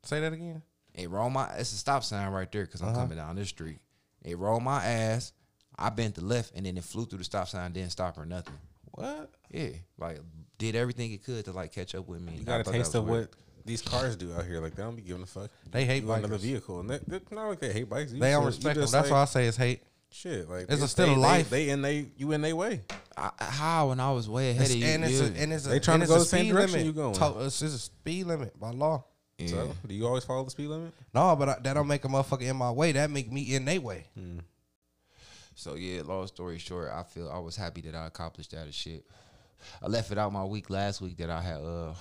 say 0.03 0.19
that 0.21 0.33
again. 0.33 0.63
It 0.95 1.09
rolled 1.11 1.33
my. 1.33 1.49
It's 1.59 1.73
a 1.73 1.77
stop 1.77 2.03
sign 2.03 2.33
right 2.33 2.51
there 2.51 2.65
because 2.67 2.83
I'm 2.83 2.89
Uh-huh. 2.89 3.03
coming 3.03 3.19
down 3.19 3.37
this 3.37 3.51
street. 3.51 3.79
It 4.25 4.37
rolled 4.37 4.65
my 4.65 4.85
ass. 4.85 5.33
I 5.79 5.91
bent 5.91 6.17
the 6.17 6.25
left, 6.25 6.57
and 6.57 6.67
then 6.67 6.77
it 6.77 6.83
flew 6.83 7.07
through 7.07 7.19
the 7.19 7.25
stop 7.25 7.47
sign. 7.47 7.71
Didn't 7.71 7.93
stop 7.93 8.19
or 8.19 8.27
nothing. 8.27 8.59
What? 8.91 9.31
Yeah, 9.53 9.69
like 9.97 10.19
did 10.59 10.75
everything 10.75 11.13
it 11.13 11.23
could 11.23 11.45
to 11.45 11.53
like 11.53 11.71
catch 11.71 11.95
up 11.95 12.09
with 12.09 12.21
me. 12.21 12.33
You 12.37 12.45
got 12.45 12.67
a 12.67 12.71
taste 12.73 12.97
of 12.97 13.05
weird. 13.07 13.29
what 13.29 13.35
these 13.65 13.81
cars 13.81 14.17
do 14.17 14.35
out 14.35 14.45
here. 14.45 14.61
Like 14.61 14.75
they 14.75 14.83
don't 14.83 14.97
be 14.97 15.03
giving 15.03 15.23
a 15.23 15.27
fuck. 15.27 15.53
They 15.71 15.85
hate 15.85 16.03
another 16.03 16.37
vehicle, 16.37 16.81
and 16.81 16.91
they, 16.91 16.99
not 17.31 17.49
like 17.49 17.61
they 17.61 17.73
hate 17.73 17.89
bikes. 17.89 18.13
You 18.13 18.19
They 18.19 18.33
don't 18.33 18.45
respect 18.45 18.75
them. 18.75 18.91
That's 18.91 18.93
like, 18.93 19.11
why 19.13 19.23
I 19.23 19.27
say 19.27 19.47
it's 19.47 19.57
hate. 19.57 19.83
Shit, 20.11 20.49
like 20.49 20.63
It's 20.69 20.75
a 20.75 20.77
they- 20.77 20.87
still 20.87 21.07
they, 21.07 21.13
a 21.13 21.15
they- 21.17 21.21
life. 21.21 21.51
They, 21.51 21.69
in 21.69 21.83
they 21.83 22.07
you 22.17 22.33
in 22.33 22.41
they 22.41 22.53
way. 22.53 22.83
I, 23.17 23.31
I- 23.39 23.45
how 23.45 23.89
when 23.91 24.01
I 24.01 24.11
was 24.13 24.29
way 24.29 24.51
ahead 24.51 24.63
It's, 24.63 24.71
of 24.73 24.77
you. 24.79 24.87
and 24.87 25.05
it's 25.05 25.21
a, 25.21 25.25
yeah. 25.29 25.43
and 25.43 25.53
it's 25.53 25.67
a, 25.67 25.69
They 25.69 25.81
trying 25.81 26.01
and 26.01 26.09
to 26.09 26.15
it's 26.15 26.15
go 26.15 26.19
the 26.21 26.25
same 26.25 26.45
speed 26.47 26.53
direction 26.53 26.73
limit. 26.81 26.87
you 26.87 26.93
going. 26.93 27.15
To- 27.15 27.45
It's 27.45 27.59
just 27.61 27.75
a 27.77 27.79
speed 27.79 28.25
limit 28.27 28.59
by 28.59 28.71
law. 28.71 29.05
Yeah. 29.39 29.49
So 29.49 29.75
do 29.87 29.95
you 29.95 30.07
always 30.07 30.25
follow 30.25 30.43
the 30.45 30.51
speed 30.51 30.69
limit? 30.69 30.93
No, 31.15 31.37
but 31.37 31.49
I, 31.49 31.57
that 31.63 31.75
don't 31.75 31.87
make 31.87 32.05
a 32.05 32.09
motherfucker 32.09 32.43
in 32.43 32.57
my 32.57 32.71
way. 32.73 32.93
That 32.93 33.11
make 33.11 33.31
me 33.31 33.55
in 33.55 33.65
their 33.67 33.81
way. 33.81 34.07
So 35.55 35.75
yeah, 35.75 36.03
long 36.03 36.27
story 36.29 36.59
short, 36.59 36.91
I 36.93 37.03
feel 37.03 37.29
I 37.31 37.39
was 37.39 37.57
happy 37.57 37.81
that 37.83 37.95
I 37.95 38.07
accomplished 38.07 38.53
that 38.53 38.63
and 38.65 38.75
shit. 38.75 39.05
I 39.83 39.89
left 39.89 40.11
it 40.13 40.19
out 40.19 40.33
my 40.33 40.45
week 40.45 40.71
last 40.71 41.01
week 41.01 41.17
that 41.19 41.31
I 41.31 41.41
had 41.41 41.61
uh 41.61 41.95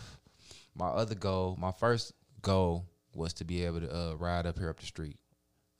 my 0.75 0.87
other 0.87 1.15
goal, 1.15 1.57
my 1.59 1.71
first 1.71 2.13
goal 2.41 2.85
was 3.15 3.33
to 3.33 3.45
be 3.45 3.65
able 3.65 3.79
to 3.81 3.91
uh 3.95 4.13
ride 4.13 4.45
up 4.45 4.57
here 4.59 4.69
up 4.69 4.79
the 4.79 4.85
street. 4.85 5.17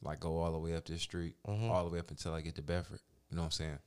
Like 0.01 0.19
go 0.19 0.37
all 0.37 0.51
the 0.51 0.59
way 0.59 0.75
up 0.75 0.85
this 0.85 1.01
street, 1.01 1.35
mm-hmm. 1.47 1.69
all 1.69 1.85
the 1.85 1.91
way 1.91 1.99
up 1.99 2.09
until 2.09 2.33
I 2.33 2.41
get 2.41 2.55
to 2.55 2.61
Bedford. 2.61 2.99
You 3.29 3.35
know 3.35 3.43
what 3.43 3.47
I'm 3.47 3.51
saying? 3.51 3.79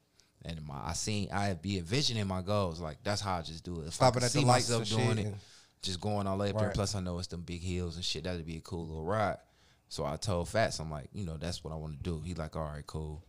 And 0.44 0.66
my 0.66 0.74
I 0.82 0.92
seen 0.94 1.28
I 1.32 1.54
be 1.54 1.78
envisioning 1.78 2.26
my 2.26 2.42
goals. 2.42 2.80
Like 2.80 2.98
that's 3.04 3.20
how 3.20 3.38
I 3.38 3.42
just 3.42 3.64
do 3.64 3.80
it. 3.80 3.88
If 3.88 3.94
Stopping 3.94 4.22
I 4.22 4.26
at 4.26 4.32
could 4.32 4.38
the 4.38 4.40
see 4.40 4.46
lights 4.46 4.70
myself 4.70 4.88
doing 4.88 5.26
it, 5.26 5.34
just 5.82 6.00
going 6.00 6.26
all 6.26 6.36
the 6.36 6.44
way 6.44 6.50
up 6.50 6.58
there. 6.58 6.70
Plus 6.70 6.94
I 6.94 7.00
know 7.00 7.18
it's 7.18 7.28
them 7.28 7.42
big 7.42 7.62
hills 7.62 7.96
and 7.96 8.04
shit. 8.04 8.24
That'd 8.24 8.44
be 8.46 8.56
a 8.56 8.60
cool 8.60 8.86
little 8.86 9.04
ride. 9.04 9.38
So 9.88 10.04
I 10.04 10.16
told 10.16 10.48
Fats, 10.48 10.78
I'm 10.78 10.90
like, 10.90 11.08
you 11.12 11.26
know, 11.26 11.36
that's 11.36 11.64
what 11.64 11.72
I 11.72 11.76
want 11.76 11.96
to 11.96 12.02
do. 12.02 12.20
He 12.24 12.34
like, 12.34 12.54
all 12.54 12.62
right, 12.62 12.86
cool. 12.86 13.24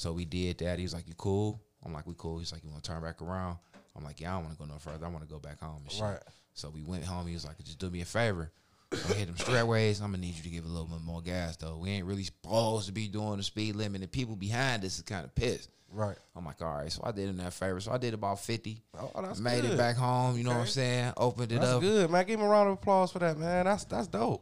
So 0.00 0.14
we 0.14 0.24
did 0.24 0.56
that. 0.58 0.78
He 0.78 0.84
was 0.84 0.94
like, 0.94 1.06
"You 1.06 1.12
cool?" 1.14 1.60
I'm 1.84 1.92
like, 1.92 2.06
"We 2.06 2.14
cool." 2.16 2.38
He's 2.38 2.52
like, 2.52 2.64
"You 2.64 2.70
want 2.70 2.82
to 2.82 2.90
turn 2.90 3.02
back 3.02 3.20
around?" 3.20 3.58
I'm 3.94 4.02
like, 4.02 4.18
"Yeah, 4.18 4.32
I 4.32 4.36
don't 4.36 4.46
want 4.46 4.58
to 4.58 4.66
go 4.66 4.72
no 4.72 4.78
further. 4.78 5.04
I 5.04 5.10
want 5.10 5.22
to 5.22 5.30
go 5.30 5.38
back 5.38 5.60
home." 5.60 5.82
And 5.82 5.92
shit. 5.92 6.02
Right. 6.02 6.22
So 6.54 6.70
we 6.70 6.82
went 6.82 7.04
home. 7.04 7.26
He 7.26 7.34
was 7.34 7.44
like, 7.44 7.58
"Just 7.62 7.78
do 7.78 7.90
me 7.90 8.00
a 8.00 8.06
favor. 8.06 8.50
I 8.92 9.12
hit 9.14 9.26
them 9.26 9.36
straightways. 9.36 10.00
I'm 10.00 10.10
gonna 10.10 10.18
need 10.18 10.34
you 10.36 10.42
to 10.42 10.48
give 10.48 10.64
a 10.64 10.68
little 10.68 10.86
bit 10.86 11.00
more 11.02 11.20
gas, 11.22 11.56
though. 11.56 11.78
We 11.78 11.90
ain't 11.90 12.06
really 12.06 12.24
supposed 12.24 12.86
to 12.86 12.92
be 12.92 13.06
doing 13.08 13.36
the 13.36 13.42
speed 13.42 13.76
limit, 13.76 14.02
and 14.02 14.10
people 14.10 14.34
behind 14.36 14.84
us 14.84 14.96
is 14.96 15.02
kind 15.02 15.24
of 15.24 15.34
pissed." 15.34 15.68
Right. 15.92 16.16
I'm 16.36 16.44
like, 16.44 16.62
all 16.62 16.72
right. 16.76 16.90
So 16.92 17.02
I 17.04 17.10
did 17.10 17.28
him 17.28 17.36
that 17.38 17.52
favor. 17.52 17.80
So 17.80 17.90
I 17.90 17.98
did 17.98 18.14
about 18.14 18.38
50. 18.38 18.80
Oh, 18.96 19.10
that's 19.22 19.40
Made 19.40 19.62
good. 19.62 19.72
it 19.72 19.76
back 19.76 19.96
home. 19.96 20.38
You 20.38 20.44
know 20.44 20.50
what 20.50 20.60
I'm 20.60 20.66
saying? 20.68 21.14
Opened 21.16 21.50
it 21.50 21.56
That's 21.60 21.72
up. 21.72 21.80
good, 21.80 22.08
man. 22.10 22.24
Give 22.26 22.38
him 22.38 22.46
a 22.46 22.48
round 22.48 22.68
of 22.68 22.74
applause 22.74 23.10
for 23.10 23.18
that, 23.18 23.36
man. 23.36 23.64
That's 23.64 23.84
that's 23.84 24.06
dope. 24.06 24.40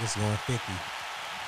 It's 0.00 0.14
going 0.16 0.36
fifty, 0.38 0.72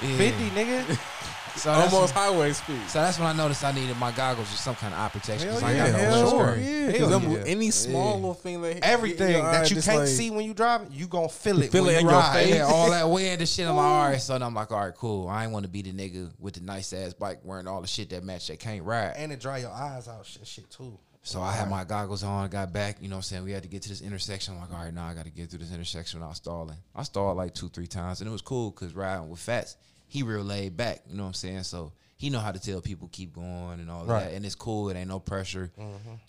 Yeah. 0.03 0.17
Fifty, 0.17 0.51
nigga. 0.51 0.99
So 1.57 1.71
almost 1.71 2.13
highway 2.15 2.53
speed. 2.53 2.81
so 2.89 3.01
that's 3.01 3.17
when 3.17 3.29
I 3.29 3.33
noticed 3.33 3.63
I 3.63 3.71
needed 3.71 3.97
my 3.97 4.11
goggles 4.11 4.53
or 4.53 4.57
some 4.57 4.75
kind 4.75 4.93
of 4.93 4.99
eye 4.99 5.09
protection. 5.09 5.51
'cause 5.51 5.61
Hell 5.61 5.69
I 5.71 5.73
ain't 5.73 5.79
yeah, 5.79 5.93
got 5.93 5.99
no 6.01 6.19
hell 6.19 6.31
sure. 6.31 6.57
Yeah, 6.57 6.91
Hell 6.99 7.09
them- 7.11 7.31
yeah. 7.31 7.39
any 7.47 7.71
small 7.71 8.09
Yeah. 8.09 8.15
little 8.17 8.35
thing 8.35 8.61
that 8.63 8.79
Everything 8.85 9.31
your 9.31 9.43
eye 9.47 9.53
that 9.59 9.71
you 9.71 9.77
just 9.77 9.87
can't 9.87 10.01
like- 10.01 10.09
see 10.09 10.33
when 10.33 10.45
you 10.45 10.53
driving, 10.53 10.89
you 10.91 11.07
gonna 11.07 11.29
feel 11.29 11.63
it. 11.63 11.71
Feel 11.71 11.85
when 11.85 11.91
it 11.95 12.01
you 12.03 12.09
in 12.09 12.13
your 12.13 12.19
ride. 12.21 12.33
face. 12.45 12.55
Yeah, 12.57 12.65
all 12.65 12.91
that 12.91 13.09
wind 13.09 13.41
and 13.41 13.49
shit. 13.49 13.69
I'm 13.69 13.77
like, 13.77 13.85
all 13.87 14.09
right, 14.09 14.21
so 14.21 14.35
I'm 14.35 14.53
like, 14.53 14.73
all 14.73 14.81
right, 14.85 14.95
cool. 14.97 15.29
I 15.29 15.45
ain't 15.45 15.53
want 15.53 15.63
to 15.65 15.71
be 15.71 15.83
the 15.83 15.93
nigga 15.93 16.33
with 16.41 16.55
the 16.55 16.61
nice 16.61 16.93
ass 16.93 17.15
bike 17.15 17.39
wearing 17.45 17.69
all 17.69 17.81
the 17.81 17.87
shit 17.87 18.11
that 18.11 18.25
match 18.25 18.49
that 18.49 18.59
can't 18.59 18.83
ride. 18.83 19.13
And 19.17 19.31
it 19.31 19.39
dry 19.39 19.59
your 19.59 19.71
eyes 19.71 20.09
out 20.09 20.27
and 20.37 20.45
shit 20.49 20.69
too. 20.73 20.99
So 21.27 21.41
I 21.41 21.53
had 21.53 21.71
my 21.71 21.85
goggles 21.85 22.23
on, 22.23 22.49
got 22.51 22.73
back, 22.73 22.99
you 23.01 23.09
know 23.09 23.15
what 23.17 23.21
I'm 23.21 23.23
saying? 23.23 23.45
We 23.45 23.53
had 23.53 23.63
to 23.63 23.69
get 23.69 23.81
to 23.83 23.89
this 23.89 24.03
intersection. 24.03 24.55
I'm 24.55 24.61
like, 24.61 24.73
all 24.73 24.85
right, 24.85 24.93
now 24.93 25.07
I 25.07 25.15
got 25.15 25.25
to 25.25 25.31
get 25.31 25.49
through 25.49 25.61
this 25.61 25.73
intersection 25.73 26.21
without 26.21 26.37
stalling. 26.37 26.77
I 26.95 27.03
stalled 27.03 27.39
like 27.39 27.55
two, 27.55 27.71
three 27.71 27.87
times, 27.87 28.21
and 28.21 28.29
it 28.29 28.31
was 28.33 28.43
cool 28.43 28.71
because 28.71 28.95
riding 28.95 29.31
with 29.31 29.41
Fats, 29.41 29.77
he 30.07 30.23
real 30.23 30.43
laid 30.43 30.77
back, 30.77 31.01
you 31.09 31.17
know 31.17 31.23
what 31.23 31.29
I'm 31.29 31.35
saying? 31.35 31.63
So 31.63 31.93
he 32.19 32.29
know 32.29 32.41
how 32.41 32.53
to 32.53 32.61
tell 32.61 32.81
people 32.83 33.09
keep 33.11 33.35
going 33.35 33.81
and 33.81 33.91
all 33.91 34.05
Right. 34.05 34.21
Mm-hmm. 34.23 34.31
that. 34.33 34.37
And 34.37 34.45
it's 34.47 34.55
cool. 34.55 34.91
It 34.91 34.97
ain't 34.97 35.09
no 35.09 35.19
pressure. 35.19 35.73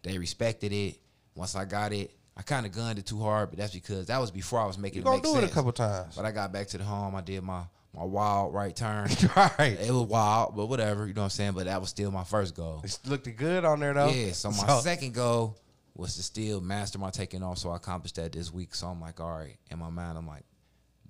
They 0.03 0.17
respected 0.17 0.71
it. 0.71 0.97
Once 1.35 1.55
I 1.55 1.65
got 1.65 1.91
it, 1.91 2.11
I 2.37 2.41
kind 2.41 2.65
of 2.65 2.71
gunned 2.71 2.97
it 2.97 3.05
too 3.05 3.19
hard, 3.19 3.49
but 3.49 3.59
that's 3.59 3.73
because 3.73 4.07
that 4.07 4.17
was 4.19 4.31
before 4.31 4.59
I 4.61 4.65
was 4.65 4.77
making 4.77 5.03
You 5.03 5.07
it 5.09 5.11
make 5.11 5.23
do 5.23 5.33
sense. 5.33 5.43
it 5.45 5.51
a 5.51 5.53
couple 5.53 5.71
times. 5.73 6.15
But 6.15 6.23
I 6.25 6.31
got 6.31 6.51
back 6.53 6.67
to 6.67 6.77
the 6.77 6.83
home. 6.85 7.15
I 7.15 7.21
did 7.21 7.43
my 7.43 7.63
my 7.95 8.03
wild 8.03 8.53
right 8.53 8.75
turn. 8.75 9.07
right. 9.35 9.77
it 9.79 9.91
was 9.91 10.03
wild, 10.03 10.55
but 10.55 10.67
whatever, 10.67 11.07
you 11.07 11.13
know 11.13 11.21
what 11.21 11.25
I'm 11.25 11.29
saying? 11.29 11.53
But 11.53 11.65
that 11.65 11.79
was 11.79 11.89
still 11.89 12.11
my 12.11 12.23
first 12.23 12.55
goal. 12.55 12.81
It 12.83 12.97
looked 13.05 13.33
good 13.37 13.63
on 13.63 13.79
there 13.79 13.93
though. 13.93 14.09
Yeah, 14.09 14.33
so 14.33 14.51
my 14.51 14.79
second 14.79 15.13
goal 15.13 15.57
was 15.95 16.15
to 16.17 16.23
still 16.23 16.59
master 16.59 16.99
my 16.99 17.09
taking 17.09 17.41
off. 17.41 17.57
So 17.57 17.69
I 17.69 17.77
accomplished 17.77 18.15
that 18.15 18.33
this 18.33 18.51
week. 18.51 18.75
So 18.75 18.87
I'm 18.87 18.99
like, 18.99 19.21
all 19.21 19.31
right, 19.31 19.57
in 19.71 19.79
my 19.79 19.89
mind, 19.89 20.17
I'm 20.17 20.27
like, 20.27 20.43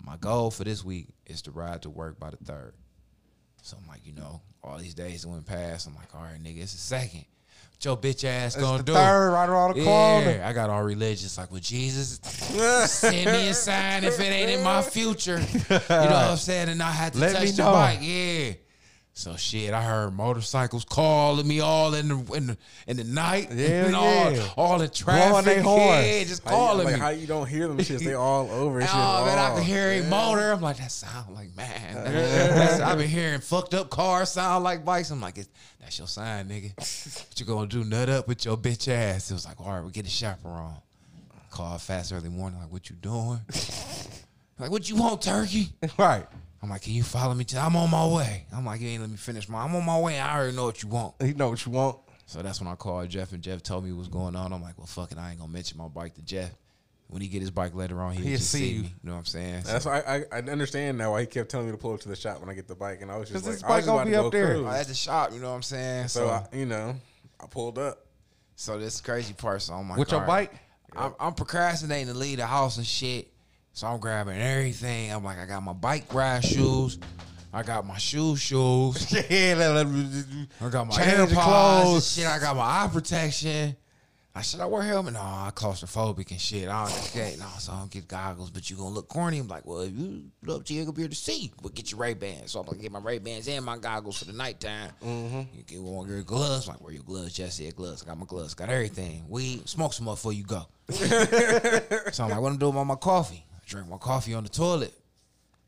my 0.03 0.17
goal 0.17 0.51
for 0.51 0.63
this 0.63 0.85
week 0.85 1.07
is 1.25 1.41
to 1.43 1.51
ride 1.51 1.81
to 1.83 1.89
work 1.89 2.19
by 2.19 2.29
the 2.29 2.37
third. 2.37 2.73
So 3.63 3.77
I'm 3.81 3.87
like, 3.87 4.05
you 4.05 4.13
know, 4.13 4.41
all 4.63 4.77
these 4.77 4.93
days 4.93 5.25
went 5.25 5.45
past. 5.45 5.87
I'm 5.87 5.95
like, 5.95 6.13
all 6.13 6.21
right, 6.21 6.41
nigga, 6.41 6.61
it's 6.61 6.73
the 6.73 6.79
second. 6.79 7.25
Your 7.81 7.97
bitch 7.97 8.23
ass 8.23 8.55
It's 8.55 8.63
gonna 8.63 8.79
the 8.79 8.83
do? 8.83 8.93
third 8.93 9.29
right 9.31 9.47
around 9.47 9.75
the 9.75 9.83
corner. 9.83 10.31
Yeah, 10.31 10.47
I 10.49 10.53
got 10.53 10.71
all 10.71 10.81
religious. 10.83 11.37
Like, 11.37 11.51
well, 11.51 11.59
Jesus, 11.61 12.19
send 12.89 13.25
me 13.31 13.49
a 13.49 13.53
sign 13.53 14.03
if 14.03 14.19
it 14.19 14.23
ain't 14.23 14.49
in 14.49 14.63
my 14.63 14.81
future. 14.81 15.37
You 15.39 15.65
know 15.69 15.79
what 15.87 16.11
I'm 16.11 16.37
saying? 16.37 16.69
And 16.69 16.81
I 16.81 16.89
had 16.89 17.13
to 17.13 17.19
Let 17.19 17.35
touch 17.35 17.51
the 17.51 17.63
know. 17.63 17.71
bike. 17.73 17.99
Yeah. 18.01 18.53
So 19.17 19.37
shit, 19.37 19.73
I 19.73 19.81
heard 19.81 20.11
motorcycles 20.13 20.83
calling 20.83 21.47
me 21.47 21.61
all 21.61 21.93
in 21.93 22.09
the 22.09 22.33
in 22.33 22.47
the, 22.47 22.57
in 22.85 22.97
the 22.97 23.05
night. 23.05 23.47
Yeah, 23.49 23.85
and 23.85 23.95
all, 23.95 24.31
yeah. 24.31 24.47
all 24.57 24.77
the 24.77 24.89
traffic. 24.89 25.55
Yeah, 25.55 26.23
just 26.25 26.43
How 26.43 26.49
you- 26.51 26.55
calling 26.57 26.85
like 26.85 26.93
me. 26.95 26.99
how 26.99 27.09
you 27.09 27.25
don't 27.25 27.47
hear 27.47 27.69
them 27.69 27.77
shits? 27.77 28.03
They 28.03 28.13
all 28.13 28.51
over. 28.51 28.79
and 28.81 28.89
shit. 28.89 28.93
Oh 28.97 29.25
man, 29.25 29.39
I 29.39 29.51
Oh, 29.51 29.55
can 29.55 29.63
hear 29.63 29.87
a 29.91 29.99
yeah. 30.01 30.09
motor. 30.09 30.51
I'm 30.51 30.59
like, 30.59 30.77
that 30.77 30.91
sound 30.91 31.33
like 31.33 31.55
man. 31.55 32.81
I've 32.83 32.97
been 32.97 33.07
hearing 33.07 33.39
fucked 33.39 33.73
up 33.73 33.89
cars 33.89 34.31
sound 34.31 34.65
like 34.65 34.83
bikes. 34.83 35.11
I'm 35.11 35.21
like, 35.21 35.37
it's, 35.37 35.49
that's 35.79 35.97
your 35.97 36.07
sign, 36.09 36.49
nigga. 36.49 36.75
what 36.77 37.39
you 37.39 37.45
gonna 37.45 37.67
do? 37.67 37.85
Nut 37.85 38.09
up 38.09 38.27
with 38.27 38.43
your 38.43 38.57
bitch 38.57 38.89
ass. 38.89 39.31
It 39.31 39.33
was 39.33 39.45
like, 39.45 39.61
all 39.61 39.71
right, 39.71 39.83
we 39.83 39.91
get 39.91 40.05
a 40.05 40.09
chaperone. 40.09 40.75
Call 41.51 41.77
Fats 41.77 42.11
early 42.11 42.27
morning. 42.27 42.59
Like, 42.59 42.69
what 42.73 42.89
you 42.89 42.97
doing? 42.97 43.39
like, 44.59 44.71
what 44.71 44.89
you 44.89 44.97
want, 44.97 45.21
turkey? 45.21 45.69
Right. 45.97 46.25
I'm 46.63 46.69
like, 46.69 46.81
can 46.81 46.93
you 46.93 47.03
follow 47.03 47.33
me? 47.33 47.43
To, 47.45 47.59
I'm 47.59 47.75
on 47.75 47.91
my 47.91 48.07
way. 48.07 48.45
I'm 48.53 48.65
like, 48.65 48.81
you 48.81 48.87
ain't 48.89 49.01
let 49.01 49.09
me 49.11 49.17
finish 49.17 49.47
my. 49.47 49.63
I'm 49.63 49.75
on 49.75 49.85
my 49.85 49.99
way. 49.99 50.19
I 50.19 50.35
already 50.37 50.55
know 50.55 50.65
what 50.65 50.81
you 50.81 50.89
want. 50.89 51.15
He 51.21 51.33
know 51.33 51.49
what 51.49 51.63
you 51.65 51.71
want. 51.71 51.99
So 52.25 52.41
that's 52.41 52.59
when 52.59 52.67
I 52.67 52.75
called 52.75 53.07
Jeff, 53.09 53.33
and 53.33 53.43
Jeff 53.43 53.61
told 53.61 53.83
me 53.85 53.91
what's 53.91 54.07
going 54.07 54.35
on. 54.35 54.51
I'm 54.51 54.61
like, 54.61 54.77
well, 54.77 54.87
fuck 54.87 55.11
it, 55.11 55.17
I 55.19 55.29
ain't 55.31 55.39
gonna 55.39 55.51
mention 55.51 55.77
my 55.77 55.87
bike 55.87 56.15
to 56.15 56.21
Jeff. 56.23 56.49
When 57.07 57.21
he 57.21 57.27
get 57.27 57.41
his 57.41 57.51
bike 57.51 57.75
later 57.75 58.01
on, 58.01 58.13
he'll, 58.13 58.25
He'll 58.25 58.37
just 58.37 58.49
see 58.49 58.57
see 58.57 58.69
you. 58.71 58.81
me. 58.81 58.87
You 58.87 58.93
know 59.03 59.11
what 59.11 59.19
I'm 59.19 59.25
saying? 59.25 59.63
So- 59.65 59.71
That's 59.73 59.85
why 59.85 59.99
I, 59.99 60.15
I 60.15 60.23
I 60.31 60.37
understand 60.39 60.97
now 60.97 61.11
why 61.11 61.21
he 61.21 61.27
kept 61.27 61.49
telling 61.51 61.67
me 61.67 61.71
to 61.71 61.77
pull 61.77 61.93
up 61.93 61.99
to 61.99 62.09
the 62.09 62.15
shop 62.15 62.39
when 62.39 62.49
I 62.49 62.55
get 62.55 62.67
the 62.67 62.73
bike, 62.73 63.01
and 63.03 63.11
I 63.11 63.17
was 63.17 63.29
just 63.29 63.45
like, 63.45 63.53
this 63.53 63.63
I 63.63 63.67
was 63.67 63.69
bike 63.69 63.77
just 63.77 63.87
gonna 63.87 63.97
about 63.99 64.05
be 64.07 64.11
to 64.13 64.17
up 64.17 64.23
go 64.23 64.29
there. 64.31 64.53
cruise. 64.55 64.65
Oh, 64.67 64.71
at 64.71 64.87
the 64.87 64.93
shop, 64.95 65.31
you 65.33 65.39
know 65.39 65.49
what 65.51 65.55
I'm 65.57 65.61
saying? 65.61 66.07
So 66.07 66.21
So, 66.21 66.29
I, 66.29 66.47
you 66.57 66.65
know, 66.65 66.95
I 67.39 67.45
pulled 67.45 67.77
up. 67.77 68.07
so 68.55 68.79
this 68.79 69.01
crazy 69.01 69.33
part. 69.35 69.61
So 69.61 69.75
I'm 69.75 69.87
like, 69.87 69.99
With 69.99 70.11
your 70.11 70.21
bike? 70.21 70.51
I'm, 70.95 71.13
I'm 71.19 71.33
procrastinating 71.35 72.07
to 72.07 72.17
leave 72.17 72.37
the 72.37 72.47
house 72.47 72.77
and 72.77 72.85
shit. 72.87 73.31
So 73.75 73.87
I'm 73.87 73.99
grabbing 73.99 74.39
everything. 74.39 75.11
I'm 75.11 75.21
like, 75.21 75.37
I 75.37 75.45
got 75.45 75.61
my 75.61 75.73
bike 75.73 76.13
ride 76.13 76.45
shoes. 76.45 76.97
I 77.53 77.61
got 77.61 77.85
my 77.85 77.97
shoe 77.97 78.37
shoes. 78.37 79.11
Yeah, 79.29 79.55
let- 79.57 79.85
let- 79.85 79.87
I 80.61 80.69
got 80.69 80.87
my 80.87 80.95
Change 80.95 81.31
AirPods 81.31 81.43
clothes. 81.83 82.13
shit. 82.13 82.25
I 82.25 82.39
got 82.39 82.55
my 82.55 82.63
eye 82.63 82.89
protection. 82.91 83.75
I 84.33 84.41
should 84.43 84.61
I 84.61 84.65
wear 84.65 84.81
helmet? 84.81 85.13
No, 85.15 85.21
I'm 85.21 85.51
claustrophobic 85.51 86.31
and 86.31 86.39
shit. 86.39 86.69
I 86.69 86.87
don't 86.87 86.97
okay, 87.07 87.35
no, 87.37 87.45
so 87.59 87.71
I 87.73 87.79
don't 87.79 87.91
get 87.91 88.07
goggles, 88.07 88.49
but 88.49 88.69
you 88.69 88.77
gonna 88.77 88.89
look 88.95 89.07
corny. 89.09 89.39
I'm 89.39 89.47
like, 89.47 89.65
well, 89.65 89.79
if 89.81 89.91
you 89.93 90.23
look 90.43 90.65
to 90.65 90.73
you 90.73 90.83
gonna 90.83 90.91
be 90.93 91.03
able 91.03 91.11
to 91.11 91.15
see, 91.17 91.53
but 91.61 91.73
get 91.73 91.91
your 91.91 91.99
Ray 92.01 92.13
Bans. 92.15 92.51
So 92.51 92.59
I'm 92.59 92.65
gonna 92.65 92.77
get 92.81 92.91
my 92.91 92.99
Ray 92.99 93.19
Bans 93.19 93.47
and 93.47 93.63
my 93.63 93.77
goggles 93.77 94.19
for 94.19 94.25
the 94.25 94.33
nighttime. 94.33 94.91
Mm-hmm. 95.01 95.41
You 95.57 95.63
get 95.65 95.81
one 95.81 96.09
your 96.09 96.21
gloves. 96.23 96.67
Like, 96.67 96.81
wear 96.81 96.91
your 96.93 97.03
gloves. 97.03 97.33
Just 97.33 97.57
said 97.57 97.75
gloves. 97.77 98.03
I 98.03 98.07
got 98.07 98.17
my 98.19 98.25
gloves. 98.25 98.53
Got 98.55 98.69
everything. 98.69 99.23
Weed. 99.29 99.67
Smoke 99.69 99.93
some 99.93 100.09
up 100.09 100.15
before 100.15 100.33
you 100.33 100.43
go. 100.43 100.65
so 100.89 102.23
I'm 102.25 102.29
like, 102.29 102.41
what 102.41 102.51
I'm 102.51 102.57
doing 102.57 102.73
about 102.73 102.87
my 102.87 102.95
coffee? 102.95 103.44
I 103.65 103.69
drink 103.69 103.87
my 103.89 103.97
coffee 103.97 104.33
on 104.33 104.43
the 104.43 104.49
toilet. 104.49 104.93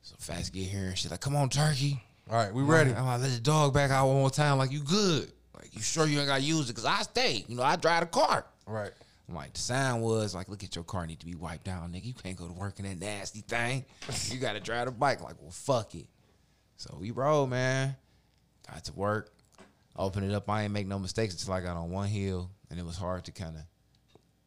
So 0.01 0.15
Fats 0.19 0.49
get 0.49 0.63
here 0.63 0.87
and 0.87 0.97
shit. 0.97 1.11
Like, 1.11 1.19
come 1.19 1.35
on, 1.35 1.49
turkey. 1.49 2.01
All 2.29 2.35
right, 2.37 2.53
we 2.53 2.61
I'm 2.61 2.67
ready. 2.67 2.89
like, 2.91 2.99
I'm 2.99 3.05
like, 3.05 3.21
let 3.21 3.31
the 3.31 3.39
dog 3.39 3.73
back 3.73 3.91
out 3.91 4.07
one 4.07 4.17
more 4.17 4.29
time. 4.29 4.57
Like, 4.57 4.71
you 4.71 4.79
good? 4.81 5.31
Like, 5.55 5.73
you 5.73 5.81
sure 5.81 6.05
you 6.05 6.19
ain't 6.19 6.27
got 6.27 6.37
to 6.37 6.43
use 6.43 6.69
it? 6.69 6.75
Cause 6.75 6.85
I 6.85 7.01
stay. 7.01 7.43
You 7.47 7.55
know, 7.55 7.63
I 7.63 7.75
drive 7.75 8.01
the 8.01 8.07
car. 8.07 8.45
Right. 8.65 8.91
I'm 9.27 9.35
like, 9.35 9.53
the 9.53 9.59
sign 9.59 9.99
was 10.01 10.33
like, 10.35 10.47
look 10.47 10.63
at 10.63 10.75
your 10.75 10.85
car 10.85 11.05
need 11.05 11.19
to 11.19 11.25
be 11.25 11.35
wiped 11.35 11.65
down, 11.65 11.91
nigga. 11.91 12.05
You 12.05 12.13
can't 12.13 12.37
go 12.37 12.47
to 12.47 12.53
work 12.53 12.79
in 12.79 12.85
that 12.85 12.99
nasty 12.99 13.41
thing. 13.41 13.83
You 14.31 14.39
got 14.39 14.53
to 14.53 14.59
drive 14.59 14.85
the 14.85 14.91
bike. 14.91 15.21
Like, 15.21 15.35
well, 15.41 15.51
fuck 15.51 15.95
it. 15.95 16.05
So 16.77 16.95
we 16.99 17.11
roll, 17.11 17.47
man. 17.47 17.95
Got 18.71 18.85
to 18.85 18.93
work. 18.93 19.31
Open 19.97 20.23
it 20.23 20.33
up. 20.33 20.49
I 20.49 20.63
ain't 20.63 20.73
make 20.73 20.87
no 20.87 20.99
mistakes 20.99 21.33
until 21.33 21.53
I 21.53 21.61
got 21.61 21.75
on 21.75 21.89
one 21.89 22.07
hill, 22.07 22.51
and 22.69 22.79
it 22.79 22.85
was 22.85 22.97
hard 22.97 23.25
to 23.25 23.31
kind 23.31 23.55
of 23.55 23.63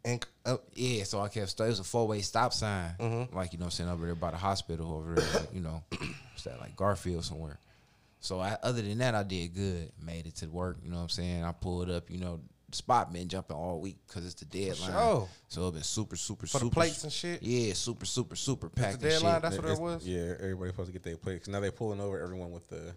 And 0.05 0.25
uh, 0.47 0.57
Yeah, 0.75 1.05
so 1.05 1.21
I 1.21 1.29
kept 1.29 1.51
st- 1.51 1.67
it 1.67 1.71
was 1.71 1.81
a 1.81 1.85
four 1.85 2.07
way 2.09 2.21
stop 2.23 2.53
sign, 2.53 2.95
Mm-hmm. 2.99 3.37
like 3.37 3.53
you 3.53 3.59
know, 3.59 3.69
sitting 3.69 3.93
over 3.93 4.07
there 4.07 4.15
by 4.15 4.31
the 4.31 4.37
hospital 4.39 4.95
over 4.95 5.15
there, 5.15 5.41
like, 5.41 5.53
you 5.55 5.61
know, 5.61 5.83
what's 5.91 6.45
that 6.45 6.59
like 6.61 6.75
Garfield 6.77 7.25
somewhere. 7.25 7.59
So 8.21 8.41
I, 8.41 8.57
other 8.63 8.83
than 8.83 8.99
that, 8.99 9.15
I 9.15 9.23
did 9.23 9.55
good. 9.55 9.93
Made 10.05 10.27
it 10.27 10.37
to 10.37 10.47
work. 10.47 10.79
You 10.83 10.91
know 10.91 10.97
what 10.97 11.03
I'm 11.05 11.09
saying? 11.09 11.45
I 11.45 11.53
pulled 11.53 11.91
up. 11.91 12.11
You 12.11 12.19
know, 12.19 12.41
the 12.69 12.77
spot 12.77 13.13
been 13.13 13.29
jumping 13.29 13.57
all 13.57 13.81
week 13.81 13.97
because 14.07 14.25
it's 14.27 14.35
the 14.35 14.45
deadline. 14.45 14.93
sure. 14.93 15.29
So 15.49 15.69
it 15.69 15.73
been 15.75 15.83
super, 15.83 16.17
super, 16.17 16.47
For 16.47 16.59
the 16.59 16.65
super 16.67 16.75
plates 16.75 17.03
and 17.05 17.13
shit? 17.13 17.43
Yeah, 17.43 17.73
super, 17.73 18.05
super, 18.07 18.37
super 18.37 18.69
the 18.69 18.75
packed. 18.81 18.93
and 18.95 19.03
deadline, 19.03 19.35
shit. 19.35 19.43
that's 19.43 19.57
what 19.57 19.65
it 19.65 19.73
It's- 19.73 19.79
was? 19.81 20.07
Yeah, 20.07 20.35
everybody 20.39 20.71
supposed 20.71 20.89
to 20.89 20.93
get 20.93 21.03
their 21.03 21.17
plates. 21.17 21.49
Now 21.49 21.61
they're 21.61 21.73
pulling 21.73 22.01
over 22.01 22.21
everyone 22.21 22.53
with 22.53 22.69
the 22.69 22.95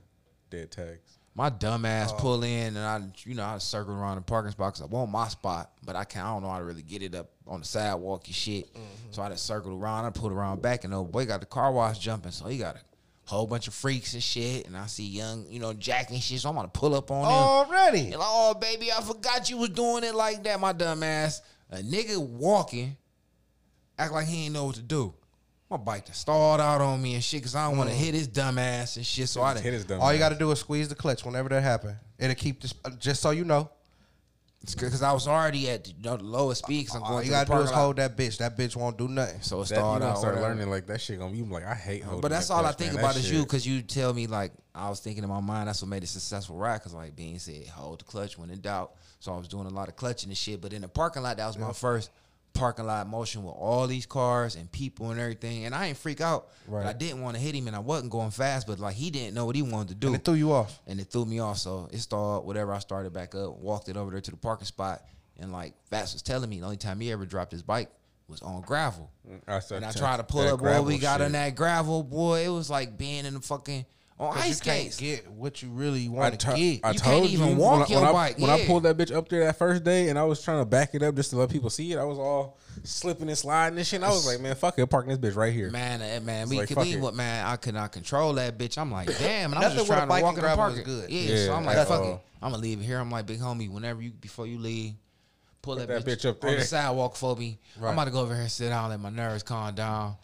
dead 0.50 0.72
tags. 0.72 1.18
My 1.36 1.50
dumb 1.50 1.84
ass 1.86 2.12
Oh. 2.14 2.20
pull 2.20 2.44
in 2.44 2.78
and 2.78 2.80
I, 2.80 3.02
you 3.26 3.34
know, 3.34 3.44
I 3.44 3.58
circle 3.58 3.94
around 3.96 4.18
the 4.18 4.22
parking 4.22 4.52
spot 4.52 4.74
because 4.74 4.84
I 4.84 4.86
want 4.86 5.10
my 5.10 5.28
spot, 5.30 5.72
but 5.84 5.96
I 5.96 6.04
can't. 6.04 6.26
I 6.26 6.30
don't 6.34 6.44
know 6.44 6.50
how 6.50 6.60
to 6.60 6.64
really 6.64 6.84
get 6.84 7.02
it 7.02 7.16
up 7.16 7.32
on 7.48 7.62
the 7.62 7.66
sidewalk 7.66 8.28
and 8.28 8.36
shit. 8.36 8.72
Mm-hmm. 8.72 8.82
So 9.12 9.22
I 9.24 9.30
just 9.30 9.46
circled 9.46 9.82
around. 9.82 10.06
I 10.06 10.12
pulled 10.12 10.32
around 10.32 10.62
back, 10.62 10.84
and 10.84 10.94
the 10.94 11.02
boy 11.02 11.26
got 11.26 11.40
the 11.40 11.48
car 11.48 11.72
wash 11.72 11.98
jumping, 11.98 12.32
so 12.32 12.48
he 12.48 12.60
got 12.60 12.76
a 12.76 12.80
whole 13.26 13.48
bunch 13.48 13.68
of 13.68 13.74
freaks 13.74 14.14
and 14.14 14.22
shit. 14.22 14.68
And 14.68 14.78
I 14.78 14.86
see 14.86 15.06
young, 15.08 15.48
you 15.50 15.60
know, 15.60 15.74
Jack 15.74 16.12
and 16.12 16.22
shit. 16.22 16.40
So 16.40 16.50
I'm 16.50 16.56
gonna 16.56 16.68
pull 16.68 16.94
up 16.94 17.10
on 17.10 17.24
him. 17.24 17.32
already. 17.32 18.12
Like, 18.12 18.20
oh 18.22 18.54
baby, 18.54 18.92
I 18.92 19.02
forgot 19.02 19.50
you 19.50 19.58
was 19.58 19.70
doing 19.70 20.04
it 20.04 20.14
like 20.14 20.44
that, 20.44 20.60
my 20.60 20.72
dumb 20.72 21.02
ass. 21.02 21.42
A 21.72 21.78
nigga 21.78 22.20
walking, 22.24 22.96
act 23.98 24.14
like 24.14 24.28
he 24.28 24.46
ain't 24.46 24.54
know 24.54 24.66
what 24.66 24.76
to 24.76 24.84
do. 24.84 25.16
My 25.74 25.78
bike 25.78 26.06
to 26.06 26.14
stalled 26.14 26.62
out 26.62 26.82
on 26.82 27.02
me 27.02 27.16
and 27.16 27.24
shit, 27.24 27.42
cause 27.42 27.56
I 27.56 27.68
don't 27.68 27.80
want 27.80 27.90
to 27.90 27.96
hit 27.96 28.14
his 28.14 28.28
dumb 28.28 28.60
ass 28.60 28.96
and 28.98 29.04
shit. 29.04 29.28
So 29.28 29.42
I 29.42 29.56
Hit 29.56 29.64
done, 29.64 29.74
his 29.74 29.86
dumb. 29.86 30.02
All 30.02 30.14
you 30.14 30.20
got 30.20 30.30
to 30.30 30.38
do 30.38 30.52
is 30.52 30.60
squeeze 30.60 30.88
the 30.88 30.94
clutch 30.94 31.26
whenever 31.26 31.50
that 31.50 31.64
happen. 31.64 31.96
It'll 32.20 32.36
keep 32.36 32.62
this. 32.62 32.76
uh, 32.86 32.92
Just 33.00 33.24
so 33.24 33.32
you 33.32 33.44
know, 33.44 33.72
It's 34.62 34.76
Because 34.76 35.02
I 35.02 35.12
was 35.14 35.28
already 35.28 35.68
at 35.72 35.84
the, 35.86 35.90
you 35.90 36.04
know, 36.04 36.18
the 36.18 36.24
lowest 36.26 36.64
speed. 36.64 36.86
Cause 36.90 36.98
I'm 36.98 37.02
all 37.02 37.10
going 37.14 37.26
you 37.26 37.32
gotta 37.32 37.50
do 37.52 37.58
is 37.58 37.72
hold 37.72 37.96
that 37.96 38.16
bitch. 38.16 38.38
That 38.38 38.56
bitch 38.56 38.76
won't 38.76 39.00
do 39.00 39.08
nothing. 39.08 39.42
So 39.42 39.62
it 39.64 39.70
That, 39.70 39.76
you 39.78 39.80
started 39.82 40.00
gonna 40.02 40.12
out. 40.12 40.18
start 40.20 40.36
whatever. 40.36 40.54
learning 40.54 40.70
like 40.70 40.86
that 40.86 41.02
shit 41.02 41.18
gonna 41.18 41.32
be 41.32 41.40
you 41.40 41.46
like 41.46 41.66
I 41.66 41.74
hate 41.74 42.04
holding. 42.04 42.22
But 42.22 42.30
that's 42.30 42.50
that 42.50 42.54
all 42.54 42.66
I 42.68 42.72
think 42.72 42.94
man. 42.94 43.04
about 43.04 43.16
That 43.16 43.22
is 43.22 43.32
you, 43.32 43.42
because 43.42 43.66
you 43.66 43.82
tell 43.82 44.14
me 44.14 44.28
like 44.28 44.52
I 44.76 44.90
was 44.90 45.00
thinking 45.00 45.24
in 45.24 45.30
my 45.30 45.42
mind 45.42 45.70
that's 45.70 45.82
what 45.82 45.90
made 45.90 46.04
a 46.04 46.08
successful 46.08 46.56
ride. 46.56 46.78
Because 46.78 46.94
like 46.94 47.16
Bean 47.16 47.40
said, 47.40 47.66
hold 47.66 48.02
the 48.02 48.06
clutch 48.06 48.38
when 48.38 48.52
in 48.52 48.62
doubt. 48.62 48.92
So 49.20 49.34
I 49.34 49.38
was 49.40 49.48
doing 49.48 49.66
a 49.66 49.72
lot 49.72 49.88
of 49.88 49.96
clutching 49.96 50.30
and 50.30 50.38
shit. 50.38 50.62
But 50.62 50.72
in 50.72 50.84
the 50.84 50.88
parking 50.88 51.24
lot, 51.24 51.38
that 51.38 51.48
was 51.48 51.58
my 51.58 51.74
first 51.74 52.12
parking 52.54 52.86
lot 52.86 53.08
motion 53.08 53.44
with 53.44 53.56
all 53.58 53.88
these 53.88 54.06
cars 54.06 54.56
and 54.56 54.72
people 54.72 55.12
and 55.12 55.20
everything. 55.20 55.66
And 55.66 55.74
I 55.74 55.88
ain't 55.88 55.98
freak 55.98 56.22
out. 56.22 56.50
Right. 56.68 56.86
I 56.86 56.94
didn't 56.94 57.22
want 57.22 57.36
to 57.36 57.42
hit 57.42 57.56
him, 57.56 57.68
and 57.68 57.76
I 57.76 57.80
wasn't 57.80 58.12
going 58.12 58.32
fast. 58.32 58.68
But 58.68 58.80
like 58.80 58.96
he 58.96 59.10
didn't 59.10 59.34
know 59.34 59.46
what 59.46 59.56
he 59.56 59.62
wanted 59.62 59.90
to 59.90 59.96
do. 59.96 60.08
And 60.08 60.16
it 60.16 60.26
threw 60.26 60.36
you 60.36 60.52
off. 60.54 60.80
and 60.88 61.00
it 61.00 61.06
threw 61.06 61.26
me 61.26 61.40
off. 61.40 61.58
So 61.58 61.90
it 61.92 62.00
started 62.00 62.46
whatever. 62.46 62.74
I 62.74 62.80
started 62.80 63.14
back 63.14 63.36
up, 63.36 63.58
walked 63.58 63.90
it 63.90 63.98
over 63.98 64.12
there 64.12 64.22
to 64.22 64.32
the 64.32 64.38
parking 64.38 64.66
spot, 64.66 65.02
and 65.40 65.52
like 65.52 65.74
Fats 65.90 66.14
was 66.14 66.22
telling 66.22 66.50
me 66.50 66.60
the 66.60 66.66
only 66.66 66.78
time 66.78 67.00
he 67.00 67.12
ever 67.12 67.26
dropped 67.26 67.52
his 67.52 67.64
bike 67.64 67.90
was 68.28 68.42
on 68.42 68.62
gravel. 68.62 69.12
Mm, 69.30 69.42
I 69.48 69.60
started 69.60 69.86
And 69.86 69.96
I 69.96 70.00
tried 70.00 70.18
to 70.18 70.24
pull 70.24 70.48
up, 70.48 70.60
boy. 70.60 70.82
We 70.82 70.98
got 70.98 71.22
on 71.22 71.34
that 71.34 71.56
gravel, 71.56 72.04
boy. 72.04 72.46
It 72.46 72.50
was 72.50 72.70
like 72.70 72.98
being 72.98 73.26
in 73.26 73.34
the 73.34 73.42
fucking 73.42 73.86
on 74.28 74.34
'Cause 74.34 74.42
ice 74.44 74.48
you 74.66 74.72
can't 74.72 74.94
skates. 74.94 75.24
get 75.24 75.32
what 75.32 75.62
you 75.62 75.70
really 75.70 76.08
want 76.10 76.40
to 76.40 76.46
to- 76.52 76.56
get. 76.58 76.82
I 76.84 76.92
You 76.92 77.00
told 77.00 77.22
can't 77.24 77.26
even 77.34 77.50
you 77.50 77.56
walk 77.56 77.80
when, 77.82 77.90
your 77.90 78.00
when 78.02 78.10
I, 78.10 78.12
bike, 78.14 78.40
When 78.40 78.50
I 78.50 78.66
pulled 78.66 78.84
that 78.84 78.98
bitch 78.98 79.14
up 79.16 79.30
there 79.30 79.46
that 79.46 79.58
first 79.58 79.84
day, 79.84 80.10
and 80.10 80.18
I 80.20 80.24
was 80.24 80.42
trying 80.42 80.60
to 80.62 80.66
back 80.66 80.96
it 80.96 81.04
up 81.04 81.16
just 81.16 81.30
to 81.32 81.38
let 81.38 81.50
people 81.50 81.70
see 81.70 81.92
it, 81.94 81.98
I 81.98 82.04
was 82.04 82.18
all 82.18 82.58
slipping 82.84 83.30
and 83.30 83.38
sliding 83.38 83.78
and 83.78 83.86
shit. 83.88 83.98
And 83.98 84.06
I 84.06 84.10
was 84.10 84.26
like, 84.26 84.40
man, 84.40 84.56
fuck 84.56 84.78
it, 84.80 84.88
parking 84.88 85.16
this 85.16 85.34
bitch 85.34 85.38
right 85.38 85.54
here. 85.54 85.70
Man, 85.70 86.02
eh, 86.02 86.20
man, 86.20 86.44
It's 86.44 86.50
we 86.52 86.58
like, 86.58 86.68
could 86.70 86.80
be 86.84 86.98
what 86.98 87.14
man. 87.14 87.46
I 87.46 87.56
could 87.56 87.74
not 87.76 87.92
control 87.92 88.34
that 88.34 88.58
bitch. 88.58 88.78
I'm 88.78 88.92
like, 88.92 89.08
damn, 89.20 89.52
and 89.52 89.56
I'm 89.56 89.62
Nothing 89.62 89.78
just 89.78 89.90
with 89.90 89.98
trying 89.98 90.08
to 90.08 90.12
walk 90.12 90.20
and 90.20 90.30
in 90.30 90.36
the 90.36 90.42
gravel 90.42 90.58
parking. 90.64 90.80
is 90.80 90.86
good. 90.86 91.10
Yeah, 91.10 91.36
Yeah, 91.36 91.46
so 91.46 91.54
I'm 91.54 91.66
like, 91.66 91.88
fuck 91.88 92.04
it. 92.06 92.20
I'm 92.42 92.52
gonna 92.52 92.58
leave 92.62 92.80
it 92.82 92.84
here. 92.84 93.00
I'm 93.00 93.10
like, 93.12 93.26
big 93.26 93.40
homie, 93.40 93.70
whenever 93.70 94.02
you 94.02 94.12
before 94.12 94.46
you 94.48 94.58
leave, 94.58 94.96
pull 95.62 95.76
that, 95.76 95.88
that 95.88 96.04
bitch, 96.06 96.18
bitch 96.18 96.30
up 96.30 96.44
on 96.44 96.56
the 96.56 96.64
sidewalk 96.64 97.16
for 97.16 97.36
me. 97.38 97.58
Right. 97.80 97.88
I'm 97.90 97.94
about 97.94 98.06
to 98.06 98.12
go 98.12 98.20
over 98.20 98.34
here 98.34 98.42
and 98.44 98.52
sit 98.52 98.70
down, 98.70 98.90
let 98.90 99.00
my 99.00 99.10
nerves 99.10 99.44
calm 99.44 99.74
down. 99.76 100.18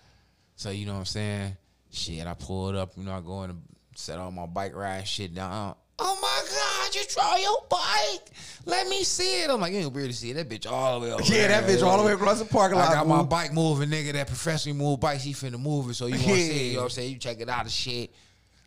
So 0.58 0.70
you 0.70 0.86
know 0.86 0.94
what 0.94 1.00
I'm 1.00 1.06
saying? 1.06 1.56
Shit, 1.92 2.28
I 2.28 2.34
pulled 2.34 2.76
up. 2.76 2.92
You 2.98 3.04
know, 3.04 3.14
I 3.14 3.22
go 3.22 3.44
in 3.44 3.52
and 3.52 3.62
set 4.00 4.18
all 4.18 4.32
my 4.32 4.46
bike 4.46 4.76
ride 4.76 5.08
shit 5.08 5.36
down. 5.36 5.76
Oh 6.02 6.18
my 6.22 6.42
God, 6.50 6.96
you 6.96 7.02
draw 7.14 7.36
your 7.36 7.58
bike. 7.70 8.32
Let 8.66 8.88
me 8.88 9.04
see 9.04 9.44
it. 9.44 9.50
I'm 9.50 9.60
like, 9.60 9.74
you 9.74 9.80
ain't 9.80 9.94
really 9.94 10.14
see 10.14 10.32
it. 10.32 10.36
That 10.36 10.48
bitch 10.48 10.72
all 10.72 11.00
the 11.00 11.06
way 11.06 11.14
over 11.14 11.24
yeah, 11.24 11.48
that 11.50 11.66
bitch 11.66 11.86
all 11.86 11.98
the 11.98 12.06
way 12.06 12.14
across 12.14 12.40
the 12.40 12.46
parking 12.46 12.78
lot. 12.78 12.90
I 12.90 12.94
got 12.94 13.08
my 13.08 13.22
bike 13.24 13.54
moving, 13.54 13.90
nigga. 13.90 14.14
That 14.14 14.28
professionally 14.28 14.78
move 14.78 15.02
bike, 15.02 15.20
she 15.20 15.34
finna 15.34 15.60
move 15.60 15.90
it. 15.90 15.96
So 15.96 16.06
you 16.06 16.14
want 16.14 16.24
to 16.24 16.36
see 16.36 16.50
it, 16.50 16.70
you 16.70 16.74
know 16.76 16.80
what 16.80 16.84
I'm 16.86 16.90
saying? 16.92 17.12
You 17.12 17.18
check 17.18 17.42
it 17.42 17.50
out 17.50 17.64
and 17.64 17.72
shit. 17.72 18.14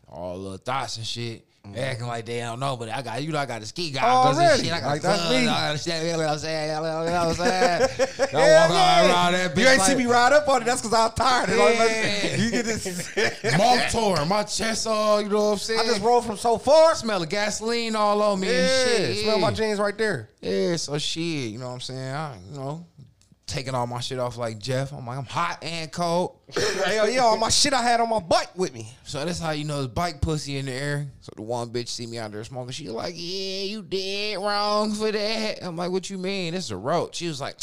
All 0.07 0.37
little 0.37 0.57
thoughts 0.57 0.97
and 0.97 1.05
shit. 1.05 1.47
Mm-hmm. 1.65 1.79
Acting 1.79 2.07
like 2.07 2.25
they 2.25 2.39
don't 2.41 2.59
know, 2.59 2.75
but 2.75 2.89
I 2.89 3.01
got 3.01 3.23
you 3.23 3.31
know 3.31 3.39
I 3.39 3.45
got 3.45 3.61
the 3.61 3.65
ski 3.67 3.89
goggles 3.91 4.37
and 4.37 4.47
Already. 4.47 4.63
shit. 4.65 4.73
I 4.73 4.81
got 4.81 4.87
Like, 4.87 5.01
the 5.01 5.07
that's 5.07 5.29
me. 5.31 5.47
I 5.47 5.67
understand, 5.69 6.05
you 6.05 6.11
know 6.11 6.17
what 6.19 6.27
I'm 6.27 6.37
saying? 6.39 6.67
You 6.67 6.75
know 6.75 6.81
what 6.81 7.17
I'm 7.17 7.33
saying? 7.35 7.89
Hell 8.31 8.41
walk 8.67 8.69
all 8.69 8.75
yeah. 8.75 9.09
around 9.09 9.31
that 9.33 9.55
bitch 9.55 9.61
You 9.61 9.67
ain't 9.69 9.79
like, 9.79 9.89
see 9.91 9.95
me 9.95 10.05
ride 10.05 10.33
up 10.33 10.47
on 10.49 10.61
it. 10.61 10.65
That's 10.65 10.81
because 10.81 10.93
I'm 10.93 11.11
tired. 11.11 11.49
All 11.57 11.65
that- 11.67 12.23
Yeah. 12.25 12.35
You 12.35 12.51
get 12.51 12.65
this. 12.65 13.15
Malt 13.57 13.79
tour, 13.91 14.25
my 14.25 14.43
chest 14.43 14.87
all, 14.87 15.21
you 15.21 15.29
know 15.29 15.37
what 15.45 15.51
I'm 15.53 15.57
saying? 15.59 15.79
I 15.79 15.85
just 15.85 16.01
rolled 16.01 16.25
from 16.25 16.35
so 16.35 16.57
far. 16.57 16.95
smell 16.95 17.23
of 17.23 17.29
gasoline 17.29 17.95
all 17.95 18.21
on 18.21 18.41
me 18.41 18.47
Yeah, 18.47 18.53
and 18.59 18.69
shit. 19.15 19.23
smell 19.23 19.39
my 19.39 19.47
yeah. 19.47 19.53
jeans 19.55 19.79
right 19.79 19.97
there. 19.97 20.29
Yeah, 20.41 20.75
so 20.75 20.97
shit, 20.97 21.23
you 21.51 21.59
know 21.59 21.67
what 21.67 21.73
I'm 21.75 21.79
saying? 21.79 22.13
I, 22.13 22.35
you 22.51 22.57
know, 22.57 22.85
taking 23.45 23.75
all 23.75 23.87
my 23.87 23.99
shit 23.99 24.19
off 24.19 24.37
like 24.37 24.59
Jeff. 24.59 24.91
I'm 24.91 25.05
like, 25.05 25.17
I'm 25.17 25.25
hot 25.25 25.63
and 25.63 25.91
cold. 25.91 26.39
Yeah, 26.87 27.19
all 27.21 27.37
my 27.37 27.49
shit 27.49 27.73
I 27.73 27.81
had 27.81 27.99
on 27.99 28.09
my 28.09 28.19
bike 28.19 28.57
with 28.57 28.73
me. 28.73 28.87
So 29.03 29.23
that's 29.25 29.39
how 29.39 29.51
you 29.51 29.65
know 29.65 29.83
it's 29.83 29.93
bike 29.93 30.21
pussy 30.21 30.57
in 30.57 30.65
the 30.65 30.71
air. 30.71 31.07
So 31.21 31.31
the 31.35 31.41
one 31.41 31.69
bitch 31.69 31.89
see 31.89 32.07
me 32.07 32.17
out 32.17 32.31
there 32.31 32.43
smoking. 32.43 32.71
She 32.71 32.87
like, 32.89 33.13
yeah, 33.15 33.63
you 33.63 33.81
dead 33.81 34.37
wrong 34.37 34.91
for 34.93 35.11
that. 35.11 35.59
I'm 35.61 35.75
like, 35.75 35.91
what 35.91 36.09
you 36.09 36.17
mean? 36.17 36.53
This 36.53 36.65
is 36.65 36.71
a 36.71 36.77
roach. 36.77 37.15
She 37.15 37.27
was 37.27 37.41
like, 37.41 37.57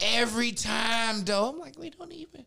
every 0.00 0.52
time 0.52 1.24
though. 1.24 1.50
I'm 1.50 1.58
like, 1.58 1.78
we 1.78 1.90
don't 1.90 2.12
even. 2.12 2.44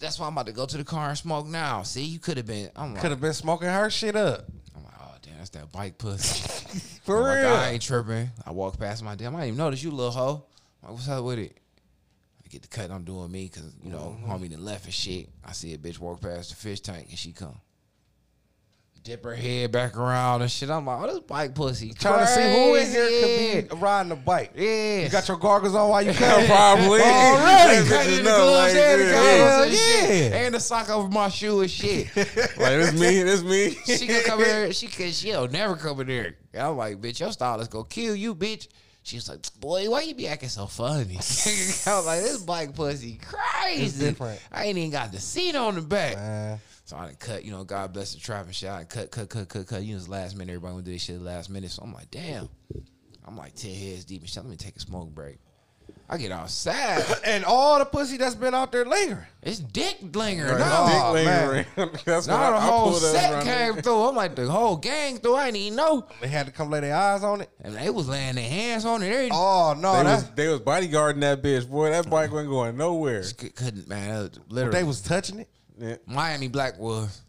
That's 0.00 0.18
why 0.18 0.26
I'm 0.26 0.32
about 0.32 0.46
to 0.46 0.52
go 0.52 0.66
to 0.66 0.76
the 0.76 0.84
car 0.84 1.10
and 1.10 1.18
smoke 1.18 1.46
now. 1.46 1.82
See, 1.82 2.02
you 2.02 2.18
could 2.18 2.36
have 2.36 2.46
been. 2.46 2.70
I'm 2.74 2.92
like, 2.92 3.02
Could 3.02 3.10
have 3.10 3.20
been 3.20 3.32
smoking 3.34 3.68
her 3.68 3.88
shit 3.90 4.16
up. 4.16 4.46
I'm 4.74 4.82
like, 4.84 4.94
oh 5.00 5.14
damn, 5.22 5.36
that's 5.38 5.50
that 5.50 5.70
bike 5.70 5.98
pussy. 5.98 6.78
For 7.04 7.18
I'm 7.18 7.22
like, 7.22 7.38
real. 7.38 7.54
I 7.54 7.68
ain't 7.70 7.82
tripping. 7.82 8.30
I 8.44 8.50
walk 8.50 8.78
past 8.78 9.02
my 9.02 9.14
damn. 9.14 9.36
I 9.36 9.40
didn't 9.40 9.48
even 9.54 9.58
notice 9.58 9.82
you, 9.82 9.90
little 9.90 10.10
hoe. 10.12 10.44
I'm 10.82 10.88
like, 10.88 10.92
what's 10.94 11.08
up 11.08 11.24
with 11.24 11.38
it? 11.38 11.56
Get 12.52 12.60
the 12.62 12.68
cut. 12.68 12.90
I'm 12.90 13.02
doing 13.02 13.32
me 13.32 13.48
because 13.50 13.74
you 13.82 13.90
know, 13.90 14.14
Mm-hmm. 14.20 14.30
homie 14.30 14.50
done 14.50 14.62
left 14.64 14.84
and 14.84 14.92
shit. 14.94 15.30
I 15.42 15.52
see 15.52 15.72
a 15.72 15.78
bitch 15.78 15.98
walk 15.98 16.20
past 16.20 16.50
the 16.50 16.56
fish 16.56 16.80
tank 16.80 17.06
and 17.08 17.18
she 17.18 17.32
come. 17.32 17.58
Dip 19.04 19.24
her 19.24 19.34
head 19.34 19.72
back 19.72 19.96
around 19.96 20.42
and 20.42 20.50
shit. 20.50 20.70
I'm 20.70 20.86
like, 20.86 21.02
oh, 21.02 21.06
this 21.08 21.18
bike 21.20 21.56
pussy. 21.56 21.92
Trying 21.92 22.20
to 22.20 22.26
see 22.28 22.40
who 22.40 22.74
in 22.76 22.86
here 22.88 23.04
crazy. 23.08 23.62
could 23.62 23.70
be 23.70 23.82
riding 23.82 24.12
a 24.12 24.16
bike. 24.16 24.52
Yeah. 24.54 25.02
You 25.04 25.08
got 25.08 25.26
your 25.26 25.38
goggles 25.38 25.74
on 25.74 25.88
while 25.88 26.02
you 26.02 26.12
come. 26.12 26.46
Probably. 26.46 27.00
Already. 27.00 27.02
That 27.02 27.84
bitch 27.84 27.88
Cutting 27.88 28.12
is 28.12 28.18
the 28.18 28.22
gloves 28.22 28.74
like, 28.74 28.82
and 28.84 29.00
the 29.00 29.04
yeah, 29.06 29.62
and 29.64 29.72
shit. 29.72 30.32
And 30.34 30.54
the 30.54 30.60
sock 30.60 30.88
over 30.90 31.08
my 31.08 31.28
shoe 31.30 31.62
and 31.62 31.70
shit. 31.70 32.06
Like 32.16 32.56
this 32.56 32.92
me, 32.92 33.22
this 33.24 33.42
me. 33.42 33.70
she 33.70 34.06
could 34.06 34.24
come 34.24 34.40
in 34.40 34.46
there. 34.46 34.72
She 34.72 34.86
could. 34.86 35.12
She'll 35.12 35.48
never 35.48 35.74
come 35.74 35.98
in 36.02 36.06
there. 36.06 36.36
And 36.52 36.62
I'm 36.62 36.76
like, 36.76 37.00
bitch, 37.00 37.18
your 37.18 37.32
style 37.32 37.60
is 37.60 37.66
gonna 37.66 37.86
kill 37.86 38.14
you, 38.14 38.36
bitch. 38.36 38.68
She's 39.04 39.28
like, 39.28 39.40
boy, 39.58 39.90
why 39.90 40.02
you 40.02 40.14
be 40.14 40.28
acting 40.28 40.48
so 40.48 40.66
funny? 40.66 41.14
I 41.14 41.16
was 41.16 42.06
like, 42.06 42.20
this 42.22 42.38
bike 42.38 42.74
pussy 42.74 43.18
crazy. 43.18 44.06
I 44.52 44.66
ain't 44.66 44.78
even 44.78 44.90
got 44.90 45.10
the 45.12 45.20
seat 45.20 45.56
on 45.56 45.74
the 45.74 45.80
back. 45.80 46.16
Man. 46.16 46.60
So 46.84 46.96
I 46.96 47.06
done 47.06 47.16
cut, 47.18 47.44
you 47.44 47.50
know, 47.50 47.64
God 47.64 47.92
bless 47.92 48.14
the 48.14 48.20
traffic 48.20 48.54
shit. 48.54 48.70
I 48.70 48.84
cut, 48.84 49.10
cut, 49.10 49.28
cut, 49.28 49.48
cut, 49.48 49.66
cut. 49.66 49.82
You 49.82 49.94
know, 49.94 49.98
it's 49.98 50.08
last 50.08 50.36
minute. 50.36 50.52
Everybody 50.52 50.72
gonna 50.72 50.84
do 50.84 50.92
this 50.92 51.02
shit 51.02 51.20
last 51.20 51.50
minute. 51.50 51.70
So 51.70 51.82
I'm 51.82 51.92
like, 51.92 52.10
damn. 52.10 52.48
I'm 53.24 53.36
like 53.36 53.54
10 53.54 53.74
heads 53.74 54.04
deep 54.04 54.20
and 54.20 54.30
shit. 54.30 54.42
Let 54.42 54.50
me 54.50 54.56
take 54.56 54.76
a 54.76 54.80
smoke 54.80 55.14
break. 55.14 55.38
I 56.12 56.18
get 56.18 56.30
outside. 56.30 57.02
And 57.24 57.42
all 57.44 57.78
the 57.78 57.86
pussy 57.86 58.18
that's 58.18 58.34
been 58.34 58.52
out 58.54 58.70
there 58.70 58.84
lingering. 58.84 59.24
It's 59.42 59.58
dick 59.60 59.96
linger. 60.14 60.44
Right, 60.44 60.58
no. 60.58 60.86
dick 60.86 61.02
Oh, 61.02 61.12
lingering. 61.14 61.66
That's 62.04 62.26
what 62.28 62.34
Now 62.36 62.48
I, 62.48 62.50
the 62.50 62.56
I 62.56 62.60
whole 62.60 62.90
pulled 62.90 63.02
up 63.04 63.10
set 63.12 63.42
came 63.44 63.72
there. 63.74 63.82
through. 63.82 64.02
I'm 64.08 64.14
like, 64.16 64.34
the 64.36 64.50
whole 64.50 64.76
gang 64.76 65.16
through. 65.18 65.36
I 65.36 65.46
didn't 65.46 65.56
even 65.56 65.76
know. 65.76 66.06
They 66.20 66.28
had 66.28 66.44
to 66.46 66.52
come 66.52 66.68
lay 66.70 66.80
their 66.80 66.94
eyes 66.94 67.24
on 67.24 67.40
it. 67.40 67.48
And 67.62 67.74
they 67.74 67.88
was 67.88 68.08
laying 68.10 68.34
their 68.34 68.48
hands 68.48 68.84
on 68.84 69.02
it. 69.02 69.08
They 69.08 69.30
Oh 69.32 69.74
no, 69.78 69.96
They 69.96 70.02
that, 70.04 70.14
was, 70.16 70.30
they 70.32 70.48
was 70.48 70.60
bodyguarding 70.60 71.20
that 71.20 71.42
bitch. 71.42 71.68
Boy, 71.70 71.90
that 71.90 72.10
bike 72.10 72.30
wasn't 72.30 72.50
going 72.50 72.76
nowhere. 72.76 73.22
c- 73.22 73.48
couldn't, 73.48 73.88
man. 73.88 74.08
That 74.10 74.20
was 74.20 74.40
literally. 74.50 74.78
they 74.78 74.84
was 74.84 75.00
touching 75.00 75.38
it. 75.40 75.48
Yeah. 75.78 75.96
Miami 76.06 76.48
Black 76.48 76.78
was. 76.78 77.21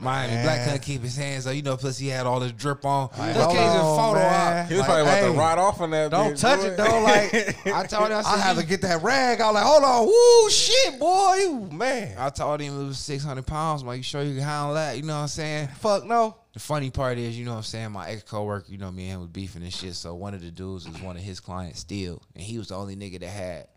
Miami 0.00 0.32
Man. 0.34 0.44
Black 0.44 0.64
couldn't 0.64 0.82
keep 0.82 1.02
his 1.02 1.16
hands 1.16 1.46
up. 1.46 1.54
You 1.54 1.62
know, 1.62 1.76
plus 1.76 1.98
he 1.98 2.08
had 2.08 2.26
all 2.26 2.40
this 2.40 2.52
drip 2.52 2.84
on. 2.84 3.10
Like, 3.18 3.34
Just 3.34 3.40
hold 3.44 3.56
can't 3.56 3.80
photo 3.80 4.14
man. 4.20 4.66
He 4.66 4.72
was 4.74 4.80
Like, 4.80 4.86
probably 4.88 5.02
about 5.02 5.18
hey, 5.18 5.32
to 5.32 5.38
ride 5.38 5.58
off 5.58 5.80
on 5.80 5.90
that 5.90 6.10
Don't 6.10 6.32
bitch, 6.34 6.40
touch 6.40 6.60
boy. 6.60 6.66
it 6.66 6.76
though. 6.76 7.02
Like. 7.02 7.66
I 7.74 7.86
told 7.86 8.10
him, 8.10 8.16
I, 8.18 8.22
said, 8.22 8.34
I 8.34 8.38
had 8.38 8.56
to 8.56 8.66
get 8.66 8.80
that 8.82 9.02
rag. 9.02 9.40
I 9.40 9.46
was 9.46 9.54
like, 9.54 9.64
hold 9.64 9.84
on, 9.84 10.06
woo, 10.06 10.50
shit, 10.50 10.98
boy, 10.98 11.34
you 11.40 11.68
man. 11.72 12.16
I 12.18 12.30
told 12.30 12.60
him 12.60 12.80
it 12.80 12.86
was 12.86 12.98
600 12.98 13.46
pounds. 13.46 13.82
I'm 13.82 13.88
like, 13.88 13.98
you 13.98 14.02
sure 14.02 14.22
you 14.22 14.34
can 14.34 14.42
handle 14.44 14.74
that? 14.74 14.96
You 14.96 15.02
know 15.02 15.14
what 15.14 15.22
I'm 15.22 15.28
saying? 15.28 15.68
Fuck 15.78 16.04
no. 16.04 16.36
The 16.52 16.58
funny 16.58 16.90
part 16.90 17.16
is, 17.18 17.38
you 17.38 17.44
know 17.44 17.52
what 17.52 17.58
I'm 17.58 17.62
saying? 17.62 17.92
My 17.92 18.08
ex 18.08 18.22
coworker, 18.24 18.66
you 18.72 18.78
know, 18.78 18.90
me 18.90 19.04
and 19.04 19.12
him 19.12 19.20
was 19.20 19.28
beefing 19.28 19.62
and 19.62 19.72
shit. 19.72 19.94
So 19.94 20.14
one 20.16 20.34
of 20.34 20.40
the 20.40 20.50
dudes 20.50 20.88
was 20.88 21.00
one 21.00 21.16
of 21.16 21.22
his 21.22 21.38
clients 21.38 21.78
still. 21.78 22.22
And 22.34 22.42
he 22.42 22.58
was 22.58 22.68
the 22.68 22.74
only 22.76 22.96
nigga 22.96 23.20
that 23.20 23.28
had 23.28 23.68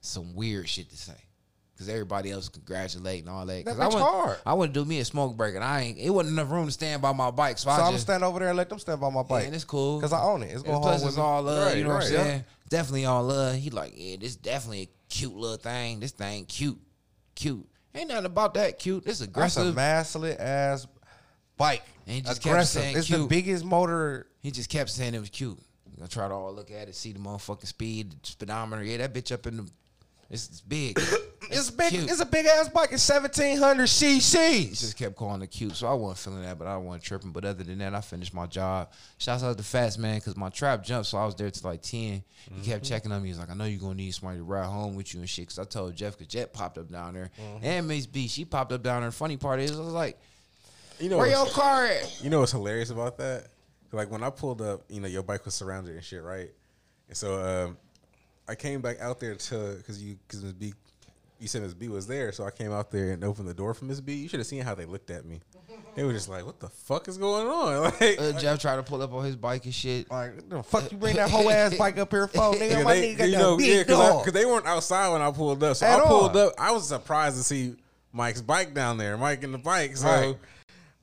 some 0.00 0.34
weird 0.34 0.68
shit 0.68 0.90
to 0.90 0.96
say. 0.96 1.14
Cause 1.78 1.88
everybody 1.88 2.32
else 2.32 2.48
congratulating 2.48 3.28
all 3.28 3.46
that. 3.46 3.64
Cause 3.64 3.76
That 3.76 3.84
I 3.84 3.86
went, 3.86 4.00
hard. 4.00 4.38
I 4.44 4.52
wouldn't 4.52 4.74
do 4.74 4.84
me 4.84 4.98
a 4.98 5.04
smoke 5.04 5.36
break, 5.36 5.54
and 5.54 5.62
I 5.62 5.82
ain't. 5.82 5.98
It 5.98 6.10
wasn't 6.10 6.36
enough 6.36 6.50
room 6.50 6.66
to 6.66 6.72
stand 6.72 7.00
by 7.00 7.12
my 7.12 7.30
bike, 7.30 7.56
so, 7.56 7.66
So 7.66 7.70
I 7.70 7.74
I'm 7.74 7.80
gonna 7.82 7.92
just 7.92 8.04
stand 8.04 8.24
over 8.24 8.40
there 8.40 8.48
and 8.48 8.56
let 8.56 8.68
them 8.68 8.80
stand 8.80 9.00
by 9.00 9.10
my 9.10 9.22
bike. 9.22 9.42
Yeah, 9.42 9.46
and 9.46 9.54
it's 9.54 9.62
cool 9.64 10.00
Cause 10.00 10.12
I 10.12 10.20
own 10.22 10.42
it. 10.42 10.46
It's 10.46 10.62
going 10.62 10.80
plus 10.80 11.04
it's 11.04 11.16
all 11.18 11.40
love. 11.42 11.68
Right, 11.68 11.76
you 11.76 11.84
know 11.84 11.90
what 11.90 12.02
I'm 12.02 12.02
right, 12.02 12.12
yeah. 12.12 12.24
saying? 12.24 12.44
Definitely 12.68 13.04
all 13.04 13.22
love. 13.22 13.54
He 13.54 13.70
like, 13.70 13.92
yeah, 13.96 14.16
this 14.18 14.34
definitely 14.34 14.82
a 14.82 14.88
cute 15.08 15.36
little 15.36 15.56
thing. 15.56 16.00
This 16.00 16.10
thing 16.10 16.46
cute, 16.46 16.80
cute. 17.36 17.64
Ain't 17.94 18.08
nothing 18.08 18.26
about 18.26 18.54
that 18.54 18.80
cute. 18.80 19.04
This 19.04 19.20
That's 19.20 19.28
a 19.28 19.30
aggressive. 19.30 19.74
masculine 19.76 20.36
ass 20.40 20.86
bike. 21.56 21.84
And 22.06 22.16
he 22.16 22.22
just 22.22 22.42
kept 22.42 22.46
Aggressive. 22.46 22.82
saying 22.82 22.96
It's 22.96 23.08
the 23.08 23.24
biggest 23.26 23.64
motor. 23.64 24.26
He 24.42 24.50
just 24.50 24.68
kept 24.68 24.90
saying 24.90 25.14
it 25.14 25.20
was 25.20 25.30
cute. 25.30 25.58
I 26.02 26.06
tried 26.06 26.28
to 26.28 26.34
all 26.34 26.52
look 26.52 26.70
at 26.70 26.88
it, 26.88 26.94
see 26.94 27.12
the 27.12 27.18
motherfucking 27.18 27.66
speed, 27.66 28.12
the 28.12 28.16
speedometer. 28.22 28.84
Yeah, 28.84 28.98
that 28.98 29.14
bitch 29.14 29.32
up 29.32 29.46
in 29.46 29.58
the. 29.58 29.68
It's, 30.30 30.48
it's 30.48 30.60
big. 30.60 31.00
It's 31.50 31.70
big. 31.70 31.88
cute. 31.88 32.10
It's 32.10 32.20
a 32.20 32.26
big 32.26 32.44
ass 32.44 32.68
bike. 32.68 32.90
It's 32.92 33.02
seventeen 33.02 33.56
hundred 33.56 33.86
cc's. 33.86 34.80
just 34.80 34.98
kept 34.98 35.16
calling 35.16 35.40
it 35.40 35.46
cute, 35.46 35.74
so 35.74 35.86
I 35.86 35.94
wasn't 35.94 36.18
feeling 36.18 36.42
that, 36.42 36.58
but 36.58 36.66
I 36.66 36.76
wasn't 36.76 37.04
tripping. 37.04 37.30
But 37.32 37.46
other 37.46 37.64
than 37.64 37.78
that, 37.78 37.94
I 37.94 38.02
finished 38.02 38.34
my 38.34 38.44
job. 38.44 38.90
Shouts 39.16 39.42
out 39.42 39.56
to 39.56 39.64
Fats 39.64 39.96
man, 39.96 40.16
because 40.16 40.36
my 40.36 40.50
trap 40.50 40.84
jumped, 40.84 41.06
so 41.06 41.16
I 41.16 41.24
was 41.24 41.34
there 41.36 41.50
till 41.50 41.70
like 41.70 41.80
ten. 41.80 42.22
He 42.54 42.70
kept 42.70 42.84
checking 42.84 43.12
on 43.12 43.22
me. 43.22 43.28
He's 43.28 43.38
like, 43.38 43.48
"I 43.48 43.54
know 43.54 43.64
you're 43.64 43.80
gonna 43.80 43.94
need 43.94 44.10
somebody 44.10 44.40
to 44.40 44.44
ride 44.44 44.66
home 44.66 44.94
with 44.94 45.14
you 45.14 45.20
and 45.20 45.28
shit." 45.28 45.46
Because 45.46 45.58
I 45.58 45.64
told 45.64 45.96
Jeff, 45.96 46.18
because 46.18 46.30
Jet 46.30 46.52
popped 46.52 46.76
up 46.76 46.90
down 46.92 47.14
there, 47.14 47.30
and 47.62 47.88
Mace 47.88 48.04
B, 48.04 48.28
she 48.28 48.44
popped 48.44 48.72
up 48.72 48.82
down 48.82 49.00
there. 49.00 49.10
Funny 49.10 49.38
part 49.38 49.58
is, 49.60 49.70
I 49.74 49.82
was 49.82 49.94
like, 49.94 50.18
You 50.98 51.08
know, 51.08 51.16
"Where 51.16 51.28
your 51.30 51.46
car 51.46 51.86
at?" 51.86 52.22
You 52.22 52.28
know 52.28 52.40
what's 52.40 52.52
hilarious 52.52 52.90
about 52.90 53.16
that? 53.18 53.46
Like 53.90 54.10
when 54.10 54.22
I 54.22 54.28
pulled 54.28 54.60
up, 54.60 54.82
you 54.90 55.00
know, 55.00 55.08
your 55.08 55.22
bike 55.22 55.46
was 55.46 55.54
surrounded 55.54 55.94
and 55.94 56.04
shit, 56.04 56.22
right? 56.22 56.50
And 57.08 57.16
so 57.16 57.68
um, 57.68 57.78
I 58.48 58.54
came 58.54 58.80
back 58.80 59.00
out 59.00 59.20
there 59.20 59.34
to 59.34 59.74
because 59.76 60.02
you 60.02 60.16
because 60.26 60.42
Miss 60.42 60.52
B, 60.54 60.72
you 61.38 61.48
said 61.48 61.62
Miss 61.62 61.74
B 61.74 61.88
was 61.88 62.06
there, 62.06 62.32
so 62.32 62.44
I 62.44 62.50
came 62.50 62.72
out 62.72 62.90
there 62.90 63.12
and 63.12 63.22
opened 63.24 63.48
the 63.48 63.54
door 63.54 63.74
for 63.74 63.84
Miss 63.84 64.00
B. 64.00 64.14
You 64.14 64.28
should 64.28 64.40
have 64.40 64.46
seen 64.46 64.62
how 64.62 64.74
they 64.74 64.84
looked 64.86 65.10
at 65.10 65.24
me. 65.24 65.40
They 65.94 66.04
were 66.04 66.12
just 66.12 66.28
like, 66.28 66.46
"What 66.46 66.60
the 66.60 66.68
fuck 66.68 67.08
is 67.08 67.18
going 67.18 67.46
on?" 67.48 67.82
Like, 68.00 68.20
Uh, 68.20 68.32
Jeff 68.38 68.60
tried 68.60 68.76
to 68.76 68.82
pull 68.82 69.02
up 69.02 69.12
on 69.12 69.24
his 69.24 69.36
bike 69.36 69.64
and 69.64 69.74
shit. 69.74 70.10
Like, 70.10 70.48
the 70.48 70.62
fuck 70.62 70.90
you 70.92 70.98
bring 70.98 71.16
that 71.16 71.28
whole 71.30 71.50
ass 71.50 71.74
bike 71.78 71.98
up 71.98 72.10
here 72.12 72.28
for, 72.28 72.54
nigga? 72.54 72.70
yeah, 72.70 72.82
my 72.82 72.94
nigga 72.96 73.18
got 73.18 73.28
you 73.28 73.36
know, 73.36 73.56
big 73.56 73.88
yeah, 73.88 74.12
because 74.18 74.32
they 74.32 74.46
weren't 74.46 74.66
outside 74.66 75.08
when 75.12 75.22
I 75.22 75.30
pulled 75.32 75.62
up. 75.62 75.76
So 75.76 75.86
At 75.86 76.00
I 76.00 76.06
pulled 76.06 76.36
all. 76.36 76.48
up. 76.48 76.54
I 76.58 76.70
was 76.72 76.88
surprised 76.88 77.36
to 77.36 77.42
see 77.42 77.74
Mike's 78.12 78.40
bike 78.42 78.74
down 78.74 78.96
there, 78.98 79.16
Mike 79.16 79.42
in 79.42 79.52
the 79.52 79.58
bike. 79.58 79.96
So. 79.96 80.06
Right. 80.08 80.36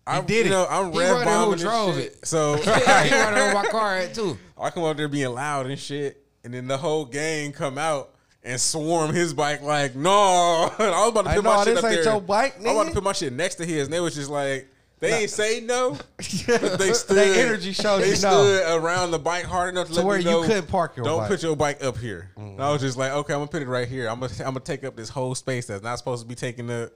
I 0.08 0.22
did 0.22 0.46
you 0.46 0.52
it. 0.52 0.56
know, 0.56 0.68
I'm 0.70 0.92
He 0.92 1.00
running 1.00 1.28
who 1.52 1.56
drove 1.56 1.96
shit. 1.96 2.06
it. 2.14 2.28
So 2.28 2.56
he 2.58 2.70
running 2.70 3.40
on 3.42 3.54
my 3.56 3.66
car 3.72 4.06
too. 4.08 4.38
I 4.56 4.70
come 4.70 4.84
up 4.84 4.96
there 4.98 5.08
being 5.08 5.34
loud 5.34 5.66
and 5.66 5.80
shit, 5.80 6.24
and 6.46 6.54
then 6.54 6.68
the 6.68 6.78
whole 6.78 7.04
gang 7.04 7.52
come 7.52 7.78
out 7.78 8.12
and 8.44 8.62
swarm 8.62 9.14
his 9.14 9.34
bike 9.34 9.62
like, 9.64 9.96
no. 9.96 10.72
I 10.80 10.90
was 10.90 11.10
about 11.10 11.26
to 11.26 11.34
put 11.34 11.44
my 11.44 11.64
shit 11.64 11.78
up 11.78 11.84
there. 11.84 12.04
your 12.04 12.22
bike, 12.22 12.56
I 12.60 12.62
was 12.62 12.72
about 12.72 12.88
to 12.88 12.94
put 12.94 13.04
my 13.04 13.12
shit 13.14 13.34
next 13.34 13.56
to 13.56 13.66
his, 13.66 13.88
and 13.88 13.94
they 13.94 14.00
was 14.00 14.14
just 14.16 14.30
like, 14.30 14.70
they 15.00 15.24
ain't 15.24 15.30
say 15.30 15.60
no, 15.60 15.98
but 16.48 16.80
they 16.80 16.94
stood. 16.94 17.18
They 17.18 17.42
energy 17.42 17.74
showed 17.74 18.00
They 18.00 18.10
you 18.10 18.16
stood 18.16 18.78
around 18.78 19.12
the 19.12 19.20
bike 19.20 19.44
hard 19.44 19.74
enough 19.74 19.88
to, 19.88 19.94
To 19.94 20.00
let 20.00 20.06
where 20.06 20.18
me 20.20 20.24
you 20.24 20.42
couldn't 20.44 20.68
park 20.68 20.96
your 20.96 21.06
Don't 21.06 21.20
bike. 21.20 21.28
put 21.28 21.44
your 21.44 21.56
bike 21.56 21.84
up 21.84 21.98
here. 21.98 22.32
And 22.38 22.46
I 22.46 22.50
mm-hmm. 22.64 22.72
was 22.72 22.82
just 22.82 22.98
like, 22.98 23.12
okay, 23.12 23.34
I'm 23.34 23.40
gonna 23.40 23.52
put 23.52 23.62
it 23.62 23.68
right 23.68 23.88
here. 23.88 24.08
I'm 24.08 24.20
gonna, 24.20 24.34
I'm 24.40 24.54
gonna 24.54 24.62
take 24.62 24.84
up 24.84 24.96
this 24.96 25.10
whole 25.10 25.36
space 25.36 25.68
that's 25.68 25.84
not 25.84 25.98
supposed 25.98 26.24
to 26.24 26.28
be 26.28 26.36
taking 26.36 26.72
up. 26.72 26.92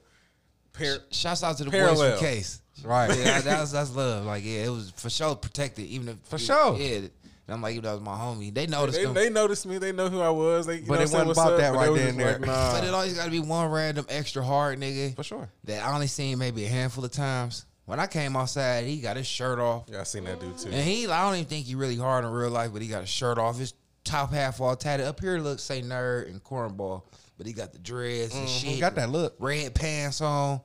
Par- 0.72 1.00
Shouts 1.12 1.44
out 1.44 1.58
to 1.58 1.66
the 1.66 1.72
boys 1.72 1.80
Parallel. 1.80 2.18
from 2.18 2.26
Case. 2.26 2.62
Right. 2.84 3.10
Yeah, 3.18 3.42
that's 3.42 3.72
that's 3.72 3.94
love. 3.94 4.26
Like, 4.26 4.46
yeah, 4.46 4.66
it 4.66 4.70
was 4.70 4.92
for 4.92 5.10
sure 5.10 5.36
protected. 5.36 5.86
Even 5.88 6.10
if 6.10 6.18
For 6.24 6.38
sure. 6.38 6.78
Yeah. 6.78 7.02
And 7.50 7.56
I'm 7.56 7.64
like, 7.64 7.72
even 7.72 7.84
though 7.86 7.90
that 7.90 7.96
was 7.96 8.04
my 8.04 8.16
homie, 8.16 8.54
they 8.54 8.68
noticed 8.68 9.00
they, 9.00 9.06
him. 9.06 9.16
they 9.16 9.28
noticed 9.32 9.66
me. 9.66 9.80
They 9.80 9.92
know 9.92 10.08
who 10.08 10.22
I 10.22 10.30
was. 10.30 10.68
They, 10.68 10.76
you 10.76 10.84
But 10.86 10.98
know, 10.98 11.02
it 11.02 11.12
wasn't 11.12 11.32
about 11.32 11.54
up, 11.54 11.58
that 11.60 11.74
right 11.74 11.92
then 11.96 12.08
and 12.10 12.18
like, 12.20 12.26
there. 12.28 12.40
nah. 12.42 12.74
but 12.74 12.84
it 12.84 12.94
always 12.94 13.16
got 13.16 13.26
to 13.26 13.32
be 13.32 13.40
one 13.40 13.72
random 13.72 14.06
extra 14.08 14.44
hard 14.44 14.80
nigga 14.80 15.16
For 15.16 15.24
sure. 15.24 15.50
that 15.64 15.84
I 15.84 15.92
only 15.92 16.06
seen 16.06 16.38
maybe 16.38 16.64
a 16.66 16.70
handful 16.70 17.04
of 17.04 17.10
times. 17.12 17.66
When 17.86 18.00
I 18.00 18.06
came 18.06 18.36
outside, 18.36 18.86
he 18.86 19.02
got 19.02 19.18
his 19.18 19.26
shirt 19.26 19.58
off, 19.58 19.86
Yeah, 19.92 20.02
I 20.02 20.04
seen 20.04 20.26
that 20.26 20.40
dude 20.40 20.60
too. 20.60 20.70
and 20.70 20.76
he 20.88 21.08
I 21.08 21.24
don't 21.26 21.34
even 21.38 21.48
think 21.48 21.66
he 21.66 21.74
really 21.74 21.96
hard 21.98 22.24
in 22.24 22.30
real 22.30 22.52
life, 22.52 22.72
but 22.72 22.84
he 22.84 22.88
got 22.88 23.02
his 23.02 23.10
shirt 23.10 23.40
off, 23.40 23.58
his 23.58 23.74
top 24.04 24.32
half 24.32 24.62
all 24.62 24.76
tatted. 24.76 25.08
Up 25.08 25.20
here 25.20 25.40
looks 25.40 25.64
say 25.64 25.82
nerd 25.82 26.30
and 26.30 26.44
cornball, 26.44 27.02
but 27.40 27.48
he 27.48 27.54
got 27.54 27.72
the 27.74 27.80
dreads 27.80 28.36
and 28.36 28.48
shit. 28.48 28.70
Mm-hmm. 28.74 28.80
got 28.80 28.94
that 28.94 29.10
look. 29.10 29.38
Red 29.40 29.74
pants 29.74 30.22
on. 30.22 30.62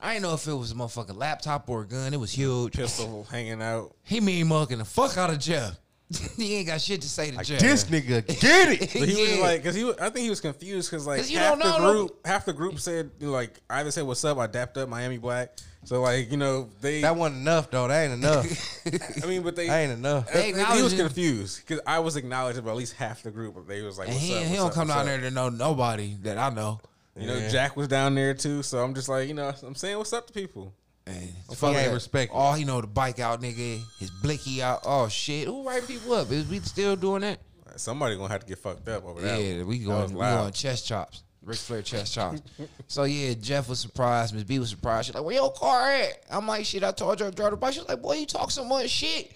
I 0.00 0.14
didn't 0.14 0.22
know 0.22 0.34
if 0.34 0.46
it 0.46 0.54
was 0.54 0.70
a 0.72 0.74
motherfucking 0.74 1.16
laptop 1.18 1.68
or 1.68 1.82
a 1.82 1.86
gun. 1.86 2.14
It 2.14 2.20
was 2.20 2.32
huge. 2.32 2.72
Pistol 2.74 3.26
hanging 3.30 3.60
out. 3.60 3.94
He 4.04 4.20
mean 4.20 4.46
mugging 4.46 4.78
the 4.78 4.84
fuck 4.86 5.18
out 5.18 5.28
of 5.28 5.38
Jeff. 5.40 5.76
he 6.36 6.56
ain't 6.56 6.66
got 6.68 6.80
shit 6.80 7.02
to 7.02 7.08
say 7.08 7.30
to 7.30 7.44
Jeff. 7.44 7.60
This 7.60 7.84
nigga 7.84 8.26
get 8.40 8.68
it. 8.80 8.80
But 8.98 9.08
he 9.08 9.20
was 9.20 9.36
Yeah. 9.36 9.42
like, 9.42 9.62
because 9.62 9.74
he, 9.74 9.84
was, 9.84 9.96
I 9.98 10.08
think 10.10 10.24
he 10.24 10.30
was 10.30 10.40
confused 10.40 10.90
because 10.90 11.06
like 11.06 11.18
'Cause 11.18 11.30
you 11.30 11.38
half 11.38 11.58
don't 11.58 11.70
the 11.72 11.78
know 11.78 11.92
group, 11.92 12.26
half 12.26 12.44
the 12.46 12.52
group 12.54 12.80
said 12.80 13.10
you 13.20 13.26
know, 13.26 13.32
like 13.32 13.60
I 13.68 13.80
either 13.80 13.90
said 13.90 14.04
what's 14.04 14.24
up, 14.24 14.38
I 14.38 14.46
dapped 14.46 14.78
up 14.78 14.88
Miami 14.88 15.18
Black. 15.18 15.56
So 15.84 16.00
like 16.02 16.30
you 16.30 16.36
know 16.36 16.68
they, 16.80 17.02
That 17.02 17.14
wasn't 17.16 17.40
enough 17.42 17.70
though. 17.70 17.88
That 17.88 18.04
ain't 18.04 18.12
enough. 18.14 18.46
I 19.22 19.26
mean, 19.26 19.42
but 19.42 19.54
they, 19.54 19.66
that 19.68 19.78
ain't 19.78 19.92
enough. 19.92 20.28
I 20.30 20.32
They 20.32 20.42
think 20.52 20.56
he 20.56 20.62
was 20.62 20.92
acknowledging- 20.92 20.98
confused 20.98 21.60
because 21.66 21.80
I 21.86 21.98
was 21.98 22.16
acknowledged 22.16 22.64
by 22.64 22.70
at 22.70 22.76
least 22.76 22.94
half 22.94 23.22
the 23.22 23.30
group. 23.30 23.66
They 23.68 23.82
was 23.82 23.98
like, 23.98 24.08
and 24.08 24.16
what's 24.16 24.26
he, 24.26 24.34
up? 24.34 24.42
he 24.42 24.48
what's 24.48 24.56
don't 24.58 24.66
up, 24.68 24.74
come 24.74 24.88
what's 24.88 24.96
down 24.98 25.00
up? 25.14 25.20
there 25.20 25.30
to 25.30 25.30
know 25.34 25.48
nobody 25.50 26.16
that 26.22 26.38
I 26.38 26.50
know. 26.50 26.80
You 27.16 27.26
know, 27.26 27.48
Jack 27.48 27.76
was 27.76 27.88
down 27.88 28.14
there 28.14 28.32
too. 28.32 28.62
So 28.62 28.78
I'm 28.78 28.94
just 28.94 29.08
like, 29.08 29.28
you 29.28 29.34
know, 29.34 29.52
I'm 29.62 29.74
saying 29.74 29.98
what's 29.98 30.12
up 30.12 30.26
to 30.28 30.32
people. 30.32 30.72
And 31.08 31.32
He 31.48 31.54
fuck 31.54 31.74
ain't 31.74 31.92
respect. 31.92 32.32
All 32.32 32.52
he 32.52 32.64
know 32.64 32.80
the 32.80 32.86
bike 32.86 33.18
out, 33.18 33.40
nigga. 33.40 33.80
His 33.98 34.10
blicky 34.10 34.62
out. 34.62 34.80
Oh 34.84 35.08
shit. 35.08 35.46
Who 35.46 35.66
writing 35.66 35.86
people 35.86 36.12
up? 36.12 36.30
Is 36.30 36.46
we 36.46 36.60
still 36.60 36.96
doing 36.96 37.22
that? 37.22 37.40
Somebody 37.76 38.16
gonna 38.16 38.28
have 38.28 38.40
to 38.40 38.46
get 38.46 38.58
fucked 38.58 38.88
up 38.88 39.04
over 39.04 39.20
that. 39.20 39.40
Yeah, 39.40 39.62
we 39.62 39.78
That 39.78 39.86
going 39.86 40.02
was 40.02 40.12
we 40.12 40.18
going 40.18 40.52
chest 40.52 40.86
chops. 40.86 41.22
Ric 41.42 41.56
Flair 41.56 41.82
chest 41.82 42.12
chops. 42.14 42.42
so 42.88 43.04
yeah, 43.04 43.32
Jeff 43.34 43.68
was 43.68 43.80
surprised. 43.80 44.34
Miss 44.34 44.44
B 44.44 44.58
was 44.58 44.68
surprised. 44.68 45.06
She's 45.06 45.14
like, 45.14 45.24
"Where 45.24 45.34
your 45.34 45.52
car 45.52 45.90
at?" 45.90 46.24
I'm 46.30 46.46
like, 46.46 46.66
"Shit, 46.66 46.84
I 46.84 46.92
told 46.92 47.20
you 47.20 47.26
I 47.26 47.30
drove 47.30 47.52
the 47.52 47.56
bike." 47.56 47.72
She's 47.74 47.88
like, 47.88 48.02
"Boy, 48.02 48.16
you 48.16 48.26
talk 48.26 48.50
so 48.50 48.64
much 48.64 48.90
shit." 48.90 49.32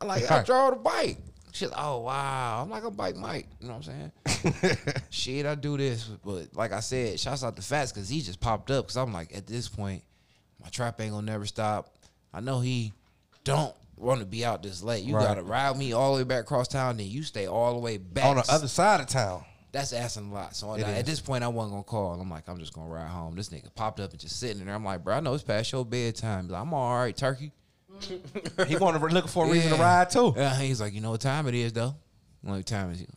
I'm 0.00 0.08
like, 0.08 0.28
"I 0.30 0.42
drove 0.42 0.70
the 0.74 0.80
bike." 0.80 1.18
She's 1.52 1.70
like, 1.70 1.80
"Oh 1.80 2.00
wow." 2.00 2.62
I'm 2.62 2.70
like, 2.70 2.84
"I'm 2.84 2.94
bike 2.94 3.16
Mike." 3.16 3.46
You 3.60 3.68
know 3.68 3.76
what 3.76 3.88
I'm 3.88 4.12
saying? 4.34 4.76
shit, 5.10 5.46
I 5.46 5.54
do 5.54 5.76
this, 5.76 6.04
but 6.24 6.48
like 6.54 6.72
I 6.72 6.80
said, 6.80 7.20
shouts 7.20 7.44
out 7.44 7.54
to 7.56 7.62
Fats 7.62 7.92
because 7.92 8.08
he 8.08 8.22
just 8.22 8.40
popped 8.40 8.70
up. 8.70 8.86
Because 8.86 8.96
I'm 8.96 9.12
like, 9.12 9.34
at 9.36 9.46
this 9.46 9.68
point, 9.68 10.02
my 10.66 10.70
trap 10.70 11.00
ain't 11.00 11.12
gonna 11.12 11.30
never 11.30 11.46
stop. 11.46 11.94
I 12.34 12.40
know 12.40 12.58
he 12.58 12.92
don't 13.44 13.72
want 13.96 14.18
to 14.18 14.26
be 14.26 14.44
out 14.44 14.64
this 14.64 14.82
late. 14.82 15.04
You 15.04 15.14
Right. 15.14 15.24
gotta 15.24 15.42
ride 15.44 15.76
me 15.76 15.92
all 15.92 16.14
the 16.16 16.22
way 16.22 16.24
back 16.24 16.40
across 16.40 16.66
town, 16.66 16.96
then 16.96 17.06
you 17.06 17.22
stay 17.22 17.46
all 17.46 17.72
the 17.74 17.78
way 17.78 17.98
back 17.98 18.24
On 18.24 18.34
the 18.36 18.44
other 18.50 18.66
side 18.66 19.00
of 19.00 19.06
town. 19.06 19.44
that's 19.70 19.92
asking 19.92 20.32
a 20.32 20.34
lot. 20.34 20.56
So 20.56 20.70
I- 20.70 20.78
is. 20.78 20.82
at 20.84 21.06
this 21.06 21.20
point, 21.20 21.44
I 21.44 21.48
wasn't 21.48 21.74
gonna 21.74 21.84
call. 21.84 22.20
I'm 22.20 22.28
like, 22.28 22.48
I'm 22.48 22.58
just 22.58 22.72
gonna 22.72 22.88
ride 22.88 23.06
home. 23.08 23.36
This 23.36 23.48
nigga 23.50 23.72
popped 23.76 24.00
up 24.00 24.10
and 24.10 24.18
just 24.18 24.40
sitting 24.40 24.58
in 24.58 24.66
there. 24.66 24.74
I'm 24.74 24.84
like, 24.84 25.04
bro, 25.04 25.14
I 25.14 25.20
know 25.20 25.34
it's 25.34 25.44
past 25.44 25.70
your 25.70 25.84
bedtime. 25.84 26.46
He's 26.46 26.50
like, 26.50 26.62
I'm 26.62 26.74
all 26.74 26.96
right, 26.98 27.16
turkey. 27.16 27.52
He 28.66 28.76
wanted 28.76 29.00
looking 29.12 29.30
for 29.30 29.46
a 29.46 29.48
reason 29.50 29.70
to 29.70 29.76
Yeah. 29.78 29.82
ride 30.00 30.10
too. 30.10 30.34
Yeah, 30.36 30.58
he's 30.58 30.80
like, 30.80 30.92
you 30.94 31.00
know 31.00 31.12
what 31.12 31.20
time 31.20 31.46
it 31.46 31.54
is 31.54 31.72
though? 31.72 31.94
What 32.42 32.66
time 32.66 32.90
is 32.90 33.02
it? 33.02 33.10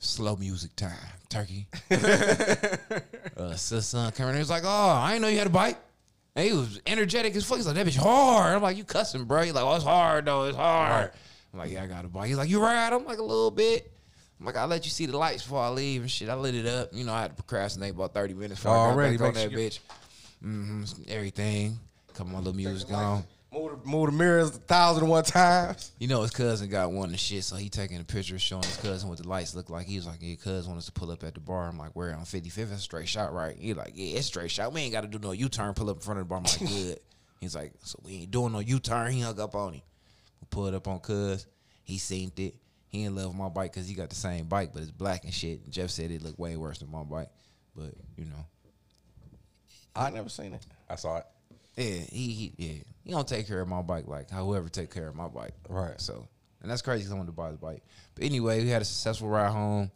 Slow 0.00 0.36
music 0.36 0.76
time, 0.76 0.92
turkey. 1.30 1.66
uh, 1.90 3.54
so 3.56 3.80
son 3.80 4.12
coming 4.12 4.30
in, 4.30 4.34
he 4.36 4.40
was 4.40 4.50
like, 4.50 4.62
oh, 4.64 4.68
I 4.90 5.10
didn't 5.12 5.22
know 5.22 5.28
you 5.28 5.38
had 5.38 5.46
a 5.48 5.50
bike. 5.50 5.76
And 6.38 6.46
he 6.46 6.52
was 6.52 6.80
energetic 6.86 7.34
as 7.34 7.44
fuck. 7.44 7.56
He's 7.56 7.66
like, 7.66 7.74
that 7.74 7.84
bitch 7.84 7.96
hard. 7.96 8.54
I'm 8.54 8.62
like, 8.62 8.76
you 8.76 8.84
cussing, 8.84 9.24
bro. 9.24 9.42
He's 9.42 9.54
like, 9.54 9.64
oh, 9.64 9.74
it's 9.74 9.82
hard 9.82 10.26
though. 10.26 10.44
It's 10.44 10.56
hard. 10.56 11.10
I'm 11.52 11.58
like, 11.58 11.72
yeah, 11.72 11.82
I 11.82 11.88
got 11.88 12.04
a 12.04 12.08
bike. 12.08 12.28
He's 12.28 12.36
like, 12.36 12.48
you 12.48 12.62
ride? 12.62 12.92
I'm 12.92 13.04
like, 13.04 13.18
a 13.18 13.24
little 13.24 13.50
bit. 13.50 13.90
I'm 14.38 14.46
like, 14.46 14.56
I'll 14.56 14.68
let 14.68 14.84
you 14.84 14.92
see 14.92 15.06
the 15.06 15.18
lights 15.18 15.42
before 15.42 15.64
I 15.64 15.68
leave 15.70 16.02
and 16.02 16.08
shit. 16.08 16.28
I 16.28 16.36
lit 16.36 16.54
it 16.54 16.64
up. 16.64 16.90
You 16.92 17.02
know, 17.02 17.12
I 17.12 17.22
had 17.22 17.36
to 17.36 17.42
procrastinate 17.42 17.90
about 17.90 18.14
30 18.14 18.34
minutes 18.34 18.60
before 18.60 18.76
Already, 18.76 19.16
I 19.16 19.18
got 19.18 19.34
back 19.34 19.46
on 19.46 19.50
that 19.50 19.58
bitch. 19.58 19.80
Mm-hmm, 20.44 21.02
everything. 21.08 21.76
Couple 22.14 22.32
my 22.32 22.38
little 22.38 22.54
music 22.54 22.92
on. 22.92 23.24
Move 23.52 23.82
the, 23.82 23.88
move 23.88 24.06
the 24.10 24.12
mirrors 24.12 24.50
a 24.50 24.58
thousand 24.58 25.04
and 25.04 25.10
one 25.10 25.24
times. 25.24 25.92
You 25.98 26.06
know 26.06 26.20
his 26.20 26.30
cousin 26.30 26.68
got 26.68 26.92
one 26.92 27.08
and 27.08 27.18
shit, 27.18 27.44
so 27.44 27.56
he 27.56 27.70
taking 27.70 27.98
a 27.98 28.04
picture 28.04 28.38
showing 28.38 28.64
his 28.64 28.76
cousin 28.76 29.08
what 29.08 29.18
the 29.18 29.26
lights 29.26 29.54
look 29.54 29.70
like. 29.70 29.86
He 29.86 29.96
was 29.96 30.06
like, 30.06 30.18
"Yeah, 30.20 30.34
cousin 30.36 30.72
wants 30.72 30.86
to 30.86 30.92
pull 30.92 31.10
up 31.10 31.24
at 31.24 31.32
the 31.32 31.40
bar." 31.40 31.66
I'm 31.66 31.78
like, 31.78 31.96
"Where 31.96 32.14
on 32.14 32.24
55th? 32.24 32.72
It's 32.72 32.82
straight 32.82 33.08
shot, 33.08 33.32
right?" 33.32 33.56
He 33.56 33.72
like, 33.72 33.92
"Yeah, 33.94 34.18
it's 34.18 34.26
straight 34.26 34.50
shot. 34.50 34.74
We 34.74 34.82
ain't 34.82 34.92
got 34.92 35.00
to 35.00 35.08
do 35.08 35.18
no 35.18 35.32
U-turn. 35.32 35.72
Pull 35.72 35.88
up 35.88 35.96
in 35.96 36.02
front 36.02 36.20
of 36.20 36.26
the 36.26 36.28
bar." 36.28 36.38
I'm 36.38 36.44
like, 36.44 36.58
"Good." 36.58 37.00
He's 37.40 37.56
like, 37.56 37.72
"So 37.84 37.98
we 38.04 38.16
ain't 38.16 38.30
doing 38.30 38.52
no 38.52 38.58
U-turn." 38.58 39.12
He 39.12 39.20
hung 39.20 39.40
up 39.40 39.54
on 39.54 39.74
him. 39.74 39.82
We 40.42 40.46
pulled 40.50 40.74
up 40.74 40.86
on 40.86 40.98
cuz. 41.00 41.46
He 41.84 41.96
seen 41.96 42.30
it. 42.36 42.54
He 42.88 43.04
in 43.04 43.14
love 43.14 43.28
with 43.28 43.36
my 43.36 43.48
bike 43.48 43.72
because 43.72 43.88
he 43.88 43.94
got 43.94 44.10
the 44.10 44.14
same 44.16 44.46
bike, 44.46 44.70
but 44.74 44.82
it's 44.82 44.90
black 44.90 45.24
and 45.24 45.32
shit. 45.32 45.70
Jeff 45.70 45.90
said 45.90 46.10
it 46.10 46.22
looked 46.22 46.38
way 46.38 46.56
worse 46.56 46.78
than 46.78 46.90
my 46.90 47.02
bike, 47.02 47.28
but 47.74 47.94
you 48.16 48.26
know, 48.26 48.46
I 49.96 50.10
never 50.10 50.28
seen 50.28 50.54
it. 50.54 50.66
I 50.88 50.96
saw 50.96 51.18
it. 51.18 51.26
yeah, 51.76 51.84
he, 51.84 52.30
he 52.32 52.52
yeah, 52.56 52.82
he 53.08 53.12
don't 53.14 53.26
take 53.26 53.48
care 53.48 53.60
of 53.60 53.66
my 53.66 53.82
bike 53.82 54.06
like 54.06 54.30
however 54.30 54.68
take 54.68 54.92
care 54.94 55.08
of 55.08 55.16
my 55.16 55.26
bike. 55.26 55.54
Right. 55.68 56.00
So, 56.00 56.28
and 56.62 56.70
that's 56.70 56.82
crazy. 56.82 57.02
'cause 57.04 57.12
I 57.12 57.16
wanted 57.16 57.28
to 57.30 57.32
buy 57.32 57.48
his 57.48 57.56
bike, 57.56 57.82
but 58.14 58.22
anyway, 58.22 58.62
we 58.62 58.68
had 58.68 58.82
a 58.82 58.84
successful 58.84 59.28
ride 59.28 59.50
home. 59.50 59.90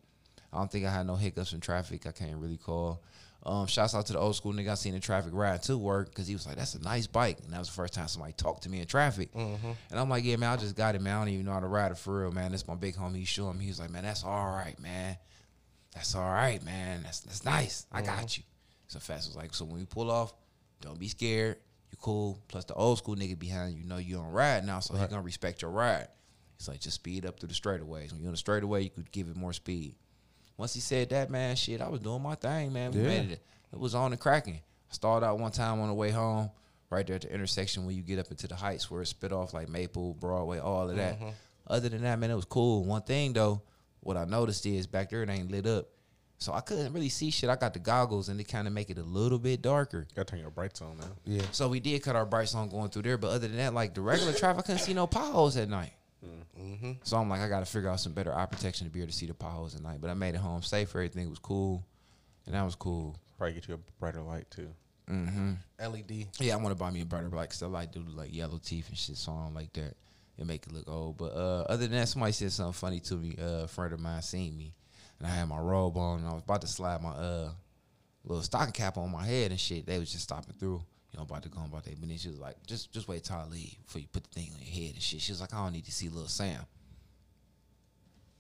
I 0.53 0.59
don't 0.59 0.71
think 0.71 0.85
I 0.87 0.91
had 0.93 1.07
no 1.07 1.15
hiccups 1.17 1.53
in 1.53 1.61
traffic. 1.61 2.07
I 2.07 2.13
can't 2.13 2.37
really 2.39 2.57
call. 2.57 3.03
Um, 3.45 3.67
shouts 3.67 3.95
out 3.95 4.07
to 4.07 4.13
the 4.13 4.19
old 4.21 4.37
school 4.37 4.53
nigga 4.53 4.71
I 4.71 4.75
seen 4.75 4.95
in 4.95 5.01
traffic 5.01 5.33
ride 5.35 5.63
to 5.65 5.77
work 5.77 6.09
because 6.11 6.27
he 6.29 6.35
was 6.35 6.47
like, 6.47 6.57
"That's 6.57 6.75
a 6.75 6.81
nice 6.83 7.07
bike," 7.09 7.39
and 7.45 7.53
that 7.53 7.59
was 7.59 7.69
the 7.69 7.75
first 7.75 7.93
time 7.93 8.07
somebody 8.09 8.33
talked 8.35 8.63
to 8.63 8.69
me 8.71 8.81
in 8.81 8.87
traffic. 8.87 9.31
And 9.35 9.99
I'm 9.99 10.09
like, 10.09 10.25
"Yeah, 10.25 10.37
man, 10.37 10.51
I 10.51 10.57
just 10.57 10.77
got 10.77 10.95
it, 10.95 11.03
man. 11.03 11.17
I 11.17 11.19
don't 11.21 11.29
even 11.35 11.47
know 11.47 11.53
how 11.53 11.61
to 11.61 11.67
ride 11.67 11.91
it 11.91 11.99
for 11.99 12.21
real, 12.21 12.31
man. 12.33 12.53
That's 12.53 12.67
my 12.69 12.77
big 12.77 12.95
homie. 12.97 13.17
He 13.17 13.25
showed 13.25 13.53
me. 13.55 13.65
He 13.65 13.71
was 13.71 13.81
like, 13.81 13.91
"Man, 13.91 14.05
that's 14.05 14.23
all 14.25 14.47
right, 14.53 14.79
man." 14.81 15.17
That's 15.95 16.15
all 16.15 16.23
right, 16.31 16.63
man. 16.65 17.03
That's 17.03 17.21
that's 17.21 17.45
nice. 17.45 17.87
I 17.93 18.01
got 18.03 18.37
you. 18.39 18.45
So 18.89 18.99
Fats 19.01 19.27
was 19.27 19.37
like, 19.37 19.55
so 19.55 19.65
when 19.65 19.77
we 19.81 19.87
pull 19.87 20.11
off, 20.11 20.33
don't 20.81 20.99
be 20.99 21.09
scared. 21.09 21.57
Cool. 22.03 22.39
Plus 22.49 22.65
the 22.67 22.75
old 22.75 22.99
school 22.99 23.17
nigga 23.17 23.39
behind 23.39 23.79
you 23.79 23.85
know 23.87 23.97
you 23.97 24.19
on 24.19 24.31
ride 24.31 24.65
now, 24.67 24.81
so 24.81 24.95
he 24.95 25.07
gonna 25.07 25.23
respect 25.23 25.63
your 25.63 25.71
ride. 25.71 26.09
He's 26.59 26.69
like, 26.69 26.81
just 26.81 26.97
speed 26.97 27.25
up 27.25 27.41
through 27.41 27.49
the 27.49 27.55
straightaways. 27.55 28.13
When 28.13 28.21
you're 28.21 28.29
on 28.29 28.33
the 28.35 28.37
straightaway, 28.37 28.83
you 28.83 28.91
could 28.91 29.11
give 29.11 29.29
it 29.29 29.37
more 29.37 29.53
speed. 29.53 29.95
Once 30.57 30.75
he 30.75 30.81
said 30.81 31.09
that, 31.11 31.31
man, 31.31 31.57
shit, 31.57 31.81
I 31.81 31.89
was 31.89 32.01
doing 32.01 32.23
my 32.23 32.35
thing, 32.35 32.73
man. 32.73 32.93
We 32.93 33.01
Yeah. 33.01 33.07
made 33.07 33.31
it. 33.33 33.43
It 33.73 33.79
was 33.79 33.95
on 33.95 34.13
and 34.13 34.21
cracking. 34.21 34.57
I 34.91 34.95
stalled 34.95 35.25
out 35.25 35.39
one 35.39 35.51
time 35.53 35.81
on 35.81 35.89
the 35.89 35.95
way 35.95 36.11
home, 36.11 36.51
right 36.91 37.07
there 37.07 37.17
at 37.17 37.23
the 37.23 37.33
intersection 37.33 37.87
when 37.87 37.97
you 37.97 38.03
get 38.03 38.19
up 38.19 38.31
into 38.31 38.47
the 38.47 38.55
heights 38.55 38.91
where 38.91 39.01
it 39.03 39.07
spit 39.07 39.33
off 39.33 39.55
like 39.55 39.69
Maple, 39.69 40.15
Broadway, 40.15 40.59
all 40.59 40.91
of 40.91 40.97
that. 40.97 41.17
Mm-hmm. 41.17 41.31
Other 41.69 41.89
than 41.89 42.03
that, 42.03 42.19
man, 42.19 42.31
it 42.31 42.35
was 42.37 42.45
cool. 42.45 42.85
One 42.85 43.03
thing 43.03 43.33
though, 43.33 43.63
what 44.01 44.17
I 44.17 44.25
noticed 44.25 44.67
is 44.67 44.87
back 44.87 45.09
there 45.11 45.23
it 45.23 45.31
ain't 45.31 45.51
lit 45.51 45.67
up. 45.67 45.87
So 46.43 46.53
I 46.53 46.61
couldn't 46.61 46.93
really 46.93 47.09
see 47.09 47.31
shit. 47.31 47.49
I 47.49 47.57
got 47.57 47.73
the 47.73 47.79
goggles 47.79 48.29
and 48.29 48.39
they 48.39 48.45
kind 48.45 48.67
of 48.67 48.73
make 48.73 48.91
it 48.91 48.99
a 48.99 49.03
little 49.03 49.39
bit 49.39 49.63
darker. 49.63 50.07
Gotta 50.15 50.31
turn 50.31 50.41
your 50.41 50.51
brights 50.51 50.83
on 50.83 50.99
now. 50.99 51.05
Yeah. 51.25 51.43
So 51.53 51.69
we 51.69 51.81
did 51.81 52.03
cut 52.03 52.17
our 52.17 52.27
brights 52.27 52.55
on 52.55 52.69
going 52.69 52.91
through 52.91 53.03
there, 53.03 53.19
but 53.19 53.29
other 53.29 53.49
than 53.49 53.57
that, 53.57 53.75
like 53.75 53.95
the 53.95 54.01
regular 54.01 54.33
traffic, 54.33 54.61
I 54.61 54.63
couldn't 54.67 54.81
see 54.81 54.95
no 54.95 55.07
potholes 55.07 55.57
at 55.57 55.69
night. 55.69 55.93
So 57.03 57.17
I'm 57.17 57.29
like, 57.29 57.41
I 57.41 57.49
got 57.49 57.61
to 57.61 57.67
figure 57.67 57.89
out 57.89 58.01
some 58.01 58.13
better 58.13 58.35
eye 58.35 58.47
protection 58.47 58.87
to 58.87 58.93
be 58.93 59.01
able 59.01 59.11
to 59.11 59.17
see 59.17 59.27
the 59.27 59.35
potholes 59.35 59.75
at 59.75 59.83
night. 59.83 60.01
But 60.01 60.11
I 60.11 60.15
made 60.15 60.35
it 60.35 60.39
home 60.39 60.63
safe. 60.63 60.91
Everything 60.91 61.29
was 61.31 61.39
cool, 61.39 61.85
and 62.47 62.55
that 62.55 62.63
was 62.63 62.75
cool. 62.75 63.17
Probably 63.39 63.55
get 63.55 63.69
you 63.69 63.75
a 63.75 63.79
brighter 63.99 64.23
light 64.23 64.51
too. 64.51 64.69
LED. 65.81 66.27
Yeah, 66.39 66.55
I 66.55 66.57
want 66.57 66.69
to 66.69 66.75
buy 66.75 66.91
me 66.91 67.01
a 67.03 67.05
brighter 67.05 67.29
light 67.29 67.49
because 67.49 67.63
I 67.63 67.67
like 67.67 67.93
do 67.93 68.05
like 68.15 68.35
yellow 68.35 68.59
teeth 68.63 68.89
and 68.89 68.97
shit, 68.97 69.17
so 69.17 69.33
I 69.33 69.45
don't 69.45 69.55
like 69.55 69.73
that. 69.75 69.95
It 70.39 70.47
make 70.47 70.67
it 70.67 70.73
look 70.73 70.89
old. 70.89 71.19
But 71.19 71.35
uh, 71.35 71.67
other 71.69 71.87
than 71.89 71.99
that, 71.99 72.09
somebody 72.09 72.33
said 72.33 72.53
something 72.53 72.73
funny 72.73 73.01
to 73.01 73.15
me. 73.17 73.37
Uh, 73.41 73.65
a 73.65 73.69
friend 73.69 73.93
of 73.93 74.01
mine 74.01 74.23
seen 74.23 74.57
me, 74.57 74.75
and 75.23 75.31
I 75.31 75.35
had 75.35 75.49
my 75.49 75.59
robe 75.59 75.97
on, 75.97 76.19
and 76.19 76.29
I 76.29 76.33
was 76.33 76.43
about 76.43 76.61
to 76.63 76.67
slide 76.67 77.01
my 77.01 77.11
uh 77.11 77.51
little 78.25 78.43
stocking 78.43 78.73
cap 78.73 78.97
on 78.97 79.11
my 79.11 79.25
head 79.25 79.51
and 79.51 79.61
shit. 79.61 79.87
They 79.87 79.99
was 79.99 80.11
just 80.11 80.25
stopping 80.25 80.55
through. 80.59 80.83
You 81.13 81.19
know, 81.19 81.25
about 81.25 81.43
to 81.43 81.51
go 81.51 81.61
about 81.63 81.85
that. 81.85 82.01
But 82.01 82.09
then 82.09 82.17
she 82.17 82.29
was 82.29 82.39
like, 82.39 82.57
just 82.67 82.91
just 82.93 83.07
wait 83.07 83.23
till 83.23 83.37
I 83.37 83.45
leave 83.47 83.77
before 83.85 84.01
you 84.01 84.09
put 84.09 84.25
the 84.25 84.31
thing 84.31 84.51
on 84.55 84.61
your 84.61 84.75
head 84.75 84.95
and 84.95 85.03
shit. 85.03 85.21
She 85.21 85.31
was 85.31 85.41
like, 85.41 85.53
I 85.55 85.63
don't 85.63 85.73
need 85.73 85.85
to 85.85 85.93
see 85.93 86.09
little 86.09 86.29
Sam. 86.29 86.65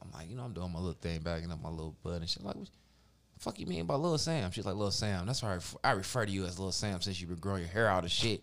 I'm 0.03 0.11
like, 0.13 0.29
you 0.29 0.37
know, 0.37 0.43
I'm 0.43 0.53
doing 0.53 0.73
my 0.73 0.79
little 0.79 0.99
thing, 1.01 1.21
bagging 1.21 1.53
up 1.53 1.63
my 1.63 1.69
little 1.69 1.95
butt 2.03 2.15
and 2.15 2.29
shit. 2.29 2.43
Like, 2.43 2.57
what 2.57 2.65
the 2.65 3.41
fuck 3.41 3.61
you 3.61 3.67
mean 3.67 3.85
by 3.85 3.95
little 3.95 4.19
Sam? 4.19 4.51
She's 4.51 4.65
like, 4.65 4.75
little 4.75 4.91
Sam. 4.91 5.27
That's 5.27 5.43
why 5.43 5.51
I, 5.51 5.55
ref- 5.55 5.77
I 5.85 5.91
refer 5.93 6.27
to 6.27 6.33
you 6.33 6.45
as 6.45 6.59
little 6.59 6.73
Sam 6.73 7.01
since 7.01 7.21
you've 7.21 7.31
been 7.31 7.39
growing 7.39 7.61
your 7.61 7.71
hair 7.71 7.89
out 7.89 8.03
and 8.03 8.11
shit. 8.11 8.43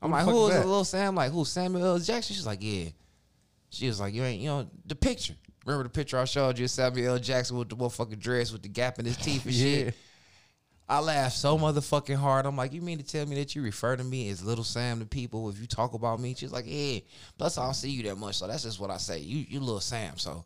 I'm 0.00 0.10
Who 0.10 0.16
like, 0.16 0.24
who 0.26 0.46
is 0.48 0.62
that? 0.62 0.84
Sam? 0.84 1.14
Like, 1.14 1.32
who? 1.32 1.44
Samuel 1.44 1.84
L. 1.84 1.98
Jackson? 1.98 2.36
She's 2.36 2.46
like, 2.46 2.58
yeah. 2.60 2.90
She 3.70 3.86
was 3.88 4.00
like, 4.00 4.12
you 4.12 4.22
ain't, 4.22 4.40
you 4.40 4.48
know, 4.48 4.68
the 4.84 4.94
picture. 4.94 5.34
Remember 5.64 5.84
the 5.84 5.90
picture 5.90 6.18
I 6.18 6.24
showed 6.24 6.58
you 6.58 6.64
of 6.64 6.70
Samuel 6.70 7.14
L. 7.14 7.18
Jackson 7.18 7.56
with 7.56 7.68
the 7.68 7.76
motherfucking 7.76 8.18
dress 8.18 8.52
with 8.52 8.62
the 8.62 8.68
gap 8.68 8.98
in 8.98 9.04
his 9.04 9.16
teeth 9.16 9.44
and 9.44 9.54
Yeah. 9.54 9.76
shit? 9.84 9.94
I 10.88 10.98
laughed 10.98 11.36
so 11.36 11.56
motherfucking 11.56 12.16
hard. 12.16 12.44
I'm 12.44 12.56
like, 12.56 12.72
you 12.72 12.82
mean 12.82 12.98
to 12.98 13.04
tell 13.04 13.24
me 13.24 13.36
that 13.36 13.54
you 13.54 13.62
refer 13.62 13.96
to 13.96 14.04
me 14.04 14.28
as 14.28 14.44
Little 14.44 14.64
Sam 14.64 14.98
to 14.98 15.06
people 15.06 15.48
if 15.48 15.58
you 15.58 15.66
talk 15.66 15.94
about 15.94 16.20
me? 16.20 16.34
She's 16.34 16.52
like, 16.52 16.64
yeah. 16.66 16.98
Plus, 17.38 17.56
I 17.56 17.64
don't 17.64 17.74
see 17.74 17.90
you 17.90 18.02
that 18.04 18.16
much, 18.16 18.36
so 18.36 18.46
that's 18.46 18.64
just 18.64 18.78
what 18.80 18.90
I 18.90 18.98
say. 18.98 19.20
You, 19.20 19.46
you 19.48 19.60
Little 19.60 19.80
Sam, 19.80 20.18
so 20.18 20.44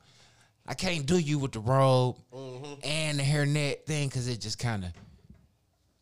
I 0.66 0.74
can't 0.74 1.06
do 1.06 1.18
you 1.18 1.38
with 1.38 1.52
the 1.52 1.60
robe 1.60 2.16
mm-hmm. 2.32 2.74
and 2.84 3.18
the 3.18 3.22
hairnet 3.22 3.86
thing 3.86 4.08
because 4.08 4.28
it 4.28 4.40
just 4.40 4.58
kind 4.58 4.84
of 4.84 4.92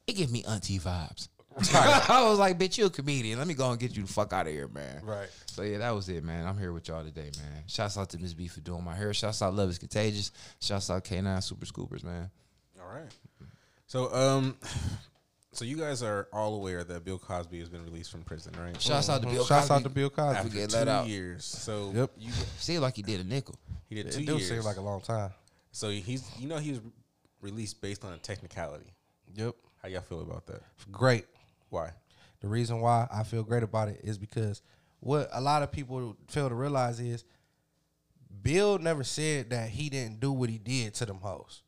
it 0.07 0.15
gives 0.17 0.33
me 0.33 0.45
auntie 0.45 0.79
vibes. 0.79 1.29
I 1.75 2.27
was 2.29 2.39
like, 2.39 2.59
bitch, 2.59 2.79
you 2.79 2.87
a 2.87 2.91
comedian. 2.91 3.39
Let 3.39 3.47
me 3.47 3.55
go 3.55 3.71
and 3.71 3.79
get 3.79 3.97
you 3.97 4.03
the 4.03 4.13
fuck 4.13 4.33
out 4.33 4.47
of 4.47 4.53
here, 4.53 4.69
man. 4.69 5.01
Right. 5.05 5.29
So 5.47 5.63
yeah, 5.63 5.79
that 5.79 5.91
was 5.95 6.09
it, 6.09 6.25
man. 6.25 6.47
I'm 6.47 6.59
here 6.59 6.73
with 6.73 6.89
y'all 6.89 7.05
today, 7.05 7.31
man. 7.39 7.63
Shouts 7.67 7.97
out 7.97 8.11
to 8.11 8.19
Miss 8.19 8.35
B 8.35 8.49
for 8.49 8.61
doing 8.61 8.83
my 8.83 8.95
hair. 8.95 9.15
Shouts 9.15 9.41
out 9.43 9.55
Love 9.55 9.71
is 9.71 9.79
Contagious. 9.79 10.33
Shouts 10.61 10.91
out 10.91 11.05
K9 11.05 11.43
Super 11.43 11.65
Scoopers, 11.67 12.03
man. 12.03 12.29
All 12.81 12.93
right. 12.93 13.09
So 13.87 14.13
um, 14.15 14.57
so 15.53 15.65
you 15.65 15.77
guys 15.77 16.03
are 16.03 16.27
all 16.33 16.57
aware 16.57 16.83
that 16.83 17.05
Bill 17.05 17.19
Cosby 17.19 17.61
has 17.61 17.69
been 17.69 17.85
released 17.85 18.11
from 18.11 18.23
prison, 18.23 18.53
right? 18.61 18.81
Shouts 18.81 19.09
out 19.09 19.23
to 19.23 19.29
Bill 19.29 19.45
Shouts 19.45 19.69
Cosby. 19.69 19.75
out 19.75 19.83
to 19.85 19.89
Bill 19.91 20.11
Cosby. 20.11 20.37
After 20.39 20.49
get 20.51 20.71
two 20.71 20.77
let 20.77 20.89
out. 20.89 21.07
years. 21.07 21.45
So 21.45 21.93
Yep. 21.95 22.11
you 22.19 22.33
Seemed 22.59 22.83
like 22.83 22.97
he 22.97 23.03
did 23.03 23.21
a 23.21 23.25
nickel. 23.25 23.55
he 23.89 23.95
did 23.95 24.11
two 24.11 24.21
It 24.21 24.27
do 24.27 24.37
years. 24.37 24.49
seem 24.49 24.63
like 24.63 24.77
a 24.79 24.81
long 24.83 25.01
time. 25.03 25.31
so 25.71 25.91
he's 25.91 26.29
you 26.39 26.49
know 26.49 26.59
he 26.59 26.71
was 26.73 26.81
released 27.41 27.81
based 27.81 28.05
on 28.05 28.13
a 28.13 28.17
technicality. 28.19 28.93
Yep. 29.37 29.55
How 29.83 29.89
y'all 29.89 30.01
feel 30.01 30.23
about 30.23 30.47
that? 30.47 30.63
Great. 30.91 31.27
Why? 31.75 31.91
The 32.41 32.47
reason 32.49 32.81
why 32.81 33.09
I 33.13 33.25
feel 33.25 33.43
great 33.43 33.63
about 33.65 33.89
it 33.89 34.01
is 34.05 34.17
because 34.17 34.63
what 35.01 35.29
a 35.33 35.41
lot 35.41 35.63
of 35.63 35.73
people 35.73 36.17
fail 36.29 36.49
to 36.49 36.55
realize 36.55 37.01
is 37.01 37.25
Bill 38.43 38.79
never 38.79 39.03
said 39.05 39.51
that 39.51 39.71
he 39.71 39.89
didn't 39.89 40.21
do 40.21 40.31
what 40.33 40.51
he 40.51 40.59
did 40.59 40.95
to 40.95 41.07
them 41.07 41.19
hoes. 41.19 41.63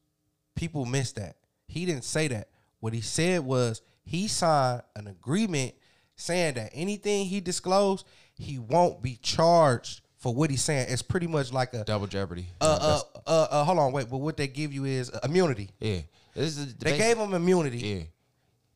People 0.55 0.85
miss 0.87 1.13
that. 1.13 1.37
He 1.67 1.87
didn't 1.87 2.05
say 2.05 2.29
that. 2.29 2.49
What 2.81 2.93
he 2.93 3.01
said 3.01 3.41
was 3.45 3.83
he 4.05 4.29
signed 4.29 4.83
an 4.95 5.07
agreement 5.09 5.75
saying 6.15 6.55
that 6.55 6.71
anything 6.73 7.27
he 7.27 7.41
disclosed, 7.41 8.07
he 8.35 8.59
won't 8.59 9.03
be 9.03 9.17
charged 9.17 10.03
for 10.19 10.35
what 10.35 10.51
he's 10.51 10.63
saying. 10.63 10.87
It's 10.89 11.03
pretty 11.03 11.27
much 11.27 11.53
like 11.53 11.75
a 11.75 11.85
Double 11.85 12.07
Jeopardy. 12.07 12.47
uh, 12.61 12.79
uh, 12.81 13.01
uh, 13.27 13.47
uh, 13.51 13.65
hold 13.65 13.79
on, 13.79 13.93
wait, 13.93 14.09
but 14.11 14.19
what 14.19 14.37
they 14.37 14.47
give 14.47 14.73
you 14.73 14.85
is 14.85 15.11
immunity. 15.25 15.71
yeah. 15.81 16.01
This 16.35 16.59
is 16.59 16.75
the 16.75 16.85
They 16.85 16.99
gave 16.99 17.17
him 17.17 17.33
immunity. 17.33 17.79
Yeah. 17.79 18.03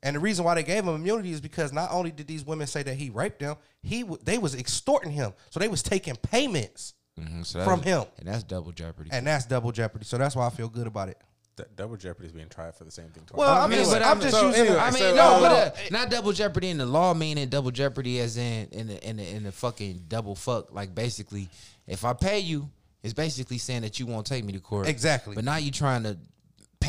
And 0.02 0.16
the 0.16 0.20
reason 0.20 0.44
why 0.44 0.54
they 0.54 0.62
gave 0.62 0.84
him 0.84 0.94
immunity 0.94 1.30
is 1.30 1.40
because 1.40 1.72
not 1.72 1.90
only 1.92 2.10
did 2.10 2.26
these 2.26 2.44
women 2.44 2.66
say 2.66 2.82
that 2.82 2.94
he 2.94 3.10
raped 3.10 3.40
them, 3.40 3.56
he 3.82 4.00
w- 4.02 4.18
they 4.24 4.38
was 4.38 4.54
extorting 4.54 5.12
him. 5.12 5.32
So 5.50 5.60
they 5.60 5.68
was 5.68 5.82
taking 5.82 6.16
payments, 6.16 6.94
Mhm, 7.18 7.44
so 7.44 7.62
From 7.64 7.80
was- 7.80 7.86
him. 7.88 8.04
And 8.18 8.26
that's 8.28 8.42
double 8.42 8.72
Jeopardy. 8.72 9.10
and 9.12 9.26
that's 9.26 9.44
double 9.44 9.72
jeopardy. 9.72 10.04
So 10.06 10.16
that's 10.16 10.34
why 10.34 10.46
I 10.46 10.50
feel 10.50 10.68
good 10.68 10.86
about 10.86 11.10
it. 11.10 11.18
D- 11.56 11.64
Double 11.76 11.96
Jeopardy 11.96 12.26
is 12.28 12.32
being 12.32 12.48
tried 12.48 12.74
for 12.74 12.84
the 12.84 12.90
same 12.90 13.08
thing. 13.10 13.24
twice. 13.26 13.36
Well, 13.36 13.50
I 13.50 13.64
I 13.64 13.66
mean, 13.66 13.80
mean, 13.80 13.90
but 13.90 14.02
I'm 14.02 14.12
I'm 14.12 14.20
just 14.22 14.34
so 14.34 14.46
using. 14.46 14.62
anyway, 14.68 14.78
I 14.78 14.90
mean, 14.90 15.00
so, 15.00 15.14
no, 15.14 15.22
uh, 15.22 15.40
but 15.40 15.52
uh, 15.52 15.80
not 15.90 16.08
double 16.10 16.32
jeopardy 16.32 16.70
in 16.70 16.78
the 16.78 16.86
law, 16.86 17.12
meaning 17.12 17.48
double 17.50 17.70
jeopardy 17.70 18.20
as 18.20 18.38
in 18.38 18.68
in 18.70 18.86
the 18.86 19.06
in 19.06 19.16
the, 19.18 19.28
in 19.28 19.42
the 19.42 19.52
fucking 19.52 20.04
double 20.08 20.34
fuck. 20.34 20.72
Like 20.72 20.94
basically, 20.94 21.50
if 21.86 22.04
I 22.06 22.14
pay 22.14 22.38
you, 22.38 22.70
it's 23.02 23.12
basically 23.12 23.58
saying 23.58 23.82
that 23.82 24.00
you 24.00 24.06
won't 24.06 24.26
take 24.26 24.44
me 24.44 24.54
to 24.54 24.60
court. 24.60 24.88
Exactly. 24.88 25.34
But 25.34 25.44
now 25.44 25.56
you 25.56 25.70
trying 25.70 26.04
to 26.04 26.16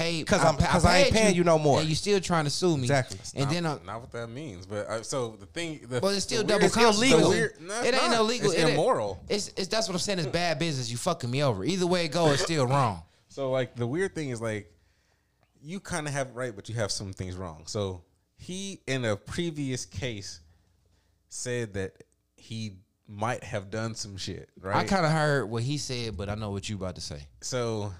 pay 0.02 0.24
'Cause 0.24 0.42
I'm- 0.44 0.58
'cause 0.58 0.86
I 0.86 1.00
ain't 1.00 1.14
paying 1.14 1.36
you 1.36 1.44
no 1.44 1.58
more. 1.60 1.80
and 1.80 1.88
you 1.90 1.96
still 1.96 2.20
trying 2.20 2.46
to 2.46 2.50
sue 2.50 2.76
me. 2.78 2.84
Exactly. 2.84 3.20
And 3.36 3.46
not, 3.46 3.54
then 3.54 3.66
uh, 3.66 3.80
not 3.86 4.02
what 4.02 4.12
that 4.12 4.28
means, 4.30 4.66
but 4.66 4.88
uh, 4.88 5.04
so 5.04 5.36
the 5.40 5.46
thing, 5.46 5.82
the, 5.90 6.00
well, 6.00 6.12
it's 6.12 6.24
still 6.24 6.44
double 6.44 6.62
weird- 6.62 6.74
counsel. 6.74 7.20
the 7.20 7.30
weird- 7.30 7.62
no, 7.62 7.82
it 7.82 7.94
it's 7.94 8.02
ain't 8.04 8.12
not. 8.12 8.20
illegal. 8.22 8.52
It's 8.52 8.60
It 8.62 8.70
immoral. 8.74 9.24
It's, 9.30 9.48
it's 9.58 9.68
that's 9.68 9.88
what 9.88 9.94
I'm 9.94 10.00
saying. 10.00 10.20
It's 10.20 10.28
bad 10.28 10.60
business. 10.60 10.90
You 10.90 10.98
fucking 10.98 11.30
me 11.30 11.44
over. 11.44 11.64
Either 11.64 11.88
way 11.88 12.06
it 12.06 12.12
go, 12.12 12.32
it's 12.32 12.42
still 12.44 12.66
wrong. 12.68 13.04
So 13.30 13.50
like 13.50 13.76
the 13.78 13.88
weird 13.88 14.14
thing 14.14 14.30
is 14.32 14.42
like 14.42 14.70
you 15.64 15.80
kind 15.80 16.06
of 16.06 16.12
have 16.12 16.28
it 16.28 16.34
right, 16.34 16.54
but 16.54 16.68
you 16.68 16.76
have 16.76 16.92
some 16.92 17.14
things 17.14 17.36
wrong. 17.38 17.64
So 17.66 18.04
he 18.36 18.82
in 18.88 19.06
a 19.06 19.16
previous 19.16 19.86
case 19.86 20.42
said 21.30 21.76
that 21.76 21.94
he 22.36 22.74
might 23.08 23.42
have 23.46 23.70
done 23.70 23.96
some 23.96 24.18
shit, 24.18 24.50
right? 24.60 24.76
I 24.76 24.84
kind 24.84 25.06
of 25.06 25.14
heard 25.14 25.50
what 25.50 25.64
he 25.64 25.78
said, 25.78 26.18
but 26.18 26.28
I 26.28 26.36
know 26.36 26.52
what 26.52 26.68
you 26.68 26.76
about 26.76 26.96
to 26.96 27.02
say. 27.02 27.26
so 27.42 27.94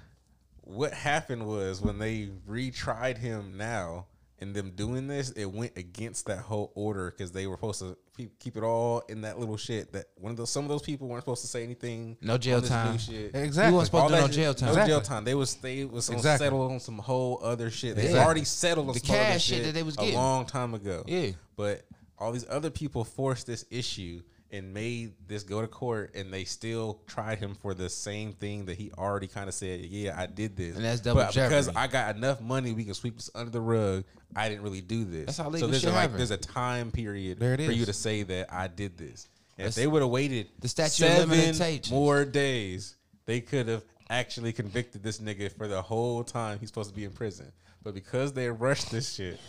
what 0.72 0.94
happened 0.94 1.46
was 1.46 1.82
when 1.82 2.00
they 2.00 2.30
retried 2.50 3.18
him 3.18 3.58
now 3.58 4.08
and 4.40 4.56
them 4.56 4.72
doing 4.72 5.08
this, 5.08 5.30
it 5.32 5.46
went 5.46 5.74
against 5.78 6.26
that 6.26 6.40
whole 6.40 6.72
order 6.74 7.12
because 7.12 7.32
they 7.32 7.46
were 7.46 7.56
supposed 7.56 7.80
to 7.80 7.96
keep- 8.18 8.40
keep 8.40 8.58
it 8.58 8.64
all 8.64 9.00
in 9.08 9.22
that 9.22 9.38
little 9.40 9.58
shit. 9.58 9.92
That 9.94 10.06
one 10.16 10.32
of 10.32 10.38
those 10.38 10.50
some 10.50 10.64
of 10.64 10.70
those 10.70 10.82
people 10.82 11.08
weren't 11.08 11.22
supposed 11.24 11.42
to 11.44 11.48
say 11.48 11.64
anything. 11.64 12.18
No 12.22 12.38
jail 12.40 12.56
on 12.56 12.62
this 12.62 12.72
new 12.72 12.76
time. 12.76 12.98
shit. 12.98 13.36
Exactly. 13.36 13.70
You 13.70 13.76
weren't 13.76 13.86
supposed 13.86 14.02
All 14.04 14.10
to 14.10 14.16
do 14.16 14.22
no 14.22 14.28
that- 14.28 14.34
jail 14.34 14.54
time. 14.56 14.76
No 14.76 14.86
jail 14.88 15.02
time. 15.02 15.24
They 15.26 15.36
was 15.36 15.56
they 15.56 15.86
was 15.86 16.08
gonna 16.08 16.18
Exactly. 16.20 16.46
settle 16.46 16.62
on 16.72 16.80
some 16.80 16.98
whole 16.98 17.40
other 17.44 17.70
shit. 17.70 17.96
They 17.96 18.04
Exactly. 18.06 18.26
already 18.26 18.44
settled 18.46 18.88
on 18.88 18.94
The 18.96 19.00
some 19.02 19.16
other 19.16 19.24
cash 19.26 19.44
shit 19.44 19.64
that 19.64 19.74
they 19.74 19.84
was 19.84 19.96
getting 19.96 20.16
a 20.16 20.18
long 20.18 20.46
time 20.48 20.74
ago. 20.74 21.04
Yeah. 21.06 21.32
But 21.56 21.86
all 22.18 22.32
these 22.32 22.46
other 22.50 22.72
people 22.72 23.04
forced 23.04 23.46
this 23.46 23.66
issue 23.70 24.22
and 24.52 24.74
made 24.74 25.14
this 25.28 25.44
go 25.44 25.62
to 25.62 25.68
court, 25.68 26.14
and 26.14 26.32
they 26.32 26.44
still 26.44 27.02
tried 27.08 27.40
him 27.40 27.56
for 27.56 27.74
the 27.74 27.90
same 27.90 28.34
thing 28.34 28.66
that 28.66 28.78
he 28.78 28.92
already 28.98 29.28
kind 29.28 29.48
of 29.48 29.54
said. 29.54 29.80
Yeah, 29.82 30.20
I 30.20 30.26
did 30.26 30.58
this, 30.58 30.76
And 30.76 30.84
that's 30.84 31.02
double 31.02 31.22
but 31.22 31.34
because. 31.34 31.70
I 31.70 31.88
got 31.88 32.16
enough 32.16 32.42
money, 32.42 32.74
we 32.74 32.84
can 32.84 32.94
sweep 32.94 33.16
this 33.16 33.30
under 33.34 33.50
the 33.50 33.62
rug. 33.62 34.04
I 34.36 34.50
didn't 34.50 34.64
really 34.64 34.82
do 34.82 35.06
this. 35.06 35.26
That's 35.28 35.38
how 35.38 35.46
so 35.46 35.50
legal 35.50 35.70
there's 35.70 35.82
shit 35.82 35.92
a, 35.92 35.96
like 35.96 36.16
there's 36.16 36.32
a 36.32 36.38
time 36.38 36.92
period 36.92 37.40
There 37.40 37.54
it 37.54 37.66
for 37.66 37.72
you 37.72 37.86
to 37.86 37.94
say 37.94 38.24
that 38.24 38.54
I 38.54 38.68
did 38.68 38.98
this. 38.98 39.28
And 39.58 39.68
if 39.68 39.76
they 39.76 39.88
would 39.88 40.02
have 40.02 40.12
waited 40.12 40.48
The 40.60 40.68
statute 40.68 41.06
of 41.06 41.12
seven 41.12 41.30
limitations. 41.30 41.92
more 41.92 42.26
days, 42.26 42.96
they 43.26 43.42
could 43.42 43.68
have 43.68 43.84
actually 44.10 44.54
convicted 44.54 45.04
this 45.04 45.20
nigga 45.20 45.56
for 45.56 45.68
the 45.68 45.82
whole 45.82 46.24
time 46.24 46.60
he's 46.60 46.70
supposed 46.70 46.90
to 46.90 46.96
be 46.96 47.06
in 47.06 47.12
prison. 47.12 47.52
But 47.84 47.94
because 47.94 48.34
they 48.34 48.50
rushed 48.50 48.92
this 48.92 49.14
shit, 49.14 49.40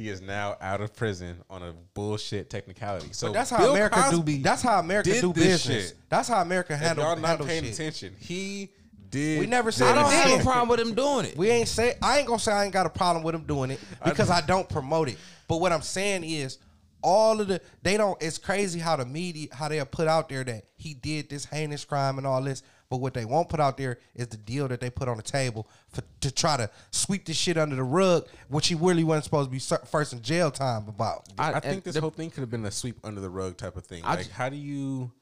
he 0.00 0.08
is 0.08 0.22
now 0.22 0.56
out 0.60 0.80
of 0.80 0.94
prison 0.94 1.36
on 1.50 1.62
a 1.62 1.72
bullshit 1.94 2.48
technicality. 2.48 3.08
So 3.12 3.26
But 3.28 3.34
that's 3.34 3.50
how 3.50 3.58
Bill 3.58 3.72
America 3.72 4.00
Cosby 4.02 4.36
do. 4.38 4.42
That's 4.42 4.62
how 4.62 4.78
America 4.78 5.10
did 5.12 5.20
do 5.20 5.32
this 5.34 5.44
business. 5.66 5.88
shit. 5.90 5.96
That's 6.08 6.28
how 6.28 6.40
America 6.40 6.72
If 6.72 6.80
handle 6.80 7.04
y'all 7.04 7.16
not 7.16 7.40
paying 7.40 7.64
shit. 7.64 7.74
attention, 7.74 8.14
he 8.18 8.70
did. 9.10 9.40
We 9.40 9.46
never 9.46 9.70
said 9.70 9.88
I 9.88 9.94
don't 10.02 10.10
have 10.12 10.28
did. 10.28 10.40
a 10.40 10.42
problem 10.44 10.68
with 10.68 10.80
him 10.80 10.94
doing 10.94 11.26
it. 11.26 11.36
We 11.36 11.50
ain't 11.50 11.68
say 11.68 11.96
I 12.00 12.18
ain't 12.18 12.26
gonna 12.28 12.38
say 12.38 12.52
I 12.52 12.64
ain't 12.64 12.72
got 12.72 12.86
a 12.86 12.90
problem 12.90 13.22
with 13.22 13.34
him 13.34 13.42
doing 13.44 13.70
it 13.72 13.80
because 14.04 14.30
I 14.30 14.40
don't 14.40 14.68
promote 14.68 15.08
it. 15.08 15.18
But 15.48 15.58
what 15.58 15.70
I'm 15.72 15.82
saying 15.82 16.24
is 16.24 16.58
all 17.02 17.40
of 17.40 17.48
the 17.48 17.60
they 17.82 17.96
don't 17.96 18.20
it's 18.22 18.38
crazy 18.38 18.78
how 18.78 18.96
the 18.96 19.04
media 19.04 19.48
how 19.52 19.68
they'll 19.68 19.84
put 19.84 20.06
out 20.08 20.28
there 20.28 20.44
that 20.44 20.64
he 20.76 20.94
did 20.94 21.28
this 21.28 21.44
heinous 21.44 21.84
crime 21.84 22.16
and 22.18 22.26
all 22.26 22.42
this. 22.42 22.62
But 22.90 22.96
what 22.96 23.14
they 23.14 23.24
won't 23.24 23.48
put 23.48 23.60
out 23.60 23.76
there 23.76 23.98
is 24.16 24.26
the 24.26 24.36
deal 24.36 24.66
that 24.68 24.80
they 24.80 24.90
put 24.90 25.08
on 25.08 25.16
the 25.16 25.22
table 25.22 25.68
for 25.90 26.02
to 26.22 26.30
try 26.32 26.56
to 26.56 26.68
sweep 26.90 27.24
this 27.24 27.36
shit 27.36 27.56
under 27.56 27.76
the 27.76 27.84
rug, 27.84 28.26
which 28.48 28.66
he 28.66 28.74
really 28.74 29.04
wasn't 29.04 29.24
supposed 29.24 29.48
to 29.48 29.52
be 29.52 29.86
first 29.86 30.12
in 30.12 30.20
jail 30.22 30.50
time 30.50 30.88
about. 30.88 31.28
I, 31.38 31.52
I- 31.54 31.60
think 31.60 31.84
this 31.84 31.94
the- 31.94 32.00
whole 32.00 32.10
thing 32.10 32.30
could 32.30 32.40
have 32.40 32.50
been 32.50 32.64
a 32.66 32.70
sweep 32.70 32.98
under 33.04 33.20
the 33.20 33.30
rug 33.30 33.56
type 33.56 33.76
of 33.76 33.84
thing. 33.86 34.02
I 34.04 34.16
like, 34.16 34.26
ju- 34.26 34.32
how 34.34 34.48
do 34.48 34.56
you, 34.56 35.12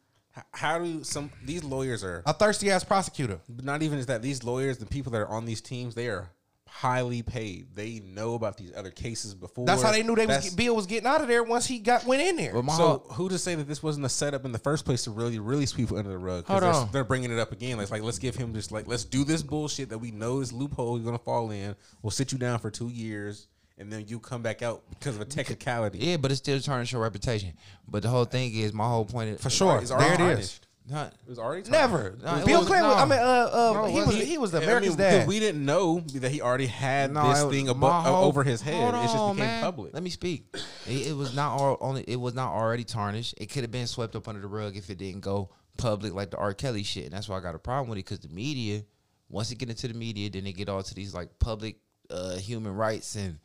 how 0.52 0.78
do 0.78 1.04
some 1.04 1.30
these 1.44 1.62
lawyers 1.62 2.02
are 2.02 2.22
A 2.24 2.32
thirsty 2.32 2.70
ass 2.70 2.84
prosecutor. 2.84 3.38
But 3.50 3.66
not 3.66 3.82
even 3.82 3.98
is 3.98 4.06
that 4.06 4.22
these 4.22 4.42
lawyers, 4.44 4.78
the 4.78 4.86
people 4.86 5.12
that 5.12 5.18
are 5.20 5.28
on 5.28 5.44
these 5.44 5.60
teams, 5.60 5.94
they 5.94 6.08
are 6.08 6.30
highly 6.68 7.22
paid. 7.22 7.66
They 7.74 8.00
know 8.00 8.34
about 8.34 8.56
these 8.56 8.72
other 8.76 8.90
cases 8.90 9.34
before. 9.34 9.66
That's 9.66 9.82
how 9.82 9.90
they 9.92 10.02
knew 10.02 10.14
they 10.14 10.26
was 10.26 10.36
That's- 10.36 10.54
Bill 10.54 10.76
was 10.76 10.86
getting 10.86 11.06
out 11.06 11.20
of 11.20 11.28
there 11.28 11.42
once 11.42 11.66
he 11.66 11.78
got 11.78 12.04
went 12.04 12.22
in 12.22 12.36
there. 12.36 12.52
So 12.52 12.60
whole- 12.62 12.98
who 13.14 13.28
to 13.28 13.38
say 13.38 13.54
that 13.54 13.66
this 13.66 13.82
wasn't 13.82 14.06
a 14.06 14.08
setup 14.08 14.44
in 14.44 14.52
the 14.52 14.58
first 14.58 14.84
place 14.84 15.04
to 15.04 15.10
really, 15.10 15.38
really 15.38 15.66
sweep 15.66 15.90
under 15.92 16.10
the 16.10 16.18
rug? 16.18 16.44
'Cause 16.46 16.52
Hold 16.52 16.62
they're, 16.62 16.80
on. 16.82 16.88
they're 16.92 17.04
bringing 17.04 17.30
it 17.32 17.38
up 17.38 17.52
again. 17.52 17.80
It's 17.80 17.90
like 17.90 18.02
let's 18.02 18.18
give 18.18 18.36
him 18.36 18.54
just 18.54 18.70
like 18.70 18.86
let's 18.86 19.04
do 19.04 19.24
this 19.24 19.42
bullshit 19.42 19.88
that 19.88 19.98
we 19.98 20.10
know 20.10 20.40
is 20.40 20.52
loophole 20.52 20.96
he's 20.96 21.04
gonna 21.04 21.18
fall 21.18 21.50
in. 21.50 21.74
We'll 22.02 22.10
sit 22.10 22.32
you 22.32 22.38
down 22.38 22.58
for 22.58 22.70
two 22.70 22.88
years, 22.88 23.48
and 23.78 23.92
then 23.92 24.04
you 24.08 24.18
come 24.20 24.42
back 24.42 24.62
out 24.62 24.82
because 24.90 25.16
of 25.16 25.22
a 25.22 25.24
technicality. 25.24 25.98
yeah, 25.98 26.16
but 26.16 26.30
it's 26.30 26.38
still 26.40 26.60
tarnish 26.60 26.92
your 26.92 27.02
reputation. 27.02 27.54
But 27.88 28.02
the 28.02 28.08
whole 28.08 28.24
thing 28.24 28.54
is, 28.54 28.72
my 28.72 28.88
whole 28.88 29.04
point 29.04 29.30
is 29.30 29.40
for 29.40 29.50
sure, 29.50 29.78
It's 29.78 29.90
there 29.90 29.98
already 29.98 30.24
it 30.24 30.38
is. 30.40 30.60
Tarnished. 30.88 30.90
Not, 30.90 31.12
It 31.26 31.28
was 31.28 31.38
already 31.38 31.70
Never. 31.70 32.10
tarnished. 32.10 32.24
No, 32.24 32.46
Bill 32.46 32.58
was- 32.60 32.66
Clinton. 32.68 32.88
was- 32.88 32.96
no. 32.96 33.02
I 33.02 33.04
mean, 33.04 33.18
uh, 33.18 33.22
uh, 33.52 33.72
No, 33.74 33.84
he 33.86 33.94
was 33.98 34.06
wasn't. 34.06 34.24
he 34.24 34.38
was 34.38 34.50
the 34.50 34.56
I 34.56 34.60
mean, 34.60 34.68
America's 34.70 34.96
dad. 34.96 35.28
we 35.28 35.38
didn't 35.40 35.64
know 35.64 36.00
that 36.14 36.30
he 36.32 36.40
already 36.40 36.66
had 36.66 37.12
No, 37.12 37.28
this 37.28 37.42
it- 37.42 37.50
thing 37.50 37.68
above, 37.68 38.04
whole- 38.04 38.24
over 38.24 38.42
his 38.44 38.60
head. 38.62 38.74
Hold 38.74 38.94
it 38.94 39.02
just 39.06 39.14
became 39.14 39.36
man. 39.36 39.62
public. 39.62 39.94
Let 39.94 40.02
me 40.02 40.10
speak. 40.10 40.46
It, 40.86 41.08
it 41.08 41.16
was 41.16 41.34
not 41.34 41.58
all, 41.60 41.76
only. 41.80 42.02
It 42.08 42.16
was 42.16 42.34
not 42.34 42.52
already 42.52 42.84
tarnished. 42.84 43.34
It 43.38 43.46
could 43.46 43.62
have 43.62 43.70
been 43.70 43.86
swept 43.86 44.16
up 44.16 44.26
under 44.28 44.40
the 44.40 44.46
rug 44.48 44.76
if 44.76 44.88
it 44.90 44.98
didn't 44.98 45.20
go 45.20 45.50
public 45.76 46.12
like 46.14 46.30
the 46.30 46.36
R. 46.38 46.54
Kelly 46.54 46.82
shit. 46.82 47.04
And 47.04 47.12
that's 47.12 47.28
why 47.28 47.36
I 47.36 47.40
got 47.40 47.54
a 47.54 47.58
problem 47.58 47.88
with 47.90 47.98
it 47.98 48.04
because 48.04 48.20
the 48.20 48.28
media, 48.34 48.82
once 49.28 49.50
it 49.52 49.56
get 49.58 49.68
into 49.70 49.86
the 49.88 49.94
media, 49.94 50.28
then 50.30 50.44
they 50.44 50.52
get 50.52 50.68
all 50.68 50.82
to 50.82 50.94
these 50.94 51.14
like 51.14 51.38
public 51.38 51.76
uh, 52.10 52.36
human 52.36 52.72
rights 52.74 53.14
and 53.14 53.38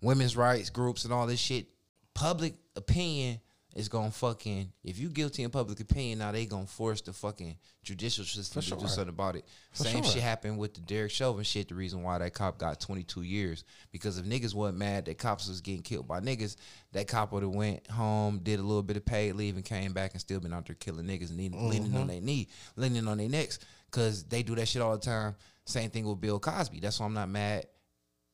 women's 0.00 0.36
rights 0.36 0.70
groups 0.70 1.04
and 1.04 1.12
all 1.12 1.26
this 1.26 1.38
shit. 1.40 1.66
Public 2.14 2.54
opinion 2.76 3.40
is 3.74 3.88
gonna 3.88 4.10
fucking 4.10 4.70
if 4.84 4.98
you 4.98 5.08
guilty 5.08 5.42
in 5.42 5.50
public 5.50 5.80
opinion 5.80 6.20
now 6.20 6.30
they 6.32 6.46
gonna 6.46 6.66
force 6.66 7.00
the 7.00 7.12
fucking 7.12 7.56
judicial 7.82 8.24
system 8.24 8.62
to 8.62 8.70
do 8.76 8.88
something 8.88 9.08
about 9.08 9.36
it. 9.36 9.44
Same 9.72 10.02
sure. 10.02 10.12
shit 10.12 10.22
happened 10.22 10.58
with 10.58 10.74
the 10.74 10.80
Derek 10.80 11.10
Chauvin 11.10 11.44
shit. 11.44 11.68
The 11.68 11.74
reason 11.74 12.02
why 12.02 12.18
that 12.18 12.32
cop 12.32 12.58
got 12.58 12.80
22 12.80 13.22
years 13.22 13.64
because 13.92 14.18
if 14.18 14.24
niggas 14.24 14.54
wasn't 14.54 14.78
mad 14.78 15.04
that 15.06 15.18
cops 15.18 15.48
was 15.48 15.60
getting 15.60 15.82
killed 15.82 16.08
by 16.08 16.20
niggas, 16.20 16.56
that 16.92 17.08
cop 17.08 17.32
would 17.32 17.42
have 17.42 17.54
went 17.54 17.86
home, 17.88 18.40
did 18.42 18.60
a 18.60 18.62
little 18.62 18.82
bit 18.82 18.96
of 18.96 19.04
paid 19.04 19.34
leave, 19.34 19.56
and 19.56 19.64
came 19.64 19.92
back 19.92 20.12
and 20.12 20.20
still 20.20 20.40
been 20.40 20.52
out 20.52 20.66
there 20.66 20.76
killing 20.76 21.06
niggas 21.06 21.30
and 21.30 21.38
leaning, 21.38 21.68
leaning 21.68 21.94
on 21.94 22.00
mm-hmm. 22.00 22.08
their 22.08 22.20
knee, 22.20 22.48
leaning 22.76 23.06
on 23.06 23.18
their 23.18 23.28
necks 23.28 23.58
because 23.90 24.24
they 24.24 24.42
do 24.42 24.54
that 24.54 24.66
shit 24.66 24.82
all 24.82 24.92
the 24.92 24.98
time. 24.98 25.34
Same 25.66 25.90
thing 25.90 26.06
with 26.06 26.20
Bill 26.20 26.38
Cosby. 26.38 26.80
That's 26.80 27.00
why 27.00 27.06
I'm 27.06 27.14
not 27.14 27.28
mad 27.28 27.66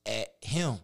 at 0.06 0.28
him. 0.40 0.78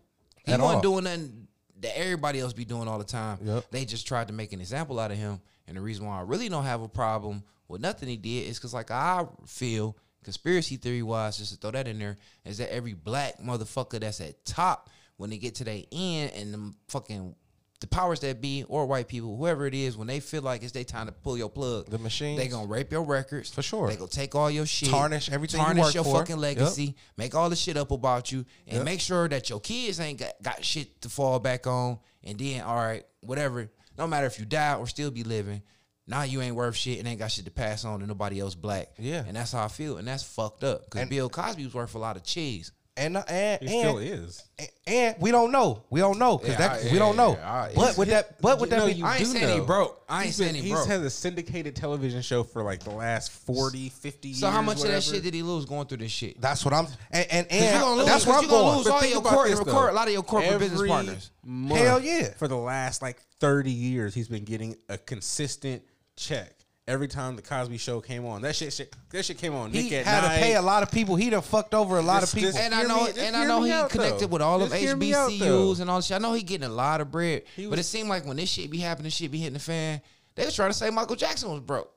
He 0.44 0.52
At 0.52 0.60
wasn't 0.60 0.76
all. 0.76 0.82
doing 0.82 1.04
nothing 1.04 1.45
that 1.80 1.98
everybody 1.98 2.40
else 2.40 2.52
be 2.52 2.64
doing 2.64 2.88
all 2.88 2.98
the 2.98 3.04
time. 3.04 3.38
Yep. 3.42 3.64
They 3.70 3.84
just 3.84 4.06
tried 4.06 4.28
to 4.28 4.34
make 4.34 4.52
an 4.52 4.60
example 4.60 4.98
out 4.98 5.10
of 5.10 5.18
him. 5.18 5.40
And 5.68 5.76
the 5.76 5.80
reason 5.80 6.06
why 6.06 6.18
I 6.18 6.22
really 6.22 6.48
don't 6.48 6.64
have 6.64 6.82
a 6.82 6.88
problem 6.88 7.42
with 7.68 7.80
nothing 7.80 8.08
he 8.08 8.16
did 8.16 8.48
is 8.48 8.58
because, 8.58 8.72
like, 8.72 8.90
I 8.90 9.26
feel 9.46 9.96
conspiracy 10.22 10.76
theory 10.76 11.02
wise, 11.02 11.36
just 11.38 11.52
to 11.52 11.58
throw 11.58 11.72
that 11.72 11.88
in 11.88 11.98
there, 11.98 12.16
is 12.44 12.58
that 12.58 12.72
every 12.72 12.94
black 12.94 13.40
motherfucker 13.40 14.00
that's 14.00 14.20
at 14.20 14.44
top, 14.44 14.90
when 15.16 15.30
they 15.30 15.38
get 15.38 15.54
to 15.56 15.64
their 15.64 15.82
end 15.90 16.32
and 16.34 16.54
the 16.54 16.74
fucking 16.88 17.34
the 17.80 17.86
powers 17.86 18.20
that 18.20 18.40
be 18.40 18.64
or 18.68 18.86
white 18.86 19.08
people, 19.08 19.36
whoever 19.36 19.66
it 19.66 19.74
is, 19.74 19.96
when 19.96 20.06
they 20.06 20.20
feel 20.20 20.42
like 20.42 20.62
it's 20.62 20.72
their 20.72 20.84
time 20.84 21.06
to 21.06 21.12
pull 21.12 21.36
your 21.36 21.50
plug, 21.50 21.90
The 21.90 21.98
machine, 21.98 22.36
they 22.36 22.48
gonna 22.48 22.66
rape 22.66 22.90
your 22.90 23.02
records 23.02 23.50
For 23.50 23.62
sure. 23.62 23.88
They 23.88 23.96
gonna 23.96 24.08
take 24.08 24.34
all 24.34 24.50
your 24.50 24.66
shit, 24.66 24.88
Tarnish 24.88 25.30
everything 25.30 25.60
you 25.60 25.66
tarnish 25.66 25.84
work 25.84 25.94
your 25.94 26.04
for. 26.04 26.18
fucking 26.20 26.38
legacy, 26.38 26.96
make 27.16 27.34
all 27.34 27.50
the 27.50 27.56
shit 27.56 27.76
up 27.76 27.90
about 27.90 28.32
you, 28.32 28.44
and 28.66 28.84
make 28.84 29.00
sure 29.00 29.28
that 29.28 29.50
your 29.50 29.60
kids 29.60 30.00
ain't 30.00 30.18
got, 30.20 30.32
got 30.42 30.64
shit 30.64 31.00
to 31.02 31.08
fall 31.08 31.38
back 31.38 31.66
on. 31.66 31.98
And 32.24 32.38
then, 32.38 32.62
all 32.62 32.76
right, 32.76 33.04
whatever. 33.20 33.70
No 33.98 34.06
matter 34.06 34.26
if 34.26 34.38
you 34.38 34.44
die 34.46 34.74
or 34.74 34.86
still 34.86 35.10
be 35.10 35.22
living, 35.22 35.62
now 36.06 36.22
you 36.22 36.40
ain't 36.40 36.54
worth 36.54 36.76
shit 36.76 36.98
and 36.98 37.08
ain't 37.08 37.18
got 37.18 37.30
shit 37.30 37.44
to 37.46 37.50
pass 37.50 37.84
on 37.84 38.00
to 38.00 38.06
nobody 38.06 38.40
else 38.40 38.54
black. 38.54 38.88
Yeah. 38.98 39.24
and 39.26 39.36
that's 39.36 39.52
how 39.52 39.64
I 39.64 39.68
feel, 39.68 39.96
and 39.98 40.06
that's 40.06 40.22
fucked 40.22 40.64
up. 40.64 40.90
Because 40.90 41.08
Bill 41.08 41.28
Cosby 41.28 41.64
was 41.64 41.74
worth 41.74 41.94
a 41.94 41.98
lot 41.98 42.16
of 42.16 42.22
cheese. 42.24 42.72
And 42.96 43.16
uh, 43.16 43.22
and 43.28 43.60
He 43.62 43.68
still 43.80 43.98
and, 43.98 44.08
is. 44.08 44.42
and, 44.58 44.68
and 44.86 45.16
we 45.20 45.30
don't 45.30 45.52
know. 45.52 45.84
We 45.90 46.00
don't 46.00 46.18
know 46.18 46.38
because 46.38 46.52
Yeah, 46.58 46.68
that 46.68 46.86
I- 46.86 46.92
we 46.92 46.98
don't 46.98 47.16
know. 47.16 47.32
yeah, 47.32 47.52
I- 47.52 47.72
but 47.74 47.98
with 47.98 48.08
that, 48.08 48.40
but 48.40 48.58
with 48.60 48.70
that, 48.70 48.78
No, 48.78 48.86
be, 48.86 49.02
I 49.02 49.16
ain't 49.16 49.18
do 49.18 49.24
saying 49.32 49.60
he 49.60 49.66
broke. 49.66 50.02
I 50.08 50.18
ain't 50.18 50.26
He's 50.26 50.36
saying 50.36 50.54
been- 50.54 50.62
he 50.62 50.68
he's 50.70 50.84
had 50.86 51.00
a 51.00 51.10
syndicated 51.10 51.76
television 51.76 52.22
show 52.22 52.42
for 52.42 52.62
like 52.62 52.82
the 52.84 52.90
last 52.90 53.32
40, 53.32 53.88
50 53.90 54.28
years. 54.28 54.40
So 54.40 54.48
how 54.50 54.62
much 54.62 54.78
of 54.82 54.88
that 54.88 55.02
shit 55.02 55.22
did 55.22 55.34
he 55.34 55.42
lose 55.42 55.64
going 55.66 55.86
through 55.86 55.98
this 55.98 56.12
shit? 56.12 56.40
that's 56.40 56.64
what 56.64 56.72
I'm 56.74 56.86
and 57.10 57.26
and, 57.30 57.48
'Cause 57.48 57.58
you 57.60 57.66
and 57.66 57.80
gonna 57.80 57.96
lose, 57.96 58.06
that's 58.06 58.26
what 58.26 58.36
I'm 58.38 58.42
you 58.44 58.48
gonna 58.50 58.62
going. 58.64 58.76
lose 58.78 58.86
all 58.86 59.04
your 59.04 59.18
about 59.18 59.32
corporate, 59.32 59.50
this, 59.58 59.66
record, 59.66 59.90
a 59.90 59.92
lot 59.92 60.06
of 60.08 60.12
your 60.14 60.22
corporate 60.22 60.58
business 60.58 60.88
partners. 60.88 61.30
month 61.44 61.80
Hell 61.82 62.00
yeah. 62.00 62.32
For 62.38 62.48
the 62.48 62.56
last 62.56 63.02
like 63.02 63.20
30 63.40 63.70
years, 63.72 64.14
he's 64.14 64.28
been 64.28 64.44
getting 64.44 64.74
a 64.88 64.96
consistent 64.96 65.82
check. 66.16 66.54
Every 66.88 67.08
time 67.08 67.34
the 67.34 67.42
Cosby 67.42 67.78
show 67.78 68.00
came 68.00 68.24
on, 68.26 68.42
that 68.42 68.54
shit, 68.54 68.72
shit 68.72 68.94
that 69.10 69.24
shit 69.24 69.38
came 69.38 69.54
on. 69.56 69.72
He 69.72 69.82
Nick 69.84 69.92
at 69.94 70.06
had 70.06 70.20
to 70.20 70.28
Night. 70.28 70.40
pay 70.40 70.54
a 70.54 70.62
lot 70.62 70.84
of 70.84 70.92
people. 70.92 71.16
He 71.16 71.30
done 71.30 71.42
fucked 71.42 71.74
over 71.74 71.98
a 71.98 72.02
lot 72.02 72.20
Just- 72.20 72.34
of 72.34 72.38
people. 72.40 72.56
And 72.56 72.72
I 72.72 72.82
know, 72.84 73.04
me- 73.06 73.12
and 73.18 73.34
I 73.36 73.44
know 73.44 73.62
he 73.64 73.72
connected 73.88 74.20
though. 74.20 74.26
with 74.28 74.42
all 74.42 74.62
of 74.62 74.68
Just 74.70 74.80
hear 74.80 74.94
me 74.94 75.12
out, 75.12 75.32
though. 75.36 75.72
HBCUs 75.72 75.80
and 75.80 75.90
all 75.90 75.96
this 75.96 76.06
shit. 76.06 76.14
I 76.14 76.18
know 76.18 76.32
he 76.32 76.44
getting 76.44 76.68
a 76.68 76.72
lot 76.72 77.00
of 77.00 77.10
bread, 77.10 77.42
He 77.56 77.66
but 77.66 77.80
it 77.80 77.82
seemed 77.82 78.08
like 78.08 78.24
when 78.24 78.36
this 78.36 78.48
shit 78.48 78.70
be 78.70 78.78
happening, 78.78 79.10
shit 79.10 79.32
be 79.32 79.38
hitting 79.38 79.54
the 79.54 79.58
fan. 79.58 80.00
They 80.36 80.44
was 80.44 80.54
trying 80.54 80.70
to 80.70 80.74
say 80.74 80.88
Michael 80.90 81.16
Jackson 81.16 81.50
was 81.50 81.58
broke, 81.58 81.90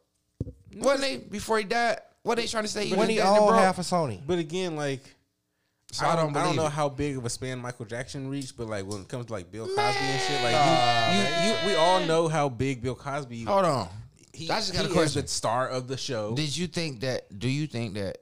wasn't 0.76 1.02
they? 1.02 1.18
Before 1.18 1.60
he 1.60 1.66
died, 1.66 2.00
what 2.24 2.38
they 2.38 2.48
trying 2.48 2.64
to 2.64 2.70
say? 2.70 2.90
when 2.90 3.00
was 3.02 3.10
he 3.10 3.16
dead 3.18 3.28
owned 3.28 3.56
half 3.58 3.78
of 3.78 3.86
Sony. 3.86 4.22
But 4.26 4.40
again, 4.40 4.76
like 4.76 5.04
So 5.92 6.08
I 6.08 6.14
I 6.14 6.16
don't, 6.16 6.34
don't 6.34 6.42
I 6.42 6.46
don't 6.46 6.56
know 6.56 6.66
it. 6.66 6.72
how 6.72 6.90
big 6.90 7.16
of 7.16 7.26
a 7.26 7.30
span 7.30 7.60
Michael 7.60 7.86
Jackson 7.86 8.28
reached, 8.28 8.58
but 8.58 8.66
like 8.68 8.86
when 8.88 9.02
it 9.02 9.08
comes 9.08 9.28
to 9.28 9.34
like 9.34 9.52
Bill 9.52 9.68
Cosby 9.68 9.82
and 9.84 10.22
shit, 10.22 10.42
like 10.42 10.56
you, 11.14 11.48
you, 11.48 11.54
you, 11.54 11.68
we 11.68 11.76
all 11.76 12.00
know 12.08 12.28
how 12.28 12.50
big 12.50 12.82
Bill 12.82 12.96
Cosby. 12.96 13.44
Hold 13.44 13.66
on, 13.66 13.88
he, 14.40 14.50
I 14.50 14.56
just 14.58 14.74
got 14.74 14.80
he 14.80 14.86
a 14.86 14.90
is 14.90 14.94
question. 14.94 15.22
the 15.24 15.28
star 15.28 15.68
of 15.68 15.88
the 15.88 15.98
show. 15.98 16.36
Did 16.36 16.56
you 16.56 16.68
think 16.68 17.02
that? 17.02 17.38
Do 17.38 17.48
you 17.48 17.68
think 17.68 17.96
that 17.96 18.18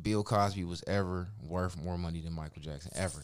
Bill 0.00 0.22
Cosby 0.22 0.64
was 0.64 0.82
ever 0.86 1.28
worth 1.42 1.76
more 1.76 1.98
money 1.98 2.20
than 2.20 2.32
Michael 2.32 2.62
Jackson? 2.62 2.92
Ever? 2.94 3.20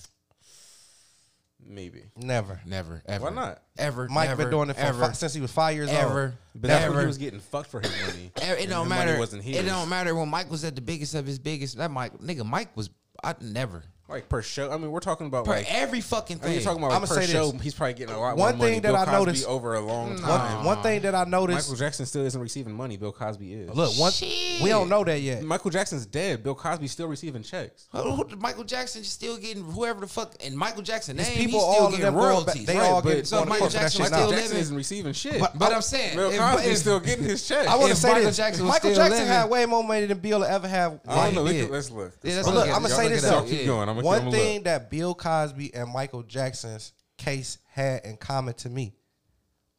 Maybe, 1.66 2.02
Never. 2.16 2.60
Never. 2.66 3.02
Ever. 3.06 3.24
Why 3.24 3.30
not? 3.30 3.62
Ever. 3.78 4.06
Mike 4.10 4.28
never, 4.28 4.42
been 4.42 4.50
doing 4.50 4.68
it 4.68 4.74
for 4.74 4.82
ever, 4.82 5.06
fi- 5.06 5.12
since 5.12 5.32
he 5.32 5.40
was 5.40 5.50
five 5.50 5.74
years 5.74 5.88
old. 5.88 5.98
ever. 5.98 6.34
but 6.54 6.68
that's 6.68 6.82
when 6.82 6.90
ever. 6.92 7.00
he 7.00 7.06
was 7.06 7.16
getting 7.16 7.40
fucked 7.40 7.70
for 7.70 7.80
his 7.80 7.90
money. 8.06 8.30
It, 8.36 8.68
don't 8.68 8.84
the 8.84 8.94
money 8.94 9.06
matter. 9.06 9.18
Wasn't 9.18 9.42
his. 9.42 9.56
It 9.56 9.62
don't 9.64 9.88
matter 9.88 10.14
when 10.14 10.28
Mike 10.28 10.50
was 10.50 10.62
at 10.64 10.74
the 10.74 10.82
biggest 10.82 11.14
of 11.14 11.24
his 11.26 11.38
biggest. 11.38 11.78
That 11.78 11.90
Mike, 11.90 12.18
nigga, 12.18 12.44
Mike 12.44 12.76
was. 12.76 12.90
I 13.22 13.34
never. 13.40 13.82
Like 14.06 14.28
per 14.28 14.42
show. 14.42 14.70
I 14.70 14.76
mean, 14.76 14.90
we're 14.90 15.00
talking 15.00 15.26
about 15.26 15.46
Per 15.46 15.52
like. 15.52 15.66
every 15.74 16.02
fucking 16.02 16.36
I 16.36 16.40
thing. 16.40 16.50
mean, 16.50 16.58
you're 16.60 16.64
talking 16.64 16.78
about 16.82 16.88
like, 16.90 16.96
I'ma 16.98 17.06
per 17.06 17.14
say 17.14 17.20
this. 17.22 17.30
show. 17.30 17.52
He's 17.52 17.72
probably 17.72 17.94
getting 17.94 18.14
a 18.14 18.20
lot 18.20 18.36
One 18.36 18.50
more 18.50 18.58
money. 18.58 18.72
thing 18.72 18.82
that 18.82 18.88
Bill 18.88 18.96
I 18.96 19.04
Cosby 19.06 19.16
noticed- 19.18 19.46
over 19.46 19.74
a 19.76 19.80
long 19.80 20.18
time. 20.18 20.62
one 20.66 20.82
thing 20.82 21.00
that 21.02 21.14
I 21.14 21.24
noticed. 21.24 21.70
Michael 21.70 21.78
Jackson 21.78 22.04
still 22.04 22.26
isn't 22.26 22.40
receiving 22.40 22.74
money. 22.74 22.98
Bill 22.98 23.12
Cosby 23.12 23.54
is. 23.54 23.70
look, 23.74 23.96
one 23.98 24.12
Shit. 24.12 24.60
we 24.62 24.68
don't 24.68 24.90
know 24.90 25.04
that 25.04 25.22
yet. 25.22 25.42
Michael 25.42 25.70
Jackson's 25.70 26.04
dead. 26.04 26.42
Bill 26.42 26.54
Cosby's 26.54 26.92
still 26.92 27.06
receiving 27.06 27.42
checks. 27.42 27.86
Who- 27.92 28.02
who- 28.16 28.36
Michael 28.36 28.64
Jackson 28.64 29.00
is 29.00 29.08
still 29.08 29.38
getting 29.38 29.64
whoever 29.64 30.00
the 30.00 30.06
fuck 30.06 30.34
and 30.44 30.54
Michael 30.54 30.82
Jackson 30.82 31.16
name. 31.16 31.24
These 31.24 31.34
he's 31.36 31.46
people, 31.46 31.60
still 31.60 31.70
all 31.84 31.86
of 31.86 31.96
getting 31.98 32.14
royalties. 32.14 32.66
they 32.66 32.76
right? 32.76 32.90
all 32.90 33.00
but, 33.00 33.14
get 33.14 33.26
so 33.26 33.38
Michael 33.46 33.56
court 33.60 33.72
Jackson 33.72 33.90
shit 33.90 34.00
was 34.02 34.10
now. 34.10 34.16
still 34.18 34.26
Michael 34.26 34.32
Jackson 34.36 34.48
living. 34.50 34.60
isn't 34.62 34.76
receiving 34.76 35.12
shit. 35.14 35.40
But- 35.40 35.58
But 35.58 35.72
I'm 35.72 35.80
saying, 35.80 36.16
Bill 36.18 36.30
if- 36.30 36.38
Cosby's 36.38 36.70
if- 36.72 36.78
still 36.78 37.00
getting 37.00 37.24
his 37.24 37.48
check. 37.48 37.66
I 37.66 37.76
want 37.76 37.88
to 37.90 37.96
say 37.96 38.08
Michael 38.08 38.24
this. 38.26 38.36
Jackson 38.36 38.66
Michael 38.66 38.94
Jackson 38.94 39.26
had 39.26 39.48
way 39.48 39.64
more 39.64 39.82
money 39.82 40.04
than 40.04 40.18
Bill 40.18 40.44
ever 40.44 40.68
have. 40.68 41.00
I 41.08 41.24
don't 41.24 41.34
know. 41.36 41.44
he 41.46 41.52
We 41.54 41.58
did. 41.60 41.66
could, 41.68 41.72
let's 41.74 41.90
look. 41.90 42.12
Yeah, 42.22 42.34
let's 42.34 42.46
look 42.46 42.54
look, 42.56 42.66
at 42.66 42.70
it. 42.70 42.76
I'ma 42.76 42.88
say 42.88 43.08
this 43.08 43.24
it 43.24 43.28
though. 43.28 43.38
up. 43.38 43.46
Keep 43.48 43.64
going. 43.66 43.93
I'm 43.98 44.02
gonna 44.04 44.24
One 44.24 44.32
thing 44.32 44.56
Look. 44.56 44.64
that 44.64 44.90
Bill 44.90 45.14
Cosby 45.14 45.74
and 45.74 45.90
Michael 45.90 46.22
Jackson's 46.22 46.92
case 47.16 47.58
had 47.70 48.04
in 48.04 48.16
common 48.16 48.54
to 48.54 48.68
me, 48.68 48.94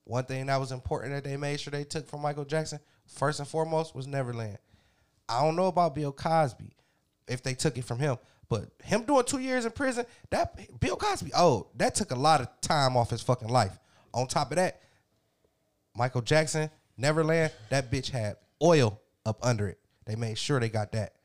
one 0.04 0.26
thing 0.26 0.46
that 0.46 0.60
was 0.60 0.72
important 0.72 1.14
that 1.14 1.24
they 1.24 1.38
made 1.38 1.60
sure 1.60 1.72
they 1.72 1.84
took 1.84 2.08
from 2.08 2.22
Michael 2.22 2.46
Jackson, 2.46 2.80
first 3.08 3.40
and 3.40 3.48
foremost, 3.48 3.96
was 3.96 4.08
Neverland. 4.08 4.58
I 5.28 5.42
don't 5.42 5.56
know 5.56 5.68
about 5.68 5.96
Bill 5.96 6.12
Cosby, 6.12 6.76
if 7.28 7.42
they 7.42 7.56
took 7.56 7.78
it 7.78 7.86
from 7.86 8.00
him, 8.00 8.18
but 8.48 8.70
him 8.84 9.04
doing 9.04 9.26
two 9.26 9.40
years 9.40 9.66
in 9.66 9.72
prison, 9.72 10.06
that 10.30 10.80
Bill 10.80 10.96
Cosby, 10.96 11.32
oh, 11.36 11.68
that 11.76 11.96
took 11.96 12.12
a 12.12 12.16
lot 12.16 12.42
of 12.42 12.48
time 12.62 12.96
off 12.96 13.10
his 13.10 13.22
fucking 13.22 13.50
life. 13.50 13.78
On 14.14 14.28
top 14.28 14.52
of 14.52 14.58
that, 14.58 14.82
Michael 15.96 16.22
Jackson, 16.22 16.70
Neverland, 16.98 17.52
that 17.70 17.92
bitch 17.92 18.12
had 18.12 18.38
oil 18.62 19.02
up 19.26 19.40
under 19.42 19.68
it. 19.68 19.80
They 20.06 20.16
made 20.16 20.38
sure 20.38 20.60
they 20.60 20.70
got 20.70 20.92
that. 20.92 21.16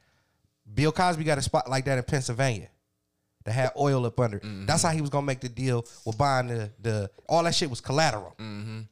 Bill 0.73 0.93
Cosby 0.93 1.25
got 1.25 1.39
a 1.39 1.43
spot 1.43 1.69
like 1.69 1.85
that 1.85 1.99
in 1.99 2.05
Pennsylvania 2.05 2.69
that 3.45 3.53
had 3.53 3.71
oil 3.77 4.05
up 4.07 4.19
under. 4.21 4.39
Mm-hmm. 4.39 4.67
That's 4.67 4.83
how 4.83 4.91
he 4.91 5.01
was 5.01 5.11
gonna 5.11 5.27
make 5.27 5.41
the 5.41 5.49
deal 5.49 5.87
with 6.05 6.19
buying 6.19 6.49
the 6.49 6.71
the 6.83 7.11
all 7.29 7.43
that 7.45 7.55
shit 7.55 7.71
was 7.71 7.81
collateral. 7.81 8.35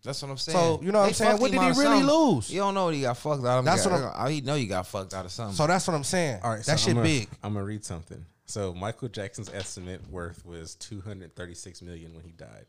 That's 0.03 0.23
what 0.23 0.31
I'm 0.31 0.37
saying. 0.39 0.57
So, 0.59 0.81
you 0.83 0.91
know 0.93 1.01
what 1.01 1.05
They 1.05 1.09
I'm 1.09 1.15
saying? 1.15 1.39
What 1.41 1.51
did 1.51 1.61
he 1.61 1.67
really 1.69 1.75
something. 2.01 2.07
lose? 2.07 2.51
You 2.51 2.61
don't 2.61 2.75
know 2.75 2.87
what 2.87 2.95
he 2.95 3.03
got 3.03 3.17
fucked 3.19 3.45
out 3.45 3.59
of. 3.59 3.65
That's 3.65 3.85
He 3.85 3.91
what 3.91 4.01
got- 4.01 4.31
He 4.31 4.41
know 4.41 4.55
you 4.55 4.67
got 4.67 4.87
fucked 4.87 5.13
out 5.15 5.25
of 5.25 5.31
something. 5.33 5.55
So 5.55 5.67
that's 5.67 5.87
what 5.87 5.95
I'm 5.95 6.05
saying. 6.05 6.41
All 6.43 6.51
right, 6.53 6.65
so 6.65 6.73
that 6.73 6.79
shit 6.81 6.91
I'm 6.91 6.95
gonna, 6.97 7.09
big. 7.09 7.29
I'm 7.43 7.53
gonna 7.55 7.65
read 7.65 7.85
something. 7.85 8.25
So 8.47 8.73
Michael 8.73 9.09
Jackson's 9.09 9.51
estimate 9.53 10.01
worth 10.11 10.45
was 10.47 10.75
236 10.77 11.83
million 11.83 12.15
when 12.15 12.25
he 12.25 12.33
died. 12.33 12.65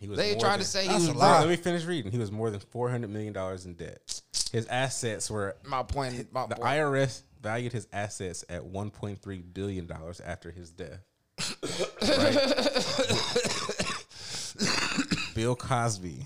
He 0.00 0.06
was 0.06 0.18
they 0.18 0.32
more 0.32 0.40
tried 0.42 0.50
than- 0.52 0.58
to 0.60 0.64
say 0.66 0.86
he 0.86 0.94
was 0.94 1.08
a 1.08 1.12
All 1.12 1.16
lot. 1.16 1.24
right, 1.24 1.30
broke. 1.38 1.48
let 1.48 1.58
me 1.58 1.62
finish 1.62 1.84
reading. 1.84 2.12
He 2.12 2.18
was 2.18 2.30
more 2.30 2.50
than 2.50 2.60
400 2.60 3.08
million 3.10 3.32
dollars 3.32 3.64
in 3.66 3.74
debt. 3.74 4.20
His 4.52 4.66
assets 4.66 5.30
were 5.30 5.56
My 5.64 5.82
point. 5.82 6.32
My 6.32 6.46
the 6.46 6.54
point. 6.54 6.66
IRS 6.68 7.22
valued 7.42 7.72
his 7.72 7.86
assets 7.92 8.44
at 8.48 8.62
1.3 8.62 9.54
billion 9.54 9.86
dollars 9.86 10.20
after 10.20 10.50
his 10.50 10.70
death. 10.70 11.00
Bill 15.34 15.54
Cosby, 15.54 16.24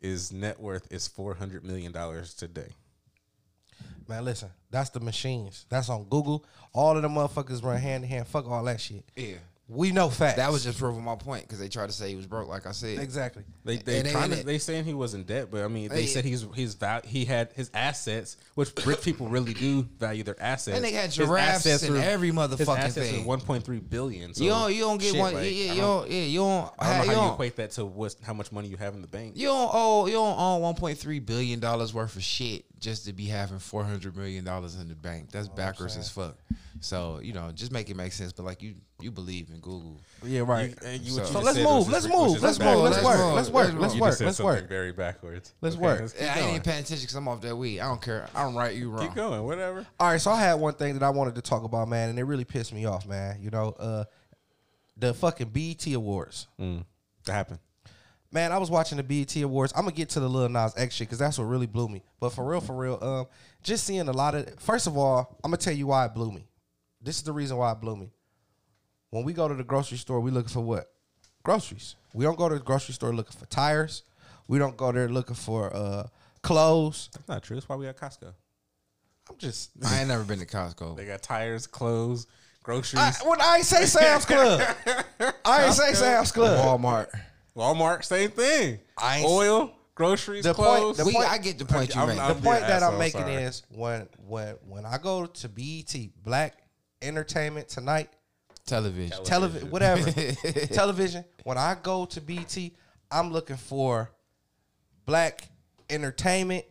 his 0.00 0.32
net 0.32 0.60
worth 0.60 0.86
is 0.90 1.06
400 1.08 1.64
million 1.64 1.92
dollars 1.92 2.34
today. 2.34 2.68
Man, 4.08 4.24
listen, 4.24 4.48
that's 4.70 4.90
the 4.90 5.00
machines. 5.00 5.66
That's 5.68 5.90
on 5.90 6.04
Google. 6.04 6.44
All 6.72 6.96
of 6.96 7.02
the 7.02 7.08
motherfuckers 7.08 7.62
run 7.62 7.76
hand 7.76 8.04
in 8.04 8.10
hand. 8.10 8.26
Fuck 8.26 8.48
all 8.48 8.64
that 8.64 8.80
shit. 8.80 9.04
Yeah. 9.14 9.34
We 9.70 9.92
know 9.92 10.08
facts. 10.08 10.36
That 10.38 10.50
was 10.50 10.64
just 10.64 10.78
proving 10.78 11.04
my 11.04 11.14
point 11.16 11.42
because 11.42 11.58
they 11.58 11.68
tried 11.68 11.88
to 11.88 11.92
say 11.92 12.08
he 12.08 12.16
was 12.16 12.26
broke, 12.26 12.48
like 12.48 12.66
I 12.66 12.72
said. 12.72 12.98
exactly. 13.00 13.44
They 13.66 13.76
they 13.76 13.98
And 13.98 14.06
they- 14.06 14.12
trying 14.12 14.30
to, 14.30 14.42
they 14.42 14.56
saying 14.56 14.84
he 14.86 14.94
was 14.94 15.12
in 15.12 15.24
debt, 15.24 15.48
but 15.50 15.62
I 15.62 15.68
mean 15.68 15.90
they 15.90 15.96
They- 15.96 16.06
said 16.06 16.24
he's 16.24 16.46
he's 16.54 16.72
val- 16.72 17.02
he 17.04 17.26
had 17.26 17.52
his 17.52 17.70
assets, 17.74 18.38
which 18.54 18.70
rich 18.86 19.02
people 19.02 19.28
really 19.28 19.52
do 19.52 19.82
value 19.98 20.22
their 20.22 20.40
assets. 20.42 20.74
And 20.74 20.82
they 20.82 20.92
had 20.92 21.06
His 21.06 21.16
giraffes 21.16 21.66
assets 21.66 21.82
and 21.82 21.94
were- 21.96 22.00
every 22.00 22.30
his 22.30 22.66
assets 22.66 22.94
thing. 22.94 23.22
Are 23.30 23.36
1.3 23.36 23.90
billion. 23.90 24.32
So 24.32 24.42
you 24.42 24.48
don't. 24.50 24.74
You 24.74 24.80
don't 24.80 24.98
get 24.98 25.10
shit, 25.12 25.20
one. 25.20 25.34
like, 25.34 25.44
yeah, 25.44 25.48
I 25.50 25.52
yeah, 25.52 25.72
you 25.74 25.80
don't- 25.82 26.00
don't. 26.02 26.10
Yeah, 26.12 26.22
you 26.22 26.38
don't. 26.38 26.72
I 26.78 26.84
don't 26.88 26.88
know 26.88 26.88
you 26.88 26.96
how 26.96 27.04
you 27.04 27.12
don't- 27.26 27.32
equate 27.34 27.56
that 27.56 27.70
to 27.72 27.84
what's, 27.84 28.16
how 28.22 28.32
much 28.32 28.50
money 28.50 28.68
you 28.68 28.78
have 28.78 28.94
in 28.94 29.02
the 29.02 29.06
bank. 29.08 29.34
You 29.36 29.48
don't 29.48 29.70
owe 29.72 30.06
you 30.06 30.12
don't 30.14 30.38
own 30.38 30.62
one 30.62 30.76
point 30.76 30.96
three 30.98 31.18
billion 31.18 31.60
dollars 31.60 31.92
worth 31.92 32.16
of 32.16 32.22
shit 32.22 32.64
just 32.80 33.04
to 33.04 33.12
be 33.12 33.26
having 33.26 33.58
four 33.58 33.84
hundred 33.84 34.16
million 34.16 34.44
dollars 34.46 34.76
in 34.76 34.88
the 34.88 34.94
bank. 34.94 35.30
That's 35.30 35.48
oh, 35.52 35.54
backwards 35.54 35.96
as 35.98 36.08
fuck. 36.08 36.38
So 36.80 37.20
you 37.22 37.34
know, 37.34 37.50
just 37.52 37.70
make 37.70 37.90
it 37.90 37.96
make 37.96 38.12
sense. 38.12 38.32
But 38.32 38.44
like 38.46 38.62
you, 38.62 38.74
you 39.00 39.10
believe 39.12 39.48
in 39.50 39.60
Google. 39.60 40.00
Yeah, 40.24 40.40
right. 40.40 40.70
You- 40.70 40.76
and 40.88 41.02
you- 41.02 41.12
So- 41.12 41.20
you 41.20 41.26
So 41.28 41.40
let's 41.40 41.58
move, 41.58 41.88
let's 41.88 42.06
move, 42.08 42.42
let's 42.42 42.58
move, 42.58 42.78
let's 42.78 42.98
Let's 43.02 43.04
work, 43.04 43.34
let's 43.34 43.50
work, 43.50 43.74
let's 43.74 43.80
let's 43.80 43.94
work, 43.96 44.20
let's 44.20 44.40
work. 44.40 44.68
very 44.68 44.92
backwards. 44.92 45.54
Let's 45.60 45.76
Okay, 45.76 45.84
work. 45.84 46.00
Let's 46.00 46.12
keep 46.14 46.22
I 46.22 46.38
ain't 46.40 46.48
even 46.50 46.62
paying 46.62 46.80
attention 46.80 47.02
because 47.04 47.14
I'm 47.14 47.28
off 47.28 47.40
that 47.42 47.54
weed. 47.56 47.78
I 47.80 47.86
don't 47.86 48.02
care. 48.02 48.28
I 48.34 48.42
don't 48.42 48.54
right 48.56 48.74
you 48.74 48.90
wrong. 48.90 49.06
Keep 49.06 49.14
going. 49.14 49.44
Whatever. 49.44 49.86
All 50.00 50.08
right, 50.08 50.20
so 50.20 50.32
I 50.32 50.40
had 50.40 50.54
one 50.54 50.74
thing 50.74 50.94
that 50.94 51.02
I 51.04 51.10
wanted 51.10 51.36
to 51.36 51.42
talk 51.42 51.62
about, 51.62 51.88
man, 51.88 52.08
and 52.10 52.18
it 52.18 52.24
really 52.24 52.44
pissed 52.44 52.72
me 52.72 52.86
off, 52.86 53.06
man. 53.06 53.38
You 53.40 53.50
know, 53.50 53.68
uh, 53.78 54.04
the 54.96 55.14
fucking 55.14 55.50
BET 55.50 55.86
Awards. 55.94 56.48
Mm. 56.60 56.84
That 57.26 57.32
happened. 57.32 57.60
Man, 58.32 58.50
I 58.52 58.58
was 58.58 58.68
watching 58.70 58.96
the 58.98 59.04
BET 59.04 59.34
Awards. 59.36 59.72
I'm 59.76 59.82
gonna 59.82 59.92
get 59.92 60.08
to 60.10 60.20
the 60.20 60.28
Lil 60.28 60.48
Nas 60.48 60.74
X 60.76 60.96
shit 60.96 61.06
because 61.08 61.18
that's 61.20 61.38
what 61.38 61.44
really 61.44 61.66
blew 61.66 61.88
me. 61.88 62.02
But 62.20 62.30
for 62.30 62.44
real, 62.44 62.60
for 62.60 62.74
real, 62.76 62.98
um, 63.00 63.26
just 63.62 63.84
seeing 63.84 64.08
a 64.08 64.12
lot 64.12 64.34
of. 64.34 64.58
First 64.58 64.86
of 64.88 64.98
all, 64.98 65.38
I'm 65.44 65.50
gonna 65.52 65.56
tell 65.58 65.72
you 65.72 65.86
why 65.86 66.04
it 66.06 66.14
blew 66.14 66.32
me. 66.32 66.48
This 67.00 67.16
is 67.16 67.22
the 67.22 67.32
reason 67.32 67.56
why 67.56 67.70
it 67.72 67.80
blew 67.80 67.96
me. 67.96 68.10
When 69.10 69.24
we 69.24 69.32
go 69.32 69.48
to 69.48 69.54
the 69.54 69.64
grocery 69.64 69.98
store, 69.98 70.20
we 70.20 70.30
looking 70.30 70.50
for 70.50 70.60
what? 70.60 70.90
Groceries. 71.42 71.96
We 72.14 72.24
don't 72.24 72.36
go 72.38 72.48
to 72.48 72.56
the 72.56 72.60
grocery 72.64 72.94
store 72.94 73.14
looking 73.14 73.38
for 73.38 73.46
tires. 73.46 74.02
We 74.48 74.58
don't 74.58 74.76
go 74.76 74.92
there 74.92 75.08
looking 75.08 75.34
for 75.36 75.74
uh, 75.74 76.06
clothes. 76.42 77.08
That's 77.14 77.28
not 77.28 77.42
true. 77.42 77.56
That's 77.56 77.68
why 77.68 77.76
we 77.76 77.86
got 77.86 77.96
Costco. 77.96 78.32
I'm 79.30 79.36
just. 79.38 79.70
I 79.84 80.00
ain't 80.00 80.08
never 80.08 80.24
been 80.24 80.38
to 80.40 80.46
Costco. 80.46 80.96
They 80.96 81.06
got 81.06 81.22
tires, 81.22 81.66
clothes, 81.66 82.26
groceries. 82.62 83.02
I, 83.02 83.12
when 83.28 83.40
I 83.40 83.56
ain't 83.56 83.66
say 83.66 83.84
Sam's 83.86 84.24
Club, 84.24 84.60
I 85.44 85.64
ain't 85.66 85.74
say 85.74 85.94
Sam's 85.94 86.32
Club. 86.32 86.58
Walmart. 86.80 87.08
Walmart, 87.56 88.04
same 88.04 88.30
thing. 88.30 88.78
I 88.96 89.18
ain't- 89.18 89.26
Oil, 89.28 89.72
groceries, 89.94 90.44
The 90.44 90.54
point- 90.54 90.66
clothes. 90.80 90.96
the 90.98 91.04
We, 91.06 91.12
point- 91.12 91.30
I 91.30 91.38
get 91.38 91.58
the 91.58 91.64
point 91.64 91.94
you 91.94 92.00
I'm- 92.00 92.08
make. 92.08 92.18
I'm- 92.18 92.36
the 92.36 92.42
point 92.42 92.60
the 92.60 92.66
that 92.68 92.82
I'm 92.82 92.94
asshole, 92.94 92.98
making 92.98 93.20
sorry. 93.22 93.34
is 93.34 93.62
when 93.70 94.08
when 94.26 94.54
when 94.66 94.86
I 94.86 94.98
go 94.98 95.26
to 95.26 95.48
BET 95.48 95.94
Black 96.22 96.54
Entertainment 97.02 97.68
Tonight 97.68 98.10
Television. 98.68 99.24
television 99.24 99.70
whatever 99.70 100.10
television 100.72 101.24
when 101.44 101.58
I 101.58 101.76
go 101.82 102.04
to 102.06 102.20
BT, 102.20 102.74
I'm 103.10 103.32
looking 103.32 103.56
for 103.56 104.10
black 105.06 105.48
entertainment 105.88 106.64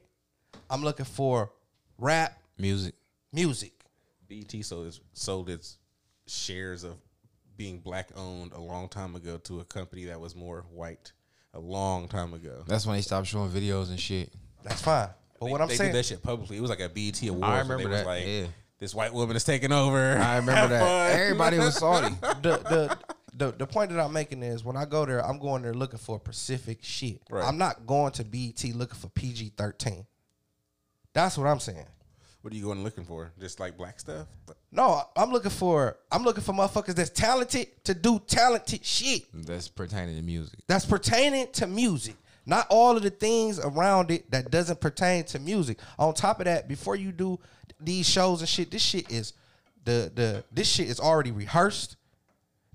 I'm 0.69 0.84
looking 0.84 1.06
for 1.06 1.52
rap 1.98 2.40
Music. 2.57 2.94
music 3.34 3.74
BT 4.28 4.61
sold 4.61 4.88
its, 4.88 4.99
sold 5.14 5.49
its 5.49 5.78
shares 6.28 6.84
of 6.84 6.95
being 7.56 7.80
black 7.80 8.10
owned 8.15 8.52
a 8.52 8.60
long 8.60 8.90
time 8.90 9.15
ago 9.15 9.38
to 9.38 9.61
a 9.61 9.65
company 9.65 10.06
that 10.06 10.19
was 10.19 10.36
more 10.36 10.65
white 10.72 11.11
a 11.53 11.60
long 11.60 12.07
time 12.07 12.34
ago. 12.34 12.64
That's 12.68 12.86
when 12.86 12.95
they 12.95 13.02
stopped 13.02 13.28
showing 13.28 13.49
videos 13.49 13.90
and 13.90 13.99
shit. 13.99 14.32
that's 14.64 14.82
fine 14.82 15.10
but 15.40 15.49
what 15.49 15.61
I'm 15.61 15.68
they 15.68 15.76
saying 15.76 15.91
did 15.91 15.99
that 15.99 16.06
shit 16.06 16.24
publicly. 16.24 16.57
It 16.57 16.61
was 16.61 16.69
like 16.69 16.80
a 16.80 16.90
BET 16.90 17.22
award. 17.24 17.44
I 17.44 17.61
so 17.61 17.68
they 17.68 17.74
remember 17.74 17.90
was 17.90 17.99
that, 17.99 18.06
Like, 18.07 18.26
yeah. 18.26 18.45
This 18.79 18.93
white 18.93 19.13
woman 19.13 19.35
is 19.35 19.43
taking 19.43 19.71
over. 19.71 20.17
I 20.17 20.37
remember 20.37 20.67
that. 20.67 20.81
fun. 20.81 21.19
Everybody 21.19 21.57
was 21.57 21.75
salty. 21.79 22.15
the, 22.41 22.57
the 22.69 22.97
the 23.35 23.51
the 23.53 23.67
point 23.67 23.91
that 23.91 23.99
I'm 23.99 24.13
making 24.13 24.43
is 24.43 24.63
when 24.63 24.77
I 24.77 24.85
go 24.85 25.05
there, 25.05 25.25
I'm 25.25 25.39
going 25.39 25.61
there 25.63 25.73
looking 25.73 25.99
for 25.99 26.19
Pacific 26.19 26.79
shit. 26.81 27.21
Right. 27.29 27.43
I'm 27.43 27.57
not 27.57 27.85
going 27.87 28.11
to 28.13 28.23
BET 28.23 28.63
looking 28.75 28.99
for 28.99 29.09
PG 29.09 29.53
thirteen. 29.57 30.05
That's 31.13 31.37
what 31.37 31.47
I'm 31.47 31.59
saying. 31.59 31.85
What 32.41 32.53
are 32.53 32.55
you 32.55 32.63
going 32.63 32.83
looking 32.83 33.03
for? 33.03 33.31
Just 33.39 33.59
like 33.59 33.75
black 33.75 33.99
stuff? 33.99 34.27
No, 34.71 35.01
I'm 35.15 35.31
looking 35.31 35.49
for 35.51 35.97
I'm 36.11 36.23
looking 36.23 36.43
for 36.43 36.53
motherfuckers 36.53 36.93
that's 36.95 37.09
talented 37.09 37.83
to 37.85 37.93
do 37.95 38.19
talented 38.27 38.85
shit 38.85 39.23
That's 39.33 39.67
pertaining 39.67 40.15
to 40.17 40.21
music. 40.21 40.59
that's 40.67 40.85
pertaining 40.85 41.47
to 41.53 41.67
music. 41.67 42.15
Not 42.48 42.65
all 42.69 42.95
of 42.95 43.03
the 43.03 43.10
things 43.10 43.60
around 43.60 44.10
it 44.10 44.32
that 44.32 44.49
doesn't 44.49 44.80
pertain 44.80 45.26
to 45.26 45.40
music. 45.40 45.80
On 45.99 46.14
top 46.14 46.40
of 46.40 46.45
that, 46.45 46.68
before 46.69 46.95
you 46.95 47.11
do 47.11 47.40
these 47.80 48.07
shows 48.07 48.40
and 48.40 48.48
shit, 48.48 48.72
this 48.72 48.82
shit 48.82 49.11
is 49.11 49.34
the 49.84 50.10
the 50.15 50.44
this 50.52 50.68
shit 50.68 50.88
is 50.88 50.99
already 50.99 51.32
rehearsed. 51.32 51.98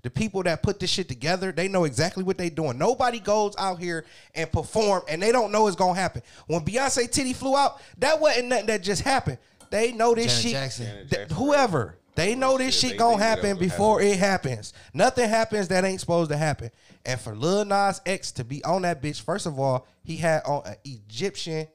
The 0.03 0.09
people 0.11 0.43
that 0.43 0.61
put 0.61 0.79
this 0.79 0.89
shit 0.89 1.07
together, 1.07 1.51
they 1.51 1.67
know 1.69 1.85
exactly 1.85 2.23
what 2.23 2.37
they 2.37 2.49
doing. 2.49 2.77
Nobody 2.77 3.19
goes 3.19 3.55
out 3.57 3.79
here 3.79 4.05
and 4.35 4.51
perform 4.51 5.01
and 5.07 5.21
they 5.21 5.31
don't 5.31 5.51
know 5.51 5.65
it's 5.65 5.75
gonna 5.75 5.99
happen. 5.99 6.21
When 6.45 6.61
Beyonce 6.61 7.09
titty 7.09 7.33
flew 7.33 7.55
out, 7.57 7.81
that 7.97 8.19
wasn't 8.19 8.49
nothing 8.49 8.67
that 8.67 8.83
just 8.83 9.01
happened. 9.01 9.39
They 9.71 9.91
know 9.91 10.13
this 10.13 10.27
Janet 10.27 10.41
shit. 10.43 10.51
Jackson. 10.51 10.85
Th- 10.85 11.09
Jackson, 11.09 11.37
whoever. 11.37 11.97
They 12.15 12.35
know 12.35 12.57
this 12.57 12.79
Shit, 12.79 12.91
shit 12.91 12.99
gonna 12.99 13.11
they 13.11 13.15
knew 13.15 13.19
that 13.19 13.25
happen 13.47 13.57
before 13.57 13.99
happen. 14.01 14.13
it 14.13 14.19
happens. 14.19 14.73
Nothing 14.93 15.29
happens 15.29 15.67
that 15.69 15.83
ain't 15.83 15.99
supposed 15.99 16.29
to 16.31 16.37
happen. 16.37 16.69
And 17.05 17.19
for 17.19 17.35
Lil 17.35 17.65
Nas 17.65 18.01
X 18.05 18.31
to 18.33 18.43
be 18.43 18.63
on 18.63 18.83
that 18.83 19.01
bitch, 19.01 19.21
first 19.21 19.45
of 19.45 19.59
all, 19.59 19.87
he 20.03 20.17
had 20.17 20.43
on 20.45 20.61
an 20.65 20.75
Egyptian 20.83 21.67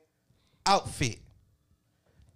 outfit. 0.64 1.18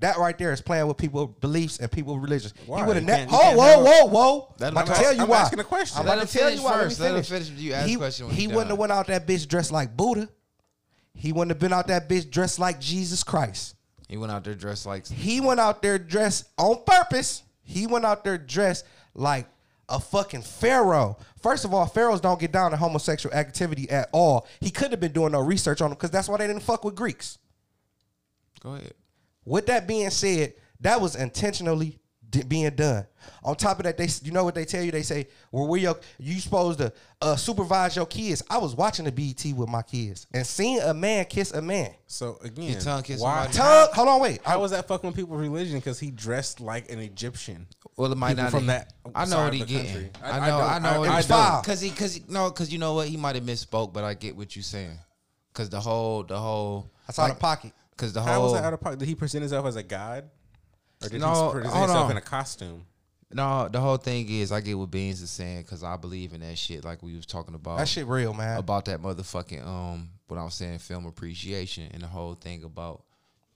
That 0.01 0.17
right 0.19 0.37
there 0.37 0.53
is 0.53 0.61
playing 0.61 0.89
with 0.89 0.97
people's 0.97 1.31
beliefs 1.41 1.79
and 1.79 1.91
people's 1.91 2.19
religions. 2.19 2.55
Why? 2.67 2.81
He 2.81 2.85
would 2.87 2.97
have 2.97 3.05
never. 3.05 3.31
can't- 3.31 3.57
Whoa, 3.57 3.79
whoa, 3.79 3.85
whoa, 3.85 4.05
whoa! 4.07 4.55
I'm 4.61 4.73
about 4.73 4.87
to 4.89 4.93
tell 4.95 5.05
ask- 5.07 5.17
you 5.17 5.23
I'm 5.23 5.29
why. 5.29 5.41
asking 5.43 5.59
a 5.61 5.65
question. 5.65 5.99
I'm 6.01 6.07
Let 6.07 6.13
about 6.15 6.23
him 6.23 6.27
to 6.29 6.39
tell 6.39 6.51
you 6.51 6.63
why. 6.63 6.71
Let 6.71 6.79
me 6.79 6.85
first. 6.85 7.01
Let 7.01 7.07
him 7.15 7.23
finish. 7.23 7.47
finish. 7.49 7.61
You 7.63 7.73
ask 7.75 7.89
he, 7.89 7.97
question 7.97 8.27
when 8.27 8.35
He 8.35 8.41
he 8.43 8.47
wouldn't 8.49 8.71
have 8.71 8.79
went 8.79 8.91
out 8.91 9.07
that 9.07 9.27
bitch 9.29 9.47
dressed 9.47 9.71
like 9.71 9.97
Buddha. 9.97 10.29
He 11.15 11.31
wouldn't 11.31 11.51
have 11.51 11.61
been 11.61 11.73
out 11.73 11.87
that 11.87 12.09
bitch 12.09 12.29
dressed 12.31 12.59
like 12.59 12.81
Jesus 12.81 13.23
Christ. 13.23 13.77
He 14.09 14.17
went 14.17 14.33
out 14.33 14.43
there 14.43 14.55
dressed 14.57 14.87
like 14.87 15.07
He 15.07 15.41
went 15.41 15.61
out 15.61 15.83
there 15.83 15.99
dressed 15.99 16.47
on 16.59 16.83
purpose. 16.85 17.45
He 17.73 17.87
went 17.87 18.05
out 18.05 18.25
there 18.25 18.39
dressed 18.39 18.85
like 19.15 19.47
a 19.89 19.99
fucking 19.99 20.43
pharaoh. 20.43 21.17
First 21.41 21.65
of 21.65 21.75
all, 21.75 21.87
pharaohs 21.87 22.21
don't 22.21 22.41
get 22.41 22.53
down 22.53 22.71
to 22.71 22.77
homosexual 22.77 23.35
activity 23.35 23.91
at 23.91 24.09
all. 24.13 24.47
He 24.61 24.71
couldn't 24.71 24.93
have 24.93 25.01
been 25.01 25.13
doing 25.13 25.33
no 25.33 25.41
research 25.41 25.81
on 25.81 25.91
them 25.91 25.97
because 25.97 26.11
that's 26.11 26.29
why 26.29 26.39
they 26.39 26.47
didn't 26.47 26.63
fuck 26.63 26.85
with 26.85 26.95
Greeks. 26.95 27.39
Go 28.61 28.75
ahead. 28.75 28.95
With 29.45 29.67
that 29.67 29.87
being 29.87 30.11
said, 30.11 30.55
that 30.81 31.01
was 31.01 31.17
intentionally 31.17 31.99
being 32.49 32.71
done. 32.71 33.07
On 33.45 33.55
top 33.55 33.79
of 33.79 33.85
that, 33.85 33.97
they 33.97 34.09
you 34.23 34.33
know 34.33 34.45
what 34.45 34.55
they 34.55 34.65
tell 34.65 34.83
you? 34.83 34.91
They 34.91 35.03
say, 35.03 35.29
"Well, 35.51 35.69
we 35.69 35.81
your 35.81 35.97
you 36.19 36.41
supposed 36.41 36.79
to 36.79 36.93
uh, 37.21 37.37
supervise 37.37 37.95
your 37.97 38.07
kids." 38.07 38.43
I 38.51 38.59
was 38.59 38.75
watching 38.75 39.05
the 39.05 39.13
BET 39.13 39.45
with 39.57 39.69
my 39.69 39.83
kids 39.83 40.27
and 40.33 40.47
seeing 40.47 40.81
a 40.81 40.93
man 40.95 41.25
kiss 41.27 41.53
a 41.53 41.63
man. 41.63 41.91
So 42.07 42.39
again, 42.43 42.73
Your 42.73 42.81
tongue 42.81 43.03
kiss 43.03 43.21
why? 43.21 43.49
somebody? 43.51 43.59
Tongue, 43.59 43.89
hold 43.95 44.09
on, 44.09 44.21
wait. 44.21 44.41
How 44.45 44.61
was 44.61 44.71
that 44.73 44.89
fucking 44.89 45.09
with 45.09 45.17
people's 45.17 45.41
religion? 45.41 45.79
Because 45.79 45.99
he 46.01 46.11
dressed 46.11 46.61
like 46.61 46.91
an 46.91 46.99
Egyptian. 46.99 47.67
Well, 47.97 48.11
it 48.11 48.17
might 48.17 48.31
People 48.31 48.45
not 48.45 48.51
from 48.51 48.61
be- 48.63 48.67
that 48.69 48.93
I 49.15 49.25
know 49.25 49.31
side 49.31 49.37
what 49.45 49.47
of 49.49 49.55
he 49.55 49.61
the 49.61 49.67
getting. 49.67 49.93
country. 49.93 50.11
I, 50.23 50.31
I- 50.31 50.33
I 50.39 50.49
know. 50.49 50.59
I, 50.59 50.73
don't- 50.75 50.83
know 50.83 50.89
I- 50.89 50.99
what 50.99 51.09
I 51.11 51.17
he's. 51.17 51.27
Because 51.61 51.81
he, 51.81 51.91
because 51.91 52.29
no, 52.29 52.49
because 52.51 52.73
you 52.73 52.79
know 52.79 52.95
what, 52.95 53.09
he 53.09 53.17
might 53.17 53.35
have 53.37 53.45
misspoke, 53.45 53.93
but 53.93 54.03
I 54.05 54.15
get 54.15 54.37
what 54.37 54.57
you're 54.57 54.63
saying. 54.63 54.99
Because 55.53 55.69
the 55.69 55.81
whole, 55.81 56.23
the 56.23 56.39
whole, 56.39 56.91
That's 57.07 57.19
out 57.19 57.31
of 57.31 57.39
pocket. 57.39 57.73
Because 57.91 58.13
the 58.15 58.23
whole. 58.23 58.33
How 58.33 58.41
was 58.41 58.53
whole, 58.53 58.55
that 58.61 58.65
out 58.67 58.73
of 58.73 58.81
pocket? 58.81 58.99
Did 58.99 59.07
he 59.09 59.15
present 59.15 59.43
himself 59.43 59.67
as 59.67 59.77
a 59.77 59.83
god, 59.83 60.29
or 61.05 61.09
did 61.09 61.21
No, 61.21 61.47
he 61.47 61.53
present 61.61 61.75
himself 61.77 62.11
in 62.11 62.17
a 62.17 62.21
costume? 62.21 62.85
no, 63.33 63.69
the 63.69 63.81
whole 63.81 63.97
thing 63.97 64.29
is, 64.29 64.53
I 64.53 64.61
get 64.61 64.79
what 64.79 64.91
Beans 64.91 65.23
is 65.23 65.31
saying 65.31 65.63
because 65.63 65.83
I 65.83 65.97
believe 65.97 66.33
in 66.35 66.41
that 66.41 66.59
shit. 66.59 66.85
Like 66.85 67.03
we 67.03 67.15
was 67.17 67.27
talking 67.27 67.55
about 67.55 67.79
That 67.79 67.89
shit 67.89 68.07
real, 68.07 68.35
man. 68.35 68.59
about 68.59 68.85
that 68.87 69.01
motherfucking 69.01 69.67
um, 69.67 70.11
what 70.29 70.39
I 70.39 70.45
was 70.45 70.55
saying, 70.55 70.79
film 70.81 71.07
appreciation, 71.07 71.89
and 71.93 72.03
the 72.03 72.07
whole 72.09 72.35
thing 72.35 72.63
about 72.65 73.03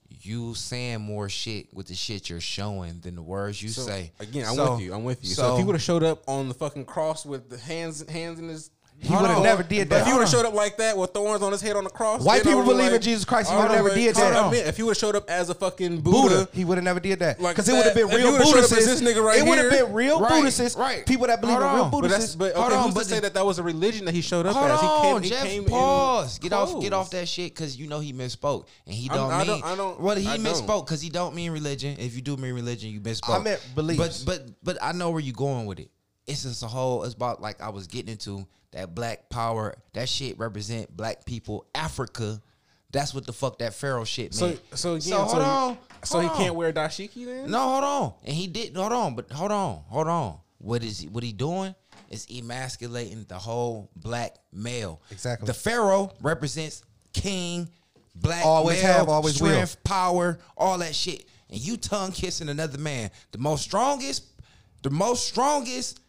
you 0.08 0.54
saying 0.54 1.00
more 1.00 1.28
shit 1.28 1.74
with 1.74 1.88
the 1.88 1.94
shit 1.94 2.30
you're 2.30 2.40
showing 2.40 3.00
than 3.00 3.16
the 3.16 3.22
words 3.22 3.60
you 3.60 3.68
So, 3.70 3.82
say. 3.82 4.12
again, 4.20 4.46
I'm 4.46 4.54
So- 4.54 4.72
with 4.74 4.80
you. 4.82 4.94
I'm 4.94 5.02
with 5.04 5.22
you. 5.24 5.30
So, 5.30 5.54
if 5.54 5.58
he 5.58 5.64
would 5.64 5.74
have 5.74 5.82
showed 5.82 6.04
up 6.04 6.22
on 6.28 6.46
the 6.48 6.54
fucking 6.54 6.84
cross 6.84 7.26
with 7.26 7.50
the 7.50 7.58
hands 7.58 8.08
hands 8.08 8.38
in 8.38 8.48
his 8.48 8.70
He 8.98 9.14
would 9.14 9.30
have 9.30 9.42
never 9.42 9.62
did 9.62 9.90
that. 9.90 10.00
if 10.00 10.06
he 10.06 10.12
would 10.12 10.20
have 10.20 10.28
showed 10.28 10.46
up 10.46 10.54
like 10.54 10.78
that 10.78 10.96
with 10.96 11.10
thorns 11.10 11.42
on 11.42 11.52
his 11.52 11.60
head 11.60 11.76
on 11.76 11.84
the 11.84 11.90
cross, 11.90 12.22
White 12.24 12.42
people 12.42 12.64
believe 12.64 12.92
in 12.92 13.00
Jesus 13.00 13.24
Christ, 13.24 13.50
he 13.50 13.56
would've 13.56 13.70
would've 13.70 13.84
never 13.84 13.94
did 13.94 14.14
that. 14.16 14.34
I 14.36 14.50
mean, 14.50 14.66
if 14.66 14.76
he 14.76 14.82
would 14.82 14.90
have 14.90 14.96
showed 14.98 15.16
up 15.16 15.28
as 15.30 15.50
a 15.50 15.54
fucking 15.54 16.00
Buddha, 16.00 16.48
he 16.52 16.64
would 16.64 16.78
have 16.78 16.84
never 16.84 17.00
did 17.00 17.18
that 17.20 17.38
because 17.38 17.68
it 17.68 17.72
would 17.72 17.84
have 17.84 17.94
been 17.94 18.08
real 18.08 18.18
he 18.18 18.24
would've 18.32 18.46
showed 18.46 18.58
up 18.58 18.64
as 18.64 18.70
Buddhists. 18.70 19.00
this 19.00 19.16
nigga 19.16 19.24
right 19.24 19.38
it 19.38 19.46
would 19.46 19.58
have 19.58 19.70
been 19.70 19.92
real 19.92 20.18
Buddhists, 20.18 20.76
right. 20.76 21.06
people 21.06 21.26
that 21.26 21.40
believe 21.40 21.56
in 21.56 21.62
real 21.62 21.88
Buddhists. 21.90 22.34
but 22.34 22.54
okay, 22.54 22.82
who's 22.82 22.94
to 22.94 23.04
say 23.04 23.20
that 23.20 23.34
that 23.34 23.44
was 23.44 23.58
a 23.58 23.62
religion 23.62 24.04
that 24.06 24.14
he 24.14 24.20
showed 24.20 24.46
up 24.46 24.56
Hold 24.56 24.70
as? 24.70 24.80
He 24.80 24.86
on, 24.86 25.02
came, 25.02 25.22
he 25.22 25.28
Jeff. 25.30 25.44
came 25.44 25.64
pause. 25.64 26.38
Get 26.38 26.52
off. 26.52 26.80
Get 26.80 26.92
off 26.92 27.10
that 27.10 27.28
shit 27.28 27.54
because 27.54 27.76
you 27.76 27.86
know 27.86 28.00
he 28.00 28.12
misspoke 28.12 28.66
and 28.86 28.94
he 28.94 29.08
don't 29.08 29.46
mean. 29.46 29.62
I 29.62 29.76
don't- 29.76 30.00
Well, 30.00 30.16
he 30.16 30.26
misspoke 30.26 30.86
because 30.86 31.00
he 31.00 31.10
don't 31.10 31.34
mean 31.34 31.50
religion. 31.50 31.96
If 31.98 32.14
you 32.14 32.22
do 32.22 32.36
mean 32.36 32.54
religion, 32.54 32.90
you 32.90 33.00
misspoke. 33.00 33.40
I 33.40 33.42
meant 33.42 33.60
beliefs. 33.74 34.24
But 34.24 34.46
but 34.46 34.50
but 34.62 34.82
I 34.82 34.92
know 34.92 35.10
where 35.10 35.20
you're 35.20 35.32
going 35.34 35.66
with 35.66 35.80
it. 35.80 35.90
It's 36.26 36.42
just 36.42 36.62
a 36.62 36.66
whole. 36.66 37.04
It's 37.04 37.14
about 37.14 37.40
like 37.40 37.60
I 37.60 37.68
was 37.68 37.86
getting 37.86 38.10
into 38.12 38.46
that 38.72 38.94
black 38.94 39.28
power. 39.30 39.74
That 39.94 40.08
shit 40.08 40.38
represent 40.38 40.94
black 40.96 41.24
people. 41.24 41.66
Africa. 41.74 42.40
That's 42.92 43.12
what 43.12 43.26
the 43.26 43.32
fuck 43.32 43.58
that 43.58 43.74
pharaoh 43.74 44.04
shit 44.04 44.32
So 44.32 44.46
meant. 44.48 44.60
so 44.74 44.90
again, 44.94 45.00
So, 45.02 45.16
hold 45.18 45.30
so, 45.30 45.40
on, 45.40 45.78
so 46.04 46.20
he 46.20 46.28
can't 46.28 46.50
on. 46.50 46.56
wear 46.56 46.72
dashiki 46.72 47.26
then? 47.26 47.50
No, 47.50 47.58
hold 47.58 47.84
on. 47.84 48.12
And 48.24 48.34
he 48.34 48.46
did. 48.46 48.74
Hold 48.76 48.92
on, 48.92 49.14
but 49.16 49.30
hold 49.30 49.50
on, 49.52 49.82
hold 49.88 50.06
on. 50.08 50.38
What 50.58 50.82
is 50.82 51.00
he, 51.00 51.08
what 51.08 51.22
he 51.24 51.32
doing? 51.32 51.74
Is 52.08 52.26
emasculating 52.30 53.24
the 53.28 53.34
whole 53.38 53.90
black 53.96 54.36
male. 54.52 55.02
Exactly. 55.10 55.46
The 55.46 55.52
pharaoh 55.54 56.12
represents 56.22 56.84
king, 57.12 57.68
black 58.14 58.44
Always 58.46 58.82
male, 58.82 58.92
have, 58.92 59.08
always 59.08 59.42
will. 59.42 59.48
strength, 59.50 59.82
power, 59.84 60.38
all 60.56 60.78
that 60.78 60.94
shit. 60.94 61.26
And 61.50 61.60
you 61.60 61.76
tongue 61.76 62.12
kissing 62.12 62.48
another 62.48 62.78
man, 62.78 63.10
the 63.32 63.38
most 63.38 63.62
strongest, 63.64 64.24
the 64.82 64.90
most 64.90 65.26
strongest. 65.26 66.00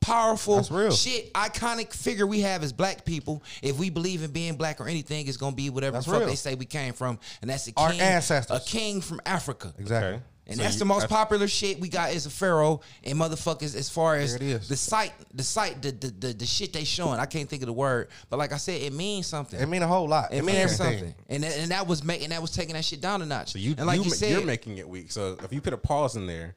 Powerful 0.00 0.62
real. 0.70 0.90
shit, 0.92 1.32
iconic 1.34 1.92
figure 1.92 2.26
we 2.26 2.40
have 2.40 2.62
as 2.62 2.72
black 2.72 3.04
people. 3.04 3.42
If 3.62 3.78
we 3.78 3.90
believe 3.90 4.22
in 4.22 4.30
being 4.30 4.56
black 4.56 4.80
or 4.80 4.88
anything, 4.88 5.26
it's 5.28 5.36
gonna 5.36 5.54
be 5.54 5.68
whatever 5.68 5.94
That's 5.98 6.06
the 6.06 6.12
fuck 6.12 6.20
real. 6.20 6.28
they 6.30 6.36
say 6.36 6.54
we 6.54 6.64
came 6.64 6.94
from, 6.94 7.18
and 7.42 7.50
that's 7.50 7.68
a 7.68 7.72
Our 7.76 7.90
king, 7.90 8.00
ancestors. 8.00 8.56
a 8.56 8.60
king 8.60 9.02
from 9.02 9.20
Africa. 9.26 9.74
Exactly. 9.78 10.14
Okay. 10.14 10.22
And 10.46 10.56
So 10.56 10.62
that's 10.62 10.74
you- 10.76 10.78
the 10.80 10.84
most 10.86 11.04
I- 11.04 11.06
popular 11.06 11.46
shit 11.46 11.78
we 11.80 11.88
got 11.88 12.12
is 12.12 12.24
a 12.26 12.30
pharaoh 12.30 12.80
and 13.04 13.18
motherfuckers 13.20 13.76
as 13.76 13.88
far 13.90 14.16
as 14.16 14.34
it 14.34 14.42
is. 14.42 14.68
the 14.68 14.76
site, 14.76 15.12
the 15.34 15.44
site, 15.44 15.80
the, 15.82 15.92
the 15.92 16.08
the 16.08 16.32
the 16.32 16.46
shit 16.46 16.72
they 16.72 16.82
showing. 16.84 17.20
I 17.20 17.26
can't 17.26 17.48
think 17.48 17.62
of 17.62 17.66
the 17.66 17.72
word, 17.74 18.08
but 18.30 18.38
like 18.38 18.52
I 18.52 18.56
said, 18.56 18.80
it 18.80 18.92
means 18.94 19.26
something. 19.26 19.60
It 19.60 19.68
mean 19.68 19.82
a 19.82 19.86
whole 19.86 20.08
lot. 20.08 20.32
It, 20.32 20.38
It, 20.38 20.44
mean 20.44 20.56
means 20.56 20.80
everything. 20.80 20.98
something, 21.10 21.14
and 21.28 21.44
that, 21.44 21.58
and 21.58 21.70
that 21.72 21.86
was 21.86 22.02
making 22.02 22.30
that 22.30 22.40
was 22.40 22.50
taking 22.52 22.72
that 22.74 22.84
shit 22.86 23.00
down 23.02 23.20
a 23.22 23.26
notch. 23.26 23.52
So 23.52 23.58
you, 23.58 23.74
and 23.76 23.86
like 23.86 23.98
you, 23.98 24.04
you, 24.04 24.10
said, 24.10 24.32
you're 24.32 24.44
making 24.44 24.78
it 24.78 24.88
weak. 24.88 25.12
So 25.12 25.36
if 25.44 25.52
you 25.52 25.60
put 25.60 25.74
a 25.74 25.78
pause 25.78 26.16
in 26.16 26.26
there, 26.26 26.56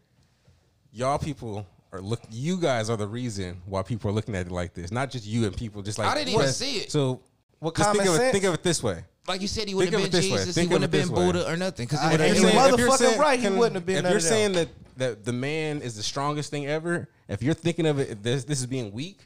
y'all 0.94 1.20
people 1.20 1.68
are 1.94 2.02
look. 2.02 2.22
You 2.32 2.57
guys 2.57 2.90
are 2.90 2.98
the 2.98 3.07
reason 3.07 3.61
why 3.65 3.84
people 3.84 4.10
are 4.10 4.14
looking 4.14 4.36
at 4.36 4.48
it 4.48 4.52
like 4.52 4.74
this. 4.74 4.91
Not 4.91 5.11
just 5.11 5.26
you 5.26 5.45
and 5.45 5.56
people. 5.56 5.82
Just 5.82 5.99
like 5.99 6.07
I 6.10 6.15
didn't 6.15 6.34
even 6.34 6.48
see 6.49 6.78
it. 6.78 6.91
So 6.91 7.22
What 7.60 7.76
just 7.76 7.91
think 7.91 8.06
of 8.06 8.15
it. 8.15 8.18
sense? 8.18 8.32
Think 8.34 8.44
of 8.45 8.53
it 8.56 8.64
this 8.64 8.82
way. 8.84 9.03
like 9.28 9.41
you 9.41 9.48
said, 9.48 9.68
he 9.70 9.76
wouldn't 9.76 9.94
have 9.94 10.02
been 10.03 10.11
this 10.11 10.30
way. 10.32 10.38
Jesus. 10.40 10.56
He 10.56 10.64
wouldn't 10.64 10.82
have 10.82 10.91
been 10.91 11.02
this 11.02 11.10
way. 11.10 11.26
Buddha 11.26 11.49
or 11.49 11.56
nothing 11.56 11.86
because 11.86 11.99
I- 11.99 12.10
it 12.10 12.11
would 12.11 12.20
have 12.22 12.36
you 12.36 12.41
been. 12.41 12.56
mother- 12.56 12.74
if 12.74 12.80
you're 12.80 12.90
motherfucking 12.90 12.98
saying- 12.98 13.20
right, 13.20 13.40
he 13.40 13.49
wouldn't 13.49 13.76
have 13.76 13.86
been 13.86 14.06
If 14.06 14.11
you're 14.11 14.20
saying 14.20 14.52
that 14.53 14.68
that 14.98 15.24
the 15.26 15.34
man 15.34 15.82
is 15.82 15.95
the 15.95 16.03
strongest 16.03 16.52
thing 16.52 16.68
ever, 16.68 17.07
if 17.28 17.41
you're 17.41 17.53
thinking 17.53 17.86
of 17.86 17.99
it, 17.99 18.22
this 18.22 18.44
this 18.44 18.60
is 18.60 18.65
being 18.65 18.91
weak. 18.91 19.20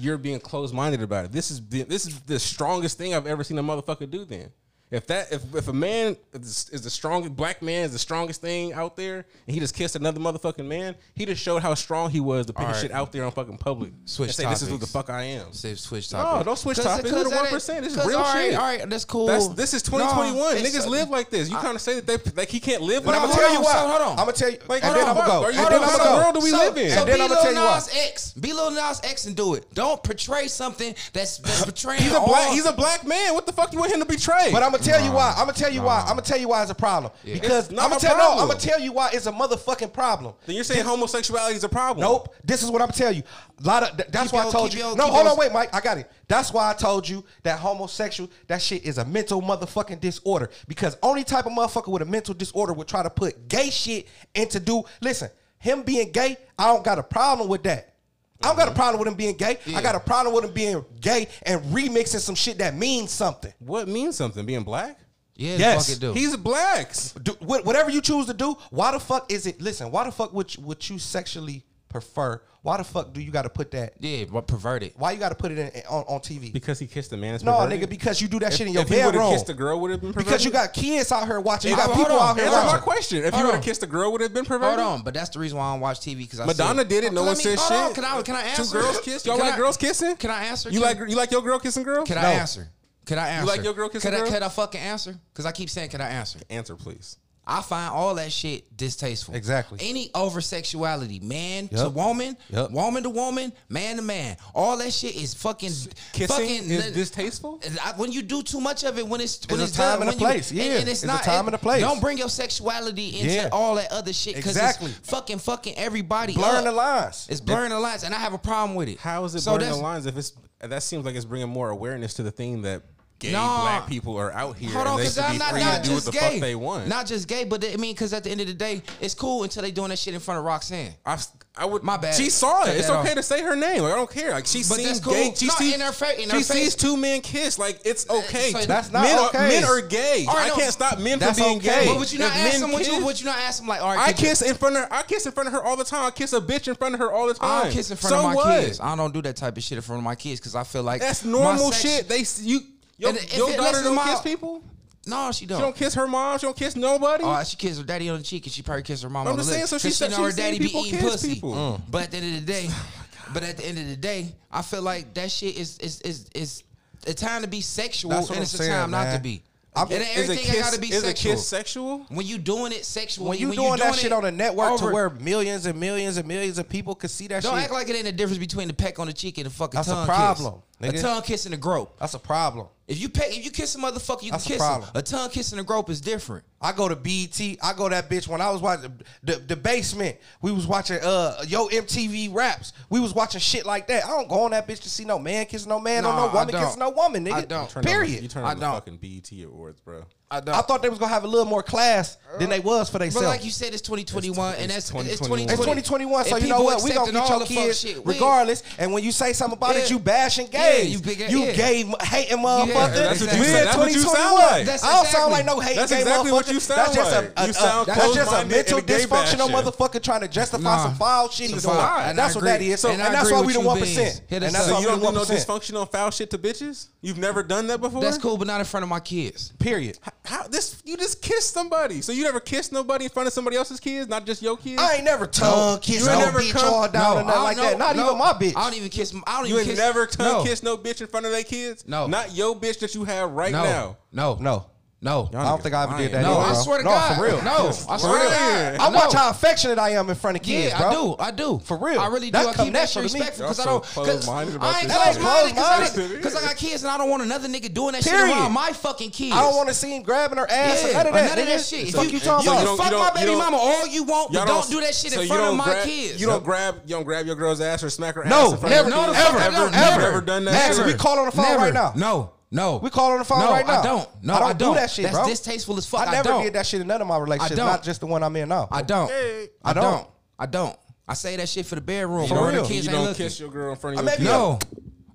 You're 0.00 0.18
being 0.18 0.38
closed 0.40 0.74
minded 0.74 1.02
about 1.02 1.26
it. 1.26 1.32
This 1.32 1.50
is 1.50 1.66
the, 1.66 1.82
this 1.84 2.06
is 2.06 2.18
the 2.20 2.38
strongest 2.38 2.98
thing 2.98 3.14
I've 3.14 3.26
ever 3.26 3.42
seen 3.44 3.58
a 3.58 3.62
motherfucker 3.62 4.10
do. 4.10 4.24
Then, 4.24 4.50
if 4.90 5.06
that 5.08 5.30
if 5.32 5.54
if 5.54 5.68
a 5.68 5.72
man 5.72 6.16
is, 6.32 6.70
is 6.72 6.82
the 6.82 6.90
strongest 6.90 7.36
black 7.36 7.60
man 7.62 7.84
is 7.84 7.92
the 7.92 7.98
strongest 7.98 8.40
thing 8.40 8.72
out 8.72 8.96
there, 8.96 9.26
and 9.46 9.54
he 9.54 9.60
just 9.60 9.74
kissed 9.74 9.96
another 9.96 10.18
motherfucking 10.20 10.64
man, 10.66 10.94
he 11.14 11.26
just 11.26 11.42
showed 11.42 11.62
how 11.62 11.74
strong 11.74 12.10
he 12.10 12.20
was 12.20 12.46
to 12.46 12.52
put 12.52 12.62
All 12.64 12.72
right. 12.72 12.80
shit 12.80 12.90
out 12.92 13.12
there 13.12 13.24
on 13.24 13.32
fucking 13.32 13.58
public. 13.58 13.92
Switch 14.06 14.28
and 14.28 14.34
say 14.34 14.46
this 14.46 14.62
is 14.62 14.68
who 14.68 14.78
the 14.78 14.86
fuck 14.86 15.10
I 15.10 15.24
am. 15.24 15.52
Say 15.52 15.74
switch 15.74 16.12
No, 16.12 16.42
don't 16.44 16.58
switch 16.58 16.78
topics. 16.78 17.10
cause 17.10 17.24
This 17.30 17.32
is 17.32 17.68
1%. 17.68 17.80
This 17.82 17.96
is 17.96 18.06
real 18.06 18.18
all 18.18 18.24
right, 18.24 18.42
shit. 18.50 18.54
All 18.54 18.62
right, 18.64 18.88
that's 18.90 19.04
cool. 19.04 19.26
That's 19.26 19.48
this 19.48 19.74
is 19.74 19.82
2021. 19.82 20.56
Niggas 20.56 20.64
it's- 20.66 20.86
live 20.86 21.10
like 21.10 21.30
this. 21.30 21.50
You 21.50 21.58
trying 21.60 21.74
to 21.74 21.78
say 21.78 22.00
that 22.00 22.06
they 22.24 22.30
like 22.32 22.48
he 22.48 22.60
can't 22.60 22.82
live? 22.82 23.04
But 23.04 23.12
like 23.12 23.22
I'm 23.22 23.28
gonna 23.28 23.40
tell 23.40 23.52
you 23.52 23.64
so 23.64 23.70
hold 23.72 24.00
on. 24.02 24.10
I'm 24.12 24.16
gonna 24.16 24.32
tell 24.32 24.50
you, 24.50 24.58
Like, 24.68 24.84
and 24.84 24.96
then 24.96 25.06
I'm 25.08 25.14
gonna 25.16 25.26
go. 25.28 25.42
are 25.44 25.52
you- 25.52 25.58
And 25.58 25.64
what 25.64 25.70
then 25.70 25.82
I'm 25.82 25.98
gonna 25.98 26.16
world 26.22 26.34
do 26.34 26.40
we 26.40 26.50
so, 26.50 26.56
live 26.56 26.76
in? 26.78 26.90
So 26.90 27.00
And 27.00 27.08
then 27.08 27.16
be 27.18 27.22
I'ma 27.24 27.34
tell 27.34 27.52
you 27.52 27.58
why. 27.60 27.74
Nas 27.74 27.90
X. 28.08 28.32
Be 28.32 28.52
Lil 28.52 28.70
Nas 28.70 29.00
X 29.04 29.26
and 29.26 29.36
do 29.36 29.54
it. 29.54 29.66
Don't 29.74 30.02
portray 30.02 30.48
something 30.48 30.94
that's, 31.12 31.38
that's 31.38 31.64
betraying. 31.66 32.00
He's 32.02 32.12
a 32.14 32.20
black. 32.20 32.52
He's 32.52 32.66
a 32.66 32.72
black 32.72 33.06
man. 33.06 33.34
What 33.34 33.46
the 33.46 33.52
fuck 33.52 33.72
you 33.72 33.78
want 33.80 33.92
him 33.92 34.00
to 34.00 34.06
betray? 34.06 34.48
But 34.52 34.62
I'm 34.62 34.72
gonna 34.78 34.92
tell 34.92 35.04
you 35.04 35.12
why. 35.12 35.30
I'm 35.36 35.46
gonna 35.46 35.52
tell 35.52 35.72
you 35.72 35.82
why. 35.82 36.00
I'm 36.00 36.08
gonna 36.08 36.22
tell 36.22 36.38
you 36.38 36.48
why 36.48 36.62
it's 36.62 36.70
a 36.70 36.74
problem. 36.74 37.12
Because 37.24 37.70
I'm 37.70 37.76
gonna 37.76 37.98
tell 37.98 38.16
no. 38.16 38.38
I'm 38.40 38.48
gonna 38.48 38.58
tell 38.60 38.80
you 38.80 38.92
why 38.92 39.10
it's 39.12 39.26
a 39.26 39.32
motherfucking 39.32 39.92
problem. 39.92 40.34
then 40.46 40.54
you're 40.56 40.64
saying 40.64 40.84
homosexuality 40.84 41.56
is 41.56 41.64
a 41.64 41.68
problem. 41.68 42.02
Nope. 42.06 42.34
This 42.44 42.62
is 42.62 42.70
what 42.70 42.80
I'm 42.82 42.88
gonna 42.88 42.98
tell 42.98 43.12
you. 43.12 43.22
A 43.62 43.66
lot 43.66 43.82
of 43.82 43.96
th- 43.96 44.08
that's 44.10 44.30
Keep 44.30 44.34
why 44.34 44.46
I 44.46 44.50
told 44.50 44.72
you. 44.72 44.80
your- 44.80 44.96
no, 44.96 45.06
hold 45.08 45.26
on, 45.26 45.36
wait, 45.36 45.52
Mike. 45.52 45.74
I 45.74 45.80
got 45.80 45.98
it. 45.98 46.10
That's 46.28 46.52
why 46.52 46.70
I 46.70 46.74
told 46.74 47.08
you 47.08 47.24
that 47.42 47.58
homosexual 47.58 48.30
that 48.46 48.62
shit 48.62 48.84
is 48.84 48.98
a 48.98 49.04
mental 49.04 49.42
motherfucking 49.42 50.00
disorder. 50.00 50.50
Because 50.68 50.96
only 51.02 51.24
type 51.24 51.46
of 51.46 51.52
motherfucker 51.52 51.88
with 51.88 52.02
a 52.02 52.06
mental 52.06 52.34
disorder 52.34 52.72
would 52.72 52.88
try 52.88 53.02
to 53.02 53.10
put 53.10 53.48
gay 53.48 53.70
shit 53.70 54.06
into 54.34 54.60
do. 54.60 54.84
Listen, 55.00 55.30
him 55.58 55.82
being 55.82 56.12
gay, 56.12 56.36
I 56.58 56.66
don't 56.66 56.84
got 56.84 56.98
a 56.98 57.02
problem 57.02 57.48
with 57.48 57.62
that. 57.64 57.94
I 58.42 58.46
don't 58.48 58.56
got 58.56 58.68
a 58.68 58.74
problem 58.74 58.98
with 59.00 59.08
him 59.08 59.14
being 59.14 59.36
gay. 59.36 59.58
I 59.74 59.82
got 59.82 59.94
a 59.94 60.00
problem 60.00 60.34
with 60.34 60.44
him 60.44 60.52
being 60.52 60.84
gay 61.00 61.28
and 61.42 61.60
remixing 61.66 62.20
some 62.20 62.34
shit 62.34 62.58
that 62.58 62.74
means 62.76 63.10
something. 63.10 63.52
What 63.58 63.88
means 63.88 64.16
something? 64.16 64.44
Being 64.46 64.62
black? 64.62 64.98
Yeah, 65.34 65.56
Yes. 65.56 65.86
fuck 65.88 65.96
it 65.96 66.00
do. 66.00 66.12
He's 66.12 66.36
blacks. 66.36 67.12
do, 67.22 67.32
whatever 67.40 67.90
you 67.90 68.00
choose 68.00 68.26
to 68.26 68.34
do, 68.34 68.56
why 68.70 68.90
the 68.92 68.98
fuck 69.00 69.30
is 69.32 69.46
it? 69.46 69.60
Listen, 69.60 69.90
why 69.90 70.04
the 70.04 70.10
fuck 70.12 70.32
would 70.32 70.54
you, 70.56 70.62
would 70.64 70.88
you 70.90 70.98
sexually 70.98 71.64
prefer? 72.00 72.40
Why 72.62 72.76
the 72.76 72.84
fuck 72.84 73.12
do 73.12 73.20
you 73.20 73.30
got 73.30 73.42
to 73.42 73.48
put 73.48 73.70
that? 73.70 73.94
yeah, 74.00 74.24
but 74.30 74.46
perverted. 74.46 74.92
Why 74.96 75.12
you 75.12 75.18
got 75.18 75.30
to 75.30 75.34
put 75.34 75.52
it 75.52 75.58
in, 75.58 75.82
on, 75.88 76.04
on 76.04 76.20
TV? 76.20 76.52
Because 76.52 76.78
he 76.78 76.86
kissed 76.86 77.12
a 77.12 77.16
man. 77.16 77.34
It's 77.34 77.44
no, 77.44 77.56
perverted? 77.56 77.80
nigga, 77.80 77.90
because 77.90 78.20
you 78.20 78.28
do 78.28 78.38
that 78.40 78.52
if, 78.52 78.58
shit 78.58 78.66
in 78.66 78.72
your 78.72 78.82
if 78.82 78.88
he 78.88 79.04
would 79.04 79.14
have 79.14 79.30
kissed 79.30 79.48
a 79.48 79.54
girl, 79.54 79.80
would 79.80 79.90
have 79.90 80.00
been 80.00 80.12
perverted. 80.12 80.26
because 80.26 80.44
you 80.44 80.50
got 80.50 80.72
kids 80.72 81.12
out 81.12 81.26
here 81.26 81.40
watching. 81.40 81.70
You 81.70 81.76
got 81.76 81.94
people 81.94 82.16
on, 82.16 82.30
out 82.30 82.36
here 82.36 82.46
Answer 82.46 82.60
hold 82.60 82.72
my 82.72 82.78
question. 82.80 83.24
If 83.24 83.32
Hold 83.32 83.40
you 83.40 83.46
would 83.46 83.54
on. 83.54 83.54
have 83.56 83.64
kissed 83.64 83.82
a 83.82 83.86
girl, 83.86 84.12
would 84.12 84.20
have 84.20 84.34
been 84.34 84.44
perverted. 84.44 84.80
Hold 84.80 84.98
on, 84.98 85.04
but 85.04 85.14
that's 85.14 85.30
the 85.30 85.38
reason 85.38 85.58
why 85.58 85.68
I 85.68 85.72
don't 85.72 85.80
watch 85.80 86.00
TV 86.00 86.18
because 86.18 86.40
Madonna 86.44 86.84
did 86.84 87.04
it. 87.04 87.12
Oh, 87.12 87.14
no 87.14 87.24
one 87.24 87.36
said 87.36 87.58
shit. 87.58 87.72
On, 87.72 87.94
can 87.94 88.04
I 88.04 88.22
can 88.22 88.34
I 88.34 88.42
answer? 88.42 88.64
Two 88.64 88.80
girls 88.80 89.00
kiss. 89.00 89.24
Y'all 89.26 89.36
Can 89.36 89.46
like 89.46 89.54
I- 89.54 89.58
girls 89.58 89.76
kissing? 89.76 90.16
Can 90.16 90.30
I 90.30 90.44
answer? 90.44 90.68
You 90.70 90.80
Can- 90.80 90.98
like 90.98 91.10
you 91.10 91.16
like 91.16 91.30
your 91.30 91.42
girl 91.42 91.58
kissing 91.58 91.82
girls? 91.84 92.06
Can 92.06 92.16
No. 92.16 92.22
I 92.28 92.32
answer? 92.32 92.68
Can 93.06 93.18
I 93.18 93.28
answer? 93.28 93.44
You 93.44 93.56
like 93.56 93.64
your 93.64 93.72
girl 93.74 93.88
kissing 93.88 94.10
Can 94.10 94.20
I, 94.20 94.22
girl? 94.24 94.32
can 94.32 94.42
I 94.42 94.48
fucking 94.48 94.80
answer? 94.80 95.18
Because 95.32 95.46
I 95.46 95.52
keep 95.52 95.70
saying, 95.70 95.88
can 95.88 96.02
I 96.02 96.10
answer? 96.10 96.40
Answer, 96.50 96.76
please. 96.76 97.16
I 97.50 97.62
find 97.62 97.90
all 97.90 98.14
that 98.16 98.30
shit 98.30 98.76
distasteful. 98.76 99.34
Exactly. 99.34 99.78
Any 99.80 100.10
over 100.14 100.42
sexuality, 100.42 101.18
man 101.20 101.68
to 101.68 101.88
woman, 101.88 102.36
Yep. 102.50 102.72
woman 102.72 103.02
to 103.04 103.08
woman, 103.10 103.52
man 103.70 103.96
to 103.96 104.02
man, 104.02 104.36
all 104.54 104.76
that 104.76 104.92
shit 104.92 105.16
is 105.16 105.32
fucking 105.32 105.70
Kissing 106.12 106.26
fucking, 106.28 106.70
is 106.70 106.92
distasteful. 106.92 107.58
I- 107.82 107.92
when 107.96 108.12
you 108.12 108.20
do 108.20 108.42
too 108.42 108.60
much 108.60 108.84
of 108.84 108.98
it, 108.98 109.08
when 109.08 109.22
it's 109.22 109.46
when 109.48 109.60
a 109.60 109.62
it's 109.64 109.72
time 109.72 110.00
done, 110.00 110.08
and 110.08 110.10
a 110.10 110.12
when 110.12 110.20
you- 110.20 110.26
place, 110.26 110.52
yeah. 110.52 110.64
and, 110.78 110.88
It's 110.88 111.02
a 111.02 111.06
time 111.06 111.46
and 111.46 111.54
a 111.54 111.58
place. 111.58 111.80
Don't 111.80 112.00
bring 112.02 112.18
your 112.18 112.28
sexuality 112.28 113.18
into 113.20 113.32
Yeah. 113.32 113.48
all 113.50 113.76
that 113.76 113.90
other 113.92 114.12
shit 114.12 114.36
because 114.36 114.52
Exactly. 114.56 114.90
it's 114.90 115.08
fucking 115.08 115.38
fucking 115.38 115.74
everybody 115.76 116.34
Blurring 116.34 116.58
up. 116.58 116.64
the 116.64 116.72
lines. 116.72 117.26
It's 117.30 117.40
blurring 117.40 117.70
the 117.70 117.80
lines, 117.80 118.02
and 118.04 118.14
I 118.14 118.18
have 118.18 118.34
a 118.34 118.38
problem 118.38 118.74
with 118.74 118.88
it. 118.90 118.98
How 119.00 119.24
is 119.24 119.34
it 119.34 119.40
So 119.40 119.56
blurring 119.56 119.72
the 119.74 119.80
lines? 119.80 120.04
If 120.04 120.16
it's 120.18 120.32
that 120.60 120.82
seems 120.82 121.06
like 121.06 121.14
it's 121.14 121.24
bringing 121.24 121.48
more 121.48 121.70
awareness 121.70 122.12
to 122.14 122.22
the 122.22 122.30
thing 122.30 122.62
that 122.62 122.82
gay 123.18 123.32
Nah. 123.32 123.62
black 123.62 123.86
people 123.88 124.16
are 124.16 124.32
out 124.32 124.56
here. 124.56 124.70
Hold 124.70 124.86
on, 124.86 124.96
because 124.98 125.18
I'm 125.18 125.38
not, 125.38 125.54
not 125.54 125.82
to 125.82 125.88
do 125.88 125.94
what 125.94 126.04
just 126.04 126.06
the 126.06 126.12
gay. 126.12 126.38
they 126.40 126.54
want. 126.54 126.88
Not 126.88 127.06
just 127.06 127.26
gay, 127.28 127.44
but 127.44 127.64
I 127.64 127.76
mean, 127.76 127.94
because 127.94 128.12
at 128.12 128.24
the 128.24 128.30
end 128.30 128.40
of 128.40 128.46
the 128.46 128.54
day, 128.54 128.82
it's 129.00 129.14
cool 129.14 129.42
until 129.44 129.62
they 129.62 129.70
doing 129.70 129.88
that 129.90 129.98
shit 129.98 130.14
in 130.14 130.20
front 130.20 130.38
of 130.38 130.44
Roxanne. 130.44 130.94
I, 131.04 131.18
I 131.56 131.64
would. 131.64 131.82
My 131.82 131.96
bad. 131.96 132.14
She 132.14 132.30
saw 132.30 132.64
it. 132.66 132.76
It's 132.76 132.88
okay 132.88 133.08
off. 133.10 133.14
to 133.16 133.22
say 133.22 133.42
her 133.42 133.56
name. 133.56 133.82
Like 133.82 133.92
I 133.92 133.96
don't 133.96 134.10
care. 134.10 134.30
Like 134.30 134.46
she 134.46 134.58
But 134.58 134.76
sees 134.78 135.00
cool. 135.00 135.12
gay. 135.12 135.32
She 135.34 135.46
No, 135.46 135.54
sees 135.54 135.74
in 135.74 135.80
her 135.80 135.92
fa- 135.92 136.14
in 136.22 136.28
she 136.30 136.36
her 136.36 136.42
sees 136.42 136.74
two 136.76 136.96
men 136.96 137.20
kiss. 137.20 137.58
Like 137.58 137.80
it's 137.84 138.08
uh, 138.08 138.18
okay. 138.20 138.52
so 138.52 138.64
That's 138.64 138.92
not 138.92 139.02
men 139.02 139.18
okay. 139.26 139.38
Are, 139.38 139.48
men 139.48 139.64
are 139.64 139.80
gay. 139.80 140.24
Right, 140.28 140.36
I 140.36 140.48
no. 140.48 140.54
can't 140.56 140.72
stop 140.72 140.98
men 141.00 141.18
from 141.18 141.34
being 141.34 141.56
okay. 141.58 141.66
gay. 141.84 141.86
But 141.86 141.98
would 141.98 142.12
you 142.12 142.20
not 142.20 142.30
If 142.36 142.36
ask 142.54 142.60
them? 142.60 142.72
Would 142.72 142.86
you, 142.86 143.04
would 143.04 143.18
you 143.18 143.26
not 143.26 143.38
ask 143.38 143.58
them 143.58 143.66
like, 143.68 143.82
all 143.82 143.88
right, 143.88 143.98
I 143.98 144.08
you- 144.10 144.14
kiss 144.14 144.42
in 144.42 144.54
front 144.54 144.76
of 144.76 144.82
her. 144.82 144.92
I 144.92 145.02
kiss 145.02 145.26
in 145.26 145.32
front 145.32 145.48
of 145.48 145.52
her 145.54 145.64
all 145.64 145.76
the 145.76 145.84
time. 145.84 146.04
I 146.06 146.10
kiss 146.12 146.32
a 146.32 146.40
bitch 146.40 146.68
in 146.68 146.76
front 146.76 146.94
of 146.94 147.00
her 147.00 147.10
all 147.10 147.26
the 147.26 147.34
time. 147.34 147.66
I 147.66 147.70
kiss 147.70 147.90
in 147.90 147.96
front 147.96 148.10
so 148.10 148.18
of 148.18 148.24
my 148.24 148.34
what? 148.36 148.60
kids. 148.60 148.78
I 148.80 148.94
don't 148.94 149.12
do 149.12 149.22
that 149.22 149.34
type 149.36 149.56
of 149.56 149.62
shit 149.64 149.76
in 149.78 149.82
front 149.82 149.98
of 149.98 150.04
my 150.04 150.14
kids 150.14 150.38
because 150.38 150.54
I 150.54 150.62
feel 150.62 150.84
like 150.84 151.00
That's 151.00 151.24
normal 151.24 151.72
shit. 151.72 152.08
They 152.08 152.24
you 152.42 152.60
your, 152.98 153.10
And 153.10 153.18
if 153.18 153.36
your 153.36 153.48
it 153.50 153.56
daughter 153.56 153.62
lets 153.72 153.82
don't 153.84 153.94
them 153.96 154.04
kiss 154.04 154.16
out- 154.18 154.24
people. 154.24 154.62
No, 155.06 155.32
she 155.32 155.46
don't. 155.46 155.58
She 155.58 155.62
don't 155.62 155.76
kiss 155.76 155.94
her 155.94 156.06
mom. 156.06 156.38
She 156.38 156.46
don't 156.46 156.56
kiss 156.56 156.76
nobody. 156.76 157.24
Oh, 157.24 157.42
she 157.42 157.56
kissed 157.56 157.78
her 157.78 157.84
daddy 157.86 158.10
on 158.10 158.18
the 158.18 158.22
cheek, 158.24 158.44
and 158.44 158.52
she 158.52 158.60
probably 158.60 158.82
kissed 158.82 159.02
her 159.02 159.08
mom 159.08 159.26
I'm 159.26 159.32
on 159.32 159.36
the 159.38 159.42
just 159.42 159.48
lip. 159.50 159.56
saying, 159.56 159.66
so 159.68 159.74
'Cause 159.76 159.82
she 159.82 159.88
she 159.88 159.94
said 159.94 160.10
know 160.10 160.22
her 160.24 160.28
she's 160.30 160.36
daddy 160.36 160.52
seen 160.56 160.62
be 160.62 160.66
people 160.68 160.86
eating 160.86 160.98
kiss 161.00 161.12
pussy. 161.12 161.34
people. 161.34 161.52
Mm. 161.54 161.80
But 161.90 162.02
at 162.02 162.10
the 162.10 162.16
end 162.18 162.34
of 162.38 162.46
the 162.46 162.52
day, 162.52 162.68
but 163.32 163.42
at 163.42 163.56
the 163.56 163.64
end 163.66 163.78
of 163.78 163.86
the 163.88 163.96
day, 163.96 164.34
I 164.52 164.60
feel 164.62 164.82
like 164.82 165.14
that 165.14 165.30
shit 165.30 165.56
is 165.56 165.78
is 165.78 166.00
is 166.02 166.26
is 166.34 166.62
a 167.06 167.14
time 167.14 167.40
to 167.42 167.48
be 167.48 167.62
sexual, 167.62 168.10
That's 168.10 168.28
and 168.28 168.36
what 168.36 168.42
it's 168.42 168.52
I'm 168.54 168.60
a 168.60 168.64
saying, 168.64 168.72
time 168.72 168.90
not 168.90 169.14
to 169.14 169.20
be. 169.20 169.42
I'm- 169.74 169.86
and 169.92 170.02
is 170.02 170.08
a 170.08 170.18
everything 170.18 170.44
kiss, 170.44 170.60
got 170.60 170.72
to 170.74 170.80
be 170.80 170.88
is 170.92 171.02
sexual. 171.04 171.32
a 171.32 171.34
kiss 171.36 171.46
sexual? 171.46 171.98
when 172.08 172.26
you 172.26 172.36
doing 172.36 172.72
it 172.72 172.84
sexual, 172.84 173.28
when 173.28 173.38
you 173.38 173.48
when 173.48 173.56
doing 173.56 173.70
that 173.78 173.78
doing 173.78 173.94
shit 173.94 174.12
on 174.12 174.24
a 174.26 174.30
network 174.30 174.72
over- 174.72 174.88
to 174.88 174.92
where 174.92 175.08
millions 175.08 175.64
and 175.64 175.78
millions 175.80 176.18
and 176.18 176.28
millions 176.28 176.58
of 176.58 176.68
people 176.68 176.94
could 176.94 177.10
see 177.10 177.28
that 177.28 177.36
shit. 177.42 177.50
Don't 177.50 177.54
shit. 177.58 177.64
act 177.64 177.72
like 177.72 177.88
it 177.88 177.96
ain't 177.96 178.08
a 178.08 178.12
difference 178.12 178.38
between 178.38 178.68
the 178.68 178.74
peck 178.74 178.98
on 178.98 179.06
the 179.06 179.12
cheek 179.14 179.38
and 179.38 179.46
the 179.46 179.50
fucking 179.50 179.78
That's 179.78 179.88
a 179.88 179.92
tongue 179.92 180.06
problem. 180.06 180.52
Kiss. 180.54 180.62
Nigga. 180.80 180.98
A 180.98 181.02
tongue 181.02 181.22
kiss 181.22 181.44
and 181.44 181.54
a 181.54 181.58
grope. 181.58 181.98
That's 181.98 182.14
a 182.14 182.20
problem. 182.20 182.68
If 182.86 183.00
you 183.00 183.08
pay, 183.08 183.26
if 183.30 183.44
you 183.44 183.50
kiss 183.50 183.74
a 183.74 183.78
motherfucker, 183.78 184.22
you 184.22 184.30
That's 184.30 184.44
can 184.44 184.52
kiss 184.54 184.62
a 184.62 184.64
problem. 184.64 184.88
Him. 184.90 184.92
A 184.94 185.02
tongue 185.02 185.30
kiss 185.30 185.52
and 185.52 185.60
a 185.60 185.64
grope 185.64 185.90
is 185.90 186.00
different. 186.00 186.44
I 186.60 186.72
go 186.72 186.88
to 186.88 186.94
BET. 186.96 187.40
I 187.62 187.72
go 187.76 187.88
to 187.88 187.94
that 187.94 188.08
bitch 188.08 188.28
when 188.28 188.40
I 188.40 188.50
was 188.50 188.62
watching 188.62 188.92
the, 189.22 189.32
the, 189.34 189.38
the 189.40 189.56
basement. 189.56 190.16
We 190.40 190.52
was 190.52 190.66
watching 190.66 190.98
uh 191.02 191.44
Yo 191.48 191.66
MTV 191.68 192.32
Raps. 192.32 192.72
We 192.90 193.00
was 193.00 193.12
watching 193.12 193.40
shit 193.40 193.66
like 193.66 193.88
that. 193.88 194.04
I 194.06 194.08
don't 194.08 194.28
go 194.28 194.42
on 194.42 194.52
that 194.52 194.68
bitch 194.68 194.80
to 194.82 194.90
see 194.90 195.04
no 195.04 195.18
man 195.18 195.46
kiss 195.46 195.66
no 195.66 195.80
man 195.80 196.04
no, 196.04 196.10
or 196.10 196.16
no 196.16 196.32
woman 196.32 196.54
kiss 196.54 196.76
no 196.76 196.90
woman, 196.90 197.24
nigga. 197.26 197.32
I 197.32 197.44
don't. 197.44 197.82
Period. 197.82 198.10
you 198.10 198.16
turn 198.16 198.16
on, 198.16 198.22
you 198.22 198.28
turn 198.28 198.44
on 198.44 198.50
I 198.50 198.54
the 198.54 198.60
don't. 198.60 198.74
fucking 198.74 198.96
BET 198.98 199.44
awards, 199.44 199.80
bro. 199.80 200.04
I, 200.30 200.38
I, 200.38 200.60
thought 200.60 200.82
they 200.82 200.90
was 200.90 200.98
gonna 200.98 201.12
have 201.12 201.24
a 201.24 201.26
little 201.26 201.46
more 201.46 201.62
class 201.62 202.18
than 202.38 202.50
they 202.50 202.60
was 202.60 202.90
for 202.90 202.98
themselves. 202.98 203.24
But 203.24 203.30
like 203.30 203.44
you 203.46 203.50
said, 203.50 203.72
it's 203.72 203.80
2021, 203.80 204.52
it's, 204.52 204.60
and 204.60 204.70
that's 204.70 204.88
2021. 204.90 205.48
It's 205.48 205.58
2021. 205.58 206.24
so 206.26 206.36
you 206.36 206.48
know 206.48 206.60
what? 206.60 206.82
We 206.82 206.92
gonna 206.92 207.12
get 207.12 207.28
your 207.30 207.46
kids 207.46 207.80
shit. 207.80 208.02
regardless. 208.04 208.62
And 208.78 208.92
when 208.92 209.02
you 209.02 209.10
say 209.10 209.32
something 209.32 209.56
about 209.56 209.74
yeah. 209.74 209.82
it, 209.82 209.90
you 209.90 209.98
bashing 209.98 210.44
and 210.46 210.52
Yeah, 210.52 210.82
you 210.82 210.98
big, 210.98 211.30
you 211.30 211.44
yeah. 211.44 211.52
gay 211.52 211.84
hating 212.02 212.38
motherfucker. 212.38 212.68
Yeah, 212.68 212.88
that's 212.88 213.20
what 213.22 213.36
you, 213.36 213.42
that's 213.44 213.76
what 213.78 213.92
you 213.92 214.00
sound 214.00 214.34
like. 214.34 214.66
That's 214.66 214.82
exactly, 214.82 214.88
I 214.88 214.92
don't 214.92 215.06
sound 215.06 215.32
like 215.32 215.46
no 215.46 215.60
hating 215.60 215.76
that's 215.78 215.92
exactly 215.92 216.32
what 216.32 216.52
you 216.52 216.60
sound 216.60 216.78
that's 216.78 216.94
just 216.94 217.12
a, 217.12 217.20
like. 217.20 217.32
A, 217.36 217.46
you 217.46 217.52
sound 217.54 217.86
that's 217.86 218.14
just 218.14 218.32
a 218.32 218.44
mental 218.44 218.80
dysfunctional 218.80 219.48
motherfucker 219.48 220.02
trying 220.02 220.20
to 220.20 220.28
justify 220.28 220.62
nah. 220.62 220.84
some 220.84 220.94
foul 220.96 221.30
shit 221.30 221.50
he's. 221.50 221.62
That's 221.62 222.34
what 222.34 222.44
that 222.44 222.60
is. 222.60 222.84
And 222.84 223.00
that's 223.00 223.32
why 223.32 223.40
we 223.40 223.54
the 223.54 223.60
one 223.60 223.78
percent. 223.78 224.20
And 224.30 224.44
that's 224.44 224.70
why 224.70 224.80
we 224.80 224.84
the 224.84 224.90
one 224.90 224.98
percent. 224.98 225.08
You 225.08 225.10
don't 225.10 225.14
do 225.14 225.18
no 225.18 225.24
dysfunctional 225.24 225.90
foul 225.90 226.10
shit 226.10 226.28
to 226.30 226.38
bitches. 226.38 226.88
You've 227.00 227.18
never 227.18 227.42
done 227.42 227.66
that 227.68 227.80
before. 227.80 228.02
That's 228.02 228.18
cool, 228.18 228.36
but 228.36 228.46
not 228.46 228.60
in 228.60 228.66
front 228.66 228.82
of 228.82 228.90
my 228.90 229.00
kids. 229.00 229.52
Period. 229.58 229.98
How 230.28 230.42
this 230.46 230.82
you 230.84 230.98
just 230.98 231.22
kissed 231.22 231.54
somebody? 231.54 232.02
So 232.02 232.12
you 232.12 232.22
never 232.22 232.38
kissed 232.38 232.70
nobody 232.70 233.04
in 233.04 233.10
front 233.10 233.28
of 233.28 233.32
somebody 233.32 233.56
else's 233.56 233.80
kids, 233.80 234.10
not 234.10 234.26
just 234.26 234.42
your 234.42 234.58
kids. 234.58 234.80
I 234.80 234.96
ain't 234.96 235.04
never 235.04 235.26
tongue 235.26 235.76
no, 235.76 235.78
kissed 235.80 236.04
no 236.04 236.18
never 236.18 236.40
bitch 236.40 236.52
come, 236.52 236.74
all 236.74 236.86
down 236.86 237.14
no, 237.14 237.22
or 237.22 237.24
nothing 237.24 237.42
like 237.44 237.56
no, 237.56 237.62
that. 237.62 237.78
Not 237.78 237.96
no, 237.96 238.04
even 238.04 238.18
my 238.18 238.32
bitch. 238.34 238.54
I 238.54 238.64
don't 238.64 238.74
even 238.74 238.90
kiss. 238.90 239.14
I 239.26 239.38
don't 239.38 239.48
you 239.48 239.54
even 239.54 239.68
kiss. 239.68 239.78
never 239.78 240.06
tongue 240.06 240.26
no. 240.26 240.44
kiss 240.44 240.62
no 240.62 240.76
bitch 240.76 241.00
in 241.00 241.06
front 241.06 241.24
of 241.24 241.32
their 241.32 241.44
kids. 241.44 241.88
No, 241.88 242.06
not 242.06 242.34
your 242.36 242.54
bitch 242.54 242.78
that 242.80 242.94
you 242.94 243.04
have 243.04 243.30
right 243.30 243.52
now. 243.52 243.96
No, 244.12 244.36
no. 244.38 244.66
No, 245.00 245.30
I 245.32 245.44
don't 245.44 245.62
think 245.62 245.76
I 245.76 245.84
ever 245.84 245.96
did 245.96 246.10
that. 246.10 246.22
No, 246.22 246.38
either, 246.38 246.50
I 246.50 246.54
swear 246.54 246.78
to 246.78 246.84
no, 246.84 246.90
God, 246.90 247.16
for 247.16 247.22
real. 247.22 247.42
No, 247.44 247.68
I 247.88 247.96
swear 247.98 248.14
real. 248.14 248.80
I 248.80 248.90
watch 248.92 249.12
no. 249.12 249.18
how 249.20 249.30
affectionate 249.30 249.78
I 249.78 249.90
am 249.90 250.10
in 250.10 250.16
front 250.16 250.36
of 250.36 250.42
kids, 250.42 250.72
yeah, 250.72 250.78
bro. 250.78 250.88
I 250.88 250.92
do, 250.92 251.16
I 251.20 251.30
do, 251.30 251.58
for 251.60 251.78
real. 251.78 252.00
I 252.00 252.08
really 252.08 252.26
do. 252.26 252.32
That's 252.32 252.58
I 252.58 252.64
keep 252.64 252.72
that 252.72 252.88
shit 252.88 253.04
respectful 253.04 253.44
because 253.44 253.60
I 253.60 253.64
don't. 253.64 253.84
Cause 253.84 254.28
I 254.28 254.42
ain't 254.42 254.90
close 254.90 255.18
minded 255.20 256.16
because 256.16 256.34
I, 256.34 256.44
got 256.44 256.56
kids 256.56 256.82
and 256.82 256.90
I 256.90 256.98
don't 256.98 257.10
want 257.10 257.22
another 257.22 257.46
nigga 257.46 257.72
doing 257.72 257.92
that 257.92 258.02
Period. 258.02 258.26
shit 258.26 258.36
around 258.36 258.52
my 258.52 258.72
fucking 258.72 259.10
kids. 259.12 259.36
I 259.36 259.40
don't 259.40 259.54
want 259.54 259.68
to 259.68 259.74
see 259.74 259.94
him 259.94 260.02
grabbing 260.02 260.38
her 260.38 260.50
ass. 260.50 260.82
Yeah, 260.82 260.90
or 260.90 260.94
none 260.94 261.06
of 261.06 261.14
that, 261.14 261.28
none 261.28 261.38
of 261.38 261.46
that 261.46 261.60
shit. 261.60 261.94
Fuck 261.94 262.12
you 262.12 262.18
talking 262.18 262.48
about? 262.48 262.76
Fuck 262.78 262.92
my 262.92 263.12
baby 263.14 263.36
mama 263.36 263.56
all 263.56 263.86
you 263.86 264.02
want, 264.02 264.32
but 264.32 264.46
don't 264.46 264.68
do 264.68 264.80
that 264.80 264.96
shit 264.96 265.16
in 265.16 265.28
front 265.28 265.42
of 265.42 265.54
my 265.54 265.80
kids. 265.84 266.20
You 266.20 266.26
don't 266.26 266.42
grab, 266.42 266.80
you 266.86 266.96
don't 266.96 267.04
grab 267.04 267.24
your 267.24 267.36
girl's 267.36 267.60
ass 267.60 267.84
or 267.84 267.90
smack 267.90 268.16
her 268.16 268.24
ass. 268.24 268.30
No, 268.30 268.50
never, 268.68 268.90
ever, 268.90 269.70
ever, 269.72 270.00
ever 270.06 270.20
done 270.22 270.44
that. 270.46 270.84
We 270.84 270.94
call 270.94 271.20
on 271.20 271.26
the 271.26 271.32
phone 271.32 271.56
right 271.56 271.72
now. 271.72 271.92
No. 271.94 272.32
No. 272.50 272.78
We 272.78 272.90
call 272.90 273.12
on 273.12 273.18
the 273.18 273.24
phone 273.24 273.40
no, 273.40 273.50
right 273.50 273.66
now. 273.66 273.80
I 273.80 273.82
don't. 273.82 274.08
No, 274.22 274.34
I 274.34 274.38
don't, 274.38 274.48
I 274.48 274.52
don't. 274.52 274.74
do 274.74 274.80
that 274.80 274.90
shit, 274.90 275.04
That's 275.04 275.18
bro. 275.18 275.26
distasteful 275.26 275.76
as 275.76 275.86
fuck. 275.86 276.08
I 276.08 276.12
never 276.12 276.32
I 276.32 276.44
did 276.44 276.54
that 276.54 276.66
shit 276.66 276.80
in 276.80 276.86
none 276.86 277.00
of 277.00 277.06
my 277.06 277.18
relationships, 277.18 277.58
not 277.58 277.82
just 277.82 278.00
the 278.00 278.06
one 278.06 278.22
I'm 278.22 278.34
in 278.36 278.48
now. 278.48 278.68
I 278.70 278.82
don't. 278.82 279.10
Hey. 279.10 279.48
I 279.62 279.72
don't. 279.72 280.08
I 280.38 280.46
don't. 280.46 280.76
I 281.06 281.14
say 281.14 281.36
that 281.36 281.48
shit 281.48 281.66
for 281.66 281.74
the 281.74 281.80
bedroom. 281.80 282.28
For 282.28 282.50
real. 282.50 282.62
The 282.62 282.68
kids 282.68 282.86
you 282.86 282.92
don't 282.92 283.06
looking. 283.06 283.24
kiss 283.24 283.40
your 283.40 283.50
girl 283.50 283.72
in 283.72 283.78
front 283.78 283.98
of 283.98 284.06
uh, 284.06 284.10
your 284.10 284.16
kids. 284.16 284.28
No. 284.28 284.58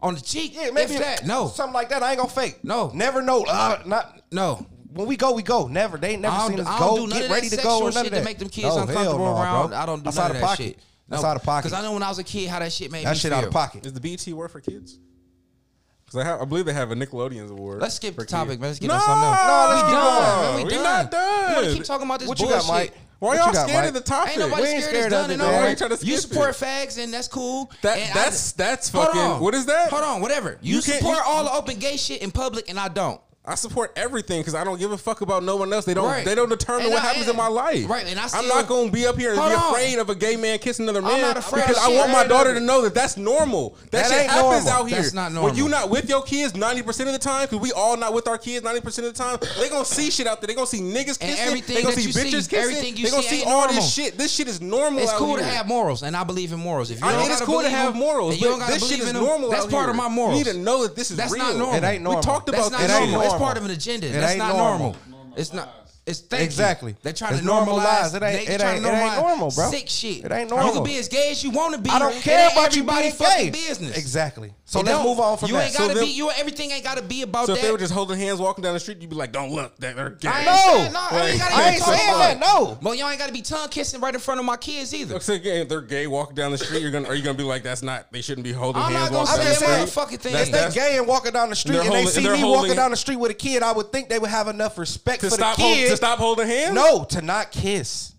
On 0.01 0.15
the 0.15 0.21
cheek. 0.21 0.55
Yeah, 0.55 0.71
maybe 0.71 0.95
if 0.95 0.99
that. 0.99 1.25
No. 1.25 1.47
Something 1.47 1.73
like 1.73 1.89
that. 1.89 2.03
I 2.03 2.11
ain't 2.11 2.17
gonna 2.17 2.29
fake. 2.29 2.63
No. 2.63 2.91
Never 2.93 3.21
know. 3.21 3.45
Uh, 3.47 3.81
not 3.85 4.21
no. 4.31 4.65
When 4.91 5.07
we 5.07 5.17
go, 5.17 5.33
we 5.33 5.43
go. 5.43 5.67
Never. 5.67 5.97
They 5.97 6.11
ain't 6.11 6.21
never 6.21 6.39
seen 6.47 6.59
us 6.59 6.79
go. 6.79 7.07
Get 7.07 7.29
ready 7.29 7.49
to 7.49 7.57
go 7.57 7.83
or 7.83 7.91
none 7.91 8.05
of 8.05 8.11
that. 8.11 8.19
To 8.19 8.25
make 8.25 8.37
them 8.37 8.49
kids 8.49 8.75
uncomfortable 8.75 9.27
around. 9.27 9.73
I 9.73 9.85
don't 9.85 10.03
do 10.03 10.11
none 10.11 10.31
of 10.31 10.39
that 10.39 10.57
shit. 10.57 10.79
That's 11.07 11.23
out 11.23 11.35
of 11.35 11.43
pocket. 11.43 11.65
Because 11.65 11.79
I 11.79 11.83
know 11.83 11.93
when 11.93 12.03
I 12.03 12.09
was 12.09 12.19
a 12.19 12.23
kid 12.23 12.49
how 12.49 12.59
that 12.59 12.71
shit 12.71 12.91
made 12.91 13.05
that 13.05 13.09
me 13.09 13.13
That 13.13 13.17
shit 13.17 13.33
out 13.33 13.43
of 13.43 13.51
pocket. 13.51 13.85
Is 13.85 13.93
the 13.93 13.99
BT 13.99 14.33
work 14.33 14.51
for 14.51 14.61
kids? 14.61 14.99
Cause 16.13 16.27
I, 16.27 16.41
I 16.41 16.45
believe 16.45 16.65
they 16.65 16.73
have 16.73 16.91
a 16.91 16.95
Nickelodeon's 16.95 17.49
award. 17.49 17.81
Let's 17.81 17.95
skip 17.95 18.15
the 18.15 18.25
topic, 18.25 18.59
man. 18.59 18.69
Let's 18.69 18.79
get 18.79 18.87
no, 18.87 18.93
on 18.93 19.01
something 19.01 19.23
else. 19.23 19.39
No, 19.47 20.63
let's 20.63 20.75
we're 20.75 20.83
not 20.83 21.09
done. 21.09 21.65
We 21.65 21.73
keep 21.73 21.83
talking 21.85 22.05
about 22.05 22.19
this 22.19 22.29
what 22.29 22.37
bullshit. 22.37 22.55
you 22.55 22.61
got, 22.61 22.71
Mike? 22.71 22.93
Why 23.17 23.37
y'all 23.37 23.53
scared 23.53 23.87
of 23.87 23.93
the 23.95 24.01
topic? 24.01 24.33
Ain't 24.33 24.39
nobody 24.39 24.67
ain't 24.67 24.83
scared, 24.83 25.11
scared 25.11 25.13
of 25.13 25.31
it. 25.31 25.37
Done 25.37 25.97
you 26.01 26.17
support 26.17 26.49
it. 26.49 26.55
fags 26.55 27.01
and 27.01 27.11
that's 27.11 27.27
cool. 27.27 27.71
That, 27.81 27.97
and 27.97 28.13
that's 28.13 28.53
I, 28.53 28.63
that's 28.63 28.89
fucking. 28.89 29.41
What 29.41 29.55
is 29.55 29.65
that? 29.65 29.89
Hold 29.89 30.03
on, 30.03 30.21
whatever. 30.21 30.59
You, 30.61 30.75
you 30.75 30.81
support 30.81 31.19
all 31.25 31.45
the 31.45 31.53
open 31.53 31.79
gay 31.79 31.97
shit 31.97 32.21
in 32.21 32.31
public 32.31 32.69
and 32.69 32.79
I 32.79 32.89
don't. 32.89 33.19
I 33.45 33.55
support 33.55 33.91
everything 33.97 34.39
because 34.39 34.55
I 34.55 34.63
don't 34.63 34.79
give 34.79 34.93
a 34.93 34.97
fuck 34.97 35.19
about 35.19 35.43
no 35.43 35.57
one 35.57 35.73
else. 35.73 35.83
They 35.83 35.93
don't. 35.93 36.05
Right. 36.05 36.23
They 36.23 36.33
don't 36.33 36.47
determine 36.47 36.85
and 36.85 36.93
what 36.93 37.03
I, 37.03 37.07
happens 37.07 37.27
in 37.27 37.35
my 37.35 37.49
life. 37.49 37.89
Right, 37.89 38.07
and 38.07 38.17
I 38.17 38.39
am 38.39 38.47
not 38.47 38.67
gonna 38.67 38.89
be 38.89 39.05
up 39.05 39.17
here 39.17 39.33
and 39.33 39.41
be 39.41 39.53
afraid 39.53 39.95
on. 39.95 39.99
of 39.99 40.09
a 40.09 40.15
gay 40.15 40.37
man 40.37 40.59
kissing 40.59 40.87
another 40.87 41.01
man 41.01 41.33
because 41.35 41.77
I 41.77 41.89
want 41.89 42.13
my 42.13 42.25
daughter 42.25 42.53
to 42.53 42.61
know 42.61 42.83
that 42.83 42.93
that's 42.93 43.17
normal. 43.17 43.75
That, 43.91 44.07
that 44.07 44.11
shit 44.11 44.29
happens 44.29 44.63
normal. 44.63 44.69
out 44.69 44.87
here. 44.87 45.01
That's 45.01 45.13
not 45.13 45.33
normal. 45.33 45.49
When 45.49 45.57
you 45.57 45.67
not 45.67 45.89
with 45.89 46.07
your 46.07 46.23
kids 46.23 46.55
ninety 46.55 46.83
percent 46.83 47.09
of 47.09 47.13
the 47.13 47.19
time, 47.19 47.47
because 47.47 47.59
we 47.59 47.73
all 47.73 47.97
not 47.97 48.13
with 48.13 48.29
our 48.29 48.37
kids 48.37 48.63
ninety 48.63 48.79
percent 48.79 49.07
of 49.07 49.13
the 49.13 49.21
time, 49.21 49.37
they 49.59 49.67
gonna 49.67 49.83
see 49.83 50.09
shit 50.09 50.25
out 50.25 50.39
there. 50.39 50.47
They 50.47 50.55
gonna 50.55 50.65
see 50.65 50.79
niggas 50.79 51.19
kissing. 51.19 51.63
They 51.67 51.83
gonna 51.83 51.95
see 51.95 52.11
bitches 52.11 52.43
see, 52.43 52.55
kissing. 52.55 52.95
They 52.95 53.09
gonna 53.11 53.23
see, 53.23 53.41
see 53.41 53.43
all 53.43 53.65
normal. 53.65 53.75
this 53.75 53.93
shit. 53.93 54.17
This 54.17 54.31
shit 54.33 54.47
is 54.47 54.61
normal. 54.61 55.01
It's 55.01 55.11
cool 55.15 55.35
here. 55.35 55.39
to 55.39 55.43
have 55.43 55.67
morals, 55.67 56.01
and 56.01 56.15
I 56.15 56.23
believe 56.23 56.53
in 56.53 56.59
morals. 56.59 56.91
If 56.91 57.01
you 57.01 57.07
I 57.07 57.17
mean, 57.17 57.29
it's 57.29 57.41
cool 57.41 57.61
to 57.61 57.69
have 57.69 57.93
morals, 57.93 58.39
but 58.39 58.67
this 58.67 58.87
shit 58.87 59.01
is 59.01 59.11
normal. 59.11 59.49
That's 59.49 59.65
part 59.65 59.89
of 59.89 59.97
my 59.97 60.07
morals. 60.07 60.39
You 60.39 60.45
need 60.45 60.51
to 60.53 60.57
know 60.57 60.83
that 60.83 60.95
this 60.95 61.11
is 61.11 61.17
real. 61.17 61.27
That's 61.27 61.37
not 61.37 61.57
normal. 61.57 61.75
It 61.75 61.83
ain't 61.83 62.03
normal. 62.03 62.21
We 62.21 62.25
talked 62.25 62.47
about 62.47 62.71
this 62.71 63.32
normal. 63.33 63.47
part 63.47 63.57
of 63.57 63.65
an 63.65 63.71
agenda. 63.71 64.07
It 64.07 64.11
That's 64.13 64.37
not 64.37 64.55
normal. 64.55 64.95
normal. 65.09 65.33
It's 65.37 65.53
not. 65.53 65.82
It's 66.05 66.19
thank 66.19 66.43
exactly. 66.43 66.91
You. 66.91 66.97
They're 67.01 67.13
trying 67.13 67.35
it's 67.35 67.43
to 67.43 67.47
normalize. 67.47 68.11
normalize. 68.11 68.15
It 68.15 68.23
ain't. 68.23 68.47
They, 68.47 68.53
it, 68.55 68.61
ain't, 68.61 68.85
it 68.85 68.89
ain't 68.89 69.15
normal, 69.15 69.51
bro. 69.51 69.69
Sick 69.69 69.87
shit. 69.87 70.25
It 70.25 70.31
ain't 70.33 70.49
normal. 70.49 70.67
You 70.67 70.73
can 70.73 70.83
be 70.83 70.97
as 70.97 71.07
gay 71.07 71.31
as 71.31 71.41
you 71.41 71.49
want 71.49 71.75
to 71.75 71.81
be. 71.81 71.89
I 71.89 71.99
don't 71.99 72.13
care 72.15 72.49
about 72.51 72.75
you 72.75 72.83
being 72.83 73.13
gay. 73.17 73.49
Business. 73.49 73.97
Exactly. 73.97 74.53
So 74.65 74.81
it 74.81 74.85
let's 74.85 75.03
move 75.03 75.19
on 75.21 75.37
from 75.37 75.47
you 75.47 75.55
that. 75.55 75.59
You 75.59 75.65
ain't 75.67 75.77
gotta 75.77 75.99
so 75.99 76.05
be. 76.05 76.11
You 76.11 76.29
everything 76.31 76.71
ain't 76.71 76.83
gotta 76.83 77.01
be 77.01 77.21
about. 77.21 77.45
So 77.45 77.53
that. 77.53 77.59
if 77.59 77.65
they 77.65 77.71
were 77.71 77.77
just 77.77 77.93
holding 77.93 78.19
hands, 78.19 78.39
walking 78.39 78.63
down 78.63 78.73
the 78.73 78.81
street, 78.81 78.97
you'd 78.99 79.09
be 79.09 79.15
like, 79.15 79.31
"Don't 79.31 79.51
look, 79.51 79.77
they're 79.77 80.09
gay." 80.09 80.27
I 80.27 80.39
ain't 80.39 80.93
no, 80.93 80.99
I 80.99 81.71
ain't, 81.71 81.83
saying 81.83 82.17
that. 82.17 82.39
No. 82.39 82.77
Well, 82.81 82.95
y'all 82.95 83.09
ain't 83.09 83.19
gotta 83.19 83.31
be 83.31 83.41
tongue 83.41 83.69
kissing 83.69 84.01
right 84.01 84.13
in 84.13 84.19
front 84.19 84.41
of 84.41 84.45
my 84.45 84.57
kids 84.57 84.93
either. 84.93 85.21
So 85.21 85.33
again, 85.33 85.69
they're 85.69 85.81
gay, 85.81 86.07
walking 86.07 86.35
down 86.35 86.51
the 86.51 86.57
street, 86.57 86.81
you're 86.81 86.91
gonna 86.91 87.07
are 87.07 87.15
you 87.15 87.23
gonna 87.23 87.37
be 87.37 87.43
like, 87.43 87.63
"That's 87.63 87.81
not. 87.81 88.11
They 88.11 88.21
shouldn't 88.21 88.43
be 88.43 88.51
holding 88.51 88.81
I'm 88.81 88.91
hands." 88.91 89.07
I'm 89.07 89.13
not 89.13 89.27
gonna 89.27 89.53
say 89.53 89.65
that 89.67 89.89
fucking 89.89 90.17
thing. 90.17 90.35
If 90.35 90.51
they're 90.51 90.71
gay 90.71 90.97
and 90.97 91.07
walking 91.07 91.31
down 91.31 91.49
the 91.49 91.55
street 91.55 91.77
and 91.77 91.93
they 91.93 92.05
see 92.07 92.27
me 92.27 92.43
walking 92.43 92.75
down 92.75 92.91
the 92.91 92.97
street 92.97 93.17
with 93.17 93.31
a 93.31 93.35
kid, 93.35 93.63
I 93.63 93.71
would 93.71 93.91
think 93.91 94.09
they 94.09 94.19
would 94.19 94.29
have 94.29 94.49
enough 94.49 94.77
respect 94.77 95.21
for 95.21 95.29
the 95.29 95.53
kid 95.55 95.92
to 95.93 95.97
stop 95.97 96.19
holding 96.19 96.47
hands? 96.47 96.73
No, 96.73 97.03
to 97.05 97.21
not 97.21 97.51
kiss. 97.51 98.12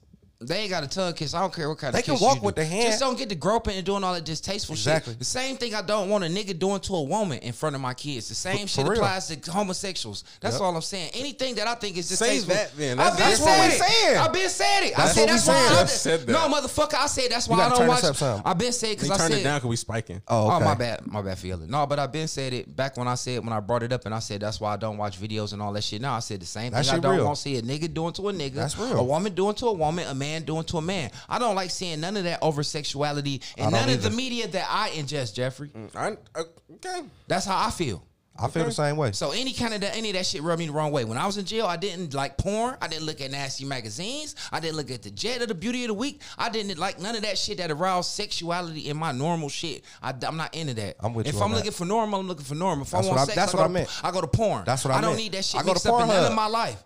They 0.47 0.59
ain't 0.61 0.71
got 0.71 0.85
a 0.85 0.89
tongue 0.89 1.13
kiss. 1.15 1.35
I 1.35 1.41
don't 1.41 1.53
care 1.53 1.69
what 1.69 1.79
kind 1.79 1.95
they 1.95 2.01
of 2.01 2.05
kiss. 2.05 2.21
They 2.21 2.27
can 2.27 2.27
walk 2.27 2.43
with 2.43 2.55
do. 2.55 2.63
the 2.63 2.67
hand. 2.67 2.87
Just 2.87 3.01
don't 3.01 3.19
get 3.19 3.29
to 3.29 3.35
groping 3.35 3.77
and 3.77 3.85
doing 3.85 4.05
all 4.05 4.15
that 4.15 4.25
distasteful 4.25 4.75
exactly. 4.75 5.13
shit. 5.13 5.19
The 5.19 5.25
same 5.25 5.57
thing 5.57 5.75
I 5.75 5.83
don't 5.83 6.09
want 6.09 6.25
a 6.25 6.29
nigga 6.29 6.59
doing 6.59 6.81
to 6.81 6.95
a 6.95 7.03
woman 7.03 7.39
in 7.39 7.53
front 7.53 7.75
of 7.77 7.83
my 7.83 7.95
kids. 7.95 8.29
The 8.29 8.35
same 8.35 8.63
for, 8.63 8.69
shit 8.69 8.87
for 8.87 8.93
applies 8.95 9.31
real. 9.31 9.41
to 9.41 9.51
homosexuals. 9.51 10.25
That's 10.41 10.57
yep. 10.57 10.63
all 10.63 10.75
I'm 10.75 10.83
saying. 10.83 11.11
Anything 11.15 11.55
that 11.57 11.69
I 11.69 11.75
think 11.75 11.97
is 11.97 12.09
distasteful. 12.09 12.55
Say 12.55 12.63
that 12.63 12.77
then. 12.77 12.97
That's, 12.97 13.13
I've 13.13 13.19
been 13.19 13.29
that's 13.29 13.41
what 13.41 13.65
we 13.65 13.87
saying. 13.87 14.19
I've 14.19 14.33
been 14.33 14.49
saying 14.49 14.89
it. 14.89 14.97
That's 14.97 15.11
I 15.11 15.15
said 15.15 15.29
that's 15.29 15.47
why. 15.47 15.55
I 15.55 15.85
said 15.87 16.21
that. 16.27 16.33
No, 16.33 16.39
motherfucker. 16.55 16.95
I 16.95 17.07
said 17.07 17.31
that's 17.31 17.49
why 17.49 17.61
I 17.61 17.69
don't 17.69 17.87
watch. 17.87 18.23
I've 18.45 18.59
been 18.59 18.73
saying 18.73 18.97
because 18.97 19.11
I 19.11 19.17
said. 19.17 19.39
It 19.39 19.45
down 19.45 19.59
because 19.59 19.69
we 19.69 19.77
spiking. 19.77 20.23
Oh, 20.29 20.51
oh 20.51 20.61
my 20.61 20.75
bad. 20.75 21.07
My 21.07 21.23
bad, 21.23 21.39
feeling. 21.39 21.71
No, 21.71 21.87
but 21.87 21.99
I've 21.99 22.13
been 22.13 22.29
said 22.29 22.53
it 22.53 22.75
back 22.75 22.97
when 22.97 23.09
I 23.09 23.15
said 23.15 23.45
when 23.45 23.53
I 23.53 23.61
brought 23.61 23.83
it 23.83 23.93
up 23.93 24.07
and 24.07 24.15
I 24.15 24.19
said 24.19 24.41
that's 24.41 24.61
why 24.61 24.73
I 24.73 24.77
don't 24.77 24.97
watch 24.97 25.21
videos 25.21 25.53
and 25.53 25.61
all 25.61 25.73
that 25.73 25.85
shit. 25.85 26.01
Now 26.01 26.15
I 26.15 26.21
said 26.21 26.41
the 26.41 26.47
same 26.47 26.73
thing. 26.73 26.89
I 26.89 26.99
don't 26.99 27.25
want 27.25 27.37
to 27.37 27.43
see 27.43 27.57
a 27.57 27.63
nigga 27.63 27.93
doing 27.93 28.13
to 28.15 28.29
a 28.29 28.33
nigga. 28.33 28.55
That's 28.55 28.79
real. 28.79 28.99
A 28.99 29.05
woman 29.05 29.35
doing 29.35 29.55
to 29.57 29.67
a 29.67 29.73
woman. 29.73 30.07
A 30.07 30.15
man 30.15 30.34
man 30.35 30.45
doing 30.45 30.65
to 30.65 30.79
a 30.79 30.83
man. 30.83 31.11
I 31.29 31.39
don't 31.39 31.55
like 31.55 31.71
seeing 31.71 32.01
none 32.01 32.17
of 32.17 32.25
that 32.25 32.41
over 32.43 32.63
sexuality 32.63 33.43
and 33.57 33.73
none 33.73 33.89
either. 33.89 33.95
of 33.95 34.03
the 34.03 34.11
media 34.11 34.49
that 34.49 34.67
I 34.69 34.91
ingest, 34.91 35.35
Jeffrey. 35.35 35.69
Mm, 35.69 35.95
I, 35.95 36.39
uh, 36.39 36.45
okay. 36.75 37.03
That's 37.27 37.47
how 37.47 37.67
I 37.67 37.71
feel. 37.71 38.05
I 38.37 38.49
feel 38.49 38.63
okay. 38.63 38.71
the 38.71 38.75
same 38.75 38.97
way. 38.97 39.13
So 39.13 39.31
any 39.31 39.53
kind 39.53 39.75
of 39.75 39.81
that, 39.83 39.97
any 39.97 40.11
of 40.11 40.17
that 40.17 40.27
shit 40.27 40.43
rubbed 40.43 40.59
me 40.59 40.67
the 40.67 40.73
wrong 40.73 40.91
way. 40.91 41.05
When 41.05 41.17
I 41.17 41.25
was 41.25 41.39
in 41.39 41.45
jail, 41.45 41.67
I 41.67 41.77
didn't 41.77 42.15
like 42.15 42.37
porn. 42.37 42.77
I 42.83 42.89
didn't 42.89 43.07
look 43.07 43.21
at 43.21 43.31
nasty 43.31 43.65
magazines. 43.65 44.35
I 44.51 44.59
didn't 44.59 44.77
look 44.77 44.91
at 44.91 45.03
the 45.05 45.13
jet 45.13 45.41
of 45.41 45.47
the 45.47 45.55
beauty 45.55 45.85
of 45.85 45.89
the 45.89 45.95
week. 45.95 46.21
I 46.37 46.49
didn't 46.49 46.77
like 46.77 47.01
none 47.01 47.15
of 47.15 47.23
that 47.23 47.39
shit 47.39 47.59
that 47.59 47.71
aroused 47.71 48.11
sexuality 48.11 48.89
in 48.89 48.97
my 48.97 49.13
normal 49.13 49.49
shit. 49.49 49.85
I, 50.03 50.13
am 50.25 50.37
not 50.37 50.53
into 50.53 50.75
that. 50.75 50.97
I'm 50.99 51.15
with 51.15 51.29
if 51.29 51.35
you. 51.35 51.39
If 51.39 51.45
I'm 51.45 51.53
that. 51.53 51.59
looking 51.59 51.71
for 51.71 51.85
normal, 51.85 52.19
I'm 52.19 52.27
looking 52.27 52.45
for 52.45 52.57
normal. 52.57 52.85
If 52.85 52.91
that's 52.91 53.07
I 53.07 53.09
want 53.09 53.21
I, 53.21 53.25
sex, 53.27 53.37
that's 53.37 53.55
I 53.55 53.57
what 53.57 53.63
to, 53.63 53.69
I 53.69 53.73
meant. 53.73 54.01
I 54.03 54.11
go 54.11 54.21
to 54.21 54.27
porn. 54.27 54.65
That's 54.67 54.85
what 54.85 54.95
I, 54.95 54.99
I 54.99 55.01
don't 55.01 55.17
need 55.17 55.31
that 55.31 55.45
shit 55.45 55.61
I 55.61 55.63
go 55.63 55.71
mixed 55.71 55.85
to 55.85 55.93
up 55.93 56.03
in 56.03 56.09
none 56.09 56.25
of 56.25 56.35
my 56.35 56.49
life. 56.49 56.83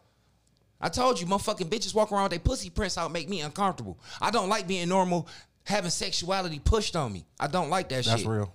I 0.81 0.89
told 0.89 1.21
you, 1.21 1.27
motherfucking 1.27 1.69
bitches 1.69 1.95
walk 1.95 2.13
around 2.13 2.25
with 2.25 2.31
their 2.31 2.39
pussy 2.39 2.71
prints 2.71 2.97
out 2.97 3.11
make 3.11 3.29
me 3.29 3.41
uncomfortable. 3.41 3.99
I 4.21 4.31
don't 4.31 4.49
like 4.49 4.69
being 4.69 4.89
normal, 4.89 5.29
having 5.65 5.91
sexuality 5.91 6.61
pushed 6.61 6.95
on 6.97 7.13
me. 7.13 7.27
I 7.39 7.49
don't 7.49 7.71
like 7.71 7.89
that 7.89 8.05
That's 8.05 8.23
shit. 8.23 8.31
real. 8.31 8.55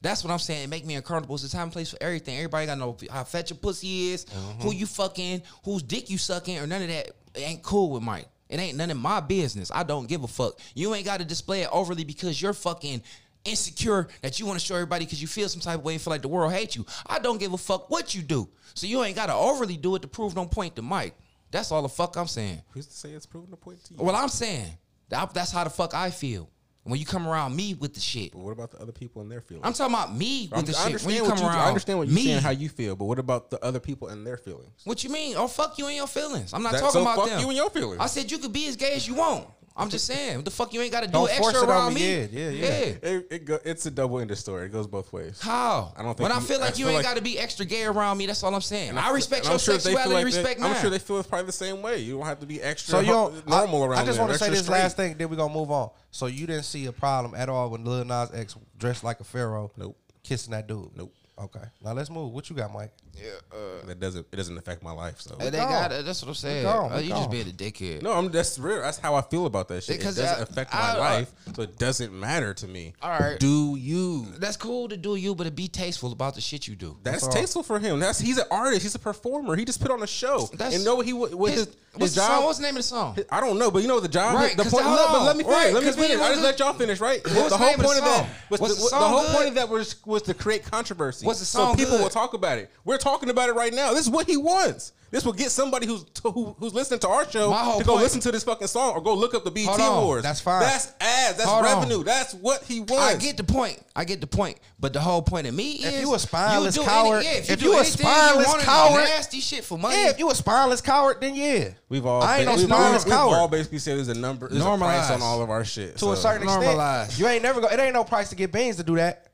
That's 0.00 0.22
what 0.22 0.32
I'm 0.32 0.38
saying. 0.38 0.64
It 0.64 0.70
make 0.70 0.86
me 0.86 0.94
uncomfortable. 0.94 1.34
It's 1.34 1.42
the 1.42 1.50
time 1.50 1.64
and 1.64 1.72
place 1.72 1.90
for 1.90 1.98
everything. 2.00 2.36
Everybody 2.36 2.66
gotta 2.66 2.78
know 2.78 2.96
how 3.10 3.24
fetch 3.24 3.50
a 3.50 3.54
pussy 3.54 4.10
is, 4.10 4.24
mm-hmm. 4.26 4.60
who 4.60 4.68
uh-huh. 4.68 4.78
you 4.78 4.86
fucking, 4.86 5.42
whose 5.64 5.82
dick 5.82 6.08
you 6.08 6.18
sucking, 6.18 6.58
or 6.58 6.66
none 6.66 6.82
of 6.82 6.88
that. 6.88 7.08
It 7.34 7.40
ain't 7.40 7.62
cool 7.62 7.90
with 7.90 8.02
Mike. 8.02 8.28
It 8.48 8.60
ain't 8.60 8.78
none 8.78 8.90
of 8.90 8.96
my 8.96 9.20
business. 9.20 9.70
I 9.74 9.82
don't 9.82 10.08
give 10.08 10.22
a 10.24 10.28
fuck. 10.28 10.58
You 10.74 10.94
ain't 10.94 11.04
gotta 11.04 11.24
display 11.24 11.62
it 11.62 11.68
overly 11.72 12.04
because 12.04 12.40
you're 12.40 12.52
fucking 12.52 13.02
insecure 13.44 14.08
that 14.22 14.38
you 14.38 14.46
want 14.46 14.58
to 14.58 14.64
show 14.64 14.74
everybody 14.74 15.04
because 15.04 15.20
you 15.20 15.28
feel 15.28 15.48
some 15.48 15.60
type 15.60 15.78
of 15.78 15.84
way 15.84 15.94
and 15.94 16.02
feel 16.02 16.12
like 16.12 16.22
the 16.22 16.28
world 16.28 16.52
hates 16.52 16.76
you. 16.76 16.86
I 17.06 17.18
don't 17.18 17.38
give 17.38 17.52
a 17.52 17.58
fuck 17.58 17.90
what 17.90 18.14
you 18.14 18.22
do. 18.22 18.48
So 18.74 18.86
you 18.86 19.02
ain't 19.02 19.16
gotta 19.16 19.34
overly 19.34 19.76
do 19.76 19.96
it 19.96 20.02
to 20.02 20.08
prove 20.08 20.36
no 20.36 20.46
point 20.46 20.76
to 20.76 20.82
Mike. 20.82 21.14
That's 21.50 21.72
all 21.72 21.82
the 21.82 21.88
fuck 21.88 22.16
I'm 22.16 22.26
saying. 22.26 22.62
Who's 22.70 22.86
to 22.86 22.92
say 22.94 23.10
it's 23.10 23.26
proven 23.26 23.52
a 23.52 23.56
point 23.56 23.82
to 23.84 23.94
you? 23.94 24.02
Well, 24.02 24.14
I'm 24.16 24.28
saying 24.28 24.70
that- 25.08 25.32
that's 25.34 25.50
how 25.50 25.64
the 25.64 25.70
fuck 25.70 25.94
I 25.94 26.10
feel. 26.10 26.48
When 26.84 26.98
you 26.98 27.04
come 27.04 27.26
around 27.28 27.54
me 27.54 27.74
with 27.74 27.92
the 27.92 28.00
shit, 28.00 28.32
But 28.32 28.38
what 28.38 28.52
about 28.52 28.70
the 28.70 28.78
other 28.78 28.92
people 28.92 29.20
and 29.20 29.30
their 29.30 29.42
feelings? 29.42 29.66
I'm 29.66 29.74
talking 29.74 29.92
about 29.94 30.16
me 30.16 30.44
with 30.50 30.54
I'm- 30.54 30.64
the 30.64 30.78
I 30.78 30.90
shit. 30.92 31.02
When 31.02 31.14
you 31.16 31.24
come 31.24 31.36
you, 31.36 31.44
around, 31.44 31.56
I 31.58 31.68
understand 31.68 31.98
what 31.98 32.08
you're 32.08 32.14
me, 32.14 32.24
saying, 32.24 32.40
how 32.40 32.48
you 32.50 32.70
feel, 32.70 32.96
but 32.96 33.04
what 33.04 33.18
about 33.18 33.50
the 33.50 33.62
other 33.62 33.78
people 33.80 34.08
and 34.08 34.26
their 34.26 34.38
feelings? 34.38 34.70
What 34.84 35.04
you 35.04 35.10
mean? 35.10 35.36
Oh 35.36 35.48
fuck 35.48 35.76
you 35.76 35.86
and 35.86 35.96
your 35.96 36.06
feelings. 36.06 36.54
I'm 36.54 36.62
not 36.62 36.72
That- 36.72 36.78
talking 36.80 36.92
so 36.94 37.02
about 37.02 37.16
fuck 37.16 37.28
them. 37.28 37.40
you 37.40 37.48
and 37.48 37.56
your 37.56 37.68
feelings. 37.68 38.00
I 38.00 38.06
said 38.06 38.30
you 38.30 38.38
could 38.38 38.54
be 38.54 38.68
as 38.68 38.76
gay 38.76 38.94
as 38.94 39.06
you 39.06 39.16
want. 39.16 39.48
I'm 39.78 39.88
just 39.90 40.06
saying. 40.06 40.36
What 40.36 40.44
the 40.44 40.50
fuck 40.50 40.72
you 40.74 40.80
ain't 40.82 40.90
got 40.90 41.00
to 41.02 41.06
do 41.06 41.12
Don't 41.12 41.28
extra 41.28 41.42
force 41.44 41.56
it 41.62 41.62
on 41.62 41.68
around 41.68 41.94
me. 41.94 42.00
me? 42.00 42.28
Yeah, 42.32 42.48
yeah, 42.48 42.50
yeah. 42.50 42.68
It, 43.10 43.26
it 43.30 43.44
go, 43.44 43.58
it's 43.64 43.86
a 43.86 43.90
double 43.92 44.18
ended 44.18 44.36
story. 44.36 44.66
It 44.66 44.72
goes 44.72 44.86
both 44.88 45.12
ways. 45.12 45.40
How? 45.40 45.92
I 45.96 46.02
don't 46.02 46.16
think 46.16 46.28
When 46.28 46.32
I 46.36 46.40
feel 46.40 46.58
like 46.60 46.74
I 46.74 46.76
you 46.78 46.84
feel 46.86 46.88
ain't 46.88 46.96
like- 46.96 47.04
got 47.04 47.16
to 47.16 47.22
be 47.22 47.38
extra 47.38 47.64
gay 47.64 47.84
around 47.84 48.18
me. 48.18 48.26
That's 48.26 48.42
all 48.42 48.54
I'm 48.54 48.60
saying. 48.60 48.90
And 48.90 48.98
I 48.98 49.10
respect 49.12 49.44
and 49.44 49.52
your 49.52 49.58
sure 49.60 49.78
sexuality. 49.78 50.12
like 50.14 50.20
they- 50.20 50.24
respect 50.24 50.60
I'm 50.62 50.74
sure 50.80 50.90
they 50.90 50.98
feel 50.98 51.18
it's 51.20 51.28
probably 51.28 51.46
the 51.46 51.52
same 51.52 51.80
way. 51.80 51.98
You 51.98 52.16
don't 52.18 52.26
have 52.26 52.40
to 52.40 52.46
be 52.46 52.60
extra 52.60 52.90
So 52.90 53.00
you 53.00 53.12
ho- 53.12 53.30
don't, 53.30 53.46
normal 53.48 53.84
I, 53.84 53.86
around 53.86 53.98
I 54.00 54.04
just 54.04 54.18
want 54.18 54.32
to 54.32 54.38
say 54.38 54.50
this 54.50 54.64
straight. 54.64 54.78
last 54.78 54.96
thing, 54.96 55.14
then 55.16 55.30
we're 55.30 55.36
gonna 55.36 55.54
move 55.54 55.70
on. 55.70 55.90
So 56.10 56.26
you 56.26 56.46
didn't 56.48 56.64
see 56.64 56.86
a 56.86 56.92
problem 56.92 57.34
at 57.34 57.48
all 57.48 57.70
when 57.70 57.84
Lil 57.84 58.04
Nas 58.04 58.30
X 58.34 58.56
dressed 58.78 59.04
like 59.04 59.20
a 59.20 59.24
pharaoh, 59.24 59.70
Nope. 59.76 59.96
kissing 60.24 60.50
that 60.52 60.66
dude. 60.66 60.90
Nope. 60.96 61.14
Okay, 61.40 61.60
now 61.84 61.92
let's 61.92 62.10
move. 62.10 62.32
What 62.32 62.50
you 62.50 62.56
got, 62.56 62.72
Mike? 62.72 62.90
Yeah, 63.22 63.30
uh, 63.52 63.86
That 63.86 64.00
doesn't 64.00 64.26
it 64.32 64.36
doesn't 64.36 64.56
affect 64.58 64.82
my 64.82 64.92
life. 64.92 65.20
So 65.20 65.34
they 65.36 65.50
got 65.50 65.92
it. 65.92 66.04
That's 66.04 66.22
what 66.22 66.28
I'm 66.28 66.34
saying. 66.34 66.64
gone. 66.64 66.92
Uh, 66.92 66.98
you 66.98 67.10
just 67.10 67.30
being 67.30 67.48
a 67.48 67.52
dickhead. 67.52 68.02
no, 68.02 68.12
I'm 68.12 68.30
that's 68.30 68.58
real. 68.58 68.80
That's 68.82 68.98
how 68.98 69.14
I 69.14 69.22
feel 69.22 69.46
about 69.46 69.68
that 69.68 69.82
shit. 69.84 69.98
Because 69.98 70.18
it 70.18 70.22
doesn't 70.22 70.38
I- 70.38 70.42
affect 70.42 70.72
my 70.72 70.78
I- 70.80 70.92
I- 70.94 70.98
life, 70.98 71.32
so 71.54 71.62
it 71.62 71.78
doesn't 71.78 72.12
matter 72.12 72.54
to 72.54 72.66
me. 72.68 72.94
All 73.02 73.10
right. 73.10 73.38
Do 73.38 73.76
you? 73.78 74.26
That's 74.38 74.56
cool 74.56 74.88
to 74.88 74.96
do 74.96 75.16
you, 75.16 75.34
but 75.34 75.44
to 75.44 75.50
be 75.50 75.68
tasteful 75.68 76.12
about 76.12 76.34
the 76.34 76.40
shit 76.40 76.68
you 76.68 76.76
do. 76.76 76.96
That's 77.02 77.24
all. 77.24 77.30
tasteful 77.30 77.62
for 77.62 77.78
him. 77.78 78.00
That's 78.00 78.18
he's 78.18 78.38
an 78.38 78.46
artist. 78.50 78.82
He's 78.82 78.94
a 78.94 78.98
performer. 78.98 79.56
He 79.56 79.64
just 79.64 79.80
put 79.80 79.90
on 79.90 80.02
a 80.02 80.06
show. 80.06 80.48
That's- 80.52 80.74
and 80.76 80.84
know 80.84 80.94
what 80.96 81.06
he 81.06 81.12
wa- 81.12 81.28
what 81.28 81.50
His- 81.52 81.66
his, 81.66 81.76
what's 81.92 82.04
his 82.04 82.14
the 82.14 82.20
job. 82.20 82.30
song? 82.30 82.44
What's 82.44 82.58
the 82.58 82.62
name 82.62 82.70
of 82.76 82.82
the 82.82 82.82
song? 82.82 83.18
I 83.30 83.40
don't 83.40 83.58
know, 83.58 83.70
but 83.70 83.82
you 83.82 83.88
know 83.88 84.00
the 84.00 84.08
job. 84.08 84.34
Right, 84.36 84.56
the 84.56 84.62
'cause 84.64 84.72
point. 84.72 84.84
hold 84.84 84.98
Look, 84.98 85.08
but 85.10 85.22
let 85.24 85.36
me 85.36 85.44
finish. 85.44 85.56
Right, 85.56 85.74
let 85.74 85.82
me 85.82 85.88
'cause 85.88 85.96
we 85.96 86.02
finish. 86.08 86.20
I 86.20 86.28
just 86.30 86.42
let 86.42 86.58
y'all 86.58 86.72
finish. 86.74 87.00
Right. 87.00 87.22
What's 87.24 87.34
the 87.34 87.48
the 87.48 87.56
whole 87.56 87.66
name 87.68 87.78
point 87.78 87.98
of 87.98 88.04
that 88.04 88.26
was 88.50 88.60
Was 88.60 88.70
the, 88.70 88.76
the 88.76 88.82
the 88.82 88.88
song 88.88 89.10
whole 89.12 89.24
point 89.34 89.48
of 89.48 89.54
that 89.56 89.68
was 89.68 89.96
was 90.04 90.22
to 90.22 90.34
create 90.34 90.64
controversy. 90.70 91.26
Was 91.26 91.40
the 91.40 91.44
song? 91.44 91.76
so 91.76 91.84
people 91.84 91.98
will 91.98 92.08
talk 92.10 92.34
about 92.34 92.58
it. 92.58 92.70
We're 92.84 92.98
talking 92.98 93.07
about 93.30 93.48
it 93.48 93.54
right 93.54 93.72
now. 93.72 93.90
This 93.92 94.02
is 94.02 94.10
what 94.10 94.26
he 94.26 94.36
wants. 94.36 94.92
This 95.10 95.24
will 95.24 95.32
get 95.32 95.50
somebody 95.50 95.86
who's 95.86 96.04
who, 96.22 96.54
who's 96.58 96.74
listening 96.74 97.00
to 97.00 97.08
our 97.08 97.26
show 97.30 97.48
My 97.50 97.60
whole 97.64 97.78
to 97.78 97.84
go 97.84 97.92
point- 97.92 98.02
listen 98.02 98.20
to 98.20 98.30
this 98.30 98.44
fucking 98.44 98.66
song 98.68 98.92
or 98.92 99.00
go 99.00 99.14
look 99.14 99.32
up 99.34 99.42
the 99.42 99.50
BT 99.50 99.66
Hold 99.68 99.80
on. 99.80 100.02
Awards. 100.02 100.22
That's 100.22 100.42
fine. 100.42 100.60
That's 100.60 100.92
ads. 101.00 101.38
That's 101.38 101.48
Hold 101.48 101.64
on. 101.64 101.78
revenue. 101.78 102.04
That's 102.04 102.34
what 102.34 102.62
he 102.64 102.80
wants. 102.80 102.92
I 102.98 103.16
get 103.16 103.38
the 103.38 103.44
point. 103.44 103.82
I 103.96 104.04
get 104.04 104.20
the 104.20 104.26
point. 104.26 104.58
But 104.78 104.92
the 104.92 105.00
whole 105.00 105.22
point 105.22 105.46
of 105.46 105.54
me 105.54 105.72
is 105.76 105.94
If 105.94 106.00
you 106.02 106.14
a 106.14 106.18
spineless 106.18 106.74
do 106.74 106.82
coward- 106.84 107.24
any, 107.24 107.24
yeah, 107.24 107.32
if 107.40 107.48
you, 107.48 107.52
if 107.54 107.58
do 107.60 107.64
you 107.64 107.72
a 107.72 107.76
anything, 107.78 107.92
spineless 108.06 108.44
you 108.46 108.50
wanna 108.50 108.60
do 108.60 108.66
coward- 108.66 109.04
nasty 109.04 109.40
shit 109.40 109.64
for 109.64 109.78
money. 109.78 109.96
Yeah, 109.96 110.10
if 110.10 110.18
you 110.18 110.30
a 110.30 110.34
spineless 110.34 110.82
coward, 110.82 111.16
then 111.22 111.34
yeah. 111.34 111.70
We've 111.88 112.04
all 112.04 112.22
I 112.22 112.38
ain't 112.40 112.44
no 112.46 112.56
we've, 112.56 112.66
spineless 112.66 113.04
we've 113.06 113.14
coward. 113.14 113.34
all 113.36 113.48
basically 113.48 113.78
said 113.78 113.96
there's 113.96 114.08
a 114.08 114.14
number, 114.14 114.48
there's 114.50 114.60
a 114.60 114.64
price 114.64 114.78
Normalized. 114.78 115.10
on 115.12 115.22
all 115.22 115.40
of 115.40 115.48
our 115.48 115.64
shit. 115.64 115.96
To 115.96 116.12
a 116.12 116.16
so- 116.16 116.22
certain 116.22 116.46
Normalize. 116.46 117.04
extent, 117.06 117.18
you 117.20 117.26
ain't 117.28 117.42
never 117.42 117.62
go. 117.62 117.68
It 117.68 117.80
ain't 117.80 117.94
no 117.94 118.04
price 118.04 118.28
to 118.28 118.34
get 118.36 118.52
beans 118.52 118.76
to 118.76 118.82
do 118.82 118.96
that. 118.96 119.24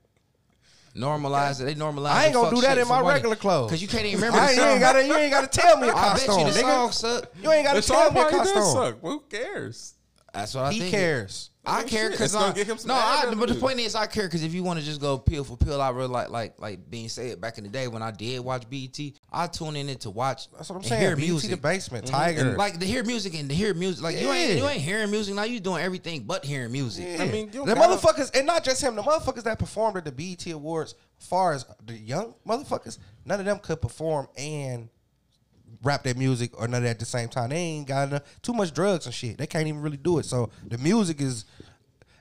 Normalize 0.97 1.60
it. 1.60 1.64
They 1.64 1.74
normalize. 1.74 2.10
I 2.10 2.24
ain't 2.26 2.34
gonna 2.34 2.55
do 2.55 2.62
that 2.62 2.78
in 2.78 2.86
my 2.89 2.98
for 2.98 3.02
money. 3.05 3.14
regular 3.14 3.36
clothes. 3.36 3.70
Cause 3.70 3.82
you 3.82 3.89
can't 3.89 4.05
even 4.06 4.20
remember 4.20 4.39
I 4.39 4.47
the 4.47 4.50
ain't, 4.50 4.56
you 4.56 4.62
song. 4.62 4.70
ain't 4.73 4.81
gotta. 4.81 5.06
You 5.06 5.14
ain't 5.16 5.31
gotta 5.32 5.47
tell 5.47 5.76
me 5.78 5.89
a 5.89 5.94
I 5.94 6.12
bet 6.14 6.20
you 6.28 6.34
the 6.34 6.50
nigga. 6.50 6.60
song 6.60 6.92
suck. 6.92 7.24
You 7.42 7.52
ain't 7.52 7.66
gotta 7.66 7.81
The 7.81 7.86
tell 7.86 8.12
me 8.12 8.20
a 8.20 8.24
probably 8.24 8.39
does 8.52 8.73
suck. 8.73 9.00
Who 9.00 9.20
cares? 9.28 9.94
That's 10.32 10.55
what 10.55 10.64
I 10.64 10.73
He 10.73 10.78
think. 10.81 10.90
He 10.92 10.97
cares. 10.98 11.50
I 11.67 11.78
mean, 11.81 11.89
care 11.89 12.10
because 12.10 12.34
I 12.34 12.52
get 12.52 12.67
him 12.67 12.76
some 12.76 12.89
no. 12.89 12.94
I, 12.94 13.25
ad 13.28 13.39
but 13.39 13.49
the 13.49 13.55
point 13.55 13.81
is, 13.81 13.94
I 13.94 14.07
care 14.07 14.25
because 14.26 14.43
if 14.44 14.52
you 14.52 14.62
want 14.62 14.78
to 14.81 14.84
just 14.84 15.01
go 15.01 15.17
pill 15.18 15.44
for 15.44 15.57
pill, 15.57 15.81
I 15.81 15.91
really 15.91 16.09
like 16.09 16.28
like 16.28 16.60
like 16.60 16.91
being 16.91 17.09
said 17.09 17.41
back 17.41 17.57
in 17.59 17.65
the 17.65 17.70
day 17.70 17.89
when 17.89 18.02
I 18.02 18.10
did 18.10 18.41
watch 18.41 18.68
BET. 18.68 18.99
I 19.33 19.47
tune 19.47 19.76
in 19.76 19.89
it 19.89 20.01
to 20.02 20.10
watch. 20.10 20.51
That's 20.52 20.68
what 20.68 20.76
I'm 20.76 20.83
saying. 20.83 21.01
Hear 21.01 21.17
BT 21.17 21.28
music. 21.28 21.51
the 21.51 21.57
basement, 21.57 22.05
Mm-hmm. 22.07 22.15
Tiger. 22.15 22.41
And 22.49 22.57
like 22.59 22.78
to 22.81 22.86
hear 22.86 23.02
music 23.05 23.34
and 23.39 23.49
to 23.49 23.55
hear 23.55 23.73
music, 23.73 24.02
like 24.05 24.20
you 24.20 24.31
ain't 24.31 24.59
you 24.59 24.68
ain't 24.68 24.83
hearing 24.83 25.10
music 25.10 25.34
now. 25.34 25.44
You 25.44 25.59
doing 25.60 25.83
everything 25.83 26.25
but 26.25 26.44
hearing 26.44 26.73
music. 26.73 27.07
Yeah. 27.09 27.23
I 27.23 27.31
mean, 27.31 27.51
you 27.52 27.65
the 27.65 27.75
gotta- 27.75 27.81
motherfuckers, 27.97 28.36
and 28.36 28.47
not 28.47 28.62
just 28.65 28.83
him, 28.83 28.94
the 28.97 29.02
motherfuckers 29.02 29.44
that 29.44 29.59
performed 29.59 29.97
at 29.97 30.05
the 30.05 30.12
BET 30.12 30.47
Awards, 30.52 30.94
far 31.18 31.52
as 31.55 31.65
the 31.86 31.97
young 31.97 32.34
motherfuckers, 32.47 32.99
none 33.25 33.41
of 33.41 33.47
them 33.47 33.59
could 33.59 33.81
perform 33.81 34.28
and 34.36 34.89
rap 35.83 36.02
their 36.02 36.15
music 36.15 36.59
or 36.59 36.67
none 36.67 36.78
of 36.78 36.83
that 36.84 36.91
at 36.91 36.99
the 36.99 37.05
same 37.05 37.28
time. 37.28 37.51
They 37.51 37.57
ain't 37.57 37.86
got 37.86 38.09
enough, 38.09 38.23
too 38.43 38.55
much 38.55 38.73
drugs 38.73 39.05
and 39.07 39.15
shit. 39.15 39.36
They 39.36 39.47
can't 39.47 39.67
even 39.67 39.83
really 39.83 39.99
do 39.99 40.18
it. 40.18 40.25
So 40.25 40.51
the 40.67 40.78
music 40.78 41.20
is 41.20 41.44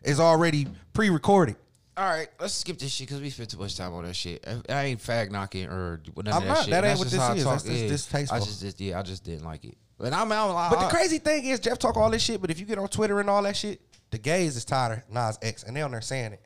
is 0.03 0.19
already 0.19 0.67
pre-recorded. 0.93 1.55
All 1.95 2.05
right, 2.09 2.27
let's 2.39 2.55
skip 2.55 2.79
this 2.79 2.91
shit 2.91 3.07
because 3.07 3.21
we 3.21 3.29
spent 3.29 3.51
too 3.51 3.57
much 3.59 3.77
time 3.77 3.93
on 3.93 4.03
that 4.05 4.15
shit. 4.15 4.43
I, 4.47 4.73
I 4.73 4.83
ain't 4.85 4.99
fag 4.99 5.29
knocking 5.31 5.67
or 5.67 6.01
none 6.17 6.27
of 6.27 6.33
I'm 6.33 6.41
that 6.41 6.47
not. 6.47 6.57
shit. 6.63 6.69
That 6.71 6.83
ain't 6.85 6.97
what 6.97 7.07
just 7.07 7.11
this 7.11 7.21
how 7.21 7.33
I 7.33 7.35
is. 7.35 7.43
talk. 7.43 7.53
That's 7.53 7.63
just 7.65 7.81
Yeah. 7.83 7.87
distasteful. 7.87 8.35
I 8.35 8.39
just, 8.39 8.61
just 8.61 8.81
yeah, 8.81 8.99
I 8.99 9.01
just 9.03 9.23
didn't 9.23 9.45
like 9.45 9.63
it. 9.65 9.77
And 9.99 10.13
I'm, 10.15 10.31
I'm 10.31 10.71
But 10.71 10.81
the 10.81 10.89
crazy 10.89 11.19
thing 11.19 11.45
is, 11.45 11.59
Jeff 11.59 11.77
talk 11.77 11.95
all 11.95 12.09
this 12.09 12.21
shit, 12.23 12.41
but 12.41 12.49
if 12.49 12.59
you 12.59 12.65
get 12.65 12.77
on 12.79 12.87
Twitter 12.87 13.19
and 13.19 13.29
all 13.29 13.43
that 13.43 13.55
shit, 13.55 13.79
the 14.09 14.17
gays 14.17 14.57
is 14.57 14.65
tired 14.65 15.03
of 15.07 15.13
Nas 15.13 15.37
X, 15.41 15.63
and 15.63 15.75
they 15.75 15.81
on 15.83 15.91
there 15.91 16.01
saying 16.01 16.33
it. 16.33 16.41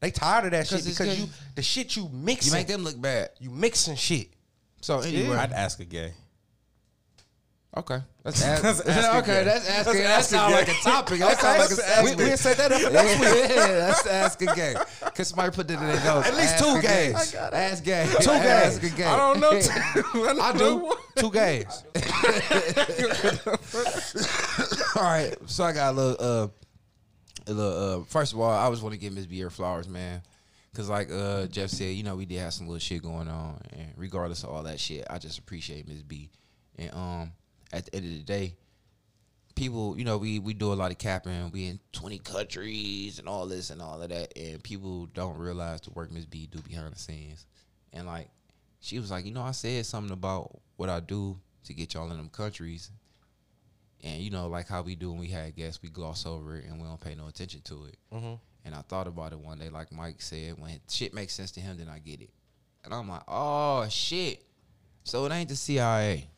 They 0.00 0.10
tired 0.12 0.44
of 0.46 0.50
that 0.52 0.66
shit 0.68 0.78
'Cause 0.84 0.86
because 0.98 1.18
you 1.18 1.26
the 1.56 1.62
shit 1.62 1.96
you 1.96 2.08
mix. 2.12 2.46
you 2.46 2.52
make 2.52 2.68
them 2.68 2.84
look 2.84 3.00
bad. 3.00 3.30
you 3.40 3.50
mixing 3.50 3.96
shit. 3.96 4.28
So 4.82 5.00
anyway, 5.00 5.36
I'd 5.36 5.52
ask 5.52 5.80
a 5.80 5.84
gay. 5.84 6.12
Okay, 7.76 8.00
that's 8.24 8.42
ask, 8.42 8.62
That's 8.62 8.80
asking 8.80 9.18
okay. 9.20 9.26
gay. 9.26 9.44
That's 9.44 9.68
asking. 9.68 10.02
That's 10.02 10.30
That 10.30 10.36
asking 10.36 10.38
sound 10.38 10.52
like 10.54 10.68
a 10.68 10.74
topic. 10.82 11.18
That 11.20 11.40
sound 11.40 11.58
like 11.58 11.70
a 11.70 12.16
We, 12.16 12.30
we 12.30 12.36
set 12.36 12.56
that 12.56 12.72
up 12.72 12.80
for 12.80 12.90
next 12.90 13.20
week. 13.20 13.28
yeah, 13.56 13.66
that's 13.72 14.06
asking 14.06 14.48
gay. 14.54 14.74
Cause 15.14 15.28
somebody 15.28 15.54
put 15.54 15.68
that 15.68 15.74
in 15.80 15.86
their 15.86 16.04
notes. 16.04 16.28
At 16.28 16.34
least 16.34 16.54
Ask 16.54 16.64
two 16.64 16.80
gay. 16.82 17.12
gays. 17.12 17.34
Ask 17.34 17.84
gay. 17.84 18.06
Two 18.20 18.30
Ask 18.30 18.80
gays. 18.82 18.92
a 18.92 18.96
gay. 18.96 19.04
I 19.04 19.16
don't 19.16 19.40
know. 19.40 19.50
I, 19.50 20.02
don't 20.02 20.40
I 20.40 20.52
do. 20.52 20.58
know 20.58 20.96
Two 21.16 21.30
gays. 21.30 21.82
All 24.96 25.02
right, 25.02 25.34
so 25.46 25.64
I 25.64 25.72
got 25.72 25.92
a 25.92 25.96
little, 25.96 26.16
uh, 26.18 26.48
a 27.46 27.52
little. 27.52 28.00
Uh, 28.00 28.04
first 28.04 28.32
of 28.32 28.40
all, 28.40 28.50
I 28.50 28.68
just 28.70 28.82
want 28.82 28.94
to 28.94 28.98
give 28.98 29.12
Miss 29.12 29.26
B 29.26 29.38
her 29.40 29.50
flowers, 29.50 29.88
man, 29.88 30.22
because 30.72 30.88
like 30.88 31.10
uh, 31.12 31.46
Jeff 31.46 31.70
said, 31.70 31.94
you 31.94 32.02
know, 32.02 32.16
we 32.16 32.24
did 32.26 32.38
have 32.40 32.52
some 32.54 32.66
little 32.66 32.78
shit 32.80 33.02
going 33.02 33.28
on, 33.28 33.60
and 33.72 33.92
regardless 33.96 34.42
of 34.42 34.50
all 34.50 34.62
that 34.64 34.80
shit, 34.80 35.04
I 35.08 35.18
just 35.18 35.38
appreciate 35.38 35.86
Miss 35.86 36.02
B. 36.02 36.30
And 36.78 36.92
um, 36.94 37.32
at 37.72 37.86
the 37.86 37.96
end 37.96 38.06
of 38.06 38.12
the 38.12 38.24
day, 38.24 38.56
people, 39.54 39.98
you 39.98 40.04
know, 40.04 40.18
we 40.18 40.38
we 40.38 40.54
do 40.54 40.72
a 40.72 40.74
lot 40.74 40.92
of 40.92 40.98
capping. 40.98 41.50
We 41.50 41.66
in 41.66 41.80
twenty 41.92 42.18
countries 42.18 43.18
and 43.18 43.28
all 43.28 43.46
this 43.46 43.70
and 43.70 43.82
all 43.82 44.00
of 44.00 44.08
that, 44.10 44.36
and 44.36 44.62
people 44.62 45.06
don't 45.06 45.36
realize 45.36 45.80
the 45.80 45.90
work 45.90 46.12
Miss 46.12 46.26
B 46.26 46.48
do 46.50 46.60
behind 46.60 46.94
the 46.94 46.98
scenes. 46.98 47.46
And 47.92 48.06
like, 48.06 48.28
she 48.80 48.98
was 48.98 49.10
like, 49.10 49.24
you 49.24 49.32
know, 49.32 49.42
I 49.42 49.52
said 49.52 49.86
something 49.86 50.12
about 50.12 50.60
what 50.76 50.88
I 50.88 51.00
do 51.00 51.38
to 51.64 51.74
get 51.74 51.94
y'all 51.94 52.10
in 52.10 52.16
them 52.16 52.28
countries, 52.28 52.90
and 54.04 54.20
you 54.22 54.30
know, 54.30 54.46
like 54.46 54.68
how 54.68 54.82
we 54.82 54.94
do 54.94 55.10
when 55.10 55.20
we 55.20 55.28
had 55.28 55.56
guests, 55.56 55.82
we 55.82 55.88
gloss 55.88 56.26
over 56.26 56.56
it 56.56 56.66
and 56.66 56.80
we 56.80 56.86
don't 56.86 57.00
pay 57.00 57.14
no 57.14 57.26
attention 57.26 57.62
to 57.62 57.86
it. 57.86 57.96
Mm-hmm. 58.14 58.34
And 58.64 58.74
I 58.74 58.82
thought 58.82 59.06
about 59.06 59.32
it 59.32 59.38
one 59.38 59.58
day, 59.58 59.70
like 59.70 59.92
Mike 59.92 60.20
said, 60.20 60.58
when 60.58 60.80
shit 60.88 61.14
makes 61.14 61.34
sense 61.34 61.52
to 61.52 61.60
him, 61.60 61.76
then 61.78 61.88
I 61.88 62.00
get 62.00 62.20
it. 62.20 62.30
And 62.84 62.92
I'm 62.92 63.08
like, 63.08 63.22
oh 63.28 63.86
shit. 63.88 64.44
So 65.04 65.24
it 65.24 65.32
ain't 65.32 65.48
the 65.48 65.56
CIA. 65.56 66.28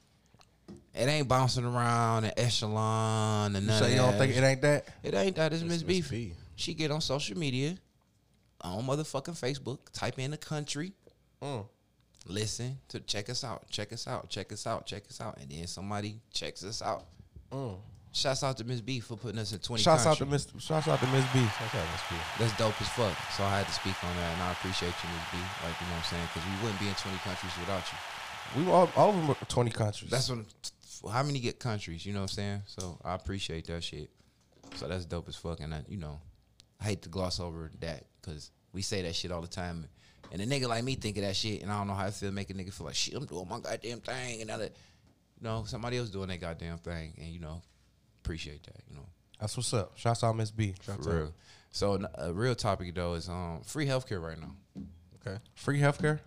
It 0.95 1.07
ain't 1.07 1.29
bouncing 1.29 1.65
around 1.65 2.25
an 2.25 2.33
echelon 2.37 3.55
and 3.55 3.69
say 3.69 3.85
of 3.87 3.91
you 3.91 3.97
don't 3.97 4.13
that. 4.13 4.19
think 4.19 4.37
it 4.37 4.43
ain't 4.43 4.63
that? 4.63 4.89
It 5.03 5.15
ain't 5.15 5.37
that. 5.37 5.53
It's 5.53 5.63
Miss 5.63 5.73
Miss 5.75 5.83
Beef. 5.83 6.11
B. 6.11 6.33
She 6.57 6.75
get 6.75 6.91
on 6.91 7.01
social 7.01 7.39
media, 7.39 7.77
on 8.61 8.85
motherfucking 8.85 9.39
Facebook, 9.39 9.79
type 9.93 10.19
in 10.19 10.33
the 10.33 10.37
country, 10.37 10.93
Mm. 11.41 11.67
listen 12.27 12.79
to 12.89 12.99
check 12.99 13.31
us 13.31 13.45
out, 13.45 13.69
check 13.71 13.93
us 13.93 14.09
out, 14.09 14.29
check 14.29 14.51
us 14.53 14.67
out, 14.67 14.87
check 14.87 15.05
us 15.09 15.21
out, 15.21 15.39
and 15.39 15.49
then 15.51 15.69
somebody 15.69 16.21
checks 16.33 16.65
us 16.65 16.83
out. 16.83 17.05
Shouts 18.11 18.43
out 18.43 18.57
to 18.57 18.65
Miss 18.65 18.81
B 18.81 18.99
for 18.99 19.17
putting 19.17 19.39
us 19.39 19.53
in 19.53 19.61
twenty. 19.61 19.83
Mm. 19.83 19.85
Shouts 19.85 20.07
out 20.07 20.17
to. 20.19 20.27
Miss. 20.27 20.49
Shouts 20.59 20.89
out 20.89 20.99
to 20.99 21.07
Miss 21.09 21.25
B. 21.33 21.39
That's 22.41 22.57
dope 22.59 22.75
as 22.81 22.89
fuck. 22.89 23.15
So 23.37 23.45
I 23.45 23.59
had 23.63 23.67
to 23.69 23.73
speak 23.73 23.95
on 24.03 24.17
that, 24.17 24.33
and 24.35 24.43
I 24.43 24.53
appreciate 24.53 24.91
you, 25.05 25.09
Miss 25.15 25.27
B. 25.31 25.39
Like 25.63 25.77
you 25.79 25.87
know 25.87 25.93
what 25.95 26.03
I'm 26.03 26.11
saying, 26.11 26.27
because 26.35 26.43
we 26.49 26.57
wouldn't 26.65 26.81
be 26.81 26.89
in 26.89 26.95
twenty 26.97 27.19
countries 27.19 27.53
without 27.61 27.85
you. 27.87 27.99
We 28.57 28.65
were 28.65 28.73
all 28.73 28.91
all 28.97 29.11
over 29.11 29.35
twenty 29.49 29.71
countries. 29.71 30.11
That's 30.11 30.31
what. 30.31 30.45
How 31.13 31.23
many 31.23 31.39
get 31.39 31.61
countries? 31.61 32.05
You 32.05 32.13
know 32.13 32.21
what 32.21 32.31
I'm 32.31 32.35
saying. 32.35 32.63
So 32.67 32.99
I 33.05 33.15
appreciate 33.15 33.67
that 33.69 33.85
shit. 33.85 34.11
So 34.75 34.89
that's 34.89 35.05
dope 35.05 35.29
as 35.29 35.37
fuck, 35.37 35.61
and 35.61 35.73
I, 35.75 35.83
you 35.89 35.97
know, 35.97 36.21
I 36.81 36.85
hate 36.85 37.03
to 37.03 37.09
gloss 37.09 37.41
over 37.41 37.71
that 37.81 38.05
because 38.21 38.51
we 38.73 38.83
say 38.83 39.03
that 39.03 39.15
shit 39.15 39.31
all 39.33 39.41
the 39.41 39.47
time, 39.49 39.87
and 40.33 40.43
a 40.43 40.47
nigga 40.47 40.69
like 40.69 40.85
me 40.85 40.95
think 40.95 41.17
of 41.19 41.23
that 41.25 41.37
shit, 41.37 41.63
and 41.63 41.71
I 41.71 41.79
don't 41.79 41.87
know 41.87 41.95
how 41.95 42.07
I 42.07 42.11
feel. 42.11 42.33
Make 42.33 42.51
a 42.51 42.55
nigga 42.55 42.73
feel 42.73 42.87
like 42.87 42.95
shit. 42.97 43.15
I'm 43.15 43.27
doing 43.27 43.49
my 43.49 43.61
goddamn 43.61 44.01
thing, 44.01 44.43
and 44.43 44.51
other, 44.51 44.65
you 44.65 44.71
know, 45.43 45.65
somebody 45.67 45.97
else 45.99 46.11
doing 46.11 46.29
their 46.29 46.37
goddamn 46.37 46.79
thing, 46.79 47.15
and 47.19 47.29
you 47.29 47.41
know, 47.41 47.63
appreciate 48.23 48.65
that. 48.65 48.83
You 48.91 48.97
know, 48.97 49.07
That's 49.41 49.57
what's 49.57 49.73
up. 49.73 49.97
Shouts 49.97 50.23
out 50.25 50.37
Miss 50.37 50.51
B. 50.51 50.75
for 50.83 50.97
real. 51.17 51.35
So 51.71 51.95
n- 51.95 52.07
a 52.17 52.33
real 52.33 52.55
topic 52.55 52.95
though 52.95 53.15
is 53.15 53.29
um 53.29 53.61
free 53.65 53.87
healthcare 53.87 54.21
right 54.23 54.39
now. 54.39 54.55
Okay. 55.27 55.39
Free 55.55 55.81
healthcare. 55.81 56.19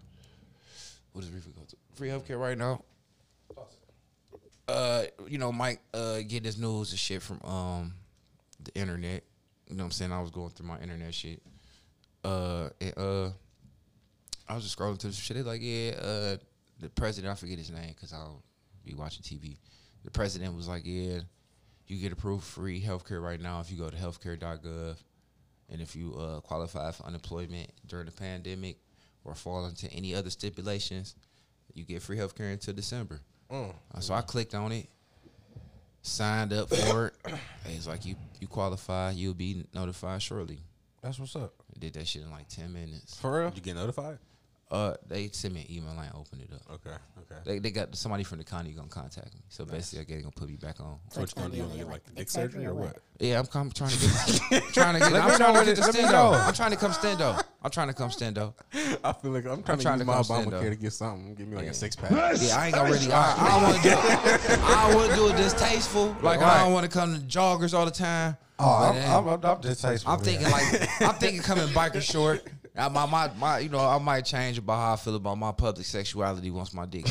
What 1.12 1.22
does 1.22 1.30
Reefer 1.32 1.50
go 1.50 1.62
free 1.68 1.78
free 2.02 2.10
healthcare 2.10 2.40
right 2.40 2.58
now? 2.58 2.84
Uh, 4.68 5.04
you 5.28 5.38
know, 5.38 5.52
Mike 5.52 5.82
uh 5.94 6.22
get 6.28 6.42
this 6.42 6.58
news 6.58 6.90
and 6.90 7.00
shit 7.00 7.22
from 7.22 7.40
um 7.44 7.94
the 8.64 8.74
internet. 8.74 9.24
You 9.68 9.76
know 9.76 9.84
what 9.84 9.88
I'm 9.88 9.92
saying? 9.92 10.12
I 10.12 10.20
was 10.20 10.32
going 10.32 10.50
through 10.50 10.66
my 10.66 10.80
internet 10.80 11.14
shit. 11.14 11.44
Uh 12.24 12.70
and 12.80 12.98
uh 12.98 13.30
I 14.50 14.56
was 14.56 14.64
just 14.64 14.80
scrolling 14.80 15.00
through 15.00 15.12
some 15.12 15.22
shit. 15.22 15.38
They 15.38 15.44
like, 15.44 15.62
yeah, 15.62 15.92
uh 15.92 16.38
the 16.80 16.90
president, 16.90 17.32
I 17.32 17.36
forget 17.36 17.60
his 17.60 17.70
name 17.70 17.90
because 17.90 18.14
I 18.14 18.18
don't 18.18 18.42
be 18.84 18.96
watching 18.96 19.22
TV. 19.22 19.58
The 20.04 20.10
president 20.10 20.56
was 20.56 20.68
like, 20.68 20.82
Yeah, 20.86 21.20
you 21.86 21.98
get 21.98 22.12
approved 22.12 22.46
free 22.46 22.82
healthcare 22.82 23.22
right 23.22 23.40
now 23.40 23.60
if 23.60 23.70
you 23.70 23.78
go 23.78 23.92
to 23.92 23.96
healthcare.gov. 23.96 24.96
and 25.70 25.82
if 25.82 25.96
you 25.96 26.16
uh, 26.16 26.40
qualify 26.40 26.90
for 26.90 27.06
unemployment 27.06 27.70
during 27.86 28.08
the 28.08 28.12
pandemic 28.12 28.78
or 29.24 29.36
fall 29.36 29.68
into 29.68 29.88
any 29.94 30.16
other 30.16 30.32
stipulations, 30.32 31.14
you 31.74 31.84
get 31.84 32.02
free 32.02 32.18
health 32.18 32.36
care 32.36 32.50
until 32.50 32.74
December. 32.74 33.22
Mm. 33.52 33.74
Uh, 33.94 34.00
so 34.00 34.14
I 34.14 34.22
clicked 34.22 34.56
on 34.56 34.72
it, 34.72 34.88
signed 36.02 36.54
up 36.54 36.70
for 36.70 37.08
it. 37.08 37.14
It's 37.66 37.88
like 37.88 38.06
you 38.06 38.16
you 38.40 38.48
qualify, 38.48 39.12
you'll 39.12 39.34
be 39.34 39.66
notified 39.74 40.22
shortly. 40.22 40.60
That's 41.02 41.20
what's 41.20 41.36
up. 41.36 41.54
I 41.76 41.80
did 41.80 41.94
that 41.94 42.08
shit 42.08 42.24
in 42.24 42.32
like 42.32 42.48
ten 42.48 42.74
minutes. 42.74 43.20
For 43.20 43.40
real? 43.40 43.50
Did 43.50 43.58
you 43.58 43.64
get 43.64 43.76
notified? 43.76 44.18
Uh, 44.72 44.96
they 45.06 45.28
sent 45.34 45.54
me 45.54 45.66
an 45.68 45.76
email. 45.76 45.92
And 45.92 46.00
I 46.00 46.08
opened 46.16 46.42
it 46.44 46.50
up. 46.54 46.62
Okay, 46.76 46.96
okay. 47.20 47.42
They, 47.46 47.60
they 47.60 47.72
got 47.72 47.94
somebody 47.94 48.24
from 48.24 48.38
the 48.38 48.46
county 48.46 48.72
gonna 48.72 48.88
contact 48.88 49.34
me. 49.34 49.42
So 49.50 49.66
basically, 49.66 50.00
I 50.00 50.04
guess 50.06 50.16
they 50.16 50.22
gonna 50.22 50.32
put 50.32 50.48
me 50.48 50.56
back 50.56 50.80
on. 50.80 50.98
So 51.10 51.20
what 51.20 51.30
you 51.36 51.42
gonna 51.42 51.50
do? 51.54 51.58
You 51.58 51.64
gonna 51.64 51.78
get 51.78 51.88
like 51.90 52.04
the 52.06 52.12
dick 52.14 52.30
surgery 52.30 52.66
or 52.66 52.74
what? 52.74 52.98
Yeah, 53.20 53.40
I'm, 53.40 53.46
come, 53.48 53.70
trying 53.72 53.90
to 53.92 53.98
get, 54.00 54.64
trying 54.74 54.94
to 54.94 55.00
get. 55.00 55.12
Let 55.12 55.24
I'm 55.24 55.30
me 55.32 55.36
trying 55.38 55.54
know 55.54 55.60
to 55.60 55.66
get 55.66 55.76
the 55.76 55.82
it- 55.90 55.94
let 55.94 56.14
stendo. 56.14 56.48
I'm 56.48 56.54
trying 56.54 56.72
to 56.72 56.78
come 56.78 56.92
stendo. 56.92 57.44
I'm 57.64 57.70
trying 57.70 57.88
to 57.90 57.94
come 57.94 58.10
stendo. 58.10 58.54
I 59.04 59.12
feel 59.14 59.32
like 59.32 59.46
I'm 59.46 59.62
trying, 59.62 59.80
trying 59.80 60.00
to 60.00 60.06
to 60.06 60.06
use 60.06 60.06
my 60.08 60.14
come 60.14 60.24
stand 60.24 60.52
Obamacare 60.52 60.70
to 60.70 60.76
get 60.78 60.94
something. 60.94 61.36
Give 61.36 61.48
me 61.50 61.56
like 61.58 61.66
Yeah. 61.66 61.72
a 61.72 61.74
six 61.74 61.96
pack. 61.98 62.10
Yeah, 62.12 62.58
I 62.58 62.68
ain't 62.68 62.76
gonna 62.76 62.90
really. 62.92 63.12
I, 63.12 63.36
I 63.38 63.50
don't 63.50 63.64
want 63.64 63.76
to 63.76 63.82
do. 63.84 63.90
it. 63.90 64.60
I 64.64 64.88
don't 64.88 64.96
want 64.96 65.10
to 65.10 65.16
do 65.18 65.28
it 65.28 65.36
distasteful. 65.38 66.16
Like 66.24 66.40
I 66.42 66.64
don't 66.64 66.72
want 66.72 66.90
to 66.90 66.98
come 66.98 67.14
to 67.14 67.20
joggers 67.26 67.74
all 67.78 67.84
the 67.86 67.92
time. 67.92 68.38
Oh, 68.58 68.94
I'm, 68.94 69.28
I'm, 69.28 69.28
I'm, 69.28 69.44
I'm 69.46 69.62
just. 69.62 69.84
I'm 70.08 70.20
thinking 70.20 70.50
like 70.50 71.02
I'm 71.02 71.16
thinking 71.16 71.42
coming 71.42 71.68
biker 71.70 72.02
short. 72.02 72.48
I, 72.78 72.88
my, 72.88 73.06
my, 73.06 73.30
my, 73.38 73.60
you 73.60 73.68
know, 73.70 73.80
I 73.80 73.98
might 73.98 74.22
change 74.24 74.58
about 74.58 74.78
how 74.78 74.94
I 74.94 74.96
feel 74.96 75.16
about 75.16 75.38
my 75.38 75.52
public 75.52 75.86
sexuality 75.86 76.52
once 76.52 76.74
my 76.74 76.86
dick 76.86 77.04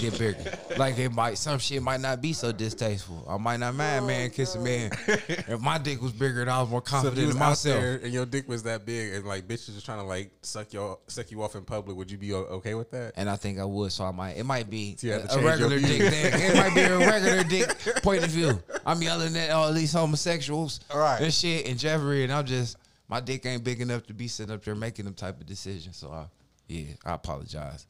get 0.00 0.18
bigger. 0.18 0.36
Like 0.76 0.98
it 0.98 1.10
might, 1.10 1.38
some 1.38 1.58
shit 1.58 1.82
might 1.82 2.00
not 2.00 2.20
be 2.20 2.34
so 2.34 2.52
distasteful. 2.52 3.24
I 3.26 3.38
might 3.38 3.58
not 3.58 3.74
mind 3.74 4.04
oh, 4.04 4.06
man 4.06 4.28
kissing 4.30 4.62
man 4.62 4.90
if 5.08 5.60
my 5.60 5.78
dick 5.78 6.02
was 6.02 6.12
bigger 6.12 6.42
and 6.42 6.50
I 6.50 6.60
was 6.60 6.68
more 6.68 6.82
So 6.84 6.96
if 6.96 7.02
confident 7.04 7.20
you 7.20 7.26
was 7.28 7.36
in 7.36 7.42
out 7.42 7.48
myself. 7.48 7.80
there 7.80 8.00
and 8.02 8.12
your 8.12 8.26
dick 8.26 8.46
was 8.48 8.64
that 8.64 8.84
big 8.84 9.14
and 9.14 9.24
like 9.24 9.48
bitches 9.48 9.72
just 9.72 9.86
trying 9.86 9.98
to 10.00 10.04
like 10.04 10.30
suck 10.42 10.72
your 10.74 10.98
suck 11.06 11.30
you 11.30 11.42
off 11.42 11.54
in 11.56 11.64
public, 11.64 11.96
would 11.96 12.10
you 12.10 12.18
be 12.18 12.34
okay 12.34 12.74
with 12.74 12.90
that? 12.90 13.14
And 13.16 13.30
I 13.30 13.36
think 13.36 13.58
I 13.58 13.64
would, 13.64 13.92
so 13.92 14.04
I 14.04 14.10
might. 14.12 14.36
It 14.36 14.44
might 14.44 14.68
be 14.68 14.96
So 14.98 15.06
you 15.06 15.12
have 15.14 15.28
to 15.28 15.36
a, 15.38 15.40
a 15.40 15.44
regular 15.44 15.78
dick 15.78 16.12
thing. 16.12 16.32
It 16.50 16.56
might 16.56 16.74
be 16.74 16.82
a 16.82 16.98
regular 17.10 17.44
dick 17.44 18.02
point 18.02 18.24
of 18.24 18.30
view. 18.30 18.60
I'm 18.84 19.00
yelling 19.00 19.34
at 19.38 19.50
all 19.52 19.72
these 19.72 19.92
homosexuals 19.92 20.80
Right. 20.94 21.20
and 21.22 21.32
shit 21.32 21.66
and 21.66 21.78
Jeffrey, 21.78 22.24
and 22.24 22.32
I'm 22.32 22.44
just 22.44 22.76
my 23.12 23.20
dick 23.20 23.44
ain't 23.44 23.62
big 23.62 23.82
enough 23.82 24.06
to 24.06 24.14
be 24.14 24.26
sitting 24.26 24.54
up 24.54 24.64
there 24.64 24.74
making 24.74 25.04
them 25.04 25.12
type 25.12 25.38
of 25.38 25.44
decisions. 25.44 25.98
So 25.98 26.10
I, 26.10 26.24
yeah, 26.66 26.94
I 27.04 27.12
apologize. 27.12 27.86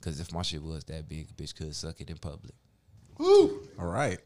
Cause 0.00 0.18
if 0.18 0.32
my 0.32 0.42
shit 0.42 0.60
was 0.60 0.82
that 0.86 1.08
big, 1.08 1.28
a 1.30 1.40
bitch 1.40 1.54
could 1.54 1.72
suck 1.72 2.00
it 2.00 2.10
in 2.10 2.16
public. 2.16 2.52
Woo! 3.16 3.60
All 3.78 3.86
right. 3.86 4.18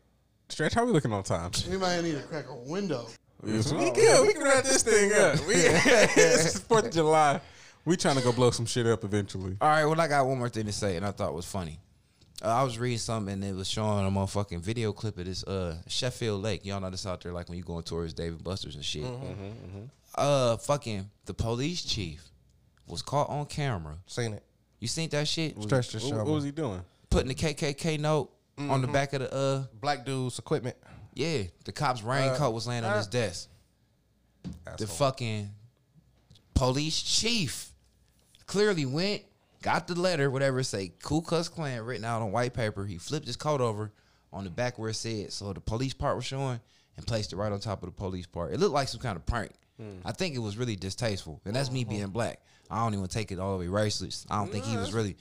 Stretch, 0.49 0.73
how 0.73 0.87
we 0.87 0.93
looking 0.93 1.13
on 1.13 1.25
time? 1.25 1.51
We 1.69 1.77
might 1.77 2.01
need 2.01 2.17
to 2.17 2.23
crack 2.23 2.47
a 2.49 2.55
window? 2.55 3.07
We 3.43 3.51
can, 3.61 4.27
we 4.27 4.33
can 4.33 4.43
wrap 4.43 4.65
this 4.65 4.83
thing 4.83 5.13
up. 5.13 5.47
We, 5.47 5.55
it's 5.57 6.59
Fourth 6.61 6.87
of 6.87 6.93
July. 6.93 7.43
We 7.85 7.99
trying 7.99 8.17
to 8.17 8.23
go 8.23 8.33
blow 8.33 8.51
some 8.51 8.65
shit 8.65 8.87
up 8.87 9.05
eventually. 9.05 9.59
All 9.61 9.69
right, 9.69 9.85
well, 9.85 10.01
I 10.01 10.09
got 10.09 10.27
one 10.27 10.39
more 10.39 10.49
thing 10.49 10.65
to 10.65 10.73
say, 10.73 10.97
and 10.97 11.05
I 11.05 11.11
thought 11.11 11.29
it 11.29 11.35
was 11.35 11.45
funny. 11.45 11.79
Uh, 12.43 12.49
I 12.49 12.63
was 12.63 12.79
reading 12.79 12.97
something, 12.97 13.35
and 13.35 13.45
it 13.45 13.55
was 13.55 13.69
showing 13.69 14.07
a 14.07 14.11
motherfucking 14.11 14.61
video 14.61 14.95
clip 14.95 15.19
of 15.19 15.27
this 15.27 15.45
uh, 15.45 15.77
Sheffield 15.87 16.43
Lake. 16.43 16.65
Y'all 16.65 16.81
know 16.81 16.89
this 16.89 17.05
out 17.05 17.21
there, 17.21 17.33
like 17.33 17.51
when 17.51 17.59
you 17.59 17.65
going 17.65 17.83
towards 17.83 18.15
Dave 18.15 18.43
& 18.43 18.45
Buster's 18.45 18.77
and 18.77 18.85
shit. 18.85 19.05
Uh, 20.15 20.57
fucking 20.57 21.09
the 21.27 21.35
police 21.35 21.83
chief 21.83 22.23
was 22.87 23.03
caught 23.03 23.29
on 23.29 23.47
camera. 23.47 23.97
Seen 24.07 24.33
it. 24.35 24.43
You 24.81 24.89
seen 24.89 25.09
that 25.11 25.29
shit? 25.29 25.61
Stretch 25.63 25.91
the 25.93 25.99
What, 25.99 26.09
show. 26.09 26.17
what 26.17 26.27
was 26.27 26.45
he 26.45 26.51
doing? 26.51 26.81
Putting 27.11 27.29
the 27.29 27.35
KKK 27.35 27.99
note 28.01 28.31
on 28.59 28.81
the 28.83 28.89
back 28.89 29.13
of 29.13 29.21
the 29.21 29.33
uh, 29.35 29.65
Black 29.81 30.05
dude's 30.05 30.39
equipment. 30.39 30.77
yeah, 31.15 31.43
the 31.65 31.73
cop's 31.73 32.03
raincoat 32.03 32.53
was 32.53 32.67
laying 32.67 32.85
on 32.85 32.97
his 32.97 33.07
desk. 33.07 33.49
The 34.79 34.87
fucking 34.87 35.51
police 36.55 37.01
chief 37.01 37.71
clearly 38.47 38.87
went, 38.87 39.23
got 39.63 39.87
the 39.87 39.95
letter, 39.99 40.31
whatever 40.31 40.61
it 40.61 40.65
say, 40.65 40.93
Ku 41.03 41.21
Klux 41.23 41.49
Klan 41.49 41.83
written 41.85 42.05
out 42.05 42.23
on 42.23 42.33
white 42.33 42.55
paper. 42.55 42.85
He 42.87 42.99
flipped 42.99 43.27
his 43.27 43.37
coat 43.37 43.61
over 43.61 43.93
on 44.33 44.45
the 44.45 44.51
back 44.51 44.79
where 44.79 44.91
it 44.91 44.95
said, 44.95 45.33
so 45.33 45.53
the 45.53 45.61
police 45.61 45.95
part 45.95 46.17
was 46.17 46.25
showing, 46.25 46.61
and 46.97 47.07
placed 47.07 47.33
it 47.33 47.37
right 47.37 47.53
on 47.53 47.61
top 47.61 47.83
of 47.83 47.87
the 47.89 47.95
police 47.97 48.27
part. 48.27 48.53
It 48.53 48.61
looked 48.61 48.75
like 48.75 48.89
some 48.89 49.01
kind 49.01 49.17
of 49.17 49.25
prank. 49.27 49.53
Mm. 49.81 50.01
I 50.05 50.13
think 50.13 50.35
it 50.35 50.39
was 50.39 50.57
really 50.57 50.77
distasteful, 50.77 51.41
and 51.45 51.57
that's 51.57 51.71
me 51.71 51.83
uh-huh. 51.83 51.91
being 51.91 52.07
black. 52.09 52.41
I 52.71 52.85
don't 52.85 52.95
even 52.95 53.07
take 53.09 53.33
it 53.33 53.39
all 53.39 53.59
the 53.59 53.69
way 53.69 53.85
racist. 53.85 54.27
I 54.31 54.37
don't 54.37 54.53
think 54.53 54.65
he 54.65 54.77
was 54.77 54.93
really. 54.93 55.17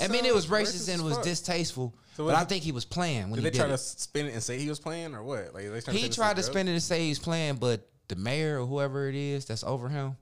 I 0.00 0.08
mean, 0.08 0.24
it 0.24 0.34
was 0.34 0.46
racist 0.46 0.88
and 0.88 1.02
it 1.02 1.04
was 1.04 1.18
distasteful, 1.18 1.94
So 2.16 2.24
but 2.24 2.32
what- 2.32 2.36
I 2.36 2.44
think 2.44 2.64
he 2.64 2.72
was 2.72 2.86
playing 2.86 3.24
when 3.30 3.34
Did 3.34 3.36
he 3.36 3.42
they 3.42 3.50
did 3.50 3.58
try 3.58 3.66
it. 3.66 3.72
to 3.72 3.78
spin 3.78 4.26
it 4.26 4.32
and 4.32 4.42
say 4.42 4.58
he 4.58 4.68
was 4.68 4.80
playing 4.80 5.14
or 5.14 5.22
what? 5.22 5.52
Like 5.52 5.70
they 5.70 5.80
trying 5.80 5.96
He 5.98 6.08
tried 6.08 6.36
to 6.36 6.42
spin 6.42 6.66
it 6.68 6.72
and 6.72 6.82
say 6.82 7.06
he's 7.06 7.18
playing, 7.18 7.56
but 7.56 7.86
the 8.08 8.16
mayor 8.16 8.60
or 8.60 8.66
whoever 8.66 9.08
it 9.08 9.14
is 9.14 9.46
that's 9.46 9.64
over 9.64 9.88
him, 9.88 10.16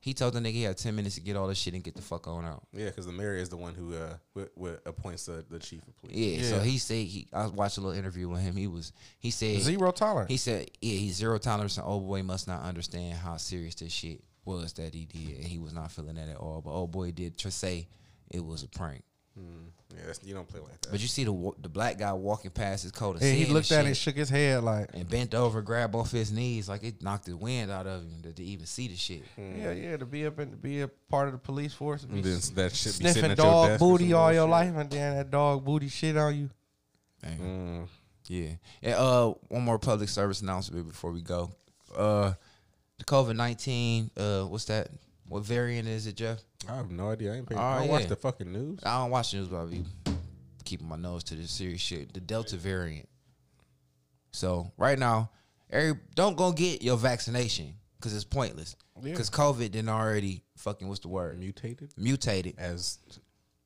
he 0.00 0.14
told 0.14 0.34
the 0.34 0.40
nigga 0.40 0.52
he 0.52 0.62
had 0.62 0.76
ten 0.78 0.94
minutes 0.94 1.16
to 1.16 1.20
get 1.20 1.36
all 1.36 1.48
this 1.48 1.58
shit 1.58 1.74
and 1.74 1.82
get 1.82 1.94
the 1.96 2.02
fuck 2.02 2.26
on 2.28 2.44
out. 2.44 2.62
Yeah, 2.72 2.86
because 2.86 3.06
the 3.06 3.12
mayor 3.12 3.34
is 3.34 3.48
the 3.48 3.56
one 3.56 3.74
who 3.74 3.94
uh 3.94 4.14
what, 4.32 4.50
what 4.54 4.82
appoints 4.86 5.26
the, 5.26 5.44
the 5.50 5.58
chief 5.58 5.82
of 5.86 5.96
police. 5.96 6.16
Yeah, 6.16 6.42
so 6.48 6.60
he 6.60 6.78
said 6.78 7.06
he. 7.06 7.26
I 7.32 7.46
watched 7.48 7.78
a 7.78 7.80
little 7.80 7.98
interview 7.98 8.28
with 8.28 8.40
him. 8.40 8.56
He 8.56 8.66
was 8.66 8.92
he 9.18 9.30
said 9.30 9.60
Zero 9.60 9.90
tolerance. 9.90 10.30
He 10.30 10.36
said 10.36 10.70
yeah, 10.80 10.98
he's 10.98 11.16
zero 11.16 11.38
tolerance, 11.38 11.76
and 11.76 11.86
old 11.86 12.06
boy 12.06 12.22
must 12.22 12.46
not 12.46 12.62
understand 12.62 13.14
how 13.18 13.36
serious 13.36 13.74
this 13.74 13.92
shit 13.92 14.22
was 14.44 14.72
that 14.74 14.94
he 14.94 15.04
did, 15.04 15.36
and 15.38 15.44
he 15.44 15.58
was 15.58 15.74
not 15.74 15.90
feeling 15.90 16.14
that 16.14 16.28
at 16.28 16.36
all. 16.36 16.62
But 16.64 16.70
old 16.70 16.92
boy 16.92 17.10
did 17.10 17.36
tr- 17.36 17.50
say 17.50 17.88
it 18.30 18.44
was 18.44 18.62
a 18.62 18.68
prank. 18.68 19.02
Yeah, 19.94 20.02
that's, 20.06 20.20
you 20.22 20.34
don't 20.34 20.46
play 20.46 20.60
like 20.60 20.78
that. 20.82 20.90
But 20.90 21.00
you 21.00 21.08
see 21.08 21.24
the 21.24 21.52
the 21.62 21.68
black 21.70 21.96
guy 21.98 22.12
walking 22.12 22.50
past 22.50 22.82
his 22.82 22.92
coat 22.92 23.14
and 23.16 23.22
And 23.22 23.36
he 23.36 23.46
looked 23.46 23.70
the 23.70 23.76
at 23.76 23.80
it, 23.80 23.82
shit 23.82 23.86
and 23.86 23.96
shook 23.96 24.16
his 24.16 24.28
head 24.28 24.62
like, 24.62 24.90
and 24.92 25.08
bent 25.08 25.34
over, 25.34 25.62
grabbed 25.62 25.94
off 25.94 26.10
his 26.10 26.30
knees 26.30 26.68
like 26.68 26.84
it 26.84 27.02
knocked 27.02 27.24
the 27.24 27.36
wind 27.36 27.70
out 27.70 27.86
of 27.86 28.02
him 28.02 28.20
to, 28.22 28.32
to 28.34 28.44
even 28.44 28.66
see 28.66 28.88
the 28.88 28.96
shit. 28.96 29.22
yeah, 29.38 29.72
yeah, 29.72 29.96
to 29.96 30.04
be 30.04 30.26
up 30.26 30.38
and 30.38 30.50
to 30.52 30.56
be 30.58 30.82
a 30.82 30.88
part 30.88 31.28
of 31.28 31.32
the 31.32 31.38
police 31.38 31.72
force, 31.72 32.02
and 32.02 32.12
be 32.12 32.18
And 32.18 32.24
then 32.26 32.54
that 32.56 32.76
shit 32.76 32.92
sniffing 32.92 33.30
at 33.30 33.38
dog 33.38 33.78
booty 33.78 34.12
all 34.12 34.30
your 34.32 34.46
bullshit. 34.46 34.74
life, 34.74 34.76
and 34.82 34.90
then 34.90 35.16
that 35.16 35.30
dog 35.30 35.64
booty 35.64 35.88
shit 35.88 36.16
on 36.18 36.36
you. 36.36 36.50
Dang. 37.22 37.38
Mm. 37.38 37.88
Yeah. 38.28 38.50
And 38.82 38.94
uh 38.94 39.32
one 39.48 39.62
more 39.62 39.78
public 39.78 40.10
service 40.10 40.42
announcement 40.42 40.86
before 40.86 41.12
we 41.12 41.22
go. 41.22 41.50
Uh 41.96 42.34
the 42.98 43.04
COVID 43.04 43.36
nineteen, 43.36 44.10
uh 44.18 44.42
what's 44.42 44.66
that? 44.66 44.88
What 45.28 45.44
variant 45.44 45.86
is 45.86 46.06
it, 46.06 46.16
Jeff? 46.16 46.40
I 46.68 46.76
have 46.76 46.90
no 46.90 47.10
idea. 47.10 47.32
I 47.32 47.36
ain't 47.36 47.48
paying. 47.48 47.60
Oh, 47.60 47.64
I 47.64 47.78
don't 47.80 47.88
watch 47.88 48.06
the 48.06 48.16
fucking 48.16 48.50
news. 48.50 48.80
I 48.82 48.98
don't 48.98 49.10
watch 49.10 49.30
the 49.30 49.38
news, 49.38 49.48
but 49.48 49.62
I 49.62 49.64
be 49.66 49.84
keeping 50.64 50.88
my 50.88 50.96
nose 50.96 51.22
to 51.24 51.34
this 51.34 51.50
serious 51.50 51.80
shit. 51.80 52.14
The 52.14 52.20
Delta 52.20 52.56
variant. 52.56 53.08
So 54.32 54.72
right 54.76 54.98
now, 54.98 55.30
every 55.70 55.98
don't 56.14 56.36
go 56.36 56.52
get 56.52 56.82
your 56.82 56.96
vaccination 56.96 57.74
because 57.98 58.14
it's 58.14 58.24
pointless. 58.24 58.74
Because 59.02 59.30
COVID 59.30 59.70
didn't 59.70 59.90
already 59.90 60.42
fucking 60.56 60.88
what's 60.88 61.00
the 61.00 61.08
word? 61.08 61.38
Mutated 61.38 61.92
Mutated. 61.96 62.54
as 62.58 62.98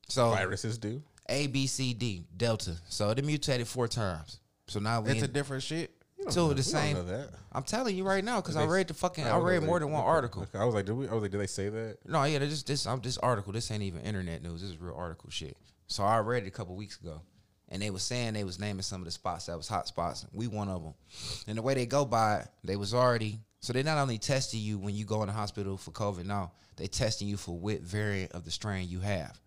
So 0.09 0.29
viruses 0.29 0.77
do. 0.77 1.01
A 1.29 1.47
B 1.47 1.65
C 1.67 1.93
D 1.93 2.25
Delta. 2.35 2.75
So 2.89 3.09
it 3.09 3.23
mutated 3.23 3.67
four 3.67 3.87
times. 3.87 4.39
So 4.67 4.79
now 4.79 5.01
we 5.01 5.11
It's 5.11 5.23
a 5.23 5.27
different 5.27 5.63
shit. 5.63 5.91
Two 6.29 6.51
of 6.51 6.57
the 6.57 6.63
same. 6.63 6.97
I'm 7.51 7.63
telling 7.63 7.95
you 7.95 8.03
right 8.03 8.23
now 8.23 8.41
because 8.41 8.55
I 8.55 8.65
read 8.65 8.87
the 8.87 8.93
fucking. 8.93 9.23
I 9.23 9.29
don't 9.29 9.43
read 9.43 9.63
more 9.63 9.79
than 9.79 9.91
one 9.91 10.03
article. 10.03 10.47
I 10.53 10.65
was 10.65 10.75
like, 10.75 10.85
did 10.85 10.93
we? 10.93 11.07
I 11.07 11.13
was 11.13 11.21
like, 11.21 11.31
did 11.31 11.39
they 11.39 11.47
say 11.47 11.69
that? 11.69 11.97
No, 12.07 12.23
yeah, 12.23 12.39
this 12.39 12.63
this 12.63 12.87
I'm 12.87 13.01
this 13.01 13.17
article. 13.17 13.53
This 13.53 13.69
ain't 13.71 13.83
even 13.83 14.01
internet 14.01 14.41
news. 14.41 14.61
This 14.61 14.71
is 14.71 14.77
real 14.77 14.95
article 14.95 15.29
shit. 15.29 15.57
So 15.87 16.03
I 16.03 16.19
read 16.19 16.43
it 16.43 16.47
a 16.47 16.51
couple 16.51 16.75
weeks 16.75 16.99
ago, 16.99 17.21
and 17.69 17.81
they 17.81 17.89
was 17.89 18.03
saying 18.03 18.33
they 18.33 18.43
was 18.43 18.59
naming 18.59 18.81
some 18.81 19.01
of 19.01 19.05
the 19.05 19.11
spots 19.11 19.47
that 19.47 19.57
was 19.57 19.67
hot 19.67 19.87
spots. 19.87 20.25
We 20.33 20.47
one 20.47 20.69
of 20.69 20.83
them, 20.83 20.93
and 21.47 21.57
the 21.57 21.61
way 21.61 21.73
they 21.73 21.85
go 21.85 22.05
by, 22.05 22.39
it, 22.39 22.47
they 22.63 22.75
was 22.75 22.93
already. 22.93 23.39
So 23.59 23.71
they 23.71 23.83
not 23.83 23.97
only 23.97 24.17
testing 24.17 24.59
you 24.59 24.77
when 24.77 24.93
you 24.93 25.05
go 25.05 25.21
in 25.21 25.27
the 25.27 25.33
hospital 25.33 25.77
for 25.77 25.91
COVID. 25.91 26.25
Now 26.25 26.51
they 26.75 26.87
testing 26.87 27.27
you 27.27 27.37
for 27.37 27.57
what 27.57 27.81
variant 27.81 28.31
of 28.33 28.43
the 28.45 28.51
strain 28.51 28.89
you 28.89 28.99
have. 28.99 29.39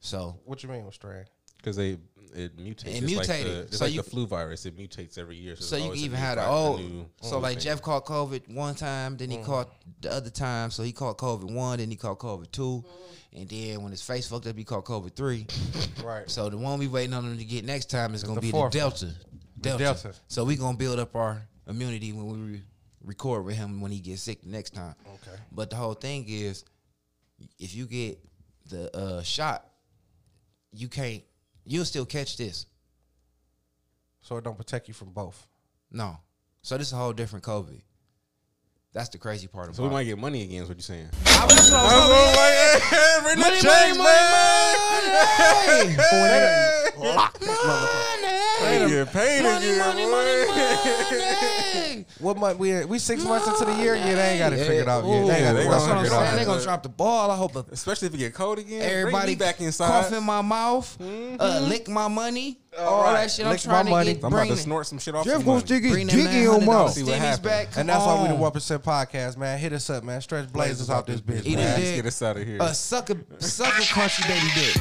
So 0.00 0.38
What 0.44 0.62
you 0.62 0.68
mean 0.68 0.84
with 0.84 0.94
strain? 0.94 1.24
Because 1.56 1.76
they 1.76 1.96
it 2.36 2.56
mutates. 2.56 2.86
It 2.86 3.02
It's 3.04 3.28
like 3.28 3.44
the, 3.44 3.60
it's 3.62 3.78
So 3.78 3.84
like 3.86 3.94
you- 3.94 4.02
the 4.02 4.08
flu 4.10 4.26
virus. 4.26 4.66
It 4.66 4.76
mutates 4.76 5.16
every 5.18 5.36
year. 5.36 5.56
So, 5.56 5.62
So 5.64 5.76
you 5.76 5.82
always 5.84 6.00
can 6.00 6.04
a 6.04 6.06
even 6.06 6.18
new 6.20 6.24
have 6.26 6.36
the 6.36 6.44
a 6.44 6.50
old. 6.50 6.80
new- 6.80 7.10
So 7.22 7.36
new 7.36 7.42
like 7.42 7.54
thing. 7.56 7.62
Jeff 7.64 7.82
caught 7.82 8.04
COVID 8.06 8.54
one 8.54 8.74
time, 8.74 9.16
then 9.16 9.30
he 9.30 9.38
caught 9.38 9.70
the 10.00 10.12
other 10.12 10.30
time. 10.30 10.70
So 10.70 10.82
he 10.82 10.92
caught 10.92 11.18
COVID 11.18 11.50
one, 11.50 11.78
then 11.78 11.90
he 11.90 11.96
caught 11.96 12.18
COVID 12.18 12.50
two, 12.52 12.84
and 13.32 13.48
then 13.48 13.82
when 13.82 13.90
his 13.92 14.02
face 14.02 14.26
fucked 14.28 14.46
up, 14.46 14.56
he 14.56 14.64
caught 14.64 14.84
COVID 14.84 15.14
three. 15.16 15.46
Right. 16.04 16.30
So 16.30 16.48
the 16.50 16.56
one 16.58 16.78
we 16.78 16.86
waiting 16.86 17.14
on 17.14 17.24
him 17.24 17.36
to 17.38 17.44
get 17.44 17.64
next 17.64 17.90
time 17.90 18.14
is 18.14 18.22
gonna 18.22 18.40
be 18.40 18.50
the 18.52 18.56
one. 18.56 18.70
Delta. 18.70 19.12
Delta. 19.60 19.82
Delta. 19.84 20.14
So 20.28 20.44
we 20.44 20.54
gonna 20.56 20.76
build 20.76 21.00
up 21.00 21.16
our 21.16 21.42
immunity 21.66 22.12
when 22.12 22.26
we 22.26 22.52
re- 22.52 22.62
record 23.02 23.44
with 23.44 23.56
him 23.56 23.80
when 23.80 23.90
he 23.90 23.98
gets 23.98 24.22
sick 24.22 24.42
the 24.42 24.48
next 24.50 24.74
time. 24.74 24.94
Okay. 25.06 25.36
But 25.50 25.70
the 25.70 25.76
whole 25.76 25.94
thing 25.94 26.26
is, 26.28 26.64
if 27.58 27.74
you 27.74 27.86
get 27.86 28.18
the 28.68 28.94
uh, 28.96 29.22
shot, 29.22 29.66
you 30.72 30.88
can't. 30.88 31.22
You'll 31.66 31.84
still 31.84 32.06
catch 32.06 32.36
this. 32.36 32.66
So 34.22 34.36
it 34.36 34.44
don't 34.44 34.56
protect 34.56 34.88
you 34.88 34.94
from 34.94 35.10
both. 35.12 35.46
No. 35.90 36.16
So 36.62 36.78
this 36.78 36.86
is 36.88 36.92
a 36.92 36.96
whole 36.96 37.12
different 37.12 37.44
COVID. 37.44 37.80
That's 38.92 39.08
the 39.10 39.18
crazy 39.18 39.46
part 39.46 39.66
about 39.66 39.74
it. 39.74 39.76
So 39.76 39.82
we 39.82 39.90
might 39.90 40.04
get 40.04 40.16
money 40.18 40.42
again. 40.42 40.62
Is 40.62 40.68
what 40.68 40.78
you're 40.78 40.82
saying? 40.82 41.08
I 41.26 41.44
was- 41.44 41.54
that's 41.54 41.70
what 41.70 41.80
I 41.80 41.84
was 41.84 41.92
hoping. 42.82 43.22
Bring 43.24 43.38
Money, 43.40 43.56
the 43.56 43.62
change, 43.62 43.98
money, 43.98 44.08
man. 44.08 45.16
money, 45.76 45.96
money. 47.02 47.14
Lock 47.14 47.38
that 47.38 47.58
motherfucker. 47.58 48.66
Ain't 48.66 48.90
gotta 48.90 49.06
paid 49.12 49.42
money, 49.42 49.66
again, 49.66 49.78
money, 49.78 50.04
boy. 50.04 50.10
money, 50.10 50.46
money. 50.46 51.25
What 52.20 52.36
month 52.38 52.58
we 52.58 52.84
we 52.84 52.98
six 52.98 53.24
months 53.24 53.46
into 53.48 53.64
the 53.64 53.74
year? 53.82 53.94
Yeah, 53.94 54.14
they 54.14 54.28
ain't 54.30 54.38
got 54.38 54.52
it 54.52 54.66
figured 54.66 54.88
out 54.88 55.04
yet. 55.04 55.26
They 55.26 55.34
ain't 55.34 55.44
got 55.44 55.52
they 55.54 55.60
it 55.60 55.64
gonna 55.64 55.70
That's 55.70 55.82
what 55.88 55.96
I'm 55.98 56.06
saying. 56.06 56.22
out. 56.22 56.36
They 56.36 56.44
gonna 56.44 56.62
drop 56.62 56.82
the 56.82 56.88
ball. 56.88 57.30
I 57.30 57.36
hope 57.36 57.56
a 57.56 57.64
Especially 57.72 58.08
if 58.08 58.14
it 58.14 58.18
get 58.18 58.34
cold 58.34 58.58
again. 58.58 58.82
Everybody 58.82 58.96
Everybody 59.00 59.34
back 59.36 59.60
inside. 59.60 59.86
cough 59.88 60.12
in 60.12 60.22
my 60.24 60.42
mouth, 60.42 60.96
uh, 61.00 61.60
lick 61.68 61.88
my 61.88 62.08
money, 62.08 62.58
all 62.78 63.02
right. 63.02 63.12
that 63.22 63.30
shit. 63.30 63.44
I'm 63.46 63.52
Lick 63.52 63.60
trying 63.60 63.76
my 63.76 63.82
to 63.84 63.90
money. 63.90 64.14
get 64.14 64.24
I'm 64.24 64.32
about 64.32 64.46
to 64.48 64.56
snort 64.56 64.86
some 64.86 64.98
shit 64.98 65.14
off. 65.14 65.24
Jeff 65.24 65.34
some 65.34 65.42
gonna 65.42 65.52
money. 65.54 65.66
stick 65.66 65.82
his 65.84 65.92
Bring 65.92 66.06
dick 66.06 66.16
them 66.24 66.34
in 66.34 66.42
your 66.42 66.58
$900 66.60 66.66
mouth. 66.66 66.92
See 66.92 67.02
what 67.02 67.14
happens. 67.14 67.38
back. 67.40 67.70
Come 67.72 67.80
And 67.80 67.88
that's 67.88 68.04
why 68.04 68.22
we 68.22 68.28
the 68.28 68.34
one 68.34 68.52
percent 68.52 68.82
podcast, 68.82 69.36
man. 69.36 69.58
Hit 69.58 69.72
us 69.72 69.88
up, 69.90 70.04
man. 70.04 70.20
Stretch 70.20 70.52
blazers 70.52 70.90
out 70.90 71.06
this 71.06 71.20
bitch. 71.20 71.44
Eat 71.46 71.56
man. 71.56 71.78
Let's 71.80 71.90
get 71.92 72.06
us 72.06 72.22
out 72.22 72.36
of 72.36 72.46
here. 72.46 72.58
A 72.60 72.74
sucker, 72.74 73.16
sucker 73.38 73.70
crunchy 73.82 74.26
baby 74.28 74.48
dick. 74.54 74.76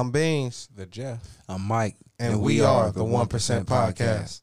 I'm 0.00 0.12
Beans, 0.12 0.66
the 0.74 0.86
Jeff. 0.86 1.20
I'm 1.46 1.60
Mike, 1.60 1.94
and, 2.18 2.40
we, 2.40 2.62
are 2.62 2.90
the 2.90 3.04
One 3.04 3.26
Percent 3.26 3.68
Podcast. 3.68 4.40